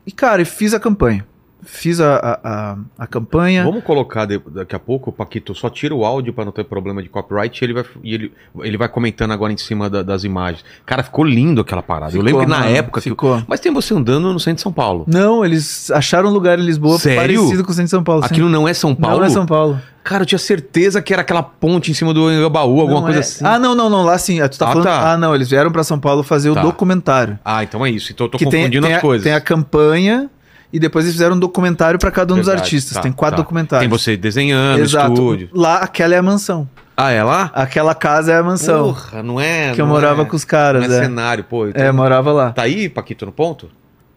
E, 0.05 0.11
cara, 0.11 0.41
eu 0.41 0.45
fiz 0.45 0.73
a 0.73 0.79
campanha. 0.79 1.25
Fiz 1.65 1.99
a, 1.99 2.39
a, 2.43 2.77
a, 2.99 3.07
campanha. 3.07 3.63
Vamos 3.63 3.83
colocar 3.83 4.25
de- 4.25 4.39
daqui 4.53 4.75
a 4.75 4.79
pouco, 4.79 5.11
Paquito, 5.11 5.53
só 5.55 5.69
tira 5.69 5.93
o 5.95 6.05
áudio 6.05 6.31
pra 6.31 6.45
não 6.45 6.51
ter 6.51 6.63
problema 6.63 7.01
de 7.01 7.09
copyright 7.09 7.59
e 7.59 7.65
ele 7.65 7.73
vai, 7.73 7.83
e 8.03 8.13
ele, 8.13 8.31
ele 8.61 8.77
vai 8.77 8.87
comentando 8.87 9.31
agora 9.31 9.51
em 9.51 9.57
cima 9.57 9.89
da- 9.89 10.03
das 10.03 10.23
imagens. 10.23 10.63
Cara, 10.85 11.01
ficou 11.03 11.25
lindo 11.25 11.61
aquela 11.61 11.81
parada. 11.81 12.07
eu 12.15 12.21
Ficou, 12.23 12.25
lembro 12.25 12.41
que 12.41 12.47
na 12.49 12.59
mano, 12.59 12.75
época. 12.77 13.01
que- 13.01 13.09
Ficou. 13.09 13.41
Mas 13.47 13.59
tem 13.59 13.73
você 13.73 13.93
andando 13.93 14.31
no 14.31 14.39
centro 14.39 14.55
de 14.57 14.61
São 14.61 14.71
Paulo. 14.71 15.05
Não, 15.07 15.43
eles 15.43 15.89
acharam 15.91 16.29
um 16.29 16.31
lugar 16.31 16.59
em 16.59 16.63
Lisboa 16.65 16.97
Sério? 16.99 17.39
parecido 17.41 17.63
com 17.63 17.71
o 17.71 17.73
centro 17.73 17.85
de 17.85 17.89
São 17.91 18.03
Paulo. 18.03 18.21
sim. 18.21 18.27
Aquilo 18.31 18.47
não 18.49 18.67
é 18.67 18.73
São 18.73 18.93
Paulo? 18.95 19.17
Não 19.19 19.25
é 19.25 19.29
São 19.29 19.45
Paulo. 19.45 19.79
Cara, 20.03 20.21
eu 20.21 20.25
tinha 20.27 20.37
certeza 20.37 21.01
que 21.01 21.11
era 21.11 21.23
aquela 21.23 21.41
ponte 21.41 21.89
em 21.89 21.93
cima 21.95 22.13
do 22.13 22.27
Anhangabaú, 22.27 22.79
alguma 22.79 22.99
Não 22.99 23.01
coisa 23.05 23.17
é. 23.17 23.21
assim. 23.21 23.43
Ah, 23.43 23.57
não, 23.57 23.73
não, 23.73 23.89
não. 23.89 24.03
Lá 24.03 24.19
sim. 24.19 24.39
Ah, 24.39 24.47
Tu 24.47 24.59
tá 24.59 24.65
Ah, 24.65 24.67
falando. 24.69 24.83
tá. 24.85 25.11
Ah, 25.13 25.17
não. 25.17 25.33
Eles 25.33 25.49
vieram 25.49 25.71
pra 25.71 25.83
São 25.83 25.99
Paulo 25.99 26.21
fazer 26.21 26.53
Tá. 26.53 26.59
o 26.61 26.63
documentário. 26.63 27.39
Ah, 27.43 27.63
então 27.63 27.83
é 27.83 27.89
isso. 27.89 28.11
Então 28.11 28.27
eu 28.27 28.29
tô 28.31 28.37
que 28.37 28.45
tem, 28.45 28.59
confundindo 28.61 28.85
tem 28.85 28.93
as 28.93 28.99
a, 28.99 29.01
coisas. 29.01 29.23
tem 29.23 29.33
a 29.33 29.41
campanha 29.41 30.29
E 30.75 30.79
depois 30.79 31.05
eles 31.05 31.13
fizeram 31.15 31.37
um 31.37 31.39
documentário 31.39 31.97
pra 31.97 32.11
cada 32.11 32.33
um 32.33 32.37
dos 32.37 32.47
Verdade, 32.47 32.65
artistas. 32.65 32.95
tá, 32.95 33.01
Tem 33.01 33.13
quatro 33.13 33.37
tá. 33.37 33.43
documentários. 33.43 33.87
Tem 33.89 33.97
você 33.97 34.17
desenhando, 34.17 34.81
Exato. 34.81 35.13
estúdio. 35.13 35.49
Lá, 35.53 35.77
aquela 35.77 36.13
é 36.13 36.17
a 36.17 36.21
mansão. 36.21 36.69
Ah, 36.97 37.11
é 37.11 37.23
lá? 37.23 37.49
Aquela 37.53 37.95
casa 37.95 38.33
é 38.33 38.37
a 38.37 38.43
mansão. 38.43 38.87
Porra, 38.93 39.23
não 39.23 39.39
é. 39.39 39.71
que 39.73 39.81
eu 39.81 39.87
morava 39.87 40.23
é- 40.23 40.25
com 40.25 40.35
os 40.35 40.43
caras, 40.43 40.85
Não 40.85 40.93
é 40.93 40.99
é. 40.99 41.03
cenário, 41.03 41.45
pô. 41.45 41.67
então- 41.69 41.81
É, 41.81 41.91
morava 41.93 42.33
lá. 42.33 42.51
Tá 42.51 42.63
aí, 42.63 42.89
Paquito, 42.89 43.25
no 43.25 43.31
ponto? 43.31 43.69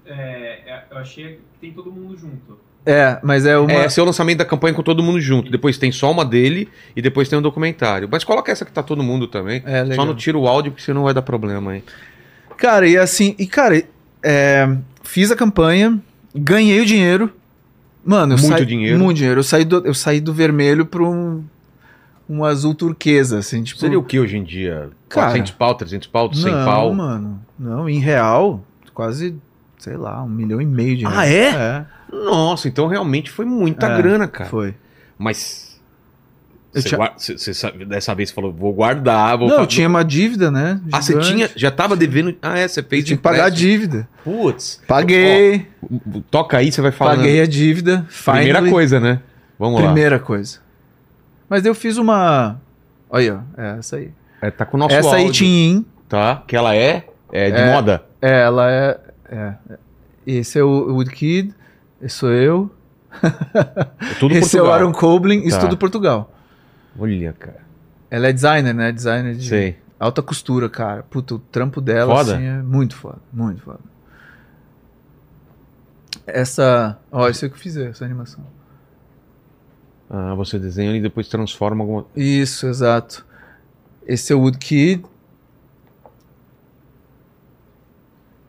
É, 0.05 0.83
eu 0.91 0.99
achei 0.99 1.25
que 1.35 1.41
tem 1.61 1.73
todo 1.73 1.93
mundo 1.93 2.17
junto. 2.19 2.59
É, 2.85 3.19
mas 3.23 3.47
é 3.47 3.57
uma. 3.57 3.71
É, 3.73 3.85
esse 3.87 4.01
é 4.01 4.03
o 4.03 4.07
lançamento 4.07 4.39
da 4.39 4.45
campanha 4.45 4.75
com 4.75 4.83
todo 4.83 5.01
mundo 5.01 5.21
junto. 5.21 5.53
Depois 5.53 5.79
tem 5.79 5.93
só 5.93 6.11
uma 6.11 6.25
dele 6.25 6.69
e 6.97 7.01
depois 7.03 7.29
tem 7.29 7.39
um 7.39 7.43
documentário. 7.43 8.09
Mas 8.11 8.25
coloca 8.25 8.51
essa 8.51 8.65
que 8.65 8.73
tá 8.73 8.83
todo 8.83 9.01
mundo 9.03 9.29
também. 9.29 9.63
É, 9.65 9.83
legal. 9.83 9.95
Só 9.97 10.05
não 10.05 10.15
tira 10.17 10.37
o 10.37 10.49
áudio 10.49 10.73
porque 10.73 10.83
senão 10.85 11.05
vai 11.05 11.15
dar 11.15 11.23
problema 11.23 11.73
aí. 11.73 11.85
Cara, 12.57 12.89
e 12.89 12.97
assim, 12.97 13.37
e 13.39 13.47
cara, 13.47 13.81
é, 14.23 14.69
fiz 15.05 15.31
a 15.31 15.37
campanha, 15.37 16.01
ganhei 16.39 16.81
o 16.81 16.87
dinheiro. 16.87 17.33
Mano, 18.05 18.35
eu 18.35 18.39
Muito 18.39 18.49
saí, 18.57 18.65
dinheiro. 18.67 18.99
Muito 18.99 19.17
dinheiro. 19.19 19.41
Eu 19.41 19.45
saí 19.45 19.65
do, 19.65 19.85
eu 19.87 19.93
saí 19.95 20.21
do 20.21 20.33
vermelho 20.33 20.87
para 20.87 21.03
um, 21.03 21.45
um 22.29 22.45
azul 22.45 22.75
turquesa, 22.75 23.39
assim, 23.39 23.63
tipo. 23.63 23.79
Seria 23.81 23.99
o 23.99 24.03
que 24.03 24.19
hoje 24.19 24.37
em 24.37 24.45
dia? 24.45 24.91
Cara, 25.09 25.27
400 25.29 25.53
pau, 25.53 25.75
300 25.75 26.09
pau, 26.09 26.33
100 26.33 26.53
não, 26.53 26.65
pau? 26.65 26.95
mano. 26.95 27.41
Não, 27.59 27.89
em 27.89 27.99
real, 27.99 28.65
quase, 28.95 29.37
sei 29.79 29.97
lá, 29.97 30.23
um 30.23 30.29
milhão 30.29 30.61
e 30.61 30.67
meio 30.67 30.97
de 30.97 31.05
Ah, 31.05 31.11
reais. 31.23 31.31
é? 31.35 31.49
É, 31.51 31.85
Nossa, 32.17 32.69
então 32.69 32.87
realmente 32.87 33.31
foi 33.31 33.45
muita 33.45 33.87
É, 33.89 33.97
grana, 33.99 34.27
cara. 34.27 34.49
foi. 34.49 34.75
Mas. 35.19 35.68
Você 36.73 36.83
tinha- 36.89 37.13
você- 37.17 37.39
você 37.55 37.71
dessa 37.87 38.15
vez 38.15 38.31
falou, 38.31 38.53
vou 38.53 38.73
guardar, 38.75 39.39
vou 39.39 39.49
Não, 39.49 39.61
eu 39.61 39.67
tinha 39.67 39.89
uma 39.89 40.05
dívida, 40.05 40.51
né? 40.51 40.81
Ah, 40.93 41.01
você 41.01 41.13
gigante. 41.13 41.33
tinha. 41.33 41.51
Já 41.57 41.71
tava 41.71 41.97
devendo. 41.97 42.37
Ah, 42.43 42.59
é, 42.59 42.69
você 42.69 42.83
fez 42.83 43.03
Eu 43.03 43.07
tinha 43.07 43.17
que 43.17 43.23
pagar 43.23 43.47
a 43.47 43.49
dívida. 43.49 44.07
Putz. 44.23 44.81
Paguei, 44.87 45.67
Ó, 45.83 46.21
toca 46.31 46.59
aí, 46.59 46.71
você 46.71 46.81
vai 46.83 46.93
falar. 46.93 47.17
paguei 47.17 47.41
a 47.41 47.47
dívida. 47.47 48.07
Primeira 48.25 48.59
finally. 48.59 48.71
coisa, 48.71 49.01
né? 49.01 49.21
Vamos 49.59 49.81
lá. 49.81 49.87
Primeira 49.87 50.19
coisa. 50.19 50.59
Mas 51.49 51.65
eu 51.65 51.75
fiz 51.75 51.97
uma. 51.97 52.61
Olha, 53.09 53.43
ó, 53.57 53.61
é 53.61 53.79
essa 53.79 53.97
aí. 53.97 54.11
É, 54.43 54.51
tá 54.51 54.67
com 54.67 54.77
o 54.77 54.81
nosso 54.81 54.95
essa 54.95 55.17
aí 55.17 55.25
áudio, 55.25 55.33
tinha. 55.33 55.85
tá? 56.09 56.43
Que 56.47 56.55
ela 56.55 56.77
é, 56.77 57.07
é 57.33 57.51
de 57.51 57.57
É. 57.57 57.73
moda. 57.73 58.05
É, 58.21 58.43
ela 58.43 58.71
é, 58.71 59.01
é. 59.31 59.55
Esse 60.27 60.59
é 60.59 60.63
o 60.63 60.93
Woodkid, 60.95 61.55
esse 62.03 62.15
sou 62.17 62.31
eu. 62.31 62.71
É 63.23 64.15
tudo 64.21 64.35
esse 64.37 64.57
é 64.57 64.61
o 64.61 64.65
Portugal. 64.65 64.73
Aaron 64.75 64.93
Coblin, 64.93 65.39
isso 65.45 65.57
Tá. 65.57 65.63
tudo 65.65 65.77
Portugal. 65.79 66.35
Olha, 66.99 67.33
cara. 67.33 67.61
Ela 68.11 68.29
é 68.29 68.33
designer, 68.33 68.75
né? 68.75 68.91
Designer 68.93 69.35
de 69.35 69.49
Sei. 69.49 69.79
alta 69.99 70.23
costura, 70.23 70.69
cara. 70.69 71.03
Puta, 71.03 71.35
o 71.35 71.39
trampo 71.39 71.81
dela 71.81 72.15
Foda. 72.15 72.35
assim, 72.35 72.45
é 72.45 72.63
muito 72.63 72.97
foda, 72.97 73.19
muito 73.33 73.63
foda. 73.63 73.81
Essa, 76.27 76.99
ó, 77.11 77.29
isso 77.29 77.45
é 77.45 77.49
o 77.49 77.51
que 77.51 77.57
eu 77.57 77.61
fiz, 77.61 77.77
essa 77.77 78.05
animação. 78.05 78.45
Ah, 80.11 80.35
você 80.35 80.59
desenha 80.59 80.97
e 80.97 81.01
depois 81.01 81.29
transforma 81.29 81.85
alguma. 81.85 82.07
Isso, 82.17 82.67
exato. 82.67 83.27
Esse 84.07 84.33
é 84.33 84.37
o 84.37 84.41
Woodkid. 84.41 85.05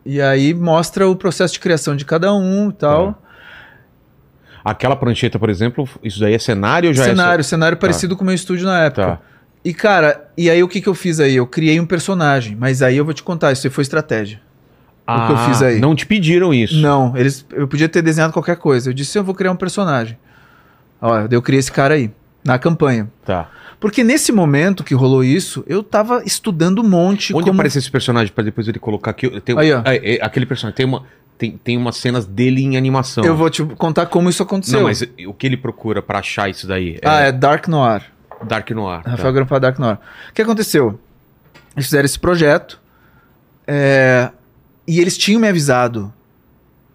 E 0.06 0.22
aí 0.22 0.54
mostra 0.54 1.08
o 1.08 1.16
processo 1.16 1.54
de 1.54 1.60
criação 1.60 1.96
de 1.96 2.06
cada 2.06 2.34
um 2.34 2.70
e 2.70 2.74
tal. 2.74 3.22
Aquela 4.70 4.96
prancheta, 4.96 5.40
por 5.40 5.50
exemplo, 5.50 5.88
isso 6.04 6.20
daí 6.20 6.34
é 6.34 6.40
cenário 6.40 6.90
ou 6.90 6.94
já 6.94 7.04
cenário, 7.04 7.44
cenário 7.44 7.78
parecido 7.78 8.16
com 8.16 8.24
o 8.24 8.26
meu 8.26 8.36
estúdio 8.36 8.66
na 8.66 8.84
é. 8.84 8.86
época. 8.86 9.08
Tá. 9.08 9.20
E 9.64 9.74
cara, 9.74 10.30
e 10.38 10.50
aí 10.50 10.62
o 10.62 10.68
que, 10.68 10.80
que 10.80 10.88
eu 10.88 10.94
fiz 10.94 11.20
aí? 11.20 11.36
Eu 11.36 11.48
criei 11.48 11.80
um 11.80 11.86
personagem, 11.86 12.56
mas 12.56 12.82
aí 12.82 12.96
eu 12.96 13.04
vou 13.04 13.14
te 13.14 13.24
contar, 13.24 13.52
isso 13.52 13.66
aí 13.66 13.72
foi 13.72 13.82
estratégia. 13.82 14.40
Ah, 15.08 15.24
o 15.24 15.28
que 15.28 15.34
eu 15.34 15.38
fiz 15.48 15.62
aí. 15.64 15.80
Não 15.80 15.96
te 15.96 16.06
pediram 16.06 16.54
isso. 16.54 16.76
Não, 16.76 17.18
eles, 17.18 17.44
eu 17.52 17.68
podia 17.68 17.90
ter 17.90 18.04
desenhado 18.04 18.32
qualquer 18.32 18.58
coisa. 18.58 18.90
Eu 18.90 18.94
disse, 18.94 19.18
eu 19.18 19.24
vou 19.24 19.34
criar 19.34 19.52
um 19.52 19.56
personagem. 19.56 20.18
Ó, 21.02 21.28
eu 21.32 21.41
criei 21.41 21.60
esse 21.60 21.72
cara 21.72 21.96
aí, 21.96 22.12
na 22.46 22.60
campanha. 22.60 23.10
Tá. 23.26 23.50
Porque 23.80 24.03
nesse 24.03 24.31
momento 24.31 24.84
que 24.84 24.93
rolou 24.93 25.23
isso, 25.23 25.64
eu 25.65 25.81
tava 25.81 26.22
estudando 26.26 26.81
um 26.81 26.88
monte. 26.88 27.34
Onde 27.34 27.45
como... 27.45 27.56
aparece 27.56 27.77
esse 27.77 27.89
personagem 27.89 28.34
pra 28.34 28.43
depois 28.43 28.68
ele 28.68 28.80
colocar 28.80 29.11
aqui? 29.11 29.30
Tem, 29.41 29.57
Aí, 29.57 29.72
ó. 29.72 29.81
é, 29.85 30.15
é, 30.15 30.19
aquele 30.22 30.45
personagem 30.45 30.76
tem 30.76 30.85
uma 30.85 31.06
tem, 31.38 31.57
tem 31.57 31.77
umas 31.77 31.95
cenas 31.95 32.26
dele 32.26 32.61
em 32.61 32.76
animação. 32.76 33.23
Eu 33.23 33.35
vou 33.35 33.49
te 33.49 33.64
contar 33.64 34.07
como 34.07 34.30
isso 34.30 34.43
aconteceu. 34.43 34.80
Não, 34.80 34.88
mas 34.88 35.01
o 35.26 35.34
que 35.34 35.47
ele 35.47 35.56
procura 35.56 36.01
pra 36.01 36.19
achar 36.19 36.49
isso 36.49 36.68
daí? 36.68 36.99
Ah, 37.01 37.22
é 37.22 37.31
Dark 37.31 37.65
Noir. 37.69 38.03
Dark 38.45 38.69
Noir. 38.72 39.01
tá. 39.01 39.11
Rafael 39.11 39.34
Grampa 39.34 39.57
Dark 39.57 39.80
Noir. 39.80 39.97
O 40.30 40.34
que 40.34 40.41
aconteceu? 40.41 40.99
Eles 41.76 41.85
fizeram 41.85 42.06
esse 42.06 42.19
projeto 42.19 42.81
é, 43.65 44.31
e 44.85 44.99
eles 44.99 45.18
tinham 45.18 45.39
me 45.39 45.47
avisado 45.47 46.14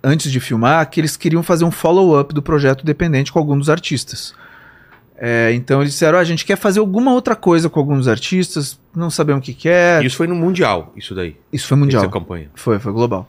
antes 0.02 0.30
de 0.30 0.38
filmar 0.40 0.90
que 0.90 1.00
eles 1.00 1.16
queriam 1.16 1.42
fazer 1.42 1.64
um 1.64 1.70
follow-up 1.70 2.34
do 2.34 2.42
projeto 2.42 2.84
dependente 2.84 3.32
com 3.32 3.38
algum 3.38 3.56
dos 3.56 3.70
artistas. 3.70 4.34
É, 5.16 5.52
então 5.52 5.80
eles 5.80 5.92
disseram: 5.92 6.18
"Ah, 6.18 6.20
a 6.20 6.24
gente 6.24 6.44
quer 6.44 6.56
fazer 6.56 6.80
alguma 6.80 7.12
outra 7.12 7.36
coisa 7.36 7.70
com 7.70 7.78
alguns 7.78 8.08
artistas, 8.08 8.78
não 8.94 9.10
sabemos 9.10 9.40
o 9.40 9.44
que, 9.44 9.54
que 9.54 9.68
é. 9.68 10.00
Isso 10.04 10.16
foi 10.16 10.26
no 10.26 10.34
Mundial, 10.34 10.92
isso 10.96 11.14
daí. 11.14 11.36
Isso 11.52 11.68
foi 11.68 11.76
mundial. 11.76 12.02
Essa 12.02 12.10
campanha. 12.12 12.50
Foi, 12.54 12.78
foi 12.78 12.92
global. 12.92 13.28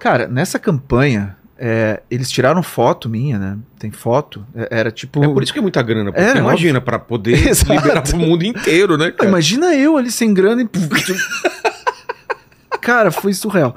Cara, 0.00 0.26
nessa 0.26 0.58
campanha, 0.58 1.36
é, 1.56 2.02
eles 2.10 2.28
tiraram 2.30 2.62
foto 2.64 3.08
minha, 3.08 3.38
né? 3.38 3.56
Tem 3.78 3.90
foto. 3.92 4.44
É, 4.56 4.68
Era 4.72 4.90
tipo. 4.90 5.22
É 5.24 5.28
por 5.28 5.42
isso 5.42 5.52
que 5.52 5.58
é 5.60 5.62
muita 5.62 5.80
grana. 5.82 6.12
Porque 6.12 6.26
É, 6.26 6.36
imagina, 6.38 6.80
pra 6.80 6.98
poder 6.98 7.34
Exato. 7.48 7.72
liberar 7.72 8.02
pro 8.02 8.16
mundo 8.18 8.44
inteiro, 8.44 8.98
né, 8.98 9.12
cara? 9.12 9.28
imagina 9.28 9.72
eu 9.74 9.96
ali 9.96 10.10
sem 10.10 10.34
grana 10.34 10.62
e. 10.62 10.68
Cara, 12.80 13.10
foi 13.10 13.32
surreal. 13.32 13.74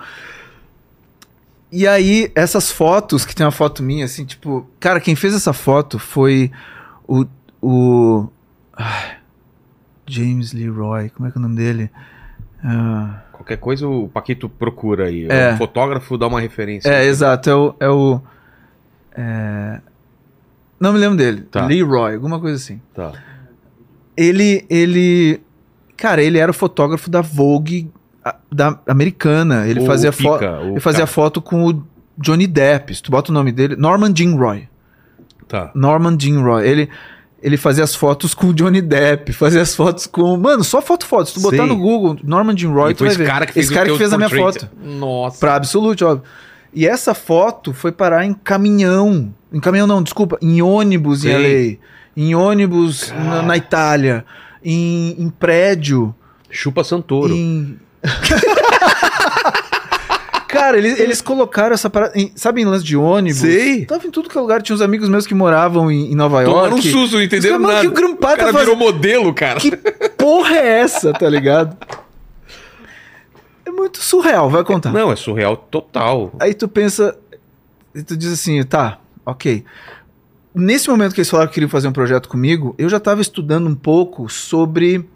E 1.71 1.87
aí, 1.87 2.31
essas 2.35 2.71
fotos, 2.71 3.25
que 3.25 3.35
tem 3.35 3.45
uma 3.45 3.51
foto 3.51 3.83
minha, 3.83 4.05
assim, 4.05 4.25
tipo. 4.25 4.67
Cara, 4.79 4.99
quem 4.99 5.15
fez 5.15 5.33
essa 5.33 5.53
foto 5.53 5.99
foi 5.99 6.51
o. 7.07 7.25
o 7.61 8.27
ai, 8.75 9.17
James 10.09 10.53
Leroy, 10.53 11.09
como 11.09 11.27
é 11.27 11.31
que 11.31 11.37
é 11.37 11.39
o 11.39 11.41
nome 11.41 11.55
dele? 11.55 11.91
Ah, 12.63 13.21
Qualquer 13.33 13.57
coisa 13.57 13.87
o 13.87 14.07
Paquito 14.07 14.47
procura 14.49 15.05
aí. 15.07 15.27
É. 15.29 15.53
O 15.53 15.57
fotógrafo 15.57 16.17
dá 16.17 16.27
uma 16.27 16.39
referência. 16.39 16.89
é, 16.89 17.05
exato, 17.05 17.49
é 17.49 17.55
o. 17.55 17.75
É 17.79 17.89
o 17.89 18.21
é, 19.15 19.81
Não 20.79 20.93
me 20.93 20.99
lembro 20.99 21.17
dele. 21.17 21.41
Tá. 21.41 21.65
Leroy, 21.65 22.13
alguma 22.15 22.39
coisa 22.39 22.55
assim. 22.55 22.81
Tá. 22.93 23.13
Ele, 24.15 24.65
ele, 24.69 25.39
cara, 25.95 26.21
ele 26.23 26.37
era 26.39 26.49
o 26.49 26.53
fotógrafo 26.53 27.09
da 27.09 27.21
Vogue 27.21 27.91
a- 28.25 28.35
da 28.51 28.79
americana. 28.87 29.67
Ele 29.67 29.81
O 29.81 29.85
fazia 29.85 30.11
foto, 30.11 30.43
ele 30.43 30.79
fazia 30.79 30.99
cara. 31.05 31.07
foto 31.07 31.41
com 31.41 31.67
o 31.69 31.83
Johnny 32.17 32.47
Depp. 32.47 32.95
Se 32.95 33.03
tu 33.03 33.11
bota 33.11 33.29
o 33.31 33.33
nome 33.33 33.51
dele, 33.51 33.75
Norman 33.75 34.11
Jean 34.15 34.35
Roy. 34.35 34.67
Tá. 35.47 35.71
Norman 35.73 36.17
Jean 36.19 36.41
Roy. 36.41 36.67
Ele 36.67 36.89
ele 37.41 37.55
fazia 37.55 37.83
as 37.83 37.93
fotos 37.93 38.33
com 38.33 38.47
o 38.47 38.53
Johnny 38.53 38.81
Depp, 38.81 39.31
fazia 39.31 39.61
as 39.61 39.75
fotos 39.75 40.07
com, 40.07 40.35
mano, 40.37 40.63
só 40.63 40.81
foto 40.81 41.05
foto. 41.05 41.27
Se 41.27 41.35
tu 41.35 41.41
botar 41.41 41.63
Sim. 41.63 41.69
no 41.69 41.77
Google 41.77 42.17
Norman 42.23 42.57
Jean 42.57 42.71
Roy, 42.71 42.91
E 42.91 42.95
tu 42.95 43.03
vai 43.03 43.09
esse 43.09 43.17
ver. 43.17 43.27
cara 43.27 43.45
que 43.45 43.53
fez 43.53 43.65
esse 43.67 43.73
o 43.73 43.77
cara 43.77 43.89
que 43.89 43.97
fez 43.97 44.11
a 44.11 44.17
minha 44.17 44.29
foto. 44.29 44.67
Nossa. 44.83 45.39
Pra 45.39 45.55
Absolute, 45.55 46.03
óbvio. 46.03 46.23
E 46.73 46.87
essa 46.87 47.13
foto 47.13 47.73
foi 47.73 47.91
parar 47.91 48.25
em 48.25 48.33
caminhão. 48.33 49.33
Em 49.53 49.59
caminhão 49.59 49.87
não, 49.87 50.01
desculpa. 50.01 50.37
Em 50.41 50.61
ônibus 50.61 51.23
em 51.23 51.29
Sei. 51.29 51.71
LA. 51.71 52.23
Em 52.23 52.35
ônibus 52.35 53.11
na, 53.11 53.41
na 53.43 53.55
Itália. 53.57 54.25
Em, 54.63 55.15
em 55.19 55.29
prédio. 55.29 56.13
Chupa 56.49 56.83
Santoro. 56.83 57.33
Em... 57.33 57.77
Cara, 60.59 60.77
eles, 60.77 60.99
eles 60.99 61.21
colocaram 61.21 61.73
essa 61.73 61.89
parada. 61.89 62.13
em- 62.19 62.31
sabe 62.35 62.61
em 62.61 62.65
lance 62.65 62.83
de 62.83 62.97
ônibus? 62.97 63.39
Sei. 63.41 63.85
Tava 63.85 64.07
em 64.07 64.11
tudo 64.11 64.27
que 64.29 64.37
é 64.37 64.41
lugar. 64.41 64.61
Tinha 64.61 64.75
uns 64.75 64.81
amigos 64.81 65.07
meus 65.09 65.27
que 65.27 65.33
moravam 65.33 65.91
em, 65.91 66.11
em 66.11 66.15
Nova 66.15 66.43
Tomaram 66.43 66.67
um 66.67 66.69
York. 66.77 66.89
susto, 66.89 67.15
não 67.17 67.23
entenderam 67.23 67.59
nada. 67.59 67.81
que 67.81 67.87
o 67.87 67.91
Grampar 67.91 68.33
o 68.33 68.37
cara 68.37 68.51
tá 68.53 68.59
virou 68.59 68.75
fazendo- 68.75 68.93
modelo, 68.93 69.33
cara. 69.33 69.59
Que 69.59 69.75
porra 70.17 70.55
é 70.55 70.79
essa, 70.79 71.13
tá 71.13 71.29
ligado? 71.29 71.77
É 73.65 73.69
muito 73.71 73.99
surreal, 74.01 74.49
vai 74.49 74.63
contar. 74.63 74.91
Não, 74.91 75.11
é 75.11 75.15
surreal 75.15 75.55
total. 75.57 76.33
Aí 76.39 76.53
tu 76.53 76.67
pensa, 76.67 77.17
e 77.93 78.01
tu 78.01 78.15
diz 78.17 78.31
assim, 78.31 78.63
tá, 78.63 78.99
ok. 79.25 79.63
Nesse 80.55 80.89
momento 80.89 81.13
que 81.13 81.19
eles 81.19 81.29
falaram 81.29 81.49
que 81.49 81.53
queriam 81.53 81.69
fazer 81.69 81.87
um 81.87 81.91
projeto 81.91 82.27
comigo, 82.29 82.73
eu 82.77 82.89
já 82.89 82.99
tava 82.99 83.21
estudando 83.21 83.67
um 83.67 83.75
pouco 83.75 84.27
sobre. 84.29 85.07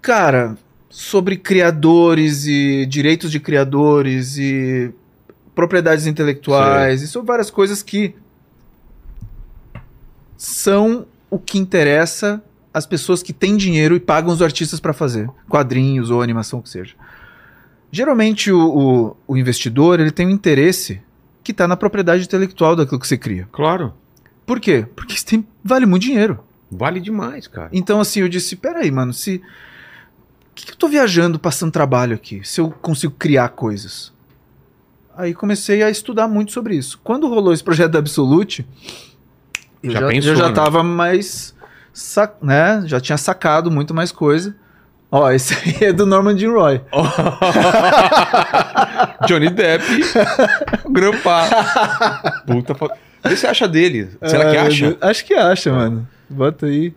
Cara, 0.00 0.56
sobre 0.94 1.36
criadores 1.36 2.46
e 2.46 2.86
direitos 2.86 3.28
de 3.32 3.40
criadores 3.40 4.38
e 4.38 4.94
propriedades 5.52 6.06
intelectuais 6.06 7.02
e 7.02 7.08
sobre 7.08 7.26
várias 7.26 7.50
coisas 7.50 7.82
que 7.82 8.14
são 10.36 11.04
o 11.28 11.36
que 11.36 11.58
interessa 11.58 12.40
às 12.72 12.86
pessoas 12.86 13.24
que 13.24 13.32
têm 13.32 13.56
dinheiro 13.56 13.96
e 13.96 14.00
pagam 14.00 14.32
os 14.32 14.40
artistas 14.40 14.78
para 14.78 14.92
fazer 14.92 15.28
quadrinhos 15.48 16.10
ou 16.10 16.22
animação 16.22 16.62
que 16.62 16.68
seja. 16.68 16.94
Geralmente 17.90 18.52
o, 18.52 18.60
o, 18.60 19.16
o 19.26 19.36
investidor 19.36 19.98
ele 19.98 20.12
tem 20.12 20.28
um 20.28 20.30
interesse 20.30 21.02
que 21.42 21.50
está 21.50 21.66
na 21.66 21.76
propriedade 21.76 22.22
intelectual 22.22 22.76
daquilo 22.76 23.00
que 23.00 23.08
você 23.08 23.18
cria. 23.18 23.48
Claro. 23.50 23.92
Por 24.46 24.60
quê? 24.60 24.86
Porque 24.94 25.14
isso 25.14 25.26
tem, 25.26 25.44
vale 25.64 25.86
muito 25.86 26.04
dinheiro. 26.04 26.38
Vale 26.70 27.00
demais, 27.00 27.48
cara. 27.48 27.68
Então 27.72 27.98
assim, 27.98 28.20
eu 28.20 28.28
disse, 28.28 28.54
peraí, 28.54 28.92
mano, 28.92 29.12
se... 29.12 29.42
Que, 30.54 30.66
que 30.66 30.72
eu 30.72 30.76
tô 30.76 30.88
viajando, 30.88 31.38
passando 31.38 31.72
trabalho 31.72 32.14
aqui, 32.14 32.40
se 32.44 32.60
eu 32.60 32.70
consigo 32.70 33.14
criar 33.18 33.48
coisas? 33.50 34.12
Aí 35.16 35.32
comecei 35.34 35.82
a 35.82 35.90
estudar 35.90 36.26
muito 36.28 36.52
sobre 36.52 36.76
isso. 36.76 37.00
Quando 37.02 37.28
rolou 37.28 37.52
esse 37.52 37.62
projeto 37.62 37.92
da 37.92 37.98
Absolute, 38.00 38.66
eu 39.82 39.90
Já 39.92 40.00
já, 40.00 40.08
pensou, 40.08 40.30
eu 40.32 40.36
já 40.36 40.48
né? 40.48 40.54
tava 40.54 40.82
mais. 40.82 41.54
né? 42.42 42.82
Já 42.86 43.00
tinha 43.00 43.16
sacado 43.16 43.70
muito 43.70 43.94
mais 43.94 44.10
coisa. 44.10 44.56
Ó, 45.10 45.30
esse 45.34 45.54
aí 45.54 45.88
é 45.88 45.92
do 45.92 46.04
Norman 46.06 46.36
Jean 46.36 46.50
Roy. 46.52 46.80
Johnny 49.26 49.50
Depp, 49.50 49.84
Grandpa. 50.90 52.42
Puta. 52.46 52.74
Vê 53.24 53.30
se 53.30 53.36
você 53.38 53.46
acha 53.46 53.68
dele. 53.68 54.10
Será 54.24 54.50
que 54.50 54.56
Ah, 54.56 54.66
acha? 54.66 54.96
Acho 55.00 55.24
que 55.24 55.34
acha, 55.34 55.72
mano. 55.72 56.08
Bota 56.28 56.66
aí. 56.66 56.92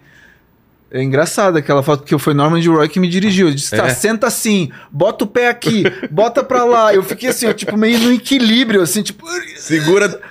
É 0.90 1.04
engraçado 1.04 1.58
aquela 1.58 1.84
foto, 1.84 2.00
porque 2.02 2.18
foi 2.18 2.34
Norman 2.34 2.62
Jean 2.62 2.72
Roy 2.74 2.88
que 2.88 3.00
me 3.00 3.10
dirigiu. 3.10 3.48
Ele 3.48 3.56
disse, 3.56 3.76
tá, 3.76 3.88
É. 3.88 3.90
senta 3.94 4.28
assim, 4.28 4.72
bota 4.92 5.26
o 5.26 5.28
pé 5.28 5.50
aqui, 5.50 5.84
bota 6.10 6.44
pra 6.44 6.64
lá. 6.64 6.94
Eu 6.94 7.04
fiquei 7.04 7.30
assim, 7.30 7.46
ó, 7.48 7.54
tipo, 7.54 7.76
meio 7.76 8.00
no 8.00 8.14
equilíbrio, 8.14 8.82
assim, 8.82 9.02
tipo... 9.02 9.26
Segura. 9.58 10.22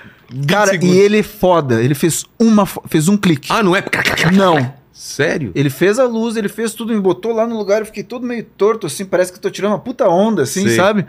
Cara, 0.47 0.71
segundos. 0.71 0.95
e 0.95 0.99
ele 0.99 1.19
é 1.19 1.23
foda. 1.23 1.81
Ele 1.81 1.93
fez 1.93 2.25
uma, 2.39 2.65
fez 2.65 3.07
um 3.07 3.15
clique. 3.15 3.49
Ah, 3.51 3.61
não 3.61 3.75
é? 3.75 3.83
Não. 4.33 4.73
Sério? 4.91 5.51
Ele 5.53 5.69
fez 5.69 5.99
a 5.99 6.05
luz, 6.05 6.35
ele 6.35 6.49
fez 6.49 6.73
tudo, 6.73 6.91
me 6.91 6.99
botou 6.99 7.31
lá 7.33 7.45
no 7.45 7.55
lugar, 7.55 7.81
eu 7.81 7.85
fiquei 7.85 8.03
todo 8.03 8.25
meio 8.25 8.43
torto, 8.43 8.87
assim, 8.87 9.05
parece 9.05 9.31
que 9.31 9.37
eu 9.37 9.41
tô 9.43 9.49
tirando 9.51 9.73
uma 9.73 9.79
puta 9.79 10.09
onda, 10.09 10.41
assim, 10.41 10.63
Sei. 10.67 10.75
sabe? 10.75 11.05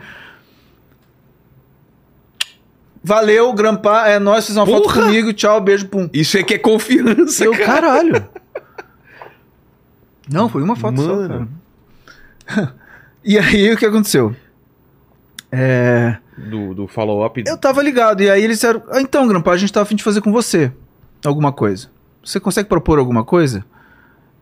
Valeu, 3.03 3.51
Grampa, 3.53 4.07
é 4.07 4.19
nóis, 4.19 4.45
fez 4.45 4.57
uma 4.57 4.65
foto 4.65 4.83
Porra! 4.83 5.03
comigo, 5.03 5.33
tchau, 5.33 5.59
beijo, 5.61 5.87
pum. 5.87 6.07
Isso 6.13 6.37
é 6.37 6.43
que 6.43 6.53
é 6.53 6.57
confiança, 6.57 7.45
Eu, 7.45 7.51
cara. 7.53 7.65
caralho. 7.65 8.29
Não, 10.29 10.47
foi 10.49 10.61
uma 10.61 10.75
foto 10.75 11.01
só, 11.01 11.15
Mano. 11.15 11.49
cara. 12.47 12.73
E 13.21 13.37
aí, 13.37 13.71
o 13.73 13.77
que 13.77 13.85
aconteceu? 13.85 14.33
É... 15.51 16.17
Do, 16.37 16.73
do 16.73 16.87
follow-up. 16.87 17.43
Eu 17.45 17.57
tava 17.57 17.83
ligado, 17.83 18.21
e 18.23 18.29
aí 18.29 18.41
eles 18.41 18.57
disseram, 18.57 18.81
ah, 18.89 19.01
então, 19.01 19.27
Grampa, 19.27 19.51
a 19.51 19.57
gente 19.57 19.73
tá 19.73 19.81
a 19.81 19.85
fim 19.85 19.95
de 19.97 20.03
fazer 20.03 20.21
com 20.21 20.31
você 20.31 20.71
alguma 21.25 21.51
coisa. 21.51 21.89
Você 22.23 22.39
consegue 22.39 22.69
propor 22.69 22.97
alguma 22.97 23.25
coisa? 23.25 23.65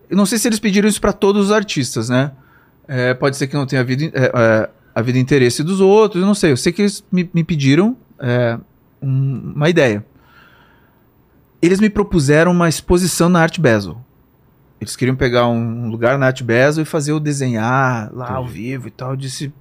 Eu 0.09 0.15
não 0.15 0.27
sei 0.27 0.37
se 0.37 0.47
eles 0.47 0.59
pediram 0.59 0.87
isso 0.87 1.01
pra 1.01 1.11
todos 1.11 1.47
os 1.47 1.51
artistas, 1.51 2.07
né? 2.07 2.31
É, 2.87 3.13
pode 3.15 3.35
ser 3.35 3.47
que 3.47 3.55
não 3.55 3.65
tenha 3.65 3.81
havido, 3.81 4.03
é, 4.13 4.31
é, 4.33 4.69
havido 4.93 5.17
interesse 5.17 5.63
dos 5.63 5.81
outros, 5.81 6.21
eu 6.21 6.27
não 6.27 6.35
sei. 6.35 6.51
Eu 6.51 6.57
sei 6.57 6.71
que 6.71 6.83
eles 6.83 7.03
me, 7.11 7.27
me 7.33 7.43
pediram 7.43 7.97
é, 8.19 8.59
um- 9.01 9.53
uma 9.55 9.69
ideia. 9.69 10.05
Eles 11.61 11.79
me 11.79 11.89
propuseram 11.89 12.51
uma 12.51 12.69
exposição 12.69 13.27
na 13.27 13.41
Art 13.41 13.59
Basel. 13.59 13.97
Eles 14.79 14.95
queriam 14.95 15.15
pegar 15.15 15.47
um 15.47 15.89
lugar 15.89 16.17
na 16.17 16.27
Art 16.27 16.41
Basel 16.43 16.83
e 16.83 16.85
fazer 16.85 17.11
eu 17.11 17.19
desenhar 17.19 18.13
lá 18.13 18.33
ao 18.33 18.43
Entendi. 18.43 18.59
vivo 18.59 18.87
e 18.87 18.91
tal. 18.91 19.11
Eu 19.11 19.15
disse, 19.15 19.51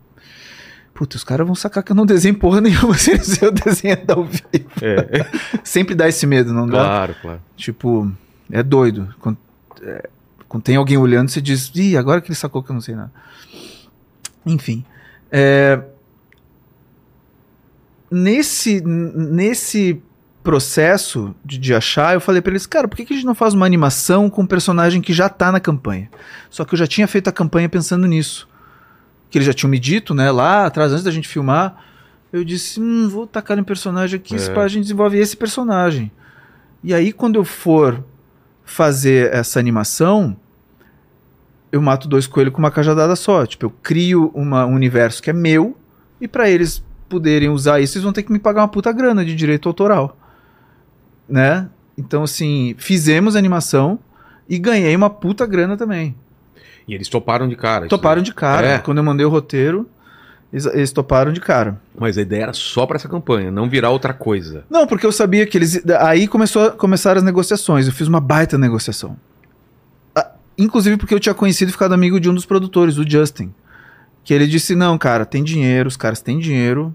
puta, 0.93 1.17
os 1.17 1.25
caras 1.25 1.47
vão 1.47 1.55
sacar 1.55 1.83
que 1.83 1.93
eu 1.93 1.97
não 1.97 2.05
desenho 2.05 2.35
porra 2.35 2.61
nenhuma 2.61 2.95
se 2.99 3.13
eles 3.13 3.41
eu 3.41 3.51
desenhando 3.51 4.11
ao 4.11 4.25
vivo. 4.25 4.71
É, 4.83 5.27
Sempre 5.65 5.95
dá 5.95 6.09
esse 6.09 6.27
medo, 6.27 6.53
não 6.53 6.67
dá? 6.67 6.85
claro, 6.85 7.17
claro. 7.23 7.43
Tipo, 7.57 8.13
é 8.51 8.63
doido. 8.63 9.15
Quando, 9.19 9.39
é, 9.83 10.09
quando 10.49 10.63
tem 10.63 10.77
alguém 10.77 10.99
olhando, 10.99 11.31
você 11.31 11.41
diz, 11.41 11.71
ih, 11.75 11.97
agora 11.97 12.21
que 12.21 12.29
ele 12.29 12.35
sacou 12.37 12.63
que 12.63 12.71
eu 12.71 12.75
não 12.75 12.81
sei 12.81 12.95
nada. 12.95 13.13
Enfim. 14.45 14.85
é, 15.33 15.83
nesse, 18.11 18.81
nesse 18.81 20.01
processo 20.47 21.35
de, 21.45 21.59
de 21.59 21.75
achar, 21.75 22.15
eu 22.15 22.21
falei 22.21 22.41
pra 22.41 22.53
eles, 22.53 22.67
cara, 22.67 22.87
por 22.87 22.97
que, 22.97 23.05
que 23.05 23.13
a 23.13 23.17
gente 23.17 23.27
não 23.27 23.35
faz 23.35 23.53
uma 23.53 23.67
animação 23.67 24.31
com 24.31 24.43
um 24.43 24.47
personagem 24.47 25.01
que 25.03 25.13
já 25.13 25.29
tá 25.29 25.51
na 25.51 25.59
campanha? 25.59 26.09
Só 26.49 26.65
que 26.65 26.73
eu 26.73 26.79
já 26.79 26.87
tinha 26.87 27.09
feito 27.09 27.27
a 27.27 27.33
campanha 27.33 27.69
pensando 27.69 28.07
nisso. 28.07 28.49
Que 29.29 29.39
eles 29.39 29.47
já 29.47 29.53
tinham 29.53 29.69
me 29.69 29.79
dito, 29.81 30.15
né, 30.15 30.31
lá 30.31 30.65
atrás, 30.67 30.93
antes 30.93 31.03
da 31.03 31.11
gente 31.11 31.27
filmar. 31.27 31.85
Eu 32.33 32.45
disse, 32.45 32.81
hum, 32.81 33.09
vou 33.09 33.27
tacar 33.27 33.59
um 33.59 33.65
personagem 33.65 34.21
aqui, 34.21 34.37
É. 34.37 34.61
a 34.61 34.69
gente 34.69 34.83
desenvolve 34.83 35.19
esse 35.19 35.37
personagem. 35.37 36.13
E 36.81 36.95
aí, 36.95 37.13
quando 37.13 37.35
eu 37.35 37.45
for 37.45 38.05
fazer 38.65 39.35
essa 39.35 39.59
animação, 39.59 40.37
eu 41.73 41.83
mato 41.83 42.07
dois 42.07 42.29
coelhos 42.29 42.53
com 42.55 42.61
uma 42.61 42.71
cajadada 42.71 43.17
só. 43.17 43.45
Tipo, 43.45 43.67
eu 43.67 43.71
crio 43.83 44.31
uma, 44.33 44.65
um 44.65 44.75
universo 44.75 45.21
que 45.21 45.31
é 45.31 45.33
meu, 45.33 45.77
e 46.21 46.29
pra 46.29 46.49
eles 46.49 46.85
poderem 47.09 47.49
usar 47.49 47.81
isso, 47.81 47.99
eles 47.99 48.05
vão 48.05 48.13
ter 48.13 48.23
que 48.23 48.31
me 48.33 48.39
pagar 48.39 48.61
uma 48.61 48.69
puta 48.69 48.93
grana 48.93 49.25
de 49.25 49.35
direito 49.35 49.69
autoral. 49.69 50.17
Né? 51.29 51.69
Então, 51.99 52.23
assim, 52.23 52.75
fizemos 52.79 53.37
animação 53.37 53.99
e 54.49 54.59
ganhei 54.59 54.95
uma 54.95 55.11
puta 55.11 55.47
grana 55.47 55.77
também. 55.77 56.15
E 56.87 56.95
eles 56.95 57.09
toparam 57.09 57.49
de 57.49 57.57
cara. 57.57 57.89
Toparam 57.89 58.23
de 58.23 58.33
cara. 58.33 58.67
É. 58.67 58.79
Quando 58.79 58.99
eu 58.99 59.05
mandei 59.05 59.27
o 59.27 59.29
roteiro, 59.29 59.89
eles, 60.53 60.67
eles 60.67 60.93
toparam 60.93 61.33
de 61.33 61.41
cara. 61.41 61.81
Mas 61.99 62.17
a 62.17 62.23
ideia 62.23 62.45
era 62.45 62.53
só 62.53 62.87
pra 62.87 62.97
essa 62.97 63.09
campanha, 63.09 63.51
não 63.51 63.69
virar 63.69 63.91
outra 63.91 64.15
coisa. 64.15 64.65
Não, 64.71 64.87
porque 64.87 65.05
eu 65.05 65.13
sabia 65.13 65.47
que 65.47 65.59
eles. 65.59 65.83
Aí 66.01 66.29
começou, 66.29 66.71
começaram 66.73 67.19
as 67.19 67.25
negociações. 67.25 67.87
Eu 67.87 67.93
fiz 67.93 68.07
uma 68.07 68.21
baita 68.21 68.57
negociação. 68.57 69.17
Ah, 70.15 70.31
Inclusive 70.57 70.97
porque 70.97 71.15
eu 71.15 71.21
tinha 71.21 71.35
conhecido 71.35 71.69
e 71.69 71.73
ficado 71.73 71.93
amigo 71.93 72.21
de 72.21 72.31
um 72.31 72.35
dos 72.35 72.47
produtores, 72.47 72.99
o 72.99 73.09
Justin. 73.09 73.53
Que 74.23 74.33
ele 74.33 74.47
disse: 74.47 74.77
não, 74.77 74.97
cara, 74.97 75.27
tem 75.27 75.43
dinheiro, 75.43 75.89
os 75.89 75.97
caras 75.97 76.21
têm 76.21 76.39
dinheiro. 76.39 76.95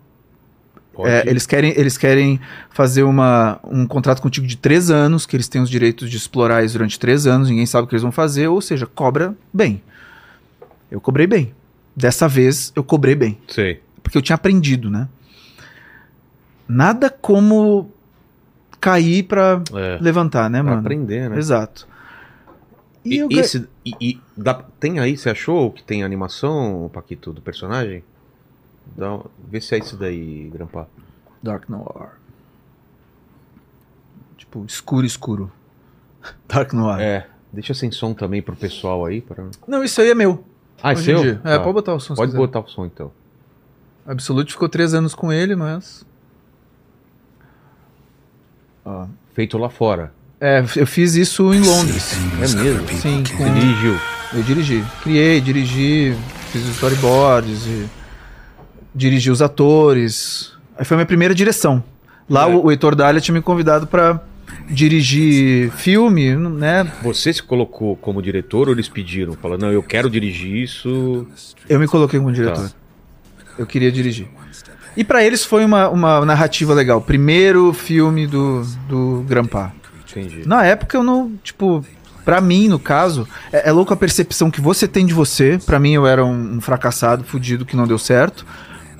É, 1.00 1.28
eles, 1.28 1.46
querem, 1.48 1.74
eles 1.78 1.98
querem 1.98 2.40
fazer 2.70 3.04
uma, 3.04 3.60
um 3.64 3.88
contrato 3.88 4.22
contigo 4.22 4.46
de 4.46 4.58
três 4.58 4.92
anos, 4.92 5.26
que 5.26 5.36
eles 5.36 5.48
têm 5.48 5.62
os 5.62 5.70
direitos 5.70 6.10
de 6.12 6.18
explorar 6.18 6.64
isso 6.64 6.74
durante 6.74 7.00
três 7.00 7.26
anos, 7.26 7.50
ninguém 7.50 7.66
sabe 7.66 7.86
o 7.86 7.88
que 7.88 7.96
eles 7.96 8.04
vão 8.04 8.12
fazer, 8.12 8.48
ou 8.50 8.62
seja, 8.62 8.86
cobra 8.86 9.34
bem. 9.54 9.82
Eu 10.92 11.00
cobrei 11.00 11.26
bem. 11.26 11.54
Dessa 11.96 12.28
vez 12.28 12.72
eu 12.76 12.84
cobrei 12.84 13.16
bem 13.16 13.38
Sei. 13.48 13.82
porque 14.04 14.18
eu 14.18 14.22
tinha 14.22 14.36
aprendido, 14.36 14.90
né? 14.90 15.08
Nada 16.68 17.10
como 17.10 17.90
cair 18.80 19.24
pra 19.24 19.62
É. 19.74 19.98
levantar, 20.02 20.50
né, 20.50 20.60
Pra 20.62 20.70
mano? 20.72 20.82
aprender, 20.82 21.30
né? 21.30 21.38
Exato. 21.38 21.88
E, 23.04 23.20
E, 23.30 23.40
esse, 23.40 23.68
e, 23.86 23.94
e 24.00 24.20
dá- 24.38 24.64
tem 24.80 25.00
aí, 25.00 25.18
você 25.18 25.30
achou 25.30 25.72
que 25.72 25.84
tem 25.84 26.04
animação, 26.04 26.90
Paquito, 26.94 27.34
do 27.34 27.42
personagem? 27.42 28.04
Dá, 28.98 29.14
um- 29.14 29.24
vê 29.48 29.62
se 29.62 29.76
é 29.76 29.80
isso 29.80 29.96
daí, 29.98 30.50
Grampa. 30.54 30.88
Dark 31.42 31.70
Noir. 31.70 32.10
Tipo, 34.38 34.66
escuro, 34.66 35.06
escuro. 35.06 35.52
Dark 36.48 36.74
Noir. 36.74 37.00
É. 37.00 37.28
Deixa 37.54 37.74
sem 37.74 37.92
som 37.92 38.14
também 38.14 38.42
pro 38.42 38.56
pessoal 38.56 39.06
aí. 39.06 39.22
Pra... 39.22 39.44
Não, 39.68 39.84
isso 39.84 40.02
aí 40.02 40.10
é 40.10 40.16
meu. 40.16 40.44
Ah, 40.82 40.94
é 40.94 40.96
seu? 40.96 41.22
dia. 41.22 41.42
É, 41.44 41.56
Ah, 41.56 41.60
pode 41.60 41.74
botar 41.74 41.94
o 41.94 42.00
som. 42.00 42.16
Pode 42.16 42.36
botar 42.36 42.60
o 42.60 42.68
som 42.68 42.86
então. 42.86 43.12
Absolute 44.06 44.54
ficou 44.54 44.68
três 44.70 44.94
anos 44.94 45.14
com 45.14 45.32
ele, 45.32 45.56
mas. 45.56 46.06
Ó. 48.84 49.06
Feito 49.34 49.58
lá 49.58 49.70
fora. 49.70 50.14
É, 50.40 50.64
eu 50.76 50.88
fiz 50.88 51.14
isso 51.16 51.54
em 51.54 51.62
Londres. 51.62 52.14
É 52.14 52.64
mesmo? 52.64 52.88
Sim, 52.88 53.24
com... 53.38 53.54
Dirigiu. 53.54 53.96
Eu 54.34 54.44
dirigi. 54.44 54.84
Criei, 55.04 55.40
dirigi, 55.40 56.16
fiz 56.52 56.64
os 56.64 56.70
storyboards, 56.72 57.66
e 57.68 57.88
dirigi 58.94 59.30
os 59.32 59.42
atores. 59.42 60.52
Aí 60.78 60.86
foi 60.86 60.96
a 60.96 60.98
minha 61.00 61.06
primeira 61.06 61.34
direção. 61.36 61.84
Lá 62.30 62.50
É. 62.50 62.54
o, 62.54 62.66
o 62.66 62.72
Heitor 62.72 62.96
Dália 62.96 63.20
tinha 63.22 63.34
me 63.34 63.42
convidado 63.42 63.88
pra 63.88 64.22
dirigir 64.70 65.72
filme, 65.72 66.36
né? 66.36 66.92
Você 67.04 67.32
se 67.34 67.44
colocou 67.44 67.96
como 67.98 68.22
diretor 68.22 68.68
ou 68.68 68.74
eles 68.74 68.88
pediram? 68.90 69.34
Falando, 69.34 69.62
não, 69.64 69.72
eu 69.72 69.84
quero 69.84 70.10
dirigir 70.10 70.56
isso. 70.56 71.28
Eu 71.70 71.80
me 71.80 71.88
coloquei 71.88 72.20
como 72.20 72.32
diretor. 72.32 72.72
Eu 73.58 73.66
queria 73.66 73.92
dirigir. 73.92 74.28
E 74.96 75.04
pra 75.04 75.24
eles 75.24 75.44
foi 75.46 75.64
uma, 75.64 75.90
uma 75.90 76.26
narrativa 76.26 76.74
legal. 76.74 77.02
Primeiro 77.02 77.72
filme 77.74 78.26
do, 78.28 78.64
do 78.90 79.26
Grampa. 79.28 79.74
Entendi. 80.10 80.48
Na 80.48 80.66
época 80.66 80.98
eu 80.98 81.04
não, 81.04 81.32
tipo, 81.44 81.86
pra 82.26 82.42
mim, 82.42 82.68
no 82.68 82.80
caso, 82.80 83.28
é, 83.54 83.70
é 83.70 83.72
louco 83.72 83.94
a 83.94 83.98
percepção 83.98 84.52
que 84.52 84.60
você 84.60 84.88
tem 84.88 85.06
de 85.06 85.14
você. 85.14 85.60
Pra 85.66 85.80
mim 85.80 85.94
eu 85.94 86.06
era 86.06 86.26
um, 86.26 86.56
um 86.58 86.62
fracassado, 86.62 87.24
fudido, 87.24 87.66
que 87.66 87.76
não 87.76 87.88
deu 87.88 87.98
certo. 87.98 88.46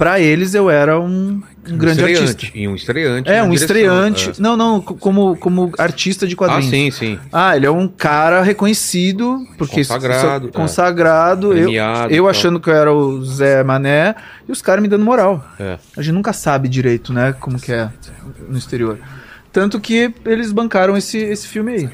Pra 0.02 0.20
eles 0.20 0.56
eu 0.56 0.68
era 0.68 1.00
um, 1.00 1.44
um 1.70 1.78
grande 1.78 2.00
estreante. 2.02 2.28
artista. 2.32 2.58
E 2.58 2.68
um 2.68 2.74
estreante. 2.74 3.30
É, 3.30 3.44
um 3.44 3.52
direção, 3.52 3.54
estreante. 3.54 4.30
é. 4.32 4.34
Não, 4.40 4.58
não, 4.58 4.82
co- 4.82 4.96
como, 4.96 5.36
como 5.38 5.72
artista 5.78 6.26
de 6.28 6.34
Ah, 6.34 6.38
quadrinhos. 6.38 6.72
sim, 6.72 6.90
sim. 6.90 7.20
Ah, 7.32 7.56
ele 7.56 7.68
é 7.68 7.70
um 7.70 7.88
cara 7.88 8.42
reconhecido, 8.42 9.46
porque 9.60 9.76
Consagrado, 9.76 10.46
isso- 10.48 10.54
consagrado. 10.58 11.54
é. 11.54 11.60
eu 11.60 11.64
Premiado 11.66 12.14
eu 12.16 12.28
achando 12.28 12.60
que 12.60 12.68
eu 12.68 12.74
era 12.74 12.92
o 12.92 13.24
Zé 13.24 13.64
Mané 13.64 14.16
e 14.50 14.52
os 14.52 14.60
caras 14.60 14.82
me 14.82 14.88
dando 14.88 15.06
moral. 15.06 15.46
É. 15.60 15.78
A 15.96 16.02
gente 16.02 16.16
nunca 16.16 16.34
sabe 16.34 16.68
direito, 16.68 17.14
né, 17.14 17.36
como 17.40 17.60
que 17.60 17.72
é 17.72 17.88
no 18.50 18.58
exterior. 18.58 18.98
Tanto 19.54 19.80
que 19.80 20.12
eles 20.26 20.52
bancaram 20.52 20.98
esse, 20.98 21.20
esse 21.20 21.48
filme 21.48 21.74
aí. 21.74 21.90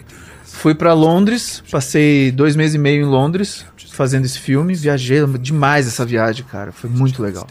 Fui 0.45 0.73
pra 0.73 0.93
Londres, 0.93 1.61
passei 1.69 2.31
dois 2.31 2.55
meses 2.55 2.75
e 2.75 2.77
meio 2.77 3.01
em 3.01 3.05
Londres 3.05 3.65
fazendo 3.91 4.23
esse 4.23 4.39
filme, 4.39 4.75
viajei 4.75 5.25
demais 5.41 5.87
essa 5.87 6.05
viagem, 6.05 6.45
cara, 6.49 6.71
foi 6.71 6.89
muito 6.89 7.21
legal. 7.21 7.45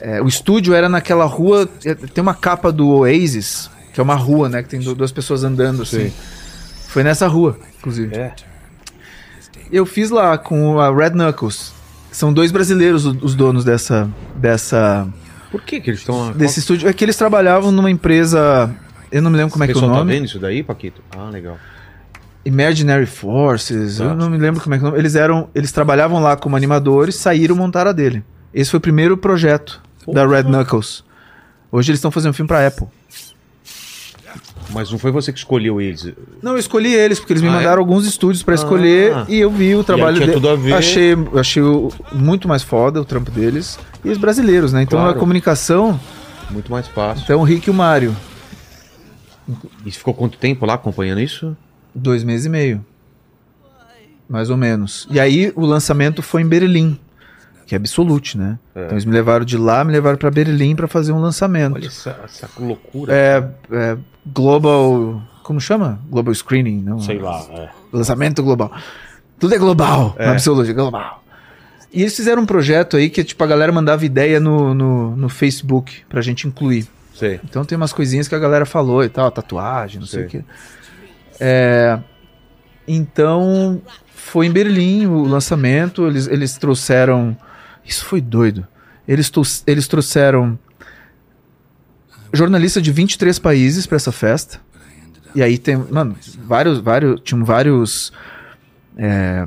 É, 0.00 0.20
o 0.22 0.26
estúdio 0.28 0.72
era 0.74 0.88
naquela 0.88 1.24
rua, 1.26 1.68
é, 1.84 1.94
tem 1.94 2.22
uma 2.22 2.34
capa 2.34 2.72
do 2.72 2.88
Oasis, 2.88 3.70
que 3.92 4.00
é 4.00 4.02
uma 4.02 4.14
rua, 4.14 4.48
né, 4.48 4.62
que 4.62 4.68
tem 4.68 4.80
du- 4.80 4.94
duas 4.94 5.12
pessoas 5.12 5.44
andando 5.44 5.82
assim. 5.82 6.08
Sim. 6.08 6.12
Foi 6.88 7.02
nessa 7.04 7.26
rua, 7.28 7.58
inclusive. 7.78 8.14
É. 8.16 8.32
Eu 9.70 9.84
fiz 9.86 10.10
lá 10.10 10.36
com 10.38 10.80
a 10.80 10.90
Red 10.94 11.10
Knuckles. 11.10 11.72
São 12.10 12.32
dois 12.32 12.50
brasileiros 12.50 13.04
os 13.06 13.34
donos 13.36 13.64
dessa, 13.64 14.08
dessa, 14.34 15.06
Por 15.50 15.62
que, 15.62 15.80
que 15.80 15.90
eles 15.90 16.00
estão. 16.00 16.32
desse 16.32 16.58
estúdio. 16.58 16.88
É 16.88 16.92
que 16.92 17.04
eles 17.04 17.16
trabalhavam 17.16 17.70
numa 17.70 17.90
empresa. 17.90 18.74
Eu 19.12 19.22
não 19.22 19.30
me 19.30 19.36
lembro 19.36 19.52
como 19.52 19.62
é 19.62 19.66
que 19.68 19.72
é 19.72 19.76
o 19.76 19.80
pessoal 19.80 19.92
tá 19.92 19.98
nome. 19.98 20.12
vendo 20.14 20.24
isso 20.24 20.38
daí, 20.40 20.62
Paquito? 20.64 21.02
Ah, 21.16 21.30
legal. 21.30 21.56
Imaginary 22.44 23.06
Forces, 23.06 23.98
Tá. 23.98 24.04
eu 24.04 24.16
não 24.16 24.28
me 24.30 24.38
lembro 24.38 24.60
como 24.60 24.74
é 24.74 24.78
que 24.78 24.84
é 24.84 24.88
o 24.88 24.90
nome. 24.90 25.00
Eles 25.00 25.14
eram, 25.14 25.48
eles 25.54 25.70
trabalhavam 25.70 26.20
lá 26.20 26.36
como 26.36 26.56
animadores, 26.56 27.14
saíram 27.16 27.54
montaram 27.54 27.90
a 27.90 27.92
dele. 27.92 28.24
Esse 28.52 28.70
foi 28.72 28.78
o 28.78 28.80
primeiro 28.80 29.16
projeto 29.16 29.80
da 30.12 30.26
Red 30.26 30.44
Knuckles. 30.44 31.04
Hoje 31.72 31.90
eles 31.90 31.98
estão 31.98 32.10
fazendo 32.10 32.30
um 32.30 32.34
filme 32.34 32.48
pra 32.48 32.66
Apple. 32.66 32.86
Mas 34.72 34.90
não 34.90 34.98
foi 34.98 35.10
você 35.10 35.32
que 35.32 35.38
escolheu 35.38 35.80
eles. 35.80 36.12
Não, 36.40 36.52
eu 36.52 36.58
escolhi 36.58 36.94
eles 36.94 37.18
porque 37.18 37.32
eles 37.32 37.42
me 37.42 37.48
Ah, 37.48 37.52
é? 37.52 37.54
mandaram 37.56 37.80
alguns 37.80 38.06
estúdios 38.06 38.42
pra 38.44 38.54
escolher 38.54 39.12
Ah. 39.14 39.26
e 39.28 39.38
eu 39.40 39.50
vi 39.50 39.74
o 39.74 39.82
trabalho 39.82 40.18
deles. 40.20 40.72
Achei, 40.72 41.14
achei 41.36 41.62
muito 42.12 42.46
mais 42.46 42.62
foda 42.62 43.00
o 43.00 43.04
trampo 43.04 43.30
deles 43.32 43.78
e 44.04 44.10
os 44.10 44.18
brasileiros, 44.18 44.72
né? 44.72 44.82
Então 44.82 45.00
Claro. 45.00 45.16
a 45.16 45.18
comunicação, 45.18 45.98
Muito 46.50 46.70
mais 46.70 46.86
fácil. 46.86 47.24
então 47.24 47.40
o 47.40 47.44
Rick 47.44 47.68
e 47.68 47.70
o 47.70 47.74
Mário, 47.74 48.14
E 49.84 49.90
ficou 49.90 50.14
quanto 50.14 50.38
tempo 50.38 50.64
lá 50.64 50.74
acompanhando 50.74 51.20
isso? 51.20 51.56
dois 51.92 52.22
meses 52.22 52.46
e 52.46 52.48
meio, 52.48 52.84
mais 54.28 54.48
ou 54.50 54.56
menos. 54.56 55.08
E 55.10 55.18
aí 55.18 55.52
o 55.56 55.66
lançamento 55.66 56.22
foi 56.22 56.42
em 56.42 56.46
Berlim, 56.46 56.96
que 57.70 57.76
é 57.76 57.78
Absolute, 57.78 58.36
né? 58.36 58.58
É. 58.74 58.80
Então 58.80 58.94
eles 58.94 59.04
me 59.04 59.12
levaram 59.12 59.44
de 59.44 59.56
lá, 59.56 59.84
me 59.84 59.92
levaram 59.92 60.18
pra 60.18 60.28
Berlim 60.28 60.74
pra 60.74 60.88
fazer 60.88 61.12
um 61.12 61.20
lançamento. 61.20 61.76
Olha 61.76 61.86
essa, 61.86 62.18
essa 62.24 62.50
loucura. 62.58 63.14
É, 63.14 63.48
é 63.70 63.96
Global, 64.26 65.22
como 65.44 65.60
chama? 65.60 66.00
Global 66.10 66.34
Screening, 66.34 66.82
não? 66.82 66.98
Sei 66.98 67.20
lá. 67.20 67.40
É. 67.52 67.68
Lançamento 67.92 68.42
global. 68.42 68.72
Tudo 69.38 69.54
é 69.54 69.58
global, 69.58 70.16
É. 70.18 70.30
Absolute, 70.30 70.72
é 70.72 70.74
global. 70.74 71.22
E 71.92 72.02
eles 72.02 72.16
fizeram 72.16 72.42
um 72.42 72.46
projeto 72.46 72.96
aí 72.96 73.08
que 73.08 73.22
tipo, 73.22 73.42
a 73.44 73.46
galera 73.46 73.70
mandava 73.70 74.04
ideia 74.04 74.40
no, 74.40 74.74
no, 74.74 75.14
no 75.16 75.28
Facebook 75.28 76.02
pra 76.08 76.20
gente 76.20 76.48
incluir. 76.48 76.88
Sei. 77.14 77.38
Então 77.44 77.64
tem 77.64 77.76
umas 77.76 77.92
coisinhas 77.92 78.26
que 78.26 78.34
a 78.34 78.38
galera 78.40 78.66
falou 78.66 79.04
e 79.04 79.08
tal, 79.08 79.30
tatuagem, 79.30 80.00
não 80.00 80.08
sei 80.08 80.20
Sei. 80.22 80.26
o 80.26 80.28
quê. 80.28 80.44
É, 81.38 82.00
então 82.88 83.80
foi 84.12 84.46
em 84.46 84.50
Berlim 84.50 85.06
o 85.06 85.22
lançamento, 85.22 86.04
eles, 86.04 86.26
eles 86.26 86.58
trouxeram. 86.58 87.36
Isso 87.84 88.04
foi 88.04 88.20
doido. 88.20 88.66
Eles, 89.06 89.30
eles 89.66 89.88
trouxeram 89.88 90.58
jornalista 92.32 92.80
de 92.80 92.92
23 92.92 93.38
países 93.38 93.86
pra 93.86 93.96
essa 93.96 94.12
festa. 94.12 94.60
E 95.34 95.42
aí 95.42 95.58
tem, 95.58 95.76
mano, 95.76 96.16
vários, 96.44 96.78
vários, 96.78 97.20
tinham 97.22 97.44
vários 97.44 98.12
é, 98.96 99.46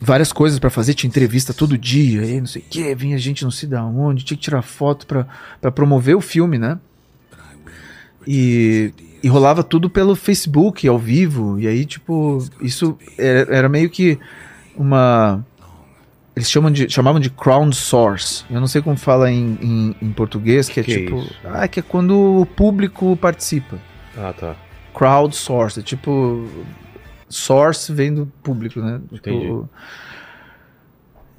várias 0.00 0.32
coisas 0.32 0.58
pra 0.58 0.68
fazer, 0.68 0.94
tinha 0.94 1.08
entrevista 1.08 1.54
todo 1.54 1.78
dia, 1.78 2.24
e 2.24 2.40
não 2.40 2.46
sei 2.46 2.62
o 2.62 2.64
que, 2.68 2.94
vinha 2.94 3.16
gente 3.18 3.44
não 3.44 3.50
sei 3.50 3.68
da 3.68 3.84
onde, 3.84 4.24
tinha 4.24 4.36
que 4.36 4.42
tirar 4.42 4.62
foto 4.62 5.06
pra 5.06 5.70
promover 5.70 6.16
o 6.16 6.20
filme, 6.20 6.58
né? 6.58 6.78
E, 8.26 8.92
e 9.22 9.28
rolava 9.28 9.62
tudo 9.62 9.88
pelo 9.88 10.16
Facebook, 10.16 10.86
ao 10.86 10.98
vivo, 10.98 11.58
e 11.58 11.68
aí, 11.68 11.84
tipo, 11.84 12.44
isso 12.60 12.98
era, 13.16 13.56
era 13.56 13.68
meio 13.68 13.88
que 13.88 14.18
uma. 14.76 15.44
Eles 16.34 16.50
chamam 16.50 16.70
de, 16.70 16.88
chamavam 16.88 17.20
de 17.20 17.28
crowdsource. 17.28 18.44
Eu 18.50 18.58
não 18.60 18.66
sei 18.66 18.80
como 18.80 18.96
fala 18.96 19.30
em, 19.30 19.58
em, 19.60 19.96
em 20.00 20.12
português, 20.12 20.68
que 20.68 20.80
é 20.80 20.82
Que 20.82 20.92
é 20.92 20.98
tipo. 20.98 21.18
isso? 21.18 21.34
ah, 21.44 21.68
que 21.68 21.80
é 21.80 21.82
quando 21.82 22.40
o 22.40 22.46
público 22.46 23.14
participa. 23.16 23.76
Ah, 24.16 24.32
tá. 24.32 24.56
Crowdsource, 24.94 25.80
é 25.80 25.82
tipo. 25.82 26.48
Source 27.28 27.92
vem 27.92 28.12
do 28.14 28.26
público, 28.42 28.80
né? 28.80 29.00
Entendi. 29.10 29.40
Tipo, 29.40 29.68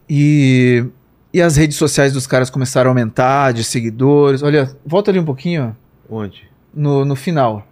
e, 0.10 0.86
e 1.34 1.42
as 1.42 1.56
redes 1.56 1.78
sociais 1.78 2.14
dos 2.14 2.28
caras 2.28 2.50
começaram 2.50 2.90
a 2.90 2.92
aumentar 2.92 3.52
de 3.54 3.64
seguidores. 3.64 4.44
Olha, 4.44 4.76
volta 4.86 5.12
ali 5.12 5.20
um 5.20 5.26
pouquinho, 5.26 5.76
ó, 6.10 6.18
Onde? 6.22 6.50
no, 6.74 7.06
no 7.06 7.16
final. 7.16 7.68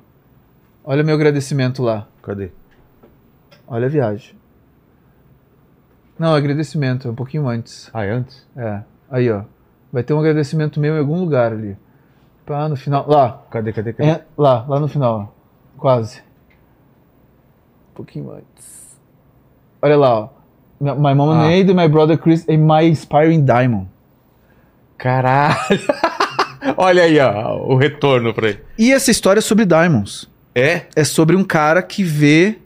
Olha 0.83 1.03
meu 1.03 1.13
agradecimento 1.15 1.83
lá. 1.83 2.07
Cadê? 2.23 2.51
Olha 3.67 3.85
a 3.85 3.89
viagem. 3.89 4.35
Não, 6.21 6.35
agradecimento, 6.35 7.07
é 7.07 7.11
um 7.11 7.15
pouquinho 7.15 7.47
antes. 7.47 7.89
Ah, 7.91 8.05
é 8.05 8.11
antes? 8.11 8.47
É. 8.55 8.81
Aí, 9.09 9.27
ó. 9.31 9.41
Vai 9.91 10.03
ter 10.03 10.13
um 10.13 10.19
agradecimento 10.19 10.79
meu 10.79 10.95
em 10.95 10.99
algum 10.99 11.19
lugar 11.19 11.51
ali. 11.51 11.75
Pá, 12.45 12.69
no 12.69 12.75
final. 12.75 13.09
Lá. 13.09 13.41
Cadê, 13.49 13.73
cadê, 13.73 13.91
cadê? 13.91 14.07
É, 14.07 14.21
lá, 14.37 14.63
lá 14.67 14.79
no 14.79 14.87
final. 14.87 15.35
Quase. 15.75 16.19
Um 17.89 17.95
pouquinho 17.95 18.31
antes. 18.31 18.99
Olha 19.81 19.97
lá, 19.97 20.19
ó. 20.19 20.29
My 20.79 21.15
mom 21.15 21.31
Ah. 21.31 21.47
Nade, 21.47 21.73
my 21.73 21.87
brother 21.87 22.19
Chris 22.19 22.47
and 22.47 22.59
my 22.59 22.87
inspiring 22.87 23.43
diamond. 23.43 23.87
Caralho! 24.99 25.57
Olha 26.77 27.01
aí, 27.01 27.19
ó, 27.19 27.57
o 27.65 27.75
retorno 27.77 28.31
pra 28.31 28.49
ele. 28.49 28.59
E 28.77 28.91
essa 28.93 29.09
história 29.09 29.39
é 29.39 29.41
sobre 29.41 29.65
diamonds. 29.65 30.29
É? 30.53 30.83
É 30.95 31.03
sobre 31.03 31.35
um 31.35 31.43
cara 31.43 31.81
que 31.81 32.03
vê 32.03 32.59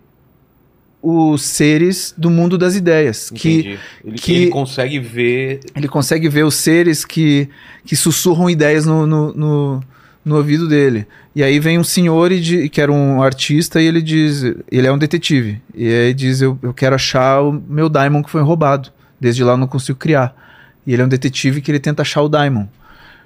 os 1.07 1.43
seres 1.43 2.13
do 2.17 2.29
mundo 2.31 2.57
das 2.57 2.75
ideias. 2.75 3.29
Que 3.29 3.49
Entendi. 3.59 3.79
Ele, 4.03 4.17
que- 4.17 4.33
ele 4.33 4.47
consegue 4.49 4.99
ver. 4.99 5.59
ele 5.75 5.87
consegue 5.87 6.27
ver 6.27 6.43
os 6.45 6.55
seres 6.55 7.05
que, 7.05 7.47
que 7.85 7.95
sussurram 7.95 8.49
ideias 8.49 8.85
no, 8.85 9.05
no, 9.05 9.33
no, 9.33 9.83
no 10.25 10.35
ouvido 10.37 10.67
dele. 10.67 11.05
E 11.35 11.43
aí 11.43 11.59
vem 11.59 11.77
um 11.77 11.83
senhor 11.83 12.31
e 12.31 12.39
di- 12.39 12.69
que 12.69 12.81
era 12.81 12.91
um 12.91 13.21
artista 13.21 13.79
e 13.81 13.85
ele 13.85 14.01
diz, 14.01 14.41
ele 14.71 14.87
é 14.87 14.91
um 14.91 14.97
detetive. 14.97 15.61
E 15.75 15.87
aí 15.87 16.13
diz, 16.13 16.41
eu, 16.41 16.57
eu 16.63 16.73
quero 16.73 16.95
achar 16.95 17.41
o 17.41 17.51
meu 17.51 17.87
diamond 17.89 18.23
que 18.25 18.31
foi 18.31 18.41
roubado. 18.41 18.89
Desde 19.21 19.43
lá 19.43 19.53
eu 19.53 19.57
não 19.57 19.67
consigo 19.67 19.99
criar. 19.99 20.35
E 20.87 20.93
ele 20.93 21.01
é 21.01 21.05
um 21.05 21.09
detetive 21.09 21.61
que 21.61 21.69
ele 21.69 21.79
tenta 21.79 22.01
achar 22.01 22.21
o 22.21 22.29
diamond. 22.29 22.67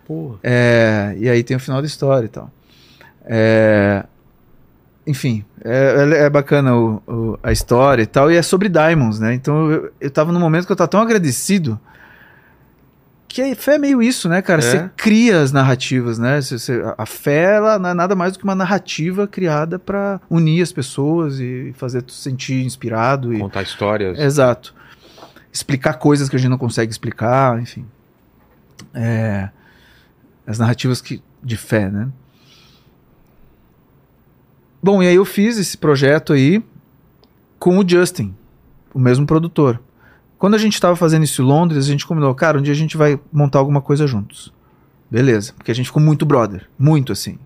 Porra. 0.06 0.38
É, 0.44 1.16
e 1.20 1.30
aí 1.30 1.44
tem 1.44 1.56
o 1.56 1.60
final 1.60 1.80
da 1.82 1.88
história 1.88 2.26
e 2.26 2.30
tal. 2.30 2.52
É, 3.26 4.04
enfim, 5.10 5.44
é, 5.64 5.96
é- 6.14 6.24
é 6.26 6.30
bacana 6.30 6.76
o- 6.76 7.02
o- 7.08 7.40
a 7.42 7.52
história 7.52 8.04
e 8.04 8.06
tal, 8.06 8.32
e 8.32 8.36
é 8.36 8.42
sobre 8.42 8.70
Diamonds, 8.70 9.20
né? 9.20 9.34
Então 9.34 9.72
eu, 9.72 9.92
eu 10.00 10.12
tava 10.12 10.32
num 10.32 10.40
momento 10.40 10.66
que 10.66 10.72
eu 10.72 10.76
tava 10.76 10.88
tão 10.88 11.02
agradecido 11.02 11.80
que 13.28 13.42
a 13.42 13.56
fé 13.56 13.76
é 13.76 13.78
meio 13.78 14.02
isso, 14.02 14.28
né, 14.28 14.42
cara? 14.42 14.60
É. 14.60 14.64
Você 14.64 14.90
cria 14.98 15.42
as 15.42 15.52
narrativas, 15.52 16.18
né? 16.18 16.42
Você- 16.42 16.58
você- 16.58 16.82
a- 16.98 17.06
fé, 17.06 17.56
ela 17.56 17.78
não 17.80 17.90
é 17.90 17.94
nada 17.94 18.16
mais 18.16 18.34
do 18.34 18.40
que 18.40 18.44
uma 18.44 18.56
narrativa 18.56 19.28
criada 19.28 19.78
pra 19.80 20.20
unir 20.30 20.62
as 20.64 20.72
pessoas 20.72 21.40
e 21.40 21.72
fazer 21.78 22.02
tu 22.02 22.12
se 22.12 22.22
sentir 22.22 22.64
inspirado. 22.66 23.34
E, 23.34 23.40
Contar 23.40 23.62
histórias. 23.64 24.18
Exato. 24.20 24.74
Explicar 25.54 25.94
coisas 25.96 26.28
que 26.30 26.36
a 26.36 26.40
gente 26.40 26.50
não 26.50 26.58
consegue 26.58 26.92
explicar, 26.92 27.60
enfim. 27.62 27.86
É, 28.94 29.50
as 30.48 30.58
narrativas 30.58 31.00
que, 31.02 31.22
de 31.44 31.56
fé, 31.58 31.90
né? 31.90 32.08
Bom, 34.82 35.04
e 35.04 35.08
aí 35.08 35.16
eu 35.16 35.26
fiz 35.26 35.58
esse 35.58 35.78
projeto 35.78 36.34
aí 36.34 36.64
com 37.58 37.78
o 37.78 37.88
Justin, 37.88 38.34
o 38.94 39.00
mesmo 39.00 39.26
produtor. 39.26 39.82
Quando 40.38 40.56
a 40.56 40.58
gente 40.58 40.74
estava 40.74 40.96
fazendo 40.96 41.24
isso 41.24 41.42
em 41.42 41.46
Londres, 41.46 41.86
a 41.86 41.92
gente 41.92 42.06
combinou, 42.08 42.34
cara, 42.34 42.58
um 42.58 42.62
dia 42.62 42.72
a 42.74 42.78
gente 42.78 42.96
vai 42.96 43.20
montar 43.32 43.60
alguma 43.60 43.82
coisa 43.82 44.08
juntos. 44.08 44.54
Beleza, 45.12 45.54
porque 45.54 45.72
a 45.72 45.76
gente 45.76 45.88
ficou 45.88 46.02
muito 46.02 46.26
brother, 46.26 46.70
muito 46.78 47.12
assim. 47.12 47.38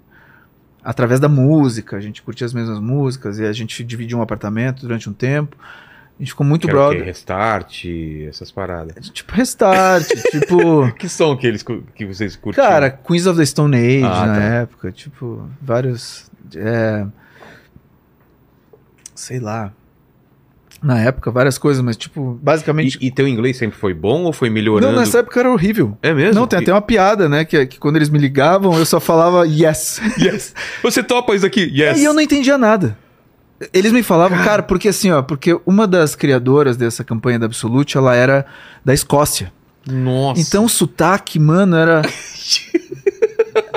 Através 0.84 1.20
da 1.20 1.30
música, 1.30 1.96
a 1.98 2.02
gente 2.02 2.22
curtia 2.22 2.46
as 2.46 2.54
mesmas 2.54 2.80
músicas 2.80 3.40
e 3.40 3.46
a 3.46 3.54
gente 3.54 3.84
dividia 3.84 4.18
um 4.18 4.22
apartamento 4.22 4.82
durante 4.82 5.10
um 5.10 5.14
tempo. 5.14 5.56
A 5.62 6.22
gente 6.22 6.32
ficou 6.32 6.46
muito 6.46 6.62
Que 6.64 6.68
quê? 6.68 6.74
brother. 6.74 7.04
Restart, 7.04 7.86
essas 8.30 8.52
paradas. 8.52 9.10
Tipo 9.10 9.34
Restart, 9.34 10.06
tipo. 10.30 10.92
Que 10.94 11.10
som 11.10 11.36
que, 11.38 11.48
eles, 11.48 11.64
que 11.96 12.06
vocês 12.06 12.36
curtiam? 12.36 12.64
Cara, 12.64 12.92
Queens 12.92 13.26
of 13.26 13.40
the 13.40 13.46
Stone 13.46 13.76
Age 13.76 14.04
Ah, 14.04 14.26
na 14.28 14.36
tá. 14.36 14.42
época, 14.44 14.92
tipo, 14.92 15.50
vários. 15.62 16.30
é, 16.56 17.08
sei 19.24 19.40
lá. 19.40 19.72
Na 20.82 21.00
época, 21.00 21.32
várias 21.32 21.58
coisas, 21.58 21.82
mas, 21.82 21.96
tipo, 21.96 22.38
basicamente. 22.42 22.98
E, 23.00 23.08
e 23.08 23.12
teu 23.12 23.26
inglês 23.26 23.56
sempre 23.56 23.78
foi 23.78 23.94
bom 23.94 24.24
ou 24.24 24.34
foi 24.34 24.50
melhorando? 24.50 24.92
não, 24.92 25.00
nessa 25.00 25.20
época 25.20 25.40
era 25.40 25.52
horrível. 25.52 25.98
É 26.02 26.14
mesmo? 26.14 26.42
Não, 26.42 26.46
tem 26.46 26.60
até 26.60 26.74
uma 26.74 26.82
piada, 26.82 27.30
né? 27.30 27.46
Que, 27.46 27.66
que 27.66 27.80
quando 27.80 27.96
eles 27.96 28.10
me 28.10 28.20
ligavam, 28.20 28.78
eu 28.78 28.86
só 28.86 29.00
falava 29.00 29.48
yes. 29.48 30.02
Yes. 30.20 30.54
Você 30.82 31.02
topa 31.02 31.34
isso 31.36 31.46
aqui? 31.46 31.72
Yes. 31.74 32.00
E 32.00 32.04
eu 32.04 32.14
não 32.14 32.22
entendia 32.22 32.58
nada. 32.58 32.98
Eles 33.72 33.94
me 33.94 34.04
falavam, 34.04 34.44
cara, 34.44 34.62
porque 34.62 34.90
assim, 34.90 35.10
ó, 35.12 35.22
porque 35.22 35.58
uma 35.66 35.88
das 35.88 36.16
criadoras 36.16 36.76
dessa 36.76 37.02
campanha 37.02 37.40
da 37.40 37.46
Absolute, 37.46 37.96
ela 37.96 38.14
era 38.14 38.46
da 38.84 38.94
Escócia. 38.94 39.54
Nossa. 39.88 40.42
Então 40.42 40.66
o 40.66 40.70
sotaque, 40.70 41.40
mano, 41.40 41.78
era. 41.78 42.02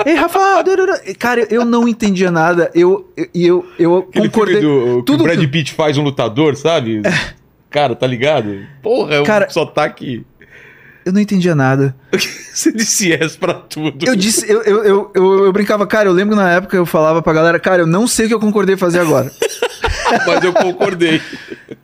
Ei, 0.05 0.15
Rafa! 0.15 0.39
Cara, 1.19 1.47
eu 1.49 1.65
não 1.65 1.87
entendia 1.87 2.29
nada. 2.31 2.69
Eu 2.73 3.11
eu, 3.33 3.65
eu, 3.79 3.97
Aquele 4.09 4.29
concordei. 4.29 4.61
do, 4.61 4.97
que 4.99 5.03
tudo 5.05 5.21
o 5.21 5.23
Brad 5.23 5.39
que- 5.39 5.47
Pitt 5.47 5.73
faz 5.73 5.97
um 5.97 6.03
lutador, 6.03 6.55
sabe? 6.55 7.01
Cara, 7.69 7.95
tá 7.95 8.05
ligado? 8.07 8.59
Porra, 8.81 9.15
é 9.15 9.21
um 9.21 9.23
Cara- 9.23 9.49
sotaque... 9.49 10.25
Eu 11.05 11.13
não 11.13 11.21
entendia 11.21 11.55
nada. 11.55 11.95
Você 12.11 12.69
disse 12.71 13.09
yes 13.09 13.37
pra 13.37 13.53
tudo. 13.53 14.05
Eu 14.05 14.13
disse, 14.15 14.45
eu, 14.51 14.61
eu, 14.63 14.83
eu, 14.83 15.11
eu, 15.45 15.53
brincava, 15.53 15.87
cara, 15.87 16.09
eu 16.09 16.13
lembro 16.13 16.35
na 16.35 16.51
época 16.51 16.75
eu 16.75 16.85
falava 16.85 17.21
pra 17.21 17.31
galera, 17.31 17.57
cara, 17.59 17.83
eu 17.83 17.87
não 17.87 18.05
sei 18.07 18.25
o 18.25 18.27
que 18.27 18.33
eu 18.35 18.39
concordei 18.41 18.75
fazer 18.75 18.99
agora. 18.99 19.31
Mas 20.27 20.43
eu 20.43 20.51
concordei. 20.51 21.21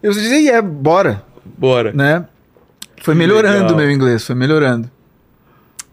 Eu 0.02 0.12
dizia, 0.12 0.42
e 0.42 0.50
é, 0.50 0.62
bora, 0.62 1.24
Bora. 1.58 1.94
né? 1.94 2.26
Foi 3.02 3.14
Que 3.14 3.18
melhorando 3.20 3.60
legal. 3.60 3.74
o 3.74 3.78
meu 3.78 3.90
inglês, 3.92 4.26
foi 4.26 4.36
melhorando. 4.36 4.92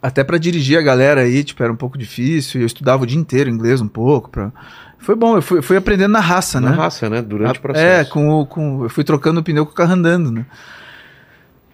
Até 0.02 0.24
pra 0.24 0.38
dirigir 0.38 0.78
a 0.78 0.82
galera 0.82 1.22
aí, 1.22 1.42
tipo, 1.44 1.62
era 1.62 1.72
um 1.72 1.76
pouco 1.76 1.98
difícil. 1.98 2.60
Eu 2.60 2.66
estudava 2.66 3.02
o 3.02 3.06
dia 3.06 3.18
inteiro 3.18 3.50
inglês 3.50 3.80
um 3.80 3.88
pouco. 3.88 4.30
Pra... 4.30 4.50
Foi 4.98 5.14
bom, 5.14 5.36
eu 5.36 5.42
fui, 5.42 5.60
fui 5.62 5.76
aprendendo 5.76 6.12
na 6.12 6.20
raça, 6.20 6.60
Na 6.60 6.70
né? 6.70 6.76
raça, 6.76 7.08
né? 7.10 7.20
Durante 7.22 7.56
o 7.56 7.58
É, 7.58 7.60
processo. 7.60 8.10
com, 8.10 8.28
o- 8.40 8.46
com, 8.46 8.82
eu 8.84 8.88
fui 8.90 9.04
trocando 9.04 9.40
o 9.40 9.42
pneu 9.42 9.64
com 9.66 9.72
o 9.72 9.74
carro 9.74 9.92
andando, 9.92 10.30
né? 10.30 10.44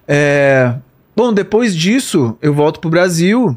É, 0.09 0.75
bom, 1.15 1.33
depois 1.33 1.75
disso, 1.75 2.37
eu 2.41 2.55
volto 2.55 2.81
pro 2.81 2.91
Brasil. 2.91 3.57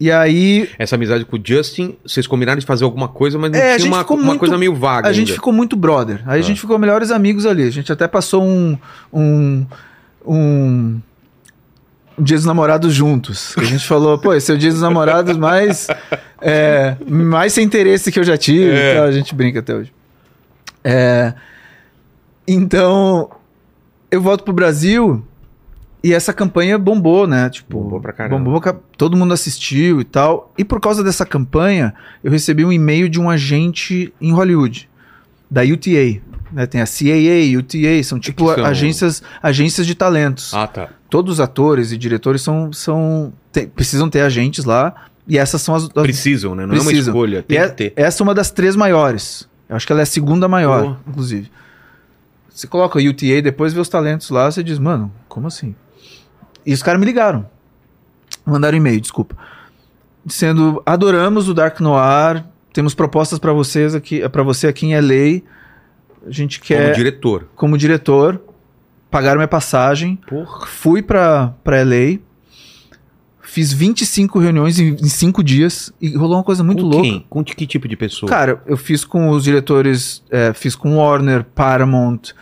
E 0.00 0.10
aí, 0.10 0.68
Essa 0.78 0.96
amizade 0.96 1.24
com 1.24 1.36
o 1.36 1.40
Justin, 1.42 1.96
vocês 2.04 2.26
combinaram 2.26 2.58
de 2.58 2.66
fazer 2.66 2.84
alguma 2.84 3.06
coisa, 3.08 3.38
mas 3.38 3.50
não 3.52 3.58
É, 3.58 3.62
a 3.62 3.64
tinha 3.76 3.78
gente 3.78 3.88
uma, 3.92 4.04
uma 4.04 4.22
muito- 4.24 4.40
coisa 4.40 4.58
meio 4.58 4.74
vaga 4.74 5.08
a 5.08 5.12
gente 5.12 5.28
ainda. 5.28 5.34
ficou 5.34 5.52
muito 5.52 5.76
brother. 5.76 6.20
Aí 6.26 6.36
a 6.36 6.38
Ah. 6.40 6.42
gente 6.42 6.60
ficou 6.60 6.78
melhores 6.78 7.10
amigos 7.12 7.46
ali. 7.46 7.62
A 7.62 7.70
gente 7.70 7.92
até 7.92 8.06
passou 8.08 8.42
um, 8.44 8.76
um 9.12 9.64
um 10.26 11.00
dia 12.18 12.36
dos 12.36 12.46
namorados 12.46 12.94
juntos. 12.94 13.54
A 13.58 13.64
gente 13.64 13.86
falou, 13.86 14.18
pô, 14.18 14.34
esse 14.34 14.50
é 14.50 14.54
o 14.54 14.58
dia 14.58 14.70
dos 14.70 14.80
namorados 14.80 15.36
mais, 15.36 15.88
é, 16.40 16.96
mais 17.08 17.52
sem 17.52 17.64
interesse 17.64 18.10
que 18.12 18.18
eu 18.18 18.24
já 18.24 18.36
tive. 18.36 18.70
É. 18.70 18.94
tal. 18.96 19.04
A 19.04 19.12
gente 19.12 19.34
brinca 19.34 19.60
até 19.60 19.74
hoje. 19.74 19.92
É, 20.82 21.34
então, 22.46 23.30
eu 24.10 24.20
volto 24.20 24.44
pro 24.44 24.52
Brasil 24.52 25.24
e 26.02 26.12
essa 26.12 26.32
campanha 26.32 26.78
bombou, 26.78 27.26
né? 27.26 27.48
Tipo, 27.48 27.80
Bombou 27.80 28.00
pra 28.00 28.12
caramba. 28.12 28.38
bombou, 28.38 28.60
todo 28.98 29.16
mundo 29.16 29.32
assistiu 29.32 30.00
e 30.00 30.04
tal. 30.04 30.52
E 30.58 30.64
por 30.64 30.78
causa 30.78 31.02
dessa 31.02 31.24
campanha, 31.24 31.94
eu 32.22 32.30
recebi 32.30 32.64
um 32.64 32.70
e-mail 32.70 33.08
de 33.08 33.18
um 33.18 33.30
agente 33.30 34.12
em 34.20 34.30
Hollywood, 34.32 34.88
da 35.50 35.62
UTA. 35.62 36.20
Né? 36.52 36.66
Tem 36.66 36.82
a 36.82 36.84
CAA, 36.86 37.58
UTA, 37.58 38.02
são 38.04 38.20
tipo 38.20 38.46
que 38.46 38.54
são? 38.54 38.66
agências, 38.66 39.22
agências 39.42 39.86
de 39.86 39.94
talentos. 39.94 40.52
Ah, 40.52 40.66
tá. 40.66 40.90
Todos 41.14 41.34
os 41.34 41.40
atores 41.40 41.92
e 41.92 41.96
diretores 41.96 42.42
são, 42.42 42.72
são 42.72 43.32
tem- 43.52 43.68
precisam 43.68 44.10
ter 44.10 44.22
agentes 44.22 44.64
lá. 44.64 44.92
E 45.28 45.38
essas 45.38 45.62
são 45.62 45.72
as, 45.76 45.84
as 45.84 45.90
Precisam, 45.92 46.56
né? 46.56 46.66
Não 46.66 46.74
é 46.74 46.78
uma 46.78 46.84
Precisam. 46.86 47.14
escolha, 47.14 47.42
tem 47.44 47.56
é- 47.58 47.68
que 47.68 47.74
ter. 47.76 47.92
Essa 47.94 48.20
é 48.20 48.24
uma 48.24 48.34
das 48.34 48.50
três 48.50 48.74
maiores. 48.74 49.48
Eu 49.68 49.76
acho 49.76 49.86
que 49.86 49.92
ela 49.92 50.02
é 50.02 50.02
a 50.02 50.06
segunda 50.06 50.48
maior, 50.48 50.98
inclusive. 51.06 51.50
Você 52.52 52.66
coloca 52.66 52.98
o 52.98 53.00
UTA, 53.08 53.40
depois 53.40 53.72
vê 53.72 53.78
os 53.80 53.88
talentos 53.88 54.28
lá, 54.30 54.50
você 54.50 54.60
diz, 54.62 54.78
mano, 54.80 55.10
como 55.28 55.46
assim? 55.46 55.74
E 56.66 56.74
os 56.74 56.82
caras 56.82 56.98
me 56.98 57.06
ligaram. 57.06 57.46
Mandaram 58.44 58.76
e-mail, 58.76 59.00
desculpa. 59.00 59.36
Dizendo, 60.26 60.82
adoramos 60.84 61.48
o 61.48 61.54
Dark 61.54 61.78
Noir, 61.80 62.44
temos 62.72 62.92
propostas 62.92 63.38
pra 63.38 63.52
vocês 63.52 63.94
aqui, 63.94 64.28
para 64.28 64.42
você 64.42 64.66
aqui 64.66 64.86
em 64.86 64.94
LA. 64.96 65.42
A 66.26 66.30
gente 66.30 66.58
Como 66.58 66.66
quer, 66.66 66.92
diretor. 66.94 67.48
como 67.54 67.78
diretor, 67.78 68.40
pagaram 69.14 69.38
minha 69.38 69.46
passagem, 69.46 70.18
Porra. 70.28 70.66
fui 70.66 71.00
pra, 71.00 71.54
pra 71.62 71.82
LA, 71.84 72.18
fiz 73.40 73.72
25 73.72 74.40
reuniões 74.40 74.78
em 74.80 74.96
5 75.06 75.42
dias 75.44 75.92
e 76.00 76.16
rolou 76.16 76.36
uma 76.38 76.42
coisa 76.42 76.64
muito 76.64 76.82
com 76.82 76.88
louca. 76.88 77.02
quem? 77.08 77.26
Com 77.30 77.44
que 77.44 77.64
tipo 77.66 77.86
de 77.86 77.96
pessoa? 77.96 78.28
Cara, 78.28 78.60
eu 78.66 78.76
fiz 78.76 79.04
com 79.04 79.28
os 79.30 79.44
diretores, 79.44 80.22
é, 80.30 80.52
fiz 80.52 80.74
com 80.74 80.96
Warner, 80.96 81.44
Paramount, 81.54 82.32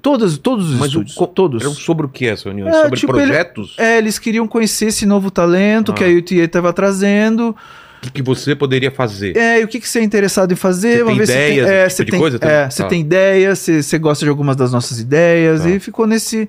todas, 0.00 0.38
todos 0.38 0.66
os 0.70 0.74
Mas 0.78 0.82
o 0.94 1.00
estúdios, 1.02 1.14
co- 1.16 1.26
todos. 1.26 1.60
Era 1.62 1.70
sobre 1.72 2.06
o 2.06 2.08
que 2.08 2.26
essa 2.28 2.44
reunião? 2.44 2.68
É, 2.68 2.82
sobre 2.84 3.00
tipo, 3.00 3.12
ele- 3.16 3.26
projetos? 3.26 3.74
É, 3.78 3.98
eles 3.98 4.18
queriam 4.18 4.46
conhecer 4.46 4.86
esse 4.86 5.04
novo 5.06 5.28
talento 5.30 5.90
Ah. 5.90 5.94
que 5.96 6.04
a 6.04 6.08
UTA 6.08 6.34
estava 6.44 6.72
trazendo. 6.72 7.56
O 8.02 8.06
que, 8.06 8.10
que 8.10 8.22
você 8.22 8.56
poderia 8.56 8.90
fazer? 8.90 9.36
É, 9.36 9.60
e 9.60 9.64
o 9.64 9.68
que, 9.68 9.78
que 9.78 9.88
você 9.88 10.00
é 10.00 10.02
interessado 10.02 10.50
em 10.52 10.56
fazer? 10.56 10.98
Você 10.98 11.04
Vamos 11.04 11.18
tem 11.18 11.18
ver 11.18 11.26
se 11.26 11.32
ideias, 11.32 11.66
tem, 11.68 11.76
é, 11.76 11.86
esse 11.86 11.96
você 11.96 12.04
tipo 12.04 12.06
de 12.06 12.10
tem, 12.10 12.20
coisa 12.20 12.38
é, 12.42 12.68
você 12.70 12.82
Tá. 12.82 12.88
tem 12.88 13.00
ideia, 13.00 13.54
você, 13.54 13.82
você 13.82 13.98
gosta 13.98 14.24
de 14.24 14.28
algumas 14.28 14.56
das 14.56 14.72
nossas 14.72 14.98
ideias 14.98 15.62
Tá. 15.62 15.70
e 15.70 15.78
ficou 15.78 16.04
nesse 16.06 16.48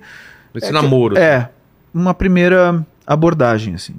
Esse 0.52 0.64
é 0.64 0.68
que- 0.68 0.72
namoro. 0.72 1.16
é 1.16 1.48
uma 1.94 2.12
primeira 2.12 2.84
abordagem 3.06 3.74
assim. 3.74 3.94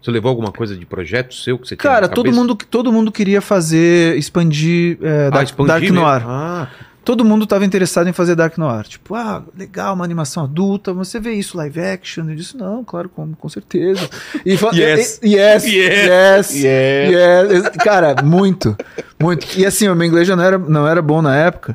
Você 0.00 0.10
levou 0.12 0.30
alguma 0.30 0.50
coisa 0.52 0.74
de 0.76 0.86
projeto 0.86 1.34
seu 1.34 1.58
que 1.58 1.68
você 1.68 1.76
tinha 1.76 1.82
Cara, 1.92 2.08
todo 2.08 2.32
mundo 2.32 2.54
todo 2.54 2.90
mundo 2.92 3.12
queria 3.12 3.40
fazer 3.42 4.16
expandir 4.16 4.96
é, 5.02 5.26
ah, 5.26 5.30
Dark, 5.30 5.44
expandir 5.44 5.72
Dark? 5.72 5.90
Noir. 5.90 6.22
Ah, 6.26 6.68
todo 7.08 7.24
mundo 7.24 7.44
estava 7.44 7.64
interessado 7.64 8.06
em 8.06 8.12
fazer 8.12 8.34
Dark 8.34 8.58
Noir. 8.58 8.86
Tipo, 8.86 9.14
ah, 9.14 9.42
legal, 9.56 9.94
uma 9.94 10.04
animação 10.04 10.44
adulta, 10.44 10.92
você 10.92 11.18
vê 11.18 11.32
isso 11.32 11.56
live 11.56 11.80
action? 11.80 12.28
Eu 12.28 12.36
disse, 12.36 12.54
não, 12.54 12.84
claro, 12.84 13.08
com, 13.08 13.32
com 13.32 13.48
certeza. 13.48 14.06
E 14.44 14.50
Yes. 14.76 15.18
yes, 15.24 15.64
Yes. 15.64 15.64
yes, 15.64 16.54
Yeah. 16.54 17.50
yes. 17.50 17.68
Cara, 17.82 18.22
muito, 18.22 18.76
muito. 19.18 19.46
E 19.58 19.64
assim, 19.64 19.88
o 19.88 19.94
meu 19.96 20.06
inglês 20.06 20.28
já 20.28 20.36
não 20.36 20.44
era, 20.44 20.58
não 20.58 20.86
era 20.86 21.00
bom 21.00 21.22
na 21.22 21.34
época. 21.34 21.74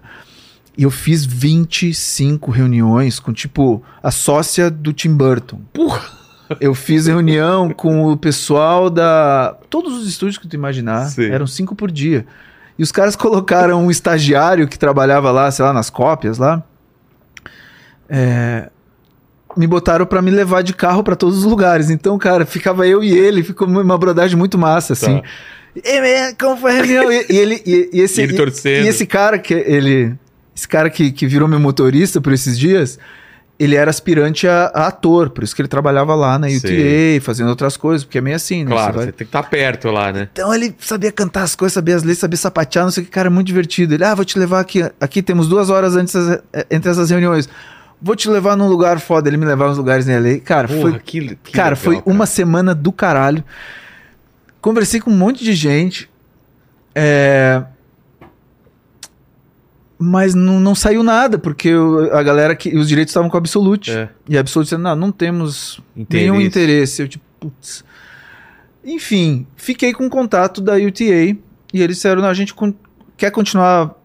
E 0.77 0.83
eu 0.83 0.91
fiz 0.91 1.25
25 1.25 2.51
reuniões 2.51 3.19
com, 3.19 3.33
tipo, 3.33 3.81
a 4.03 4.11
sócia 4.11 4.69
do 4.69 4.93
Tim 4.93 5.15
Burton. 5.15 5.61
Porra! 5.73 6.03
Eu 6.59 6.75
fiz 6.75 7.07
reunião 7.07 7.71
com 7.71 8.05
o 8.11 8.15
pessoal 8.15 8.87
da. 8.87 9.57
Todos 9.67 9.97
os 9.97 10.07
estúdios 10.07 10.37
que 10.37 10.47
tu 10.47 10.55
imaginar. 10.55 11.05
Sim. 11.05 11.25
Eram 11.25 11.47
cinco 11.47 11.73
por 11.73 11.89
dia. 11.89 12.23
E 12.77 12.83
os 12.83 12.91
caras 12.91 13.15
colocaram 13.15 13.85
um 13.85 13.91
estagiário 13.91 14.67
que 14.67 14.79
trabalhava 14.79 15.31
lá, 15.31 15.49
sei 15.51 15.63
lá, 15.63 15.71
nas 15.71 15.89
cópias 15.89 16.37
lá. 16.37 16.63
É, 18.09 18.69
Me 19.55 19.67
botaram 19.67 20.05
pra 20.05 20.21
me 20.21 20.31
levar 20.31 20.63
de 20.63 20.73
carro 20.73 21.03
pra 21.03 21.15
todos 21.15 21.37
os 21.39 21.43
lugares. 21.43 21.89
Então, 21.89 22.17
cara, 22.17 22.45
ficava 22.45 22.87
eu 22.87 23.03
e 23.03 23.11
ele, 23.11 23.43
ficou 23.43 23.67
uma 23.67 23.97
brodagem 23.97 24.35
muito 24.37 24.57
massa, 24.57 24.93
assim. 24.93 25.21
Tá. 25.21 25.27
E, 25.75 26.01
man, 26.01 26.35
como 26.39 26.57
foi 26.57 26.71
a 26.71 26.73
reunião? 26.75 27.11
E, 27.11 27.25
e 27.29 27.37
ele, 27.37 27.61
e, 27.65 27.89
e 27.93 28.01
esse, 28.01 28.21
E 28.21 28.23
ele 28.23 28.33
e 28.85 28.87
esse 28.87 29.05
cara 29.05 29.37
que 29.39 29.53
ele. 29.53 30.15
Esse 30.55 30.67
cara 30.67 30.89
que, 30.89 31.11
que 31.11 31.25
virou 31.25 31.47
meu 31.47 31.59
motorista 31.59 32.21
por 32.21 32.31
esses 32.31 32.57
dias, 32.59 32.99
ele 33.59 33.75
era 33.75 33.89
aspirante 33.89 34.47
a, 34.47 34.65
a 34.73 34.87
ator, 34.87 35.29
por 35.29 35.43
isso 35.43 35.55
que 35.55 35.61
ele 35.61 35.67
trabalhava 35.69 36.15
lá 36.15 36.37
na 36.39 36.47
UTA, 36.47 36.67
Sei. 36.67 37.19
fazendo 37.19 37.49
outras 37.49 37.77
coisas, 37.77 38.03
porque 38.03 38.17
é 38.17 38.21
meio 38.21 38.35
assim, 38.35 38.63
né? 38.63 38.71
Claro, 38.71 38.93
Você 38.93 38.97
vai- 38.97 39.05
você 39.05 39.11
tem 39.11 39.17
que 39.27 39.29
estar 39.29 39.43
perto 39.43 39.89
lá, 39.91 40.11
né? 40.11 40.27
Então 40.33 40.53
ele 40.53 40.75
sabia 40.79 41.11
cantar 41.11 41.43
as 41.43 41.55
coisas, 41.55 41.73
sabia 41.73 41.95
as 41.95 42.01
letras, 42.03 42.19
sabia 42.19 42.37
sapatear, 42.37 42.83
não 42.85 42.91
sei 42.91 43.03
o 43.03 43.05
que, 43.05 43.11
cara, 43.11 43.27
é 43.27 43.29
muito 43.29 43.47
divertido. 43.47 43.93
Ele, 43.93 44.03
ah, 44.03 44.15
vou 44.15 44.25
te 44.25 44.37
levar 44.39 44.59
aqui, 44.59 44.83
aqui 44.99 45.21
temos 45.21 45.47
duas 45.47 45.69
horas 45.69 45.95
antes 45.95 46.15
eh, 46.15 46.65
entre 46.71 46.89
essas 46.91 47.09
reuniões. 47.09 47.47
Vou 48.01 48.15
te 48.17 48.27
levar 48.29 48.57
num 48.57 48.67
lugar 48.67 48.99
foda, 48.99 49.29
ele 49.29 49.37
me 49.37 49.45
levava 49.45 49.69
nos 49.69 49.77
lugares 49.77 50.07
LA. 50.07 50.39
Cara, 50.43 50.67
Porra, 50.67 50.81
foi, 50.81 50.99
que, 50.99 51.35
que 51.41 51.51
cara, 51.53 51.69
legal, 51.69 51.83
foi 51.83 51.95
cara. 52.01 52.09
uma 52.09 52.25
semana 52.25 52.75
do 52.75 52.91
caralho. 52.91 53.43
Conversei 54.59 54.99
com 54.99 55.09
um 55.11 55.15
monte 55.17 55.43
de 55.43 55.53
gente. 55.53 56.09
É... 56.95 57.63
Mas 60.05 60.35
não, 60.35 60.59
não 60.59 60.75
saiu 60.75 61.01
nada, 61.01 61.37
porque 61.39 61.71
a 62.11 62.21
galera 62.21 62.53
que. 62.55 62.75
Os 62.75 62.89
direitos 62.89 63.11
estavam 63.11 63.29
com 63.29 63.37
a 63.37 63.39
Absolute. 63.39 63.89
É. 63.91 64.09
E 64.27 64.35
a 64.35 64.41
Absolute 64.41 64.65
dizendo, 64.67 64.83
não, 64.83 64.95
não 64.97 65.11
temos 65.13 65.79
Interesse. 65.95 66.29
nenhum 66.29 66.41
interesse. 66.41 67.01
Eu, 67.03 67.07
tipo, 67.07 67.23
putz. 67.39 67.85
Enfim, 68.83 69.47
fiquei 69.55 69.93
com 69.93 70.09
contato 70.09 70.59
da 70.59 70.73
UTA 70.75 71.03
e 71.03 71.37
eles 71.73 71.95
disseram, 71.97 72.21
não, 72.21 72.27
a 72.29 72.33
gente 72.33 72.53
con- 72.53 72.73
quer 73.15 73.31
continuar. 73.31 73.95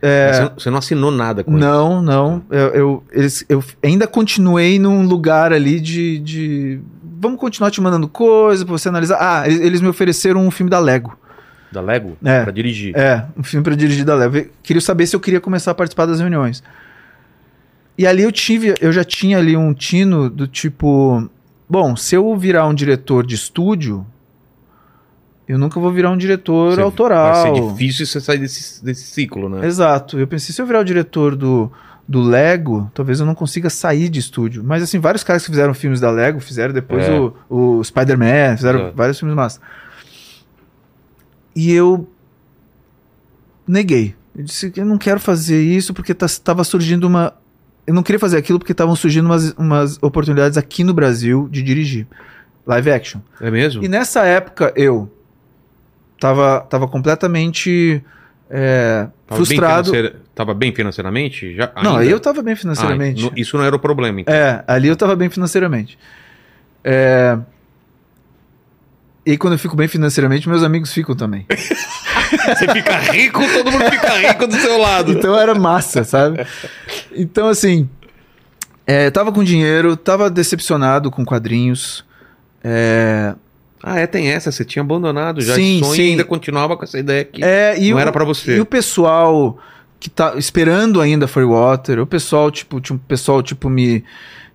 é, 0.00 0.48
Você, 0.56 0.70
não 0.70 0.78
assinou 0.78 1.10
nada 1.10 1.42
com 1.42 1.50
não, 1.50 2.00
não. 2.00 2.42
Eu, 2.50 2.66
eu, 2.68 3.04
eles, 3.10 3.44
eu 3.48 3.62
ainda 3.82 4.06
continuei 4.06 4.78
num 4.78 5.06
lugar 5.06 5.52
ali 5.52 5.80
de, 5.80 6.18
de. 6.20 6.80
Vamos 7.20 7.40
continuar 7.40 7.72
te 7.72 7.80
mandando 7.80 8.06
coisa 8.06 8.64
pra 8.64 8.70
você 8.78 8.88
analisar. 8.88 9.18
Ah, 9.20 9.48
eles, 9.48 9.60
eles 9.60 9.80
me 9.80 9.88
ofereceram 9.88 10.46
um 10.46 10.52
filme 10.52 10.70
da 10.70 10.78
Lego. 10.78 11.18
Da 11.72 11.80
Lego? 11.80 12.16
É. 12.24 12.42
Pra 12.42 12.52
dirigir. 12.52 12.96
É, 12.96 13.24
um 13.36 13.42
filme 13.42 13.62
pra 13.64 13.74
dirigir 13.74 14.04
da 14.04 14.14
Lego. 14.14 14.36
Eu 14.36 14.46
Queria 14.62 14.80
saber 14.80 15.06
se 15.06 15.14
eu 15.14 15.20
queria 15.20 15.40
começar 15.40 15.70
a 15.70 15.74
participar 15.74 16.06
das 16.06 16.20
reuniões. 16.20 16.62
E 17.96 18.06
ali 18.06 18.22
eu 18.22 18.30
tive, 18.32 18.74
eu 18.80 18.92
já 18.92 19.02
tinha 19.04 19.38
ali 19.38 19.56
um 19.56 19.74
tino 19.74 20.30
do 20.30 20.46
tipo, 20.46 21.28
bom, 21.68 21.96
se 21.96 22.14
eu 22.14 22.36
virar 22.36 22.66
um 22.66 22.72
diretor 22.74 23.26
de 23.26 23.34
estúdio, 23.34 24.06
eu 25.48 25.58
nunca 25.58 25.80
vou 25.80 25.90
virar 25.90 26.10
um 26.10 26.16
diretor 26.16 26.74
Você- 26.74 26.80
autoral. 26.80 27.32
Vai 27.32 27.54
ser 27.54 27.68
difícil 27.72 28.06
você 28.06 28.20
sair 28.20 28.38
desse, 28.38 28.84
desse 28.84 29.04
ciclo, 29.04 29.48
né? 29.48 29.66
Exato. 29.66 30.18
Eu 30.18 30.26
pensei, 30.28 30.54
se 30.54 30.60
eu 30.62 30.66
virar 30.66 30.80
o 30.80 30.84
diretor 30.84 31.34
do, 31.34 31.72
do 32.06 32.20
Lego, 32.22 32.90
talvez 32.94 33.18
eu 33.18 33.26
não 33.26 33.34
consiga 33.34 33.68
sair 33.70 34.08
de 34.08 34.20
estúdio. 34.20 34.62
Mas, 34.62 34.82
assim, 34.82 34.98
vários 34.98 35.24
caras 35.24 35.42
que 35.44 35.50
fizeram 35.50 35.72
filmes 35.74 36.00
da 36.00 36.10
Lego 36.10 36.38
fizeram 36.38 36.72
depois 36.74 37.04
É. 37.04 37.18
o, 37.18 37.34
o 37.78 37.82
Spider-Man, 37.84 38.56
fizeram 38.56 38.80
Exato. 38.80 38.96
vários 38.96 39.18
filmes 39.18 39.34
massa. 39.34 39.60
E 41.60 41.72
eu 41.72 42.08
neguei. 43.66 44.14
Eu 44.36 44.44
disse 44.44 44.70
que 44.70 44.80
eu 44.80 44.86
não 44.86 44.96
quero 44.96 45.18
fazer 45.18 45.60
isso 45.60 45.92
porque 45.92 46.12
estava 46.12 46.62
surgindo 46.62 47.04
uma. 47.08 47.34
Eu 47.84 47.92
não 47.94 48.02
queria 48.04 48.18
fazer 48.20 48.36
aquilo 48.36 48.58
porque 48.60 48.70
estavam 48.72 48.94
surgindo 48.94 49.26
umas, 49.26 49.50
umas 49.58 49.98
oportunidades 50.02 50.56
aqui 50.56 50.84
no 50.84 50.94
Brasil 50.94 51.48
de 51.50 51.60
dirigir 51.62 52.06
live 52.64 52.90
action. 52.92 53.20
É 53.40 53.50
mesmo? 53.50 53.82
E 53.82 53.88
nessa 53.88 54.24
época 54.24 54.72
eu 54.76 55.10
tava, 56.20 56.60
tava 56.60 56.86
completamente 56.86 58.04
é, 58.48 59.08
Tava 59.26 59.40
bem 59.40 59.46
frustrado. 59.46 59.90
financeira- 59.90 60.20
Tava 60.34 60.54
bem 60.54 60.72
financeiramente? 60.72 61.56
Já, 61.56 61.72
Não, 61.82 61.92
ainda? 61.92 62.02
aí 62.02 62.10
eu 62.10 62.20
tava 62.20 62.40
bem 62.42 62.54
financeiramente. 62.54 63.26
Ah, 63.26 63.32
isso 63.34 63.56
não 63.58 63.64
era 63.64 63.74
o 63.74 63.78
problema, 63.80 64.20
então. 64.20 64.32
É, 64.32 64.62
ali 64.68 64.86
eu 64.86 64.94
tava 64.94 65.16
bem 65.16 65.28
financeiramente. 65.28 65.98
É... 66.84 67.36
E 69.30 69.36
quando 69.36 69.52
eu 69.54 69.58
fico 69.58 69.76
bem 69.76 69.86
financeiramente, 69.88 70.48
meus 70.48 70.62
amigos 70.62 70.92
ficam 70.92 71.14
também. 71.14 71.44
Você 71.50 72.66
fica 72.72 72.96
rico, 72.98 73.40
todo 73.52 73.70
mundo 73.70 73.84
fica 73.90 74.10
rico 74.28 74.46
do 74.46 74.54
seu 74.56 74.78
lado. 74.78 75.12
Então 75.12 75.38
era 75.38 75.54
massa, 75.54 76.02
sabe? 76.04 76.46
Então, 77.14 77.48
assim, 77.48 77.88
é, 78.86 79.10
tava 79.10 79.30
com 79.32 79.44
dinheiro, 79.44 79.96
tava 79.96 80.30
decepcionado 80.30 81.10
com 81.10 81.24
quadrinhos. 81.24 82.04
é, 82.64 83.34
Ah, 83.82 83.98
é, 84.00 84.06
tem 84.06 84.28
essa. 84.30 84.50
Você 84.50 84.64
tinha 84.64 84.82
abandonado 84.82 85.40
já 85.40 85.54
Sim, 85.54 85.80
sonho 85.80 85.94
sim. 85.94 86.02
e 86.02 86.10
ainda 86.12 86.24
continuava 86.24 86.76
com 86.76 86.84
essa 86.84 86.98
ideia 86.98 87.22
aqui. 87.22 87.42
É, 87.44 87.78
não 87.78 87.96
o- 87.96 88.00
era 88.00 88.10
pra 88.12 88.24
você. 88.24 88.56
E 88.56 88.60
o 88.60 88.66
pessoal 88.66 89.58
que 90.00 90.08
tá 90.08 90.34
esperando 90.36 91.00
ainda 91.00 91.26
Free 91.28 91.44
Water, 91.44 91.98
o 92.00 92.06
pessoal, 92.06 92.50
tipo, 92.50 92.80
tinha 92.80 92.96
um 92.96 92.98
pessoal, 92.98 93.42
tipo, 93.42 93.68
me, 93.68 94.04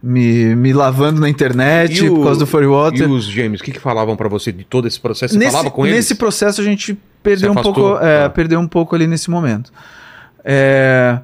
me, 0.05 0.53
me 0.53 0.73
lavando 0.73 1.21
na 1.21 1.29
internet 1.29 2.03
E 2.03 2.09
o- 2.09 2.15
por 2.15 2.23
causa 2.25 2.39
do 2.41 2.45
Free 2.45 2.65
E 2.65 3.03
os 3.03 3.23
gêmeos, 3.23 3.61
o 3.61 3.63
que, 3.63 3.71
que 3.71 3.79
falavam 3.79 4.17
pra 4.17 4.27
você 4.27 4.51
de 4.51 4.65
todo 4.65 4.85
esse 4.85 4.99
processo? 4.99 5.33
Você 5.33 5.39
nesse, 5.39 5.51
falava 5.51 5.71
com 5.71 5.85
eles? 5.85 5.95
nesse 5.95 6.15
processo 6.15 6.59
a 6.59 6.63
gente 6.63 6.97
perdeu 7.23 7.51
um 7.53 7.55
pouco, 7.55 7.97
é, 7.99 8.25
Ah. 8.25 8.29
perdeu 8.29 8.59
um 8.59 8.67
pouco 8.67 8.93
ali 8.95 9.07
nesse 9.07 9.29
momento. 9.29 9.71
É, 10.43 11.19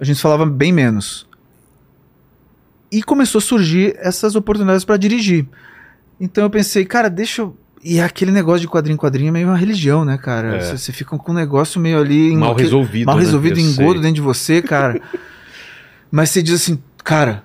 a 0.00 0.04
gente 0.04 0.20
falava 0.20 0.44
bem 0.44 0.72
menos. 0.72 1.24
E 2.90 3.00
começou 3.02 3.38
a 3.38 3.42
surgir 3.42 3.94
essas 3.98 4.34
oportunidades 4.34 4.84
para 4.84 4.96
dirigir. 4.96 5.46
Então 6.20 6.42
eu 6.44 6.50
pensei, 6.50 6.84
cara, 6.84 7.08
deixa 7.08 7.42
eu. 7.42 7.56
E 7.84 8.00
aquele 8.00 8.32
negócio 8.32 8.60
de 8.60 8.68
quadrinho 8.68 8.94
em 8.94 8.98
quadrinho 8.98 9.28
é 9.28 9.32
meio 9.32 9.46
uma 9.46 9.56
religião, 9.56 10.04
né, 10.04 10.18
cara? 10.18 10.56
É. 10.56 10.60
Você, 10.60 10.78
você 10.78 10.92
fica 10.92 11.16
com 11.16 11.30
um 11.30 11.34
negócio 11.34 11.80
meio 11.80 12.00
ali. 12.00 12.34
Mal 12.34 12.56
que- 12.56 12.62
resolvido. 12.62 13.06
mal 13.06 13.16
né? 13.16 13.22
resolvido, 13.22 13.60
engodo 13.60 14.00
dentro 14.00 14.14
de 14.16 14.20
você, 14.20 14.60
cara. 14.60 15.00
Mas 16.10 16.30
você 16.30 16.42
diz 16.42 16.54
assim, 16.54 16.80
cara, 17.04 17.44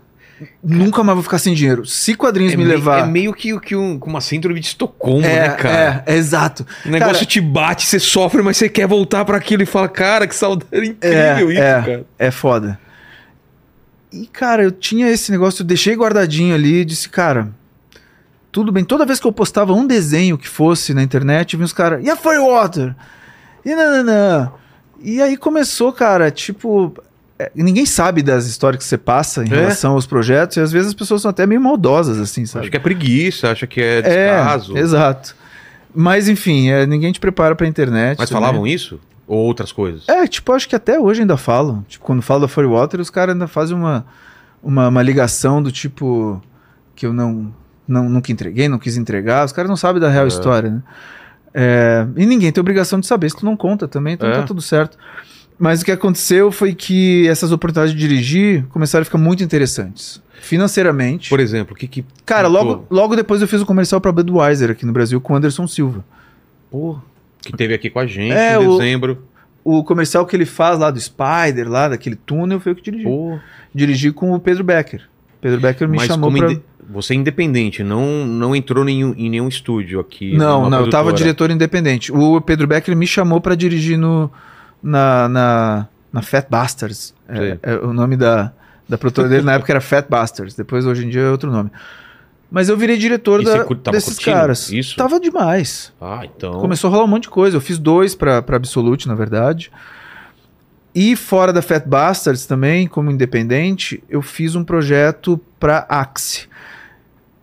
nunca 0.64 1.04
mais 1.04 1.16
vou 1.16 1.24
ficar 1.24 1.38
sem 1.40 1.54
dinheiro. 1.54 1.86
Se 1.86 2.16
quadrinhos 2.16 2.54
É 2.54 2.56
me 2.58 2.64
meio- 2.64 2.76
levar. 2.78 3.00
É 3.00 3.06
meio 3.06 3.34
que, 3.34 3.60
que 3.60 3.76
um, 3.76 4.00
uma 4.06 4.22
síndrome 4.22 4.60
de 4.60 4.68
Estocolmo, 4.68 5.26
é, 5.26 5.48
né, 5.48 5.56
cara? 5.56 6.04
é, 6.08 6.14
é 6.14 6.18
exato. 6.18 6.66
O 6.86 6.90
negócio 6.90 7.14
Cara, 7.16 7.26
te 7.26 7.42
bate, 7.42 7.86
você 7.86 8.00
sofre, 8.00 8.42
mas 8.42 8.58
você 8.58 8.68
quer 8.70 8.88
voltar 8.88 9.24
pra 9.26 9.38
aquilo 9.38 9.64
e 9.64 9.66
fala, 9.66 9.88
cara, 9.90 10.28
que 10.28 10.36
saudade 10.36 10.96
É, 11.02 11.32
incrível 11.34 11.52
isso, 11.52 11.62
é. 11.62 11.82
cara. 11.82 12.06
É 12.20 12.32
foda. 12.32 12.80
E, 14.12 14.28
cara, 14.28 14.64
eu 14.64 14.72
tinha 14.72 15.10
esse 15.10 15.32
negócio, 15.32 15.62
eu 15.62 15.66
deixei 15.68 15.96
guardadinho 15.96 16.54
ali 16.54 16.82
e 16.82 16.86
disse, 16.86 17.08
cara, 17.08 17.50
tudo 18.52 18.72
bem. 18.72 18.84
Toda 18.84 19.06
vez 19.06 19.20
que 19.20 19.26
eu 19.28 19.32
postava 19.32 19.72
um 19.74 19.88
desenho 19.88 20.38
que 20.38 20.48
fosse 20.50 20.94
na 20.94 21.02
internet, 21.02 21.56
vinha 21.56 21.66
os 21.66 21.72
caras, 21.74 22.04
e 22.06 22.10
a 22.10 22.16
Firewater? 22.18 22.94
E 23.64 23.74
nananã. 23.74 24.52
E 25.00 25.22
aí 25.22 25.38
começou, 25.38 25.94
cara, 25.94 26.30
tipo. 26.30 26.94
É, 27.44 27.52
Ninguém 27.56 27.86
sabe 27.86 28.22
das 28.22 28.46
histórias 28.46 28.82
que 28.84 28.88
você 28.88 28.98
passa 28.98 29.44
em 29.44 29.48
É. 29.52 29.56
relação 29.56 29.94
aos 29.94 30.06
projetos, 30.06 30.58
e 30.58 30.60
às 30.60 30.72
vezes 30.72 30.90
as 30.90 30.94
pessoas 30.94 31.22
são 31.22 31.30
até 31.32 31.46
meio 31.48 31.62
maldosas, 31.62 32.20
assim, 32.20 32.46
sabe? 32.46 32.64
Acho 32.66 32.72
que 32.72 32.78
é 32.78 32.80
preguiça, 32.80 33.52
acha 33.52 33.66
que 33.68 33.82
é 33.82 34.00
é, 34.00 34.02
descaso. 34.02 34.78
exato. 34.78 35.36
Mas 35.94 36.30
enfim, 36.30 36.70
é, 36.70 36.86
ninguém 36.86 37.12
te 37.12 37.20
prepara 37.20 37.56
pra 37.56 37.68
internet. 37.68 38.18
Mas 38.18 38.30
também. 38.30 38.42
falavam 38.44 38.66
isso? 38.66 39.00
Ou 39.28 39.38
outras 39.46 39.72
coisas? 39.72 40.08
É, 40.10 40.28
tipo, 40.28 40.52
acho 40.54 40.68
que 40.68 40.76
até 40.76 41.00
hoje 41.00 41.22
ainda 41.22 41.38
falam. 41.38 41.86
Tipo, 41.88 42.04
quando 42.06 42.22
falo 42.22 42.42
da 42.42 42.48
Fire 42.48 42.68
Water, 42.68 43.00
os 43.00 43.10
caras 43.10 43.34
ainda 43.34 43.48
fazem 43.48 43.76
uma, 43.76 44.06
uma, 44.62 44.88
uma 44.90 45.02
ligação 45.02 45.62
do 45.64 45.72
tipo 45.72 46.42
que 46.96 47.06
eu 47.06 47.14
não, 47.14 47.54
não 47.88 48.10
nunca 48.10 48.32
entreguei, 48.32 48.68
não 48.70 48.78
quis 48.80 48.98
entregar. 48.98 49.46
Os 49.46 49.52
caras 49.52 49.70
não 49.70 49.78
sabem 49.78 50.02
da 50.02 50.10
real 50.10 50.26
É. 50.26 50.28
história, 50.28 50.70
né? 50.70 50.82
É, 51.54 52.08
e 52.16 52.26
ninguém 52.26 52.52
tem 52.52 52.62
obrigação 52.62 53.00
de 53.00 53.08
saber, 53.08 53.30
se 53.30 53.36
tu 53.38 53.46
não 53.46 53.58
conta 53.58 53.86
também, 53.88 54.14
então 54.14 54.30
É. 54.30 54.34
tá 54.34 54.44
tudo 54.44 54.62
certo. 54.62 54.98
Mas 55.62 55.82
o 55.82 55.86
que 55.86 55.92
aconteceu 55.92 56.52
foi 56.52 56.74
que 56.74 57.28
essas 57.28 57.52
oportunidades 57.52 57.94
de 57.94 58.00
dirigir 58.00 58.66
começaram 58.70 59.04
a 59.04 59.06
ficar 59.06 59.20
muito 59.20 59.44
interessantes. 59.44 60.20
Financeiramente. 60.42 61.30
Por 61.30 61.40
exemplo, 61.40 61.74
o 61.76 61.78
que 61.78 61.88
que... 61.88 62.04
Cara, 62.26 62.48
pintou? 62.50 62.64
logo, 62.66 62.86
logo 62.90 63.16
depois 63.16 63.42
eu 63.44 63.48
fiz 63.48 63.62
o 63.62 63.66
comercial 63.66 64.02
pra 64.02 64.12
Budweiser 64.12 64.72
aqui 64.72 64.88
no 64.88 64.92
Brasil 64.92 65.22
com 65.22 65.34
o 65.34 65.36
Anderson 65.36 65.68
Silva. 65.68 66.04
Pô, 66.72 66.98
que 67.42 67.56
teve 67.56 67.76
aqui 67.76 67.92
com 67.92 68.00
a 68.00 68.08
gente 68.08 68.34
É, 68.34 68.56
em 68.56 68.68
o- 68.68 68.78
dezembro. 68.78 69.24
O 69.64 69.84
comercial 69.84 70.26
que 70.26 70.36
ele 70.36 70.48
faz 70.48 70.80
lá 70.80 70.90
do 70.90 71.00
Spider, 71.00 71.70
lá 71.70 71.90
daquele 71.90 72.16
túnel, 72.16 72.60
foi 72.60 72.72
eu 72.72 72.76
que 72.76 72.82
dirigi. 72.82 73.04
Pô, 73.04 73.38
dirigi 73.76 74.12
com 74.12 74.34
o 74.34 74.40
Pedro 74.40 74.64
Becker. 74.64 75.04
Pedro 75.40 75.60
Becker 75.60 75.88
me 75.88 75.98
mas 75.98 76.08
chamou 76.08 76.32
pra... 76.32 76.52
inde- 76.54 76.62
você 76.90 77.14
é 77.14 77.18
independente, 77.18 77.84
não, 77.84 78.26
não 78.26 78.56
entrou 78.56 78.84
em, 78.84 78.88
nenhum- 78.88 79.14
em 79.16 79.30
nenhum 79.30 79.48
estúdio 79.48 80.00
aqui. 80.00 80.36
Não, 80.36 80.68
não, 80.70 80.80
eu 80.80 80.90
tava 80.90 81.04
produtora. 81.10 81.16
diretor 81.18 81.52
independente. 81.52 82.12
O 82.12 82.42
Pedro 82.42 82.66
Becker 82.68 82.96
me 82.96 83.06
chamou 83.06 83.40
pra 83.40 83.54
dirigir 83.54 83.98
no, 83.98 84.30
na, 84.82 85.28
na, 85.30 85.88
na 86.12 86.22
Fat 86.22 86.48
Bastards. 86.50 87.14
É, 87.28 87.58
é 87.64 87.76
o 87.78 87.94
nome 87.94 88.16
da, 88.18 88.52
da 88.88 88.98
produtora 88.98 89.28
dele 89.30 89.44
na 89.44 89.54
época 89.54 89.72
era 89.74 89.82
Fat 89.82 90.08
Bastards. 90.10 90.56
Depois, 90.56 90.86
hoje 90.86 91.06
em 91.06 91.10
dia, 91.10 91.22
é 91.22 91.30
outro 91.30 91.52
nome. 91.52 91.70
Mas 92.50 92.68
eu 92.68 92.76
virei 92.76 92.98
diretor 92.98 93.42
da- 93.44 93.64
desses 93.92 94.16
curtindo 94.16 94.36
caras. 94.36 94.70
isso? 94.70 94.98
Tava 94.98 95.20
demais. 95.20 95.94
Ah, 96.02 96.22
então... 96.26 96.60
Começou 96.60 96.90
a 96.90 96.92
rolar 96.92 97.06
um 97.06 97.08
monte 97.08 97.24
de 97.24 97.30
coisa. 97.30 97.56
Eu 97.56 97.62
fiz 97.62 97.78
dois 97.80 98.14
pra, 98.14 98.42
pra 98.42 98.58
Absolute, 98.58 99.08
na 99.08 99.16
verdade. 99.16 99.72
E 100.94 101.16
fora 101.16 101.54
da 101.54 101.62
Fat 101.62 101.86
Bastards 101.88 102.46
também, 102.46 102.86
como 102.88 103.10
independente, 103.10 104.04
eu 104.10 104.22
fiz 104.22 104.56
um 104.56 104.64
projeto 104.66 105.40
pra 105.58 105.86
Axe. 105.88 106.50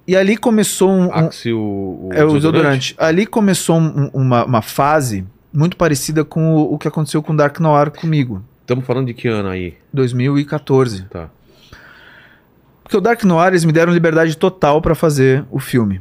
E 0.06 0.14
ali 0.14 0.36
começou 0.36 0.90
um, 0.90 1.06
um- 1.06 1.12
Axe, 1.14 1.52
o, 1.54 1.58
o 1.58 2.10
é 2.12 2.22
o 2.24 2.32
desodorante. 2.34 2.94
Ali 2.98 3.24
começou 3.24 3.78
um- 3.78 4.10
uma, 4.12 4.44
uma 4.44 4.60
fase 4.62 5.24
muito 5.52 5.76
parecida 5.76 6.24
com 6.24 6.54
o, 6.54 6.74
o 6.74 6.78
que 6.78 6.88
aconteceu 6.88 7.22
com 7.22 7.34
Dark 7.34 7.58
Noir 7.60 7.90
comigo, 7.90 8.42
Estamos 8.60 8.84
falando 8.84 9.06
de 9.06 9.14
que 9.14 9.26
ano 9.28 9.48
aí? 9.48 9.74
2014. 9.94 11.04
Tá. 11.04 11.30
Porque 12.82 12.96
o 12.96 13.00
Dark 13.00 13.22
Noir 13.24 13.48
eles 13.48 13.64
me 13.64 13.72
deram 13.72 13.92
liberdade 13.94 14.36
total 14.36 14.82
pra 14.82 14.94
fazer 14.94 15.42
o 15.50 15.58
filme. 15.58 16.00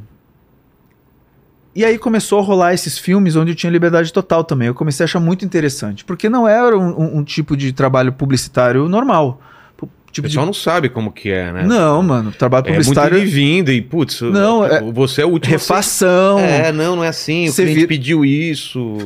E 1.74 1.86
aí 1.86 1.98
começou 1.98 2.40
a 2.40 2.42
rolar 2.42 2.74
esses 2.74 2.98
filmes 2.98 3.36
onde 3.36 3.52
eu 3.52 3.56
tinha 3.56 3.72
liberdade 3.72 4.12
total 4.12 4.44
também. 4.44 4.68
Eu 4.68 4.74
comecei 4.74 5.04
a 5.04 5.06
achar 5.06 5.20
muito 5.20 5.46
interessante, 5.46 6.04
porque 6.04 6.28
não 6.28 6.48
era 6.48 6.78
um, 6.78 6.90
um- 6.90 7.18
um 7.20 7.24
tipo 7.24 7.56
de 7.56 7.72
trabalho 7.72 8.12
publicitário 8.12 8.90
normal. 8.90 9.40
Pu- 9.78 9.86
O 9.86 10.12
Tipo 10.12 10.28
de... 10.28 10.32
pessoal 10.34 10.46
não 10.46 10.54
sabe 10.54 10.90
como 10.90 11.12
que 11.12 11.30
é, 11.30 11.54
né? 11.54 11.64
Não, 11.64 12.02
mano, 12.02 12.32
trabalho 12.32 12.66
É 12.68 12.72
muito 12.72 12.84
publicitário 12.86 13.18
ir 13.20 13.22
e 13.22 13.26
vindo 13.26 13.72
e, 13.72 13.82
putz, 13.82 14.22
Não, 14.22 14.66
é- 14.66 14.82
você 14.92 15.22
é 15.22 15.26
o 15.26 15.30
último... 15.30 15.52
refação, 15.54 16.40
É, 16.40 16.72
não, 16.72 16.96
não 16.98 17.04
é 17.04 17.10
assim, 17.10 17.48
o 17.48 17.52
Você 17.54 17.64
cliente 17.64 17.88
pediu 17.88 18.26
isso. 18.26 18.98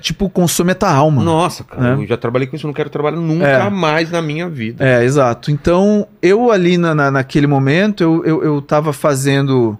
Tipo 0.00 0.28
consome 0.28 0.72
a 0.72 0.74
tua 0.74 0.90
alma. 0.92 1.22
Nossa, 1.22 1.64
cara, 1.64 1.90
É. 1.90 1.94
eu 1.94 2.06
já 2.06 2.16
trabalhei 2.16 2.46
com 2.46 2.56
isso, 2.56 2.66
não 2.66 2.74
quero 2.74 2.90
trabalhar 2.90 3.16
nunca 3.16 3.46
É. 3.46 3.70
mais 3.70 4.10
na 4.10 4.20
minha 4.20 4.48
vida. 4.48 4.84
É, 4.84 5.02
exato. 5.04 5.50
Então, 5.50 6.06
eu 6.22 6.50
ali 6.52 6.76
na, 6.76 6.94
na- 6.94 7.10
naquele 7.10 7.46
momento, 7.46 8.02
eu, 8.02 8.24
eu, 8.24 8.44
eu 8.44 8.62
tava 8.62 8.92
fazendo. 8.92 9.78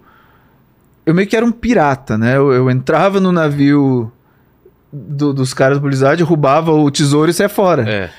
Eu 1.07 1.15
meio 1.15 1.29
que 1.29 1.37
era 1.37 1.45
um 1.45 1.53
pirata, 1.53 2.17
né? 2.17 2.37
Eu, 2.37 2.53
eu 2.53 2.71
entrava 2.71 3.21
no 3.21 3.31
navio 3.31 4.11
do- 4.93 5.35
dos 5.35 5.53
caras 5.53 5.79
da 5.79 5.87
Blizzard, 5.87 6.23
roubava 6.23 6.73
o 6.73 6.91
tesouro 6.91 7.31
e 7.31 7.35
saia 7.35 7.49
fora. 7.49 7.89
É. 7.89 8.11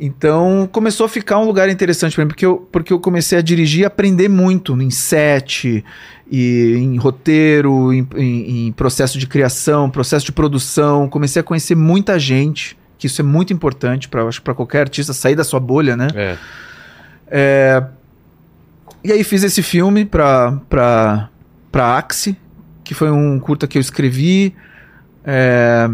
Então, 0.00 0.68
começou 0.70 1.06
a 1.06 1.08
ficar 1.08 1.38
um 1.38 1.44
lugar 1.44 1.68
interessante 1.68 2.14
pra 2.14 2.24
mim, 2.24 2.28
porque 2.28 2.46
eu, 2.46 2.58
porque 2.70 2.92
eu 2.92 3.00
comecei 3.00 3.36
a 3.36 3.42
dirigir 3.42 3.80
e 3.80 3.84
aprender 3.84 4.28
muito 4.28 4.80
em 4.80 4.90
set, 4.90 5.84
e 6.30 6.74
em 6.76 6.96
roteiro, 6.96 7.92
em, 7.92 8.06
em- 8.16 8.66
em 8.68 8.72
processo 8.72 9.18
de 9.18 9.26
criação, 9.26 9.90
processo 9.90 10.24
de 10.24 10.30
produção. 10.32 11.08
Comecei 11.08 11.40
a 11.40 11.42
conhecer 11.42 11.74
muita 11.74 12.16
gente, 12.18 12.78
que 12.96 13.06
isso 13.08 13.20
é 13.20 13.24
muito 13.24 13.52
importante 13.52 14.08
para 14.08 14.28
para 14.44 14.54
qualquer 14.54 14.80
artista 14.82 15.12
sair 15.12 15.34
da 15.34 15.42
sua 15.42 15.58
bolha, 15.58 15.96
né? 15.96 16.06
É. 17.26 17.84
E 19.02 19.12
aí 19.12 19.24
fiz 19.24 19.42
esse 19.42 19.62
filme 19.62 20.04
pra, 20.04 20.58
pra 20.68 21.96
Axe, 21.98 22.36
que 22.84 22.94
foi 22.94 23.10
um 23.10 23.38
curta 23.38 23.66
que 23.66 23.78
eu 23.78 23.80
escrevi. 23.80 24.54
é, 25.24 25.90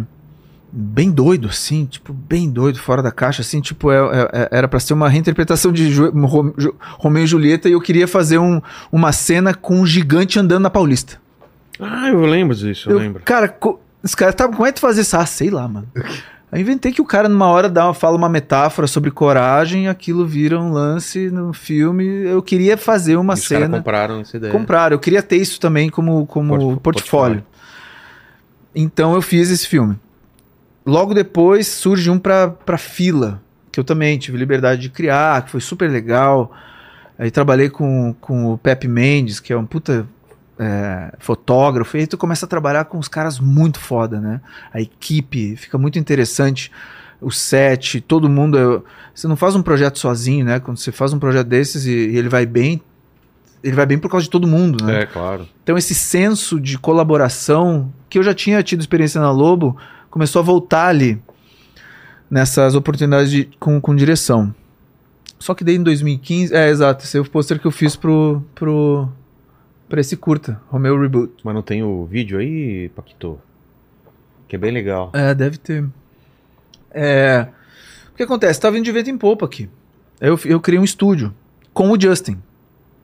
bem 0.76 1.10
doido, 1.10 1.48
assim, 1.48 1.84
tipo, 1.86 2.12
bem 2.12 2.51
doido, 2.51 2.80
fora 2.80 3.01
da 3.01 3.12
caixa, 3.12 3.42
assim, 3.42 3.60
tipo, 3.60 3.92
é- 3.92 3.96
é- 3.98 4.30
é- 4.42 4.48
era 4.51 4.66
pra 4.66 4.80
ser 4.80 4.92
uma 4.92 5.09
reinterpretação 5.09 5.70
de 5.70 5.88
Ju- 5.92 6.10
Ro- 6.26 6.52
Ju- 6.59 6.74
Romeu 6.98 7.22
e 7.22 7.26
Julieta 7.28 7.68
e 7.68 7.72
eu 7.72 7.80
queria 7.80 8.09
fazer 8.09 8.38
um- 8.38 8.60
uma 8.90 9.12
cena 9.12 9.55
com 9.55 9.80
um 9.80 9.86
gigante 9.86 10.38
andando 10.38 10.62
na 10.64 10.70
Paulista. 10.70 11.20
Ah, 11.78 12.09
eu 12.09 12.20
lembro 12.26 12.56
disso, 12.56 12.88
eu, 12.90 12.94
Eu, 12.94 12.98
lembro. 12.98 13.22
Cara, 13.24 13.48
co- 13.48 13.80
os 14.02 14.14
caras, 14.16 14.34
tá, 14.34 14.48
como 14.48 14.66
é 14.66 14.70
que 14.72 14.76
tu 14.76 14.80
fazer 14.80 15.02
isso? 15.02 15.16
Ah, 15.16 15.24
sei 15.26 15.48
lá, 15.51 15.68
mano. 15.68 15.86
Aí 16.51 16.60
inventei 16.60 16.92
que 16.92 17.01
o 17.02 17.05
cara, 17.05 17.28
numa 17.28 17.46
hora, 17.46 17.68
dá 17.68 17.86
uma, 17.86 17.94
fala 17.94 18.16
uma 18.16 18.28
metáfora 18.28 18.86
sobre 18.86 19.10
coragem, 19.10 19.88
aquilo 19.88 20.24
vira 20.26 20.59
um 20.60 20.72
lance 20.72 21.28
no 21.30 21.52
filme. 21.52 22.05
Eu 22.05 22.40
queria 22.42 22.76
fazer 22.76 23.16
uma 23.16 23.34
E 23.34 23.38
os 23.38 23.48
caras 23.48 23.64
cena. 23.64 23.76
compraram 23.78 24.20
essa 24.20 24.36
ideia. 24.36 24.52
Compraram, 24.52 24.94
eu 24.94 25.01
queria 25.01 25.20
ter 25.22 25.36
isso 25.36 25.59
também 25.60 25.88
como, 25.90 26.24
como 26.26 26.48
Portfó- 26.51 26.80
portfólio. 26.80 26.80
portfólio. 27.42 27.44
Então 28.74 29.14
eu 29.14 29.22
fiz 29.22 29.51
esse 29.51 29.66
filme. 29.68 29.96
Logo 30.86 31.15
depois 31.15 31.66
surge 31.66 32.11
um 32.11 32.19
pra, 32.19 32.48
pra 32.48 32.77
fila, 32.77 33.43
que 33.73 33.81
eu 33.81 33.85
também 33.85 34.19
tive 34.19 34.36
liberdade 34.36 34.82
de 34.82 34.90
criar, 34.90 35.44
que 35.44 35.51
foi 35.51 35.61
super 35.61 35.90
legal. 35.90 36.52
Aí 37.19 37.31
trabalhei 37.31 37.70
com, 37.70 38.15
com 38.20 38.52
o 38.52 38.59
Pepe 38.59 38.86
Mendes, 38.86 39.40
que 39.40 39.52
é 39.52 39.56
um 39.56 39.65
puta 39.65 40.06
é, 40.59 41.12
fotógrafo, 41.19 41.97
e 41.97 42.01
aí 42.01 42.06
tu 42.06 42.19
começa 42.19 42.44
a 42.47 42.48
trabalhar 42.48 42.85
com 42.85 42.98
os 42.98 43.09
caras 43.09 43.40
muito 43.40 43.78
foda, 43.78 44.20
né? 44.20 44.40
A 44.73 44.81
equipe, 44.81 45.56
fica 45.56 45.78
muito 45.78 45.98
interessante. 45.98 46.70
O 47.20 47.31
set, 47.31 48.01
todo 48.02 48.28
mundo. 48.28 48.85
Você 49.15 49.27
não 49.27 49.36
faz 49.36 49.56
um 49.56 49.62
projeto 49.62 49.98
sozinho, 49.98 50.44
né? 50.44 50.61
Quando 50.61 50.77
você 50.77 50.93
faz 50.93 51.12
um 51.12 51.19
projeto 51.19 51.47
desses 51.47 51.86
e, 51.86 51.90
e 51.90 52.19
ele 52.19 52.28
vai 52.28 52.44
bem, 52.44 52.82
ele 53.62 53.74
vai 53.74 53.86
bem 53.86 53.98
por 53.98 54.11
causa 54.11 54.24
de 54.24 54.31
todo 54.31 54.47
mundo, 54.47 54.85
né? 54.85 55.02
É, 55.02 55.06
claro. 55.06 55.48
Então 55.62 55.78
esse 55.78 55.94
senso 55.94 56.61
de 56.61 56.78
colaboração 56.78 57.90
que 58.11 58.19
eu 58.19 58.23
já 58.23 58.35
tinha 58.35 58.62
tido 58.62 58.81
experiência 58.81 59.20
na 59.20 59.31
Lobo 59.31 59.77
começou 60.15 60.39
a 60.39 60.45
voltar 60.45 60.86
ali 60.86 61.20
nessas 62.31 62.77
oportunidades 62.77 63.32
de- 63.32 63.51
com, 63.59 63.81
com 63.81 63.97
direção. 63.97 64.55
Só 65.41 65.55
que 65.55 65.65
daí 65.65 65.74
em 65.74 65.82
2015, 65.82 66.55
é 66.55 66.69
exato, 66.69 67.05
esse 67.05 67.19
é 67.19 67.20
o 67.20 67.28
pôster 67.28 67.59
que 67.59 67.66
eu 67.66 67.73
fiz 67.73 67.97
pro 67.97 68.41
pro 68.55 69.09
Pra 69.89 70.01
esse 70.01 70.16
curta, 70.16 70.61
Romeo 70.70 70.99
Reboot. 71.01 71.32
Mas 71.45 71.53
não 71.55 71.62
tem 71.62 71.82
o 71.82 72.07
vídeo 72.07 72.39
aí, 72.39 72.89
Paquito? 72.91 73.39
Que 74.49 74.55
é 74.57 74.59
bem 74.59 74.70
legal. 74.70 75.11
É, 75.12 75.35
deve 75.35 75.59
ter. 75.59 75.85
É. 76.93 77.49
O 78.12 78.16
que 78.16 78.23
acontece? 78.23 78.61
Tava 78.61 78.78
indo 78.78 78.85
de 78.85 78.93
vento 78.93 79.11
em 79.11 79.19
popa 79.19 79.45
aqui. 79.45 79.69
Eu, 80.20 80.39
eu 80.47 80.61
criei 80.61 80.81
um 80.81 80.85
estúdio 80.85 81.35
com 81.73 81.91
o 81.91 82.01
Justin. 82.01 82.39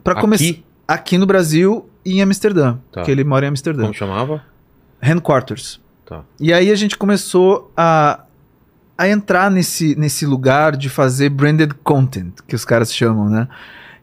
Aqui? 0.05 0.21
começar. 0.21 0.55
Aqui 0.89 1.19
no 1.19 1.27
Brasil 1.27 1.89
e 2.05 2.15
em 2.15 2.23
Amsterdã. 2.23 2.75
Tá. 2.75 3.01
Porque 3.01 3.11
ele 3.11 3.25
mora 3.25 3.45
em 3.47 3.49
Amsterdã. 3.49 3.83
Como 3.83 3.95
chamava? 3.95 4.43
Handquarters. 5.03 5.81
Tá. 6.11 6.25
E 6.41 6.53
aí 6.53 6.73
a 6.73 6.75
gente 6.75 6.99
começou 6.99 7.71
a, 7.77 8.25
a 8.99 9.09
entrar 9.09 9.49
nesse, 9.49 9.95
nesse 9.95 10.27
lugar 10.27 10.77
de 10.77 10.89
fazer 10.89 11.29
branded 11.29 11.73
content, 11.85 12.33
que 12.49 12.57
os 12.57 12.65
caras 12.65 12.93
chamam, 12.93 13.31
né? 13.31 13.47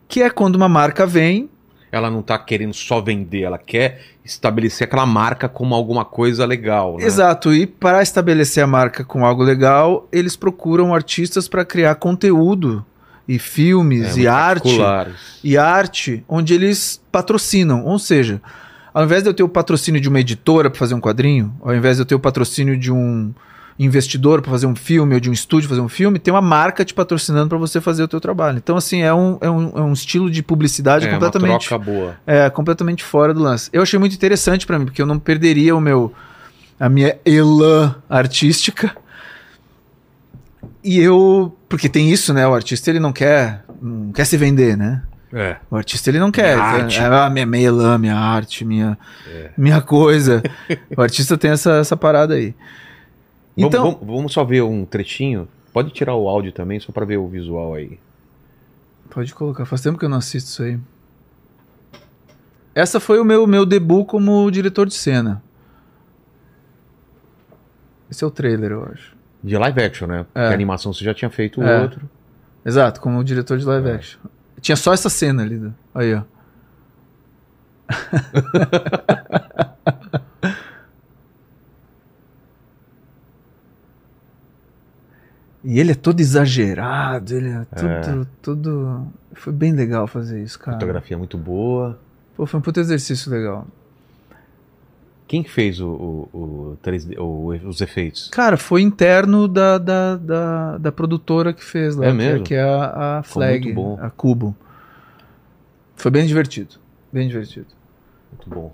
Que 0.07 0.23
é 0.23 0.29
quando 0.29 0.55
uma 0.55 0.69
marca 0.69 1.05
vem. 1.05 1.49
Ela 1.91 2.09
não 2.09 2.21
tá 2.21 2.39
querendo 2.39 2.73
só 2.73 3.01
vender, 3.01 3.41
ela 3.41 3.57
quer 3.57 4.01
estabelecer 4.23 4.87
aquela 4.87 5.05
marca 5.05 5.49
como 5.49 5.75
alguma 5.75 6.05
coisa 6.05 6.45
legal, 6.45 6.97
né? 6.97 7.03
Exato, 7.03 7.53
e 7.53 7.67
para 7.67 8.01
estabelecer 8.01 8.63
a 8.63 8.67
marca 8.67 9.03
com 9.03 9.25
algo 9.25 9.43
legal, 9.43 10.07
eles 10.09 10.37
procuram 10.37 10.95
artistas 10.95 11.49
para 11.49 11.65
criar 11.65 11.95
conteúdo 11.95 12.85
e 13.27 13.37
filmes 13.37 14.15
É, 14.15 14.21
e 14.21 14.27
arte. 14.27 14.79
e 15.43 15.57
arte 15.57 16.23
onde 16.29 16.53
eles 16.53 17.01
patrocinam. 17.11 17.83
Ou 17.83 17.99
seja, 17.99 18.41
ao 18.97 19.03
invés 19.03 19.21
de 19.21 19.29
eu 19.29 19.33
ter 19.35 19.43
o 19.43 19.47
patrocínio 19.47 20.01
de 20.01 20.09
uma 20.09 20.19
editora 20.19 20.71
para 20.71 20.79
fazer 20.79 20.95
um 20.95 20.99
quadrinho, 20.99 21.55
ao 21.61 21.75
invés 21.75 21.97
de 21.97 22.01
eu 22.01 22.05
ter 22.07 22.15
o 22.15 22.19
patrocínio 22.19 22.75
de 22.75 22.91
um 22.91 23.31
investidor 23.77 24.41
para 24.41 24.49
fazer 24.49 24.65
um 24.65 24.75
filme 24.75 25.13
ou 25.13 25.19
de 25.19 25.29
um 25.29 25.33
estúdio 25.33 25.69
fazer 25.69 25.81
um 25.81 25.87
filme, 25.87 26.17
tem 26.17 26.33
uma 26.33 26.41
marca 26.41 26.83
te 26.83 26.95
patrocinando 26.95 27.47
para 27.47 27.59
você 27.59 27.79
fazer 27.79 28.01
o 28.01 28.07
teu 28.07 28.19
trabalho. 28.19 28.57
Então, 28.57 28.75
assim, 28.75 29.03
é 29.03 29.13
um, 29.13 29.37
é 29.39 29.47
um, 29.51 29.69
é 29.77 29.81
um 29.81 29.93
estilo 29.93 30.31
de 30.31 30.41
publicidade 30.41 31.05
É, 31.05 31.09
uma 31.09 31.19
completamente, 31.19 31.67
troca 31.67 31.85
boa. 31.85 32.15
é, 32.25 32.49
completamente 32.49 33.03
fora 33.03 33.35
do 33.35 33.39
lance. 33.39 33.69
Eu 33.71 33.83
achei 33.83 33.99
muito 33.99 34.15
interessante 34.15 34.65
para 34.65 34.79
mim, 34.79 34.85
porque 34.85 34.99
eu 34.99 35.05
não 35.05 35.19
perderia 35.19 35.75
o 35.75 35.79
meu 35.79 36.11
a 36.79 36.89
minha 36.89 37.19
elan 37.23 37.97
artística. 38.09 38.97
E 40.83 40.99
eu, 40.99 41.55
porque 41.69 41.87
tem 41.87 42.11
isso, 42.11 42.33
né? 42.33 42.47
O 42.47 42.55
artista 42.55 42.89
ele 42.89 42.99
não 42.99 43.13
quer, 43.13 43.63
não 43.79 44.11
quer 44.11 44.25
se 44.25 44.37
vender, 44.37 44.75
né? 44.75 45.03
É. 45.33 45.57
O 45.69 45.75
artista 45.75 46.09
ele 46.09 46.19
não 46.19 46.31
quer. 46.31 46.55
Minha 46.55 46.65
arte. 46.65 46.99
É, 46.99 47.05
a 47.05 47.29
minha, 47.29 47.45
elan, 47.67 47.97
minha 47.97 48.15
arte, 48.15 48.63
minha, 48.63 48.97
É. 49.27 49.51
minha 49.57 49.81
coisa. 49.81 50.41
o 50.95 51.01
artista 51.01 51.37
tem 51.37 51.51
essa, 51.51 51.73
essa 51.77 51.97
parada 51.97 52.33
aí. 52.35 52.55
Vamos- 53.57 53.73
Então, 53.73 53.83
vamos, 53.91 54.07
vamos 54.15 54.33
só 54.33 54.43
ver 54.45 54.61
um 54.63 54.85
trechinho. 54.85 55.47
Pode 55.73 55.91
tirar 55.91 56.15
o 56.15 56.27
áudio 56.29 56.51
também, 56.51 56.79
só 56.79 56.91
pra 56.91 57.05
ver 57.05 57.17
o 57.17 57.27
visual 57.27 57.73
aí. 57.75 57.99
pode 59.09 59.33
colocar. 59.33 59.65
Faz 59.65 59.81
tempo 59.81 59.97
que 59.97 60.05
eu 60.05 60.09
não 60.09 60.17
assisto 60.17 60.49
isso 60.49 60.63
aí. 60.63 60.79
Essa 62.75 62.99
foi 62.99 63.19
o 63.19 63.25
meu, 63.25 63.47
meu 63.47 63.65
debut 63.65 64.05
como 64.05 64.49
diretor 64.51 64.85
de 64.87 64.93
cena. 64.93 65.41
Esse 68.09 68.23
é 68.23 68.27
o 68.27 68.31
trailer, 68.31 68.71
eu 68.71 68.83
acho. 68.93 69.15
De 69.43 69.57
live 69.57 69.81
action, 69.81 70.07
né? 70.07 70.23
Porque 70.23 70.39
É. 70.39 70.47
a 70.49 70.53
animação 70.53 70.93
você 70.93 71.03
já 71.03 71.13
tinha 71.13 71.29
feito 71.29 71.61
o 71.61 71.63
É. 71.63 71.81
outro. 71.81 72.07
Exato, 72.65 73.01
como 73.01 73.23
diretor 73.23 73.57
de 73.57 73.65
live 73.65 73.89
É. 73.89 73.93
action. 73.95 74.19
Tinha 74.61 74.75
só 74.75 74.93
essa 74.93 75.09
cena 75.09 75.43
ali. 75.43 75.57
do- 75.57 75.75
Aí, 75.93 76.13
ó. 76.13 76.23
E 85.63 85.79
ele 85.79 85.91
é 85.91 85.95
todo 85.95 86.19
exagerado, 86.19 87.33
ele 87.35 87.49
é 87.49 87.65
tudo, 87.75 88.27
tudo. 88.41 89.07
Foi 89.33 89.51
bem 89.51 89.73
legal 89.73 90.07
fazer 90.07 90.41
isso, 90.41 90.57
cara. 90.59 90.77
Fotografia 90.79 91.17
muito 91.17 91.37
boa. 91.37 91.99
Pô, 92.35 92.45
foi 92.45 92.59
um 92.59 92.63
puto 92.63 92.79
exercício 92.79 93.29
legal. 93.31 93.67
Quem 95.27 95.43
que 95.43 95.51
fez 95.51 95.79
o, 95.81 95.87
o, 95.87 96.29
o 96.37 96.77
3D, 96.81 97.17
o- 97.19 97.47
os 97.67 97.81
efeitos? 97.81 98.29
Cara, 98.29 98.55
foi 98.55 98.81
interno 98.81 99.47
da, 99.47 99.77
da, 99.77 100.15
da, 100.15 100.77
da 100.77 100.91
produtora 100.91 101.51
que 101.51 101.63
fez 101.63 101.95
lá, 101.97 102.05
É 102.05 102.11
que 102.11 102.15
mesmo? 102.17 102.43
que 102.45 102.53
é 102.55 102.63
a, 102.63 103.17
a 103.19 103.23
Flag, 103.23 103.65
muito 103.65 103.75
bom. 103.75 103.99
a 104.01 104.09
Cubo. 104.09 104.55
Foi 105.95 106.09
bem 106.11 106.25
divertido. 106.25 106.75
Bem 107.11 107.27
divertido. 107.27 107.67
Muito 108.31 108.49
bom. 108.49 108.73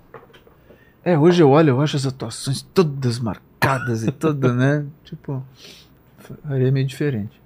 É, 1.04 1.18
hoje 1.18 1.42
eu 1.42 1.50
olho, 1.50 1.70
eu 1.70 1.80
acho 1.80 1.96
as 1.96 2.06
atuações 2.06 2.62
todas 2.62 3.18
marcadas 3.18 4.04
e 4.04 4.12
todas, 4.12 4.54
né? 4.54 4.84
Tipo, 5.04 5.42
faria 6.46 6.70
meio 6.70 6.86
diferente. 6.86 7.40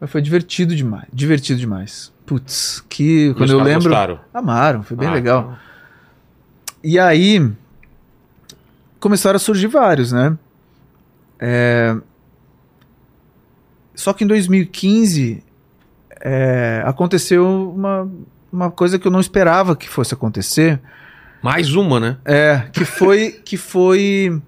Mas 0.00 0.10
foi 0.10 0.22
divertido 0.22 0.74
demais, 0.76 1.06
divertido 1.12 1.58
demais. 1.58 2.12
Putz, 2.26 2.84
que 2.88 3.34
quando 3.34 3.50
eu 3.50 3.58
lembro, 3.62 3.84
gostaram? 3.90 4.20
amaram, 4.32 4.82
foi 4.82 4.96
bem 4.96 5.08
Ah, 5.08 5.12
legal. 5.12 5.40
então. 5.42 5.58
E 6.82 6.98
aí 6.98 7.50
começaram 9.04 9.36
a 9.36 9.38
surgir 9.38 9.66
vários, 9.66 10.12
né? 10.12 10.34
É, 11.38 11.94
Só 13.94 14.14
que 14.14 14.24
em 14.24 14.26
2015 14.26 15.44
é, 16.22 16.82
aconteceu 16.86 17.70
uma, 17.76 18.10
uma 18.50 18.70
coisa 18.70 18.98
que 18.98 19.06
eu 19.06 19.12
não 19.12 19.20
esperava 19.20 19.76
que 19.76 19.90
fosse 19.90 20.14
acontecer. 20.14 20.80
Mais 21.42 21.74
uma, 21.74 22.00
né? 22.00 22.16
É, 22.24 22.66
que 22.72 22.86
foi 22.86 23.32
que 23.44 23.58
foi 23.58 24.40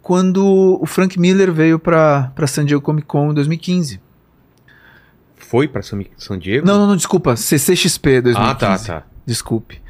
quando 0.00 0.78
o 0.80 0.86
Frank 0.86 1.18
Miller 1.18 1.52
veio 1.52 1.80
pra 1.80 2.30
para 2.36 2.46
San 2.46 2.64
Diego 2.64 2.80
Comic 2.80 3.08
Con 3.08 3.32
em 3.32 3.34
2015. 3.34 4.00
Foi 5.34 5.66
pra 5.66 5.82
San 5.82 6.04
San 6.16 6.38
Diego? 6.38 6.64
Não, 6.64 6.78
não, 6.78 6.86
não, 6.86 6.96
desculpa, 6.96 7.34
CCXP 7.34 8.20
2015. 8.20 8.38
Ah, 8.38 8.54
tá, 8.54 8.78
tá. 8.78 9.06
Desculpe. 9.26 9.87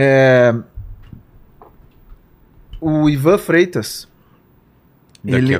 É, 0.00 0.54
O 2.80 3.08
Ivan 3.08 3.38
Freitas, 3.38 4.06
Daqui 5.24 5.52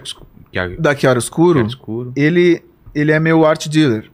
Ele- 0.55 0.77
da 0.79 0.95
Chiara 0.97 1.19
Escuro, 1.19 1.67
escuro. 1.67 2.13
ele, 2.15 2.63
ele 2.95 3.11
é 3.11 3.19
meu 3.19 3.45
art 3.45 3.67
dealer. 3.69 4.09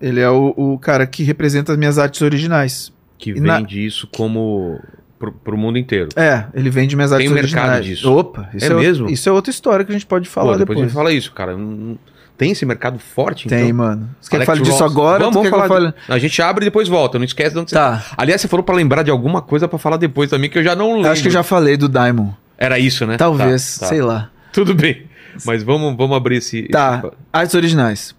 Ele 0.00 0.18
é 0.20 0.28
o, 0.28 0.52
o 0.56 0.78
cara 0.78 1.06
que 1.06 1.22
representa 1.22 1.70
as 1.72 1.78
minhas 1.78 1.98
artes 1.98 2.20
originais. 2.20 2.92
Que 3.16 3.30
e 3.30 3.40
na- 3.40 3.58
vende 3.58 3.84
isso 3.86 4.08
como 4.08 4.80
pro, 5.20 5.30
pro 5.32 5.56
mundo 5.56 5.78
inteiro. 5.78 6.08
É, 6.16 6.46
ele 6.52 6.68
vende 6.68 6.96
minhas 6.96 7.12
Tem 7.12 7.18
artes 7.28 7.32
mercado 7.32 7.68
originais. 7.70 7.86
disso. 7.86 8.12
Opa, 8.12 8.50
isso 8.52 8.64
É 8.66 8.68
é, 8.68 8.72
outra- 8.74 8.88
mesmo? 8.88 9.08
isso 9.10 9.28
é 9.28 9.32
outra 9.32 9.50
história 9.52 9.84
que 9.84 9.92
a 9.92 9.94
gente 9.94 10.06
pode 10.06 10.28
falar 10.28 10.54
Pô, 10.54 10.58
depois, 10.58 10.76
depois. 10.78 10.80
a 10.80 10.88
gente 10.88 10.94
fala 10.94 11.12
isso, 11.12 11.32
cara. 11.32 11.56
Não- 11.56 11.96
Tem 12.36 12.50
esse 12.50 12.64
mercado 12.66 12.98
forte, 12.98 13.46
Tem, 13.48 13.64
então? 13.66 13.76
mano. 13.76 14.08
Você 14.20 14.30
quer 14.30 14.40
que 14.40 14.46
fale 14.46 14.62
disso 14.62 14.82
agora? 14.82 15.30
Vamos, 15.30 15.48
falar. 15.48 15.68
eu. 15.68 15.94
A 16.08 16.18
gente 16.18 16.40
abre 16.42 16.64
e 16.64 16.66
depois 16.66 16.88
volta. 16.88 17.18
Não 17.18 17.24
esquece 17.24 17.52
de 17.54 17.58
onde 17.60 17.70
você 17.70 17.76
Tá, 17.76 18.04
Aliás, 18.16 18.40
você 18.40 18.48
falou 18.48 18.64
pra 18.64 18.74
lembrar 18.74 19.02
de 19.02 19.10
alguma 19.10 19.40
coisa 19.42 19.68
pra 19.68 19.78
falar 19.78 19.96
depois 19.96 20.28
também, 20.30 20.50
que 20.50 20.58
eu 20.58 20.64
já 20.64 20.74
não 20.74 20.94
lembro. 20.94 21.10
acho 21.10 21.22
que 21.22 21.28
eu 21.28 21.32
já 21.32 21.42
falei 21.42 21.76
do 21.76 21.88
Diamond. 21.88 22.34
Era 22.58 22.78
isso, 22.78 23.06
né? 23.06 23.16
Talvez, 23.16 23.76
Tá, 23.76 23.80
tá. 23.80 23.86
sei 23.86 24.02
lá. 24.02 24.30
Tudo 24.52 24.74
bem. 24.74 25.06
Mas 25.46 25.62
vamos, 25.62 25.96
vamos 25.96 26.16
abrir 26.16 26.36
esse. 26.36 26.64
Tá, 26.68 27.02
esse- 27.04 27.14
artes 27.32 27.54
originais. 27.54 28.14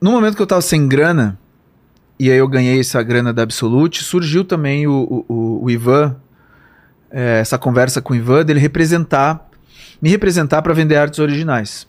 No 0.00 0.10
momento 0.10 0.34
que 0.36 0.42
eu 0.42 0.46
tava 0.46 0.60
sem 0.62 0.88
grana, 0.88 1.38
e 2.18 2.30
aí 2.30 2.38
eu 2.38 2.48
ganhei 2.48 2.80
essa 2.80 3.02
grana 3.02 3.32
da 3.32 3.42
Absolute, 3.42 4.02
surgiu 4.02 4.44
também 4.44 4.86
o, 4.86 4.92
o, 5.28 5.34
o- 5.34 5.64
o 5.64 5.70
Ivan, 5.70 6.16
é, 7.10 7.40
essa 7.40 7.58
conversa 7.58 8.00
com 8.02 8.12
o 8.12 8.16
Ivan, 8.16 8.44
dele 8.44 8.60
representar, 8.60 9.48
me 10.00 10.08
representar 10.10 10.62
para 10.62 10.72
vender 10.74 10.96
artes 10.96 11.18
originais. 11.18 11.86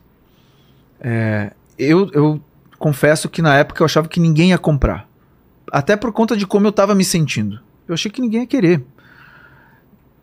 É, 1.01 1.51
eu, 1.77 2.09
eu 2.13 2.41
confesso 2.77 3.27
que 3.27 3.41
na 3.41 3.55
época 3.55 3.81
eu 3.81 3.85
achava 3.85 4.07
que 4.07 4.19
ninguém 4.19 4.49
ia 4.51 4.57
comprar. 4.57 5.07
Até 5.71 5.95
por 5.95 6.11
conta 6.13 6.37
de 6.37 6.45
como 6.45 6.67
eu 6.67 6.71
tava 6.71 6.93
me 6.93 7.03
sentindo. 7.03 7.59
Eu 7.87 7.93
achei 7.93 8.11
que 8.11 8.21
ninguém 8.21 8.41
ia 8.41 8.47
querer. 8.47 8.83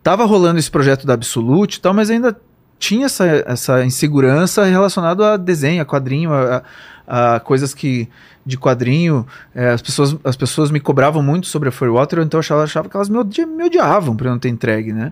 Tava 0.01 0.25
rolando 0.25 0.59
esse 0.59 0.71
projeto 0.71 1.05
da 1.05 1.13
Absolute 1.13 1.75
e 1.75 1.81
tal, 1.81 1.93
mas 1.93 2.09
ainda 2.09 2.39
tinha 2.77 3.05
essa, 3.07 3.25
essa 3.45 3.83
insegurança 3.83 4.63
relacionada 4.63 5.33
a 5.33 5.37
desenho, 5.37 5.81
a 5.81 5.85
quadrinho, 5.85 6.31
a, 6.33 6.63
a- 7.05 7.39
coisas 7.41 7.73
que 7.73 8.07
de 8.45 8.57
quadrinho. 8.57 9.27
é, 9.53 9.69
as, 9.71 9.81
pessoas, 9.81 10.15
as 10.23 10.35
pessoas 10.37 10.71
me 10.71 10.79
cobravam 10.79 11.21
muito 11.21 11.47
sobre 11.47 11.67
a 11.69 11.71
Firewater, 11.71 12.19
então 12.19 12.37
eu 12.37 12.39
achava, 12.39 12.63
achava 12.63 12.87
que 12.89 12.95
elas 12.95 13.09
me, 13.09 13.17
odi- 13.17 13.45
me 13.45 13.63
odiavam 13.65 14.15
por 14.15 14.25
eu 14.27 14.31
não 14.31 14.39
ter 14.39 14.49
entregue, 14.49 14.93
né? 14.93 15.11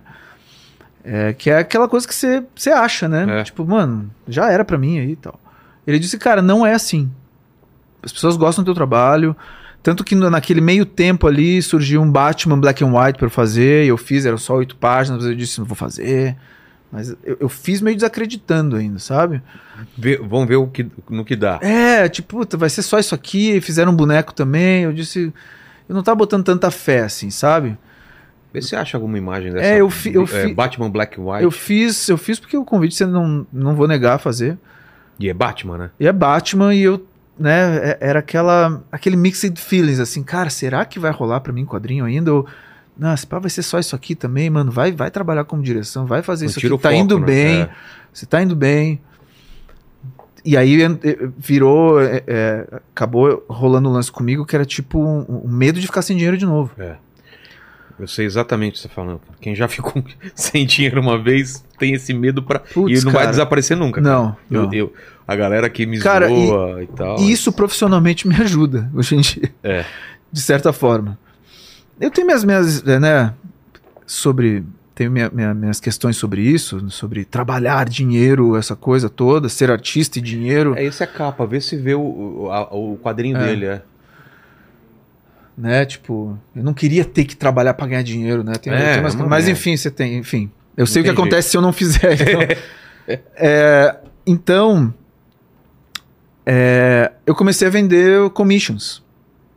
É, 1.04 1.32
que 1.34 1.50
é 1.50 1.58
aquela 1.58 1.86
coisa 1.88 2.06
que 2.08 2.14
você 2.14 2.42
você 2.54 2.70
acha, 2.70 3.08
né? 3.08 3.40
É. 3.40 3.44
Tipo, 3.44 3.64
mano, 3.66 4.10
já 4.26 4.50
era 4.50 4.64
pra 4.64 4.78
mim 4.78 4.98
aí 4.98 5.12
e 5.12 5.16
tal. 5.16 5.38
Ele 5.88 5.98
disse, 5.98 6.18
cara, 6.18 6.42
não 6.42 6.66
é 6.66 6.74
assim. 6.74 7.10
As 8.02 8.12
pessoas 8.12 8.36
gostam 8.36 8.62
do 8.62 8.66
teu 8.66 8.74
trabalho. 8.74 9.34
Tanto 9.82 10.04
que 10.04 10.14
naquele 10.14 10.60
meio 10.60 10.84
tempo 10.84 11.26
ali 11.26 11.62
surgiu 11.62 12.02
um 12.02 12.10
Batman 12.10 12.58
Black 12.60 12.84
and 12.84 12.92
White 12.92 13.16
pra 13.18 13.26
eu 13.26 13.30
fazer, 13.30 13.84
e 13.84 13.88
eu 13.88 13.96
fiz, 13.96 14.26
eram 14.26 14.36
só 14.36 14.54
oito 14.56 14.76
páginas, 14.76 15.22
mas 15.22 15.30
eu 15.30 15.36
disse, 15.36 15.58
não 15.58 15.64
vou 15.66 15.76
fazer. 15.76 16.36
Mas 16.92 17.10
eu, 17.24 17.36
eu 17.40 17.48
fiz 17.48 17.80
meio 17.80 17.96
desacreditando 17.96 18.76
ainda, 18.76 18.98
sabe? 18.98 19.40
Vê- 19.96 20.18
vamos 20.18 20.46
ver 20.48 20.56
o 20.56 20.66
que, 20.66 20.86
no 21.08 21.24
que 21.24 21.36
dá. 21.36 21.58
É, 21.62 22.08
tipo, 22.08 22.36
puta, 22.38 22.56
vai 22.56 22.68
ser 22.68 22.82
só 22.82 22.98
isso 22.98 23.14
aqui, 23.14 23.52
e 23.56 23.60
fizeram 23.60 23.92
um 23.92 23.96
boneco 23.96 24.34
também. 24.34 24.82
Eu 24.82 24.92
disse, 24.92 25.32
eu 25.88 25.94
não 25.94 26.02
tava 26.02 26.16
botando 26.16 26.44
tanta 26.44 26.70
fé 26.70 27.00
assim, 27.04 27.30
sabe? 27.30 27.78
Vê 28.52 28.60
se 28.60 28.68
você 28.68 28.76
acha 28.76 28.96
alguma 28.96 29.16
imagem 29.16 29.52
dessa. 29.52 29.64
É, 29.66 29.80
eu 29.80 29.88
fi- 29.88 30.12
eu 30.14 30.24
é, 30.24 30.26
fi- 30.26 30.54
Batman 30.54 30.90
Black 30.90 31.20
and 31.20 31.24
White. 31.24 31.44
Eu 31.44 31.50
fiz, 31.50 32.08
eu 32.08 32.18
fiz 32.18 32.38
porque 32.40 32.56
o 32.56 32.64
convite 32.64 32.94
você 32.94 33.06
não, 33.06 33.46
não 33.52 33.74
vou 33.74 33.86
negar 33.86 34.14
a 34.16 34.18
fazer. 34.18 34.58
E 35.18 35.28
é 35.28 35.34
Batman, 35.34 35.78
né? 35.78 35.90
E 35.98 36.06
é 36.06 36.12
Batman, 36.12 36.74
e 36.74 36.82
eu 36.82 37.04
né, 37.38 37.76
é- 37.90 37.98
era 38.00 38.18
aquela, 38.18 38.82
aquele 38.90 39.16
mixed 39.16 39.60
feelings, 39.60 40.00
assim, 40.00 40.22
cara, 40.22 40.50
será 40.50 40.84
que 40.84 40.98
vai 40.98 41.10
rolar 41.12 41.40
pra 41.40 41.52
mim 41.52 41.64
quadrinho 41.64 42.04
ainda? 42.04 42.32
Ou, 42.34 42.46
não, 42.96 43.14
esse 43.14 43.26
pá 43.26 43.38
vai 43.38 43.48
ser 43.50 43.62
só 43.62 43.78
isso 43.78 43.94
aqui 43.94 44.14
também, 44.14 44.50
mano, 44.50 44.70
vai, 44.72 44.90
vai 44.92 45.10
trabalhar 45.10 45.44
como 45.44 45.62
direção, 45.62 46.04
vai 46.04 46.20
fazer 46.22 46.46
Não 46.46 46.50
isso 46.50 46.58
aqui, 46.58 46.68
tá 46.70 46.90
foco, 46.90 46.94
indo 46.94 47.18
né? 47.20 47.26
bem, 47.26 47.60
É. 47.62 47.70
você 48.12 48.26
tá 48.26 48.42
indo 48.42 48.56
bem. 48.56 49.00
E 50.44 50.56
aí 50.56 50.82
en- 50.82 50.98
eh, 51.02 51.28
virou, 51.36 52.00
é, 52.00 52.22
é, 52.26 52.66
acabou 52.94 53.44
rolando 53.48 53.88
um 53.88 53.92
lance 53.92 54.10
comigo 54.10 54.46
que 54.46 54.54
era 54.56 54.64
tipo 54.64 54.98
um, 55.00 55.42
um 55.44 55.48
medo 55.48 55.78
de 55.80 55.86
ficar 55.86 56.02
sem 56.02 56.16
dinheiro 56.16 56.38
de 56.38 56.46
novo. 56.46 56.70
É. 56.78 56.96
Eu 57.98 58.06
sei 58.06 58.26
exatamente 58.26 58.72
o 58.72 58.74
que 58.74 58.80
você 58.82 58.88
tá 58.88 58.94
falando. 58.94 59.20
Quem 59.40 59.54
já 59.54 59.66
ficou 59.68 60.02
sem 60.34 60.64
dinheiro 60.66 61.00
uma 61.00 61.18
vez 61.20 61.64
tem 61.78 61.94
esse 61.94 62.12
medo 62.14 62.42
pra. 62.42 62.60
Putz, 62.60 63.00
e 63.02 63.04
não 63.04 63.12
vai 63.12 63.22
cara. 63.22 63.30
desaparecer 63.32 63.76
nunca. 63.76 64.00
Não, 64.00 64.26
cara. 64.32 64.38
Eu, 64.50 64.62
não. 64.64 64.72
eu- 64.74 64.92
a 65.26 65.36
galera 65.36 65.68
que 65.68 65.84
me 65.84 65.98
Cara, 65.98 66.30
e- 66.30 66.46
zoa 66.46 66.82
e, 66.82 66.86
tal. 66.86 67.20
E 67.20 67.30
isso 67.30 67.52
profissionalmente 67.52 68.26
me 68.26 68.34
ajuda 68.36 68.90
hoje 68.94 69.14
em 69.16 69.20
dia. 69.20 69.52
É. 69.62 69.84
De 70.32 70.40
certa 70.40 70.72
forma. 70.72 71.18
Eu 72.00 72.10
tenho 72.10 72.26
minhas, 72.26 72.44
minhas 72.44 72.86
eh, 72.86 72.98
né, 73.00 73.34
sobre. 74.06 74.64
Tenho 74.94 75.12
minha- 75.12 75.30
minha- 75.32 75.54
minhas 75.54 75.78
questões 75.78 76.16
sobre 76.16 76.40
isso, 76.42 76.90
sobre 76.90 77.24
trabalhar 77.24 77.88
dinheiro, 77.88 78.56
essa 78.56 78.74
coisa 78.74 79.08
toda, 79.08 79.48
ser 79.48 79.70
artista 79.70 80.18
e 80.18 80.22
dinheiro, 80.22 80.74
É, 80.76 80.82
esse 80.84 81.02
é 81.02 81.06
a 81.06 81.08
capa. 81.08 81.46
Vê 81.46 81.60
se 81.60 81.76
vê 81.76 81.94
o, 81.94 82.00
o, 82.00 82.50
a- 82.50 82.74
o 82.74 82.98
quadrinho 83.00 83.36
É. 83.36 83.46
dele. 83.46 83.66
É. 83.66 83.82
né? 85.58 85.84
Tipo, 85.84 86.38
eu 86.54 86.62
não 86.62 86.72
queria 86.72 87.04
ter 87.04 87.24
que 87.24 87.36
trabalhar 87.36 87.74
pra 87.74 87.86
ganhar 87.86 88.02
dinheiro, 88.02 88.44
né? 88.44 88.52
Tem, 88.54 88.72
É, 88.72 88.92
tem 88.92 89.00
umas- 89.00 89.14
é 89.14 89.16
uma 89.18 89.26
mas 89.26 89.44
merda. 89.46 89.58
enfim, 89.58 89.76
você 89.76 89.90
tem, 89.90 90.16
enfim. 90.16 90.50
Eu 90.76 90.86
sei 90.86 91.02
o 91.02 91.04
que 91.04 91.10
acontece 91.10 91.50
se 91.50 91.56
eu 91.56 91.60
não 91.62 91.72
fizer. 91.72 92.16
Então, 93.06 93.18
É, 93.36 93.96
então, 94.26 94.92
é, 96.46 97.12
eu 97.26 97.34
comecei 97.34 97.66
a 97.68 97.70
vender 97.70 98.28
commissions. 98.30 99.02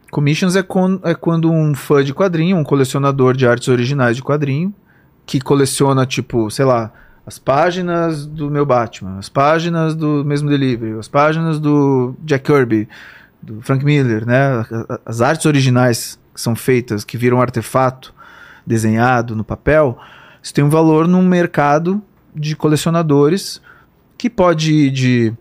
Commissions 0.10 0.56
é, 0.56 0.64
quan- 0.64 1.00
é 1.04 1.14
quando 1.14 1.50
um 1.52 1.74
fã 1.74 2.04
de 2.04 2.14
quadrinho, 2.14 2.58
um 2.58 2.64
colecionador 2.64 3.36
de 3.36 3.48
artes 3.48 3.68
originais 3.68 4.16
de 4.16 4.24
quadrinho, 4.24 4.74
que 5.26 5.40
coleciona, 5.40 6.06
tipo, 6.06 6.50
sei 6.52 6.66
lá, 6.66 6.92
as 7.26 7.38
páginas 7.40 8.26
do 8.26 8.50
meu 8.50 8.66
Batman, 8.66 9.18
as 9.20 9.30
páginas 9.30 9.96
do 9.96 10.24
mesmo 10.26 10.50
Delivery, 10.50 10.98
as 11.00 11.08
páginas 11.08 11.60
do 11.60 12.16
Jack 12.24 12.46
Kirby, 12.52 12.90
do 13.42 13.62
Frank 13.62 13.84
Miller, 13.84 14.26
né? 14.26 14.66
As 15.06 15.22
artes 15.22 15.46
originais 15.46 16.20
que 16.34 16.40
são 16.40 16.56
feitas, 16.56 17.04
que 17.04 17.18
viram 17.18 17.42
artefato 17.42 18.14
desenhado 18.66 19.36
no 19.36 19.44
papel, 19.44 19.98
isso 20.42 20.54
tem 20.54 20.64
um 20.64 20.70
valor 20.70 21.08
num 21.08 21.26
mercado 21.26 22.02
de 22.36 22.56
colecionadores 22.56 23.62
que 24.18 24.30
pode 24.30 24.74
ir 24.74 24.92
de 24.92 25.34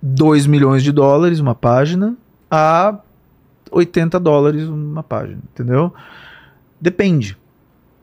2 0.00 0.46
milhões 0.46 0.82
de 0.82 0.92
dólares 0.92 1.40
uma 1.40 1.54
página 1.54 2.16
a 2.50 2.98
80 3.70 4.18
dólares 4.20 4.68
uma 4.68 5.02
página, 5.02 5.40
entendeu? 5.52 5.92
Depende. 6.80 7.36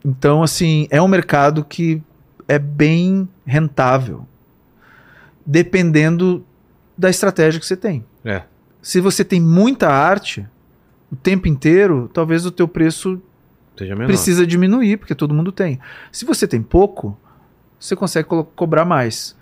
Então, 0.03 0.41
assim, 0.41 0.87
é 0.89 1.01
um 1.01 1.07
mercado 1.07 1.63
que 1.63 2.01
é 2.47 2.57
bem 2.57 3.27
rentável, 3.45 4.25
dependendo 5.45 6.43
da 6.97 7.09
estratégia 7.09 7.59
que 7.59 7.65
você 7.65 7.77
tem. 7.77 8.03
É. 8.23 8.43
Se 8.81 8.99
você 9.01 9.23
tem 9.23 9.41
muita 9.41 9.89
arte 9.89 10.47
o 11.11 11.15
tempo 11.15 11.47
inteiro, 11.47 12.09
talvez 12.13 12.45
o 12.45 12.51
teu 12.51 12.67
preço 12.67 13.21
precisa 14.07 14.45
diminuir, 14.45 14.97
porque 14.97 15.15
todo 15.15 15.33
mundo 15.33 15.51
tem. 15.51 15.79
Se 16.11 16.25
você 16.25 16.47
tem 16.47 16.61
pouco, 16.61 17.17
você 17.79 17.95
consegue 17.95 18.27
colo- 18.27 18.43
cobrar 18.43 18.85
mais. 18.85 19.35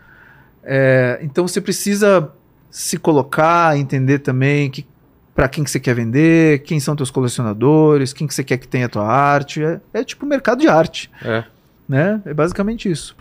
É, 0.64 1.20
então 1.22 1.48
você 1.48 1.60
precisa 1.62 2.32
se 2.70 2.98
colocar, 2.98 3.78
entender 3.78 4.20
também 4.20 4.70
que 4.70 4.86
para 5.34 5.48
quem 5.48 5.64
que 5.64 5.70
você 5.70 5.80
quer 5.80 5.94
vender, 5.94 6.64
quem 6.64 6.80
são 6.80 6.96
teus 6.96 7.12
colecionadores, 7.12 8.12
quem 8.12 8.26
que 8.28 8.34
você 8.34 8.44
quer 8.44 8.58
que 8.58 8.68
tenha 8.68 8.88
a 8.88 8.90
tua 8.90 9.06
arte. 9.08 9.64
É, 9.64 9.80
é 9.94 10.04
tipo 10.04 10.26
mercado 10.26 10.60
de 10.60 10.68
arte, 10.68 11.12
É. 11.24 11.44
né? 11.88 12.22
É 12.26 12.34
basicamente 12.34 12.90
isso. 12.90 13.16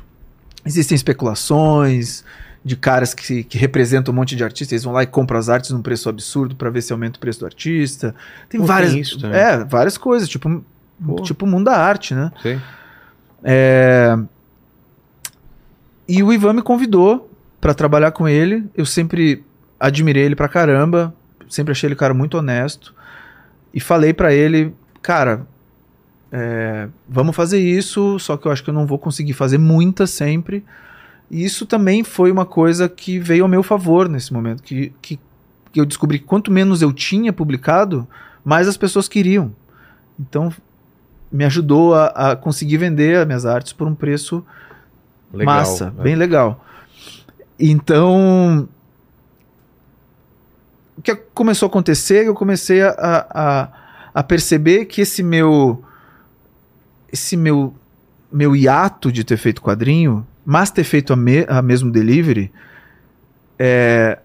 Existem 0.64 0.94
especulações 0.96 2.24
de 2.66 2.74
caras 2.74 3.14
que, 3.14 3.44
que 3.44 3.56
representam 3.56 4.12
um 4.12 4.16
monte 4.16 4.34
de 4.34 4.42
artistas, 4.42 4.72
eles 4.72 4.82
vão 4.82 4.92
lá 4.92 5.04
e 5.04 5.06
compram 5.06 5.38
as 5.38 5.48
artes 5.48 5.70
num 5.70 5.80
preço 5.80 6.08
absurdo 6.08 6.56
para 6.56 6.68
ver 6.68 6.82
se 6.82 6.92
aumenta 6.92 7.16
o 7.16 7.20
preço 7.20 7.38
do 7.38 7.46
artista. 7.46 8.12
Tem 8.48 8.58
Pô, 8.60 8.66
várias, 8.66 8.90
tem 8.90 9.00
isso 9.00 9.20
também. 9.20 9.38
é, 9.38 9.62
várias 9.64 9.96
coisas, 9.96 10.28
tipo, 10.28 10.64
Pô. 11.06 11.22
tipo 11.22 11.46
o 11.46 11.48
mundo 11.48 11.66
da 11.66 11.76
arte, 11.76 12.12
né? 12.12 12.32
Sei. 12.42 12.60
É, 13.44 14.18
E 16.08 16.24
o 16.24 16.32
Ivan 16.32 16.54
me 16.54 16.62
convidou 16.62 17.30
pra 17.60 17.72
trabalhar 17.72 18.10
com 18.10 18.26
ele. 18.28 18.64
Eu 18.76 18.84
sempre 18.84 19.44
admirei 19.78 20.24
ele 20.24 20.34
pra 20.34 20.48
caramba, 20.48 21.14
sempre 21.48 21.70
achei 21.70 21.86
ele 21.86 21.94
cara 21.94 22.14
muito 22.14 22.36
honesto. 22.36 22.92
E 23.72 23.78
falei 23.78 24.12
pra 24.12 24.32
ele, 24.34 24.74
cara, 25.00 25.46
é, 26.32 26.88
vamos 27.08 27.36
fazer 27.36 27.60
isso, 27.60 28.18
só 28.18 28.36
que 28.36 28.48
eu 28.48 28.50
acho 28.50 28.64
que 28.64 28.70
eu 28.70 28.74
não 28.74 28.86
vou 28.86 28.98
conseguir 28.98 29.34
fazer 29.34 29.58
muita 29.58 30.04
sempre. 30.04 30.64
E 31.30 31.44
isso 31.44 31.66
também 31.66 32.04
foi 32.04 32.30
uma 32.30 32.46
coisa 32.46 32.88
que 32.88 33.18
veio 33.18 33.42
ao 33.44 33.48
meu 33.48 33.62
favor 33.62 34.08
nesse 34.08 34.32
momento, 34.32 34.62
que, 34.62 34.92
que, 35.02 35.18
que 35.72 35.80
eu 35.80 35.84
descobri 35.84 36.18
que 36.18 36.24
quanto 36.24 36.50
menos 36.50 36.82
eu 36.82 36.92
tinha 36.92 37.32
publicado, 37.32 38.06
mais 38.44 38.68
as 38.68 38.76
pessoas 38.76 39.08
queriam. 39.08 39.52
Então 40.18 40.52
me 41.30 41.44
ajudou 41.44 41.94
a, 41.94 42.06
a 42.06 42.36
conseguir 42.36 42.76
vender 42.76 43.16
as 43.16 43.26
minhas 43.26 43.44
artes 43.44 43.72
por 43.72 43.86
um 43.86 43.94
preço 43.94 44.44
Legal. 45.32 45.54
massa, 45.56 45.92
É. 45.98 46.02
bem 46.02 46.14
legal. 46.14 46.64
Então, 47.58 48.68
o 50.96 51.02
que 51.02 51.14
começou 51.14 51.66
a 51.66 51.70
acontecer, 51.70 52.26
eu 52.26 52.34
comecei 52.34 52.82
a, 52.82 52.94
a, 52.96 53.68
a 54.14 54.22
perceber 54.22 54.84
que 54.84 55.00
esse 55.00 55.22
meu 55.22 55.82
esse 57.12 57.36
meu 57.36 57.74
meu 58.30 58.54
hiato 58.54 59.10
de 59.10 59.24
ter 59.24 59.36
feito 59.36 59.62
quadrinho, 59.62 60.26
mas 60.46 60.70
ter 60.70 60.84
feito 60.84 61.12
a, 61.12 61.16
me, 61.16 61.44
a 61.48 61.60
mesmo 61.60 61.90
delivery, 61.90 62.50
é, 63.58 64.18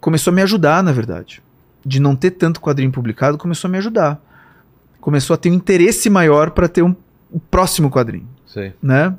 começou 0.00 0.32
a 0.32 0.34
me 0.34 0.42
ajudar, 0.42 0.82
na 0.82 0.90
verdade. 0.92 1.42
De 1.84 2.00
não 2.00 2.16
ter 2.16 2.30
tanto 2.32 2.60
quadrinho 2.60 2.90
publicado, 2.90 3.36
começou 3.38 3.68
a 3.68 3.70
me 3.70 3.78
ajudar. 3.78 4.20
Começou 5.00 5.34
a 5.34 5.36
ter 5.36 5.50
um 5.50 5.54
interesse 5.54 6.08
maior 6.10 6.50
para 6.50 6.68
ter 6.68 6.82
um, 6.82 6.96
o 7.30 7.38
próximo 7.38 7.90
quadrinho 7.90 8.26
Sei. 8.46 8.72
né? 8.82 9.14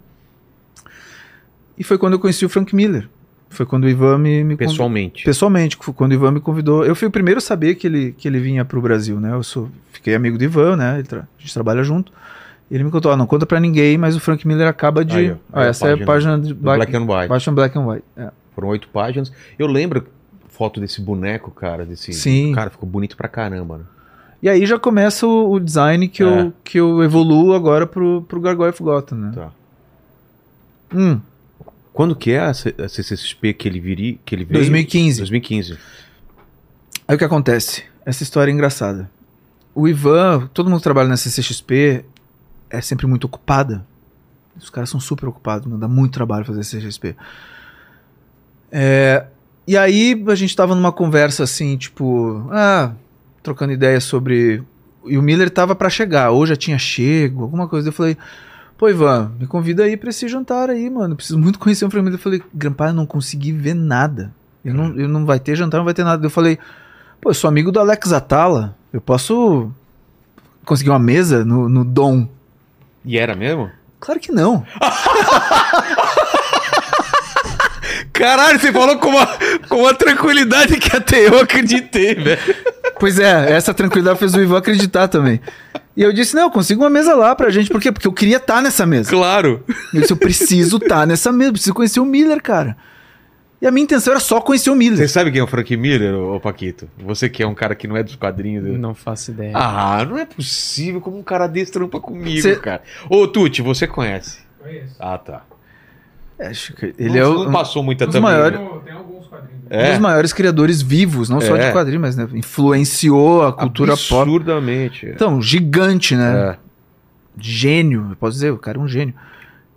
E 1.77 1.83
foi 1.83 1.97
quando 1.97 2.13
eu 2.13 2.19
conheci 2.19 2.45
o 2.45 2.49
Frank 2.49 2.75
Miller. 2.75 3.07
Foi 3.49 3.65
quando 3.65 3.85
o 3.85 3.89
Ivan 3.89 4.17
me, 4.17 4.43
me 4.43 4.53
convidou. 4.55 4.67
Pessoalmente. 4.73 5.23
Pessoalmente, 5.23 5.77
foi 5.81 5.93
quando 5.93 6.11
o 6.11 6.15
Ivan 6.15 6.31
me 6.31 6.39
convidou. 6.41 6.85
Eu 6.85 6.95
fui 6.95 7.07
o 7.07 7.11
primeiro 7.11 7.39
a 7.39 7.41
saber 7.41 7.75
que 7.75 7.87
ele, 7.87 8.11
que 8.17 8.27
ele 8.27 8.39
vinha 8.39 8.63
pro 8.65 8.81
Brasil, 8.81 9.19
né? 9.19 9.33
Eu 9.33 9.41
sou, 9.41 9.69
fiquei 9.91 10.13
amigo 10.13 10.37
do 10.37 10.43
Ivan, 10.43 10.75
né? 10.75 10.95
Ele 10.99 11.07
tra- 11.07 11.21
a 11.21 11.41
gente 11.41 11.53
trabalha 11.53 11.81
junto. 11.81 12.11
Ele 12.72 12.83
me 12.83 12.91
contou, 12.91 13.11
ó, 13.11 13.17
não 13.17 13.25
conta 13.25 13.45
pra 13.45 13.59
ninguém, 13.59 13.98
mas 13.98 14.15
o 14.15 14.19
Frank 14.19 14.48
Miller 14.48 14.67
acaba 14.67 15.03
de... 15.03 15.15
Aí, 15.17 15.31
ó, 15.31 15.35
Ó, 15.53 15.59
aí 15.59 15.65
a 15.65 15.69
essa 15.69 15.88
é 15.88 15.93
a 15.93 16.06
página 16.06 16.38
de 16.39 16.53
Black, 16.53 16.77
Black 16.77 16.95
and 16.95 17.01
White. 17.06 17.27
página 17.27 17.56
Black 17.56 17.77
and 17.77 17.88
White. 17.88 18.03
É. 18.15 18.30
Foram 18.53 18.67
oito 18.69 18.88
páginas. 18.89 19.31
Eu 19.57 19.65
lembro 19.67 20.06
foto 20.49 20.80
desse 20.80 21.01
boneco, 21.01 21.49
cara. 21.49 21.85
Desse... 21.85 22.14
Sim. 22.14 22.53
Cara, 22.53 22.69
ficou 22.69 22.88
bonito 22.88 23.17
pra 23.17 23.27
caramba. 23.27 23.80
Né? 23.80 23.83
E 24.43 24.49
aí 24.49 24.65
já 24.67 24.77
começa 24.77 25.25
o, 25.25 25.53
o 25.53 25.59
design 25.59 26.07
que, 26.07 26.22
É. 26.22 26.25
eu, 26.25 26.53
que 26.64 26.80
eu 26.80 27.01
evoluo 27.03 27.53
agora 27.53 27.88
pro, 27.88 28.22
pro 28.27 28.39
Gargoyle 28.39 28.75
Gotham, 28.80 29.17
né? 29.17 29.31
Tá. 29.33 29.49
Hum, 30.93 31.19
Quando 31.93 32.15
que 32.15 32.31
é 32.31 32.39
a 32.39 32.53
CCXP 32.53 33.53
que 33.53 33.67
ele, 33.67 33.80
viri, 33.80 34.19
que 34.25 34.35
ele 34.35 34.45
veio? 34.45 34.59
2015. 34.59 35.19
2015. 35.19 35.77
Aí 37.07 37.15
o 37.15 37.17
que 37.17 37.25
acontece? 37.25 37.83
Essa 38.06 38.22
história 38.23 38.51
é 38.51 38.53
engraçada. 38.53 39.09
O 39.73 39.88
Ivan, 39.88 40.48
todo 40.53 40.69
mundo 40.69 40.81
trabalha 40.81 41.07
na 41.09 41.17
CCXP 41.17 42.03
é 42.69 42.81
sempre 42.81 43.07
muito 43.07 43.25
ocupada. 43.25 43.85
Os 44.57 44.69
caras 44.69 44.89
são 44.89 44.99
super 44.99 45.27
ocupados, 45.27 45.72
dá 45.80 45.88
muito 45.88 46.14
trabalho 46.14 46.45
fazer 46.45 46.64
CCXP. 46.64 47.15
É, 48.72 49.25
e 49.65 49.77
aí 49.77 50.23
a 50.27 50.35
gente 50.35 50.56
tava 50.56 50.75
numa 50.75 50.91
conversa 50.91 51.43
assim, 51.43 51.77
tipo, 51.77 52.48
ah, 52.51 52.93
trocando 53.41 53.73
ideias 53.73 54.03
sobre. 54.03 54.64
E 55.06 55.17
o 55.17 55.22
Miller 55.22 55.49
tava 55.49 55.75
pra 55.75 55.89
chegar, 55.89 56.31
ou 56.31 56.45
já 56.45 56.56
tinha 56.56 56.77
chego, 56.77 57.43
alguma 57.43 57.67
coisa. 57.67 57.89
Eu 57.89 57.93
falei, 57.93 58.17
pô, 58.77 58.89
Ivan, 58.89 59.31
me 59.39 59.48
convida 59.48 59.83
aí 59.83 59.95
pra 59.95 60.09
esse 60.09 60.27
jantar 60.27 60.69
aí, 60.69 60.89
mano. 60.89 61.15
Preciso 61.15 61.39
muito 61.39 61.57
conhecer 61.59 61.89
Frank 61.89 62.03
Miller. 62.03 62.19
Eu 62.19 62.23
falei, 62.23 62.43
Grampa, 62.53 62.88
eu 62.88 62.93
não 62.93 63.06
consegui 63.06 63.51
ver 63.51 63.73
nada. 63.73 64.33
Eu 64.64 64.73
não, 64.73 64.95
eu 64.95 65.07
não 65.07 65.25
vai 65.25 65.39
ter 65.39 65.56
jantar, 65.56 65.77
não 65.77 65.85
vai 65.85 65.93
ter 65.93 66.03
nada. 66.03 66.25
Eu 66.25 66.30
falei, 66.30 66.59
pô, 67.22 67.30
eu 67.30 67.33
sou 67.33 67.48
amigo 67.48 67.72
do 67.72 67.80
Alex 67.80 68.11
Atala. 68.11 68.75
Eu 68.91 68.99
posso 68.99 69.72
conseguir 70.65 70.89
uma 70.89 70.99
mesa 70.99 71.45
no, 71.45 71.69
no 71.69 71.85
Dom? 71.85 72.27
E 73.05 73.17
era 73.17 73.35
mesmo? 73.35 73.69
Claro 73.99 74.19
que 74.19 74.31
não. 74.31 74.65
Caralho, 78.13 78.59
você 78.59 78.71
falou 78.71 78.97
com 78.97 79.09
uma, 79.09 79.27
com 79.67 79.81
uma 79.81 79.93
tranquilidade 79.93 80.77
que 80.77 80.95
até 80.95 81.27
eu 81.27 81.39
acreditei, 81.39 82.15
velho. 82.15 82.39
Pois 82.99 83.17
é, 83.17 83.53
essa 83.53 83.73
tranquilidade 83.73 84.19
fez 84.19 84.33
o 84.33 84.41
Ivan 84.41 84.57
acreditar 84.57 85.07
também. 85.07 85.39
E 85.95 86.03
eu 86.03 86.11
disse, 86.13 86.35
não, 86.35 86.43
eu 86.43 86.51
consigo 86.51 86.83
uma 86.83 86.89
mesa 86.89 87.15
lá 87.15 87.33
pra 87.35 87.49
gente. 87.49 87.69
Por 87.69 87.81
quê? 87.81 87.91
Porque 87.91 88.07
eu 88.07 88.13
queria 88.13 88.37
estar 88.37 88.61
nessa 88.61 88.85
mesa. 88.85 89.09
Claro. 89.09 89.63
Eu 89.93 90.01
disse, 90.01 90.13
eu 90.13 90.17
preciso 90.17 90.77
estar 90.77 91.05
nessa 91.07 91.31
mesa, 91.31 91.53
preciso 91.53 91.73
conhecer 91.73 91.99
o 91.99 92.05
Miller, 92.05 92.41
cara. 92.41 92.75
E 93.61 93.67
a 93.67 93.71
minha 93.71 93.83
intenção 93.83 94.13
era 94.13 94.19
só 94.21 94.39
conhecer 94.39 94.69
o 94.69 94.75
Miller. 94.75 94.97
Você 94.97 95.07
sabe 95.07 95.31
quem 95.31 95.41
é 95.41 95.43
o 95.43 95.47
Frank 95.47 95.75
Miller, 95.75 96.15
ô, 96.15 96.39
Paquito? 96.39 96.88
Você 96.99 97.27
que 97.29 97.43
é 97.43 97.47
um 97.47 97.53
cara 97.53 97.75
que 97.75 97.88
não 97.88 97.97
é 97.97 98.03
dos 98.03 98.15
quadrinhos. 98.15 98.63
né? 98.63 98.77
Não 98.77 98.95
faço 98.95 99.31
ideia. 99.31 99.51
Ah, 99.53 100.05
não 100.09 100.17
é 100.17 100.25
possível 100.25 101.01
como 101.01 101.17
um 101.17 101.23
cara 101.23 101.45
desse 101.45 101.71
trampa 101.73 101.99
comigo, 101.99 102.41
Cê- 102.41 102.55
cara. 102.55 102.81
Ô, 103.09 103.27
Tuti, 103.27 103.61
você 103.61 103.85
conhece? 103.85 104.39
Conheço. 104.59 104.95
Ah, 104.97 105.17
tá. 105.17 105.41
É, 106.38 106.47
acho 106.47 106.73
que 106.73 106.93
ele 106.97 107.09
não, 107.09 107.15
é 107.17 107.23
você 107.25 107.35
o, 107.41 107.43
não 107.45 107.51
passou 107.51 107.83
muita 107.83 108.05
dos 108.05 108.15
também. 108.15 108.31
maiores- 108.31 108.57
né? 108.59 108.69
Tem 108.85 108.93
alguns 108.93 109.27
quadrinhos. 109.27 109.63
um 109.65 109.67
É. 109.75 109.89
dos 109.91 109.99
maiores 109.99 110.31
criadores 110.31 110.81
vivos, 110.81 111.27
não 111.27 111.41
só 111.41 111.57
É. 111.57 111.67
de 111.67 111.71
quadrinhos, 111.73 112.01
mas 112.01 112.15
né, 112.15 112.29
influenciou 112.33 113.43
a 113.45 113.51
cultura 113.51 113.91
pop. 113.97 114.21
Absurdamente. 114.21 115.05
Então, 115.05 115.41
gigante, 115.41 116.15
né? 116.15 116.51
É. 116.55 116.57
Gênio, 117.38 118.07
eu 118.11 118.15
posso 118.15 118.33
dizer, 118.33 118.51
o 118.51 118.57
cara 118.57 118.77
é 118.77 118.81
um 118.81 118.88
gênio. 118.88 119.13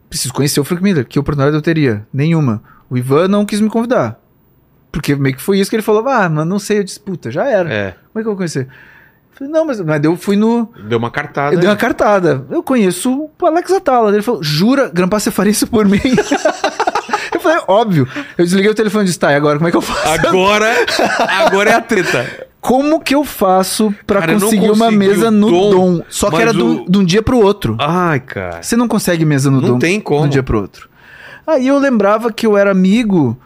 Preciso 0.09 0.33
conhecer 0.35 0.61
o 0.61 0.65
Frank 0.65 0.83
Miller, 0.83 1.05
que 1.07 1.19
oportunidade 1.19 1.57
eu 1.57 1.63
teria? 1.63 2.07
Nenhuma. 2.13 2.63
O 2.93 2.99
Ivan 2.99 3.27
não 3.27 3.47
quis 3.47 3.59
me 3.59 3.71
convidar. 3.71 4.21
Porque 4.93 5.15
meio 5.17 5.35
que 5.35 5.41
foi 5.41 5.59
isso 5.59 5.71
que 5.71 5.77
ele 5.77 5.83
falou, 5.83 6.07
ah, 6.07 6.29
mas 6.29 6.47
não 6.47 6.59
sei, 6.59 6.81
eu 6.81 6.85
disse, 6.85 7.01
puta, 7.01 7.31
já 7.31 7.47
era. 7.49 7.73
É. 7.73 7.95
Como 8.13 8.17
é 8.17 8.17
que 8.17 8.21
eu 8.21 8.25
vou 8.33 8.37
conhecer? 8.37 8.67
Eu 9.31 9.37
falei, 9.39 9.51
não, 9.51 9.65
mas, 9.65 9.81
mas 9.81 10.05
eu 10.05 10.15
fui 10.15 10.37
no. 10.37 10.69
Deu 10.87 10.99
uma 10.99 11.11
cartada. 11.11 11.55
Eu 11.55 11.59
dei 11.59 11.67
uma 11.71 11.75
cartada. 11.77 12.45
Eu 12.51 12.63
conheço 12.63 13.31
o 13.41 13.47
Alex 13.47 13.73
Atala. 13.73 14.11
Ele 14.13 14.21
falou, 14.21 14.43
jura, 14.43 14.91
Grampa, 14.93 15.19
você 15.19 15.31
faria 15.31 15.51
isso 15.53 15.67
por 15.67 15.87
mim? 15.89 15.99
eu 17.35 17.41
falei, 17.41 17.63
óbvio. 17.67 18.07
Eu 18.37 18.45
desliguei 18.45 18.71
o 18.71 18.75
telefone 18.75 19.05
e 19.05 19.07
disse, 19.07 19.19
tá, 19.19 19.33
e 19.33 19.37
agora 19.37 19.57
como 19.57 19.69
é 19.69 19.71
que 19.71 19.77
eu 19.79 19.81
faço? 19.81 20.27
Agora, 20.29 20.71
agora 21.47 21.71
é 21.71 21.75
a 21.75 21.81
treta. 21.81 22.49
Como 22.61 23.01
que 23.01 23.15
eu 23.15 23.25
faço 23.25 23.93
não 24.07 24.39
conseguir 24.39 24.71
uma 24.71 24.91
mesa 24.91 25.31
no 25.31 25.51
dom, 25.51 25.71
dom? 25.71 26.03
Só 26.09 26.31
que 26.31 26.41
era 26.41 26.53
de 26.53 26.63
um- 26.63 26.83
o- 26.83 26.91
de 26.91 26.99
um 26.99 27.05
dia 27.05 27.23
pro 27.23 27.39
outro. 27.41 27.77
Ai, 27.81 28.21
cara. 28.21 28.63
Você 28.63 28.77
não 28.77 28.87
consegue 28.87 29.25
mesa 29.25 29.51
no 29.51 29.61
Não 29.61 29.69
dom 29.71 29.79
tem 29.81 29.99
como. 30.01 30.21
de 30.23 30.27
um 30.27 30.31
dia 30.31 30.43
pro 30.45 30.61
outro. 30.61 30.92
Aí 31.47 31.67
eu 31.67 31.79
lembrava 31.79 32.33
que 32.33 32.47
eu 32.47 32.57
era 32.57 32.71
amigo 32.71 33.37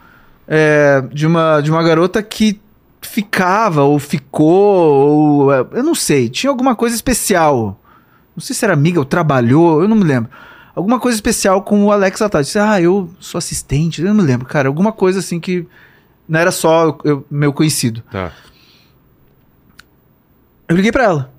é, 0.46 1.02
de, 1.12 1.26
uma, 1.26 1.60
de 1.60 1.70
uma 1.70 1.82
garota 1.82 2.22
que 2.22 2.60
ficava 3.00 3.82
ou 3.82 3.98
ficou, 3.98 5.44
ou 5.46 5.52
é, 5.54 5.64
eu 5.72 5.82
não 5.82 5.94
sei, 5.94 6.28
tinha 6.28 6.50
alguma 6.50 6.74
coisa 6.74 6.94
especial. 6.94 7.80
Não 8.34 8.40
sei 8.42 8.54
se 8.54 8.64
era 8.64 8.74
amiga 8.74 8.98
ou 8.98 9.04
trabalhou, 9.04 9.80
eu 9.82 9.88
não 9.88 9.96
me 9.96 10.04
lembro. 10.04 10.30
Alguma 10.74 11.00
coisa 11.00 11.14
especial 11.16 11.62
com 11.62 11.84
o 11.86 11.90
Alex. 11.92 12.20
Disse, 12.40 12.58
ah, 12.58 12.78
eu 12.80 13.08
sou 13.18 13.38
assistente, 13.38 14.02
eu 14.02 14.08
não 14.08 14.14
me 14.14 14.22
lembro, 14.22 14.46
cara. 14.46 14.68
Alguma 14.68 14.92
coisa 14.92 15.20
assim 15.20 15.40
que 15.40 15.66
não 16.28 16.38
era 16.38 16.50
só 16.50 16.84
eu- 16.84 17.00
eu- 17.04 17.26
meu 17.30 17.50
conhecido. 17.52 18.02
Tá. 18.12 18.30
Eu 20.68 20.76
liguei 20.76 20.92
pra 20.92 21.04
ela. 21.04 21.32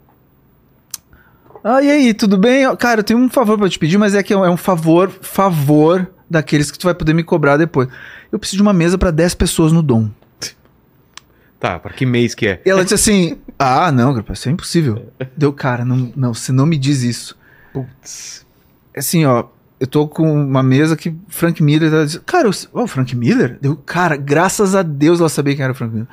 Ah, 1.63 1.83
e 1.83 1.91
aí, 1.91 2.13
tudo 2.15 2.37
bem? 2.37 2.73
Cara, 2.77 3.01
eu 3.01 3.03
tenho 3.03 3.19
um 3.19 3.29
favor 3.29 3.57
pra 3.59 3.69
te 3.69 3.77
pedir, 3.77 3.97
mas 3.97 4.15
é 4.15 4.23
que 4.23 4.33
é 4.33 4.37
um 4.37 4.57
favor, 4.57 5.09
favor 5.21 6.07
daqueles 6.29 6.71
que 6.71 6.77
tu 6.77 6.85
vai 6.85 6.93
poder 6.93 7.13
me 7.13 7.23
cobrar 7.23 7.57
depois. 7.57 7.87
Eu 8.31 8.39
preciso 8.39 8.57
de 8.57 8.61
uma 8.61 8.73
mesa 8.73 8.97
pra 8.97 9.11
10 9.11 9.35
pessoas 9.35 9.71
no 9.71 9.81
Dom. 9.81 10.09
Tá, 11.59 11.79
pra 11.79 11.91
que 11.91 12.05
mês 12.05 12.35
que 12.35 12.47
é? 12.47 12.61
E 12.65 12.69
ela 12.69 12.83
disse 12.83 12.93
assim: 12.93 13.37
Ah, 13.57 13.91
não, 13.91 14.23
isso 14.31 14.47
é 14.47 14.51
impossível. 14.51 15.11
Deu, 15.35 15.51
cara, 15.51 15.83
não, 15.83 16.11
não, 16.15 16.33
você 16.33 16.51
não 16.51 16.65
me 16.65 16.77
diz 16.77 17.01
isso. 17.01 17.35
Putz. 17.73 18.45
Assim, 18.95 19.25
ó, 19.25 19.45
eu 19.79 19.87
tô 19.87 20.07
com 20.07 20.31
uma 20.31 20.61
mesa 20.61 20.95
que 20.95 21.15
Frank 21.27 21.61
Miller 21.61 21.91
ela 21.91 22.05
disse, 22.05 22.19
Cara, 22.19 22.47
o 22.47 22.51
oh, 22.73 22.87
Frank 22.87 23.15
Miller? 23.15 23.57
Deu, 23.59 23.75
cara, 23.75 24.15
graças 24.15 24.75
a 24.75 24.83
Deus 24.83 25.19
ela 25.19 25.29
sabia 25.29 25.55
quem 25.55 25.63
era 25.63 25.73
o 25.73 25.75
Frank 25.75 25.93
Miller. 25.93 26.09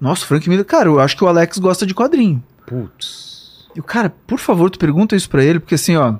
Nossa, 0.00 0.24
Frank 0.24 0.48
Miller, 0.48 0.64
cara, 0.64 0.88
eu 0.88 1.00
acho 1.00 1.16
que 1.16 1.24
o 1.24 1.28
Alex 1.28 1.58
gosta 1.58 1.84
de 1.84 1.94
quadrinho. 1.94 2.42
Putz. 2.66 3.66
Eu, 3.76 3.82
cara, 3.82 4.10
por 4.26 4.38
favor, 4.38 4.70
tu 4.70 4.78
pergunta 4.78 5.14
isso 5.14 5.28
pra 5.28 5.44
ele, 5.44 5.60
porque 5.60 5.74
assim, 5.74 5.96
ó, 5.96 6.14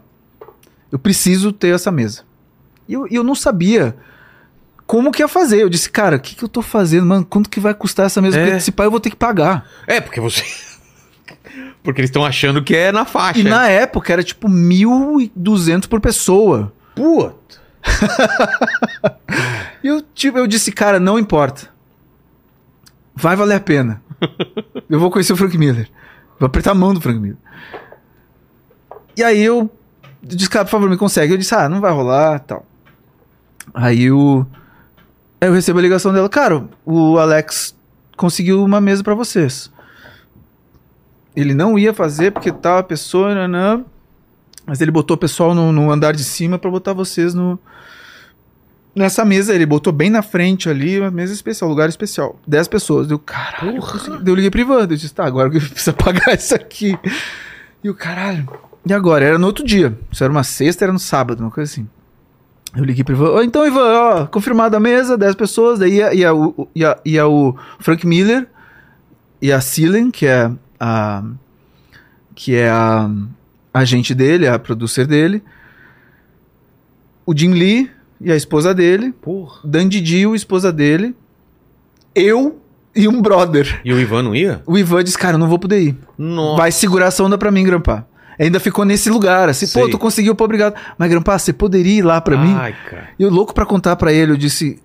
eu 0.92 0.98
preciso 0.98 1.52
ter 1.52 1.74
essa 1.74 1.90
mesa. 1.90 2.22
E 2.88 2.94
eu, 2.94 3.06
eu 3.08 3.22
não 3.22 3.34
sabia 3.34 3.94
como 4.86 5.12
que 5.12 5.22
ia 5.22 5.28
fazer. 5.28 5.62
Eu 5.62 5.68
disse, 5.68 5.90
cara, 5.90 6.16
o 6.16 6.20
que, 6.20 6.34
que 6.34 6.42
eu 6.42 6.48
tô 6.48 6.62
fazendo, 6.62 7.06
mano? 7.06 7.24
Quanto 7.24 7.50
que 7.50 7.60
vai 7.60 7.74
custar 7.74 8.06
essa 8.06 8.22
mesa? 8.22 8.38
É. 8.38 8.42
Porque 8.42 8.56
esse 8.56 8.72
pai 8.72 8.86
eu 8.86 8.90
vou 8.90 8.98
ter 8.98 9.10
que 9.10 9.16
pagar. 9.16 9.68
É, 9.86 10.00
porque 10.00 10.20
você. 10.20 10.42
porque 11.84 12.00
eles 12.00 12.08
estão 12.08 12.24
achando 12.24 12.64
que 12.64 12.74
é 12.74 12.90
na 12.90 13.04
faixa. 13.04 13.38
E 13.38 13.44
na 13.44 13.68
época 13.68 14.12
era 14.12 14.22
tipo 14.22 14.48
1.200 14.48 15.86
por 15.86 16.00
pessoa. 16.00 16.72
Puta. 16.94 17.58
E 19.82 19.86
eu, 19.86 20.02
tipo, 20.02 20.38
eu 20.38 20.46
disse, 20.46 20.72
cara, 20.72 20.98
não 20.98 21.18
importa. 21.18 21.68
Vai 23.14 23.36
valer 23.36 23.54
a 23.54 23.60
pena. 23.60 24.02
eu 24.90 24.98
vou 24.98 25.10
conhecer 25.10 25.32
o 25.32 25.36
Frank 25.36 25.56
Miller. 25.56 25.88
Vou 26.38 26.46
apertar 26.46 26.72
a 26.72 26.74
mão 26.74 26.92
do 26.92 27.00
Frank 27.00 27.18
Miller. 27.18 27.38
E 29.16 29.22
aí 29.22 29.40
eu 29.40 29.70
disse, 30.20 30.50
cara, 30.50 30.64
por 30.64 30.70
favor, 30.72 30.90
me 30.90 30.96
consegue. 30.96 31.32
Eu 31.32 31.38
disse, 31.38 31.54
ah, 31.54 31.68
não 31.68 31.80
vai 31.80 31.92
rolar 31.92 32.40
tal. 32.40 32.66
Aí 33.74 34.10
o. 34.10 34.46
Eu 35.40 35.52
recebo 35.52 35.78
a 35.78 35.82
ligação 35.82 36.12
dela, 36.12 36.28
cara, 36.28 36.68
o 36.84 37.16
Alex 37.16 37.76
conseguiu 38.16 38.64
uma 38.64 38.80
mesa 38.80 39.04
pra 39.04 39.14
vocês. 39.14 39.70
Ele 41.36 41.54
não 41.54 41.78
ia 41.78 41.94
fazer 41.94 42.32
porque 42.32 42.50
tal 42.50 42.78
a 42.78 42.82
pessoa, 42.82 43.34
nanã, 43.34 43.84
mas 44.66 44.80
ele 44.80 44.90
botou 44.90 45.14
o 45.14 45.18
pessoal 45.18 45.54
no, 45.54 45.70
no 45.70 45.90
andar 45.92 46.12
de 46.12 46.24
cima 46.24 46.58
pra 46.58 46.68
botar 46.68 46.92
vocês 46.92 47.34
no, 47.34 47.56
nessa 48.98 49.24
mesa, 49.24 49.54
ele 49.54 49.64
botou 49.64 49.92
bem 49.92 50.10
na 50.10 50.22
frente 50.22 50.68
ali, 50.68 50.98
uma 50.98 51.10
mesa 51.10 51.32
especial, 51.32 51.70
lugar 51.70 51.88
especial. 51.88 52.38
10 52.46 52.68
pessoas. 52.68 53.06
Deu, 53.06 53.18
caralho, 53.18 53.76
eu 53.76 53.82
consegui. 53.82 54.18
Daí 54.18 54.32
eu 54.32 54.34
liguei 54.34 54.50
pro 54.50 54.60
Ivan, 54.60 54.80
eu 54.80 54.86
disse, 54.88 55.14
tá, 55.14 55.24
agora 55.24 55.48
que 55.48 55.60
precisa 55.70 55.92
pagar 55.92 56.34
isso 56.34 56.54
aqui. 56.54 56.98
E 57.82 57.88
o 57.88 57.94
caralho. 57.94 58.48
E 58.84 58.92
agora? 58.92 59.24
Era 59.24 59.38
no 59.38 59.46
outro 59.46 59.64
dia. 59.64 59.96
Isso 60.10 60.24
era 60.24 60.30
uma 60.30 60.42
sexta, 60.42 60.84
era 60.84 60.92
no 60.92 60.98
sábado, 60.98 61.40
uma 61.40 61.50
coisa 61.50 61.70
assim. 61.70 61.88
Eu 62.76 62.84
liguei 62.84 63.02
pro 63.02 63.14
Ivan, 63.14 63.30
"Ô, 63.30 63.42
então 63.42 63.66
Ivan, 63.66 63.80
ó, 63.98 64.26
confirmada 64.26 64.76
a 64.76 64.80
mesa, 64.80 65.16
10 65.16 65.34
pessoas, 65.34 65.78
daí 65.78 65.94
ia, 65.96 66.14
ia, 66.14 66.34
o, 66.34 66.68
ia, 66.74 66.96
ia 67.04 67.26
o 67.26 67.56
Frank 67.78 68.06
Miller 68.06 68.46
e 69.40 69.50
a 69.50 69.60
Silen, 69.60 70.10
que 70.10 70.26
é 70.26 70.50
a 70.78 71.22
que 72.34 72.54
é 72.54 72.68
a 72.70 73.10
agente 73.74 74.14
dele, 74.14 74.46
a 74.46 74.58
producer 74.58 75.06
dele, 75.06 75.42
o 77.26 77.36
Jim 77.36 77.50
Lee 77.52 77.90
e 78.20 78.30
a 78.30 78.36
esposa 78.36 78.72
dele, 78.74 79.12
Porra. 79.12 79.60
Dan 79.64 79.88
Didi, 79.88 80.24
a 80.24 80.34
esposa 80.36 80.72
dele, 80.72 81.16
eu 82.14 82.60
e 82.94 83.08
um 83.08 83.20
brother. 83.20 83.80
E 83.84 83.92
o 83.92 83.98
Ivan 84.00 84.22
não 84.22 84.34
ia? 84.34 84.62
O 84.66 84.76
Ivan 84.78 85.02
disse, 85.04 85.18
cara, 85.18 85.34
eu 85.34 85.38
não 85.38 85.48
vou 85.48 85.58
poder 85.58 85.80
ir. 85.80 85.96
Nossa. 86.16 86.56
Vai 86.58 86.72
segurar 86.72 87.06
essa 87.06 87.22
onda 87.22 87.36
pra 87.38 87.50
mim, 87.50 87.64
Grampá. 87.64 88.04
Ainda 88.38 88.60
ficou 88.60 88.84
nesse 88.84 89.10
lugar, 89.10 89.48
assim, 89.48 89.66
pô, 89.66 89.80
Sei. 89.82 89.90
tu 89.90 89.98
conseguiu, 89.98 90.34
pô, 90.34 90.44
obrigado. 90.44 90.74
Mas, 90.96 91.10
Grampá, 91.10 91.36
você 91.38 91.52
poderia 91.52 91.98
ir 91.98 92.02
lá 92.02 92.20
pra 92.20 92.36
mim? 92.36 92.54
Ai, 92.56 92.74
cara. 92.88 93.08
E 93.18 93.22
eu 93.22 93.30
louco 93.30 93.52
pra 93.52 93.66
contar 93.66 93.96
pra 93.96 94.12
ele, 94.12 94.30
eu 94.32 94.36
disse, 94.36 94.80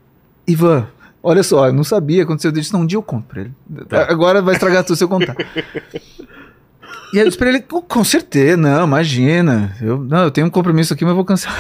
Ivan, 0.48 0.88
olha 1.22 1.43
só, 1.43 1.67
eu 1.67 1.73
não 1.73 1.83
sabia, 1.83 2.23
aconteceu. 2.23 2.49
Eu 2.49 2.53
disse, 2.56 2.73
não, 2.73 2.82
um 2.82 2.85
dia 2.85 2.98
eu 2.98 3.03
conto 3.03 3.25
pra 3.27 3.41
ele. 3.41 3.51
Tá. 3.88 4.07
Agora 4.09 4.41
vai 4.41 4.56
estragar 4.56 4.83
tudo 4.83 4.95
se 4.95 5.03
eu 5.03 5.07
contar. 5.07 5.35
e 7.14 7.19
aí 7.19 7.19
eu 7.19 7.25
disse 7.25 7.38
pra 7.38 7.49
ele, 7.49 7.61
"Com- 7.61 7.82
com 7.82 8.03
certeza, 8.03 8.57
não, 8.57 8.85
imagina. 8.88 9.75
Eu, 9.80 9.99
não, 9.99 10.23
eu 10.23 10.32
tenho 10.32 10.48
um 10.48 10.49
compromisso 10.49 10.93
aqui, 10.93 11.06
mas 11.06 11.14
vou 11.14 11.23
cancelar. 11.25 11.56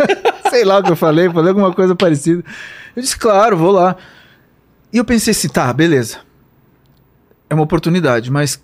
Sei 0.50 0.64
lá 0.64 0.78
o 0.78 0.82
que 0.82 0.90
eu 0.92 0.96
falei, 0.96 1.30
falei 1.30 1.48
alguma 1.50 1.72
coisa 1.72 1.94
parecida. 1.94 2.44
Eu 2.94 3.02
disse, 3.02 3.16
claro, 3.16 3.56
vou 3.56 3.70
lá. 3.70 3.96
E 4.92 4.98
eu 4.98 5.04
pensei 5.04 5.30
assim, 5.32 5.48
tá, 5.48 5.72
beleza. 5.72 6.18
É 7.48 7.54
uma 7.54 7.64
oportunidade, 7.64 8.30
mas. 8.30 8.62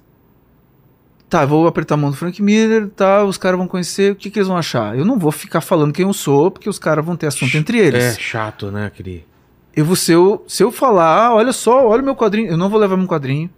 Tá, 1.35 1.45
vou 1.45 1.67
apertar 1.67 1.95
a 1.95 1.99
mão 1.99 2.13
do 2.13 2.17
Frank 2.17 2.41
Miller, 2.41 2.89
tá, 2.91 3.25
os 3.25 3.37
caras 3.37 3.59
vão 3.59 3.67
conhecer, 3.67 4.13
o 4.13 4.15
que, 4.15 4.31
que 4.31 4.39
eles 4.39 4.47
vão 4.47 4.57
achar? 4.57 4.97
Eu 4.97 5.05
não 5.05 5.19
vou 5.19 5.33
ficar 5.33 5.61
falando 5.61 5.93
quem 5.93 6.07
eu 6.07 6.13
sou, 6.13 6.49
porque 6.49 6.69
os 6.69 6.79
caras 6.79 7.05
vão 7.05 7.17
ter 7.17 7.27
assunto 7.27 7.57
entre 7.57 7.77
eles. 7.77 8.05
É 8.05 8.15
chato, 8.15 8.71
né, 8.71 8.87
aquele. 8.87 9.27
Eu 9.75 9.85
vou, 9.85 9.97
se 9.97 10.13
eu, 10.13 10.45
se 10.47 10.63
eu 10.63 10.71
falar, 10.71 11.27
ah, 11.27 11.35
olha 11.35 11.53
só, 11.53 11.89
olha 11.89 12.03
o 12.03 12.05
meu 12.05 12.15
quadrinho, 12.15 12.49
eu 12.53 12.57
não 12.57 12.71
vou 12.71 12.79
levar 12.79 12.97
meu 12.97 13.09
quadrinho. 13.09 13.51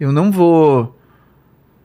Eu 0.00 0.10
não 0.10 0.32
vou 0.32 0.98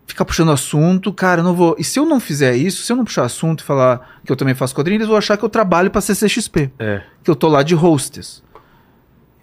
ficar 0.07 0.23
puxando 0.23 0.49
assunto, 0.49 1.11
cara, 1.11 1.41
eu 1.41 1.43
não 1.43 1.55
vou. 1.55 1.75
E 1.77 1.83
se 1.83 1.99
eu 1.99 2.05
não 2.05 2.21
fizer 2.21 2.55
isso, 2.55 2.81
se 2.83 2.93
eu 2.93 2.95
não 2.95 3.03
puxar 3.03 3.25
assunto 3.25 3.59
e 3.59 3.63
falar 3.65 4.17
que 4.23 4.31
eu 4.31 4.37
também 4.37 4.55
faço 4.55 4.73
quadrinho, 4.73 4.95
eles 4.99 5.09
vão 5.09 5.17
achar 5.17 5.35
que 5.35 5.43
eu 5.43 5.49
trabalho 5.49 5.91
pra 5.91 5.99
CCXP, 5.99 6.71
É. 6.79 7.01
que 7.21 7.29
eu 7.29 7.35
tô 7.35 7.49
lá 7.49 7.63
de 7.63 7.75
hostess. 7.75 8.41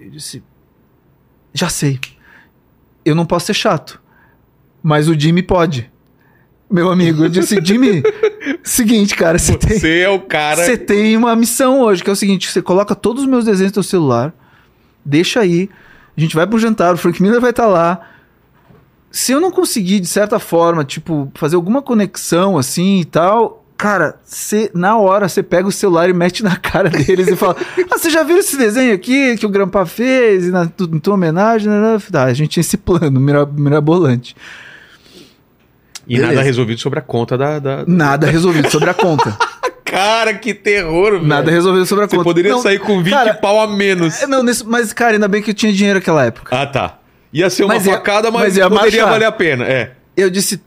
Eu 0.01 0.09
disse, 0.09 0.43
já 1.53 1.69
sei. 1.69 2.01
Eu 3.05 3.15
não 3.15 3.27
posso 3.27 3.45
ser 3.45 3.55
chato, 3.55 4.01
mas 4.89 5.07
o 5.07 5.19
Jimmy 5.19 5.43
pode. 5.43 5.91
Meu 6.71 6.91
amigo, 6.91 7.25
eu 7.25 7.29
disse, 7.29 7.59
Jimmy, 7.63 8.03
seguinte, 8.63 9.15
cara, 9.15 9.39
você 9.39 9.57
tem 9.57 9.79
Você 9.79 9.99
é 10.01 10.09
o 10.09 10.21
cara. 10.21 10.65
você 10.65 10.77
tem 10.79 11.15
uma 11.17 11.37
missão 11.37 11.81
hoje, 11.83 12.03
que 12.03 12.09
é 12.09 12.13
o 12.13 12.17
seguinte: 12.17 12.51
você 12.51 12.63
coloca 12.63 12.95
todos 12.95 13.23
os 13.25 13.29
meus 13.29 13.45
desenhos 13.45 13.71
no 13.71 13.75
teu 13.75 13.83
celular, 13.83 14.35
deixa 15.05 15.41
aí, 15.41 15.69
a 16.17 16.21
gente 16.21 16.35
vai 16.35 16.47
pro 16.47 16.59
jantar, 16.59 16.95
o 16.95 16.97
Frank 16.97 17.23
Miller 17.23 17.41
vai 17.41 17.51
estar 17.51 17.67
lá. 17.67 18.01
Se 19.11 19.33
eu 19.33 19.41
não 19.41 19.51
conseguir, 19.51 20.01
de 20.01 20.07
certa 20.07 20.39
forma, 20.39 20.85
tipo, 20.85 21.31
fazer 21.35 21.57
alguma 21.57 21.81
conexão 21.83 22.59
assim 22.59 23.01
e 23.01 23.05
tal, 23.07 23.65
cara, 23.77 24.17
você, 24.23 24.71
na 24.75 24.99
hora, 24.99 25.27
você 25.29 25.43
pega 25.43 25.67
o 25.67 25.73
celular 25.73 26.11
e 26.11 26.13
mete 26.13 26.43
na 26.43 26.57
cara 26.57 26.91
deles 26.91 27.29
e 27.29 27.37
fala: 27.37 27.57
Ah, 27.91 27.99
você 27.99 28.11
já 28.11 28.23
viu 28.23 28.37
esse 28.37 28.59
desenho 28.59 28.95
aqui 28.95 29.37
que 29.39 29.47
o 29.47 29.49
Grampa 29.49 29.87
fez 29.87 30.47
e 30.47 30.51
na 30.51 30.65
em 30.65 30.99
tua 30.99 31.15
homenagem? 31.15 31.71
Tá, 32.13 32.25
a 32.25 32.35
gente 32.35 32.51
tinha 32.51 32.61
esse 32.61 32.77
plano 32.77 33.19
mira- 33.19 33.47
mirabolante. 33.47 34.37
E 36.09 36.15
nada 36.17 36.29
Beleza. 36.29 36.43
resolvido 36.47 36.81
sobre 36.81 36.99
a 36.99 37.03
conta 37.03 37.37
da. 37.37 37.59
da... 37.59 37.85
Nada 37.87 38.27
resolvido 38.27 38.71
sobre 38.71 38.89
a 38.91 38.95
conta. 38.95 39.37
Cara, 39.85 40.35
que 40.35 40.53
terror, 40.55 41.13
velho. 41.13 41.27
Nada 41.27 41.51
resolvido 41.51 41.87
sobre 41.87 42.05
a 42.05 42.09
Você 42.09 42.17
conta. 42.17 42.25
poderia 42.29 42.53
Não, 42.53 42.61
sair 42.63 42.79
com 42.79 43.03
20 43.03 43.11
cara, 43.13 43.35
pau 43.35 43.59
a 43.61 43.67
menos. 43.67 44.23
é, 44.23 44.27
Não, 44.27 44.43
nesse- 44.43 44.65
mas, 44.67 44.93
cara, 44.93 45.15
ainda 45.15 45.27
bem 45.29 45.41
que 45.43 45.51
eu 45.51 45.55
tinha 45.55 45.73
dinheiro 45.73 45.99
naquela 45.99 46.25
época. 46.27 46.55
Ah, 46.55 46.67
tá. 46.67 46.99
Ia 47.33 47.49
ser 47.49 47.65
uma 47.65 47.75
Mas 47.75 47.87
ia- 47.87 47.93
facada, 47.95 48.31
mas, 48.31 48.43
mas 48.43 48.57
ia 48.59 48.69
poderia 48.69 49.07
valer 49.07 49.25
a 49.25 49.33
pena. 49.33 49.65
É. 49.65 49.93
Eu 50.17 50.29
disse. 50.31 50.61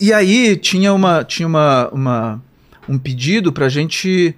E 0.00 0.12
aí 0.12 0.56
tinha 0.56 0.92
uma. 0.92 1.22
Tinha 1.24 1.46
uma, 1.46 1.88
uma- 1.92 2.42
um 2.88 2.98
pedido 2.98 3.52
pra 3.52 3.68
gente. 3.68 4.34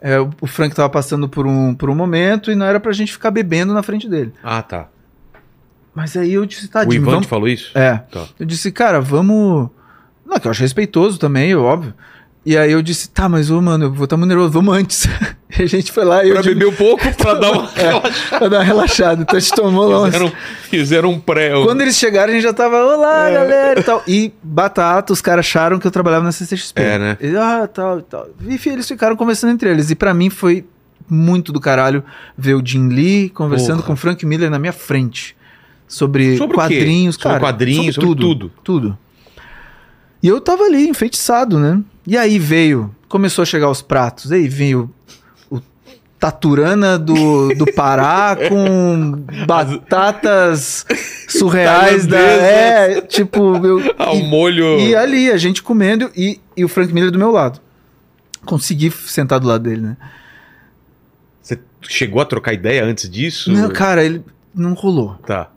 é, 0.00 0.18
o 0.20 0.30
o 0.40 0.46
Frank 0.48 0.74
tava 0.74 0.88
passando 0.90 1.28
por 1.28 1.46
um, 1.46 1.72
por 1.74 1.88
um 1.88 1.94
momento 1.94 2.50
e 2.50 2.56
não 2.56 2.66
era 2.66 2.80
pra 2.80 2.92
gente 2.92 3.12
ficar 3.12 3.30
bebendo 3.30 3.72
na 3.72 3.82
frente 3.84 4.08
dele. 4.08 4.32
Ah, 4.42 4.62
tá. 4.62 4.88
Mas 5.94 6.16
aí 6.16 6.32
eu 6.34 6.44
disse, 6.44 6.66
o 6.66 6.68
tadinho, 6.68 6.96
Ivan 7.00 7.10
vamos. 7.12 7.26
te 7.26 7.30
falou 7.30 7.48
isso? 7.48 7.70
É. 7.78 7.98
Tá. 8.10 8.24
Eu 8.38 8.44
disse, 8.46 8.70
cara, 8.72 9.00
vamos. 9.00 9.70
Não, 10.26 10.38
que 10.38 10.46
eu 10.46 10.50
acho 10.50 10.62
respeitoso 10.62 11.18
também, 11.18 11.54
óbvio. 11.54 11.94
E 12.44 12.56
aí 12.56 12.70
eu 12.70 12.80
disse, 12.80 13.10
tá, 13.10 13.28
mas 13.28 13.50
ô, 13.50 13.60
mano, 13.60 13.86
eu 13.86 13.92
vou 13.92 14.04
estar 14.04 14.16
muito 14.16 14.28
nervoso, 14.28 14.50
vamos 14.50 14.72
antes. 14.76 15.08
e 15.58 15.62
a 15.62 15.66
gente 15.66 15.90
foi 15.90 16.04
lá 16.04 16.24
e 16.24 16.28
eu 16.28 16.34
Pra 16.34 16.44
beber 16.44 16.68
um 16.68 16.72
pouco, 16.72 17.02
pra 17.18 17.34
dar 17.34 17.50
uma 17.50 17.68
pra 17.68 18.48
dar 18.48 18.58
uma 18.58 18.62
relaxada. 18.62 19.22
Então 19.22 19.36
a 19.36 19.40
gente 19.40 19.52
tomou 19.52 19.88
lá. 19.88 20.06
Fizeram, 20.06 20.32
fizeram 20.70 21.10
um 21.10 21.18
pré. 21.18 21.50
Quando 21.64 21.80
eles 21.80 21.96
chegaram, 21.96 22.30
a 22.30 22.34
gente 22.34 22.44
já 22.44 22.52
tava, 22.52 22.76
olá, 22.84 23.28
galera, 23.30 23.80
e 23.80 23.82
tal. 23.82 24.00
E 24.06 24.32
batata, 24.40 25.12
os 25.12 25.20
caras 25.20 25.44
acharam 25.44 25.80
que 25.80 25.86
eu 25.88 25.90
trabalhava 25.90 26.24
na 26.24 26.30
CCXP. 26.30 26.80
É, 26.80 26.98
né? 26.98 27.18
E, 27.20 27.36
ah, 27.36 27.66
tal, 27.72 27.98
e 27.98 28.02
tal. 28.02 28.28
Enfim, 28.48 28.70
eles 28.70 28.86
ficaram 28.86 29.16
conversando 29.16 29.52
entre 29.52 29.68
eles. 29.68 29.90
E 29.90 29.96
pra 29.96 30.14
mim 30.14 30.30
foi 30.30 30.64
muito 31.08 31.52
do 31.52 31.58
caralho 31.60 32.04
ver 32.38 32.54
o 32.54 32.64
Jim 32.64 32.88
Lee 32.88 33.28
conversando 33.28 33.78
Porra. 33.78 33.86
com 33.88 33.92
o 33.94 33.96
Frank 33.96 34.24
Miller 34.24 34.50
na 34.50 34.58
minha 34.60 34.72
frente. 34.72 35.36
Sobre, 35.88 36.36
Sobre 36.36 36.56
o 36.56 36.60
quê? 36.60 36.76
quadrinhos, 36.76 37.14
Sobre 37.16 37.28
cara. 37.28 37.40
quadrinhos, 37.40 37.94
sobre 37.96 38.08
tudo, 38.08 38.20
tudo. 38.22 38.52
Tudo. 38.62 38.98
E 40.22 40.28
eu 40.28 40.40
tava 40.40 40.64
ali, 40.64 40.88
enfeitiçado, 40.88 41.58
né? 41.58 41.80
E 42.06 42.16
aí 42.16 42.38
veio, 42.38 42.94
começou 43.08 43.42
a 43.42 43.46
chegar 43.46 43.70
os 43.70 43.82
pratos. 43.82 44.32
Aí 44.32 44.48
veio 44.48 44.92
o 45.50 45.60
Taturana 46.18 46.98
do, 46.98 47.54
do 47.54 47.66
Pará 47.72 48.36
com 48.48 49.24
batatas 49.46 50.86
surreais 51.28 52.06
da. 52.06 52.18
É, 52.18 53.00
tipo. 53.00 53.56
Eu, 53.64 53.80
Ah, 53.98 54.12
o 54.12 54.16
e, 54.16 54.22
molho. 54.24 54.78
e 54.78 54.94
ali, 54.94 55.30
a 55.30 55.36
gente 55.36 55.62
comendo 55.62 56.10
e, 56.16 56.40
e 56.56 56.64
o 56.64 56.68
Frank 56.68 56.92
Miller 56.92 57.10
do 57.10 57.18
meu 57.18 57.30
lado. 57.30 57.60
Consegui 58.44 58.90
sentar 58.90 59.40
do 59.40 59.46
lado 59.48 59.62
dele, 59.64 59.80
né? 59.82 59.96
Você 61.42 61.58
chegou 61.82 62.20
a 62.22 62.24
trocar 62.24 62.52
ideia 62.52 62.84
antes 62.84 63.10
disso? 63.10 63.52
Não, 63.52 63.70
cara, 63.70 64.04
ele 64.04 64.24
não 64.54 64.72
rolou. 64.74 65.14
Tá. 65.26 65.50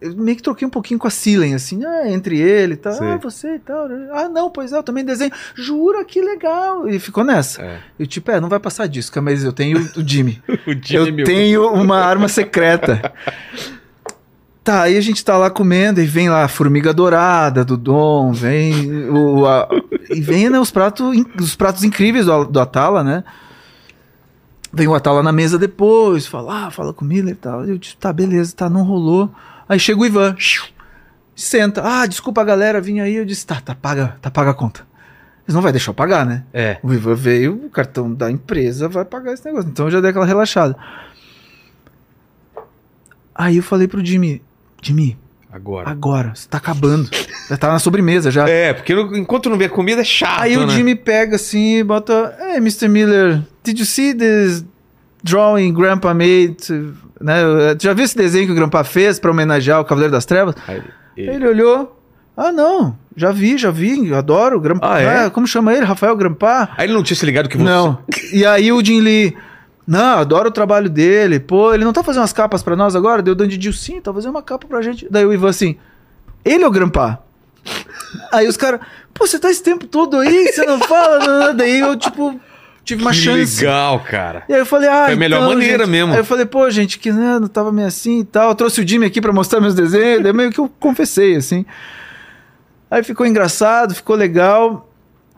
Eu 0.00 0.14
meio 0.16 0.36
que 0.36 0.42
troquei 0.42 0.66
um 0.66 0.70
pouquinho 0.70 0.98
com 0.98 1.06
a 1.06 1.10
Silen, 1.10 1.54
assim, 1.54 1.84
ah, 1.84 2.08
entre 2.10 2.38
ele 2.38 2.74
e 2.74 2.76
tal. 2.76 2.92
Sei. 2.92 3.06
Ah, 3.08 3.16
você 3.16 3.54
e 3.56 3.58
tal. 3.58 3.86
Ah, 4.12 4.28
não, 4.28 4.50
pois 4.50 4.72
é, 4.72 4.76
eu 4.78 4.82
também 4.82 5.04
desenho. 5.04 5.32
Jura 5.54 6.04
que 6.04 6.20
legal. 6.20 6.88
E 6.88 6.98
ficou 6.98 7.24
nessa. 7.24 7.62
É. 7.62 7.78
Eu, 7.98 8.06
tipo, 8.06 8.30
é, 8.30 8.40
não 8.40 8.48
vai 8.48 8.60
passar 8.60 8.86
disso, 8.86 9.10
mas 9.22 9.42
eu 9.44 9.52
tenho 9.52 9.78
o 9.96 10.06
Jimmy. 10.06 10.40
O 10.66 10.72
Jimmy, 10.72 11.08
eu 11.08 11.12
meu. 11.14 11.24
tenho 11.26 11.68
uma 11.72 11.98
arma 11.98 12.28
secreta. 12.28 13.12
Tá, 14.62 14.82
aí 14.82 14.98
a 14.98 15.00
gente 15.00 15.24
tá 15.24 15.38
lá 15.38 15.48
comendo 15.48 15.98
e 15.98 16.04
vem 16.04 16.28
lá 16.28 16.44
a 16.44 16.48
formiga 16.48 16.92
dourada 16.92 17.64
do 17.64 17.74
Dom, 17.74 18.32
vem 18.32 19.08
o. 19.08 19.46
a- 19.46 19.66
e 20.10 20.20
vem 20.20 20.50
né, 20.50 20.60
os, 20.60 20.70
pratos, 20.70 21.16
os 21.40 21.56
pratos 21.56 21.84
incríveis 21.84 22.26
do, 22.26 22.44
do 22.44 22.60
Atala, 22.60 23.02
né? 23.02 23.24
Vem 24.70 24.86
o 24.86 24.94
Atala 24.94 25.22
na 25.22 25.32
mesa 25.32 25.58
depois, 25.58 26.26
fala, 26.26 26.66
ah, 26.66 26.70
fala 26.70 26.92
com 26.92 27.02
o 27.02 27.08
Miller 27.08 27.32
e 27.32 27.36
tal. 27.36 27.64
Eu 27.64 27.78
disse, 27.78 27.96
tá, 27.96 28.12
beleza, 28.12 28.54
tá, 28.54 28.68
não 28.68 28.82
rolou. 28.82 29.30
Aí 29.68 29.78
chega 29.78 30.00
o 30.00 30.06
Ivan, 30.06 30.34
senta, 31.36 31.82
ah, 31.84 32.06
desculpa 32.06 32.42
galera, 32.42 32.80
vim 32.80 33.00
aí. 33.00 33.16
Eu 33.16 33.24
disse, 33.24 33.46
tá, 33.46 33.60
tá, 33.60 33.74
paga, 33.74 34.16
tá, 34.20 34.30
paga 34.30 34.50
a 34.50 34.54
conta. 34.54 34.86
Eles 35.46 35.54
não 35.54 35.62
vai 35.62 35.72
deixar 35.72 35.90
eu 35.90 35.94
pagar, 35.94 36.26
né? 36.26 36.44
É. 36.52 36.78
O 36.82 36.92
Ivan 36.92 37.14
veio, 37.14 37.66
o 37.66 37.70
cartão 37.70 38.12
da 38.12 38.30
empresa 38.30 38.88
vai 38.88 39.04
pagar 39.04 39.32
esse 39.32 39.44
negócio. 39.44 39.68
Então 39.70 39.86
eu 39.86 39.90
já 39.90 40.00
dei 40.00 40.10
aquela 40.10 40.26
relaxada. 40.26 40.76
Aí 43.34 43.56
eu 43.56 43.62
falei 43.62 43.86
pro 43.86 44.04
Jimmy, 44.04 44.42
Jimmy, 44.82 45.16
Agora. 45.50 45.88
agora, 45.88 46.32
você 46.34 46.48
tá 46.48 46.58
acabando. 46.58 47.08
Já 47.48 47.56
tá 47.56 47.68
na 47.68 47.78
sobremesa 47.78 48.30
já. 48.30 48.48
É, 48.48 48.74
porque 48.74 48.92
enquanto 48.92 49.48
não 49.48 49.56
vê 49.56 49.68
comida 49.68 50.02
é 50.02 50.04
chato. 50.04 50.42
Aí 50.42 50.56
o 50.56 50.66
né? 50.66 50.74
Jimmy 50.74 50.94
pega 50.94 51.36
assim 51.36 51.78
e 51.78 51.84
bota, 51.84 52.36
hey, 52.40 52.56
Mr. 52.56 52.88
Miller, 52.88 53.42
did 53.64 53.78
you 53.78 53.86
see 53.86 54.12
this 54.12 54.64
drawing 55.22 55.72
Grandpa 55.72 56.12
made? 56.14 56.56
Né? 57.20 57.36
Já 57.80 57.92
viu 57.92 58.04
esse 58.04 58.16
desenho 58.16 58.46
que 58.46 58.52
o 58.52 58.54
Grandpa 58.54 58.84
fez 58.84 59.18
pra 59.18 59.30
homenagear 59.30 59.80
o 59.80 59.84
Cavaleiro 59.84 60.12
das 60.12 60.24
Trevas? 60.24 60.54
Aí 60.66 60.82
ele- 61.16 61.30
Ele 61.34 61.48
olhou, 61.48 62.00
ah 62.36 62.52
não, 62.52 62.96
já 63.16 63.32
vi, 63.32 63.58
já 63.58 63.70
vi, 63.70 64.14
adoro 64.14 64.56
o 64.56 64.60
Grandpa. 64.60 64.94
Ah, 64.94 65.00
é? 65.00 65.30
como 65.30 65.46
chama 65.46 65.74
ele? 65.74 65.84
Rafael 65.84 66.14
Grandpa? 66.16 66.68
Aí 66.76 66.86
ele 66.86 66.92
não 66.94 67.02
tinha 67.02 67.16
se 67.16 67.26
ligado 67.26 67.48
que 67.48 67.56
você. 67.56 67.64
Não. 67.64 67.98
E 68.32 68.46
aí 68.46 68.70
o 68.72 68.84
Jim 68.84 69.00
Lee, 69.00 69.36
não, 69.86 70.18
adoro 70.18 70.48
o 70.48 70.52
trabalho 70.52 70.88
dele. 70.88 71.40
Pô, 71.40 71.74
ele 71.74 71.84
não 71.84 71.92
tá 71.92 72.04
fazendo 72.04 72.20
umas 72.22 72.32
capas 72.32 72.62
pra 72.62 72.76
nós 72.76 72.94
agora? 72.94 73.20
Deu 73.22 73.34
Dandy 73.34 73.60
Jill, 73.60 73.72
sim, 73.72 74.00
tá 74.00 74.12
fazendo 74.12 74.30
uma 74.30 74.42
capa 74.42 74.66
pra 74.68 74.80
gente. 74.82 75.06
Daí 75.10 75.24
o 75.26 75.32
Ivan 75.32 75.48
assim, 75.48 75.76
ele 76.44 76.62
é 76.62 76.66
o 76.66 76.70
Grampa. 76.70 77.20
Aí 78.32 78.46
os 78.46 78.56
caras, 78.56 78.80
pô, 79.12 79.26
você 79.26 79.38
tá 79.38 79.50
esse 79.50 79.62
tempo 79.62 79.86
todo 79.86 80.16
aí, 80.18 80.46
você 80.52 80.64
não 80.64 80.78
fala. 80.78 81.52
Daí 81.52 81.80
eu, 81.80 81.96
tipo, 81.96 82.40
tive 82.88 83.02
uma 83.02 83.10
que 83.10 83.18
chance. 83.18 83.60
legal, 83.60 84.00
cara. 84.00 84.42
E 84.48 84.54
aí 84.54 84.60
eu 84.60 84.66
falei, 84.66 84.88
ah, 84.88 85.04
Foi 85.04 85.14
a 85.14 85.16
melhor 85.16 85.38
então, 85.38 85.48
maneira 85.50 85.84
gente. 85.84 85.90
mesmo. 85.90 86.12
Aí 86.12 86.18
eu 86.18 86.24
falei, 86.24 86.46
pô, 86.46 86.68
gente, 86.70 86.98
que 86.98 87.12
né, 87.12 87.38
não 87.38 87.48
tava 87.48 87.70
meio 87.70 87.86
assim 87.86 88.20
e 88.20 88.24
tal. 88.24 88.48
Eu 88.50 88.54
trouxe 88.54 88.80
o 88.80 88.88
Jimmy 88.88 89.04
aqui 89.06 89.20
pra 89.20 89.32
mostrar 89.32 89.60
meus 89.60 89.74
desenhos. 89.74 90.22
Daí 90.22 90.32
meio 90.32 90.50
que 90.50 90.58
eu 90.58 90.70
confessei, 90.80 91.36
assim. 91.36 91.66
Aí 92.90 93.02
ficou 93.02 93.26
engraçado, 93.26 93.94
ficou 93.94 94.16
legal. 94.16 94.87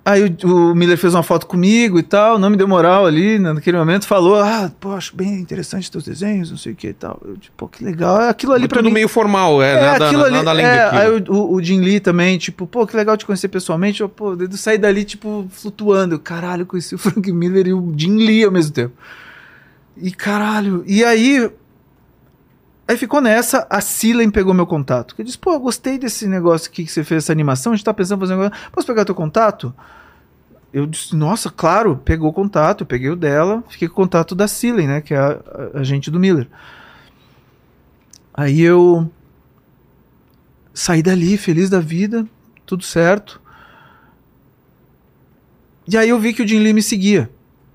Aí 0.02 0.34
o, 0.44 0.70
o 0.70 0.74
Miller 0.74 0.96
fez 0.96 1.14
uma 1.14 1.22
foto 1.22 1.46
comigo 1.46 1.98
e 1.98 2.02
tal, 2.02 2.38
não 2.38 2.48
me 2.48 2.56
deu 2.56 2.66
moral 2.66 3.04
ali 3.04 3.38
né, 3.38 3.52
naquele 3.52 3.76
momento, 3.76 4.06
falou, 4.06 4.36
ah, 4.36 4.70
pô, 4.80 4.92
acho 4.92 5.14
bem 5.14 5.34
interessante 5.34 5.90
teus 5.90 6.04
desenhos, 6.04 6.50
não 6.50 6.56
sei 6.56 6.72
o 6.72 6.76
que 6.76 6.88
e 6.88 6.92
tal. 6.92 7.20
Eu, 7.22 7.36
tipo, 7.36 7.68
que 7.68 7.84
legal. 7.84 8.16
Aquilo 8.16 8.54
ali 8.54 8.66
tudo 8.66 8.84
mim... 8.84 8.92
meio 8.92 9.08
formal, 9.08 9.62
é, 9.62 9.72
É, 9.72 9.80
nada, 9.80 10.06
aquilo 10.06 10.24
ali, 10.24 10.36
nada 10.36 10.50
além 10.50 10.64
é, 10.64 10.76
daquilo. 10.76 11.00
Aí 11.00 11.24
o, 11.28 11.52
o, 11.52 11.56
Lee 11.56 12.00
também, 12.00 12.38
tipo, 12.38 12.66
pô, 12.66 12.86
que 12.86 12.96
legal 12.96 13.16
te 13.16 13.26
conhecer 13.26 13.48
pessoalmente. 13.48 14.00
Eu, 14.00 14.08
pô, 14.08 14.32
eu 14.32 14.52
saí 14.52 14.78
dali, 14.78 15.04
tipo, 15.04 15.46
flutuando. 15.50 16.14
Eu, 16.14 16.18
Caralho, 16.18 16.64
conheci 16.64 16.94
o 16.94 16.98
Frank 16.98 17.30
Miller 17.30 17.66
e 17.66 17.74
o 17.74 17.92
Jim 17.94 18.16
Lee 18.16 18.44
ao 18.44 18.50
mesmo 18.50 18.72
tempo. 18.72 18.94
E 19.96 20.10
caralho. 20.10 20.82
E 20.86 21.04
aí. 21.04 21.50
Aí 22.90 22.96
ficou 22.96 23.20
nessa, 23.20 23.68
a 23.70 23.80
Silen 23.80 24.32
pegou 24.32 24.52
meu 24.52 24.66
contato. 24.66 25.14
Eu 25.16 25.24
disse, 25.24 25.38
pô, 25.38 25.56
gostei 25.60 25.96
desse 25.96 26.26
negócio 26.26 26.68
aqui 26.68 26.84
que 26.84 26.90
você 26.90 27.04
fez, 27.04 27.22
essa 27.22 27.30
animação. 27.30 27.72
A 27.72 27.76
gente 27.76 27.84
tá 27.84 27.94
pensando 27.94 28.18
em 28.18 28.20
fazer 28.22 28.34
um 28.34 28.40
negócio. 28.42 28.64
Posso 28.72 28.84
pegar 28.84 29.04
teu 29.04 29.14
contato? 29.14 29.72
Eu 30.72 30.86
disse, 30.86 31.14
nossa, 31.14 31.48
claro, 31.50 32.02
pegou 32.04 32.30
o 32.30 32.32
contato, 32.32 32.80
eu 32.80 32.86
peguei 32.86 33.08
o 33.08 33.14
dela, 33.14 33.62
fiquei 33.68 33.86
com 33.86 33.92
o 33.92 33.96
contato 33.96 34.34
da 34.34 34.48
Silen, 34.48 34.88
né, 34.88 35.00
que 35.00 35.14
é 35.14 35.18
a, 35.18 35.30
a, 35.30 36.10
do 36.10 36.18
Miller. 36.18 36.48
Aí 38.34 38.60
eu 38.60 39.08
saí 40.74 41.00
dali, 41.00 41.38
feliz 41.38 41.70
da 41.70 41.78
vida, 41.78 42.26
tudo 42.66 42.82
certo. 42.82 43.40
E 45.86 45.96
aí 45.96 46.08
eu 46.08 46.18
vi 46.18 46.32
que 46.32 46.42
o 46.42 46.48
Jim 46.48 46.58
Lee 46.58 46.72
me 46.72 46.82
seguia. 46.82 47.30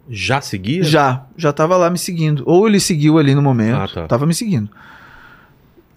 Já 0.10 0.42
seguia? 0.42 0.84
Já, 0.84 1.26
já 1.38 1.54
tava 1.54 1.78
lá 1.78 1.90
me 1.90 1.98
seguindo. 1.98 2.44
Ou 2.46 2.68
ele 2.68 2.82
seguiu 2.82 3.18
ali 3.18 3.34
no 3.34 3.42
momento, 3.42 3.78
Ah, 3.78 3.88
tá. 3.88 4.08
tava 4.08 4.26
me 4.26 4.34
seguindo. 4.34 4.70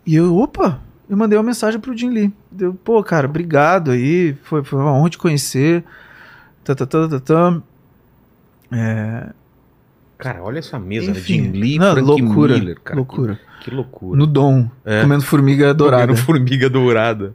E 0.09 0.15
eu, 0.15 0.35
opa, 0.39 0.81
eu 1.07 1.19
mandei 1.19 1.37
uma 1.39 1.45
mensagem 1.45 1.79
pro 1.79 1.95
Jim 1.95 2.09
Lee. 2.09 2.33
Deu, 2.51 2.73
pô, 2.73 3.03
cara, 3.05 3.27
obrigado 3.27 3.91
aí, 3.91 4.35
foi, 4.45 4.65
foi 4.65 4.79
uma 4.79 4.91
honra 4.95 5.11
te 5.11 5.19
conhecer. 5.19 5.85
Tá, 6.65 6.75
tá, 6.75 6.87
tá, 6.87 7.07
tá, 7.09 7.21
tá. 7.21 7.63
É, 8.73 9.29
Cara, 10.17 10.43
olha 10.43 10.61
essa 10.61 10.79
mesa, 10.79 11.13
né? 11.13 11.21
Jim 11.21 11.51
Lee, 11.53 11.79
não, 11.79 11.93
Frank 11.93 12.07
loucura, 12.09 12.55
Miller, 12.55 12.81
cara. 12.81 12.97
loucura. 12.97 13.39
Que, 13.59 13.65
que 13.69 13.77
loucura. 13.77 14.19
No 14.19 14.27
Dom, 14.27 14.71
É. 14.83 15.03
comendo 15.03 15.23
formiga 15.25 15.75
dourada. 15.75 16.05
Comendo 16.07 16.23
formiga 16.23 16.71
dourada. 16.71 17.35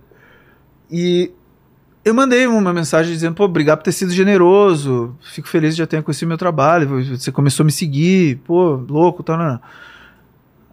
E 0.92 1.32
eu 2.04 2.14
mandei 2.16 2.48
uma 2.48 2.74
mensagem 2.74 3.14
dizendo, 3.14 3.36
pô, 3.36 3.44
obrigado 3.46 3.78
por 3.78 3.84
ter 3.84 3.92
sido 3.92 4.12
generoso. 4.12 5.16
Fico 5.22 5.48
feliz 5.48 5.76
de 5.76 5.80
já 5.80 5.86
ter 5.88 6.02
conhecido 6.02 6.28
meu 6.28 6.40
trabalho. 6.40 6.90
Você 7.18 7.32
começou 7.32 7.64
a 7.64 7.68
me 7.68 7.72
seguir, 7.72 8.38
pô, 8.46 8.76
louco, 8.90 9.22
tal, 9.22 9.38
não, 9.38 9.46
não. 9.46 9.60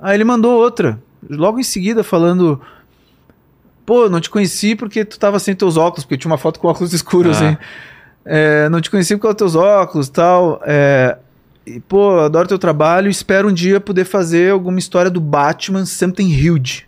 Aí 0.00 0.16
ele 0.16 0.24
mandou 0.24 0.58
outra, 0.58 0.98
logo 1.28 1.58
em 1.58 1.62
seguida, 1.64 2.02
falando. 2.04 2.60
Pô, 3.84 4.08
não 4.08 4.20
te 4.20 4.30
conheci 4.30 4.74
porque 4.76 5.04
tu 5.04 5.18
tava 5.18 5.38
sem 5.38 5.54
teus 5.54 5.76
óculos, 5.76 6.04
porque 6.04 6.16
tinha 6.18 6.30
uma 6.30 6.38
foto 6.38 6.60
com 6.60 6.68
óculos 6.68 6.92
escuros, 6.92 7.40
Ah. 7.42 7.48
assim. 7.48 7.56
É, 8.24 8.68
não 8.68 8.80
te 8.80 8.90
conheci 8.90 9.16
por 9.16 9.22
causa 9.22 9.34
dos 9.36 9.52
teus 9.52 9.56
óculos 9.64 10.08
tal. 10.08 10.60
É, 10.64 11.16
e, 11.66 11.80
pô, 11.80 12.18
adoro 12.20 12.46
teu 12.46 12.58
trabalho. 12.58 13.10
Espero 13.10 13.48
um 13.48 13.52
dia 13.52 13.80
poder 13.80 14.04
fazer 14.04 14.52
alguma 14.52 14.78
história 14.78 15.10
do 15.10 15.20
Batman 15.20 15.84
Something 15.86 16.28
Huge. 16.28 16.86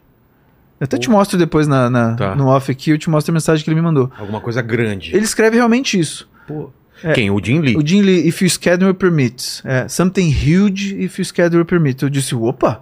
Eu 0.79 0.85
até 0.85 0.99
te 0.99 1.09
mostro 1.09 1.39
depois 1.39 1.67
na, 1.67 1.89
na- 1.89 2.15
Tá. 2.15 2.35
no 2.37 2.49
off 2.49 2.71
aqui, 2.71 2.91
eu 2.91 2.99
te 2.99 3.09
mostro 3.09 3.33
a 3.33 3.35
mensagem 3.35 3.65
que 3.65 3.71
ele 3.71 3.77
me 3.77 3.83
mandou. 3.83 4.11
Alguma 4.19 4.41
coisa 4.41 4.61
grande. 4.61 5.15
Ele 5.15 5.25
escreve 5.25 5.57
realmente 5.57 5.99
isso. 5.99 6.29
Pô. 6.47 6.71
É. 7.05 7.13
Quem? 7.15 7.31
O 7.31 7.41
Jim 7.43 7.61
Lee? 7.61 7.77
O 7.77 7.85
Jim 7.87 8.03
Lee, 8.03 8.29
if 8.29 8.41
your 8.43 8.51
schedule 8.51 8.93
permits. 8.95 9.61
É, 9.65 9.89
something 9.89 10.29
huge 10.29 10.95
if 11.03 11.19
your 11.19 11.25
schedule 11.27 11.65
permits. 11.65 12.03
Eu 12.03 12.09
disse, 12.09 12.35
opa, 12.35 12.81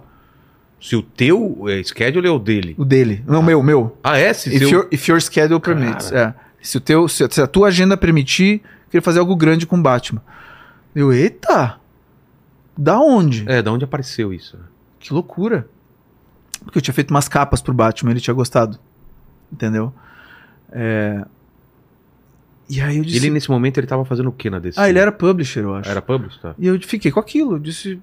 Se 0.81 0.95
o 0.95 1.03
teu 1.03 1.65
é, 1.67 1.83
schedule 1.83 2.27
é 2.27 2.31
o 2.31 2.39
dele. 2.39 2.73
o 2.75 2.83
dele. 2.83 3.23
Não, 3.27 3.39
o 3.39 3.43
meu, 3.43 3.59
o 3.59 3.63
meu. 3.63 3.97
Ah, 4.03 4.17
é? 4.17 4.33
Se 4.33 4.49
If, 4.49 4.59
seu... 4.59 4.69
your, 4.69 4.87
if 4.91 5.07
your 5.07 5.21
schedule 5.21 5.59
permits. 5.59 6.11
É. 6.11 6.33
Se, 6.59 6.77
o 6.77 6.81
teu, 6.81 7.07
se, 7.07 7.27
se 7.29 7.39
a 7.39 7.45
tua 7.45 7.67
agenda 7.67 7.95
permitir, 7.95 8.63
queria 8.89 9.01
fazer 9.01 9.19
algo 9.19 9.35
grande 9.35 9.67
com 9.67 9.77
o 9.77 9.81
Batman. 9.81 10.21
Eu, 10.95 11.13
eita! 11.13 11.79
Da 12.75 12.99
onde? 12.99 13.45
É, 13.47 13.61
da 13.61 13.71
onde 13.71 13.85
apareceu 13.85 14.33
isso? 14.33 14.57
Que 14.99 15.13
loucura. 15.13 15.67
Porque 16.63 16.79
eu 16.79 16.81
tinha 16.81 16.93
feito 16.93 17.11
umas 17.11 17.27
capas 17.27 17.61
pro 17.61 17.73
Batman, 17.73 18.11
ele 18.11 18.19
tinha 18.19 18.33
gostado. 18.33 18.79
Entendeu? 19.51 19.93
É... 20.71 21.23
E 22.67 22.81
aí 22.81 22.97
eu 22.97 23.03
disse. 23.03 23.17
Ele, 23.17 23.29
nesse 23.29 23.51
momento, 23.51 23.77
ele 23.77 23.87
tava 23.87 24.03
fazendo 24.05 24.29
o 24.29 24.31
que 24.31 24.49
na 24.49 24.57
DC? 24.57 24.79
Ah, 24.79 24.89
ele 24.89 24.97
era 24.97 25.11
publisher, 25.11 25.61
eu 25.61 25.75
acho. 25.75 25.89
Era 25.89 26.01
publisher? 26.01 26.39
Tá. 26.41 26.55
E 26.57 26.65
eu 26.65 26.79
fiquei 26.81 27.11
com 27.11 27.19
aquilo. 27.19 27.55
Eu 27.55 27.59
disse. 27.59 28.01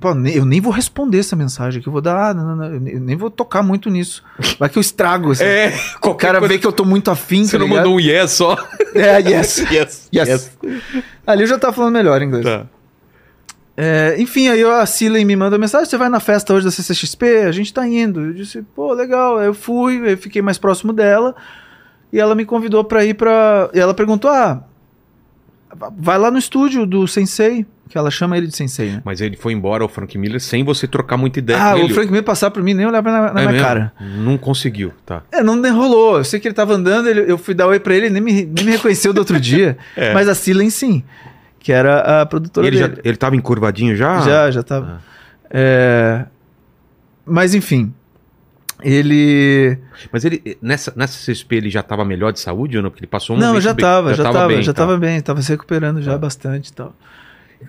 "Pô, 0.00 0.08
eu 0.32 0.44
nem 0.46 0.60
vou 0.60 0.72
responder 0.72 1.18
essa 1.18 1.36
mensagem 1.36 1.80
aqui. 1.80 1.88
Eu 1.88 1.92
vou 1.92 2.00
dar. 2.00 2.34
Não, 2.34 2.44
não, 2.44 2.56
não, 2.56 2.74
eu 2.88 3.00
nem- 3.00 3.16
vou 3.16 3.30
tocar 3.30 3.62
muito 3.62 3.90
nisso. 3.90 4.22
Vai 4.58 4.68
que 4.68 4.78
eu 4.78 4.80
estrago. 4.80 5.32
Assim. 5.32 5.44
É, 5.44 5.72
o 6.02 6.14
cara 6.14 6.38
coisa- 6.38 6.54
vê 6.54 6.58
que 6.60 6.66
eu 6.66 6.72
tô 6.72 6.84
muito 6.84 7.10
afim. 7.10 7.44
Você 7.44 7.52
tá 7.52 7.58
não 7.58 7.66
ligado? 7.66 7.84
mandou 7.84 7.96
um 7.96 8.00
yes 8.00 8.30
só? 8.32 8.56
É, 8.94 9.18
yes. 9.28 9.58
yes. 9.70 10.08
Yes. 10.14 10.58
Ali 11.26 11.42
eu 11.42 11.46
já 11.46 11.58
tava 11.58 11.74
falando 11.74 11.92
melhor 11.92 12.22
inglês. 12.22 12.44
Tá. 12.44 12.64
É, 13.76 14.16
enfim, 14.18 14.48
aí 14.48 14.64
a 14.64 14.86
Silen 14.86 15.24
me 15.26 15.36
manda 15.36 15.58
mensagem: 15.58 15.84
você 15.86 15.98
vai 15.98 16.08
na 16.08 16.18
festa 16.20 16.54
hoje 16.54 16.64
da 16.64 16.70
CCXP? 16.70 17.26
A 17.46 17.52
gente 17.52 17.74
tá 17.74 17.86
indo. 17.86 18.20
Eu 18.20 18.32
disse, 18.32 18.62
pô, 18.74 18.94
legal. 18.94 19.42
Eu 19.42 19.52
fui, 19.52 20.00
eu 20.12 20.16
fiquei 20.16 20.40
mais 20.40 20.56
próximo 20.56 20.94
dela. 20.94 21.34
E 22.10 22.18
ela 22.18 22.34
me 22.34 22.46
convidou 22.46 22.82
pra 22.84 23.04
ir 23.04 23.12
pra. 23.12 23.68
E 23.74 23.78
ela 23.78 23.92
perguntou: 23.92 24.30
ah, 24.30 24.62
vai 25.98 26.16
lá 26.18 26.30
no 26.30 26.38
estúdio 26.38 26.86
do 26.86 27.06
Sensei. 27.06 27.66
Que 27.88 27.96
ela 27.96 28.10
chama 28.10 28.36
ele 28.36 28.48
de 28.48 28.56
Sensei, 28.56 28.90
né? 28.90 29.02
Mas 29.04 29.20
ele 29.20 29.36
foi 29.36 29.52
embora, 29.52 29.84
o 29.84 29.88
Frank 29.88 30.18
Miller, 30.18 30.40
sem 30.40 30.64
você 30.64 30.88
trocar 30.88 31.16
muita 31.16 31.38
ideia 31.38 31.58
ah, 31.62 31.72
com 31.72 31.78
ele. 31.78 31.92
o 31.92 31.94
Frank 31.94 32.08
Miller 32.10 32.24
passar 32.24 32.50
por 32.50 32.60
mim 32.62 32.74
nem 32.74 32.84
olhava 32.84 33.10
na, 33.12 33.20
na 33.32 33.40
É 33.40 33.44
minha 33.44 33.52
mesmo? 33.52 33.64
cara. 33.66 33.92
Não 34.00 34.36
conseguiu, 34.36 34.92
tá. 35.06 35.22
É, 35.30 35.40
não 35.42 35.60
rolou. 35.72 36.18
Eu 36.18 36.24
sei 36.24 36.40
que 36.40 36.48
ele 36.48 36.54
tava 36.54 36.74
andando, 36.74 37.08
ele- 37.08 37.30
eu 37.30 37.38
fui 37.38 37.54
dar 37.54 37.66
oi 37.68 37.78
pra 37.78 37.94
ele, 37.94 38.06
ele 38.06 38.20
nem 38.20 38.22
me, 38.22 38.32
nem 38.44 38.64
me 38.64 38.70
reconheceu 38.72 39.12
do 39.12 39.18
outro 39.18 39.38
dia. 39.38 39.78
É. 39.96 40.12
Mas 40.12 40.28
a 40.28 40.34
Silen 40.34 40.68
sim, 40.68 41.04
que 41.60 41.72
era 41.72 42.20
a 42.22 42.22
E 42.22 42.26
produtora 42.26 42.66
ele, 42.66 42.76
já, 42.76 42.86
dele. 42.88 43.00
ele 43.04 43.16
tava 43.16 43.36
encurvadinho 43.36 43.94
já? 43.96 44.20
Já, 44.20 44.50
já 44.50 44.62
tava. 44.64 45.00
É, 45.48 46.24
Mas 47.24 47.54
enfim, 47.54 47.94
ele. 48.82 49.78
Mas 50.12 50.24
ele, 50.24 50.58
nessa, 50.60 50.92
nessa 50.96 51.18
CSP, 51.32 51.56
ele 51.56 51.70
já 51.70 51.82
tava 51.82 52.04
melhor 52.04 52.32
de 52.32 52.40
saúde 52.40 52.76
ou 52.76 52.82
não? 52.82 52.90
Porque 52.90 53.00
ele 53.04 53.10
passou 53.10 53.36
um 53.36 53.38
não, 53.38 53.60
já 53.60 53.72
bem- 53.72 53.84
tava, 53.84 54.14
já, 54.14 54.24
tava, 54.24 54.48
bem, 54.48 54.62
já 54.62 54.72
tá. 54.72 54.82
tava 54.82 54.98
bem, 54.98 55.20
tava 55.20 55.42
se 55.42 55.50
recuperando 55.50 56.02
já 56.02 56.12
Tá. 56.12 56.18
bastante 56.18 56.68
e 56.68 56.72
tal. 56.72 56.94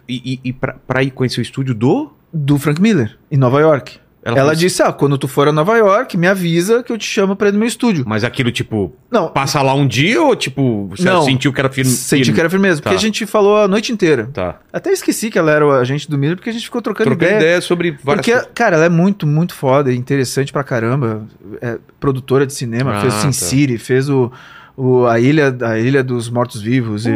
E, 0.07 0.33
e, 0.43 0.49
e 0.49 0.53
pra, 0.53 0.75
pra 0.85 1.03
ir 1.03 1.11
conhecer 1.11 1.39
o 1.39 1.43
estúdio 1.43 1.73
do... 1.73 2.11
Do 2.33 2.57
Frank 2.59 2.81
Miller, 2.81 3.17
em 3.31 3.37
Nova 3.37 3.59
York. 3.61 3.99
Ela, 4.23 4.35
falou- 4.35 4.53
disse: 4.55 4.83
Ah, 4.83 4.91
quando 4.91 5.17
tu 5.17 5.25
for 5.29 5.47
a 5.47 5.51
Nova 5.53 5.77
York, 5.77 6.17
me 6.17 6.27
avisa 6.27 6.83
que 6.83 6.91
eu 6.91 6.97
te 6.97 7.05
chamo 7.05 7.33
pra 7.37 7.47
ir 7.47 7.53
no 7.53 7.59
meu 7.59 7.67
estúdio. 7.67 8.03
Mas 8.05 8.25
aquilo, 8.25 8.51
tipo, 8.51 8.93
Não, 9.09 9.29
passa 9.29 9.61
lá 9.61 9.73
um 9.73 9.87
dia 9.87 10.21
ou, 10.21 10.35
tipo, 10.35 10.87
você 10.89 11.05
Não. 11.05 11.21
sentiu 11.23 11.53
que 11.53 11.59
era 11.61 11.69
firme? 11.69 11.89
senti 11.89 12.33
que 12.33 12.39
era 12.39 12.49
firmeza, 12.49 12.81
porque 12.81 12.93
Tá. 12.93 12.99
a 12.99 13.01
gente 13.01 13.25
falou 13.25 13.55
a 13.61 13.67
noite 13.69 13.93
inteira. 13.93 14.29
Tá. 14.33 14.59
Até 14.73 14.91
esqueci 14.91 15.29
que 15.31 15.39
ela 15.39 15.49
era 15.51 15.65
o 15.65 15.71
agente 15.71 16.09
do 16.09 16.17
Miller, 16.17 16.35
porque 16.35 16.49
a 16.49 16.53
gente 16.53 16.65
ficou 16.65 16.81
trocando 16.81 17.11
Trocando 17.11 17.25
ideia. 17.31 17.39
ideia 17.39 17.61
sobre 17.61 17.91
várias 17.91 18.25
Porque, 18.25 18.31
coisas. 18.33 18.49
cara, 18.53 18.75
ela 18.75 18.85
é 18.85 18.89
muito, 18.89 19.25
muito 19.25 19.53
foda, 19.55 19.93
e 19.93 19.95
interessante 19.95 20.51
pra 20.51 20.65
caramba. 20.65 21.25
É 21.61 21.77
produtora 21.97 22.45
de 22.45 22.53
cinema, 22.53 22.97
Ah, 22.97 23.01
fez 23.01 23.13
Sin 23.13 23.27
tá. 23.27 23.31
City, 23.31 23.77
fez 23.77 24.09
o, 24.09 24.29
o, 24.75 25.05
a, 25.05 25.17
ilha, 25.21 25.55
a 25.61 25.79
Ilha 25.79 26.03
dos 26.03 26.29
Mortos 26.29 26.61
Vivos. 26.61 27.05
e-. 27.05 27.11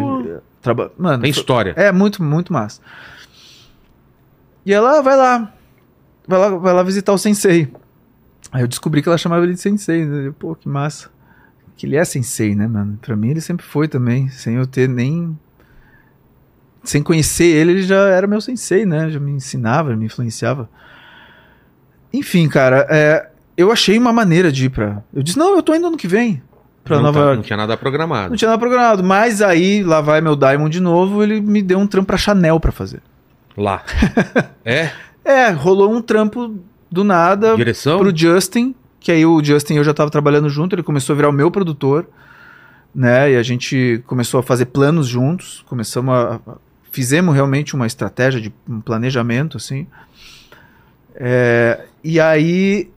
traba- 0.61 0.91
Mano, 0.97 1.21
Tem 1.23 1.31
história. 1.31 1.73
é 1.77 1.91
muito, 1.91 2.21
muito 2.23 2.51
massa. 2.53 2.81
E 4.65 4.73
ela 4.73 4.99
"Ah, 4.99 5.01
vai 5.01 5.17
lá, 5.17 5.53
vai 6.27 6.39
lá, 6.39 6.49
vai 6.57 6.73
lá 6.73 6.83
visitar 6.83 7.11
o 7.13 7.17
Sensei. 7.17 7.67
Aí 8.51 8.61
eu 8.61 8.67
descobri 8.67 9.01
que 9.01 9.09
ela 9.09 9.17
chamava 9.17 9.43
ele 9.43 9.53
de 9.53 9.61
Sensei. 9.61 10.05
Né? 10.05 10.31
Pô, 10.37 10.55
que 10.55 10.67
massa. 10.69 11.09
Que 11.75 11.85
ele 11.87 11.95
é 11.95 12.03
Sensei, 12.05 12.53
né, 12.53 12.67
mano? 12.67 12.99
Pra 13.01 13.15
mim 13.15 13.29
ele 13.29 13.41
sempre 13.41 13.65
foi 13.65 13.87
também, 13.87 14.29
sem 14.29 14.55
eu 14.55 14.67
ter 14.67 14.87
nem. 14.87 15.37
Sem 16.83 17.01
conhecer 17.03 17.45
ele, 17.45 17.71
ele 17.71 17.81
já 17.83 18.07
era 18.09 18.27
meu 18.27 18.41
Sensei, 18.41 18.85
né? 18.85 19.09
Já 19.09 19.19
me 19.19 19.31
ensinava, 19.31 19.95
me 19.95 20.05
influenciava. 20.05 20.69
Enfim, 22.13 22.49
cara, 22.49 22.85
é, 22.89 23.29
eu 23.55 23.71
achei 23.71 23.97
uma 23.97 24.11
maneira 24.11 24.51
de 24.51 24.65
ir 24.65 24.69
pra. 24.69 25.03
Eu 25.13 25.23
disse, 25.23 25.37
não, 25.37 25.55
eu 25.55 25.63
tô 25.63 25.73
indo 25.73 25.87
ano 25.87 25.97
que 25.97 26.07
vem 26.07 26.41
não, 26.89 27.01
Nova 27.03 27.19
tá- 27.19 27.25
York. 27.25 27.35
não 27.37 27.43
tinha 27.43 27.57
nada 27.57 27.77
programado. 27.77 28.29
Não 28.31 28.35
tinha 28.37 28.49
nada 28.49 28.59
programado. 28.59 29.03
Mas 29.03 29.41
aí, 29.41 29.83
lá 29.83 30.01
vai 30.01 30.19
meu 30.21 30.35
Diamond 30.35 30.69
de 30.71 30.79
novo, 30.79 31.21
ele 31.23 31.39
me 31.39 31.61
deu 31.61 31.77
um 31.79 31.87
trampo 31.87 32.07
pra 32.07 32.17
Chanel 32.17 32.59
pra 32.59 32.71
fazer. 32.71 33.01
Lá. 33.55 33.83
é? 34.65 34.89
É, 35.23 35.49
rolou 35.49 35.91
um 35.93 36.01
trampo 36.01 36.57
do 36.91 37.03
nada 37.03 37.55
Direção? 37.55 37.99
pro 37.99 38.15
Justin, 38.15 38.73
que 38.99 39.11
aí 39.11 39.25
o 39.25 39.43
Justin 39.43 39.75
e 39.75 39.77
eu 39.77 39.83
já 39.83 39.93
tava 39.93 40.09
trabalhando 40.09 40.49
junto, 40.49 40.75
ele 40.75 40.83
começou 40.83 41.13
a 41.13 41.15
virar 41.17 41.29
o 41.29 41.33
meu 41.33 41.51
produtor, 41.51 42.07
né? 42.93 43.31
E 43.31 43.35
a 43.37 43.43
gente 43.43 44.03
começou 44.07 44.39
a 44.39 44.43
fazer 44.43 44.65
planos 44.65 45.07
juntos, 45.07 45.63
começamos 45.67 46.13
a. 46.13 46.35
a- 46.47 46.55
Fizemos 46.93 47.33
realmente 47.33 47.73
uma 47.73 47.87
estratégia 47.87 48.41
de 48.41 48.53
um 48.67 48.81
planejamento, 48.81 49.55
assim. 49.55 49.87
É, 51.15 51.85
e 52.03 52.19
aí. 52.19 52.89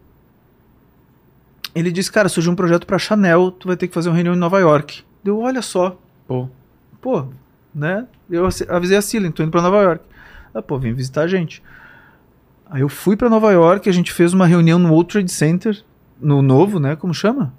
Ele 1.75 1.91
disse, 1.91 2.11
cara, 2.11 2.29
surgiu 2.29 2.53
um 2.53 2.57
projeto 2.57 2.87
pra 2.87 2.99
Chanel, 2.99 3.51
tu 3.51 3.67
vai 3.67 3.77
ter 3.77 3.89
que 3.89 3.95
fazer 3.95 4.09
uma 4.09 4.15
reunião 4.15 4.35
em 4.35 4.39
Nova 4.39 4.61
York. 4.61 5.03
Deu, 5.23 5.41
olha 5.41 5.61
só. 5.61 5.99
Pô. 6.27 6.49
Pô, 7.01 7.27
né? 7.75 8.07
Eu 8.31 8.49
avisei 8.69 8.97
a 8.97 9.03
Silen, 9.03 9.33
tô 9.33 9.43
indo 9.43 9.51
pra 9.51 9.61
Nova 9.61 9.83
York. 9.83 10.05
Ah, 10.55 10.63
pô, 10.63 10.79
vem 10.79 10.95
visitar 10.95 11.23
a 11.23 11.27
gente. 11.27 11.63
Aí 12.71 12.81
eu 12.81 12.89
fui 12.89 13.17
pra 13.17 13.29
Nova 13.29 13.53
York, 13.53 13.89
a 13.89 13.93
gente 13.93 14.13
fez 14.13 14.33
uma 14.33 14.47
reunião 14.47 14.79
no 14.79 14.91
World 14.91 15.11
Trade 15.11 15.31
Center, 15.31 15.85
no 16.21 16.41
novo, 16.41 16.79
né? 16.79 16.97
Como 16.97 17.13
chama? 17.13 17.53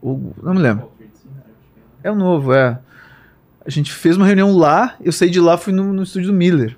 O, 0.00 0.32
não 0.42 0.54
me 0.54 0.60
lembro. 0.60 0.90
É 2.02 2.10
o 2.10 2.14
novo, 2.14 2.52
é. 2.52 2.78
A 3.64 3.70
gente 3.70 3.92
fez 3.92 4.16
uma 4.16 4.26
reunião 4.26 4.56
lá, 4.56 4.96
eu 5.00 5.12
saí 5.12 5.30
de 5.30 5.40
lá, 5.40 5.58
fui 5.58 5.72
no, 5.72 5.92
no 5.92 6.02
estúdio 6.02 6.30
do 6.30 6.36
Miller. 6.36 6.76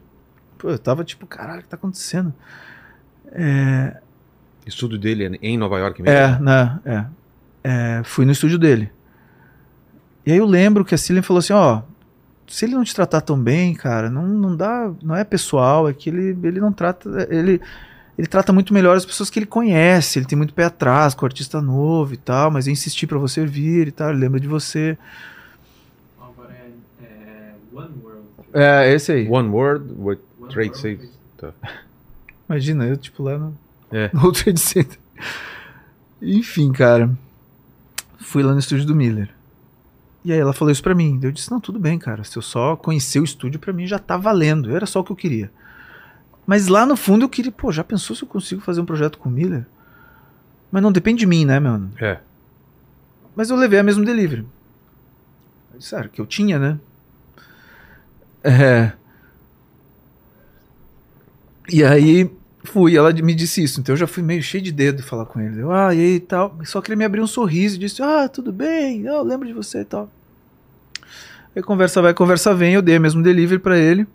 Pô, 0.56 0.70
eu 0.70 0.78
tava 0.78 1.04
tipo, 1.04 1.26
caralho, 1.26 1.60
o 1.60 1.62
que 1.62 1.68
tá 1.68 1.76
acontecendo? 1.76 2.32
É, 3.32 4.00
Estudo 4.66 4.98
dele 4.98 5.24
é 5.24 5.38
em 5.42 5.56
Nova 5.56 5.78
York 5.78 6.02
mesmo? 6.02 6.16
é, 6.16 6.38
né? 6.38 6.80
É. 6.84 7.04
É, 7.62 8.02
fui 8.04 8.24
no 8.24 8.32
estúdio 8.32 8.58
dele. 8.58 8.90
E 10.24 10.32
aí 10.32 10.38
eu 10.38 10.46
lembro 10.46 10.84
que 10.84 10.94
a 10.94 10.98
Cillian 10.98 11.22
falou 11.22 11.38
assim, 11.38 11.52
ó, 11.52 11.82
se 12.46 12.64
ele 12.64 12.74
não 12.74 12.84
te 12.84 12.94
tratar 12.94 13.20
tão 13.20 13.38
bem, 13.38 13.74
cara, 13.74 14.10
não, 14.10 14.26
não 14.26 14.56
dá, 14.56 14.92
não 15.02 15.14
é 15.14 15.24
pessoal, 15.24 15.88
é 15.88 15.92
que 15.92 16.10
ele, 16.10 16.36
ele 16.42 16.60
não 16.60 16.72
trata, 16.72 17.28
ele, 17.30 17.60
ele 18.18 18.26
trata 18.26 18.52
muito 18.52 18.74
melhor 18.74 18.96
as 18.96 19.06
pessoas 19.06 19.30
que 19.30 19.38
ele 19.38 19.46
conhece, 19.46 20.18
ele 20.18 20.26
tem 20.26 20.36
muito 20.36 20.52
pé 20.52 20.64
atrás 20.64 21.14
com 21.14 21.24
o 21.24 21.26
artista 21.26 21.60
novo 21.62 22.12
e 22.12 22.16
tal, 22.16 22.50
mas 22.50 22.66
eu 22.66 22.72
insisti 22.72 23.06
pra 23.06 23.18
você 23.18 23.46
vir 23.46 23.88
e 23.88 23.92
tal, 23.92 24.10
ele 24.10 24.18
lembra 24.18 24.40
de 24.40 24.48
você. 24.48 24.98
Agora 26.20 26.52
é, 26.52 27.04
é 27.04 27.54
One 27.72 27.94
World. 28.02 28.26
É, 28.52 28.92
esse 28.92 29.12
aí. 29.12 29.28
One 29.28 29.48
Word 29.48 29.84
with 29.96 30.18
One 30.40 30.52
Trade 30.52 30.70
World 30.70 30.78
Saves. 30.80 31.10
Tá. 31.38 31.52
Imagina, 32.48 32.84
eu 32.84 32.96
tipo 32.96 33.22
lá 33.22 33.38
no, 33.38 33.56
É. 33.90 34.10
no 34.14 34.20
World 34.20 34.42
Trade 34.42 34.60
Center. 34.60 34.98
Enfim, 36.20 36.72
cara. 36.72 37.10
Fui 38.18 38.42
lá 38.42 38.52
no 38.52 38.58
estúdio 38.58 38.86
do 38.86 38.94
Miller. 38.94 39.30
E 40.24 40.32
aí 40.32 40.38
ela 40.38 40.52
falou 40.52 40.70
isso 40.70 40.82
pra 40.82 40.94
mim. 40.94 41.18
Eu 41.22 41.32
disse, 41.32 41.50
não, 41.50 41.60
tudo 41.60 41.78
bem, 41.78 41.98
cara. 41.98 42.24
Se 42.24 42.36
eu 42.36 42.42
só 42.42 42.76
conhecer 42.76 43.20
o 43.20 43.24
estúdio, 43.24 43.58
pra 43.58 43.72
mim 43.72 43.86
já 43.86 43.98
tá 43.98 44.16
valendo. 44.16 44.74
Era 44.74 44.86
só 44.86 45.00
o 45.00 45.04
que 45.04 45.12
eu 45.12 45.16
queria. 45.16 45.50
Mas 46.46 46.66
lá 46.66 46.84
no 46.84 46.96
fundo 46.96 47.24
eu 47.24 47.28
queria, 47.28 47.52
pô, 47.52 47.72
já 47.72 47.84
pensou 47.84 48.14
se 48.14 48.22
eu 48.22 48.28
consigo 48.28 48.60
fazer 48.60 48.80
um 48.80 48.84
projeto 48.84 49.18
com 49.18 49.28
o 49.28 49.32
Miller? 49.32 49.66
Mas 50.70 50.82
não 50.82 50.92
depende 50.92 51.20
de 51.20 51.26
mim, 51.26 51.44
né, 51.44 51.58
mano? 51.58 51.90
É. 51.98 52.18
Mas 53.34 53.50
eu 53.50 53.56
levei 53.56 53.78
a 53.78 53.82
mesmo 53.82 54.04
delivery. 54.04 54.46
Sério, 55.78 56.10
que 56.10 56.20
eu 56.20 56.26
tinha, 56.26 56.58
né? 56.58 56.78
É. 58.44 58.92
E 61.68 61.82
aí 61.84 62.30
fui, 62.64 62.96
ela 62.96 63.12
me 63.12 63.34
disse 63.34 63.62
isso. 63.62 63.80
Então 63.80 63.92
eu 63.92 63.96
já 63.96 64.06
fui 64.06 64.22
meio 64.22 64.42
cheio 64.42 64.62
de 64.62 64.72
dedo 64.72 65.02
falar 65.02 65.26
com 65.26 65.40
ele. 65.40 65.60
Eu, 65.60 65.72
ah, 65.72 65.94
e 65.94 66.00
aí 66.00 66.20
tal. 66.20 66.58
Só 66.64 66.80
que 66.80 66.90
ele 66.90 66.96
me 66.96 67.04
abriu 67.04 67.22
um 67.22 67.26
sorriso 67.26 67.76
e 67.76 67.78
disse: 67.78 68.02
Ah, 68.02 68.28
tudo 68.28 68.52
bem, 68.52 69.02
eu 69.02 69.22
lembro 69.22 69.46
de 69.46 69.52
você 69.54 69.80
e 69.80 69.84
tal. 69.84 70.10
Aí 71.54 71.62
conversa 71.62 72.00
vai, 72.00 72.14
conversa 72.14 72.54
vem. 72.54 72.74
Eu 72.74 72.82
dei 72.82 72.98
o 72.98 73.00
mesmo 73.00 73.22
delivery 73.22 73.60
pra 73.60 73.78
ele. 73.78 74.06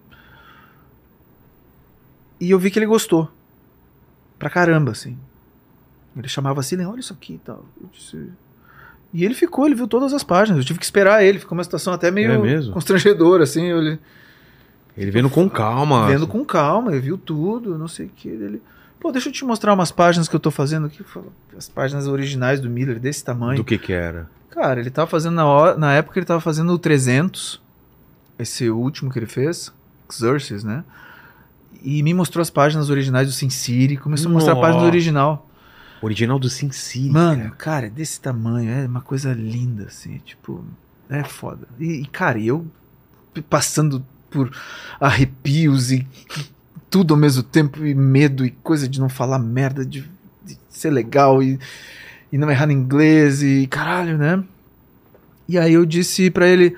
E 2.39 2.51
eu 2.51 2.59
vi 2.59 2.69
que 2.69 2.79
ele 2.79 2.85
gostou. 2.85 3.29
Pra 4.37 4.49
caramba, 4.49 4.91
assim. 4.91 5.17
Ele 6.15 6.27
chamava 6.27 6.59
assim, 6.61 6.79
olha 6.85 6.99
isso 6.99 7.13
aqui 7.13 7.33
e 7.33 7.37
tal. 7.39 7.65
Eu 7.81 7.89
disse, 7.91 8.29
e 9.13 9.23
ele 9.23 9.33
ficou, 9.33 9.65
ele 9.65 9.75
viu 9.75 9.87
todas 9.87 10.13
as 10.13 10.23
páginas. 10.23 10.59
Eu 10.59 10.65
tive 10.65 10.79
que 10.79 10.85
esperar 10.85 11.23
ele. 11.23 11.39
Ficou 11.39 11.57
uma 11.57 11.63
situação 11.63 11.93
até 11.93 12.11
meio 12.11 12.45
É 12.45 12.71
constrangedora, 12.71 13.43
assim. 13.43 13.63
Ele 13.71 13.99
Ele 14.97 15.11
vendo 15.11 15.29
com 15.29 15.49
calma. 15.49 16.07
vendo 16.07 16.27
com 16.27 16.43
calma, 16.45 16.91
ele 16.91 17.01
viu 17.01 17.17
tudo, 17.17 17.77
não 17.77 17.87
sei 17.87 18.05
o 18.05 18.09
que. 18.09 18.29
Ele, 18.29 18.61
pô, 18.99 19.11
deixa 19.11 19.29
eu 19.29 19.33
te 19.33 19.43
mostrar 19.43 19.73
umas 19.73 19.91
páginas 19.91 20.27
que 20.27 20.35
eu 20.35 20.39
tô 20.39 20.49
fazendo 20.51 20.87
aqui. 20.87 21.03
As 21.57 21.67
páginas 21.67 22.07
originais 22.07 22.59
do 22.61 22.69
Miller, 22.69 22.99
desse 22.99 23.23
tamanho. 23.23 23.57
Do 23.57 23.63
que 23.63 23.77
que 23.77 23.93
era. 23.93 24.29
Cara, 24.49 24.79
ele 24.79 24.89
tava 24.89 25.07
fazendo 25.07 25.35
na 25.35 25.45
hora, 25.45 25.77
na 25.77 25.93
época 25.93 26.17
ele 26.17 26.25
tava 26.25 26.39
fazendo 26.39 26.71
o 26.71 26.79
300, 26.79 27.61
esse 28.39 28.69
último 28.69 29.11
que 29.11 29.19
ele 29.19 29.25
fez, 29.25 29.71
Xerxes, 30.09 30.63
né? 30.63 30.85
E 31.83 32.01
me 32.01 32.13
mostrou 32.13 32.41
as 32.41 32.49
páginas 32.49 32.89
originais 32.89 33.27
do 33.27 33.33
Sin 33.33 33.49
City, 33.49 33.97
começou 33.97 34.29
a 34.29 34.33
mostrar 34.33 34.53
a 34.53 34.55
página 34.55 34.75
Nossa. 34.75 34.87
original. 34.87 35.49
Original 36.01 36.39
do 36.39 36.49
Sin 36.49 36.71
City. 36.71 37.09
Mano, 37.09 37.51
cara, 37.57 37.87
é 37.87 37.89
desse 37.89 38.19
tamanho, 38.21 38.71
é 38.71 38.85
uma 38.87 39.01
coisa 39.01 39.33
linda, 39.33 39.87
assim, 39.87 40.19
tipo, 40.19 40.63
é 41.09 41.23
foda. 41.23 41.67
E, 41.77 42.01
e, 42.01 42.05
cara, 42.05 42.39
eu 42.39 42.65
passando 43.49 44.05
por 44.35 44.51
arrepios 44.99 45.91
e 45.91 46.05
tudo 46.89 47.13
ao 47.13 47.19
mesmo 47.19 47.41
tempo, 47.41 47.85
e 47.85 47.95
medo, 47.95 48.45
e 48.45 48.51
coisa 48.51 48.87
de 48.87 48.99
não 48.99 49.09
falar 49.09 49.39
merda, 49.39 49.85
de, 49.85 50.01
de 50.43 50.57
ser 50.69 50.89
legal 50.89 51.41
e, 51.41 51.57
e 52.31 52.37
não 52.37 52.51
errar 52.51 52.67
no 52.67 52.73
inglês, 52.73 53.41
e 53.41 53.65
caralho, 53.67 54.17
né? 54.17 54.43
E 55.47 55.57
aí 55.57 55.73
eu 55.73 55.85
disse 55.85 56.29
pra 56.29 56.47
ele. 56.47 56.75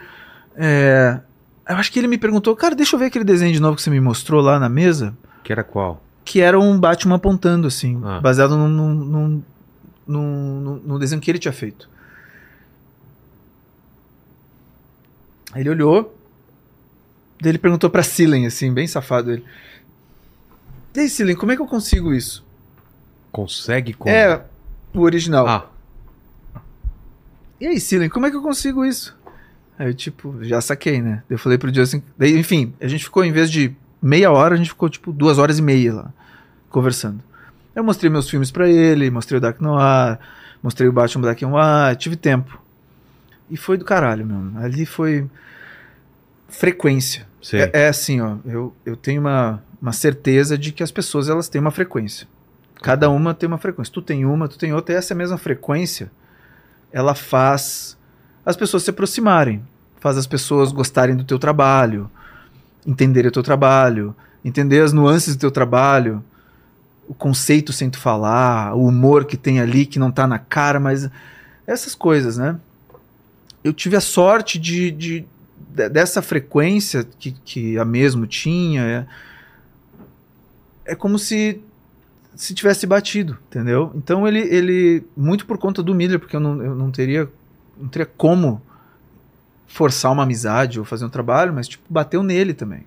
é, 0.55 1.19
eu 1.67 1.75
acho 1.75 1.91
que 1.91 1.99
ele 1.99 2.07
me 2.07 2.17
perguntou, 2.17 2.55
cara, 2.55 2.75
deixa 2.75 2.95
eu 2.95 2.99
ver 2.99 3.05
aquele 3.05 3.25
desenho 3.25 3.53
de 3.53 3.59
novo 3.59 3.75
que 3.75 3.81
você 3.81 3.89
me 3.89 3.99
mostrou 3.99 4.41
lá 4.41 4.59
na 4.59 4.69
mesa. 4.69 5.15
Que 5.43 5.51
era 5.51 5.63
qual? 5.63 6.01
Que 6.23 6.41
era 6.41 6.59
um 6.59 6.79
Batman 6.79 7.15
apontando, 7.15 7.67
assim, 7.67 7.99
Ah. 8.03 8.19
baseado 8.21 8.55
num, 8.57 8.69
num, 8.69 9.43
num, 10.07 10.81
num, 10.85 10.99
desenho 10.99 11.21
que 11.21 11.29
ele 11.29 11.39
tinha 11.39 11.53
feito. 11.53 11.89
Aí 15.53 15.61
ele 15.61 15.69
olhou, 15.69 16.16
ele 17.43 17.57
perguntou 17.57 17.89
pra 17.89 18.03
Silen, 18.03 18.45
assim, 18.45 18.73
bem 18.73 18.87
safado 18.87 19.31
ele. 19.31 19.45
E 20.95 21.01
aí, 21.01 21.09
Silen, 21.09 21.35
como 21.35 21.51
é 21.51 21.55
que 21.55 21.61
eu 21.61 21.67
consigo 21.67 22.13
isso? 22.13 22.43
Consegue 23.31 23.93
como? 23.93 24.13
É, 24.13 24.43
o 24.93 25.01
original. 25.01 25.47
Ah, 25.47 25.65
E 27.59 27.67
aí, 27.67 27.79
Silen, 27.79 28.09
como 28.09 28.25
é 28.25 28.31
que 28.31 28.35
eu 28.35 28.41
consigo 28.41 28.83
isso? 28.85 29.15
Aí 29.77 29.87
eu, 29.87 29.93
tipo, 29.93 30.43
já 30.43 30.59
saquei, 30.59 31.01
né? 31.01 31.21
Eu 31.29 31.37
falei 31.37 31.57
pro 31.57 31.73
Justin. 31.73 32.01
Daí, 32.17 32.35
enfim, 32.37 32.73
a 32.81 32.87
gente 32.87 33.03
ficou, 33.03 33.23
em 33.23 33.31
vez 33.31 33.51
de 33.51 33.75
meia 34.01 34.31
hora, 34.31 34.55
a 34.55 34.57
gente 34.57 34.69
ficou, 34.69 34.89
tipo, 34.89 35.11
duas 35.11 35.37
horas 35.37 35.59
e 35.59 35.61
meia 35.61 35.93
lá, 35.93 36.13
conversando. 36.69 37.21
Eu 37.75 37.83
mostrei 37.83 38.09
meus 38.09 38.27
filmes 38.27 38.49
pra 38.49 38.67
ele, 38.67 39.11
mostrei 39.11 39.37
o 39.37 39.41
Dark 39.41 39.61
Noir, 39.61 40.17
mostrei 40.63 40.89
o 40.89 40.91
Batman 40.91 41.21
Black 41.21 41.45
and 41.45 41.49
White, 41.49 41.99
tive 42.01 42.15
tempo. 42.15 42.59
E 43.51 43.55
foi 43.55 43.77
do 43.77 43.85
caralho, 43.85 44.25
mesmo. 44.25 44.57
Ali 44.59 44.83
foi 44.83 45.29
frequência. 46.49 47.26
É, 47.73 47.83
é 47.83 47.87
assim, 47.87 48.19
ó, 48.21 48.37
eu, 48.45 48.75
eu 48.85 48.95
tenho 48.95 49.21
uma, 49.21 49.63
uma 49.81 49.93
certeza 49.93 50.57
de 50.57 50.71
que 50.71 50.83
as 50.83 50.91
pessoas 50.91 51.29
elas 51.29 51.47
têm 51.49 51.61
uma 51.61 51.71
frequência. 51.71 52.27
Cada 52.81 53.09
uma 53.09 53.33
tem 53.33 53.47
uma 53.47 53.57
frequência. 53.57 53.93
Tu 53.93 54.01
tem 54.01 54.25
uma, 54.25 54.47
tu 54.47 54.57
tem 54.57 54.73
outra, 54.73 54.95
e 54.95 54.97
essa 54.97 55.15
mesma 55.15 55.37
frequência, 55.37 56.11
ela 56.91 57.15
faz 57.15 57.97
as 58.45 58.55
pessoas 58.55 58.83
se 58.83 58.89
aproximarem, 58.89 59.61
faz 59.99 60.17
as 60.17 60.25
pessoas 60.27 60.71
gostarem 60.71 61.15
do 61.15 61.23
teu 61.23 61.37
trabalho, 61.37 62.09
entenderem 62.85 63.29
o 63.29 63.31
teu 63.31 63.43
trabalho, 63.43 64.15
entender 64.43 64.81
as 64.81 64.93
nuances 64.93 65.35
do 65.35 65.39
teu 65.39 65.51
trabalho, 65.51 66.23
o 67.07 67.13
conceito 67.13 67.73
sem 67.73 67.89
tu 67.89 67.97
falar, 67.99 68.73
o 68.75 68.85
humor 68.87 69.25
que 69.25 69.35
tem 69.35 69.59
ali 69.59 69.85
que 69.85 69.99
não 69.99 70.11
tá 70.11 70.25
na 70.27 70.39
cara, 70.39 70.79
mas 70.79 71.09
essas 71.65 71.93
coisas, 71.93 72.37
né? 72.37 72.57
Eu 73.63 73.73
tive 73.73 73.95
a 73.95 74.01
sorte 74.01 74.57
de, 74.57 74.91
de- 74.91 75.25
dessa 75.89 76.21
frequência 76.21 77.03
que, 77.03 77.31
que 77.31 77.77
a 77.77 77.85
mesmo 77.85 78.25
tinha. 78.25 79.07
É, 80.85 80.91
é 80.93 80.95
como 80.95 81.19
se 81.19 81.61
se 82.35 82.53
tivesse 82.53 82.85
batido, 82.85 83.35
entendeu? 83.47 83.91
Então 83.95 84.27
ele, 84.27 84.39
ele 84.41 85.03
muito 85.17 85.45
por 85.45 85.57
conta 85.57 85.81
do 85.81 85.95
Miller, 85.95 86.19
porque 86.19 86.35
eu 86.35 86.39
não, 86.39 86.63
eu 86.63 86.75
não 86.75 86.91
teria 86.91 87.27
não 87.79 87.87
teria 87.87 88.05
como 88.05 88.61
forçar 89.65 90.11
uma 90.11 90.23
amizade 90.23 90.79
ou 90.79 90.85
fazer 90.85 91.05
um 91.05 91.09
trabalho, 91.09 91.53
mas 91.53 91.67
tipo 91.67 91.83
bateu 91.89 92.21
nele 92.21 92.53
também. 92.53 92.85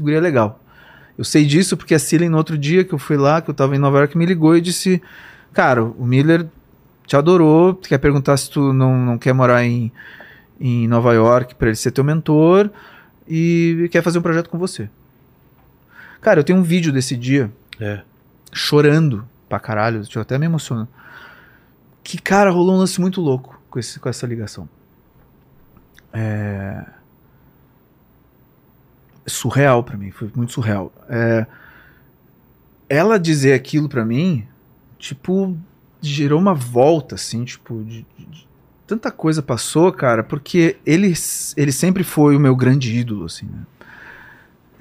Guri 0.00 0.16
é 0.16 0.20
legal. 0.20 0.60
Eu 1.16 1.24
sei 1.24 1.44
disso 1.44 1.76
porque 1.76 1.94
a 1.94 1.98
Cillian, 1.98 2.30
no 2.30 2.36
outro 2.36 2.56
dia 2.56 2.84
que 2.84 2.92
eu 2.92 2.98
fui 2.98 3.16
lá, 3.16 3.40
que 3.40 3.50
eu 3.50 3.54
tava 3.54 3.76
em 3.76 3.78
Nova 3.78 3.98
York, 3.98 4.16
me 4.16 4.26
ligou 4.26 4.56
e 4.56 4.60
disse: 4.60 5.02
Cara, 5.52 5.84
o 5.84 6.04
Miller 6.04 6.46
te 7.06 7.16
adorou, 7.16 7.74
quer 7.74 7.98
perguntar 7.98 8.36
se 8.36 8.50
tu 8.50 8.72
não, 8.72 8.96
não 8.96 9.18
quer 9.18 9.32
morar 9.32 9.64
em, 9.64 9.92
em 10.60 10.86
Nova 10.86 11.14
York 11.14 11.54
para 11.54 11.68
ele 11.68 11.76
ser 11.76 11.90
teu 11.90 12.04
mentor 12.04 12.70
e 13.26 13.88
quer 13.90 14.02
fazer 14.02 14.18
um 14.18 14.22
projeto 14.22 14.50
com 14.50 14.58
você. 14.58 14.90
Cara, 16.20 16.40
eu 16.40 16.44
tenho 16.44 16.58
um 16.58 16.62
vídeo 16.62 16.92
desse 16.92 17.16
dia 17.16 17.50
É. 17.80 18.02
chorando 18.52 19.26
pra 19.48 19.58
caralho, 19.58 20.02
eu 20.14 20.20
até 20.22 20.38
me 20.38 20.44
emociono. 20.46 20.86
Que, 22.04 22.18
cara, 22.20 22.50
rolou 22.50 22.74
um 22.74 22.78
lance 22.78 23.00
muito 23.00 23.20
louco 23.20 23.60
com, 23.70 23.78
esse, 23.78 23.98
com 23.98 24.08
essa 24.08 24.26
ligação. 24.26 24.68
É... 26.12 26.84
Surreal 29.26 29.84
pra 29.84 29.96
mim, 29.96 30.10
foi 30.10 30.30
muito 30.34 30.52
surreal. 30.52 30.92
É... 31.08 31.46
Ela 32.88 33.18
dizer 33.18 33.52
aquilo 33.52 33.88
pra 33.88 34.04
mim, 34.04 34.46
tipo, 34.98 35.56
gerou 36.00 36.40
uma 36.40 36.54
volta, 36.54 37.14
assim, 37.14 37.44
tipo, 37.44 37.84
de- 37.84 38.04
de- 38.18 38.48
tanta 38.90 39.12
coisa 39.12 39.40
passou, 39.40 39.92
cara, 39.92 40.24
porque 40.24 40.76
ele, 40.84 41.14
ele 41.56 41.70
sempre 41.70 42.02
foi 42.02 42.34
o 42.36 42.40
meu 42.40 42.56
grande 42.56 42.92
ídolo, 42.92 43.26
assim, 43.26 43.46
né? 43.46 43.60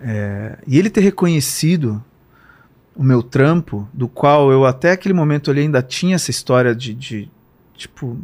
É, 0.01 0.57
E 0.65 0.79
ele 0.79 0.89
ter 0.89 1.01
reconhecido 1.01 2.03
o 2.95 3.03
meu 3.03 3.21
trampo, 3.21 3.87
do 3.93 4.07
qual 4.07 4.51
eu 4.51 4.65
até 4.65 4.93
aquele 4.93 5.13
momento 5.13 5.51
ali 5.51 5.61
ainda 5.61 5.83
tinha 5.83 6.15
essa 6.15 6.31
história 6.31 6.73
de, 6.73 6.95
de 6.95 7.31
tipo, 7.75 8.17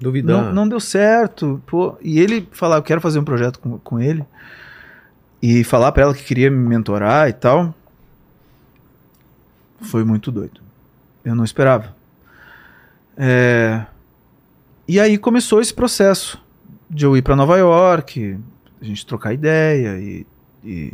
Duvidando. 0.00 0.46
não, 0.46 0.54
não 0.54 0.68
deu 0.68 0.80
certo. 0.80 1.62
Pô. 1.66 1.96
E 2.02 2.18
ele 2.18 2.48
falar, 2.50 2.76
eu 2.76 2.82
quero 2.82 3.00
fazer 3.00 3.20
um 3.20 3.24
projeto 3.24 3.60
com, 3.60 3.78
com 3.78 4.00
ele. 4.00 4.26
E 5.40 5.62
falar 5.62 5.92
pra 5.92 6.02
ela 6.02 6.14
que 6.14 6.24
queria 6.24 6.50
me 6.50 6.56
mentorar 6.56 7.28
e 7.28 7.32
tal. 7.32 7.72
Foi 9.82 10.02
muito 10.02 10.32
doido. 10.32 10.60
Eu 11.24 11.36
não 11.36 11.44
esperava. 11.44 11.94
É, 13.16 13.86
E 14.88 14.98
aí 14.98 15.18
começou 15.18 15.60
esse 15.60 15.72
processo 15.74 16.40
de 16.88 17.04
eu 17.04 17.16
ir 17.16 17.22
pra 17.22 17.36
Nova 17.36 17.56
York, 17.58 18.38
a 18.80 18.84
gente 18.84 19.04
trocar 19.04 19.34
ideia 19.34 19.98
e, 20.00 20.26
e 20.64 20.92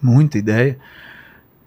muita 0.00 0.38
ideia. 0.38 0.78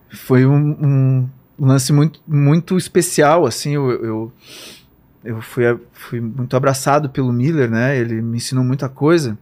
Foi 0.09 0.45
um, 0.45 1.29
um 1.59 1.65
lance 1.67 1.93
muito, 1.93 2.19
muito 2.27 2.77
especial, 2.77 3.45
assim, 3.45 3.75
eu, 3.75 3.91
eu, 4.03 4.33
eu 5.23 5.41
fui, 5.41 5.63
fui 5.93 6.19
muito 6.19 6.55
abraçado 6.57 7.09
pelo 7.09 7.31
Miller, 7.31 7.69
né? 7.69 7.95
Ele 7.97 8.21
me 8.21 8.37
ensinou 8.37 8.63
muita 8.63 8.89
coisa. 8.89 9.37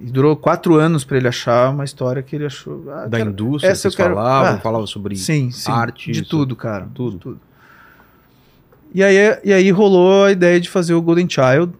E 0.00 0.12
durou 0.12 0.36
quatro 0.36 0.74
anos 0.76 1.02
para 1.02 1.16
ele 1.16 1.26
achar 1.26 1.70
uma 1.70 1.84
história 1.84 2.22
que 2.22 2.36
ele 2.36 2.46
achou. 2.46 2.84
ah, 2.92 3.06
Da 3.06 3.16
quero- 3.18 3.30
indústria, 3.30 3.72
essa 3.72 3.88
eu 3.88 3.92
quero- 3.92 4.14
falavam, 4.14 4.54
ah, 4.54 4.60
falavam 4.60 4.86
sobre 4.86 5.16
Sim, 5.16 5.50
sim. 5.50 5.72
arte, 5.72 6.12
de 6.12 6.20
isso- 6.20 6.30
tudo, 6.30 6.54
cara. 6.54 6.86
tudo. 6.94 7.12
De 7.14 7.18
tudo. 7.18 7.40
E 8.94 9.02
aí, 9.02 9.16
e 9.44 9.52
aí 9.52 9.70
rolou 9.70 10.24
a 10.24 10.32
ideia 10.32 10.60
de 10.60 10.68
fazer 10.68 10.94
o 10.94 11.02
Golden 11.02 11.28
Child. 11.28 11.72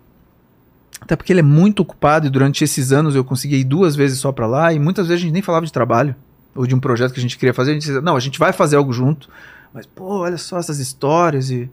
Até 1.01 1.17
porque 1.17 1.33
ele 1.33 1.41
é 1.41 1.45
muito 1.45 1.81
ocupado 1.81 2.27
e 2.27 2.31
durante 2.31 2.65
esses 2.65 2.93
anos 2.93 3.15
eu 3.15 3.25
consegui 3.25 3.57
ir 3.57 3.65
duas 3.65 3.97
vezes 3.97 4.19
só 4.19 4.33
pra 4.33 4.47
lá 4.47 4.73
e 4.73 4.78
muitas 4.78 5.07
vezes 5.07 5.23
a 5.23 5.25
gente 5.25 5.33
nem 5.33 5.43
falava 5.43 5.65
de 5.65 5.73
trabalho 5.73 6.15
ou 6.55 6.67
de 6.67 6.75
um 6.75 6.81
projeto 6.81 7.12
que 7.12 7.20
a 7.20 7.23
gente 7.23 7.39
queria 7.39 7.55
fazer. 7.55 7.70
A 7.70 7.75
gente 7.75 7.85
dizia, 7.85 8.01
não, 8.01 8.17
a 8.17 8.20
gente 8.20 8.39
vai 8.39 8.53
fazer 8.53 8.77
algo 8.77 8.93
junto. 8.93 9.31
Mas, 9.73 9.87
pô, 9.87 10.19
olha 10.19 10.37
só 10.37 10.59
essas 10.59 10.78
histórias 10.78 11.51
e, 11.51 11.70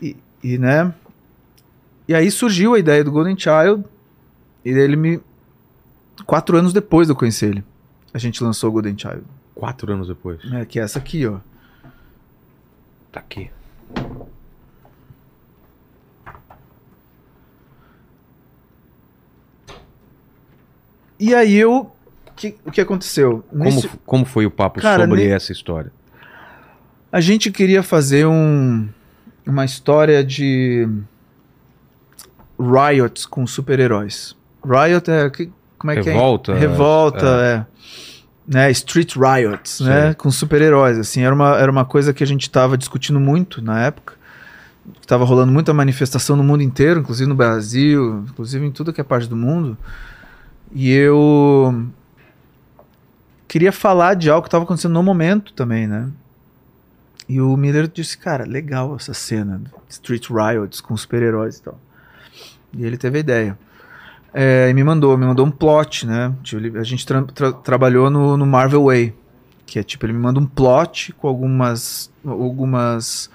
e, 0.00 0.16
e, 0.42 0.56
né? 0.56 0.94
E 2.06 2.14
aí 2.14 2.30
surgiu 2.30 2.74
a 2.74 2.78
ideia 2.78 3.02
do 3.02 3.10
Golden 3.10 3.36
Child 3.36 3.84
e 4.64 4.70
ele 4.70 4.96
me... 4.96 5.20
Quatro 6.26 6.56
anos 6.56 6.72
depois 6.72 7.08
de 7.08 7.12
eu 7.12 7.16
conhecer 7.16 7.46
ele, 7.46 7.64
a 8.14 8.18
gente 8.18 8.42
lançou 8.44 8.70
o 8.70 8.72
Golden 8.72 8.96
Child. 8.96 9.24
Quatro 9.54 9.92
anos 9.92 10.08
depois. 10.08 10.42
né, 10.44 10.64
que 10.64 10.78
é 10.78 10.82
essa 10.82 10.98
aqui, 10.98 11.26
ó. 11.26 11.38
Tá 13.10 13.20
aqui. 13.20 13.50
E 21.18 21.34
aí 21.34 21.56
eu. 21.56 21.90
que- 22.34 22.56
o 22.64 22.70
que 22.70 22.80
aconteceu? 22.80 23.44
Como, 23.50 23.64
Nesse- 23.64 23.88
como 24.06 24.24
foi 24.24 24.46
o 24.46 24.50
papo 24.50 24.80
Cara, 24.80 25.04
sobre 25.04 25.22
nem- 25.24 25.32
essa 25.32 25.52
história? 25.52 25.92
a 27.12 27.20
gente 27.20 27.50
queria 27.52 27.82
fazer 27.82 28.26
um, 28.26 28.88
uma 29.46 29.64
história 29.64 30.24
de 30.24 30.88
riots 32.58 33.26
com 33.26 33.46
super-heróis. 33.46 34.36
Riot 34.64 35.10
é. 35.10 35.28
que- 35.30 35.52
como 35.78 35.90
é 35.92 35.94
Revolta, 35.96 36.52
que 36.52 36.58
é? 36.58 36.60
Revolta, 36.60 37.26
é. 37.26 37.66
Né, 38.46 38.70
street 38.72 39.14
riots, 39.14 39.80
né? 39.80 40.14
Com 40.14 40.30
super-heróis. 40.30 40.98
Assim, 40.98 41.22
era 41.22 41.34
uma, 41.34 41.56
era 41.56 41.70
uma 41.70 41.84
coisa 41.84 42.12
que 42.12 42.24
a 42.24 42.26
gente 42.26 42.42
estava 42.42 42.76
discutindo 42.76 43.20
muito 43.20 43.62
na 43.62 43.84
época. 43.84 44.14
Estava 45.00 45.24
rolando 45.24 45.52
muita 45.52 45.72
manifestação 45.72 46.34
no 46.34 46.42
mundo 46.42 46.62
inteiro, 46.62 47.00
inclusive 47.00 47.28
no 47.28 47.36
Brasil, 47.36 48.24
inclusive 48.28 48.66
em 48.66 48.72
tudo 48.72 48.92
que 48.92 49.00
é 49.00 49.04
parte 49.04 49.28
do 49.28 49.36
mundo. 49.36 49.78
E 50.72 50.90
eu 50.90 51.86
queria 53.46 53.70
falar 53.70 54.14
de 54.14 54.28
algo 54.28 54.42
que 54.42 54.48
estava 54.48 54.64
acontecendo 54.64 54.94
no 54.94 55.02
momento 55.02 55.52
também, 55.52 55.86
né? 55.86 56.08
E 57.28 57.40
o 57.40 57.56
Miller 57.56 57.86
disse, 57.86 58.18
cara, 58.18 58.44
legal 58.44 58.96
essa 58.96 59.14
cena, 59.14 59.62
Street 59.88 60.28
Riots 60.28 60.80
com 60.80 60.96
super-heróis 60.96 61.58
e 61.58 61.62
tal. 61.62 61.78
E 62.72 62.84
ele 62.84 62.96
teve 62.96 63.18
a 63.18 63.20
ideia. 63.20 63.58
É, 64.34 64.68
e 64.70 64.74
me 64.74 64.82
mandou, 64.82 65.16
me 65.18 65.26
mandou 65.26 65.44
um 65.46 65.50
plot, 65.50 66.06
né? 66.06 66.32
Tipo, 66.42 66.78
a 66.78 66.82
gente 66.84 67.04
tra- 67.06 67.22
tra- 67.22 67.52
trabalhou 67.52 68.08
no, 68.08 68.36
no 68.36 68.46
Marvel 68.46 68.84
Way, 68.84 69.14
que 69.66 69.78
é 69.78 69.82
tipo, 69.82 70.06
ele 70.06 70.12
me 70.14 70.18
manda 70.18 70.40
um 70.40 70.46
plot 70.46 71.12
com 71.12 71.28
algumas, 71.28 72.10
algumas 72.24 73.30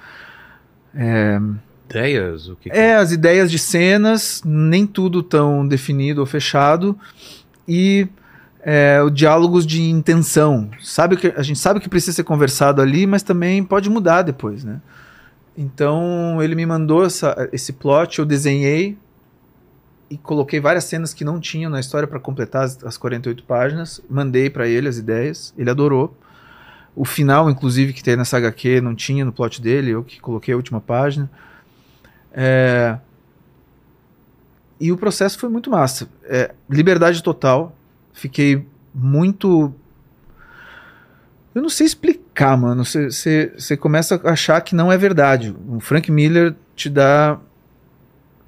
Ideias? 1.89 2.49
O 2.49 2.55
que 2.55 2.69
que- 2.69 2.75
é, 2.77 2.95
as 2.95 3.11
ideias 3.11 3.49
de 3.51 3.59
cenas, 3.59 4.41
nem 4.45 4.85
tudo 4.85 5.21
tão 5.23 5.67
definido 5.67 6.19
ou 6.19 6.25
fechado. 6.25 6.97
E 7.67 8.07
é, 8.61 9.01
o 9.01 9.09
diálogos 9.09 9.65
de 9.65 9.81
intenção. 9.83 10.69
Sabe 10.81 11.15
que 11.15 11.27
a 11.35 11.43
gente 11.43 11.59
sabe 11.59 11.79
que 11.79 11.87
precisa 11.87 12.13
ser 12.13 12.23
conversado 12.23 12.81
ali, 12.81 13.05
mas 13.07 13.23
também 13.23 13.63
pode 13.63 13.89
mudar 13.89 14.23
depois, 14.23 14.63
né? 14.63 14.81
Então 15.57 16.41
ele 16.41 16.55
me 16.55 16.65
mandou 16.65 17.05
essa, 17.05 17.49
esse 17.53 17.73
plot, 17.73 18.19
eu 18.19 18.25
desenhei 18.25 18.97
e 20.09 20.17
coloquei 20.17 20.59
várias 20.59 20.85
cenas 20.85 21.13
que 21.13 21.25
não 21.25 21.39
tinham 21.39 21.69
na 21.69 21.79
história 21.79 22.07
para 22.07 22.19
completar 22.19 22.63
as, 22.63 22.83
as 22.83 22.97
48 22.97 23.43
páginas. 23.43 24.01
Mandei 24.09 24.49
para 24.49 24.67
ele 24.67 24.87
as 24.87 24.97
ideias, 24.97 25.53
ele 25.57 25.69
adorou. 25.69 26.15
O 26.95 27.05
final, 27.05 27.49
inclusive, 27.49 27.93
que 27.93 28.03
tem 28.03 28.15
nessa 28.15 28.37
HQ, 28.37 28.81
não 28.81 28.95
tinha 28.95 29.23
no 29.23 29.31
plot 29.31 29.61
dele, 29.61 29.91
eu 29.91 30.03
que 30.03 30.19
coloquei 30.19 30.53
a 30.53 30.57
última 30.57 30.81
página. 30.81 31.29
É... 32.31 32.97
E 34.79 34.91
o 34.91 34.97
processo 34.97 35.37
foi 35.37 35.49
muito 35.49 35.69
massa. 35.69 36.07
É, 36.23 36.53
liberdade 36.69 37.21
total. 37.21 37.75
Fiquei 38.13 38.65
muito. 38.93 39.73
Eu 41.53 41.61
não 41.61 41.69
sei 41.69 41.87
explicar, 41.87 42.55
mano. 42.55 42.83
Você 42.85 43.77
começa 43.79 44.21
a 44.23 44.31
achar 44.31 44.61
que 44.61 44.75
não 44.75 44.91
é 44.91 44.97
verdade. 44.97 45.55
O 45.67 45.79
Frank 45.79 46.11
Miller 46.11 46.55
te 46.75 46.89
dá 46.89 47.39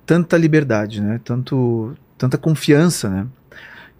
tanta 0.09 0.35
liberdade, 0.35 1.03
né? 1.03 1.21
Tanto, 1.23 1.93
tanta 2.17 2.35
confiança, 2.35 3.07
né? 3.07 3.27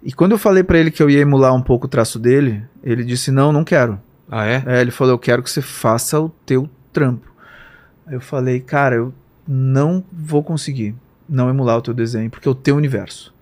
E 0.02 0.12
quando 0.12 0.32
eu 0.32 0.38
falei 0.38 0.64
para 0.64 0.76
ele 0.76 0.90
que 0.90 1.00
eu 1.00 1.08
ia 1.08 1.20
emular 1.20 1.54
um 1.54 1.62
pouco 1.62 1.86
o 1.86 1.88
traço 1.88 2.18
dele, 2.18 2.64
ele 2.82 3.04
disse: 3.04 3.30
Não, 3.30 3.52
não 3.52 3.62
quero. 3.62 4.00
Ah, 4.28 4.44
é? 4.44 4.64
é? 4.66 4.80
Ele 4.80 4.90
falou: 4.90 5.14
Eu 5.14 5.18
quero 5.20 5.40
que 5.40 5.48
você 5.48 5.62
faça 5.62 6.18
o 6.18 6.28
teu 6.44 6.68
trampo. 6.92 7.32
Aí 8.04 8.14
eu 8.14 8.20
falei: 8.20 8.58
Cara, 8.58 8.96
eu 8.96 9.14
não 9.46 10.02
vou 10.12 10.42
conseguir 10.42 10.96
não 11.28 11.48
emular 11.48 11.78
o 11.78 11.82
teu 11.82 11.94
desenho, 11.94 12.28
porque 12.28 12.48
é 12.48 12.50
o 12.50 12.56
teu 12.56 12.74
universo. 12.74 13.32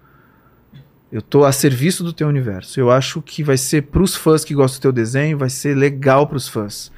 Eu 1.11 1.23
tô 1.23 1.47
a 1.47 1.53
serviço 1.53 2.05
do 2.05 2.13
teu 2.13 2.29
universo. 2.29 2.79
Eu 2.79 2.91
acho 2.91 3.23
que 3.23 3.43
vai 3.43 3.57
ser 3.57 3.85
pros 3.85 4.15
fãs 4.15 4.45
que 4.45 4.53
gostam 4.53 4.79
do 4.79 4.83
teu 4.83 4.93
desenho, 4.93 5.39
vai 5.39 5.49
ser 5.49 5.75
legal 5.75 6.27
pros 6.27 6.47
fãs. 6.47 6.93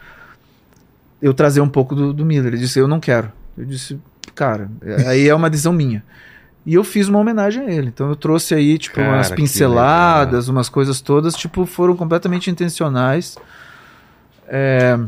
Eu 1.23 1.33
trazer 1.33 1.61
um 1.61 1.69
pouco 1.69 1.95
do, 1.95 2.13
do 2.13 2.27
Miller. 2.27 2.55
Ele 2.55 2.59
disse: 2.63 2.81
Eu 2.81 2.89
não 2.89 2.99
quero. 2.99 3.31
Eu 3.57 3.65
disse: 3.65 4.01
cara, 4.41 4.71
aí 5.07 5.29
é 5.29 5.35
uma 5.35 5.51
decisão 5.51 5.71
minha. 5.71 6.03
E 6.65 6.73
eu 6.73 6.83
fiz 6.83 7.09
uma 7.09 7.19
homenagem 7.19 7.63
a 7.63 7.71
ele. 7.71 7.89
Então 7.89 8.09
eu 8.09 8.17
trouxe 8.17 8.55
aí, 8.55 8.79
tipo, 8.79 8.97
cara, 8.97 9.17
umas 9.17 9.31
pinceladas, 9.31 10.49
umas 10.49 10.71
coisas 10.71 11.03
todas, 11.03 11.35
tipo, 11.35 11.67
foram 11.67 11.95
completamente 11.95 12.51
intencionais. 12.51 13.37
É, 14.49 14.99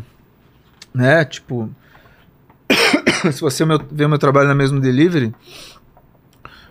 né, 0.93 1.25
tipo. 1.25 1.71
se 3.33 3.41
você 3.41 3.65
ver 3.91 4.07
meu 4.07 4.19
trabalho 4.19 4.49
na 4.49 4.55
mesmo 4.55 4.79
delivery, 4.79 5.35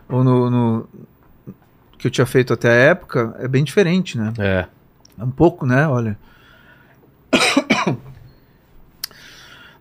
ou 0.07 0.23
no, 0.23 0.49
no, 0.51 0.89
que 1.97 2.05
eu 2.05 2.11
tinha 2.11 2.27
feito 2.27 2.53
até 2.53 2.69
a 2.69 2.73
época, 2.91 3.35
é 3.39 3.47
bem 3.47 3.63
diferente, 3.63 4.19
né? 4.19 4.33
É. 4.37 4.67
É 5.17 5.23
um 5.23 5.31
pouco, 5.31 5.65
né? 5.65 5.87
Olha. 5.87 6.15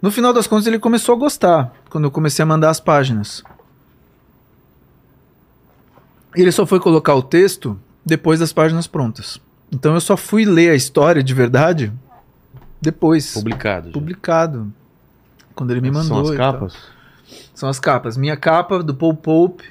No 0.03 0.11
final 0.11 0.33
das 0.33 0.47
contas, 0.47 0.67
ele 0.67 0.79
começou 0.79 1.15
a 1.15 1.19
gostar 1.19 1.75
quando 1.91 2.05
eu 2.05 2.11
comecei 2.11 2.43
a 2.43 2.47
mandar 2.47 2.71
as 2.71 2.81
páginas. 2.81 3.43
Ele 6.35 6.53
só 6.53 6.65
foi 6.65 6.79
colocar 6.79 7.15
o 7.15 7.23
texto 7.23 7.79
depois 8.07 8.39
das 8.39 8.53
páginas 8.53 8.87
prontas. 8.87 9.41
Então 9.73 9.95
eu 9.95 10.01
só 10.01 10.17
fui 10.17 10.45
ler 10.45 10.71
a 10.71 10.75
história 10.75 11.23
de 11.23 11.35
verdade 11.35 11.93
depois. 12.81 13.35
Publicado. 13.35 13.91
Publicado. 13.91 14.73
Quando 15.55 15.73
ele 15.73 15.81
me 15.81 15.91
mandou. 15.91 16.25
São 16.25 16.33
as 16.33 16.37
capas? 16.37 16.77
São 17.55 17.69
as 17.69 17.81
capas. 17.81 18.17
Minha 18.17 18.37
capa 18.37 18.83
do 18.83 18.95
Paul 18.95 19.15
Pope, 19.15 19.65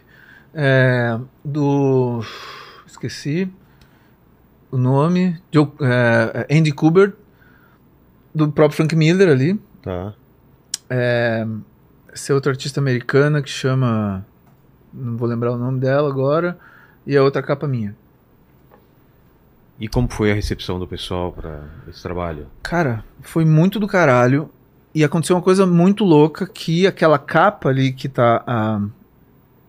é, 0.53 1.17
do. 1.43 2.22
Esqueci 2.85 3.51
o 4.69 4.77
nome. 4.77 5.41
Joe, 5.51 5.72
é, 5.81 6.48
Andy 6.51 6.72
Kubert, 6.72 7.14
do 8.35 8.51
próprio 8.51 8.77
Frank 8.77 8.95
Miller 8.95 9.30
ali. 9.30 9.59
Tá. 9.81 10.14
É, 10.89 11.45
essa 12.13 12.31
é 12.31 12.35
outra 12.35 12.51
artista 12.51 12.79
americana 12.79 13.41
que 13.41 13.49
chama. 13.49 14.25
Não 14.93 15.17
vou 15.17 15.27
lembrar 15.27 15.51
o 15.51 15.57
nome 15.57 15.79
dela 15.79 16.09
agora. 16.09 16.57
E 17.05 17.15
a 17.15 17.23
outra 17.23 17.41
capa 17.41 17.67
minha. 17.67 17.95
E 19.79 19.88
como 19.88 20.09
foi 20.09 20.31
a 20.31 20.35
recepção 20.35 20.77
do 20.77 20.85
pessoal 20.85 21.31
para 21.31 21.63
esse 21.88 22.03
trabalho? 22.03 22.47
Cara, 22.61 23.03
foi 23.21 23.45
muito 23.45 23.79
do 23.79 23.88
caralho. 23.88 24.49
E 24.93 25.03
aconteceu 25.03 25.35
uma 25.35 25.41
coisa 25.41 25.65
muito 25.65 26.03
louca 26.03 26.45
que 26.47 26.85
aquela 26.85 27.17
capa 27.17 27.69
ali 27.69 27.93
que 27.93 28.09
tá 28.09 28.43
a. 28.45 28.81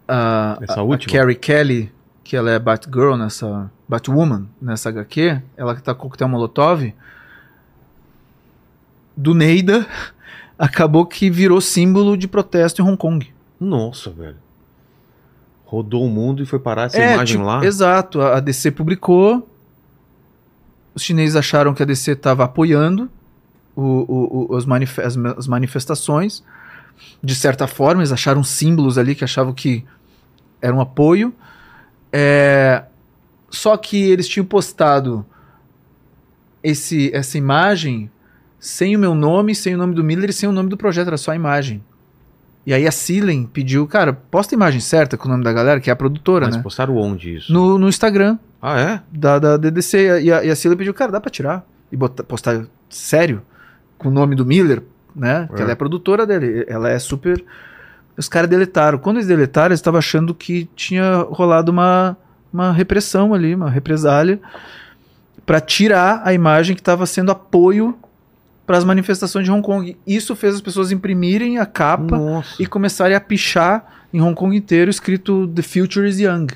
A, 0.09 0.59
Essa 0.61 0.81
a, 0.81 0.83
última? 0.83 1.15
a 1.15 1.21
Carrie 1.21 1.37
Kelly, 1.37 1.93
que 2.25 2.37
ela 2.37 2.51
é 2.51 2.59
Batgirl 2.59 3.17
nessa. 3.17 3.71
Batwoman 3.91 4.47
nessa 4.63 4.89
HQ, 4.89 5.43
ela 5.57 5.75
que 5.75 5.83
tá 5.83 5.93
com 5.93 6.07
o 6.07 6.11
coquetel 6.11 6.29
Molotov. 6.29 6.95
Do 9.17 9.35
Neida 9.35 9.85
acabou 10.61 11.07
que 11.07 11.31
virou 11.31 11.61
símbolo 11.61 12.17
de 12.17 12.29
protesto 12.29 12.83
em 12.83 12.85
Hong 12.85 12.97
Kong. 12.97 13.33
Nossa, 13.59 14.11
velho. 14.11 14.37
Rodou 15.65 16.05
o 16.05 16.09
mundo 16.09 16.43
e 16.43 16.47
foi 16.47 16.59
parar 16.59 16.85
essa 16.85 16.99
É, 16.99 17.15
imagem 17.15 17.37
tipo, 17.39 17.47
lá. 17.49 17.65
Exato, 17.65 18.21
a 18.21 18.41
DC 18.41 18.71
publicou. 18.73 19.49
Os 20.95 21.03
chineses 21.03 21.37
acharam 21.37 21.73
que 21.73 21.83
a 21.83 21.87
DC 21.87 22.13
estava 22.13 22.45
apoiando 22.45 23.09
o- 23.75 23.83
o- 23.83 24.47
o- 24.53 24.57
as, 24.57 24.67
ma- 24.67 24.79
as 25.39 25.47
manifestações. 25.47 26.43
De 27.23 27.35
certa 27.35 27.67
forma, 27.67 28.03
eles 28.03 28.13
acharam 28.13 28.43
símbolos 28.45 28.99
ali 28.99 29.15
que 29.15 29.25
achavam 29.25 29.55
que 29.55 29.85
era 30.61 30.75
um 30.75 30.81
apoio. 30.81 31.33
É, 32.13 32.85
só 33.49 33.77
que 33.77 33.97
eles 34.11 34.29
tinham 34.29 34.45
postado 34.45 35.25
esse, 36.63 37.11
essa 37.15 37.39
imagem 37.39 38.11
sem 38.61 38.95
o 38.95 38.99
meu 38.99 39.15
nome, 39.15 39.55
sem 39.55 39.75
o 39.75 39.79
nome 39.79 39.95
do 39.95 40.05
Miller 40.05 40.31
e 40.31 40.33
sem 40.33 40.49
o 40.49 40.53
nome 40.53 40.69
do 40.69 40.77
projeto, 40.77 41.09
era 41.09 41.17
só 41.17 41.33
a 41.33 41.37
imagem. 41.37 41.83
E 42.67 42.75
aí 42.75 42.87
a 42.87 42.93
Silen 42.93 43.47
pediu, 43.47 43.87
cara, 43.87 44.13
posta 44.13 44.55
a 44.55 44.57
imagem 44.57 44.81
certa 44.81 45.17
com 45.17 45.27
o 45.27 45.31
nome 45.31 45.43
da 45.43 45.53
galera, 45.53 45.81
que 45.81 45.89
é 45.89 45.93
a 45.93 45.97
produtora, 45.97 46.47
Mas 46.47 46.57
né? 46.57 46.63
postaram 46.63 46.95
onde 46.97 47.35
isso? 47.37 47.51
No, 47.53 47.79
no 47.79 47.89
Instagram 47.89 48.39
Ah, 48.61 48.79
é? 48.79 49.01
da, 49.11 49.39
da 49.39 49.57
DDC. 49.57 50.21
E 50.23 50.31
a, 50.33 50.45
e 50.45 50.51
a 50.51 50.55
Silen 50.55 50.77
pediu, 50.77 50.93
cara, 50.93 51.11
dá 51.11 51.21
pra 51.21 51.31
tirar? 51.31 51.65
E 51.91 51.97
botar, 51.97 52.23
postar 52.23 52.67
sério? 52.91 53.43
Com 53.97 54.09
o 54.09 54.13
nome 54.13 54.37
do 54.37 54.45
Miller, 54.45 54.83
né? 55.17 55.49
Que 55.55 55.61
É. 55.61 55.63
ela 55.63 55.73
é 55.73 55.75
produtora 55.75 56.27
dele. 56.27 56.65
Ela 56.69 56.91
é 56.91 56.99
super. 56.99 57.43
Os 58.17 58.29
caras 58.29 58.49
deletaram. 58.51 58.99
Quando 58.99 59.17
eles 59.17 59.27
deletaram, 59.27 59.69
eles 59.69 59.79
estavam 59.81 59.99
achando 59.99 60.35
que 60.35 60.69
tinha 60.77 61.17
rolado 61.31 61.73
uma, 61.73 62.15
uma 62.53 62.71
repressão 62.73 63.33
ali, 63.33 63.55
uma 63.55 63.71
represália, 63.71 64.39
pra 65.47 65.61
tirar 65.61 66.21
a 66.25 66.33
imagem 66.35 66.77
que 66.77 66.83
estava 66.83 67.07
sendo 67.07 67.33
apoio 67.33 67.97
para 68.67 68.79
as 68.79 68.85
manifestações 68.85 69.45
de 69.45 69.51
Hong 69.51 69.63
Kong. 69.63 69.97
Isso 70.07 70.37
fez 70.37 70.55
as 70.55 70.61
pessoas 70.61 70.93
imprimirem 70.93 71.59
a 71.59 71.67
capa 71.67 72.17
Nossa. 72.17 72.63
e 72.63 72.67
começarem 72.67 73.17
a 73.17 73.21
pichar 73.21 74.07
em 74.13 74.21
Hong 74.21 74.35
Kong 74.35 74.57
inteiro 74.57 74.91
escrito 74.91 75.49
The 75.49 75.63
Future 75.63 76.09
is 76.09 76.19
Young. 76.19 76.47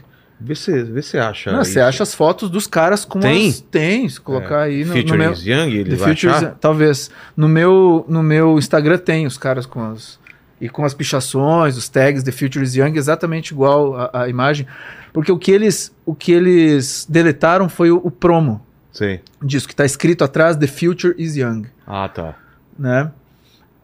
Vê 0.40 0.54
se 0.54 0.82
vê 0.82 1.00
se 1.00 1.16
acha. 1.16 1.52
Não, 1.52 1.64
você 1.64 1.80
acha 1.80 2.02
as 2.02 2.14
fotos 2.14 2.50
dos 2.50 2.66
caras 2.66 3.04
com 3.04 3.20
Tem? 3.20 3.48
as... 3.48 3.60
Tem, 3.60 4.08
se 4.08 4.20
colocar 4.20 4.62
aí 4.62 4.84
no, 4.84 4.94
no 4.94 5.00
Future 5.00 5.18
meu... 5.18 5.32
is 5.32 5.46
Young, 5.46 5.72
ele 5.72 5.90
The 5.90 5.96
vai 5.96 6.08
Future 6.10 6.32
is 6.32 6.36
achar? 6.36 6.46
Young, 6.48 6.56
talvez. 6.60 7.10
No 7.36 7.48
meu, 7.48 8.04
no 8.08 8.22
meu 8.22 8.58
Instagram 8.58 8.98
tem 8.98 9.26
os 9.26 9.38
caras 9.38 9.64
com 9.66 9.82
as... 9.82 10.22
E 10.60 10.68
com 10.68 10.84
as 10.84 10.94
pichações, 10.94 11.76
os 11.76 11.88
tags 11.88 12.22
The 12.22 12.30
Future 12.30 12.64
is 12.64 12.74
Young, 12.74 12.96
exatamente 12.96 13.52
igual 13.52 13.96
a, 13.96 14.22
a 14.22 14.28
imagem. 14.28 14.66
Porque 15.12 15.30
o 15.30 15.38
que 15.38 15.50
eles, 15.50 15.94
o 16.06 16.14
que 16.14 16.32
eles 16.32 17.06
deletaram 17.08 17.68
foi 17.68 17.90
o, 17.90 18.00
o 18.02 18.10
promo 18.10 18.64
Sei. 18.94 19.20
disso, 19.42 19.66
que 19.68 19.74
tá 19.76 19.84
escrito 19.84 20.22
atrás 20.24 20.56
The 20.56 20.66
Future 20.68 21.14
is 21.18 21.36
Young 21.36 21.66
Ah, 21.86 22.08
tá. 22.08 22.36
né? 22.78 23.10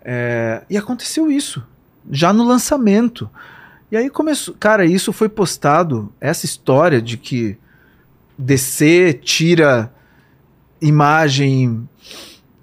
É, 0.03 0.63
e 0.71 0.79
aconteceu 0.79 1.31
isso, 1.31 1.63
já 2.11 2.33
no 2.33 2.45
lançamento. 2.47 3.29
E 3.93 3.97
aí 3.97 4.09
começou. 4.09 4.55
Cara, 4.59 4.87
isso 4.87 5.13
foi 5.13 5.29
postado, 5.29 6.11
essa 6.21 6.47
história 6.47 7.03
de 7.03 7.17
que 7.17 7.59
DC 8.39 9.19
tira 9.23 9.93
imagem 10.81 11.89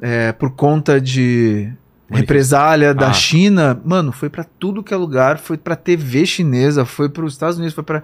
é, 0.01 0.32
por 0.32 0.51
conta 0.51 1.00
de 1.01 1.72
represália 2.09 2.93
da 2.93 3.09
Ah. 3.09 3.14
China, 3.14 3.80
mano, 3.84 4.11
foi 4.11 4.30
pra 4.30 4.43
tudo 4.43 4.82
que 4.84 4.93
é 4.93 4.98
lugar, 4.98 5.38
foi 5.38 5.58
pra 5.58 5.76
TV 5.76 6.26
chinesa, 6.26 6.85
foi 6.85 7.09
para 7.09 7.26
os 7.26 7.34
Estados 7.34 7.58
Unidos, 7.58 7.76
foi 7.76 7.84
pra 7.84 8.01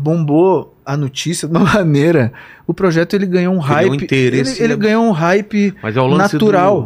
bombou 0.00 0.74
a 0.86 0.96
notícia 0.96 1.48
de 1.48 1.54
uma 1.56 1.64
maneira. 1.74 2.32
O 2.66 2.72
projeto 2.72 3.14
ele 3.14 3.26
ganhou 3.26 3.52
um 3.52 3.58
hype, 3.58 3.96
interesse 4.04 4.56
ele, 4.62 4.64
ele 4.66 4.72
abs- 4.74 4.86
ganhou 4.86 5.04
um 5.04 5.10
hype 5.10 5.74
Mas 5.82 5.96
é 5.96 6.00
o 6.00 6.06
lance 6.06 6.34
natural. 6.34 6.82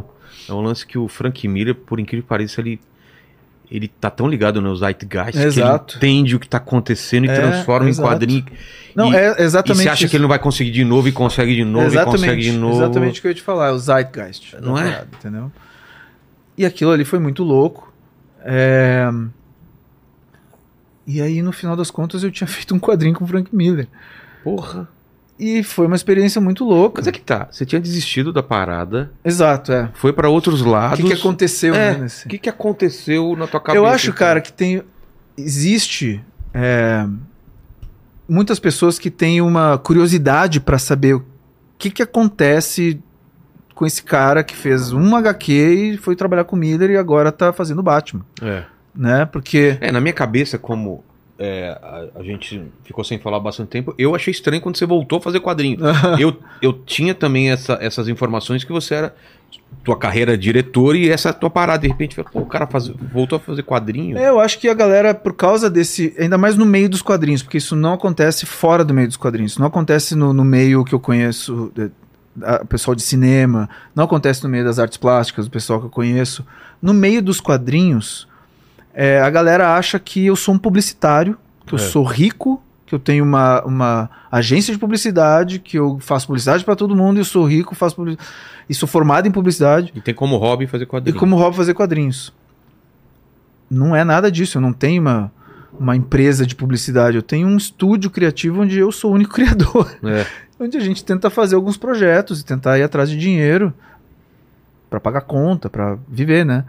do- 0.49 0.53
é 0.53 0.57
um 0.57 0.63
lance 0.63 0.87
que 0.87 0.99
o 0.99 1.07
Frank 1.07 1.47
Miller, 1.47 1.75
por 1.75 2.01
incrível 2.01 2.23
que 2.23 2.29
pareça, 2.29 2.61
ele 2.63 2.81
ele 3.71 3.89
tá 3.89 4.11
tão 4.11 4.29
ligado 4.29 4.61
no 4.61 4.77
Zeitgeist 4.77 5.35
Exato. 5.39 5.99
que 5.99 6.05
ele 6.05 6.13
entende 6.15 6.37
o 6.37 6.39
que 6.39 6.47
tá 6.47 6.59
acontecendo 6.59 7.25
e 7.25 7.31
É, 7.31 7.35
transforma 7.35 7.89
exato. 7.89 8.07
em 8.07 8.11
quadrinho. 8.11 8.45
Não, 8.95 9.11
e, 9.11 9.17
é 9.17 9.41
e 9.41 9.43
exatamente 9.45 9.83
você 9.85 9.89
acha 9.89 10.05
isso. 10.05 10.11
que 10.11 10.17
ele 10.17 10.23
não 10.23 10.29
vai 10.29 10.39
conseguir 10.39 10.73
de 10.73 10.85
novo 10.85 11.09
e 11.09 11.13
consegue 11.13 11.55
de 11.55 11.65
novo 11.65 11.87
e 11.95 12.05
consegue 12.05 12.43
de 12.43 12.53
novo. 12.53 12.77
Exatamente 12.83 13.19
o 13.19 13.23
que 13.23 13.29
eu 13.29 13.31
ia 13.31 13.35
te 13.35 13.41
falar, 13.41 13.69
é 13.69 13.73
o 13.73 13.79
Zeitgeist. 13.79 14.57
Não 14.61 14.77
é? 14.77 14.83
parada, 14.91 15.09
entendeu? 15.19 15.51
E 16.59 16.67
aquilo 16.67 16.91
ali 16.91 17.03
foi 17.07 17.19
muito 17.19 17.43
louco. 17.43 17.91
É, 18.45 19.09
E 21.07 21.21
aí, 21.21 21.43
no 21.43 21.53
final 21.53 21.75
das 21.77 21.91
contas, 21.91 22.23
eu 22.23 22.31
tinha 22.31 22.47
feito 22.49 22.75
um 22.75 22.79
quadrinho 22.81 23.15
com 23.15 23.25
o 23.25 23.29
Frank 23.29 23.55
Miller. 23.55 23.89
Porra. 24.45 24.89
E 25.39 25.63
foi 25.65 25.87
uma 25.87 25.97
experiência 25.97 26.41
muito 26.41 26.65
louca. 26.65 27.01
Mas 27.01 27.09
é 27.09 27.13
que 27.13 27.21
tá, 27.21 27.49
você 27.51 27.65
tinha 27.67 27.81
desistido 27.81 28.33
da 28.33 28.43
parada, 28.43 29.11
Exato, 29.25 29.73
é. 29.73 29.91
foi 29.95 30.13
pra 30.13 30.29
outros 30.29 30.61
O 30.61 30.69
lados. 30.69 31.01
que, 31.01 31.07
que 31.07 31.13
aconteceu, 31.15 31.75
É, 31.75 31.97
né? 31.99 32.07
O 32.25 32.29
que, 32.29 32.39
que 32.39 32.49
aconteceu 32.49 33.35
na 33.37 33.47
tua 33.49 33.59
cabeça? 33.61 33.77
Eu 33.79 33.87
acho, 33.87 34.07
então? 34.11 34.19
cara, 34.19 34.41
que 34.41 34.53
tem. 34.53 34.83
Existe. 35.37 36.23
é, 36.55 37.07
muitas 38.29 38.59
pessoas 38.61 38.99
que 38.99 39.11
têm 39.11 39.41
uma 39.41 39.79
curiosidade 39.79 40.61
pra 40.61 40.79
saber 40.79 41.15
o 41.15 41.25
que, 41.79 41.91
que 41.91 42.03
acontece 42.03 43.01
com 43.75 43.85
esse 43.87 44.03
cara 44.03 44.45
que 44.45 44.55
fez 44.55 44.93
um 44.93 45.17
HQ 45.17 45.53
e 45.53 45.97
foi 45.97 46.15
trabalhar 46.15 46.45
com 46.45 46.55
o 46.55 46.59
Miller 46.59 46.91
e 46.91 46.97
agora 46.97 47.33
tá 47.33 47.53
fazendo 47.53 47.83
Batman, 47.83 48.25
É. 48.41 48.65
né? 48.95 49.25
Porque. 49.27 49.77
É, 49.81 49.91
na 49.93 50.01
minha 50.01 50.13
cabeça, 50.13 50.59
como 50.59 51.03
é, 51.39 51.77
a, 51.83 52.21
a 52.21 52.23
gente 52.23 52.63
ficou 52.85 53.03
sem 53.05 53.19
falar 53.19 53.39
há 53.39 53.41
bastante 53.41 53.69
tempo, 53.69 53.95
eu 53.99 54.15
achei 54.15 54.31
estranho 54.31 54.61
quando 54.63 54.77
você 54.77 54.87
voltou 54.87 55.19
a 55.19 55.23
fazer 55.23 55.41
quadrinho. 55.41 55.79
eu, 56.21 56.37
eu 56.61 56.73
tinha 56.73 57.15
também 57.15 57.51
essa- 57.51 57.79
essas 57.81 58.09
informações 58.09 58.65
que 58.65 58.73
você 58.73 58.95
era 58.95 59.15
tua 59.85 59.99
carreira 59.99 60.37
diretor 60.39 60.95
e 60.95 61.11
essa 61.11 61.33
tua 61.33 61.51
parada. 61.51 61.81
De 61.83 61.89
repente, 61.89 62.15
pô, 62.33 62.41
o 62.41 62.47
cara 62.47 62.67
faz- 62.67 62.89
voltou 62.89 63.37
a 63.37 63.41
fazer 63.41 63.63
quadrinho. 63.63 64.17
É, 64.17 64.29
eu 64.29 64.39
acho 64.41 64.59
que 64.59 64.69
a 64.69 64.75
galera, 64.75 65.15
por 65.15 65.33
causa 65.35 65.69
desse. 65.69 66.15
Ainda 66.19 66.39
mais 66.39 66.57
no 66.57 66.65
meio 66.67 66.89
dos 66.89 67.03
quadrinhos, 67.03 67.43
porque 67.43 67.59
isso 67.59 67.75
não 67.75 67.95
acontece 67.95 68.47
fora 68.47 68.85
do 68.85 68.95
meio 68.95 69.09
dos 69.09 69.17
quadrinhos. 69.17 69.53
Isso 69.53 69.61
não 69.61 69.67
acontece 69.69 70.15
no, 70.15 70.33
no 70.33 70.45
meio 70.45 70.85
que 70.85 70.95
eu 70.95 71.01
conheço, 71.01 71.73
de- 71.75 71.91
a- 72.43 72.61
o 72.63 72.67
pessoal 72.67 72.95
de 72.95 73.03
cinema, 73.03 73.69
não 73.95 74.05
acontece 74.05 74.43
no 74.45 74.49
meio 74.49 74.65
das 74.65 74.79
artes 74.79 74.97
plásticas, 74.99 75.47
o 75.47 75.51
pessoal 75.51 75.81
que 75.81 75.87
eu 75.87 75.91
conheço. 75.91 76.47
No 76.81 76.95
meio 76.95 77.21
dos 77.23 77.41
quadrinhos, 77.41 78.27
é, 78.95 79.21
a 79.21 79.31
galera 79.31 79.75
acha 79.77 79.99
que 79.99 80.27
eu 80.27 80.37
sou 80.37 80.55
um 80.55 80.59
publicitário, 80.59 81.37
que 81.67 81.75
eu 81.75 81.79
É. 81.79 81.81
sou 81.83 82.05
rico, 82.05 82.63
que 82.87 82.95
eu 82.95 82.99
tenho 82.99 83.25
uma, 83.25 83.63
uma 83.65 84.11
agência 84.31 84.73
de 84.73 84.79
publicidade, 84.79 85.59
que 85.59 85.79
eu 85.79 85.99
faço 86.01 86.27
publicidade 86.27 86.65
pra 86.65 86.77
todo 86.77 86.95
mundo, 86.95 87.19
eu 87.19 87.25
sou 87.25 87.45
rico, 87.45 87.75
faço 87.75 87.97
publi- 87.97 88.19
e 88.69 88.75
sou 88.75 88.87
formado 88.89 89.27
em 89.27 89.31
publicidade. 89.31 89.93
E 89.95 90.01
tem 90.01 90.13
como 90.15 90.37
hobby 90.37 90.67
fazer 90.67 90.85
E 90.85 90.87
quadrinho. 90.87 91.19
como 91.19 91.37
hobby 91.37 91.57
fazer 91.57 91.75
quadrinhos. 91.75 92.33
Não 93.71 93.97
é 93.97 94.05
nada 94.05 94.31
disso. 94.31 94.59
Eu 94.59 94.63
não 94.63 94.73
tenho 94.73 95.01
uma, 95.01 95.33
uma 95.79 95.97
empresa 95.97 96.45
de 96.47 96.55
publicidade. 96.55 97.17
Eu 97.17 97.23
tenho 97.23 97.49
um 97.49 97.57
estúdio 97.57 98.11
criativo 98.11 98.61
onde 98.63 98.79
eu 98.79 98.93
sou 98.93 99.11
o 99.11 99.15
único 99.15 99.33
criador. 99.35 99.91
É. 100.05 100.27
Onde 100.61 100.77
a 100.77 100.81
gente 100.81 101.05
tenta 101.05 101.31
fazer 101.31 101.55
alguns 101.57 101.77
projetos 101.77 102.41
e 102.41 102.45
tentar 102.45 102.79
ir 102.79 102.83
atrás 102.83 103.09
de 103.11 103.17
dinheiro 103.17 103.73
para 104.91 105.01
pagar 105.01 105.23
conta, 105.23 105.71
para 105.71 105.97
viver, 106.07 106.45
né? 106.45 106.65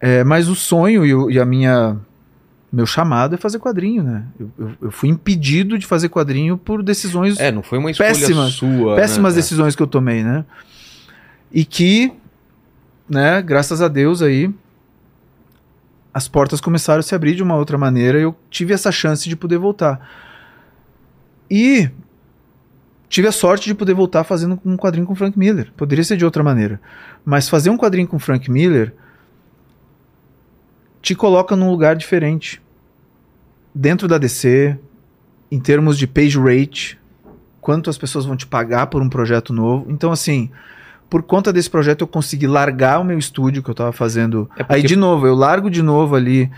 É, 0.00 0.22
mas 0.24 0.48
o 0.48 0.54
sonho 0.54 1.04
e, 1.04 1.14
o- 1.14 1.30
e 1.30 1.38
a 1.40 1.44
minha 1.44 1.96
meu 2.72 2.86
chamado 2.86 3.36
é 3.36 3.38
fazer 3.38 3.58
quadrinho, 3.60 4.02
né? 4.02 4.24
Eu, 4.38 4.50
eu- 4.58 4.72
eu 4.82 4.90
fui 4.90 5.08
impedido 5.08 5.78
de 5.78 5.86
fazer 5.86 6.08
quadrinho 6.08 6.58
por 6.58 6.82
decisões 6.82 7.38
É, 7.38 7.52
não 7.52 7.62
foi 7.62 7.78
uma 7.78 7.90
escolha 7.90 8.08
Péssimas. 8.10 8.52
sua. 8.54 8.96
péssimas 8.96 9.34
né? 9.34 9.40
decisões 9.40 9.76
que 9.76 9.82
eu 9.82 9.86
tomei, 9.86 10.24
né? 10.24 10.44
E 11.52 11.64
que, 11.64 12.12
né, 13.08 13.40
graças 13.40 13.80
a 13.80 13.86
Deus 13.86 14.20
aí, 14.22 14.52
as 16.12 16.26
portas 16.26 16.60
começaram 16.60 16.98
a 16.98 17.02
se 17.02 17.14
abrir 17.14 17.34
de 17.36 17.42
uma 17.44 17.54
outra 17.56 17.78
maneira 17.78 18.18
eu 18.18 18.36
tive 18.50 18.74
essa 18.74 18.90
chance 18.90 19.28
de 19.28 19.36
poder 19.36 19.58
voltar. 19.58 20.00
E 21.50 21.88
tive 23.08 23.28
a 23.28 23.32
sorte 23.32 23.66
de 23.66 23.74
poder 23.74 23.94
voltar 23.94 24.24
fazendo 24.24 24.58
um 24.64 24.76
quadrinho 24.76 25.06
com 25.06 25.14
Frank 25.14 25.38
Miller. 25.38 25.70
Poderia 25.76 26.02
ser 26.02 26.16
de 26.16 26.24
outra 26.24 26.42
maneira. 26.42 26.80
Mas 27.24 27.48
fazer 27.48 27.70
um 27.70 27.76
quadrinho 27.76 28.08
com 28.08 28.18
Frank 28.18 28.50
Miller 28.50 28.92
te 31.04 31.14
coloca 31.14 31.54
num 31.54 31.70
lugar 31.70 31.94
diferente. 31.96 32.62
Dentro 33.74 34.08
da 34.08 34.16
DC, 34.16 34.76
em 35.52 35.60
termos 35.60 35.98
de 35.98 36.06
page 36.06 36.38
rate, 36.38 36.98
quanto 37.60 37.90
as 37.90 37.98
pessoas 37.98 38.24
vão 38.24 38.36
te 38.36 38.46
pagar 38.46 38.86
por 38.86 39.02
um 39.02 39.08
projeto 39.10 39.52
novo. 39.52 39.86
Então, 39.90 40.10
assim, 40.10 40.50
por 41.10 41.22
conta 41.22 41.52
desse 41.52 41.68
projeto, 41.68 42.00
eu 42.00 42.06
consegui 42.06 42.46
largar 42.46 43.00
o 43.00 43.04
meu 43.04 43.18
estúdio 43.18 43.62
que 43.62 43.68
eu 43.68 43.74
tava 43.74 43.92
fazendo. 43.92 44.48
É 44.56 44.62
porque- 44.62 44.74
Aí, 44.74 44.82
de 44.82 44.96
novo, 44.96 45.26
eu 45.26 45.34
largo 45.34 45.70
de 45.70 45.82
novo 45.82 46.16
ali 46.16 46.50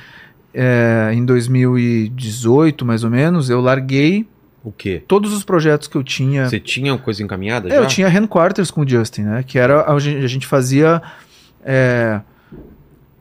é, 0.55 1.11
em 1.13 1.25
2018, 1.25 2.85
mais 2.87 3.03
ou 3.05 3.11
menos. 3.11 3.51
Eu 3.51 3.61
larguei 3.61 4.27
O 4.65 4.71
quê? 4.73 5.03
todos 5.09 5.33
os 5.33 5.43
projetos 5.45 5.89
que 5.89 5.97
eu 5.97 6.05
tinha. 6.05 6.49
Você 6.49 6.61
tinha 6.61 6.93
uma 6.93 6.99
coisa 6.99 7.23
encaminhada 7.23 7.69
É, 7.69 7.73
já? 7.73 7.77
eu 7.79 7.87
tinha 7.87 8.09
Handquarters 8.09 8.71
com 8.71 8.83
o 8.83 8.89
Justin, 8.89 9.23
né? 9.23 9.43
Que 9.47 9.59
era 9.59 9.91
a 9.93 9.99
gente, 9.99 10.25
a 10.25 10.29
gente 10.29 10.47
fazia 10.47 11.03
é, 11.65 12.21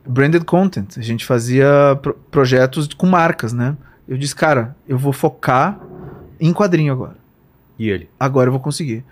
branded 0.08 0.44
content, 0.44 0.96
a 0.98 1.02
gente 1.02 1.24
fazia 1.24 1.98
pro- 2.00 2.14
projetos 2.30 2.88
com 2.94 3.06
marcas, 3.06 3.52
né? 3.52 3.76
Eu 4.08 4.16
disse, 4.16 4.34
cara, 4.34 4.76
eu 4.86 4.96
vou 4.96 5.12
focar 5.12 5.80
em 6.40 6.52
quadrinho 6.52 6.92
agora. 6.92 7.16
E 7.78 7.88
ele? 7.88 8.08
Agora 8.18 8.48
eu 8.48 8.52
vou 8.52 8.60
conseguir. 8.60 9.04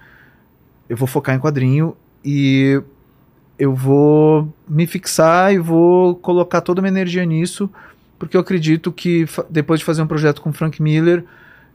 Eu 0.89 0.97
vou 0.97 1.06
focar 1.08 1.34
em 1.34 1.39
quadrinho 1.39 1.97
e 2.24 2.81
eu 3.58 3.74
vou 3.74 4.52
me 4.68 4.86
fixar 4.86 5.52
e 5.52 5.58
vou 5.58 6.14
colocar 6.16 6.60
toda 6.60 6.81
a 6.81 6.82
minha 6.82 6.90
energia 6.90 7.24
nisso, 7.24 7.70
porque 8.18 8.36
eu 8.36 8.40
acredito 8.40 8.92
que 8.92 9.26
depois 9.50 9.81
de 9.81 9.86
fazer 9.86 10.02
um 10.02 10.06
projeto 10.06 10.40
com 10.40 10.52
Frank 10.52 10.81
Miller, 10.82 11.24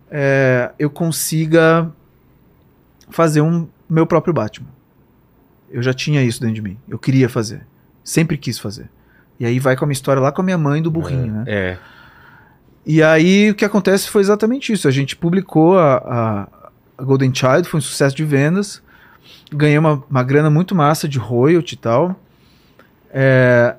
é, 0.09 0.71
eu 0.79 0.89
consiga 0.89 1.91
fazer 3.09 3.41
um 3.41 3.67
meu 3.89 4.05
próprio 4.05 4.33
Batman. 4.33 4.67
Eu 5.69 5.81
já 5.81 5.93
tinha 5.93 6.23
isso 6.23 6.39
dentro 6.39 6.55
de 6.55 6.61
mim. 6.61 6.77
Eu 6.87 6.97
queria 6.97 7.29
fazer. 7.29 7.65
Sempre 8.03 8.37
quis 8.37 8.57
fazer. 8.57 8.89
E 9.39 9.45
aí 9.45 9.59
vai 9.59 9.75
com 9.75 9.85
a 9.85 9.87
minha 9.87 9.93
história 9.93 10.21
lá 10.21 10.31
com 10.31 10.41
a 10.41 10.43
minha 10.45 10.57
mãe 10.57 10.81
do 10.81 10.91
burrinho, 10.91 11.31
né? 11.31 11.43
É. 11.47 11.77
E 12.85 13.01
aí 13.03 13.51
o 13.51 13.55
que 13.55 13.63
acontece 13.63 14.09
foi 14.09 14.21
exatamente 14.21 14.73
isso. 14.73 14.87
A 14.87 14.91
gente 14.91 15.15
publicou 15.15 15.77
a, 15.77 16.47
a- 16.97 17.03
Golden 17.03 17.33
Child, 17.33 17.67
foi 17.69 17.77
um 17.77 17.81
sucesso 17.81 18.15
de 18.15 18.25
vendas. 18.25 18.81
Ganhei 19.51 19.77
uma, 19.77 20.03
uma 20.09 20.23
grana 20.23 20.49
muito 20.49 20.75
massa 20.75 21.07
de 21.07 21.17
royalty 21.17 21.75
e 21.75 21.77
tal. 21.77 22.19
É, 23.11 23.75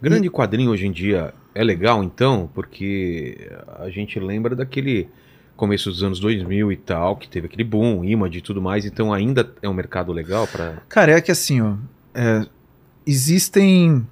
Grande 0.00 0.28
quadrinho 0.30 0.70
hoje 0.70 0.86
em 0.86 0.92
dia 0.92 1.32
é 1.54 1.62
legal, 1.64 2.02
então, 2.04 2.48
porque 2.54 3.50
a 3.80 3.88
gente 3.90 4.18
lembra 4.20 4.54
daquele 4.54 5.08
começo 5.56 5.90
dos 5.90 6.02
anos 6.04 6.20
2000 6.20 6.70
e 6.70 6.76
tal, 6.76 7.16
que 7.16 7.28
teve 7.28 7.46
aquele 7.46 7.64
boom, 7.64 8.04
Image 8.04 8.38
e 8.38 8.40
tudo 8.40 8.62
mais, 8.62 8.84
então 8.84 9.12
ainda 9.12 9.50
é 9.60 9.68
um 9.68 9.74
mercado 9.74 10.12
legal 10.12 10.46
para 10.46 10.74
cara, 10.88 11.12
é 11.12 11.20
que 11.20 11.32
assim, 11.32 11.60
ó, 11.60 11.74
é, 12.14 12.46
existem 13.04 14.06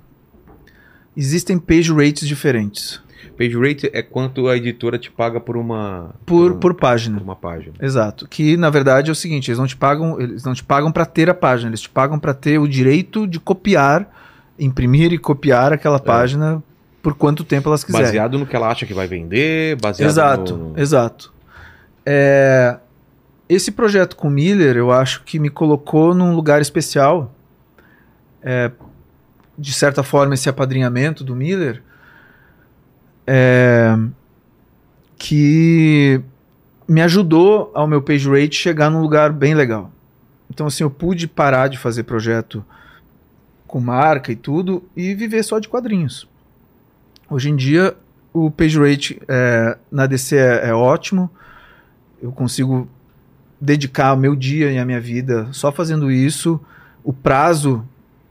existem 1.17 1.59
page 1.59 1.93
rates 1.93 2.27
diferentes 2.27 3.01
Page 3.37 3.55
rate 3.57 3.91
é 3.93 4.03
quanto 4.03 4.49
a 4.49 4.57
editora 4.57 4.99
te 4.99 5.11
paga 5.11 5.39
por 5.39 5.57
uma 5.59 6.15
por, 6.25 6.53
um- 6.53 6.59
por 6.59 6.75
página. 6.75 7.19
por 7.19 7.25
uma 7.25 7.37
página. 7.37 7.75
Exato. 7.81 8.27
Que 8.27 8.57
na 8.57 8.71
verdade 8.71 9.11
é 9.11 9.13
o 9.13 9.15
seguinte, 9.15 9.51
eles 9.51 9.59
não 9.59 9.67
te 9.67 9.77
pagam, 9.77 10.19
eles 10.19 10.43
não 10.43 10.55
te 10.55 10.65
pagam 10.65 10.91
para 10.91 11.05
ter 11.05 11.29
a 11.29 11.35
página, 11.35 11.69
eles 11.71 11.83
te 11.83 11.91
pagam 11.91 12.19
para 12.19 12.33
ter 12.33 12.59
o 12.59 12.67
direito 12.67 13.27
de 13.27 13.39
copiar, 13.39 14.11
imprimir 14.59 15.13
e 15.13 15.19
copiar 15.19 15.73
aquela 15.73 15.99
página 15.99 16.63
por 17.03 17.15
quanto 17.15 17.45
tempo 17.45 17.69
elas 17.69 17.85
quiserem. 17.85 18.07
Baseado 18.07 18.39
no 18.39 18.47
que 18.47 18.57
ela 18.57 18.71
acha 18.71 18.87
que 18.87 18.95
vai 18.95 19.07
vender, 19.07 19.77
baseado 19.77 20.09
Exato, 20.09 20.57
no... 20.57 20.79
exato. 20.81 21.33
É, 22.07 22.79
esse 23.49 23.71
projeto 23.71 24.17
com 24.17 24.29
o 24.29 24.31
Miller, 24.31 24.77
eu 24.77 24.91
acho 24.91 25.23
que 25.25 25.39
me 25.39 25.51
colocou 25.51 26.15
num 26.15 26.35
lugar 26.35 26.63
especial. 26.63 27.35
É, 28.43 28.71
de 29.59 29.73
certa 29.73 30.03
forma, 30.03 30.35
esse 30.35 30.49
apadrinhamento 30.49 31.25
do 31.25 31.35
Miller, 31.35 31.83
é, 33.27 33.97
que 35.17 36.21
me 36.87 37.03
ajudou 37.03 37.71
ao 37.75 37.87
meu 37.87 38.01
page 38.01 38.29
rate 38.29 38.55
chegar 38.55 38.91
num 38.91 39.01
lugar 39.01 39.33
bem 39.33 39.55
legal. 39.55 39.91
Então, 40.51 40.67
assim, 40.67 40.85
eu 40.85 40.91
pude 40.91 41.27
parar 41.27 41.69
de 41.69 41.79
fazer 41.79 42.05
projeto 42.05 42.65
com 43.67 43.81
marca 43.81 44.31
e 44.31 44.37
tudo 44.37 44.85
e 44.97 45.15
viver 45.15 45.43
só 45.43 45.59
de 45.59 45.69
quadrinhos. 45.69 46.29
Hoje 47.29 47.51
em 47.51 47.57
dia, 47.57 47.97
o 48.33 48.51
page 48.51 48.79
rate 48.79 49.21
é, 49.27 49.77
na 49.91 50.07
DC 50.07 50.37
é, 50.37 50.69
é 50.69 50.75
ótimo. 50.75 51.31
Eu 52.23 52.31
consigo 52.31 52.89
dedicar 53.61 54.13
o 54.13 54.17
meu 54.17 54.37
dia 54.37 54.71
e 54.71 54.79
a 54.79 54.85
minha 54.85 55.01
vida 55.01 55.49
só 55.53 55.73
fazendo 55.73 56.11
isso. 56.11 56.61
O 57.03 57.13
prazo, 57.13 57.85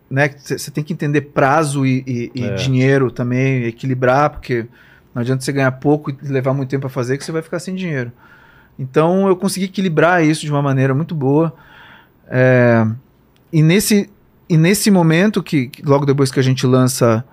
né? 0.10 0.30
Você 0.30 0.70
tem 0.72 0.84
que 0.84 0.94
entender 0.94 1.22
prazo 1.22 1.86
e, 1.86 2.04
e- 2.06 2.32
e 2.36 2.44
É. 2.46 2.54
dinheiro 2.56 3.10
também, 3.12 3.64
equilibrar, 3.64 4.30
porque 4.30 4.66
não 5.14 5.22
adianta 5.22 5.44
você 5.44 5.52
ganhar 5.52 5.72
pouco 5.74 6.12
e 6.12 6.18
levar 6.24 6.54
muito 6.54 6.70
tempo 6.70 6.82
para 6.82 6.90
fazer 6.90 7.18
que 7.18 7.24
você 7.26 7.32
vai 7.32 7.42
ficar 7.42 7.60
sem 7.60 7.76
dinheiro. 7.76 8.12
Então 8.78 9.28
eu 9.28 9.36
consegui 9.36 9.66
equilibrar 9.66 10.24
isso 10.24 10.42
de 10.42 10.52
uma 10.52 10.62
maneira 10.62 10.94
muito 10.94 11.16
boa. 11.16 11.54
É, 12.28 12.86
e, 13.52 13.62
nesse, 13.64 14.10
e 14.50 14.58
nesse 14.58 14.92
momento 14.92 15.42
que, 15.42 15.68
que 15.68 15.82
logo 15.84 16.06
depois 16.06 16.32
que 16.32 16.40
a 16.40 16.44
gente 16.44 16.66
lança 16.68 17.24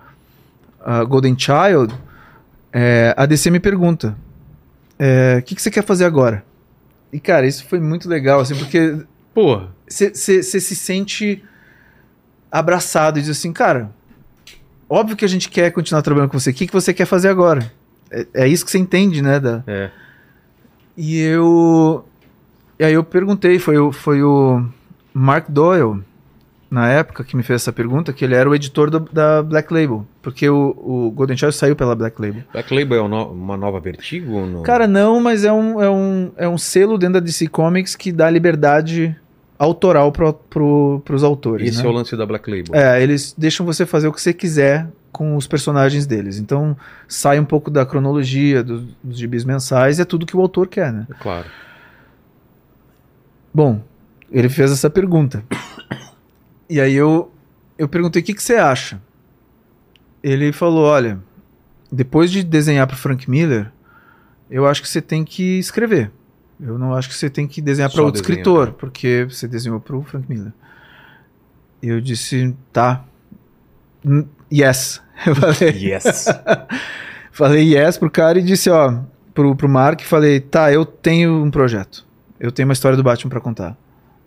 a 0.83 1.03
Golden 1.03 1.35
Child, 1.37 1.93
é, 2.71 3.13
a 3.17 3.25
DC 3.25 3.49
me 3.51 3.59
pergunta: 3.59 4.15
é, 4.97 5.37
o 5.39 5.43
que, 5.43 5.55
que 5.55 5.61
você 5.61 5.69
quer 5.71 5.83
fazer 5.83 6.05
agora? 6.05 6.43
E 7.11 7.19
cara, 7.19 7.45
isso 7.45 7.65
foi 7.65 7.79
muito 7.79 8.07
legal, 8.09 8.39
assim, 8.39 8.55
porque 8.55 9.03
Porra, 9.33 9.69
você 9.87 10.13
se 10.13 10.61
sente 10.75 11.43
abraçado 12.59 13.17
e 13.17 13.21
diz 13.21 13.31
assim, 13.31 13.51
cara, 13.51 13.89
óbvio 14.87 15.15
que 15.17 15.25
a 15.25 15.27
gente 15.27 15.49
quer 15.49 15.71
continuar 15.71 16.03
trabalhando 16.03 16.29
com 16.29 16.39
você, 16.39 16.51
o 16.51 16.53
que, 16.53 16.67
que 16.67 16.73
você 16.73 16.93
quer 16.93 17.05
fazer 17.05 17.29
agora? 17.29 17.71
É, 18.11 18.27
é 18.35 18.47
isso 18.47 18.63
que 18.63 18.69
você 18.69 18.77
entende, 18.77 19.21
né? 19.23 19.39
Da... 19.39 19.63
é. 19.65 19.89
E 20.95 21.19
eu 21.19 22.05
E 22.77 22.83
aí 22.85 22.93
eu 22.93 23.03
perguntei, 23.03 23.57
foi 23.57 23.79
o, 23.79 23.91
foi 23.91 24.21
o 24.21 24.63
Mark 25.11 25.45
Doyle, 25.49 26.03
na 26.69 26.87
época, 26.89 27.23
que 27.23 27.35
me 27.35 27.41
fez 27.43 27.61
essa 27.61 27.71
pergunta, 27.73 28.13
que 28.13 28.23
ele 28.25 28.35
era 28.35 28.47
o 28.49 28.53
editor 28.55 28.89
do- 28.91 28.99
da 29.11 29.41
Black 29.43 29.71
Label. 29.73 30.05
Porque 30.21 30.47
o, 30.49 30.75
o 30.77 31.11
Golden 31.11 31.37
Child 31.37 31.55
saiu 31.55 31.75
pela 31.75 31.95
Black 31.95 32.19
Label. 32.21 32.43
Black 32.51 32.73
Label 32.73 32.97
é 32.99 33.01
um 33.01 33.31
uma 33.31 33.57
nova 33.57 33.79
Vertigo 33.79 34.45
não? 34.45 34.61
Cara, 34.63 34.87
não, 34.87 35.19
mas 35.19 35.43
é 35.43 35.51
um, 35.51 35.81
é 35.81 35.89
um, 35.89 36.31
é 36.37 36.47
um 36.49 36.57
selo 36.57 36.97
dentro 36.97 37.15
da 37.15 37.19
DC 37.19 37.47
Comics 37.47 37.95
que 37.95 38.11
dá 38.11 38.29
liberdade 38.29 39.15
autoral 39.57 40.11
pro, 40.11 40.33
pro, 40.33 41.01
pros 41.05 41.23
autores. 41.23 41.69
esse 41.69 41.81
né? 41.81 41.85
é 41.85 41.89
o 41.89 41.91
lance 41.91 42.15
da 42.15 42.25
Black 42.25 42.49
Label. 42.49 42.75
É, 42.75 43.01
eles 43.01 43.33
deixam 43.37 43.65
você 43.65 43.85
fazer 43.85 44.07
o 44.07 44.13
que 44.13 44.21
você 44.21 44.33
quiser 44.33 44.87
com 45.11 45.35
os 45.35 45.47
personagens 45.47 46.05
deles. 46.05 46.39
Então, 46.39 46.75
sai 47.07 47.39
um 47.39 47.45
pouco 47.45 47.69
da 47.69 47.85
cronologia 47.85 48.63
dos, 48.63 48.83
dos 49.03 49.17
gibis 49.17 49.45
mensais, 49.45 49.99
é 49.99 50.05
tudo 50.05 50.25
que 50.25 50.35
o 50.35 50.41
autor 50.41 50.67
quer, 50.67 50.91
né? 50.91 51.07
Claro. 51.19 51.45
Bom, 53.53 53.83
ele 54.31 54.49
fez 54.49 54.71
essa 54.71 54.89
pergunta. 54.89 55.43
E 56.69 56.81
aí 56.81 56.95
eu, 56.95 57.31
eu 57.77 57.87
perguntei, 57.87 58.21
o 58.21 58.25
que, 58.25 58.33
que 58.33 58.41
você 58.41 58.55
acha? 58.55 58.99
Ele 60.23 60.51
falou, 60.51 60.85
olha, 60.85 61.19
depois 61.91 62.31
de 62.31 62.43
desenhar 62.43 62.87
para 62.87 62.95
Frank 62.95 63.29
Miller, 63.29 63.71
eu 64.49 64.65
acho 64.65 64.81
que 64.81 64.87
você 64.87 65.01
tem 65.01 65.23
que 65.23 65.59
escrever. 65.59 66.09
Eu 66.65 66.79
não 66.79 66.93
acho 66.93 67.09
que 67.09 67.15
você 67.15 67.29
tem 67.29 67.45
que 67.45 67.61
desenhar 67.61 67.91
para 67.91 68.01
outro 68.01 68.21
desenhar, 68.21 68.39
escritor, 68.39 68.67
né? 68.67 68.75
porque 68.77 69.27
você 69.29 69.47
desenhou 69.47 69.81
para 69.81 69.97
o 69.97 70.03
Frank 70.03 70.25
Miller. 70.29 70.53
Eu 71.81 71.99
disse, 71.99 72.55
tá. 72.71 73.03
Yes. 74.51 75.01
Eu 75.27 75.35
falei, 75.35 75.69
Yes. 75.71 76.25
falei 77.31 77.73
yes 77.75 77.97
pro 77.97 78.09
cara 78.09 78.39
e 78.39 78.41
disse, 78.41 78.69
ó, 78.69 78.99
pro, 79.33 79.55
pro 79.55 79.67
Mark, 79.67 80.01
falei, 80.01 80.39
tá, 80.39 80.71
eu 80.71 80.85
tenho 80.85 81.43
um 81.43 81.51
projeto. 81.51 82.05
Eu 82.39 82.51
tenho 82.51 82.67
uma 82.67 82.73
história 82.73 82.95
do 82.95 83.03
Batman 83.03 83.29
pra 83.29 83.39
contar. 83.39 83.77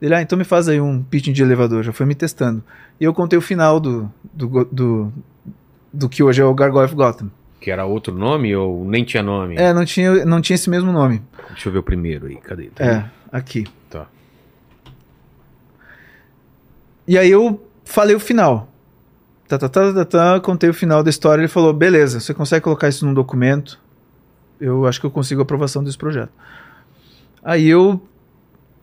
Ele, 0.00 0.14
ah, 0.14 0.20
então 0.22 0.36
me 0.38 0.44
faz 0.44 0.68
aí 0.68 0.80
um 0.80 1.02
pitching 1.02 1.32
de 1.32 1.42
elevador. 1.42 1.82
Já 1.82 1.92
foi 1.92 2.06
me 2.06 2.14
testando. 2.14 2.62
E 3.00 3.04
eu 3.04 3.14
contei 3.14 3.38
o 3.38 3.42
final 3.42 3.80
do, 3.80 4.10
do, 4.32 4.64
do, 4.64 5.12
do 5.92 6.08
que 6.08 6.22
hoje 6.22 6.42
é 6.42 6.44
o 6.44 6.54
Gargoyle 6.54 6.86
of 6.86 6.94
Gotham. 6.94 7.30
Que 7.66 7.70
era 7.72 7.84
outro 7.84 8.14
nome 8.14 8.54
ou 8.54 8.84
nem 8.84 9.02
tinha 9.02 9.24
nome? 9.24 9.56
É, 9.56 9.74
não 9.74 9.84
tinha, 9.84 10.24
não 10.24 10.40
tinha 10.40 10.54
esse 10.54 10.70
mesmo 10.70 10.92
nome. 10.92 11.20
Deixa 11.48 11.68
eu 11.68 11.72
ver 11.72 11.80
o 11.80 11.82
primeiro 11.82 12.26
aí. 12.28 12.36
Cadê? 12.36 12.66
Tá 12.66 12.84
É, 12.84 13.10
aqui. 13.32 13.66
Tá. 13.90 14.06
E 17.08 17.18
aí 17.18 17.28
eu 17.28 17.60
falei 17.84 18.14
o 18.14 18.20
final. 18.20 18.72
Tá, 19.48 19.58
tá, 19.58 19.68
tá, 19.68 19.92
tá, 19.92 20.04
tá, 20.04 20.38
contei 20.40 20.70
o 20.70 20.74
final 20.74 21.02
da 21.02 21.10
história. 21.10 21.42
Ele 21.42 21.48
falou: 21.48 21.72
beleza, 21.72 22.20
você 22.20 22.32
consegue 22.32 22.62
colocar 22.62 22.88
isso 22.88 23.04
num 23.04 23.12
documento? 23.12 23.80
Eu 24.60 24.86
acho 24.86 25.00
que 25.00 25.06
eu 25.06 25.10
consigo 25.10 25.40
a 25.40 25.42
aprovação 25.42 25.82
desse 25.82 25.98
projeto. 25.98 26.30
Aí 27.42 27.66
eu 27.66 28.00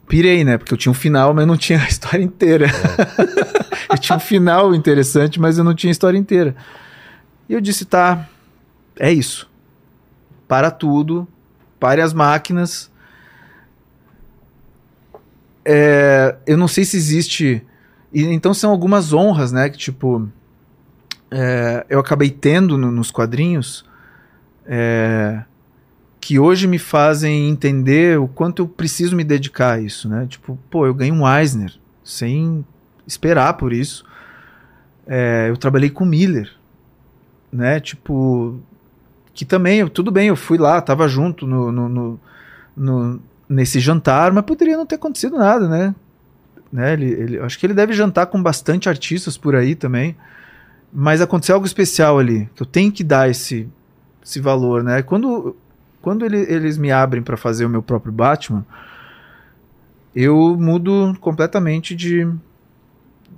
pirei, 0.09 0.43
né? 0.43 0.57
Porque 0.57 0.73
eu 0.73 0.77
tinha 0.77 0.91
um 0.91 0.95
final, 0.95 1.33
mas 1.33 1.47
não 1.47 1.55
tinha 1.55 1.79
a 1.81 1.87
história 1.87 2.21
inteira. 2.21 2.67
eu 3.89 3.97
tinha 3.97 4.17
um 4.17 4.19
final 4.19 4.75
interessante, 4.75 5.39
mas 5.39 5.57
eu 5.57 5.63
não 5.63 5.73
tinha 5.73 5.89
a 5.89 5.93
história 5.93 6.17
inteira. 6.17 6.53
E 7.47 7.53
eu 7.53 7.61
disse: 7.61 7.85
tá, 7.85 8.27
é 8.99 9.11
isso. 9.11 9.49
Para 10.47 10.69
tudo, 10.72 11.27
pare 11.80 12.01
as 12.01 12.13
máquinas. 12.13 12.91
É, 15.65 16.35
eu 16.45 16.57
não 16.57 16.67
sei 16.67 16.83
se 16.85 16.97
existe. 16.97 17.63
E, 18.13 18.23
então 18.23 18.53
são 18.53 18.72
algumas 18.72 19.13
honras, 19.13 19.51
né? 19.51 19.69
Que 19.69 19.77
tipo. 19.77 20.30
é, 21.31 21.85
eu 21.89 21.99
acabei 21.99 22.30
tendo 22.30 22.77
no- 22.77 22.91
nos 22.91 23.11
quadrinhos. 23.11 23.85
é, 24.65 25.43
que 26.22 26.39
hoje 26.39 26.67
me 26.67 26.80
fazem 26.80 27.49
entender 27.49 28.17
o 28.17 28.30
quanto 28.30 28.61
eu 28.61 28.67
preciso 28.67 29.13
me 29.13 29.25
dedicar 29.25 29.73
a 29.73 29.80
isso, 29.81 30.07
né? 30.07 30.25
Tipo, 30.25 30.57
pô, 30.69 30.85
eu 30.85 30.93
ganhei 30.93 31.11
um 31.11 31.27
Eisner 31.27 31.73
sem 32.01 32.65
esperar 33.05 33.55
por 33.55 33.73
isso. 33.73 34.05
É, 35.05 35.47
eu 35.49 35.57
trabalhei 35.57 35.89
com 35.89 36.05
Miller, 36.05 36.49
né? 37.51 37.81
Tipo, 37.81 38.57
que 39.33 39.45
também, 39.45 39.85
tudo 39.87 40.11
bem, 40.11 40.27
eu 40.27 40.35
fui 40.35 40.57
lá, 40.57 40.79
tava 40.81 41.07
junto 41.07 41.47
no, 41.47 41.71
no- 41.71 41.89
no- 41.89 42.19
no- 42.77 43.19
nesse 43.49 43.79
jantar, 43.79 44.31
mas 44.31 44.43
poderia 44.45 44.77
não 44.77 44.85
ter 44.85 44.95
acontecido 44.95 45.37
nada, 45.37 45.67
né? 45.67 45.95
né? 46.71 46.93
Ele, 46.93 47.05
ele, 47.05 47.39
acho 47.39 47.57
que 47.59 47.65
ele 47.65 47.73
deve 47.73 47.93
jantar 47.93 48.27
com 48.27 48.41
bastante 48.41 48.89
artistas 48.89 49.37
por 49.37 49.55
aí 49.55 49.75
também, 49.75 50.15
mas 50.91 51.21
aconteceu 51.21 51.55
algo 51.55 51.65
especial 51.67 52.19
ali, 52.19 52.49
que 52.55 52.61
eu 52.61 52.67
tenho 52.67 52.91
que 52.91 53.03
dar 53.03 53.29
esse, 53.29 53.67
esse 54.23 54.39
valor, 54.39 54.83
né? 54.83 55.01
Quando, 55.01 55.55
quando 56.01 56.25
ele- 56.25 56.45
eles 56.51 56.77
me 56.77 56.91
abrem 56.91 57.21
para 57.23 57.35
fazer 57.37 57.65
o 57.65 57.69
meu 57.69 57.81
próprio 57.81 58.11
Batman, 58.11 58.65
eu 60.15 60.55
mudo 60.59 61.15
completamente 61.19 61.95
de, 61.95 62.27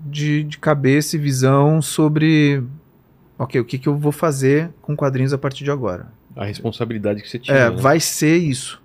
de, 0.05 0.43
de 0.43 0.57
cabeça 0.57 1.15
e 1.15 1.19
visão 1.19 1.81
sobre 1.81 2.61
ok, 3.37 3.59
o 3.61 3.65
que, 3.65 3.77
que 3.77 3.87
eu 3.87 3.95
vou 3.97 4.11
fazer 4.11 4.69
com 4.81 4.95
quadrinhos 4.95 5.33
a 5.33 5.37
partir 5.37 5.63
de 5.63 5.71
agora. 5.71 6.07
A 6.35 6.45
responsabilidade 6.45 7.21
que 7.21 7.29
você 7.29 7.39
tinha. 7.39 7.55
É, 7.55 7.69
né? 7.69 7.75
vai 7.75 7.99
ser 7.99 8.37
isso. 8.37 8.81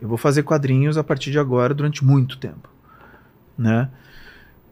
Eu 0.00 0.08
vou 0.08 0.18
fazer 0.18 0.42
quadrinhos 0.42 0.98
a 0.98 1.04
partir 1.04 1.30
de 1.30 1.38
agora 1.38 1.72
durante 1.72 2.04
muito 2.04 2.36
tempo, 2.36 2.68
né? 3.56 3.88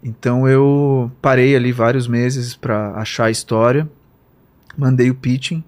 Então 0.03 0.49
eu 0.49 1.11
parei 1.23 1.55
ali 1.55 1.73
vários 1.73 2.09
meses 2.09 2.57
para 2.57 2.93
achar 2.97 3.27
a 3.27 3.31
história, 3.31 3.89
mandei 4.77 5.11
o 5.11 5.15
pitching. 5.15 5.63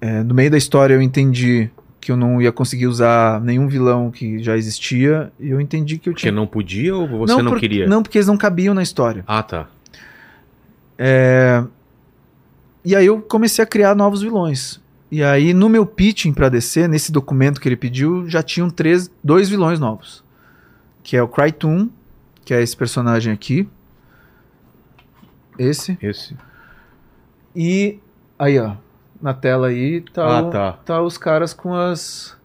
É, 0.00 0.22
no 0.22 0.34
meio 0.34 0.50
da 0.50 0.58
história 0.58 0.94
eu 0.94 1.00
entendi 1.02 1.70
que 2.00 2.10
eu 2.10 2.16
não 2.16 2.40
ia 2.40 2.50
conseguir 2.50 2.86
usar 2.86 3.40
nenhum 3.42 3.68
vilão 3.68 4.10
que 4.10 4.42
já 4.42 4.56
existia 4.56 5.30
e 5.38 5.50
eu 5.50 5.60
entendi 5.60 5.98
que 5.98 6.08
eu 6.08 6.12
Porque 6.14 6.22
tinha 6.22 6.32
não 6.32 6.46
podia 6.46 6.96
ou 6.96 7.06
você 7.06 7.42
não, 7.42 7.50
por- 7.50 7.60
queria? 7.60 7.86
Não, 7.86 8.02
porque 8.02 8.18
eles 8.18 8.26
não 8.26 8.36
cabiam 8.36 8.74
na 8.74 8.82
história. 8.82 9.22
Ah, 9.26 9.42
tá. 9.42 9.68
E 12.84 12.94
aí 12.96 13.06
eu 13.06 13.20
comecei 13.22 13.62
a 13.62 13.66
criar 13.66 13.94
novos 13.94 14.22
vilões. 14.22 14.80
E 15.10 15.22
aí 15.24 15.52
no 15.52 15.68
meu 15.68 15.84
pitching 15.84 16.32
para 16.32 16.48
DC, 16.48 16.86
nesse 16.88 17.10
documento 17.10 17.60
que 17.60 17.68
ele 17.68 17.76
pediu, 17.76 18.28
já 18.28 18.42
tinham 18.42 18.70
três, 18.70 19.10
dois 19.24 19.48
vilões 19.48 19.78
novos. 19.80 20.22
Que 21.02 21.16
é 21.16 21.22
o 21.22 21.28
Crytoon, 21.28 21.88
que 22.44 22.54
é 22.54 22.62
esse 22.62 22.76
personagem 22.76 23.32
aqui. 23.32 23.68
Esse. 25.58 25.98
Esse. 26.00 26.36
E 27.56 27.98
aí, 28.38 28.58
ó, 28.58 28.74
na 29.20 29.34
tela 29.34 29.66
aí 29.68 30.00
tá, 30.12 30.24
Ah, 30.24 30.42
o- 30.42 30.50
tá. 30.50 30.72
tá 30.84 31.02
os 31.02 31.18
caras 31.18 31.52
com 31.52 31.74
as 31.74 32.36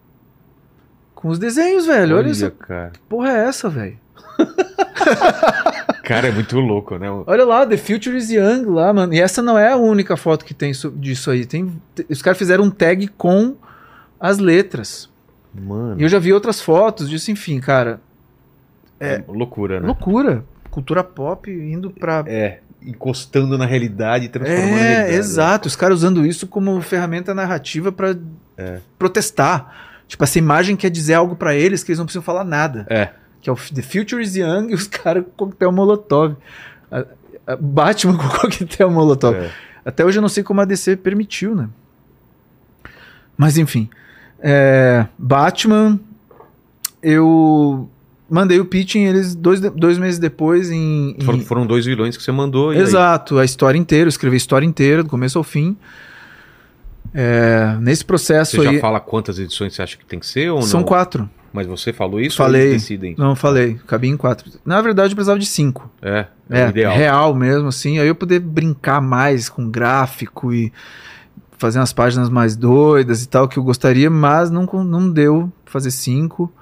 com 1.14 1.28
os 1.28 1.38
desenhos, 1.38 1.86
velho. 1.86 2.16
Olha, 2.16 2.30
essa 2.30 2.50
cara. 2.50 2.92
porra 3.08 3.30
é 3.30 3.44
essa, 3.46 3.68
velho. 3.70 3.98
Cara, 6.06 6.28
é 6.28 6.30
muito 6.30 6.58
louco, 6.60 6.96
né? 6.98 7.08
Olha 7.26 7.44
lá, 7.44 7.66
The 7.66 7.76
Future 7.76 8.16
is 8.16 8.30
Young 8.30 8.64
lá, 8.66 8.92
mano. 8.92 9.12
E 9.12 9.20
essa 9.20 9.42
não 9.42 9.58
é 9.58 9.72
a 9.72 9.76
única 9.76 10.16
foto 10.16 10.44
que 10.44 10.54
tem 10.54 10.72
so- 10.72 10.90
disso 10.92 11.30
aí. 11.32 11.44
Tem, 11.44 11.72
te- 11.94 12.06
os 12.08 12.22
caras 12.22 12.38
fizeram 12.38 12.62
um 12.64 12.70
tag 12.70 13.08
com 13.08 13.56
as 14.20 14.38
letras. 14.38 15.10
Mano. 15.52 16.00
E 16.00 16.04
eu 16.04 16.08
já 16.08 16.18
vi 16.20 16.32
outras 16.32 16.60
fotos 16.60 17.10
disso, 17.10 17.30
enfim, 17.32 17.58
cara. 17.58 18.00
É 19.00 19.22
loucura, 19.26 19.80
né? 19.80 19.86
Loucura. 19.88 20.44
Cultura 20.70 21.02
pop 21.02 21.50
indo 21.50 21.90
pra. 21.90 22.22
É, 22.26 22.60
encostando 22.82 23.58
na 23.58 23.66
realidade 23.66 24.26
e 24.26 24.28
transformando 24.28 24.68
É, 24.78 24.82
realidade. 24.94 25.14
exato. 25.16 25.66
Os 25.68 25.74
caras 25.74 25.98
usando 25.98 26.24
isso 26.24 26.46
como 26.46 26.80
ferramenta 26.82 27.34
narrativa 27.34 27.90
pra 27.90 28.14
É. 28.56 28.78
protestar. 28.98 29.74
Tipo, 30.06 30.22
essa 30.22 30.38
imagem 30.38 30.76
quer 30.76 30.88
dizer 30.90 31.14
algo 31.14 31.34
pra 31.34 31.54
eles 31.54 31.82
que 31.82 31.90
eles 31.90 31.98
não 31.98 32.06
precisam 32.06 32.22
falar 32.22 32.44
nada. 32.44 32.86
É. 32.88 33.08
Que 33.46 33.50
é 33.50 33.52
o 33.52 33.56
The 33.56 33.80
Future 33.82 34.20
is 34.20 34.34
Young 34.34 34.70
e 34.72 34.74
os 34.74 34.88
caras 34.88 35.22
com 35.36 35.44
coquetel 35.46 35.70
Molotov. 35.70 36.34
A- 36.90 37.04
a 37.46 37.54
Batman 37.54 38.16
com 38.16 38.26
coquetel 38.40 38.90
Molotov. 38.90 39.36
É. 39.36 39.52
Até 39.84 40.04
hoje 40.04 40.18
eu 40.18 40.22
não 40.22 40.28
sei 40.28 40.42
como 40.42 40.60
a 40.60 40.64
DC 40.64 40.96
permitiu, 40.96 41.54
né? 41.54 41.68
Mas 43.36 43.56
enfim. 43.56 43.88
É, 44.40 45.06
Batman, 45.16 46.00
eu 47.00 47.88
mandei 48.28 48.58
o 48.58 48.64
pitching, 48.64 49.04
eles 49.04 49.36
dois, 49.36 49.60
dois 49.60 49.96
meses 49.96 50.18
depois 50.18 50.72
em. 50.72 51.16
em- 51.16 51.40
Foram, 51.44 51.64
dois 51.64 51.86
vilões 51.86 52.16
que 52.16 52.22
você 52.24 52.32
mandou. 52.32 52.72
e 52.74 52.78
aí? 52.78 52.82
Exato, 52.82 53.38
a 53.38 53.44
história 53.44 53.78
inteira, 53.78 54.06
eu 54.06 54.08
escrevi 54.08 54.34
a 54.34 54.38
história 54.38 54.66
inteira, 54.66 55.04
do 55.04 55.08
começo 55.08 55.38
ao 55.38 55.44
fim. 55.44 55.76
É, 57.14 57.76
nesse 57.80 58.04
processo 58.04 58.56
Você 58.56 58.66
aí. 58.68 58.74
já 58.74 58.80
fala 58.80 58.98
quantas 58.98 59.38
edições 59.38 59.72
você 59.74 59.82
acha 59.82 59.96
que 59.96 60.04
tem 60.04 60.18
que 60.18 60.26
ser 60.26 60.50
ou 60.50 60.60
São 60.62 60.80
não? 60.80 60.86
quatro. 60.86 61.30
Mas 61.56 61.66
você 61.66 61.90
falou 61.92 62.20
isso 62.20 62.42
ou 62.42 62.46
Falei. 62.46 62.68
eles 62.68 62.82
decidem? 62.82 63.14
Não, 63.16 63.34
falei, 63.34 63.80
cabia 63.86 64.10
em 64.10 64.16
quatro. 64.16 64.50
Na 64.64 64.82
verdade, 64.82 65.12
eu 65.12 65.16
precisava 65.16 65.38
de 65.38 65.46
cinco. 65.46 65.90
É, 66.02 66.26
é, 66.50 66.60
É, 66.60 66.68
ideal. 66.68 66.94
real 66.94 67.34
mesmo, 67.34 67.68
assim. 67.68 67.98
Aí 67.98 68.06
eu 68.06 68.14
poder 68.14 68.40
brincar 68.40 69.00
mais 69.00 69.48
com 69.48 69.70
gráfico 69.70 70.52
e 70.52 70.70
fazer 71.56 71.78
umas 71.78 71.94
páginas 71.94 72.28
mais 72.28 72.54
doidas 72.54 73.22
e 73.22 73.28
tal, 73.28 73.48
que 73.48 73.58
eu 73.58 73.62
gostaria, 73.64 74.10
mas 74.10 74.50
não, 74.50 74.64
não 74.84 75.10
deu 75.10 75.50
fazer 75.64 75.90
cinco. 75.90 76.52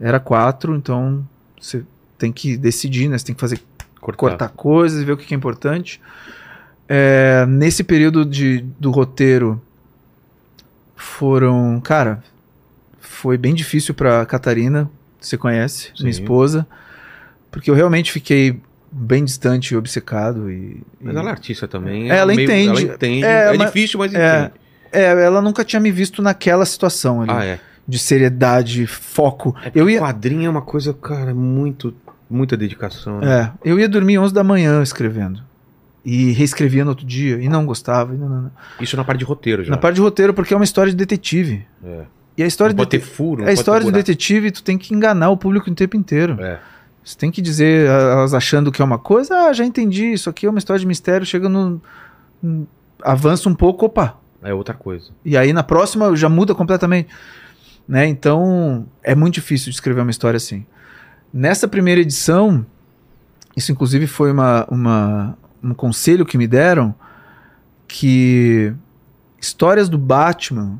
Era 0.00 0.20
quatro, 0.20 0.76
então 0.76 1.26
você 1.60 1.82
tem 2.16 2.30
que 2.32 2.56
decidir, 2.56 3.08
né? 3.08 3.18
Você 3.18 3.24
tem 3.26 3.34
que 3.34 3.40
fazer 3.40 3.60
Cortar. 4.00 4.16
cortar 4.18 4.48
coisas 4.50 5.02
e 5.02 5.04
ver 5.04 5.12
o 5.12 5.16
que 5.16 5.26
que 5.26 5.34
é 5.34 5.36
importante. 5.36 6.00
É, 6.88 7.44
nesse 7.48 7.82
período 7.82 8.24
de, 8.24 8.64
do 8.78 8.90
roteiro 8.92 9.60
foram, 10.94 11.80
cara, 11.82 12.22
foi 13.06 13.36
bem 13.38 13.54
difícil 13.54 13.94
pra 13.94 14.24
Catarina, 14.26 14.90
você 15.20 15.36
conhece, 15.36 15.90
minha 16.00 16.12
Sim. 16.12 16.20
esposa, 16.22 16.66
porque 17.50 17.70
eu 17.70 17.74
realmente 17.74 18.10
fiquei 18.12 18.60
bem 18.90 19.24
distante 19.24 19.74
e 19.74 19.76
obcecado 19.76 20.50
e, 20.50 20.82
Mas 21.00 21.14
e- 21.14 21.18
ela 21.18 21.28
é 21.28 21.32
artista 21.32 21.66
também. 21.66 22.10
Ela 22.10 22.34
meio- 22.34 22.44
entende. 22.48 22.68
Ela 22.84 22.94
entende. 22.94 23.24
É, 23.24 23.54
É, 23.54 23.56
mas- 23.56 23.66
difícil, 23.66 23.98
mas 23.98 24.14
é, 24.14 24.38
entende. 24.40 24.52
É, 24.92 25.24
ela 25.24 25.40
nunca 25.42 25.64
tinha 25.64 25.80
me 25.80 25.90
visto 25.90 26.22
naquela 26.22 26.64
situação 26.64 27.22
ali, 27.22 27.30
Ah, 27.32 27.44
é. 27.44 27.58
de 27.86 27.98
seriedade, 27.98 28.86
foco. 28.86 29.54
É 29.64 29.72
eu 29.74 29.90
ia, 29.90 30.00
Quadrinho 30.00 30.46
é 30.46 30.50
uma 30.50 30.62
coisa, 30.62 30.92
cara, 30.94 31.34
muito. 31.34 31.94
Muita 32.30 32.56
dedicação. 32.56 33.20
né? 33.20 33.52
é, 33.64 33.70
eu 33.70 33.78
ia 33.78 33.88
dormir 33.88 34.18
11 34.18 34.32
da 34.32 34.42
manhã 34.42 34.82
escrevendo. 34.82 35.40
E 36.04 36.32
reescrevia 36.32 36.84
no 36.84 36.90
outro 36.90 37.04
dia, 37.06 37.36
e 37.40 37.48
não 37.48 37.64
gostava. 37.66 38.14
E 38.14 38.16
não, 38.18 38.28
não, 38.28 38.42
não. 38.42 38.50
Isso 38.80 38.96
na 38.96 39.04
parte 39.04 39.18
de 39.20 39.24
roteiro 39.24 39.62
já. 39.64 39.70
Na 39.70 39.76
parte 39.76 39.96
de 39.96 40.00
roteiro, 40.00 40.32
porque 40.34 40.52
é 40.52 40.56
uma 40.56 40.64
história 40.64 40.90
de 40.90 40.96
detetive. 40.96 41.64
É. 41.84 42.02
E 42.36 42.42
a 42.42 42.46
história 42.46 42.72
Não 42.72 42.78
pode 42.78 42.90
ter 42.90 43.00
furo. 43.00 43.44
a 43.46 43.52
história 43.52 43.84
do 43.86 43.92
detetive, 43.92 44.50
tu 44.50 44.62
tem 44.62 44.76
que 44.76 44.92
enganar 44.94 45.30
o 45.30 45.36
público 45.36 45.70
o 45.70 45.74
tempo 45.74 45.96
inteiro. 45.96 46.36
É. 46.42 46.58
Você 47.04 47.16
tem 47.16 47.30
que 47.30 47.40
dizer, 47.42 47.86
elas 47.86 48.32
achando 48.34 48.72
que 48.72 48.80
é 48.80 48.84
uma 48.84 48.98
coisa, 48.98 49.34
ah, 49.48 49.52
já 49.52 49.64
entendi, 49.64 50.12
isso 50.12 50.28
aqui 50.30 50.46
é 50.46 50.50
uma 50.50 50.58
história 50.58 50.80
de 50.80 50.86
mistério, 50.86 51.26
chega 51.26 51.48
no. 51.48 51.80
no- 52.42 52.66
avança 53.02 53.48
um 53.48 53.54
pouco, 53.54 53.84
opa. 53.86 54.16
É 54.42 54.52
outra 54.54 54.74
coisa. 54.74 55.10
E 55.24 55.36
aí 55.36 55.52
na 55.52 55.62
próxima 55.62 56.14
já 56.16 56.28
muda 56.28 56.54
completamente. 56.54 57.08
Né? 57.86 58.06
Então 58.06 58.86
é 59.02 59.14
muito 59.14 59.34
difícil 59.34 59.66
de 59.70 59.74
escrever 59.76 60.00
uma 60.00 60.10
história 60.10 60.36
assim. 60.38 60.64
Nessa 61.32 61.68
primeira 61.68 62.00
edição, 62.00 62.64
isso 63.56 63.70
inclusive 63.70 64.06
foi 64.06 64.32
uma, 64.32 64.66
uma- 64.70 65.38
um 65.62 65.74
conselho 65.74 66.24
que 66.24 66.38
me 66.38 66.46
deram, 66.46 66.94
que 67.86 68.72
histórias 69.40 69.88
do 69.88 69.98
Batman, 69.98 70.78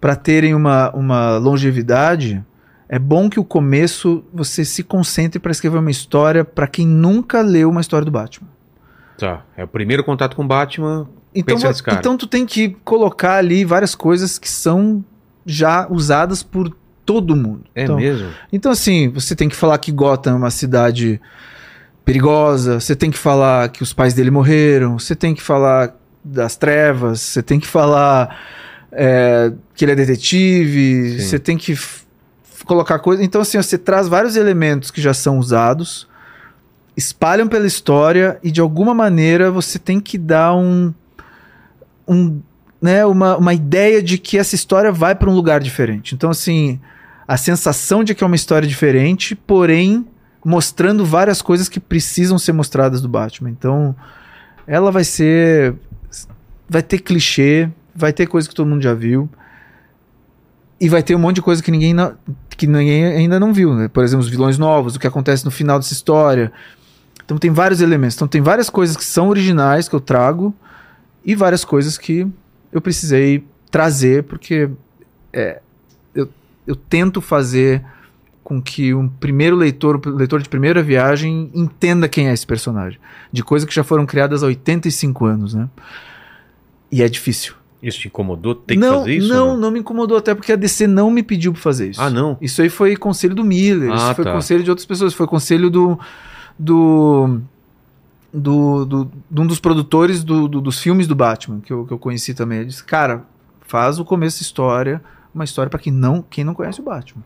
para 0.00 0.16
terem 0.16 0.54
uma, 0.54 0.90
uma 0.94 1.36
longevidade, 1.36 2.44
é 2.88 2.98
bom 2.98 3.30
que 3.30 3.38
o 3.38 3.44
começo 3.44 4.24
você 4.32 4.64
se 4.64 4.82
concentre 4.82 5.38
para 5.38 5.52
escrever 5.52 5.78
uma 5.78 5.90
história 5.90 6.44
para 6.44 6.66
quem 6.66 6.86
nunca 6.86 7.40
leu 7.40 7.70
uma 7.70 7.80
história 7.80 8.04
do 8.04 8.10
Batman. 8.10 8.48
Tá. 9.16 9.44
É 9.56 9.62
o 9.62 9.68
primeiro 9.68 10.02
contato 10.02 10.34
com 10.34 10.46
Batman. 10.46 11.08
Então, 11.34 11.56
cara. 11.84 11.98
então 11.98 12.16
tu 12.16 12.26
tem 12.26 12.44
que 12.44 12.70
colocar 12.84 13.36
ali 13.36 13.64
várias 13.64 13.94
coisas 13.94 14.38
que 14.38 14.48
são 14.48 15.04
já 15.46 15.86
usadas 15.88 16.42
por 16.42 16.74
todo 17.04 17.36
mundo. 17.36 17.64
É 17.74 17.84
então, 17.84 17.96
mesmo? 17.96 18.28
então, 18.52 18.72
assim, 18.72 19.08
você 19.08 19.36
tem 19.36 19.48
que 19.48 19.56
falar 19.56 19.78
que 19.78 19.92
Gotham 19.92 20.32
é 20.32 20.34
uma 20.34 20.50
cidade 20.50 21.20
perigosa, 22.04 22.80
você 22.80 22.96
tem 22.96 23.10
que 23.10 23.18
falar 23.18 23.68
que 23.68 23.82
os 23.82 23.92
pais 23.92 24.14
dele 24.14 24.30
morreram, 24.30 24.98
você 24.98 25.14
tem 25.14 25.34
que 25.34 25.42
falar 25.42 25.94
das 26.24 26.56
trevas, 26.56 27.20
você 27.20 27.42
tem 27.42 27.58
que 27.58 27.66
falar 27.66 28.38
é, 28.92 29.52
que 29.74 29.84
ele 29.84 29.92
é 29.92 29.94
detetive, 29.96 31.18
Sim. 31.18 31.26
você 31.26 31.38
tem 31.38 31.56
que 31.56 31.78
colocar 32.64 32.98
coisas. 32.98 33.24
Então, 33.24 33.40
assim, 33.40 33.56
você 33.56 33.78
traz 33.78 34.08
vários 34.08 34.36
elementos 34.36 34.90
que 34.90 35.00
já 35.00 35.14
são 35.14 35.38
usados, 35.38 36.08
espalham 36.96 37.48
pela 37.48 37.66
história 37.66 38.38
e 38.42 38.50
de 38.50 38.60
alguma 38.60 38.94
maneira 38.94 39.50
você 39.50 39.78
tem 39.78 40.00
que 40.00 40.18
dar 40.18 40.54
um. 40.54 40.92
um 42.06 42.40
né, 42.80 43.04
uma, 43.04 43.36
uma 43.36 43.52
ideia 43.52 44.02
de 44.02 44.16
que 44.16 44.38
essa 44.38 44.54
história 44.54 44.90
vai 44.90 45.14
para 45.14 45.28
um 45.28 45.34
lugar 45.34 45.60
diferente. 45.60 46.14
Então, 46.14 46.30
assim, 46.30 46.80
a 47.28 47.36
sensação 47.36 48.02
de 48.02 48.14
que 48.14 48.24
é 48.24 48.26
uma 48.26 48.36
história 48.36 48.66
diferente, 48.66 49.34
porém 49.34 50.06
mostrando 50.44 51.04
várias 51.04 51.42
coisas 51.42 51.68
que 51.68 51.78
precisam 51.78 52.38
ser 52.38 52.52
mostradas 52.52 53.00
do 53.00 53.08
Batman. 53.08 53.50
Então, 53.50 53.94
ela 54.66 54.90
vai 54.90 55.04
ser. 55.04 55.74
Vai 56.72 56.84
ter 56.84 57.00
clichê, 57.00 57.68
vai 57.92 58.12
ter 58.12 58.28
coisa 58.28 58.48
que 58.48 58.54
todo 58.54 58.68
mundo 58.68 58.80
já 58.80 58.94
viu. 58.94 59.28
E 60.80 60.88
vai 60.88 61.02
ter 61.02 61.16
um 61.16 61.18
monte 61.18 61.34
de 61.36 61.42
coisa 61.42 61.60
que 61.60 61.70
ninguém, 61.70 61.92
não- 61.92 62.14
que 62.56 62.64
ninguém 62.64 63.04
ainda 63.06 63.40
não 63.40 63.52
viu. 63.52 63.74
Né? 63.74 63.88
Por 63.88 64.04
exemplo, 64.04 64.24
os 64.24 64.30
vilões 64.30 64.56
novos, 64.56 64.94
o 64.94 65.00
que 65.00 65.06
acontece 65.08 65.44
no 65.44 65.50
final 65.50 65.80
dessa 65.80 65.92
história. 65.92 66.52
Então 67.24 67.36
tem 67.36 67.50
vários 67.50 67.80
elementos. 67.80 68.14
Então 68.14 68.28
tem 68.28 68.40
várias 68.40 68.70
coisas 68.70 68.96
que 68.96 69.04
são 69.04 69.28
originais 69.28 69.88
que 69.88 69.94
eu 69.96 70.00
trago 70.00 70.54
e 71.24 71.34
várias 71.34 71.64
coisas 71.64 71.98
que 71.98 72.24
eu 72.72 72.80
precisei 72.80 73.44
trazer 73.68 74.22
porque 74.24 74.70
é, 75.32 75.60
eu, 76.14 76.28
eu 76.66 76.76
tento 76.76 77.20
fazer 77.20 77.84
com 78.42 78.60
que 78.60 78.94
um 78.94 79.08
primeiro 79.08 79.56
leitor, 79.56 80.00
leitor 80.06 80.40
de 80.40 80.48
primeira 80.48 80.82
viagem, 80.82 81.50
entenda 81.52 82.08
quem 82.08 82.28
é 82.28 82.32
esse 82.32 82.46
personagem. 82.46 82.98
De 83.32 83.42
coisas 83.44 83.68
que 83.68 83.74
já 83.74 83.84
foram 83.84 84.06
criadas 84.06 84.42
há 84.42 84.46
85 84.46 85.24
anos, 85.24 85.54
né? 85.54 85.68
E 86.90 87.02
é 87.02 87.08
difícil. 87.08 87.54
Isso 87.82 87.98
te 88.00 88.08
incomodou? 88.08 88.54
Tem 88.54 88.78
que 88.78 88.86
não, 88.86 88.98
fazer 89.00 89.14
isso? 89.14 89.28
Não, 89.28 89.56
não 89.56 89.70
me 89.70 89.78
incomodou, 89.80 90.18
até 90.18 90.34
porque 90.34 90.52
a 90.52 90.56
DC 90.56 90.86
não 90.86 91.10
me 91.10 91.22
pediu 91.22 91.52
pra 91.52 91.62
fazer 91.62 91.90
isso. 91.90 92.00
Ah, 92.02 92.10
não? 92.10 92.36
Isso 92.40 92.60
aí 92.60 92.68
foi 92.68 92.94
conselho 92.96 93.34
do 93.34 93.42
Miller, 93.44 93.90
Ah, 93.92 93.94
isso 93.96 94.14
foi 94.16 94.24
tá. 94.24 94.32
conselho 94.32 94.62
de 94.62 94.68
outras 94.70 94.84
pessoas, 94.86 95.14
foi 95.14 95.26
conselho 95.26 95.70
do. 95.70 95.98
do. 96.58 97.40
do, 98.32 98.84
do- 98.84 99.10
de 99.30 99.40
um 99.40 99.46
dos 99.46 99.58
produtores 99.58 100.22
do- 100.22 100.46
do- 100.46 100.60
dos 100.60 100.78
filmes 100.80 101.06
do 101.06 101.14
Batman, 101.16 101.60
que 101.60 101.72
eu, 101.72 101.84
que 101.86 101.92
eu 101.92 101.98
conheci 101.98 102.34
também. 102.34 102.58
Ele 102.58 102.66
disse, 102.68 102.84
cara, 102.84 103.24
faz 103.62 103.98
o 103.98 104.04
começo 104.04 104.38
da 104.38 104.42
história, 104.42 105.02
uma 105.34 105.44
história 105.44 105.70
pra 105.70 105.78
quem 105.80 105.92
não, 105.92 106.22
quem 106.22 106.44
não 106.44 106.54
conhece 106.54 106.80
o 106.80 106.84
Batman. 106.84 107.22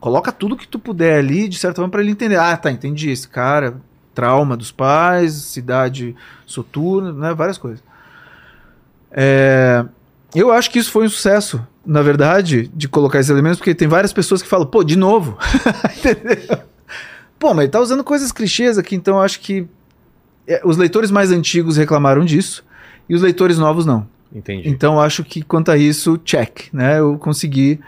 Coloca 0.00 0.30
tudo 0.32 0.56
que 0.56 0.68
tu 0.68 0.78
puder 0.78 1.18
ali, 1.18 1.48
de 1.48 1.58
certa 1.58 1.76
forma, 1.76 1.90
pra 1.90 2.02
ele 2.02 2.10
entender. 2.10 2.36
Ah, 2.38 2.56
tá, 2.56 2.70
entendi. 2.70 3.08
Esse 3.08 3.26
cara, 3.28 3.80
trauma 4.14 4.56
dos 4.56 4.70
pais, 4.70 5.32
cidade 5.32 6.14
soturna, 6.44 7.12
né? 7.12 7.32
Várias 7.34 7.56
coisas. 7.56 7.82
É, 9.16 9.84
eu 10.34 10.50
acho 10.50 10.70
que 10.70 10.78
isso 10.78 10.90
foi 10.90 11.06
um 11.06 11.08
sucesso, 11.08 11.64
na 11.86 12.02
verdade, 12.02 12.68
de 12.74 12.88
colocar 12.88 13.20
esses 13.20 13.30
elementos, 13.30 13.58
porque 13.58 13.74
tem 13.74 13.86
várias 13.86 14.12
pessoas 14.12 14.42
que 14.42 14.48
falam, 14.48 14.66
pô, 14.66 14.82
de 14.82 14.96
novo. 14.96 15.38
Entendeu? 15.96 16.58
Pô, 17.38 17.54
mas 17.54 17.64
ele 17.64 17.68
tá 17.72 17.80
usando 17.80 18.02
coisas 18.02 18.32
clichês 18.32 18.76
aqui, 18.78 18.96
então 18.96 19.16
eu 19.16 19.22
acho 19.22 19.38
que 19.40 19.66
é, 20.46 20.60
os 20.64 20.76
leitores 20.76 21.10
mais 21.10 21.30
antigos 21.30 21.76
reclamaram 21.76 22.24
disso 22.24 22.64
e 23.08 23.14
os 23.14 23.22
leitores 23.22 23.58
novos 23.58 23.86
não. 23.86 24.06
Entendi. 24.34 24.68
Então 24.68 24.94
eu 24.94 25.00
acho 25.00 25.22
que 25.22 25.42
quanto 25.42 25.70
a 25.70 25.76
isso, 25.76 26.18
check, 26.18 26.72
né? 26.72 26.98
Eu 26.98 27.16
consegui 27.18 27.78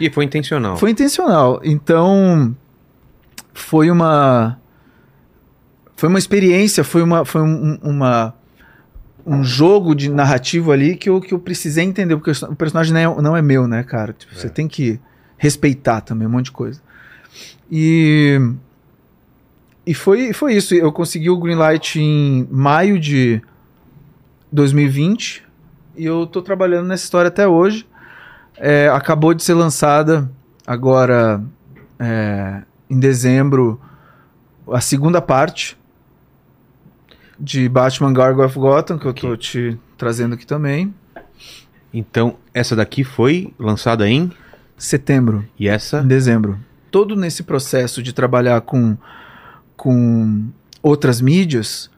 E 0.00 0.10
foi 0.10 0.24
intencional. 0.24 0.76
foi 0.76 0.90
intencional. 0.90 1.60
Então, 1.62 2.56
foi 3.54 3.90
uma. 3.90 4.58
Foi 5.94 6.08
uma 6.08 6.18
experiência, 6.18 6.82
foi, 6.82 7.02
uma, 7.02 7.24
foi 7.24 7.42
um, 7.42 7.78
uma, 7.80 8.34
um 9.24 9.44
jogo 9.44 9.94
de 9.94 10.10
narrativo 10.10 10.72
ali 10.72 10.96
que 10.96 11.08
eu, 11.08 11.20
que 11.20 11.32
eu 11.32 11.38
precisei 11.38 11.84
entender, 11.84 12.16
porque 12.16 12.30
o 12.44 12.56
personagem 12.56 12.92
não 12.92 13.00
é, 13.00 13.22
não 13.22 13.36
é 13.36 13.42
meu, 13.42 13.66
né, 13.68 13.82
cara? 13.82 14.12
Tipo, 14.12 14.34
Você 14.34 14.46
É. 14.48 14.50
tem 14.50 14.66
que 14.68 14.98
respeitar 15.36 16.00
também 16.00 16.26
um 16.26 16.30
monte 16.30 16.46
de 16.46 16.52
coisa. 16.52 16.80
E. 17.70 18.38
E 19.84 19.94
foi, 19.94 20.32
foi 20.32 20.54
isso. 20.54 20.74
Eu 20.74 20.92
consegui 20.92 21.28
o 21.30 21.38
Greenlight 21.38 22.00
em 22.00 22.46
maio 22.50 23.00
de 23.00 23.42
2020 24.52 25.42
e 25.96 26.04
eu 26.04 26.26
tô 26.26 26.40
trabalhando 26.42 26.86
nessa 26.86 27.04
história 27.04 27.28
até 27.28 27.46
hoje. 27.48 27.86
É, 28.56 28.88
acabou 28.88 29.34
de 29.34 29.42
ser 29.42 29.54
lançada 29.54 30.30
agora 30.66 31.42
é, 31.98 32.62
em 32.88 32.98
dezembro 32.98 33.80
a 34.70 34.80
segunda 34.80 35.20
parte 35.20 35.76
de 37.42 37.68
Batman 37.68 38.12
Gargoyle 38.12 38.46
of 38.46 38.56
Gotham, 38.56 38.96
que 38.96 39.04
eu 39.04 39.12
tô 39.12 39.36
te 39.36 39.76
trazendo 39.98 40.34
aqui 40.36 40.46
também. 40.46 40.94
Então, 41.92 42.36
essa 42.54 42.76
daqui 42.76 43.02
foi 43.02 43.52
lançada 43.58 44.08
em. 44.08 44.30
Setembro, 44.78 45.44
E 45.58 45.68
essa. 45.68 46.00
em 46.00 46.06
dezembro. 46.06 46.56
Todo 46.90 47.16
nesse 47.16 47.42
processo 47.42 48.00
de 48.00 48.12
trabalhar 48.12 48.60
com, 48.60 48.96
com 49.76 50.46
outras 50.80 51.20
mídias, 51.20 51.90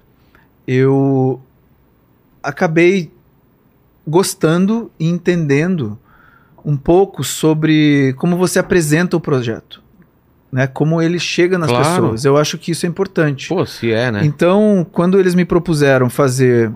eu 0.66 1.40
acabei 2.42 3.12
gostando 4.06 4.90
e 4.98 5.08
entendendo 5.08 5.98
um 6.64 6.76
pouco 6.76 7.22
sobre 7.22 8.14
como 8.14 8.36
você 8.36 8.58
apresenta 8.58 9.16
o 9.16 9.20
projeto, 9.20 9.82
né? 10.54 10.68
Como 10.68 11.02
ele 11.02 11.18
chega 11.18 11.58
nas 11.58 11.68
Claro. 11.68 11.84
pessoas. 11.84 12.24
Eu 12.24 12.36
acho 12.36 12.56
que 12.56 12.70
isso 12.70 12.86
é 12.86 12.88
importante. 12.88 13.48
Pô, 13.48 13.66
se 13.66 13.92
é, 13.92 14.12
né? 14.12 14.20
Então, 14.24 14.86
quando 14.92 15.18
eles 15.18 15.34
me 15.34 15.44
propuseram 15.44 16.08
fazer, 16.08 16.70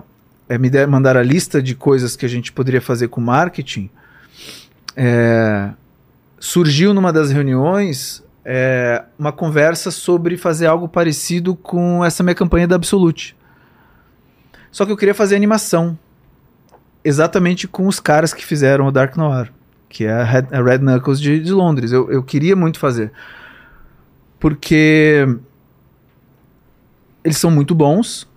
é, 0.49 0.57
me 0.57 0.69
der, 0.69 0.85
mandar 0.85 1.15
a 1.15 1.23
lista 1.23 1.61
de 1.63 1.75
coisas 1.75 2.17
que 2.17 2.25
a 2.25 2.29
gente 2.29 2.51
poderia 2.51 2.81
fazer 2.81 3.07
com 3.07 3.21
marketing, 3.21 3.89
é, 4.97 5.69
surgiu 6.37 6.93
numa 6.93 7.13
das 7.13 7.31
reuniões 7.31 8.21
é, 8.43 9.01
uma 9.17 9.31
conversa 9.31 9.91
sobre 9.91 10.35
fazer 10.35 10.65
algo 10.65 10.89
parecido 10.89 11.55
com 11.55 12.03
essa 12.03 12.21
minha 12.21 12.35
campanha 12.35 12.67
da 12.67 12.75
Absolute. 12.75 13.33
Só 14.73 14.85
que 14.85 14.91
eu 14.91 14.97
queria 14.97 15.15
fazer 15.15 15.37
animação, 15.37 15.97
exatamente 17.01 17.65
com 17.65 17.87
os 17.87 18.01
caras 18.01 18.33
que 18.33 18.45
fizeram 18.45 18.87
o 18.87 18.91
Dark 18.91 19.15
Noir, 19.15 19.53
que 19.87 20.03
é 20.03 20.11
a 20.11 20.23
Red, 20.25 20.47
a 20.51 20.61
Red 20.61 20.79
Knuckles 20.79 21.21
de, 21.21 21.39
de 21.39 21.53
Londres. 21.53 21.93
Eu, 21.93 22.11
eu 22.11 22.21
queria 22.21 22.57
muito 22.57 22.77
fazer. 22.77 23.13
Porque 24.39 25.27
eles 27.23 27.37
são 27.37 27.51
muito 27.51 27.75
bons 27.75 28.27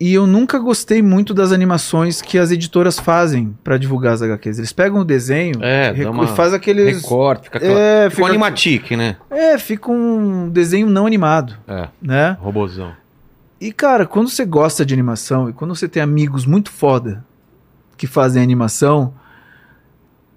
E 0.00 0.12
eu 0.12 0.26
nunca 0.26 0.58
gostei 0.58 1.00
muito 1.00 1.32
das 1.32 1.52
animações 1.52 2.20
que 2.20 2.36
as 2.36 2.50
editoras 2.50 2.98
fazem 2.98 3.56
pra 3.62 3.78
divulgar 3.78 4.12
as 4.12 4.22
HQs. 4.22 4.58
Eles 4.58 4.72
pegam 4.72 5.00
o 5.00 5.04
desenho 5.04 5.62
É, 5.62 5.94
e 5.96 6.26
faz 6.34 6.52
aqueles. 6.52 7.00
Recorte, 7.02 7.44
fica, 7.44 7.58
aquela- 7.58 7.78
É, 7.80 8.10
fica 8.10 8.16
fica- 8.16 8.28
animatic, 8.28 8.90
né? 8.96 9.16
É, 9.30 9.56
fica 9.56 9.90
um 9.90 10.50
desenho 10.50 10.88
não 10.88 11.06
animado, 11.06 11.56
É, 11.66 11.88
né? 12.02 12.36
robozão. 12.40 12.92
E, 13.60 13.72
cara, 13.72 14.04
quando 14.04 14.28
você 14.28 14.44
gosta 14.44 14.84
de 14.84 14.92
animação 14.92 15.48
e 15.48 15.52
quando 15.52 15.74
você 15.74 15.88
tem 15.88 16.02
amigos 16.02 16.44
muito 16.44 16.70
foda 16.72 17.24
que 17.96 18.06
fazem 18.06 18.42
animação, 18.42 19.14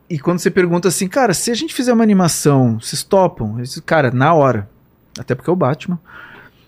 e 0.10 0.18
quando 0.20 0.38
você 0.40 0.52
pergunta 0.52 0.88
assim, 0.88 1.08
cara, 1.10 1.34
se 1.34 1.50
a 1.52 1.56
gente 1.56 1.74
fizer 1.74 1.92
uma 1.92 2.04
animação, 2.04 2.80
vocês 2.80 3.04
topam? 3.04 3.56
Eles 3.58 3.82
cara, 3.86 4.12
na 4.12 4.34
hora. 4.34 4.70
Até 5.20 5.36
porque 5.36 5.50
é 5.50 5.54
o 5.54 5.56
Batman. 5.56 6.00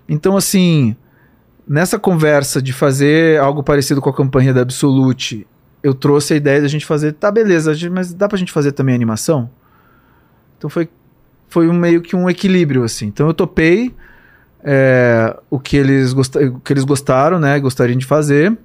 Então, 0.08 0.36
assim, 0.36 0.96
nessa 1.68 2.00
conversa 2.00 2.62
de 2.62 2.74
fazer 2.74 3.40
algo 3.40 3.62
parecido 3.62 4.02
com 4.02 4.10
a 4.10 4.14
campanha 4.14 4.54
da 4.54 4.62
Absolute, 4.62 5.46
eu 5.84 5.94
trouxe 5.94 6.34
a 6.34 6.38
ideia 6.38 6.62
da 6.62 6.68
gente 6.68 6.86
fazer, 6.86 7.14
tá, 7.14 7.32
beleza, 7.32 7.74
mas 7.92 8.14
dá 8.14 8.28
pra 8.28 8.38
gente 8.38 8.52
fazer 8.52 8.72
também 8.72 8.96
animação? 8.96 9.50
Então 10.58 10.70
foi, 10.70 10.90
foi 11.48 11.70
um, 11.70 11.74
meio 11.74 12.02
que 12.02 12.16
um 12.16 12.30
equilíbrio, 12.30 12.84
assim. 12.84 13.08
Então 13.08 13.28
eu 13.28 13.34
topei 13.34 13.96
é, 14.64 15.38
o, 15.50 15.60
que 15.60 15.78
eles 15.78 16.14
o 16.14 16.60
que 16.60 16.74
eles 16.74 16.84
gostaram, 16.84 17.40
né? 17.40 17.60
Gostariam 17.60 17.98
de 17.98 18.06
fazer. 18.06 18.58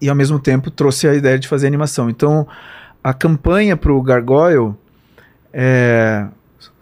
E 0.00 0.08
ao 0.08 0.14
mesmo 0.14 0.38
tempo 0.38 0.70
trouxe 0.70 1.08
a 1.08 1.14
ideia 1.14 1.38
de 1.38 1.48
fazer 1.48 1.66
animação. 1.66 2.08
Então 2.08 2.46
a 3.02 3.12
campanha 3.12 3.76
pro 3.76 4.00
Gargoyle 4.02 4.74
é, 5.52 6.26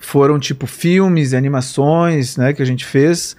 foram 0.01 0.39
tipo 0.39 0.67
filmes 0.67 1.33
e 1.33 1.37
animações, 1.37 2.37
né? 2.39 2.55
Que 2.55 2.63
a 2.63 2.65
gente 2.65 2.87
fez. 2.87 3.37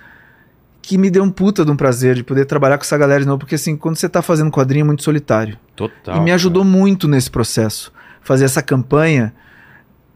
Que 0.82 0.98
me 0.98 1.10
deu 1.10 1.24
um 1.24 1.30
puta 1.30 1.66
de 1.66 1.72
um 1.72 1.76
prazer 1.76 2.16
de 2.16 2.24
poder 2.24 2.46
trabalhar 2.46 2.78
com 2.78 2.84
essa 2.84 2.98
galera 2.98 3.20
de 3.20 3.26
novo. 3.26 3.40
Porque 3.40 3.56
assim, 3.56 3.76
quando 3.76 3.98
você 3.98 4.08
tá 4.08 4.22
fazendo 4.22 4.52
quadrinho 4.52 4.84
é 4.84 4.86
muito 4.86 5.04
solitário. 5.04 5.58
Total. 5.76 6.16
E 6.16 6.20
me 6.22 6.32
ajudou 6.32 6.64
muito 6.64 7.08
nesse 7.08 7.30
processo. 7.30 7.92
Fazer 8.22 8.46
essa 8.46 8.62
campanha 8.62 9.34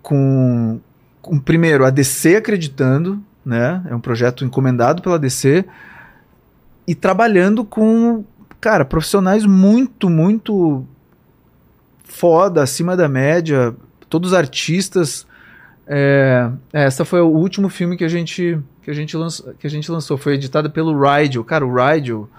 com, 0.04 0.80
com, 1.20 1.40
primeiro, 1.40 1.84
a 1.84 1.90
DC 1.90 2.36
acreditando, 2.36 3.22
né? 3.44 3.84
É 3.90 3.96
um 3.96 4.00
projeto 4.00 4.46
encomendado 4.46 5.02
pela 5.02 5.18
DC. 5.18 5.66
E 6.88 6.94
trabalhando 6.94 7.66
com, 7.66 8.24
cara, 8.62 8.86
profissionais 8.86 9.46
muito, 9.46 10.12
muito 10.12 10.86
foda, 12.04 12.62
acima 12.62 12.96
da 12.96 13.10
média. 13.10 13.76
Todos 14.08 14.32
artistas. 14.32 15.26
É, 15.88 16.52
essa 16.74 17.06
foi 17.06 17.22
o 17.22 17.28
último 17.28 17.70
filme 17.70 17.96
que 17.96 18.04
a 18.04 18.08
gente 18.08 18.60
que 18.82 18.90
a 18.90 18.94
gente 18.94 19.16
lançou, 19.16 19.54
que 19.54 19.68
a 19.68 19.70
gente 19.70 19.92
lançou. 19.92 20.18
Foi 20.18 20.34
editado 20.34 20.70
pelo 20.70 21.00
Rigel. 21.00 21.44
Cara, 21.44 21.66
o 21.66 21.74
Rigel, 21.74 22.30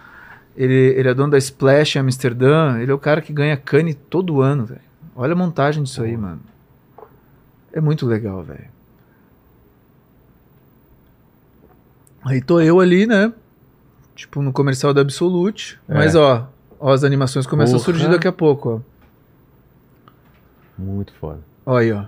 ele, 0.57 0.75
ele 0.75 1.09
é 1.09 1.15
dono 1.15 1.31
da 1.33 1.39
Splash 1.39 1.97
em 1.97 2.01
Amsterdã. 2.01 2.79
Ele 2.79 2.91
é 2.91 2.95
o 2.95 2.99
cara 2.99 3.21
que 3.21 3.33
ganha 3.33 3.57
Cannes 3.57 3.97
todo 4.11 4.41
ano, 4.41 4.65
velho. 4.65 4.81
Olha 5.15 5.33
a 5.33 5.37
montagem 5.37 5.83
disso 5.83 6.03
aí, 6.03 6.17
mano. 6.17 6.41
É 7.73 7.81
muito 7.81 8.07
legal, 8.07 8.43
velho. 8.43 8.69
Aí 12.25 12.41
tô 12.41 12.61
eu 12.61 12.81
ali, 12.81 13.07
né? 13.07 13.33
Tipo, 14.15 14.43
no 14.43 14.53
comercial 14.53 14.93
da 14.93 15.01
Absolute. 15.01 15.79
É. 15.89 15.95
Mas, 15.95 16.15
ó, 16.17 16.49
ó, 16.81 16.93
as 16.93 17.05
animações 17.05 17.47
começam 17.47 17.77
a 17.77 17.79
surgir 17.79 18.05
Porra. 18.05 18.15
daqui 18.15 18.27
a 18.29 18.33
pouco, 18.33 18.83
Muito 20.77 21.13
foda. 21.15 21.41
ó. 21.65 21.75
Ó 21.75 21.77
aí, 21.77 21.93
ó. 21.93 22.05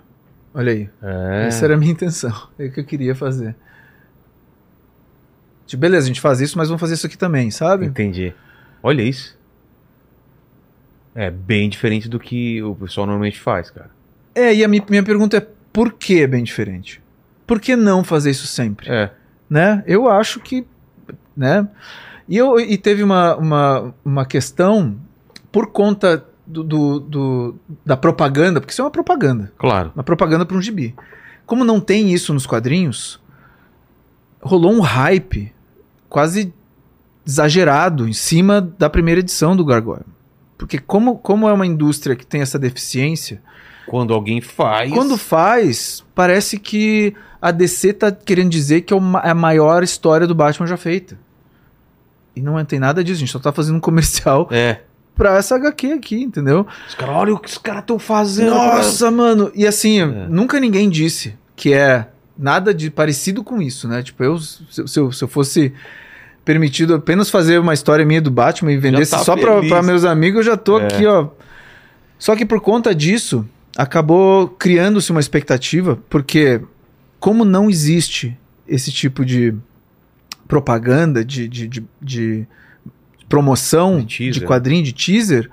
Olha 0.59 0.73
aí. 0.73 0.91
É. 1.01 1.47
Essa 1.47 1.67
era 1.67 1.75
a 1.75 1.77
minha 1.77 1.93
intenção. 1.93 2.33
É 2.59 2.65
o 2.67 2.73
que 2.73 2.81
eu 2.81 2.85
queria 2.85 3.15
fazer. 3.15 3.55
Tipo, 5.67 5.81
beleza, 5.83 6.07
a 6.07 6.09
gente 6.09 6.21
faz 6.21 6.41
isso, 6.41 6.59
mas 6.59 6.67
vamos 6.69 6.81
fazer 6.81 6.95
isso 6.95 7.07
aqui 7.07 7.17
também, 7.17 7.49
sabe? 7.51 7.87
Entendi. 7.87 8.35
Olha 8.83 9.03
isso. 9.03 9.39
É 11.15 11.31
bem 11.31 11.69
diferente 11.69 12.09
do 12.09 12.19
que 12.19 12.61
o 12.63 12.75
pessoal 12.75 13.07
normalmente 13.07 13.39
faz, 13.39 13.71
cara. 13.71 13.91
É, 14.35 14.53
e 14.55 14.65
a 14.65 14.69
mi- 14.69 14.85
minha 14.89 15.03
pergunta 15.05 15.37
é 15.37 15.47
por 15.73 15.93
que 15.93 16.23
é 16.23 16.27
bem 16.27 16.43
diferente? 16.43 17.01
Por 17.47 17.61
que 17.61 17.77
não 17.77 18.03
fazer 18.03 18.31
isso 18.31 18.47
sempre? 18.47 18.91
É. 18.91 19.11
Né? 19.49 19.83
Eu 19.87 20.09
acho 20.11 20.41
que, 20.41 20.67
né? 21.37 21.69
E, 22.29 22.37
eu, 22.37 22.59
e 22.59 22.77
teve 22.77 23.03
uma, 23.03 23.37
uma, 23.37 23.95
uma 24.05 24.27
questão 24.27 24.99
por 25.53 25.69
conta 25.69 26.25
do, 26.49 26.65
do- 26.65 27.01
do- 27.01 27.55
da 27.85 27.97
propaganda, 27.97 28.61
porque 28.61 28.73
isso 28.73 28.81
é 28.81 28.85
uma 28.85 28.91
propaganda, 28.91 29.53
Claro. 29.59 29.93
uma 29.95 30.03
propaganda 30.03 30.47
para 30.47 30.57
um 30.57 30.63
gibi. 30.63 30.95
Como 31.47 31.65
não 31.65 31.79
tem 31.81 32.13
isso 32.13 32.33
nos 32.35 32.47
quadrinhos, 32.47 33.21
rolou 34.41 34.73
um 34.73 34.81
hype 34.81 35.53
quase 36.09 36.53
exagerado 37.27 38.09
em 38.09 38.13
cima 38.13 38.61
da 38.61 38.89
primeira 38.89 39.21
edição 39.21 39.55
do 39.55 39.65
Gargoyle. 39.65 40.05
Porque 40.57 40.79
como, 40.79 41.19
como 41.19 41.49
é 41.49 41.53
uma 41.53 41.67
indústria 41.67 42.17
que 42.17 42.27
tem 42.27 42.41
essa 42.41 42.59
deficiência, 42.59 43.43
Quando 43.87 44.13
alguém 44.15 44.41
faz. 44.41 44.91
quando 44.93 45.17
faz, 45.17 46.05
parece 46.15 46.59
que 46.59 47.15
a 47.41 47.51
DC 47.51 47.93
tá 47.93 48.11
querendo 48.11 48.51
dizer 48.51 48.81
que 48.83 48.93
é 48.93 48.97
é 49.25 49.31
a 49.31 49.35
maior 49.35 49.83
história 49.83 50.27
do 50.27 50.35
Batman 50.35 50.67
já 50.67 50.77
feita. 50.77 51.19
E 52.35 52.41
não 52.43 52.63
tem 52.65 52.79
nada 52.79 53.03
disso, 53.05 53.17
a 53.17 53.21
gente 53.21 53.33
só 53.33 53.39
tá 53.39 53.53
fazendo 53.53 53.77
um 53.77 53.81
comercial 53.81 54.49
É. 54.51 54.81
pra 55.19 55.37
essa 55.37 55.57
HQ 55.57 55.93
aqui, 55.93 56.23
entendeu? 56.23 56.67
Os 56.89 56.95
caras, 56.95 57.15
olha 57.17 57.35
o 57.35 57.39
que 57.39 57.49
os 57.49 57.59
caras 57.59 57.83
estão 57.83 57.99
fazendo. 57.99 58.51
Nossa, 58.55 59.11
mano! 59.11 59.51
E 59.55 59.67
assim, 59.67 60.01
É. 60.01 60.07
nunca 60.31 60.59
ninguém 60.59 60.89
disse 60.89 61.35
que 61.55 61.75
é 61.75 62.07
nada 62.39 62.73
de 62.73 62.89
parecido 62.91 63.45
com 63.45 63.61
isso, 63.61 63.87
né? 63.89 64.03
Tipo, 64.03 64.25
eu, 64.25 64.39
se, 64.39 64.63
se 64.87 64.99
eu, 65.01 65.13
se 65.13 65.23
eu 65.25 65.29
fosse 65.29 65.75
permitido 66.45 66.95
apenas 66.95 67.29
fazer 67.29 67.59
uma 67.59 67.75
história 67.75 68.07
minha 68.07 68.23
do 68.23 68.31
Batman 68.31 68.73
e 68.73 68.79
vendesse 68.79 69.11
tá 69.11 69.19
só 69.19 69.37
pra, 69.37 69.61
pra 69.61 69.83
meus 69.83 70.05
amigos, 70.05 70.39
eu 70.47 70.53
já 70.53 70.57
tô 70.57 70.79
É. 70.79 70.85
aqui, 70.87 71.05
ó. 71.05 71.29
Só 72.19 72.35
que 72.35 72.47
por 72.47 72.61
conta 72.61 72.95
disso, 72.95 73.45
acabou 73.77 74.49
criando-se 74.49 75.11
uma 75.11 75.21
expectativa, 75.21 75.99
porque 76.09 76.61
como 77.21 77.45
não 77.45 77.69
existe 77.69 78.39
esse 78.67 78.91
tipo 78.93 79.25
de 79.25 79.53
propaganda, 80.47 81.25
de, 81.25 81.49
de, 81.49 81.67
de, 81.69 81.85
de 82.01 82.47
promoção 83.29 84.01
De 84.05 84.41
quadrinho, 84.41 84.83
de 84.83 84.93
teaser, 84.93 85.51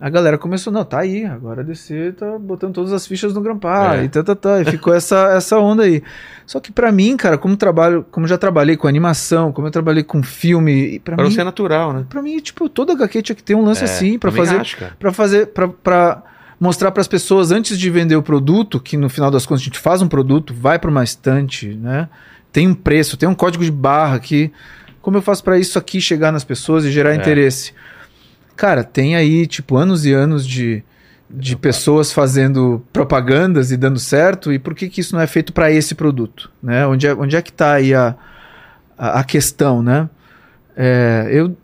a 0.00 0.10
galera 0.10 0.36
começou, 0.36 0.72
não, 0.72 0.84
tá 0.84 0.98
aí, 0.98 1.24
agora 1.24 1.60
a 1.60 1.64
DC 1.64 2.14
tá 2.18 2.36
botando 2.36 2.74
todas 2.74 2.92
as 2.92 3.06
fichas 3.06 3.32
no 3.32 3.40
Grampar, 3.40 4.00
É. 4.00 4.04
e 4.04 4.08
tá, 4.08 4.20
tá, 4.24 4.34
tá, 4.34 4.60
e 4.60 4.64
ficou 4.64 4.92
essa, 4.92 5.30
essa 5.36 5.58
onda 5.60 5.84
aí. 5.84 6.02
Só 6.44 6.58
que 6.58 6.72
pra 6.72 6.90
mim, 6.90 7.16
cara, 7.16 7.38
como 7.38 7.56
trabalho, 7.56 8.04
como 8.10 8.26
já 8.26 8.36
trabalhei 8.36 8.76
com 8.76 8.88
animação, 8.88 9.52
como 9.52 9.68
eu 9.68 9.70
trabalhei 9.70 10.02
com 10.02 10.20
filme, 10.20 10.98
pra 11.04 11.14
Pra 11.14 11.28
mim, 11.28 11.38
é 11.38 11.44
natural, 11.44 11.92
né? 11.92 12.04
pra 12.08 12.20
mim, 12.20 12.36
tipo, 12.40 12.68
toda 12.68 12.94
HQ 12.94 13.22
tinha 13.22 13.36
que 13.36 13.44
ter 13.44 13.54
um 13.54 13.62
lance 13.64 13.82
É, 13.82 13.84
assim, 13.84 14.18
pra 14.18 14.32
também 14.32 14.44
fazer, 14.46 14.92
para 14.98 15.12
fazer, 15.12 15.46
pra- 15.46 15.68
pra 15.68 16.22
mostrar 16.58 16.90
pras 16.90 17.06
pessoas 17.06 17.52
antes 17.52 17.78
de 17.78 17.88
vender 17.88 18.16
o 18.16 18.22
produto, 18.24 18.80
que 18.80 18.96
no 18.96 19.08
final 19.08 19.30
das 19.30 19.46
contas 19.46 19.62
a 19.62 19.64
gente 19.64 19.78
faz 19.78 20.02
um 20.02 20.08
produto, 20.08 20.52
vai 20.52 20.80
pra 20.80 20.90
uma 20.90 21.04
estante, 21.04 21.68
né? 21.74 22.08
Tem 22.52 22.66
um 22.68 22.74
preço, 22.74 23.16
tem 23.16 23.28
um 23.28 23.34
código 23.34 23.64
de 23.64 23.70
barra 23.70 24.16
aqui. 24.16 24.52
Como 25.02 25.16
eu 25.18 25.22
faço 25.22 25.42
pra 25.44 25.58
isso 25.58 25.78
aqui 25.78 26.00
chegar 26.00 26.32
nas 26.32 26.44
pessoas 26.44 26.84
e 26.84 26.90
gerar 26.90 27.12
É. 27.12 27.16
interesse? 27.16 27.74
Cara, 28.56 28.84
tem 28.84 29.16
aí, 29.16 29.46
tipo, 29.46 29.76
anos 29.76 30.06
e 30.06 30.12
anos 30.12 30.46
de, 30.46 30.82
de 31.28 31.56
pessoas 31.56 32.12
fazendo 32.12 32.82
propagandas 32.92 33.72
e 33.72 33.76
dando 33.76 33.98
certo, 33.98 34.52
e 34.52 34.58
por 34.58 34.74
que, 34.74 34.88
que 34.88 35.00
isso 35.00 35.14
não 35.14 35.22
é 35.22 35.26
feito 35.26 35.52
pra 35.52 35.70
esse 35.70 35.94
produto? 35.94 36.50
Né? 36.62 36.86
Onde, 36.86 37.06
é, 37.06 37.14
onde 37.14 37.34
é 37.36 37.42
que 37.42 37.52
tá 37.52 37.72
aí 37.72 37.92
a, 37.94 38.14
a, 38.96 39.20
a 39.20 39.24
questão, 39.24 39.82
né? 39.82 40.08
É, 40.76 41.28
eu, 41.32 41.56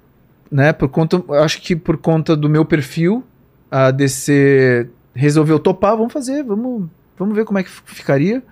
né, 0.51 0.73
por 0.73 0.89
conta, 0.89 1.23
acho 1.43 1.61
que 1.63 1.77
por 1.77 1.97
conta 1.99 2.35
do 2.37 2.49
meu 2.49 2.65
perfil, 2.65 3.25
a 3.71 3.91
DC 3.91 4.89
resolveu 5.15 5.59
topar, 5.59 5.97
vamos 5.97 6.13
fazer, 6.13 6.43
vamos, 6.43 6.89
vamos 7.19 7.35
ver 7.35 7.45
como 7.45 7.59
é 7.59 7.63
que 7.63 7.71
ficaria. 7.71 8.43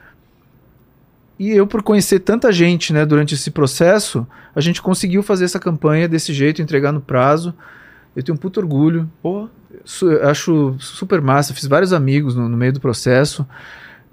E 1.39 1.51
eu, 1.51 1.67
por 1.67 1.83
conhecer 1.83 2.21
tanta 2.21 2.51
gente, 2.51 2.93
né, 2.93 3.05
durante 3.05 3.35
esse 3.35 3.51
processo, 3.51 4.27
a 4.55 4.61
gente 4.61 4.81
conseguiu 4.81 5.23
fazer 5.23 5.45
essa 5.45 5.59
campanha 5.61 6.09
desse 6.09 6.33
jeito, 6.33 6.63
entregar 6.63 6.93
no 6.93 7.01
prazo. 7.01 7.55
Eu 8.15 8.23
tenho 8.23 8.35
um 8.37 8.39
puto 8.39 8.59
orgulho. 8.61 9.11
Pô, 9.23 9.49
Su- 9.85 10.11
acho 10.23 10.75
super 10.79 11.21
massa. 11.21 11.53
Fiz 11.53 11.67
vários 11.67 11.93
amigos 11.93 12.35
no, 12.35 12.49
no 12.49 12.57
meio 12.57 12.73
do 12.73 12.81
processo. 12.81 13.47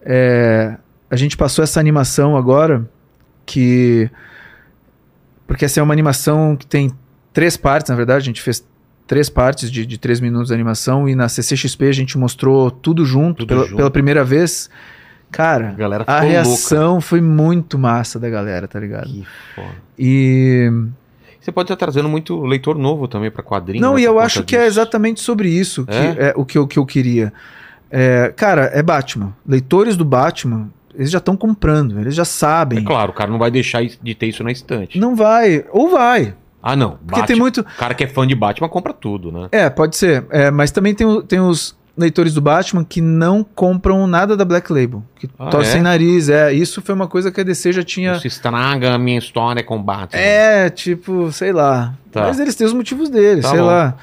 É, 0.01 0.77
a 1.09 1.15
gente 1.15 1.37
passou 1.37 1.63
essa 1.63 1.79
animação 1.79 2.35
agora, 2.35 2.89
que. 3.45 4.09
Porque 5.47 5.63
essa 5.65 5.79
é 5.79 5.83
uma 5.83 5.93
animação 5.93 6.55
que 6.57 6.65
tem 6.65 6.91
três 7.31 7.55
partes, 7.55 7.89
na 7.89 7.95
verdade. 7.95 8.23
A 8.23 8.25
gente 8.25 8.41
fez 8.41 8.65
três 9.07 9.29
partes 9.29 9.71
de, 9.71 9.85
de 9.85 9.97
três 9.97 10.19
minutos 10.19 10.49
de 10.49 10.53
animação. 10.53 11.07
E 11.07 11.15
na 11.15 11.29
CCXP 11.29 11.87
a 11.87 11.91
gente 11.93 12.17
mostrou 12.17 12.69
tudo 12.69 13.05
junto, 13.05 13.39
Tudo 13.39 13.47
pela, 13.47 13.63
junto. 13.63 13.77
pela 13.77 13.91
primeira 13.91 14.23
vez. 14.25 14.69
A 15.41 15.45
Cara, 15.75 15.75
a 16.07 16.15
ficou 16.15 16.29
reação 16.29 17.01
foi 17.01 17.21
muito 17.21 17.77
massa 17.79 18.19
da 18.19 18.29
galera, 18.29 18.67
tá 18.67 18.79
ligado? 18.79 19.07
louca. 19.07 19.21
Que 19.21 19.55
foda. 19.55 19.75
E. 19.97 20.71
Você 21.39 21.51
pode 21.51 21.65
estar 21.65 21.75
trazendo 21.75 22.07
muito 22.07 22.39
leitor 22.45 22.77
novo 22.77 23.05
também 23.07 23.29
pra 23.29 23.43
quadrinho. 23.43 23.81
Não, 23.81 23.95
né, 23.95 24.01
e 24.01 24.03
eu 24.05 24.17
acho 24.19 24.43
que 24.43 24.55
é 24.55 24.59
disso. 24.59 24.79
exatamente 24.79 25.19
sobre 25.19 25.49
isso 25.49 25.85
que 25.85 25.91
É? 25.93 26.29
é, 26.29 26.33
o 26.37 26.45
que 26.45 26.57
eu, 26.57 26.65
que 26.65 26.79
eu 26.79 26.85
queria. 26.85 27.33
É, 27.91 28.31
cara, 28.35 28.71
é 28.73 28.81
Batman. 28.81 29.35
Leitores 29.45 29.97
do 29.97 30.05
Batman, 30.05 30.69
eles 30.95 31.11
já 31.11 31.17
estão 31.17 31.35
comprando, 31.35 31.99
eles 31.99 32.15
já 32.15 32.21
É 32.21 32.25
sabem. 32.25 32.83
claro, 32.83 33.11
o 33.11 33.13
cara 33.13 33.29
não 33.29 33.37
vai 33.37 33.51
deixar 33.51 33.83
de 33.83 34.15
ter 34.15 34.27
isso 34.27 34.41
na 34.43 34.51
estante. 34.53 34.97
Não 34.97 35.15
vai, 35.17 35.65
ou 35.71 35.89
vai. 35.89 36.33
Ah, 36.61 36.77
não. 36.77 36.91
Porque 36.91 37.07
Batman- 37.07 37.25
tem 37.27 37.35
muito. 37.35 37.59
O 37.59 37.63
cara 37.77 37.93
que 37.93 38.05
é 38.05 38.07
fã 38.07 38.25
de 38.25 38.33
Batman 38.35 38.69
compra 38.69 38.93
tudo, 38.93 39.29
né? 39.29 39.49
É, 39.51 39.69
pode 39.69 39.97
ser. 39.97 40.25
É, 40.29 40.49
mas 40.49 40.71
também 40.71 40.95
tem, 40.95 41.21
tem 41.23 41.41
os 41.41 41.75
leitores 41.97 42.33
do 42.33 42.41
Batman 42.41 42.83
que 42.83 43.01
não 43.01 43.43
compram 43.43 44.07
nada 44.07 44.35
da 44.35 44.43
Black 44.43 44.71
Label. 44.73 45.03
Que 45.15 45.29
Ah, 45.37 45.47
torcem 45.49 45.79
é? 45.79 45.83
nariz. 45.83 46.27
É, 46.29 46.51
isso 46.51 46.81
foi 46.81 46.95
uma 46.95 47.07
coisa 47.07 47.31
que 47.31 47.39
a 47.39 47.43
DC 47.43 47.71
já 47.71 47.83
tinha. 47.83 48.13
Isso 48.13 48.27
estraga 48.27 48.93
a 48.93 48.97
minha 48.97 49.19
história 49.19 49.63
com 49.63 49.81
Batman. 49.81 50.19
É, 50.19 50.69
tipo, 50.69 51.31
sei 51.31 51.51
lá. 51.53 51.93
Tá. 52.11 52.21
Mas 52.23 52.39
eles 52.39 52.55
têm 52.55 52.65
os 52.65 52.73
motivos 52.73 53.09
deles, 53.09 53.43
Tá 53.43 53.51
sei 53.51 53.59
bom. 53.59 53.65
lá. 53.65 53.95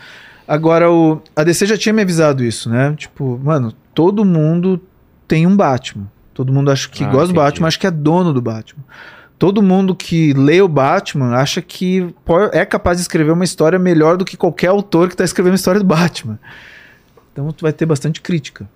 Agora, 0.47 0.91
o, 0.91 1.21
a 1.37 1.45
DC 1.45 1.67
já 1.67 1.77
tinha 1.77 1.93
me 1.93 2.03
avisado 2.03 2.43
isso, 2.45 2.69
né? 2.69 2.93
Tipo, 2.97 3.41
mano, 3.43 3.73
todo 3.95 4.25
mundo 4.25 4.81
tem 5.29 5.47
um 5.47 5.57
Batman. 5.57 6.09
Todo 6.35 6.53
mundo 6.53 6.71
acha 6.71 6.89
que 6.89 7.05
Ah, 7.05 7.07
gosta 7.09 7.27
do 7.27 7.31
entendi. 7.33 7.39
Batman, 7.45 7.69
acha 7.69 7.79
que 7.79 7.87
é 7.87 7.91
dono 7.91 8.33
do 8.33 8.41
Batman. 8.41 8.83
Todo 9.39 9.63
mundo 9.63 9.95
que 9.95 10.33
lê 10.35 10.61
o 10.61 10.69
Batman 10.69 11.35
acha 11.37 11.63
que 11.63 12.15
é 12.53 12.65
capaz 12.65 12.99
de 12.99 13.03
escrever 13.03 13.31
uma 13.33 13.45
história 13.45 13.79
melhor 13.79 14.17
do 14.17 14.25
que 14.25 14.37
qualquer 14.37 14.67
autor 14.69 15.09
que 15.09 15.17
tá 15.17 15.25
escrevendo 15.25 15.53
a 15.53 15.57
história 15.57 15.81
do 15.81 15.87
Batman. 15.87 16.39
Então 17.41 17.53
tu 17.53 17.63
vai 17.63 17.73
ter 17.73 17.87
bastante 17.87 18.21
crítica. 18.21 18.69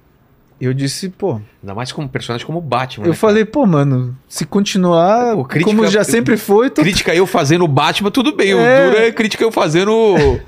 Eu 0.60 0.73
disse, 0.73 1.09
pô, 1.09 1.41
Ainda 1.62 1.75
mais 1.75 1.91
como 1.91 2.09
personagem 2.09 2.47
como 2.47 2.60
Batman. 2.60 3.07
eu 3.07 3.10
né, 3.10 3.17
falei, 3.17 3.44
pô, 3.44 3.67
mano, 3.67 4.17
se 4.28 4.47
continuar 4.47 5.34
Pô, 5.34 5.44
crítica- 5.44 5.70
como 5.76 5.86
já 5.89 6.05
sempre 6.05 6.36
foi, 6.36 6.70
tô? 6.70 6.81
Crítica 6.81 7.15
eu 7.15 7.26
fazendo 7.26 7.65
o 7.65 7.68
Batman, 7.68 8.10
tudo 8.10 8.34
bem. 8.34 8.52
É. 8.52 8.86
O 8.86 8.91
duro 8.91 9.02
é 9.02 9.12
crítica 9.12 9.43
eu 9.43 9.51
fazendo 9.51 9.91
o, 9.93 10.41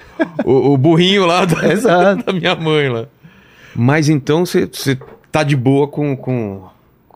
o, 0.45 0.73
o 0.75 0.79
burrinho 0.79 1.27
lá 1.27 1.45
da, 1.45 2.15
da 2.23 2.33
minha 2.33 2.55
mãe 2.55 2.89
lá. 2.89 3.07
Mas 3.75 4.09
então 4.09 4.47
você 4.47 4.69
tá 5.31 5.43
de 5.43 5.57
boa 5.57 5.89
com, 5.89 6.17
com, 6.17 6.63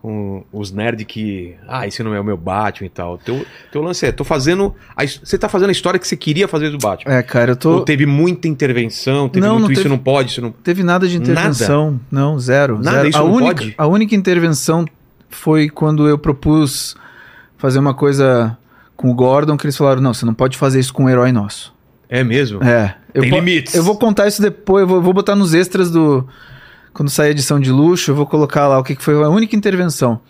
com 0.02 0.42
os 0.52 0.72
nerds 0.72 1.04
que. 1.06 1.54
Ah, 1.68 1.86
esse 1.86 2.02
não 2.02 2.14
é 2.14 2.20
o 2.20 2.24
meu 2.24 2.36
Batman 2.36 2.86
e 2.86 2.90
tal. 2.90 3.18
Teu, 3.18 3.44
teu 3.70 3.82
lance 3.82 4.06
é, 4.06 4.12
tô 4.12 4.24
fazendo. 4.24 4.74
a 4.96 5.04
Você 5.06 5.36
tá 5.36 5.48
fazendo 5.48 5.68
a 5.68 5.72
história 5.72 6.00
que 6.00 6.08
você 6.08 6.16
queria 6.16 6.48
fazer 6.48 6.70
do 6.70 6.78
Batman. 6.78 7.12
É, 7.14 7.22
cara, 7.22 7.52
eu 7.52 7.56
tô. 7.56 7.82
Teve 7.82 8.06
muita 8.06 8.48
intervenção, 8.48 9.28
teve 9.28 9.46
Não, 9.46 9.54
muito 9.54 9.64
não 9.66 9.72
isso, 9.72 9.82
teve- 9.82 9.94
não 9.94 9.98
pode, 9.98 10.30
isso 10.30 10.40
não. 10.40 10.50
teve 10.52 10.82
nada 10.82 11.06
de 11.06 11.16
intervenção. 11.16 12.00
Não, 12.10 12.38
zero. 12.38 12.76
Nada, 12.78 12.96
zero. 12.98 13.08
isso 13.08 13.18
a, 13.18 13.20
não 13.22 13.32
única, 13.32 13.54
pode? 13.56 13.74
a 13.76 13.86
única 13.86 14.14
intervenção 14.14 14.86
foi 15.28 15.68
quando 15.68 16.08
eu 16.08 16.18
propus 16.18 16.96
fazer 17.58 17.78
uma 17.78 17.92
coisa 17.94 18.56
com 18.96 19.10
o 19.10 19.14
Gordon, 19.14 19.56
que 19.56 19.66
eles 19.66 19.76
falaram: 19.76 20.00
não, 20.00 20.14
você 20.14 20.24
não 20.24 20.34
pode 20.34 20.56
fazer 20.56 20.80
isso 20.80 20.92
com 20.94 21.04
um 21.04 21.08
herói 21.08 21.30
nosso. 21.32 21.74
É 22.08 22.24
mesmo? 22.24 22.62
É. 22.64 22.96
Eu 23.14 23.22
Tem 23.22 23.30
po- 23.30 23.36
limites. 23.36 23.74
Eu 23.74 23.82
vou 23.84 23.96
contar 23.98 24.26
isso 24.28 24.40
depois, 24.40 24.82
eu 24.82 24.88
vou, 24.88 25.02
vou 25.02 25.12
botar 25.12 25.36
nos 25.36 25.52
extras 25.54 25.90
do. 25.90 26.26
Quando 26.92 27.08
sair 27.10 27.28
a 27.28 27.30
edição 27.30 27.60
de 27.60 27.70
luxo, 27.70 28.10
eu 28.10 28.14
vou 28.14 28.26
colocar 28.26 28.66
lá 28.68 28.78
o 28.78 28.84
que, 28.84 28.94
foi 28.96 29.14
a 29.22 29.28
única 29.28 29.54
intervenção. 29.56 30.20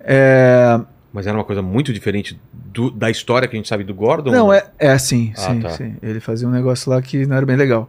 É, 0.00 0.80
Mas 1.12 1.26
era 1.26 1.36
uma 1.36 1.44
coisa 1.44 1.62
muito 1.62 1.92
diferente 1.92 2.40
do- 2.52 2.90
da 2.90 3.10
história 3.10 3.46
que 3.46 3.54
a 3.54 3.58
gente 3.58 3.68
sabe 3.68 3.84
do 3.84 3.94
Gordon? 3.94 4.30
Não, 4.30 4.52
é, 4.52 4.64
é 4.78 4.96
sim, 4.98 5.32
Ah, 5.36 5.40
sim, 5.40 5.60
tá. 5.60 5.68
sim. 5.70 5.94
Ele 6.02 6.20
fazia 6.20 6.48
um 6.48 6.50
negócio 6.50 6.90
lá 6.90 7.00
que 7.02 7.26
não 7.26 7.36
era 7.36 7.46
bem 7.46 7.56
legal. 7.56 7.88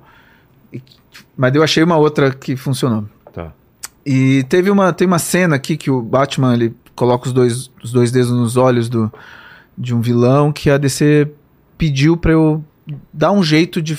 E- 0.71 0.81
mas 1.37 1.55
eu 1.55 1.63
achei 1.63 1.81
uma 1.83 1.97
outra 1.97 2.31
que 2.31 2.55
funcionou. 2.55 3.05
Tá. 3.33 3.51
E 4.05 4.43
teve 4.49 4.69
uma, 4.69 4.91
tem 4.93 5.07
uma 5.07 5.19
cena 5.19 5.55
aqui 5.55 5.77
que 5.77 5.89
o 5.89 6.01
Batman 6.01 6.53
ele 6.53 6.75
coloca 6.95 7.27
os 7.27 7.33
dois, 7.33 7.71
os 7.83 7.91
dois 7.91 8.11
dedos 8.11 8.29
nos 8.31 8.57
olhos 8.57 8.89
do, 8.89 9.11
de 9.77 9.95
um 9.95 10.01
vilão 10.01 10.51
que 10.51 10.69
a 10.69 10.77
DC 10.77 11.31
pediu 11.77 12.15
pra 12.17 12.33
eu 12.33 12.63
dar 13.11 13.31
um 13.31 13.41
jeito 13.41 13.81
de 13.81 13.97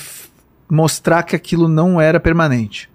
mostrar 0.69 1.23
que 1.23 1.35
aquilo 1.35 1.67
não 1.67 1.99
era 1.99 2.19
permanente. 2.19 2.89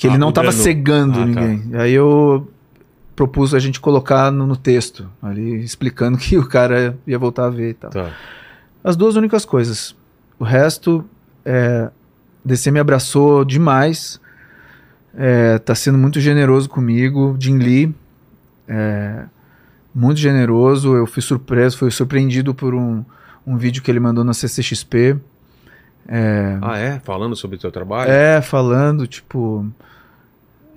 Que 0.00 0.06
Ah, 0.06 0.10
ele 0.10 0.18
não 0.18 0.32
tava 0.32 0.46
mudando. 0.48 0.62
cegando 0.62 1.12
Ah, 1.12 1.20
tá. 1.20 1.26
ninguém. 1.26 1.70
Aí 1.74 1.92
eu 1.92 2.48
propus 3.14 3.54
a 3.54 3.58
gente 3.58 3.78
colocar 3.78 4.30
no, 4.32 4.46
no 4.46 4.56
texto, 4.56 5.06
ali 5.22 5.62
explicando 5.62 6.16
que 6.18 6.38
o 6.38 6.48
cara 6.48 6.98
ia 7.06 7.18
voltar 7.18 7.44
a 7.46 7.50
ver 7.50 7.70
e 7.70 7.74
tal. 7.74 7.90
Tá. 7.90 8.10
As 8.82 8.96
duas 8.96 9.14
únicas 9.14 9.44
coisas. 9.44 9.94
O 10.38 10.44
resto, 10.44 11.04
é, 11.44 11.90
DC 12.42 12.70
me 12.70 12.80
abraçou 12.80 13.44
demais. 13.44 14.18
É, 15.14 15.58
tá 15.58 15.74
sendo 15.74 15.98
muito 15.98 16.18
generoso 16.18 16.66
comigo. 16.68 17.36
Jim 17.38 17.58
Lee, 17.58 17.94
é, 18.66 19.24
muito 19.94 20.18
generoso. 20.18 20.94
Eu 20.96 21.06
fui 21.06 21.20
surpreso, 21.20 21.76
fui 21.76 21.90
surpreendido 21.90 22.54
por 22.54 22.74
um, 22.74 23.04
um 23.46 23.58
vídeo 23.58 23.82
que 23.82 23.90
ele 23.90 24.00
mandou 24.00 24.24
na 24.24 24.32
CCXP. 24.32 25.18
Ah, 26.62 26.78
é? 26.78 26.98
Falando 27.00 27.36
sobre 27.36 27.58
o 27.58 27.60
seu 27.60 27.70
trabalho? 27.70 28.10
É, 28.10 28.40
falando, 28.40 29.06
tipo. 29.06 29.66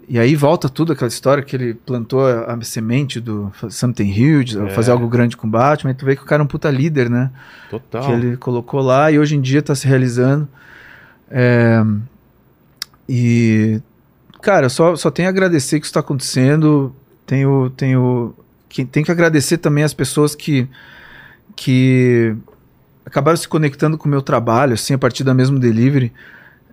E 0.07 0.19
aí 0.19 0.35
volta 0.35 0.67
tudo 0.67 0.91
aquela 0.93 1.07
história 1.07 1.41
que 1.43 1.55
ele 1.55 1.73
plantou 1.73 2.27
a, 2.27 2.53
a 2.53 2.61
semente 2.61 3.19
do 3.19 3.51
Something 3.69 4.11
Huge, 4.11 4.59
É. 4.59 4.69
fazer 4.69 4.91
algo 4.91 5.07
grande 5.07 5.37
com 5.37 5.47
o 5.47 5.49
Batman. 5.49 5.91
E 5.91 5.93
tu 5.93 6.05
vê 6.05 6.15
que 6.15 6.21
o 6.21 6.25
cara 6.25 6.41
é 6.41 6.43
um 6.43 6.47
puta 6.47 6.69
líder, 6.69 7.09
né? 7.09 7.31
Total. 7.69 8.05
que 8.05 8.11
ele 8.11 8.37
colocou 8.37 8.81
lá 8.81 9.11
e 9.11 9.17
hoje 9.17 9.35
em 9.35 9.41
dia 9.41 9.59
está 9.59 9.73
se 9.73 9.87
realizando. 9.87 10.47
É, 11.29 11.83
e, 13.07 13.81
cara, 14.41 14.69
só, 14.69 14.95
só 14.95 15.09
tenho 15.09 15.27
a 15.27 15.31
agradecer 15.31 15.79
que 15.79 15.85
isso 15.85 15.91
está 15.91 15.99
acontecendo. 15.99 16.95
Tenho, 17.25 17.69
tenho, 17.75 18.35
que, 18.69 18.85
tenho 18.85 19.05
que 19.05 19.11
agradecer 19.11 19.57
também 19.57 19.83
as 19.83 19.93
pessoas 19.93 20.35
que, 20.35 20.67
que 21.55 22.35
acabaram 23.05 23.37
se 23.37 23.47
conectando 23.47 23.97
com 23.97 24.07
o 24.07 24.11
meu 24.11 24.21
trabalho, 24.21 24.73
assim, 24.73 24.93
a 24.93 24.97
partir 24.97 25.23
da 25.23 25.33
mesmo 25.33 25.59
delivery. 25.59 26.11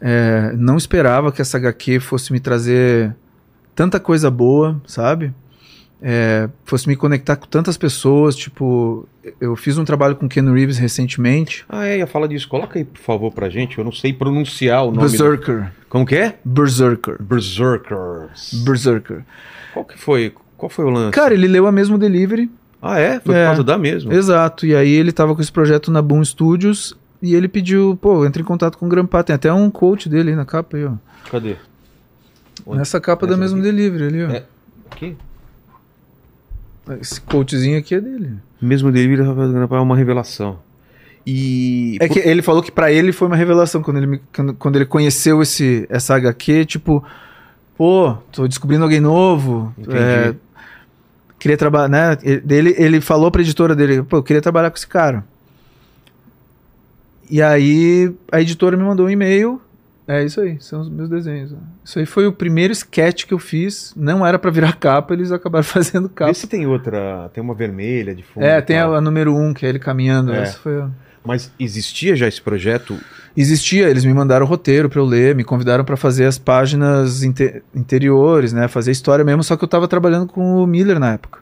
É, 0.00 0.52
não 0.56 0.76
esperava 0.76 1.30
que 1.30 1.42
essa 1.42 1.58
HQ 1.58 2.00
fosse 2.00 2.32
me 2.32 2.40
trazer 2.40 3.14
tanta 3.74 4.00
coisa 4.00 4.30
boa, 4.30 4.80
sabe? 4.86 5.32
É, 6.02 6.48
fosse 6.64 6.88
me 6.88 6.96
conectar 6.96 7.36
com 7.36 7.46
tantas 7.46 7.76
pessoas, 7.76 8.34
tipo, 8.34 9.06
eu 9.38 9.54
fiz 9.54 9.76
um 9.76 9.84
trabalho 9.84 10.16
com 10.16 10.26
Ken 10.26 10.50
Reeves 10.50 10.78
recentemente, 10.78 11.62
Ah, 11.68 11.86
é, 11.86 11.98
ia 11.98 12.06
falar 12.06 12.26
disso. 12.26 12.48
Coloca 12.48 12.78
aí, 12.78 12.84
por 12.86 12.98
favor, 12.98 13.30
pra 13.30 13.50
gente. 13.50 13.76
Eu 13.76 13.84
não 13.84 13.92
sei 13.92 14.10
pronunciar 14.14 14.82
o 14.84 14.86
nome. 14.86 14.96
do- 14.96 15.00
Berserker, 15.10 15.70
Como 15.90 16.06
que 16.06 16.16
é? 16.16 16.38
Berserker, 16.42 17.16
Berserkers. 17.22 18.62
Berserker. 18.64 19.24
Qual 19.74 19.84
que 19.84 19.98
foi? 19.98 20.32
Qual 20.56 20.70
foi 20.70 20.84
o 20.84 20.90
lance? 20.90 21.12
Cara, 21.12 21.34
ele 21.34 21.46
leu 21.48 21.66
a 21.66 21.72
mesmo 21.72 21.98
delivery, 21.98 22.50
Ah, 22.82 22.98
é? 22.98 23.20
Foi 23.20 23.34
É. 23.34 23.42
por 23.42 23.46
causa 23.48 23.64
da 23.64 23.76
mesma. 23.76 24.14
exato, 24.14 24.64
e 24.64 24.74
aí 24.74 24.90
ele 24.90 25.12
tava 25.12 25.34
com 25.34 25.42
esse 25.42 25.52
projeto 25.52 25.90
na 25.90 26.00
Boom 26.00 26.24
Studios 26.24 26.96
e 27.22 27.34
ele 27.34 27.48
pediu, 27.48 27.98
pô, 28.00 28.24
entre 28.24 28.42
em 28.42 28.44
contato 28.44 28.76
com 28.78 28.86
o 28.86 28.88
Grampa, 28.88 29.22
tem 29.24 29.34
até 29.34 29.52
um 29.52 29.70
quote 29.70 30.08
dele 30.08 30.30
aí 30.30 30.36
na 30.36 30.44
capa 30.44 30.76
aí, 30.76 30.84
ó. 30.84 30.92
Cadê? 31.30 31.56
Onde? 32.66 32.78
Nessa 32.78 33.00
capa 33.00 33.26
da 33.26 33.32
Essa 33.34 33.40
mesmo 33.40 33.58
aqui? 33.58 33.66
delivery 33.66 34.04
ali, 34.04 34.24
ó. 34.24 34.30
É. 34.30 34.44
Aqui? 34.90 35.16
Esse 37.00 37.20
quotezinho 37.20 37.78
aqui 37.78 37.94
é 37.94 38.00
dele. 38.00 38.32
Mesmo 38.60 38.90
dele 38.90 39.20
é 39.22 39.64
uma 39.80 39.96
revelação. 39.96 40.58
E. 41.26 41.96
É 42.00 42.08
que 42.08 42.18
ele 42.18 42.42
falou 42.42 42.62
que 42.62 42.72
pra 42.72 42.90
ele 42.90 43.12
foi 43.12 43.28
uma 43.28 43.36
revelação 43.36 43.82
quando 43.82 43.98
ele, 43.98 44.06
me- 44.06 44.20
quando, 44.34 44.54
quando 44.54 44.76
ele 44.76 44.86
conheceu 44.86 45.40
esse, 45.42 45.86
essa 45.88 46.14
HQ, 46.16 46.64
tipo, 46.64 47.04
pô, 47.76 48.14
tô 48.32 48.48
descobrindo 48.48 48.82
alguém 48.82 49.00
novo. 49.00 49.72
Entendi. 49.78 49.96
é, 49.96 50.34
queria 51.38 51.56
trabalhar, 51.56 51.88
né? 51.88 52.18
Ele, 52.22 52.42
ele, 52.54 52.74
ele 52.78 53.00
falou 53.00 53.30
pra 53.30 53.42
editora 53.42 53.76
dele, 53.76 54.02
pô, 54.02 54.16
eu 54.16 54.22
queria 54.22 54.42
trabalhar 54.42 54.70
com 54.70 54.76
esse 54.76 54.86
cara. 54.86 55.24
E 57.30 57.40
aí 57.40 58.12
a 58.32 58.40
editora 58.40 58.76
me 58.76 58.82
mandou 58.82 59.06
um 59.06 59.10
e-mail. 59.10 59.60
É 60.08 60.24
isso 60.24 60.40
aí, 60.40 60.56
são 60.60 60.80
os 60.80 60.88
meus 60.88 61.08
desenhos. 61.08 61.54
Isso 61.84 61.98
aí 62.00 62.04
foi 62.06 62.26
o 62.26 62.32
primeiro 62.32 62.72
sketch 62.72 63.26
que 63.26 63.32
eu 63.32 63.38
fiz. 63.38 63.92
Não 63.96 64.26
era 64.26 64.38
pra 64.40 64.50
virar 64.50 64.72
capa, 64.80 65.14
eles 65.14 65.30
acabaram 65.30 65.62
fazendo 65.64 66.08
capa. 66.08 66.30
Vê 66.32 66.34
se 66.34 66.48
tem 66.48 66.66
outra. 66.66 67.30
Tem 67.32 67.42
uma 67.42 67.54
vermelha 67.54 68.14
de 68.14 68.22
fundo. 68.24 68.44
É, 68.44 68.60
tem 68.60 68.76
a, 68.78 68.86
a 68.86 69.00
número 69.00 69.34
um, 69.36 69.54
que 69.54 69.64
é 69.64 69.68
ele 69.68 69.78
caminhando. 69.78 70.32
É. 70.32 70.42
Essa 70.42 70.58
foi 70.58 70.80
a... 70.80 70.90
Mas 71.24 71.52
existia 71.60 72.16
já 72.16 72.26
esse 72.26 72.40
projeto? 72.40 72.98
Existia, 73.36 73.88
eles 73.88 74.04
me 74.04 74.12
mandaram 74.12 74.44
o 74.44 74.48
roteiro 74.48 74.88
pra 74.88 74.98
eu 74.98 75.04
ler, 75.04 75.34
me 75.34 75.44
convidaram 75.44 75.84
pra 75.84 75.96
fazer 75.96 76.24
as 76.24 76.38
páginas 76.38 77.22
inte- 77.22 77.62
interiores, 77.74 78.52
né, 78.54 78.66
fazer 78.68 78.90
história 78.90 79.24
mesmo, 79.24 79.44
só 79.44 79.54
que 79.56 79.62
eu 79.62 79.68
tava 79.68 79.86
trabalhando 79.86 80.26
com 80.26 80.56
o 80.62 80.66
Miller 80.66 80.98
na 80.98 81.12
época. 81.12 81.40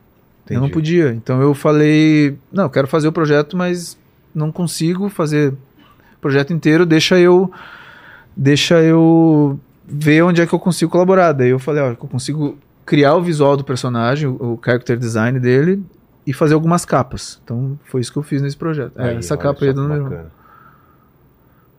Eu 0.51 0.55
não 0.61 0.67
Entendi. 0.67 0.73
podia. 0.75 1.13
Então 1.13 1.41
eu 1.41 1.55
falei, 1.55 2.37
não, 2.53 2.65
eu 2.65 2.71
quero 2.71 2.89
fazer 2.89 3.07
o 3.07 3.13
projeto, 3.13 3.57
mas 3.57 3.97
não 4.35 4.51
consigo 4.51 5.09
fazer 5.09 5.55
projeto 6.21 6.53
inteiro, 6.53 6.85
deixa 6.85 7.19
eu 7.19 7.51
deixa 8.37 8.83
eu 8.83 9.59
ver 9.85 10.23
onde 10.23 10.41
é 10.41 10.47
que 10.47 10.55
eu 10.55 10.59
consigo 10.59 10.91
colaborar. 10.91 11.33
Daí 11.33 11.51
eu 11.51 11.59
falei, 11.59 11.83
ó, 11.83 11.89
eu 11.89 11.97
consigo 11.97 12.59
criar 12.87 13.15
o 13.15 13.23
visual 13.23 13.57
do 13.57 13.65
personagem, 13.65 14.29
o, 14.29 14.35
o 14.55 14.61
character 14.65 14.97
design 14.97 15.39
dele 15.41 15.83
e 16.27 16.33
fazer 16.33 16.55
algumas 16.55 16.85
capas. 16.85 17.41
Então 17.43 17.79
foi 17.85 18.01
isso 18.01 18.13
que 18.13 18.19
eu 18.19 18.23
fiz 18.23 18.43
nesse 18.43 18.57
projeto. 18.57 18.93
É, 18.97 19.11
Aí, 19.11 19.17
essa 19.17 19.37
capa 19.37 19.65
aí 19.65 19.73
do 19.73 19.89
número. 19.89 20.27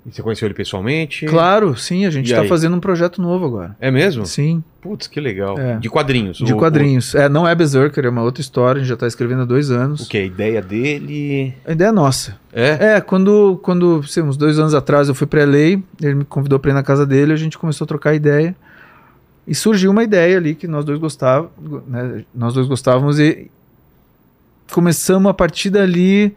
E 0.05 0.11
você 0.13 0.21
conheceu 0.23 0.45
ele 0.47 0.53
pessoalmente? 0.55 1.25
Claro, 1.25 1.75
sim, 1.77 2.05
a 2.05 2.09
gente 2.09 2.31
E 2.31 2.33
tá 2.35 2.41
aí? 2.41 2.47
fazendo 2.47 2.75
um 2.75 2.79
projeto 2.79 3.21
novo 3.21 3.45
agora. 3.45 3.75
É 3.81 3.91
mesmo? 3.91 4.25
Sim, 4.25 4.63
Putz, 4.81 5.07
que 5.07 5.19
legal. 5.19 5.59
É. 5.59 5.75
De 5.77 5.89
quadrinhos. 5.89 6.37
de 6.37 6.53
o- 6.53 6.57
quadrinhos. 6.57 7.13
É, 7.13 7.27
não 7.27 7.45
é 7.45 7.53
Berserker, 7.53 8.05
é 8.05 8.09
uma 8.09 8.21
outra 8.23 8.39
história, 8.41 8.79
a 8.79 8.81
gente 8.81 8.89
já 8.89 8.95
tá 8.95 9.05
escrevendo 9.05 9.41
há 9.41 9.45
dois 9.45 9.69
O, 9.69 9.73
anos. 9.75 10.05
o 10.05 10.09
que? 10.09 10.17
A 10.17 10.23
ideia 10.23 10.61
dele. 10.61 11.53
A 11.65 11.73
ideia 11.73 11.89
é 11.89 11.91
nossa. 11.91 12.37
É? 12.53 12.95
É, 12.95 13.01
quando, 13.01 13.59
quando 13.61 14.01
sei, 14.07 14.23
uns 14.23 14.37
dois 14.37 14.57
anos 14.57 14.73
atrás 14.73 15.09
eu 15.09 15.13
fui 15.15 15.27
pra 15.27 15.43
LA, 15.43 15.81
ele 16.01 16.15
me 16.15 16.23
convidou 16.23 16.57
pra 16.59 16.71
ir 16.71 16.73
na 16.73 16.81
casa 16.83 17.05
dele, 17.05 17.33
a 17.33 17.35
gente 17.35 17.57
começou 17.57 17.83
a 17.83 17.87
trocar 17.89 18.15
ideia. 18.15 18.55
E 19.45 19.53
surgiu 19.53 19.91
uma 19.91 20.03
ideia 20.03 20.37
ali 20.37 20.55
que 20.55 20.65
nós 20.67 20.85
dois 20.85 20.97
gostávamos, 20.97 21.51
né, 21.87 22.23
nós 22.33 22.53
dois 22.53 22.67
gostávamos 22.67 23.19
e 23.19 23.51
começamos 24.71 25.29
a 25.29 25.33
partir 25.33 25.69
dali 25.69 26.33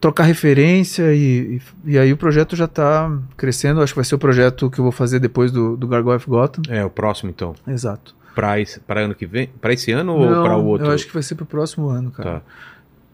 trocar 0.00 0.24
referência 0.24 1.12
e, 1.14 1.60
e, 1.86 1.92
e 1.92 1.98
aí 1.98 2.12
o 2.12 2.16
projeto 2.16 2.54
já 2.54 2.66
tá 2.66 3.10
crescendo. 3.36 3.80
Acho 3.80 3.92
que 3.92 3.98
vai 3.98 4.04
ser 4.04 4.14
o 4.14 4.18
projeto 4.18 4.70
que 4.70 4.78
eu 4.78 4.82
vou 4.84 4.92
fazer 4.92 5.18
depois 5.18 5.50
do, 5.50 5.76
do 5.76 5.86
Gargoyle 5.86 6.16
of 6.16 6.28
Gotham. 6.28 6.62
É, 6.68 6.84
o 6.84 6.90
próximo 6.90 7.30
então. 7.30 7.54
Exato. 7.66 8.14
Pra 8.34 9.00
ano 9.00 9.14
que 9.14 9.24
vem? 9.24 9.48
Pra 9.60 9.72
esse 9.72 9.90
ano 9.92 10.14
ou 10.14 10.30
Não, 10.30 10.42
pra 10.44 10.56
o 10.58 10.66
outro? 10.66 10.86
Eu 10.86 10.92
acho 10.92 11.06
que 11.06 11.14
vai 11.14 11.22
ser 11.22 11.34
pro 11.36 11.46
próximo 11.46 11.88
ano, 11.88 12.10
cara. 12.10 12.40
Tá. 12.40 12.42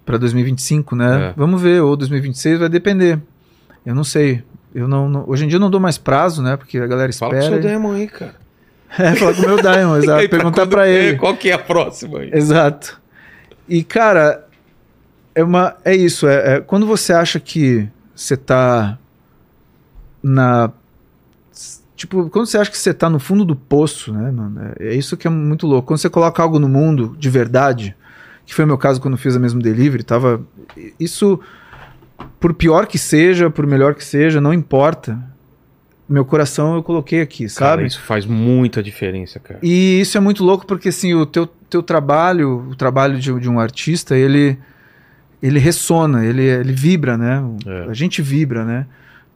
Pra 0.04 0.16
2025, 0.18 0.96
né? 0.96 1.28
É. 1.28 1.34
Vamos 1.36 1.62
ver, 1.62 1.80
ou 1.80 1.96
2026 1.96 2.58
vai 2.58 2.68
depender. 2.68 3.20
Eu 3.86 3.94
não 3.94 4.02
sei. 4.02 4.42
Eu 4.74 4.88
não, 4.88 5.08
não- 5.08 5.24
hoje 5.28 5.44
em 5.44 5.48
dia 5.48 5.56
eu 5.56 5.60
não 5.60 5.70
dou 5.70 5.80
mais 5.80 5.96
prazo, 5.96 6.42
né? 6.42 6.56
Porque 6.56 6.76
a 6.76 6.86
galera 6.88 7.12
Fala 7.12 7.34
espera. 7.34 7.52
com 7.54 7.58
o 7.58 7.62
seu 7.62 7.70
demo 7.70 7.92
aí, 7.92 8.08
cara. 8.08 8.34
É, 8.98 9.14
falar 9.14 9.32
com 9.32 9.40
o 9.40 9.46
meu 9.46 9.56
Diamond, 9.56 9.98
exato. 10.04 10.20
aí, 10.20 10.28
Perguntar 10.28 10.66
pra 10.66 10.86
é, 10.86 10.92
ele. 10.92 11.16
Qual 11.16 11.34
que 11.34 11.48
é 11.48 11.54
a 11.54 11.58
próxima 11.58 12.18
aí? 12.18 12.30
Exato. 12.30 13.00
E, 13.66 13.82
cara, 13.82 14.46
é, 15.34 15.42
uma, 15.42 15.76
é 15.84 15.94
isso. 15.94 16.26
É, 16.26 16.56
é 16.56 16.60
quando 16.60 16.86
você 16.86 17.12
acha 17.12 17.38
que 17.40 17.88
você 18.14 18.36
tá 18.36 18.98
na. 20.22 20.70
Tipo, 21.96 22.28
quando 22.30 22.46
você 22.46 22.58
acha 22.58 22.70
que 22.70 22.78
você 22.78 22.92
tá 22.92 23.08
no 23.08 23.20
fundo 23.20 23.44
do 23.44 23.54
poço, 23.54 24.12
né? 24.12 24.30
mano, 24.30 24.72
É 24.78 24.88
é 24.88 24.94
isso 24.94 25.16
que 25.16 25.26
é 25.26 25.30
muito 25.30 25.66
louco. 25.66 25.86
Quando 25.88 25.98
você 26.00 26.10
coloca 26.10 26.42
algo 26.42 26.58
no 26.58 26.68
mundo 26.68 27.14
de 27.18 27.30
verdade, 27.30 27.94
que 28.44 28.54
foi 28.54 28.64
o 28.64 28.68
meu 28.68 28.78
caso 28.78 29.00
quando 29.00 29.14
eu 29.14 29.18
fiz 29.18 29.36
a 29.36 29.38
mesmo 29.38 29.60
delivery, 29.60 30.02
tava. 30.02 30.42
Isso, 30.98 31.38
por 32.40 32.54
pior 32.54 32.86
que 32.86 32.98
seja, 32.98 33.50
por 33.50 33.66
melhor 33.66 33.94
que 33.94 34.04
seja, 34.04 34.40
não 34.40 34.52
importa. 34.52 35.18
Meu 36.08 36.24
coração 36.24 36.74
eu 36.74 36.82
coloquei 36.82 37.22
aqui, 37.22 37.44
Cara, 37.44 37.76
sabe? 37.76 37.86
isso 37.86 38.00
faz 38.00 38.26
muita 38.26 38.82
diferença, 38.82 39.38
cara. 39.38 39.60
E 39.62 40.00
isso 40.00 40.18
é 40.18 40.20
muito 40.20 40.44
louco 40.44 40.66
porque 40.66 40.88
assim, 40.90 41.14
o 41.14 41.24
teu, 41.24 41.46
teu 41.70 41.82
trabalho, 41.82 42.68
o 42.70 42.74
trabalho 42.74 43.18
de, 43.18 43.32
de 43.40 43.48
um 43.48 43.58
artista, 43.58 44.14
ele 44.16 44.58
ele 45.42 45.58
ressona, 45.58 46.24
ele, 46.24 46.42
ele 46.42 46.72
vibra, 46.72 47.18
né? 47.18 47.40
O- 47.40 47.56
É. 47.68 47.86
A 47.90 47.94
gente 47.94 48.22
vibra, 48.22 48.64
né? 48.64 48.86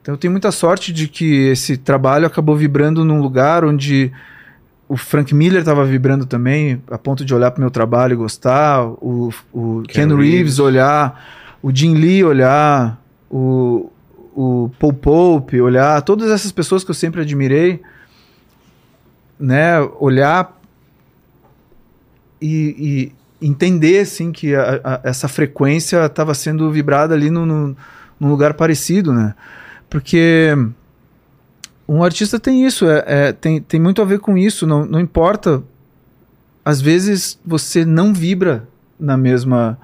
Então 0.01 0.15
eu 0.15 0.18
tenho 0.18 0.31
muita 0.31 0.52
sorte 0.52 0.93
de 0.93 1.09
que 1.09 1.49
esse 1.49 1.76
trabalho 1.76 2.26
acabou 2.26 2.55
vibrando 2.57 3.05
num 3.05 3.20
lugar 3.20 3.65
onde 3.65 4.12
o 4.89 4.97
Frank 4.97 5.35
Miller 5.35 5.59
estava 5.60 5.85
vibrando 5.85 6.25
também, 6.26 6.81
a 6.89 6.97
ponto 6.97 7.25
de 7.25 7.35
olhar 7.35 7.51
para 7.51 7.60
meu 7.60 7.73
trabalho 7.73 8.12
e 8.12 8.17
gostar, 8.17 8.85
o, 8.86 9.33
o 9.52 9.83
Ken, 9.89 10.07
Ken 10.07 10.15
Reeves. 10.15 10.31
Reeves. 10.33 10.59
olhar, 10.60 11.26
o 11.60 11.75
Jim 11.75 11.94
Lee 11.94 12.23
olhar, 12.23 13.02
o, 13.28 13.91
o 14.33 14.70
Paul 14.78 14.93
Pope 14.93 15.60
olhar, 15.60 16.01
todas 16.02 16.31
essas 16.31 16.52
pessoas 16.52 16.85
que 16.85 16.91
eu 16.93 16.94
sempre 16.94 17.20
admirei, 17.23 17.83
né, 19.41 19.81
olhar 19.99 20.57
e, 22.41 22.76
e 22.78 23.12
entender 23.40 24.00
assim 24.00 24.32
que 24.32 24.55
a- 24.55 24.81
a- 24.82 25.00
essa 25.05 25.28
frequência 25.28 26.05
estava 26.06 26.34
sendo 26.34 26.70
vibrada 26.70 27.15
ali 27.15 27.31
no, 27.31 27.44
no, 27.47 27.76
num 28.18 28.28
lugar 28.28 28.55
parecido, 28.55 29.12
né? 29.12 29.34
Porque 29.90 30.52
um 31.89 32.02
artista 32.02 32.40
tem 32.40 32.65
isso, 32.66 32.86
é, 32.89 33.05
é- 33.06 33.32
tem, 33.32 33.60
tem 33.60 33.78
muito 33.81 34.02
a 34.02 34.05
ver 34.05 34.18
com 34.18 34.36
isso. 34.36 34.66
Não, 34.66 34.84
não 34.84 34.98
importa. 35.00 35.62
Às 36.65 36.81
vezes 36.81 37.39
você 37.44 37.84
não 37.84 38.12
vibra 38.12 38.66
na 38.98 39.16
mesma. 39.16 39.78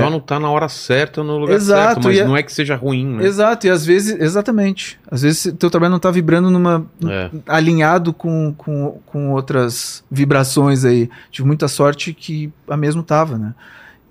Só 0.00 0.08
não 0.08 0.18
tá 0.18 0.40
na 0.40 0.48
hora 0.48 0.68
certa 0.68 1.22
no 1.22 1.36
lugar 1.36 1.54
Exato, 1.54 1.94
certo, 1.94 2.04
mas 2.04 2.16
e 2.16 2.20
é- 2.20 2.24
não 2.24 2.36
é 2.36 2.42
que 2.42 2.52
seja 2.52 2.74
ruim, 2.74 3.06
né? 3.06 3.24
Exato, 3.24 3.66
e 3.66 3.70
às 3.70 3.84
vezes, 3.84 4.18
exatamente. 4.18 4.98
Às 5.10 5.22
vezes 5.22 5.54
teu 5.58 5.68
trabalho 5.68 5.90
não 5.90 5.98
está 5.98 6.10
vibrando 6.10 6.50
numa. 6.50 6.86
É. 7.06 7.30
alinhado 7.46 8.12
com, 8.12 8.54
com, 8.56 8.98
com 9.04 9.30
outras 9.32 10.02
vibrações 10.10 10.84
aí. 10.84 11.10
Tive 11.30 11.46
muita 11.46 11.68
sorte 11.68 12.14
que 12.14 12.50
a 12.68 12.76
mesmo 12.76 13.02
tava, 13.02 13.36
né? 13.36 13.54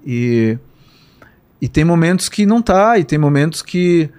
E, 0.06 0.58
e 1.60 1.68
tem 1.68 1.84
momentos 1.84 2.30
que 2.30 2.46
não 2.46 2.62
tá, 2.62 3.00
e 3.00 3.04
tem 3.04 3.18
momentos 3.18 3.62
que 3.64 4.10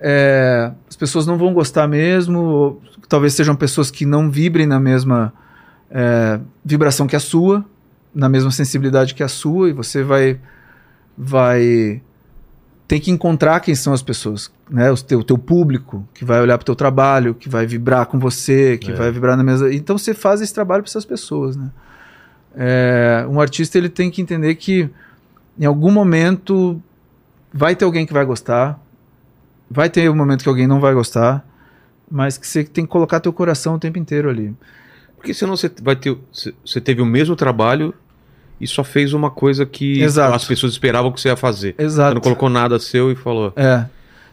é, 0.00 0.70
as 0.88 0.96
pessoas 0.96 1.26
não 1.26 1.38
vão 1.38 1.54
gostar 1.54 1.88
mesmo, 1.88 2.38
ou 2.38 2.82
talvez 3.08 3.32
sejam 3.32 3.56
pessoas 3.56 3.90
que 3.90 4.04
não 4.04 4.30
vibrem 4.30 4.66
na 4.66 4.78
mesma 4.78 5.32
é, 5.90 6.38
vibração 6.62 7.06
que 7.06 7.16
a 7.16 7.20
sua, 7.20 7.64
na 8.14 8.28
mesma 8.28 8.50
sensibilidade 8.50 9.14
que 9.14 9.22
a 9.22 9.28
sua, 9.28 9.70
e 9.70 9.72
você 9.72 10.02
vai 10.02 10.38
vai 11.16 12.02
tem 12.86 13.00
que 13.00 13.10
encontrar 13.10 13.60
quem 13.60 13.74
são 13.74 13.94
as 13.94 14.02
pessoas, 14.02 14.52
né? 14.70 14.90
O 14.90 14.96
teu, 14.96 15.22
teu 15.24 15.38
público 15.38 16.06
que 16.12 16.24
vai 16.24 16.40
olhar 16.40 16.58
para 16.58 16.62
o 16.64 16.66
teu 16.66 16.76
trabalho, 16.76 17.34
que 17.34 17.48
vai 17.48 17.66
vibrar 17.66 18.06
com 18.06 18.18
você, 18.18 18.76
que 18.76 18.90
É. 18.90 18.94
vai 18.94 19.10
vibrar 19.10 19.36
na 19.36 19.42
mesa. 19.42 19.72
Então 19.72 19.96
você 19.96 20.12
faz 20.12 20.40
esse 20.42 20.52
trabalho 20.52 20.82
para 20.82 20.90
essas 20.90 21.04
pessoas, 21.04 21.56
né? 21.56 21.70
É, 22.54 23.26
um 23.28 23.40
artista 23.40 23.78
ele 23.78 23.88
tem 23.88 24.10
que 24.10 24.20
entender 24.20 24.54
que 24.54 24.88
em 25.58 25.64
algum 25.64 25.90
momento 25.90 26.80
vai 27.52 27.74
ter 27.74 27.84
alguém 27.84 28.04
que 28.06 28.12
vai 28.12 28.24
gostar, 28.24 28.78
vai 29.70 29.88
ter 29.88 30.08
um 30.10 30.14
momento 30.14 30.42
que 30.42 30.48
alguém 30.48 30.66
não 30.66 30.78
vai 30.78 30.92
gostar, 30.94 31.44
mas 32.10 32.36
que 32.36 32.46
você 32.46 32.62
tem 32.64 32.84
que 32.84 32.90
colocar 32.92 33.18
teu 33.18 33.32
coração 33.32 33.74
o 33.74 33.78
tempo 33.78 33.98
inteiro 33.98 34.28
ali. 34.28 34.54
Porque 35.16 35.32
senão 35.32 35.56
você 35.56 35.70
vai 35.82 35.96
ter. 35.96 36.16
Você 36.64 36.80
teve 36.80 37.00
o 37.00 37.06
mesmo 37.06 37.34
trabalho 37.34 37.94
e 38.60 38.66
só 38.66 38.84
fez 38.84 39.12
uma 39.12 39.30
coisa 39.30 39.66
que 39.66 40.00
Exato. 40.02 40.34
as 40.34 40.44
pessoas 40.44 40.72
esperavam 40.72 41.10
que 41.12 41.20
você 41.20 41.28
ia 41.28 41.36
fazer. 41.36 41.74
Você 41.76 41.84
Exato. 41.84 42.14
não 42.14 42.20
colocou 42.20 42.48
nada 42.48 42.78
seu 42.78 43.10
e 43.10 43.14
falou. 43.16 43.52
É. 43.56 43.86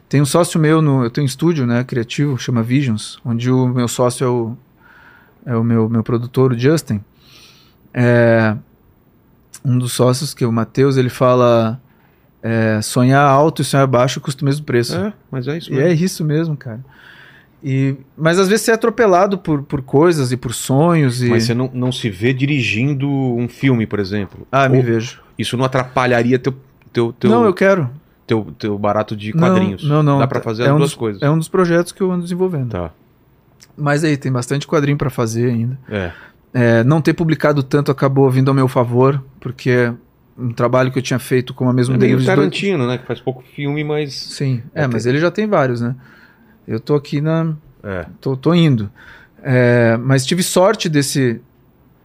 Tem 0.08 0.22
um 0.22 0.26
sócio 0.26 0.60
meu, 0.60 0.82
no, 0.82 1.04
eu 1.06 1.10
tenho 1.10 1.24
um 1.24 1.28
estúdio 1.28 1.66
né, 1.66 1.84
criativo, 1.84 2.38
chama 2.38 2.62
Visions, 2.62 3.18
onde 3.24 3.50
o 3.50 3.68
meu 3.68 3.88
sócio 3.88 4.26
é 4.26 4.30
o, 4.30 4.58
é 5.46 5.56
o 5.56 5.64
meu, 5.64 5.88
meu 5.90 6.04
produtor, 6.04 6.52
o 6.52 6.60
Justin. 6.60 7.02
É, 7.94 8.56
um 9.64 9.78
dos 9.78 9.94
sócios, 9.94 10.34
que 10.34 10.44
é 10.44 10.48
o 10.48 10.52
Matheus, 10.52 10.98
ele 10.98 11.10
fala: 11.10 11.80
é, 12.44 12.82
sonhar 12.82 13.26
alto 13.28 13.62
e 13.62 13.66
sonhar 13.66 13.88
baixo 13.88 14.20
custa 14.20 14.44
o 14.44 14.46
mesmo 14.46 14.66
preço. 14.66 14.96
É, 14.98 15.14
mas 15.30 15.48
é 15.48 15.58
isso 15.58 15.70
E 15.72 15.76
mesmo. 15.76 15.88
é 15.90 15.94
isso 15.94 16.26
mesmo, 16.26 16.58
cara. 16.58 16.84
E, 17.64 17.96
mas 18.18 18.40
às 18.40 18.48
vezes 18.48 18.66
você 18.66 18.72
é 18.72 18.74
atropelado 18.74 19.38
por, 19.38 19.62
por 19.64 19.82
coisas 19.84 20.32
e 20.32 20.38
por 20.38 20.54
sonhos. 20.54 21.22
E... 21.22 21.30
Mas 21.30 21.44
você 21.44 21.54
não, 21.54 21.70
não 21.74 21.92
se 21.92 22.10
vê 22.10 22.34
dirigindo 22.34 23.08
um 23.10 23.48
filme, 23.48 23.86
por 23.86 24.00
exemplo. 24.00 24.48
Ah, 24.52 24.68
me 24.68 24.78
Ou 24.78 24.84
vejo. 24.84 25.22
Isso 25.38 25.56
não 25.56 25.66
atrapalharia 25.66 26.40
teu, 26.40 26.54
teu, 26.92 27.14
teu, 27.14 27.30
Não, 27.30 27.46
eu 27.46 27.54
quero. 27.54 27.90
teu, 28.26 28.48
teu 28.58 28.78
barato 28.80 29.16
de 29.16 29.32
Não, 29.34 29.40
quadrinhos. 29.48 29.84
Não, 29.84 30.02
não. 30.02 30.18
Dá 30.20 30.28
pra 30.28 30.42
fazer 30.42 30.64
é 30.64 30.66
as 30.68 30.72
um 30.74 30.78
duas 30.78 30.90
dos, 30.90 30.98
coisas. 30.98 31.22
É 31.22 31.30
um 31.30 31.38
dos 31.38 31.48
projetos 31.48 31.92
que 31.92 32.02
eu 32.02 32.12
ando 32.12 32.24
desenvolvendo. 32.24 32.70
Tá. 32.70 32.92
Mas 33.78 34.04
aí, 34.04 34.18
tem 34.18 34.32
bastante 34.32 34.68
quadrinho 34.68 34.98
pra 34.98 35.10
fazer 35.10 35.50
ainda. 35.50 35.78
É. 35.90 36.12
É, 36.54 36.84
não 36.84 37.00
ter 37.00 37.14
publicado 37.14 37.64
tanto 37.64 37.92
acabou 37.92 38.30
vindo 38.30 38.50
ao 38.50 38.54
meu 38.56 38.68
favor, 38.68 39.24
porque 39.40 39.94
um 40.38 40.52
trabalho 40.52 40.92
que 40.92 40.98
eu 41.00 41.04
tinha 41.04 41.20
feito 41.20 41.54
com 41.54 41.70
a 41.70 41.74
mesma 41.74 41.96
É 41.96 41.98
meio 41.98 42.12
David 42.12 42.26
dois- 42.26 42.38
Tarantino, 42.38 42.88
né? 42.88 42.98
Que 42.98 43.06
faz 43.06 43.22
pouco 43.22 43.44
filme, 43.56 43.84
mas. 43.84 44.14
Sim, 44.14 44.62
é, 44.76 44.84
É, 44.84 44.88
mas 44.88 45.04
tem- 45.04 45.12
ele 45.14 45.22
já 45.22 45.32
tem 45.32 45.48
vários, 45.48 45.80
né? 45.80 45.96
Eu 46.72 46.80
tô 46.80 46.96
aqui 46.96 47.20
na. 47.20 47.54
É. 47.84 48.06
Tô, 48.22 48.38
tô 48.38 48.54
indo. 48.54 48.90
É, 49.44 49.98
mas 49.98 50.26
tive 50.26 50.42
sorte 50.44 50.88
desse, 50.88 51.42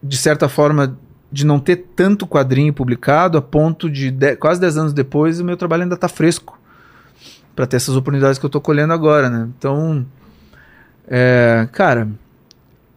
de 0.02 0.16
certa 0.16 0.48
forma, 0.48 0.98
de 1.30 1.44
não 1.44 1.60
ter 1.60 1.76
tanto 1.94 2.26
quadrinho 2.26 2.72
publicado, 2.72 3.36
a 3.38 3.42
ponto 3.42 3.88
de, 3.90 4.10
de- 4.10 4.36
quase 4.36 4.60
10 4.60 4.76
anos 4.78 4.92
depois 4.92 5.38
o 5.38 5.44
meu 5.44 5.56
trabalho 5.56 5.82
ainda 5.84 5.96
tá 5.96 6.08
fresco. 6.08 6.58
Pra 7.54 7.66
ter 7.66 7.76
essas 7.76 7.94
oportunidades 7.94 8.38
que 8.38 8.44
eu 8.44 8.50
tô 8.50 8.60
colhendo 8.60 8.92
agora, 8.92 9.30
né? 9.30 9.48
Então, 9.56 10.04
é, 11.08 11.68
cara, 11.72 12.08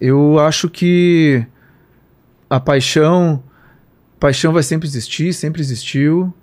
eu 0.02 0.40
acho 0.40 0.70
que 0.70 1.46
a 2.50 2.60
paixão, 2.60 3.44
paixão 4.20 4.52
vai 4.52 4.64
sempre 4.64 4.88
existir, 4.88 5.34
sempre 5.34 5.62
existiu. 5.62 6.34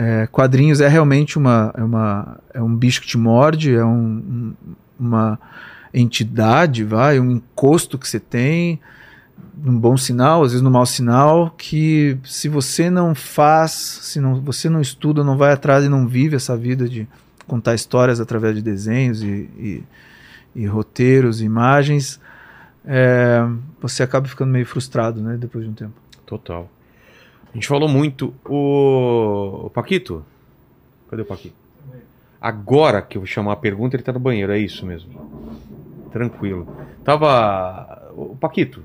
É, 0.00 0.28
quadrinhos 0.28 0.80
é 0.80 0.86
realmente 0.86 1.36
uma, 1.36 1.74
é 1.76 1.82
uma, 1.82 2.38
é 2.54 2.62
um 2.62 2.72
bicho 2.72 3.00
que 3.00 3.08
te 3.08 3.18
morde, 3.18 3.74
é 3.74 3.84
um, 3.84 4.54
um- 4.60 4.74
uma 4.96 5.36
entidade, 5.92 6.84
vai, 6.84 7.18
um 7.18 7.32
encosto 7.32 7.98
que 7.98 8.08
você 8.08 8.20
tem, 8.20 8.78
um 9.64 9.76
bom 9.76 9.96
sinal, 9.96 10.44
às 10.44 10.52
vezes 10.52 10.62
no 10.62 10.70
mau 10.70 10.86
sinal, 10.86 11.50
que 11.58 12.16
se 12.24 12.48
você 12.48 12.88
não 12.88 13.12
faz, 13.12 13.72
se 13.72 14.20
não, 14.20 14.40
você 14.40 14.68
não 14.68 14.80
estuda, 14.80 15.24
não 15.24 15.36
vai 15.36 15.52
atrás 15.52 15.84
e 15.84 15.88
não 15.88 16.06
vive 16.06 16.36
essa 16.36 16.56
vida 16.56 16.88
de 16.88 17.08
contar 17.48 17.74
histórias 17.74 18.20
através 18.20 18.54
de 18.54 18.62
desenhos 18.62 19.20
e, 19.20 19.26
e, 19.58 19.84
e 20.54 20.66
roteiros, 20.66 21.40
imagens, 21.42 22.20
é, 22.84 23.44
você 23.80 24.04
acaba 24.04 24.28
ficando 24.28 24.52
meio 24.52 24.66
frustrado, 24.66 25.20
né, 25.20 25.36
depois 25.36 25.64
de 25.64 25.70
um 25.70 25.74
tempo. 25.74 25.94
Total. 26.24 26.70
A 27.52 27.54
gente 27.54 27.68
falou 27.68 27.88
muito. 27.88 28.34
O, 28.44 29.66
o 29.66 29.70
Paquito? 29.70 30.24
Cadê 31.10 31.22
o 31.22 31.24
Paquito? 31.24 31.56
Agora 32.40 33.02
que 33.02 33.16
eu 33.16 33.22
vou 33.22 33.26
chamar 33.26 33.52
a 33.52 33.56
pergunta, 33.56 33.96
ele 33.96 34.02
tá 34.02 34.12
no 34.12 34.20
banheiro, 34.20 34.52
é 34.52 34.58
isso 34.58 34.86
mesmo. 34.86 35.10
Tranquilo. 36.12 36.68
Tava. 37.04 38.12
O 38.16 38.36
Paquito, 38.36 38.82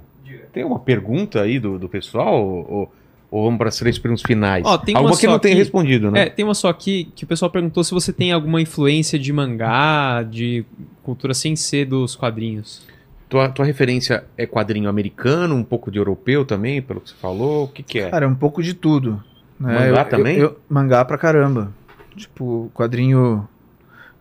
tem 0.51 0.63
uma 0.63 0.79
pergunta 0.79 1.41
aí 1.41 1.59
do, 1.59 1.77
do 1.77 1.89
pessoal? 1.89 2.45
Ou, 2.45 2.91
ou 3.29 3.45
vamos 3.45 3.57
para 3.57 3.69
as 3.69 3.77
três 3.77 3.97
perguntas 3.97 4.23
finais? 4.23 4.63
Ó, 4.63 4.77
tem 4.77 4.93
uma 4.93 4.99
Alguma 4.99 5.17
que 5.17 5.27
não 5.27 5.39
tem 5.39 5.55
respondido, 5.55 6.11
né? 6.11 6.27
É, 6.27 6.29
tem 6.29 6.45
uma 6.45 6.53
só 6.53 6.69
aqui 6.69 7.11
que 7.15 7.23
o 7.23 7.27
pessoal 7.27 7.49
perguntou 7.49 7.83
se 7.83 7.91
você 7.91 8.13
tem 8.13 8.31
alguma 8.31 8.61
influência 8.61 9.17
de 9.17 9.33
mangá, 9.33 10.21
de 10.21 10.63
cultura 11.01 11.33
sem 11.33 11.55
ser 11.55 11.85
dos 11.85 12.15
quadrinhos. 12.15 12.85
Tua, 13.33 13.49
tua 13.49 13.65
referência 13.65 14.25
é 14.37 14.45
quadrinho 14.45 14.87
americano, 14.87 15.55
um 15.55 15.63
pouco 15.63 15.89
de 15.89 15.97
europeu 15.97 16.45
também, 16.45 16.79
pelo 16.83 17.01
que 17.01 17.09
você 17.09 17.15
falou? 17.15 17.63
O 17.63 17.67
que, 17.67 17.81
que 17.81 17.97
é? 17.97 18.11
Cara, 18.11 18.25
é 18.25 18.27
um 18.27 18.35
pouco 18.35 18.61
de 18.61 18.75
tudo. 18.75 19.23
Né? 19.59 19.73
Mangá 19.89 20.01
Eu- 20.01 20.05
também? 20.09 20.37
eu- 20.37 20.43
eu- 20.49 20.59
mangá 20.69 21.03
pra 21.03 21.17
caramba. 21.17 21.73
Tipo, 22.15 22.69
quadrinho. 22.75 23.49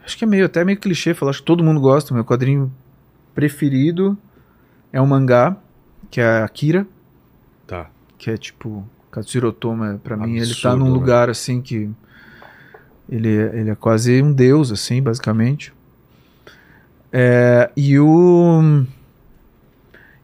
Acho 0.02 0.16
que 0.16 0.24
é 0.24 0.26
meio 0.26 0.46
até 0.46 0.64
meio 0.64 0.78
clichê 0.80 1.12
falar, 1.12 1.28
acho 1.28 1.40
que 1.40 1.44
todo 1.44 1.62
mundo 1.62 1.78
gosta. 1.78 2.14
Meu 2.14 2.24
quadrinho 2.24 2.72
preferido 3.34 4.16
é 4.90 4.98
um 4.98 5.04
mangá, 5.04 5.58
que 6.10 6.18
é 6.18 6.38
Akira, 6.42 6.86
Tá. 7.66 7.90
que 8.16 8.30
é 8.30 8.38
tipo. 8.38 8.82
Katsuro 9.10 9.48
Otoma, 9.48 10.00
pra 10.02 10.16
mim, 10.16 10.36
ele 10.36 10.46
tá 10.46 10.70
Absurdo, 10.70 10.76
num 10.78 10.86
né? 10.86 10.90
lugar 10.92 11.28
assim 11.28 11.60
que. 11.60 11.90
Ele, 13.10 13.28
é- 13.28 13.60
ele 13.60 13.68
é 13.68 13.74
quase 13.74 14.22
um 14.22 14.32
deus, 14.32 14.72
assim, 14.72 15.02
basicamente. 15.02 15.70
É, 17.12 17.70
e 17.76 17.98
o. 17.98 18.86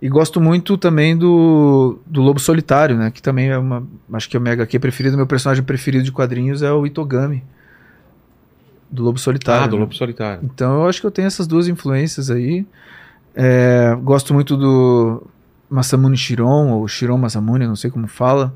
E 0.00 0.08
gosto 0.08 0.40
muito 0.40 0.78
também 0.78 1.16
do, 1.16 1.98
do 2.06 2.22
Lobo 2.22 2.38
Solitário, 2.38 2.96
né? 2.96 3.10
Que 3.10 3.20
também 3.20 3.48
é 3.48 3.58
uma. 3.58 3.84
Acho 4.12 4.28
que 4.28 4.36
é 4.36 4.40
o 4.40 4.42
meu 4.42 4.52
HQ 4.52 4.78
preferido. 4.78 5.16
Meu 5.16 5.26
personagem 5.26 5.64
preferido 5.64 6.04
de 6.04 6.12
quadrinhos 6.12 6.62
é 6.62 6.70
o 6.70 6.86
Itogami. 6.86 7.42
Do 8.88 9.02
Lobo 9.02 9.18
Solitário. 9.18 9.64
Ah, 9.64 9.66
do 9.66 9.76
né? 9.76 9.80
Lobo 9.80 9.94
Solitário. 9.94 10.40
Então 10.44 10.82
eu 10.82 10.88
acho 10.88 11.00
que 11.00 11.06
eu 11.06 11.10
tenho 11.10 11.26
essas 11.26 11.48
duas 11.48 11.66
influências 11.66 12.30
aí. 12.30 12.64
É, 13.34 13.96
gosto 14.02 14.32
muito 14.32 14.56
do 14.56 15.26
Masamune 15.68 16.16
Shiron, 16.16 16.70
ou 16.72 16.86
Shiron 16.86 17.18
Masamune, 17.18 17.66
não 17.66 17.76
sei 17.76 17.90
como 17.90 18.06
fala, 18.06 18.54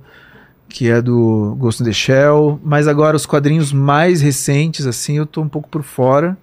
que 0.69 0.89
é 0.89 1.03
do 1.03 1.57
Ghost 1.59 1.83
in 1.83 1.87
the 1.87 1.93
Shell. 1.93 2.61
Mas 2.65 2.87
agora 2.87 3.17
os 3.17 3.27
quadrinhos 3.27 3.73
mais 3.73 4.21
recentes, 4.21 4.87
assim, 4.87 5.19
eu 5.19 5.27
tô 5.27 5.43
um 5.43 5.49
pouco 5.49 5.69
por 5.69 5.83
fora. 5.83 6.39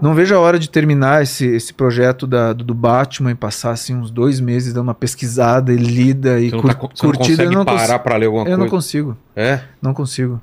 Não 0.00 0.14
vejo 0.14 0.34
a 0.34 0.38
hora 0.38 0.58
de 0.58 0.68
terminar 0.68 1.22
esse, 1.22 1.46
esse 1.46 1.72
projeto 1.72 2.26
da, 2.26 2.52
do, 2.52 2.62
do 2.62 2.74
Batman 2.74 3.30
e 3.30 3.34
passar 3.34 3.70
assim, 3.70 3.94
uns 3.94 4.10
dois 4.10 4.38
meses 4.40 4.72
dando 4.74 4.84
uma 4.88 4.94
pesquisada 4.94 5.72
e 5.72 5.76
lida 5.76 6.38
e 6.38 6.50
Você 6.50 6.56
não, 6.56 6.62
cur- 6.62 6.70
tá, 6.74 6.78
não 6.80 6.88
curtida. 6.88 7.18
consegue 7.18 7.44
eu 7.44 7.52
não, 7.52 7.64
parar 7.64 7.98
pra 8.00 8.16
ler 8.16 8.26
alguma 8.26 8.44
eu 8.44 8.50
não 8.50 8.58
coisa? 8.58 8.70
consigo. 8.70 9.16
É? 9.34 9.60
Não 9.80 9.94
consigo. 9.94 10.40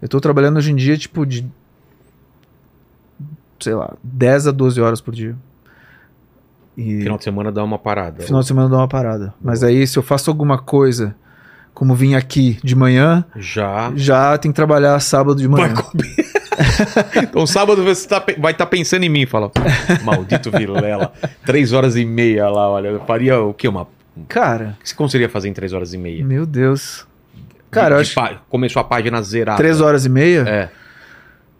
Eu 0.00 0.08
tô 0.08 0.18
trabalhando 0.20 0.56
hoje 0.56 0.72
em 0.72 0.76
dia, 0.76 0.96
tipo, 0.96 1.24
de. 1.26 1.46
Sei 3.60 3.74
lá, 3.74 3.94
10 4.02 4.48
a 4.48 4.50
12 4.50 4.80
horas 4.80 5.00
por 5.00 5.14
dia. 5.14 5.34
E 6.76 7.00
Final 7.02 7.16
de 7.18 7.24
semana 7.24 7.50
dá 7.50 7.64
uma 7.64 7.78
parada. 7.78 8.22
final 8.22 8.40
de 8.42 8.46
semana 8.46 8.66
eu 8.66 8.70
dou 8.70 8.78
uma 8.78 8.88
parada. 8.88 9.32
Mas 9.42 9.62
aí, 9.62 9.86
se 9.86 9.98
eu 9.98 10.02
faço 10.02 10.28
alguma 10.30 10.58
coisa, 10.58 11.14
como 11.72 11.94
vim 11.94 12.14
aqui 12.14 12.58
de 12.62 12.74
manhã, 12.76 13.24
Já. 13.34 13.90
já 13.96 14.36
tem 14.36 14.50
que 14.50 14.56
trabalhar 14.56 14.98
sábado 15.00 15.36
de 15.40 15.46
Vai 15.48 15.62
manhã. 15.62 15.74
comer. 15.74 16.25
Então 17.22 17.44
sábado 17.46 17.82
você 17.84 18.06
tá 18.08 18.24
vai 18.38 18.52
estar 18.52 18.66
pensando 18.66 19.04
em 19.04 19.08
mim, 19.08 19.26
fala. 19.26 19.50
Maldito 20.02 20.50
Vilela. 20.50 21.12
Três 21.44 21.72
horas 21.72 21.96
e 21.96 22.04
meia 22.04 22.48
lá, 22.48 22.68
olha. 22.70 22.88
Eu 22.88 23.00
faria 23.04 23.40
o 23.40 23.52
quê? 23.54 23.68
Uma... 23.68 23.82
O 24.16 24.24
Cara, 24.28 24.76
que 24.82 24.88
você 24.88 24.94
conseguiria 24.94 25.28
fazer 25.28 25.48
em 25.48 25.52
três 25.52 25.72
horas 25.72 25.92
e 25.92 25.98
meia? 25.98 26.24
meu 26.24 26.46
Deus. 26.46 27.06
Cara, 27.70 27.94
eu 27.94 27.98
De- 27.98 28.02
acho 28.02 28.10
de 28.10 28.14
pá- 28.14 28.40
Começou 28.48 28.80
a 28.80 28.84
página 28.84 29.20
zerada. 29.22 29.58
três 29.58 29.80
horas 29.80 30.06
e 30.06 30.08
meia, 30.08 30.44
É. 30.48 30.68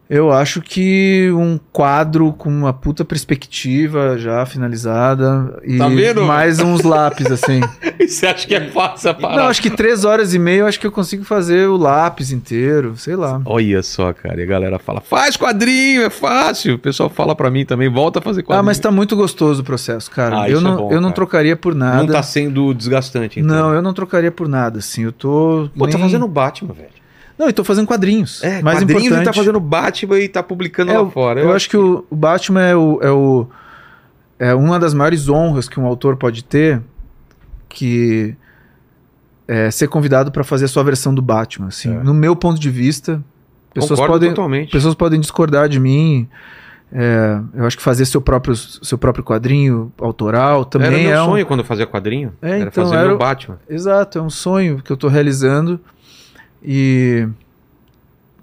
eu 0.09 0.31
acho 0.33 0.60
que 0.62 1.31
um 1.35 1.59
quadro 1.73 2.33
com 2.33 2.49
uma 2.49 2.73
puta 2.73 3.05
perspectiva 3.05 4.17
já 4.18 4.44
finalizada 4.47 5.60
e 5.65 5.78
Tá 5.78 5.89
vendo? 5.89 6.23
mais 6.25 6.60
uns 6.60 6.83
lápis, 6.83 7.26
assim. 7.31 7.60
Você 8.07 8.26
acha 8.26 8.47
que 8.47 8.55
é 8.55 8.60
fácil 8.68 9.10
a 9.10 9.15
parada? 9.15 9.43
Não, 9.43 9.49
acho 9.49 9.60
que 9.60 9.70
três 9.70 10.05
horas 10.05 10.33
e 10.33 10.39
meia 10.39 10.60
eu 10.60 10.67
acho 10.67 10.78
que 10.78 10.86
eu 10.86 10.93
consigo 10.93 11.25
fazer 11.25 11.68
o 11.68 11.76
lápis 11.76 12.31
inteiro, 12.31 12.97
sei 12.97 13.17
lá. 13.17 13.41
Olha 13.44 13.83
só, 13.83 14.12
cara. 14.12 14.39
E 14.41 14.44
a 14.44 14.47
galera 14.47 14.78
fala, 14.78 15.01
faz 15.01 15.36
quadrinho, 15.36 16.02
é 16.02 16.10
fácil. 16.10 16.75
O 16.75 16.78
pessoal 16.78 17.10
fala 17.10 17.35
pra 17.35 17.51
mim 17.51 17.65
também, 17.65 17.89
volta 17.89 18.20
a 18.20 18.23
fazer 18.23 18.43
quadrinho. 18.43 18.60
Ah, 18.60 18.62
mas 18.62 18.78
tá 18.78 18.93
muito 18.93 19.17
gostoso 19.17 19.62
o 19.62 19.65
processo, 19.65 20.09
cara. 20.10 20.43
Ah, 20.43 20.49
eu 20.51 20.59
isso 20.59 20.67
é 20.67 20.70
não, 20.70 20.76
bom, 20.76 20.93
eu 20.93 21.01
não 21.01 21.09
cara. 21.09 21.15
trocaria 21.15 21.57
por 21.57 21.75
nada. 21.75 21.97
Não 21.99 22.07
tá 22.07 22.23
sendo 22.23 22.73
desgastante, 22.73 23.41
então. 23.41 23.57
Não, 23.57 23.75
eu 23.75 23.83
não 23.83 23.93
trocaria 23.93 24.31
por 24.31 24.47
nada, 24.47 24.78
assim. 24.78 25.02
Eu 25.02 25.12
tô. 25.12 25.68
Pô, 25.76 25.86
tá 25.89 25.99
nem- 25.99 26.07
fazendo 26.07 26.28
Batman, 26.28 26.75
velho. 26.75 26.89
Não, 27.39 27.47
eu 27.47 27.52
tô 27.52 27.62
fazendo 27.65 27.86
quadrinhos. 27.86 28.42
É, 28.42 28.62
mais 28.62 28.78
quadrinhos 28.78 29.05
importante. 29.05 29.23
e 29.23 29.24
tá 29.26 29.32
fazendo 29.32 29.60
Batman 29.60 30.18
e 30.20 30.28
tá 30.28 30.42
publicando 30.42 30.90
É, 30.90 30.94
lá 30.94 31.00
eu- 31.00 31.10
fora. 31.10 31.40
Eu, 31.40 31.52
acho 31.52 31.68
que 31.68 31.76
o, 31.76 32.05
o 32.10 32.16
Batman 32.16 32.62
é 32.62 32.74
o, 32.76 32.98
é 33.02 33.10
o. 33.10 33.47
É 34.39 34.55
uma 34.55 34.78
das 34.78 34.92
maiores 34.94 35.28
honras 35.28 35.68
que 35.68 35.78
um 35.81 35.86
autor 35.86 36.16
pode 36.16 36.44
ter, 36.44 36.81
que 37.68 38.34
é 39.48 39.70
ser 39.70 39.89
convidado 39.89 40.31
pra 40.32 40.42
fazer 40.44 40.65
a 40.65 40.68
sua 40.68 40.82
versão 40.82 41.15
do 41.15 41.23
Batman, 41.23 41.68
assim. 41.68 41.94
É. 41.94 42.02
No 42.02 42.12
meu 42.12 42.34
ponto 42.34 42.60
de 42.60 42.70
vista, 42.70 43.23
pessoas 43.73 43.98
Concordo 44.00 44.15
podem, 44.15 44.28
totalmente. 44.31 44.73
pessoas 44.73 44.94
podem 44.94 45.20
discordar 45.20 45.68
de 45.68 45.78
mim. 45.78 46.28
É, 46.92 47.40
eu 47.55 47.66
acho 47.66 47.76
que 47.76 47.82
fazer 47.82 48.05
seu 48.06 48.20
próprio, 48.20 48.55
seu 48.55 48.97
próprio 48.97 49.24
quadrinho 49.24 49.92
autoral 50.00 50.65
também 50.65 50.86
Era 50.89 50.97
meu 50.98 51.10
é 51.12 51.23
um, 51.23 51.26
sonho 51.26 51.47
quando 51.47 51.60
eu 51.60 51.66
fazia 51.66 51.86
quadrinho. 51.86 52.32
É, 52.40 52.60
era 52.60 52.68
então, 52.68 52.84
fazer 52.84 52.97
era 52.97 53.06
meu 53.06 53.16
o- 53.16 53.18
Batman. 53.18 53.58
Exato, 53.68 54.18
é 54.18 54.23
um 54.23 54.31
sonho 54.31 54.81
que 54.82 54.90
eu 54.92 54.97
tô 54.97 55.08
realizando. 55.08 55.81
E. 56.62 57.26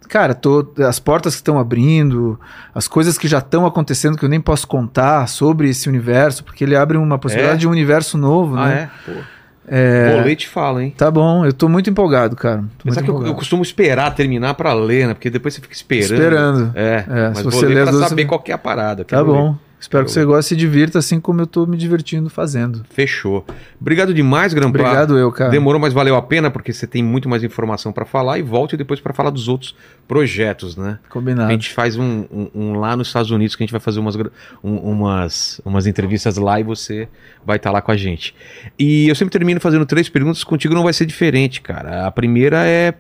Cara, 0.09 0.35
tô, 0.35 0.67
as 0.87 0.99
portas 0.99 1.33
que 1.33 1.39
estão 1.39 1.57
abrindo, 1.57 2.39
as 2.75 2.87
coisas 2.87 3.17
que 3.17 3.27
já 3.27 3.39
estão 3.39 3.65
acontecendo 3.65 4.15
que 4.17 4.23
eu 4.23 4.29
nem 4.29 4.39
posso 4.39 4.67
contar 4.67 5.27
sobre 5.27 5.69
esse 5.69 5.89
universo, 5.89 6.43
porque 6.43 6.63
ele 6.63 6.75
abre 6.75 6.97
uma 6.97 7.17
possibilidade 7.17 7.57
É? 7.57 7.59
de 7.61 7.67
um 7.67 7.71
universo 7.71 8.15
novo, 8.17 8.55
Ah, 8.55 8.67
né? 8.67 8.89
é? 9.07 9.11
Pô. 9.11 9.19
É, 9.65 10.17
Bolete 10.17 10.47
fala, 10.49 10.83
hein? 10.83 10.93
Tá 10.95 11.09
bom, 11.09 11.45
eu 11.45 11.53
tô 11.53 11.69
muito 11.69 11.89
empolgado, 11.89 12.35
cara. 12.35 12.65
Mas 12.83 12.95
sabe 12.95 13.05
que 13.07 13.11
eu, 13.11 13.25
eu 13.25 13.33
costumo 13.33 13.63
esperar 13.63 14.13
terminar 14.13 14.53
pra 14.55 14.73
ler, 14.73 15.07
né? 15.07 15.13
Porque 15.13 15.29
depois 15.29 15.53
você 15.53 15.61
fica 15.61 15.73
esperando. 15.73 16.11
Esperando. 16.13 16.71
É, 16.75 17.05
É, 17.09 17.29
mas 17.29 17.37
se 17.37 17.43
você 17.45 17.65
ler 17.67 17.83
pra 17.87 17.93
saber 17.93 18.23
você- 18.23 18.25
qual 18.25 18.39
que 18.41 18.51
é 18.51 18.55
a 18.55 18.57
parada. 18.57 19.05
Tá 19.05 19.15
quero 19.17 19.31
ler. 19.31 19.55
Espero 19.83 20.05
que 20.05 20.09
Eu- 20.11 20.13
você 20.13 20.23
goste 20.23 20.53
e 20.53 20.55
se 20.55 20.55
divirta 20.55 20.97
assim 20.99 21.19
como 21.19 21.41
eu 21.41 21.45
tô 21.45 21.65
me 21.65 21.75
divertindo 21.75 22.29
fazendo. 22.29 22.85
Fechou. 22.89 23.45
Obrigado 23.81 24.13
demais, 24.13 24.53
Grampa. 24.53 24.69
Obrigado 24.79 25.17
eu, 25.17 25.29
cara. 25.29 25.51
Demorou, 25.51 25.79
mas 25.79 25.91
valeu 25.91 26.15
a 26.15 26.21
pena, 26.21 26.49
porque 26.49 26.71
você 26.71 26.87
tem 26.87 27.03
muito 27.03 27.27
mais 27.27 27.43
informação 27.43 27.91
pra 27.91 28.05
falar 28.05 28.39
e 28.39 28.41
volte 28.41 28.77
depois 28.77 29.01
pra 29.01 29.13
falar 29.13 29.29
dos 29.29 29.49
outros 29.49 29.75
projetos, 30.07 30.77
né? 30.77 30.99
A 31.05 31.09
Combinado. 31.09 31.51
gente 31.51 31.69
faz 31.73 31.97
um, 31.97 32.25
um- 32.31 32.49
um 32.55 32.79
lá 32.79 32.95
nos 32.95 33.07
Estados 33.07 33.29
Unidos 33.29 33.57
que 33.57 33.63
a 33.63 33.65
gente 33.65 33.71
vai 33.73 33.81
fazer 33.81 33.99
umas, 33.99 34.15
um- 34.63 34.77
umas, 34.77 35.59
umas 35.65 35.85
entrevistas 35.85 36.37
lá 36.37 36.59
e 36.59 36.63
você 36.63 37.09
vai 37.45 37.57
estar 37.57 37.71
lá 37.71 37.81
com 37.81 37.91
a 37.91 37.97
gente. 37.97 38.33
E 38.79 39.09
eu 39.09 39.15
sempre 39.15 39.33
termino 39.33 39.59
fazendo 39.59 39.85
três 39.85 40.07
perguntas, 40.07 40.45
contigo 40.45 40.73
não 40.73 40.83
vai 40.83 40.93
ser 40.93 41.05
diferente, 41.05 41.59
cara. 41.61 42.07
A 42.07 42.11
primeira 42.11 42.65
é. 42.65 42.93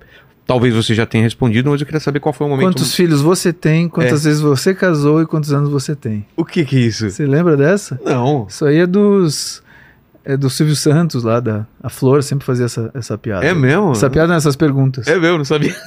Talvez 0.45 0.75
você 0.75 0.93
já 0.93 1.05
tenha 1.05 1.23
respondido, 1.23 1.69
mas 1.69 1.79
eu 1.79 1.85
queria 1.85 1.99
saber 2.01 2.19
qual 2.19 2.33
foi 2.33 2.45
o 2.47 2.49
momento. 2.49 2.65
Quantos 2.67 2.93
filhos 2.93 3.21
você 3.21 3.53
tem, 3.53 3.87
quantas 3.87 4.25
vezes 4.25 4.41
você 4.41 4.73
casou 4.73 5.21
e 5.21 5.25
quantos 5.25 5.53
anos 5.53 5.69
você 5.69 5.95
tem? 5.95 6.25
O 6.35 6.43
que 6.43 6.65
que 6.65 6.75
é 6.75 6.79
isso? 6.79 7.09
Você 7.09 7.25
lembra 7.25 7.55
dessa? 7.55 7.99
Não. 8.03 8.45
Isso 8.49 8.65
aí 8.65 8.77
é 8.79 8.85
dos. 8.87 9.63
É 10.25 10.37
do 10.37 10.49
Silvio 10.49 10.75
Santos 10.75 11.23
lá 11.25 11.41
da. 11.41 11.65
A 11.81 11.89
Flor 11.89 12.23
sempre 12.23 12.45
fazia 12.45 12.65
essa, 12.65 12.89
essa 12.93 13.17
piada. 13.17 13.45
É 13.45 13.53
mesmo? 13.53 13.91
Essa 13.91 14.09
piada 14.09 14.33
nessas 14.33 14.55
perguntas. 14.55 15.05
É 15.07 15.17
mesmo, 15.19 15.37
não 15.39 15.45
sabia. 15.45 15.73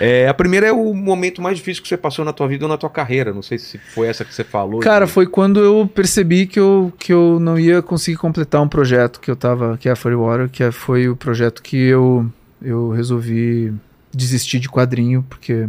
É, 0.00 0.28
a 0.28 0.34
primeira 0.34 0.66
é 0.66 0.72
o 0.72 0.92
momento 0.92 1.40
mais 1.40 1.56
difícil 1.58 1.82
que 1.82 1.88
você 1.88 1.96
passou 1.96 2.24
na 2.24 2.32
tua 2.32 2.46
vida 2.48 2.64
ou 2.64 2.68
na 2.68 2.76
tua 2.76 2.90
carreira. 2.90 3.32
Não 3.32 3.40
sei 3.40 3.56
se 3.56 3.78
foi 3.78 4.08
essa 4.08 4.24
que 4.24 4.34
você 4.34 4.44
falou. 4.44 4.80
Cara, 4.80 5.06
foi 5.06 5.26
quando 5.26 5.60
eu 5.60 5.88
percebi 5.92 6.46
que 6.46 6.58
eu, 6.58 6.92
que 6.98 7.12
eu 7.12 7.38
não 7.40 7.58
ia 7.58 7.80
conseguir 7.80 8.16
completar 8.18 8.60
um 8.60 8.68
projeto 8.68 9.20
que 9.20 9.30
eu 9.30 9.36
tava. 9.36 9.78
Que 9.78 9.88
é 9.88 9.92
a 9.92 9.96
Furry 9.96 10.16
Water, 10.16 10.48
que 10.50 10.62
é- 10.64 10.72
foi 10.72 11.08
o 11.08 11.16
projeto 11.16 11.62
que 11.62 11.76
eu, 11.76 12.26
eu 12.62 12.90
resolvi 12.90 13.72
desistir 14.12 14.58
de 14.58 14.68
quadrinho, 14.68 15.24
porque. 15.28 15.68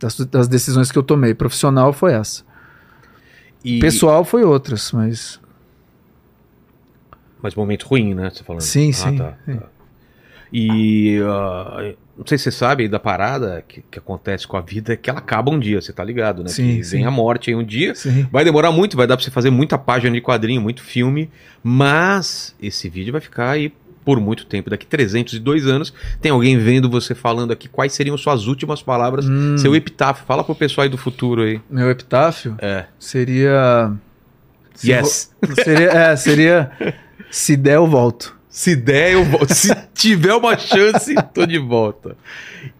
Das, 0.00 0.16
das 0.16 0.46
decisões 0.46 0.92
que 0.92 0.98
eu 0.98 1.02
tomei. 1.02 1.34
Profissional 1.34 1.92
foi 1.92 2.12
essa. 2.12 2.44
E- 3.64 3.80
Pessoal 3.80 4.24
foi 4.24 4.44
outras, 4.44 4.92
mas. 4.92 5.40
Mas 7.42 7.54
momento 7.54 7.86
ruim, 7.86 8.14
né? 8.14 8.30
Você 8.30 8.44
falando. 8.44 8.60
Sim, 8.62 8.90
Ah, 8.90 8.92
sim, 8.92 9.16
tá, 9.16 9.34
sim. 9.44 9.56
tá. 9.56 9.66
E 10.52 11.18
ah, 11.24 11.94
não 12.16 12.26
sei 12.26 12.38
se 12.38 12.44
você 12.44 12.50
sabe 12.52 12.88
da 12.88 12.98
parada 12.98 13.62
que, 13.68 13.82
que 13.90 13.98
acontece 13.98 14.46
com 14.46 14.56
a 14.56 14.60
vida, 14.60 14.94
é 14.94 14.96
que 14.96 15.10
ela 15.10 15.18
acaba 15.18 15.50
um 15.50 15.58
dia, 15.58 15.80
você 15.80 15.92
tá 15.92 16.02
ligado, 16.02 16.42
né? 16.42 16.48
Sim, 16.48 16.76
que 16.78 16.84
sim. 16.84 16.96
vem 16.98 17.04
a 17.06 17.10
morte 17.10 17.50
aí 17.50 17.56
um 17.56 17.62
dia. 17.64 17.94
Sim. 17.94 18.26
Vai 18.32 18.44
demorar 18.44 18.72
muito, 18.72 18.96
vai 18.96 19.06
dar 19.06 19.16
pra 19.16 19.24
você 19.24 19.30
fazer 19.30 19.50
muita 19.50 19.76
página 19.76 20.14
de 20.14 20.20
quadrinho, 20.22 20.60
muito 20.60 20.82
filme, 20.82 21.30
mas 21.62 22.54
esse 22.62 22.88
vídeo 22.88 23.12
vai 23.12 23.20
ficar 23.20 23.50
aí 23.50 23.72
por 24.08 24.18
muito 24.20 24.46
tempo. 24.46 24.70
Daqui 24.70 24.86
302 24.86 25.66
anos, 25.66 25.92
tem 26.18 26.32
alguém 26.32 26.56
vendo 26.58 26.88
você 26.88 27.14
falando 27.14 27.52
aqui 27.52 27.68
quais 27.68 27.92
seriam 27.92 28.16
suas 28.16 28.46
últimas 28.46 28.80
palavras, 28.80 29.28
Hum, 29.28 29.58
seu 29.58 29.76
epitáfio. 29.76 30.24
Fala 30.26 30.42
pro 30.42 30.54
pessoal 30.54 30.84
aí 30.84 30.88
do 30.88 30.96
futuro 30.96 31.42
aí. 31.42 31.60
Meu 31.68 31.90
epitáfio 31.90 32.56
É. 32.58 32.86
seria. 32.98 33.92
se 34.74 34.90
Yes. 34.90 35.30
vo- 35.42 35.54
Seria, 35.62 35.90
é, 35.90 36.16
seria. 36.16 36.70
Se 37.30 37.54
der, 37.54 37.74
eu 37.74 37.86
volto. 37.86 38.34
Se 38.48 38.74
der, 38.74 39.12
eu 39.12 39.24
volto. 39.26 39.52
Se 39.52 39.74
tiver 39.92 40.32
uma 40.32 40.56
chance, 40.56 41.14
tô 41.34 41.44
de 41.44 41.58
volta. 41.58 42.16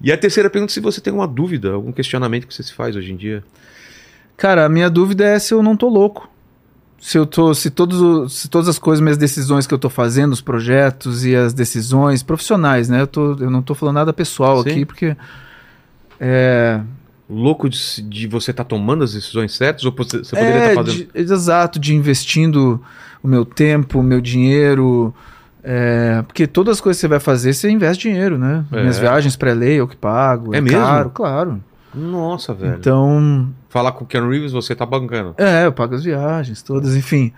E 0.00 0.10
a 0.10 0.16
terceira 0.16 0.48
pergunta: 0.48 0.72
se 0.72 0.80
você 0.80 0.98
tem 0.98 1.10
alguma 1.10 1.28
dúvida, 1.28 1.72
algum 1.72 1.92
questionamento 1.92 2.46
que 2.46 2.54
você 2.54 2.62
se 2.62 2.72
faz 2.72 2.96
hoje 2.96 3.12
em 3.12 3.16
dia. 3.18 3.44
Cara, 4.34 4.64
a 4.64 4.68
minha 4.70 4.88
dúvida 4.88 5.26
é 5.26 5.38
se 5.38 5.52
eu 5.52 5.62
não 5.62 5.76
tô 5.76 5.90
louco. 5.90 6.26
Se 7.00 7.16
eu 7.16 7.24
tô. 7.24 7.54
Se, 7.54 7.70
todos, 7.70 8.32
se 8.32 8.48
todas 8.48 8.68
as 8.68 8.78
coisas, 8.78 9.00
minhas 9.00 9.16
decisões 9.18 9.66
que 9.66 9.72
eu 9.74 9.78
tô 9.78 9.88
fazendo, 9.88 10.32
os 10.32 10.40
projetos 10.40 11.24
e 11.24 11.34
as 11.36 11.52
decisões 11.52 12.22
profissionais, 12.22 12.88
né? 12.88 13.00
Eu, 13.02 13.06
tô, 13.06 13.34
eu 13.36 13.50
não 13.50 13.62
tô 13.62 13.74
falando 13.74 13.94
nada 13.96 14.12
pessoal 14.12 14.62
Sim. 14.62 14.70
aqui, 14.70 14.84
porque. 14.84 15.16
É, 16.20 16.80
Louco 17.30 17.68
de, 17.68 17.78
de 18.02 18.26
você 18.26 18.50
estar 18.52 18.64
tomando 18.64 19.04
as 19.04 19.12
decisões 19.12 19.54
certas 19.54 19.84
ou 19.84 19.92
você, 19.94 20.18
poderia 20.20 20.54
é 20.54 20.68
estar 20.70 20.82
fazendo. 20.84 20.96
de- 20.96 21.08
exato, 21.14 21.78
de 21.78 21.94
investindo 21.94 22.82
o 23.22 23.28
meu 23.28 23.44
tempo, 23.44 24.00
o 24.00 24.02
meu 24.02 24.20
dinheiro, 24.20 25.14
É, 25.62 26.22
porque 26.26 26.46
todas 26.46 26.76
as 26.76 26.80
coisas 26.80 26.96
que 26.98 27.02
você 27.02 27.08
vai 27.08 27.20
fazer, 27.20 27.52
você 27.52 27.68
investe 27.68 28.08
dinheiro, 28.08 28.38
né? 28.38 28.64
É. 28.72 28.80
Minhas 28.80 28.98
viagens 28.98 29.36
pré-lei, 29.36 29.74
eu 29.78 29.86
que 29.86 29.96
pago. 29.96 30.54
É 30.54 30.60
mesmo? 30.60 30.78
Caro, 30.80 31.10
claro. 31.10 31.62
Nossa, 31.94 32.54
velho. 32.54 32.76
Então, 32.78 33.48
Falar 33.68 33.92
com 33.92 34.04
o 34.04 34.06
Keanu 34.06 34.30
Reeves, 34.30 34.52
você 34.52 34.74
tá 34.74 34.86
bancando. 34.86 35.34
é, 35.36 35.66
eu 35.66 35.72
pago 35.72 35.94
as 35.94 36.02
viagens 36.04 36.62
todas, 36.62 36.96
enfim. 36.96 37.32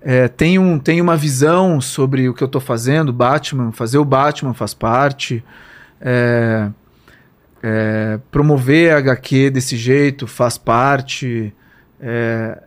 É, 0.00 0.28
tem, 0.28 0.58
um, 0.58 0.78
tem 0.78 1.00
uma 1.00 1.16
visão 1.16 1.80
sobre 1.80 2.28
o 2.28 2.34
que 2.34 2.42
eu 2.42 2.48
tô 2.48 2.60
fazendo, 2.60 3.12
Batman, 3.12 3.72
fazer 3.72 3.98
o 3.98 4.04
Batman 4.04 4.54
faz 4.54 4.72
parte. 4.74 5.42
É, 6.00 6.68
é, 7.62 8.18
promover 8.30 8.92
a 8.94 8.98
HQ 8.98 9.50
desse 9.50 9.76
jeito 9.76 10.26
faz 10.26 10.56
parte. 10.58 11.52
É, 12.00 12.62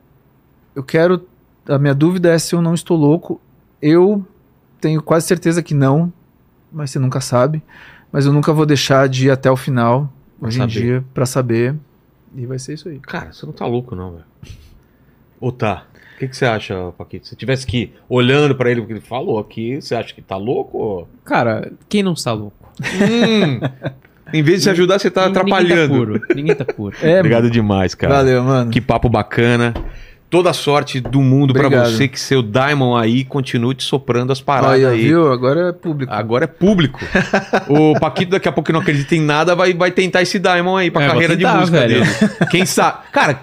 eu 0.76 0.84
quero. 0.84 1.26
A 1.68 1.78
minha 1.78 1.94
dúvida 1.94 2.30
é 2.34 2.38
se 2.40 2.54
eu 2.56 2.62
não 2.62 2.74
estou 2.74 2.98
louco. 2.98 3.40
Eu 3.82 4.26
tenho 4.80 5.02
quase 5.02 5.28
certeza 5.28 5.62
que 5.64 5.74
não, 5.74 6.12
mas 6.72 6.92
você 6.92 7.00
nunca 7.00 7.22
sabe. 7.22 7.62
Mas 8.12 8.26
eu 8.26 8.34
nunca 8.34 8.52
vou 8.52 8.66
deixar 8.66 9.08
de 9.08 9.28
ir 9.28 9.32
até 9.32 9.50
o 9.50 9.56
final, 9.56 10.12
Pra 10.40 10.48
hoje 10.50 10.58
em 10.58 10.62
saber. 10.62 10.72
dia, 10.74 11.04
pra 11.14 11.26
saber. 11.26 11.76
E 12.36 12.46
vai 12.46 12.58
ser 12.60 12.74
isso 12.74 12.88
aí. 12.90 13.00
Cara, 13.00 13.32
você 13.34 13.46
não 13.46 13.54
tá 13.54 13.66
louco, 13.66 13.96
não, 13.96 14.12
velho. 14.12 14.24
Ou 15.40 15.52
tá? 15.52 15.86
O 16.16 16.20
que, 16.20 16.28
que 16.28 16.38
você 16.38 16.46
acha, 16.46 16.92
Paquito? 16.98 17.28
Se 17.28 17.36
tivesse 17.36 17.66
que 17.66 17.78
ir 17.78 17.94
olhando 18.08 18.56
pra 18.56 18.70
ele 18.70 18.80
o 18.82 18.86
que 18.86 18.94
ele 18.94 19.02
falou 19.02 19.40
aqui, 19.40 19.82
você 19.82 19.96
acha 19.96 20.14
que 20.14 20.22
tá 20.22 20.38
louco? 20.38 20.78
Ou... 20.78 21.10
Cara, 21.26 21.72
quem 21.90 22.04
não 22.04 22.14
está 22.14 22.32
louco? 22.32 22.56
Hum, 22.80 23.60
em 24.32 24.44
vez 24.44 24.60
de 24.60 24.64
se 24.66 24.70
ajudar, 24.70 25.00
você 25.00 25.10
tá 25.10 25.28
Ninguém- 25.28 25.42
atrapalhando. 25.42 25.94
Ninguém 25.94 26.16
tá 26.16 26.16
puro. 26.16 26.36
Ninguém 26.36 26.56
tá 26.56 26.66
puro. 26.66 26.96
É, 27.02 27.20
Obrigado 27.20 27.50
demais, 27.50 27.96
cara. 27.96 28.14
valeu, 28.16 28.44
mano. 28.44 28.70
Que 28.72 28.80
papo 28.80 29.10
bacana. 29.10 29.74
Toda 30.32 30.50
a 30.50 30.54
sorte 30.54 31.00
do 31.02 31.22
mundo 31.22 31.54
pra 31.54 31.68
Obrigado. 31.68 31.92
você, 31.92 32.08
que 32.08 32.18
seu 32.20 32.42
Diamond 32.42 33.04
aí 33.04 33.24
continue 33.26 33.76
te 33.76 33.84
soprando 33.84 34.32
as 34.32 34.40
paradas 34.42 34.76
Aí, 34.78 34.86
ó, 34.86 34.90
aí. 34.90 35.02
viu? 35.04 35.30
Agora 35.32 35.70
é 35.70 35.72
público. 35.74 36.12
Agora 36.12 36.46
é 36.46 36.48
público. 36.48 37.00
o 37.70 38.00
Paquito, 38.00 38.32
daqui 38.32 38.48
a 38.48 38.52
pouco 38.52 38.68
que 38.68 38.72
não 38.74 38.80
acredita 38.80 39.14
em 39.14 39.20
nada, 39.22 39.54
vai, 39.56 39.74
vai 39.74 39.92
tentar 39.92 40.22
esse 40.22 40.40
Diamond 40.40 40.82
aí 40.82 40.90
pra 40.90 41.04
É, 41.04 41.08
carreira 41.08 41.36
tentar, 41.36 41.52
de 41.52 41.58
música 41.60 41.80
velho. 41.82 42.04
dele. 42.06 42.50
Quem 42.50 42.66
sabe? 42.66 43.00
Cara, 43.12 43.42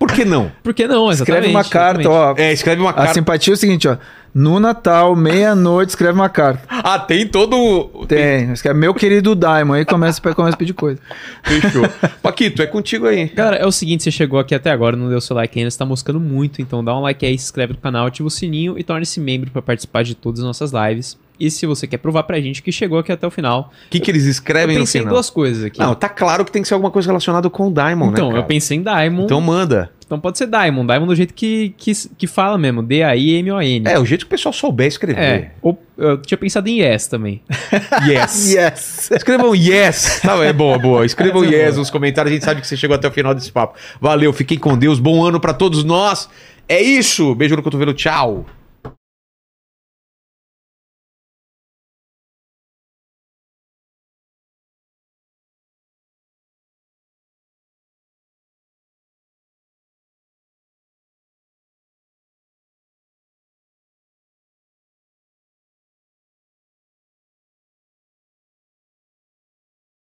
por 0.00 0.10
que 0.12 0.24
não? 0.24 0.50
Por 0.62 0.74
que 0.74 0.88
não? 0.88 1.10
Escreve 1.12 1.46
Exatamente, 1.48 1.54
uma 1.56 1.64
carta, 1.64 2.00
exatamente. 2.00 2.40
ó. 2.40 2.42
É, 2.42 2.52
escreve 2.52 2.80
uma 2.80 2.90
A 2.90 2.94
carta. 2.94 3.14
simpatia 3.14 3.52
é 3.52 3.54
o 3.54 3.56
seguinte, 3.56 3.86
ó. 3.86 3.96
No 4.34 4.58
Natal, 4.60 5.14
meia-noite, 5.14 5.90
escreve 5.90 6.14
uma 6.14 6.28
carta. 6.28 6.62
Ah, 6.68 6.98
tem 6.98 7.26
todo. 7.26 7.56
o- 7.56 8.06
Tem. 8.06 8.52
Escreve 8.52 8.78
meu 8.78 8.94
querido 8.94 9.34
Diamond. 9.34 9.78
Aí 9.80 9.84
começa, 9.84 10.20
começa 10.34 10.54
a 10.54 10.58
pedir 10.58 10.72
coisa. 10.72 10.98
Fechou. 11.44 11.82
Paquito, 12.22 12.62
é 12.62 12.66
contigo 12.66 13.06
aí. 13.06 13.28
Cara, 13.28 13.56
é 13.56 13.66
o 13.66 13.72
seguinte, 13.72 14.02
você 14.04 14.10
chegou 14.10 14.38
aqui 14.40 14.54
até 14.54 14.70
agora, 14.70 14.96
não 14.96 15.08
deu 15.08 15.20
seu 15.20 15.36
like 15.36 15.58
ainda, 15.58 15.70
você 15.70 15.76
tá 15.78 15.84
moscando 15.84 16.18
muito, 16.20 16.62
então 16.62 16.82
dá 16.82 16.96
um 16.96 17.00
like 17.02 17.26
aí, 17.26 17.36
se 17.38 17.44
inscreve 17.44 17.72
no 17.74 17.78
canal, 17.80 18.06
ativa 18.06 18.26
o 18.26 18.30
sininho 18.30 18.78
e 18.78 18.82
torne-se 18.84 19.20
membro 19.20 19.50
pra 19.50 19.60
participar 19.60 20.02
de 20.04 20.14
todas 20.14 20.40
as 20.40 20.46
nossas 20.46 20.70
lives. 20.72 21.18
E 21.40 21.50
se 21.50 21.64
você 21.64 21.86
quer 21.86 21.96
provar 21.96 22.24
pra 22.24 22.38
gente 22.38 22.62
que 22.62 22.70
chegou 22.70 22.98
aqui 22.98 23.10
até 23.10 23.26
o 23.26 23.30
final, 23.30 23.72
O 23.86 23.90
que, 23.90 23.98
que 23.98 24.10
eles 24.10 24.24
eu 24.26 24.30
escrevem 24.30 24.76
no 24.76 24.82
pensei 24.82 25.00
em 25.00 25.02
final? 25.04 25.14
duas 25.14 25.30
coisas 25.30 25.64
aqui. 25.64 25.80
Não, 25.80 25.94
tá 25.94 26.08
claro 26.08 26.44
que 26.44 26.52
tem 26.52 26.60
que 26.60 26.68
ser 26.68 26.74
alguma 26.74 26.90
coisa 26.90 27.08
relacionada 27.08 27.48
com 27.48 27.68
o 27.68 27.72
Diamond, 27.72 28.12
então, 28.12 28.26
né? 28.26 28.32
cara? 28.32 28.44
eu 28.44 28.46
pensei 28.46 28.76
em 28.76 28.82
Diamond, 28.82 29.24
Então 29.24 29.38
então, 29.38 29.40
manda. 29.40 29.90
pode 30.20 30.36
ser 30.36 30.46
Diamond, 30.46 30.86
Diamond 30.86 31.06
do 31.06 31.14
jeito 31.16 31.32
que, 31.32 31.72
que, 31.78 31.92
que 32.18 32.26
fala 32.26 32.58
mesmo, 32.58 32.82
D-A-I-M-O-N. 32.82 33.88
É, 33.88 33.98
o 33.98 34.04
jeito 34.04 34.20
que 34.22 34.26
o 34.26 34.30
pessoal 34.30 34.52
souber 34.52 34.84
É, 34.84 34.88
escrever. 34.88 35.52
ou 35.62 35.80
eu 35.96 36.18
tinha 36.20 36.36
pensado 36.36 36.68
em 36.68 36.80
Yes 36.82 37.06
também. 37.06 37.40
Yes. 38.06 38.52
Yes! 38.52 39.10
Escrevam 39.12 39.54
yes. 39.54 40.20
Tá, 40.22 40.34
é 40.44 40.52
boa, 40.52 40.78
boa. 40.78 41.06
Escrevam 41.06 41.42
Essa 41.44 41.54
é 41.54 41.58
yes 41.58 41.68
boa. 41.70 41.78
nos 41.78 41.90
comentários. 41.90 42.30
A 42.30 42.34
gente 42.34 42.44
sabe 42.44 42.60
que 42.60 42.66
você 42.66 42.76
chegou 42.76 42.94
até 42.96 43.08
o 43.08 43.10
final 43.12 43.34
desse 43.34 43.50
papo. 43.50 43.78
Valeu, 44.00 44.32
fiquem 44.32 44.58
com 44.58 44.76
Deus. 44.76 44.98
Bom 44.98 45.24
ano 45.24 45.38
pra 45.40 45.52
todos 45.54 45.84
nós. 45.84 46.28
É 46.68 46.80
isso. 46.82 47.34
Beijo 47.34 47.56
no 47.56 47.62
cotovelo. 47.62 47.92
Tchau. 47.94 48.44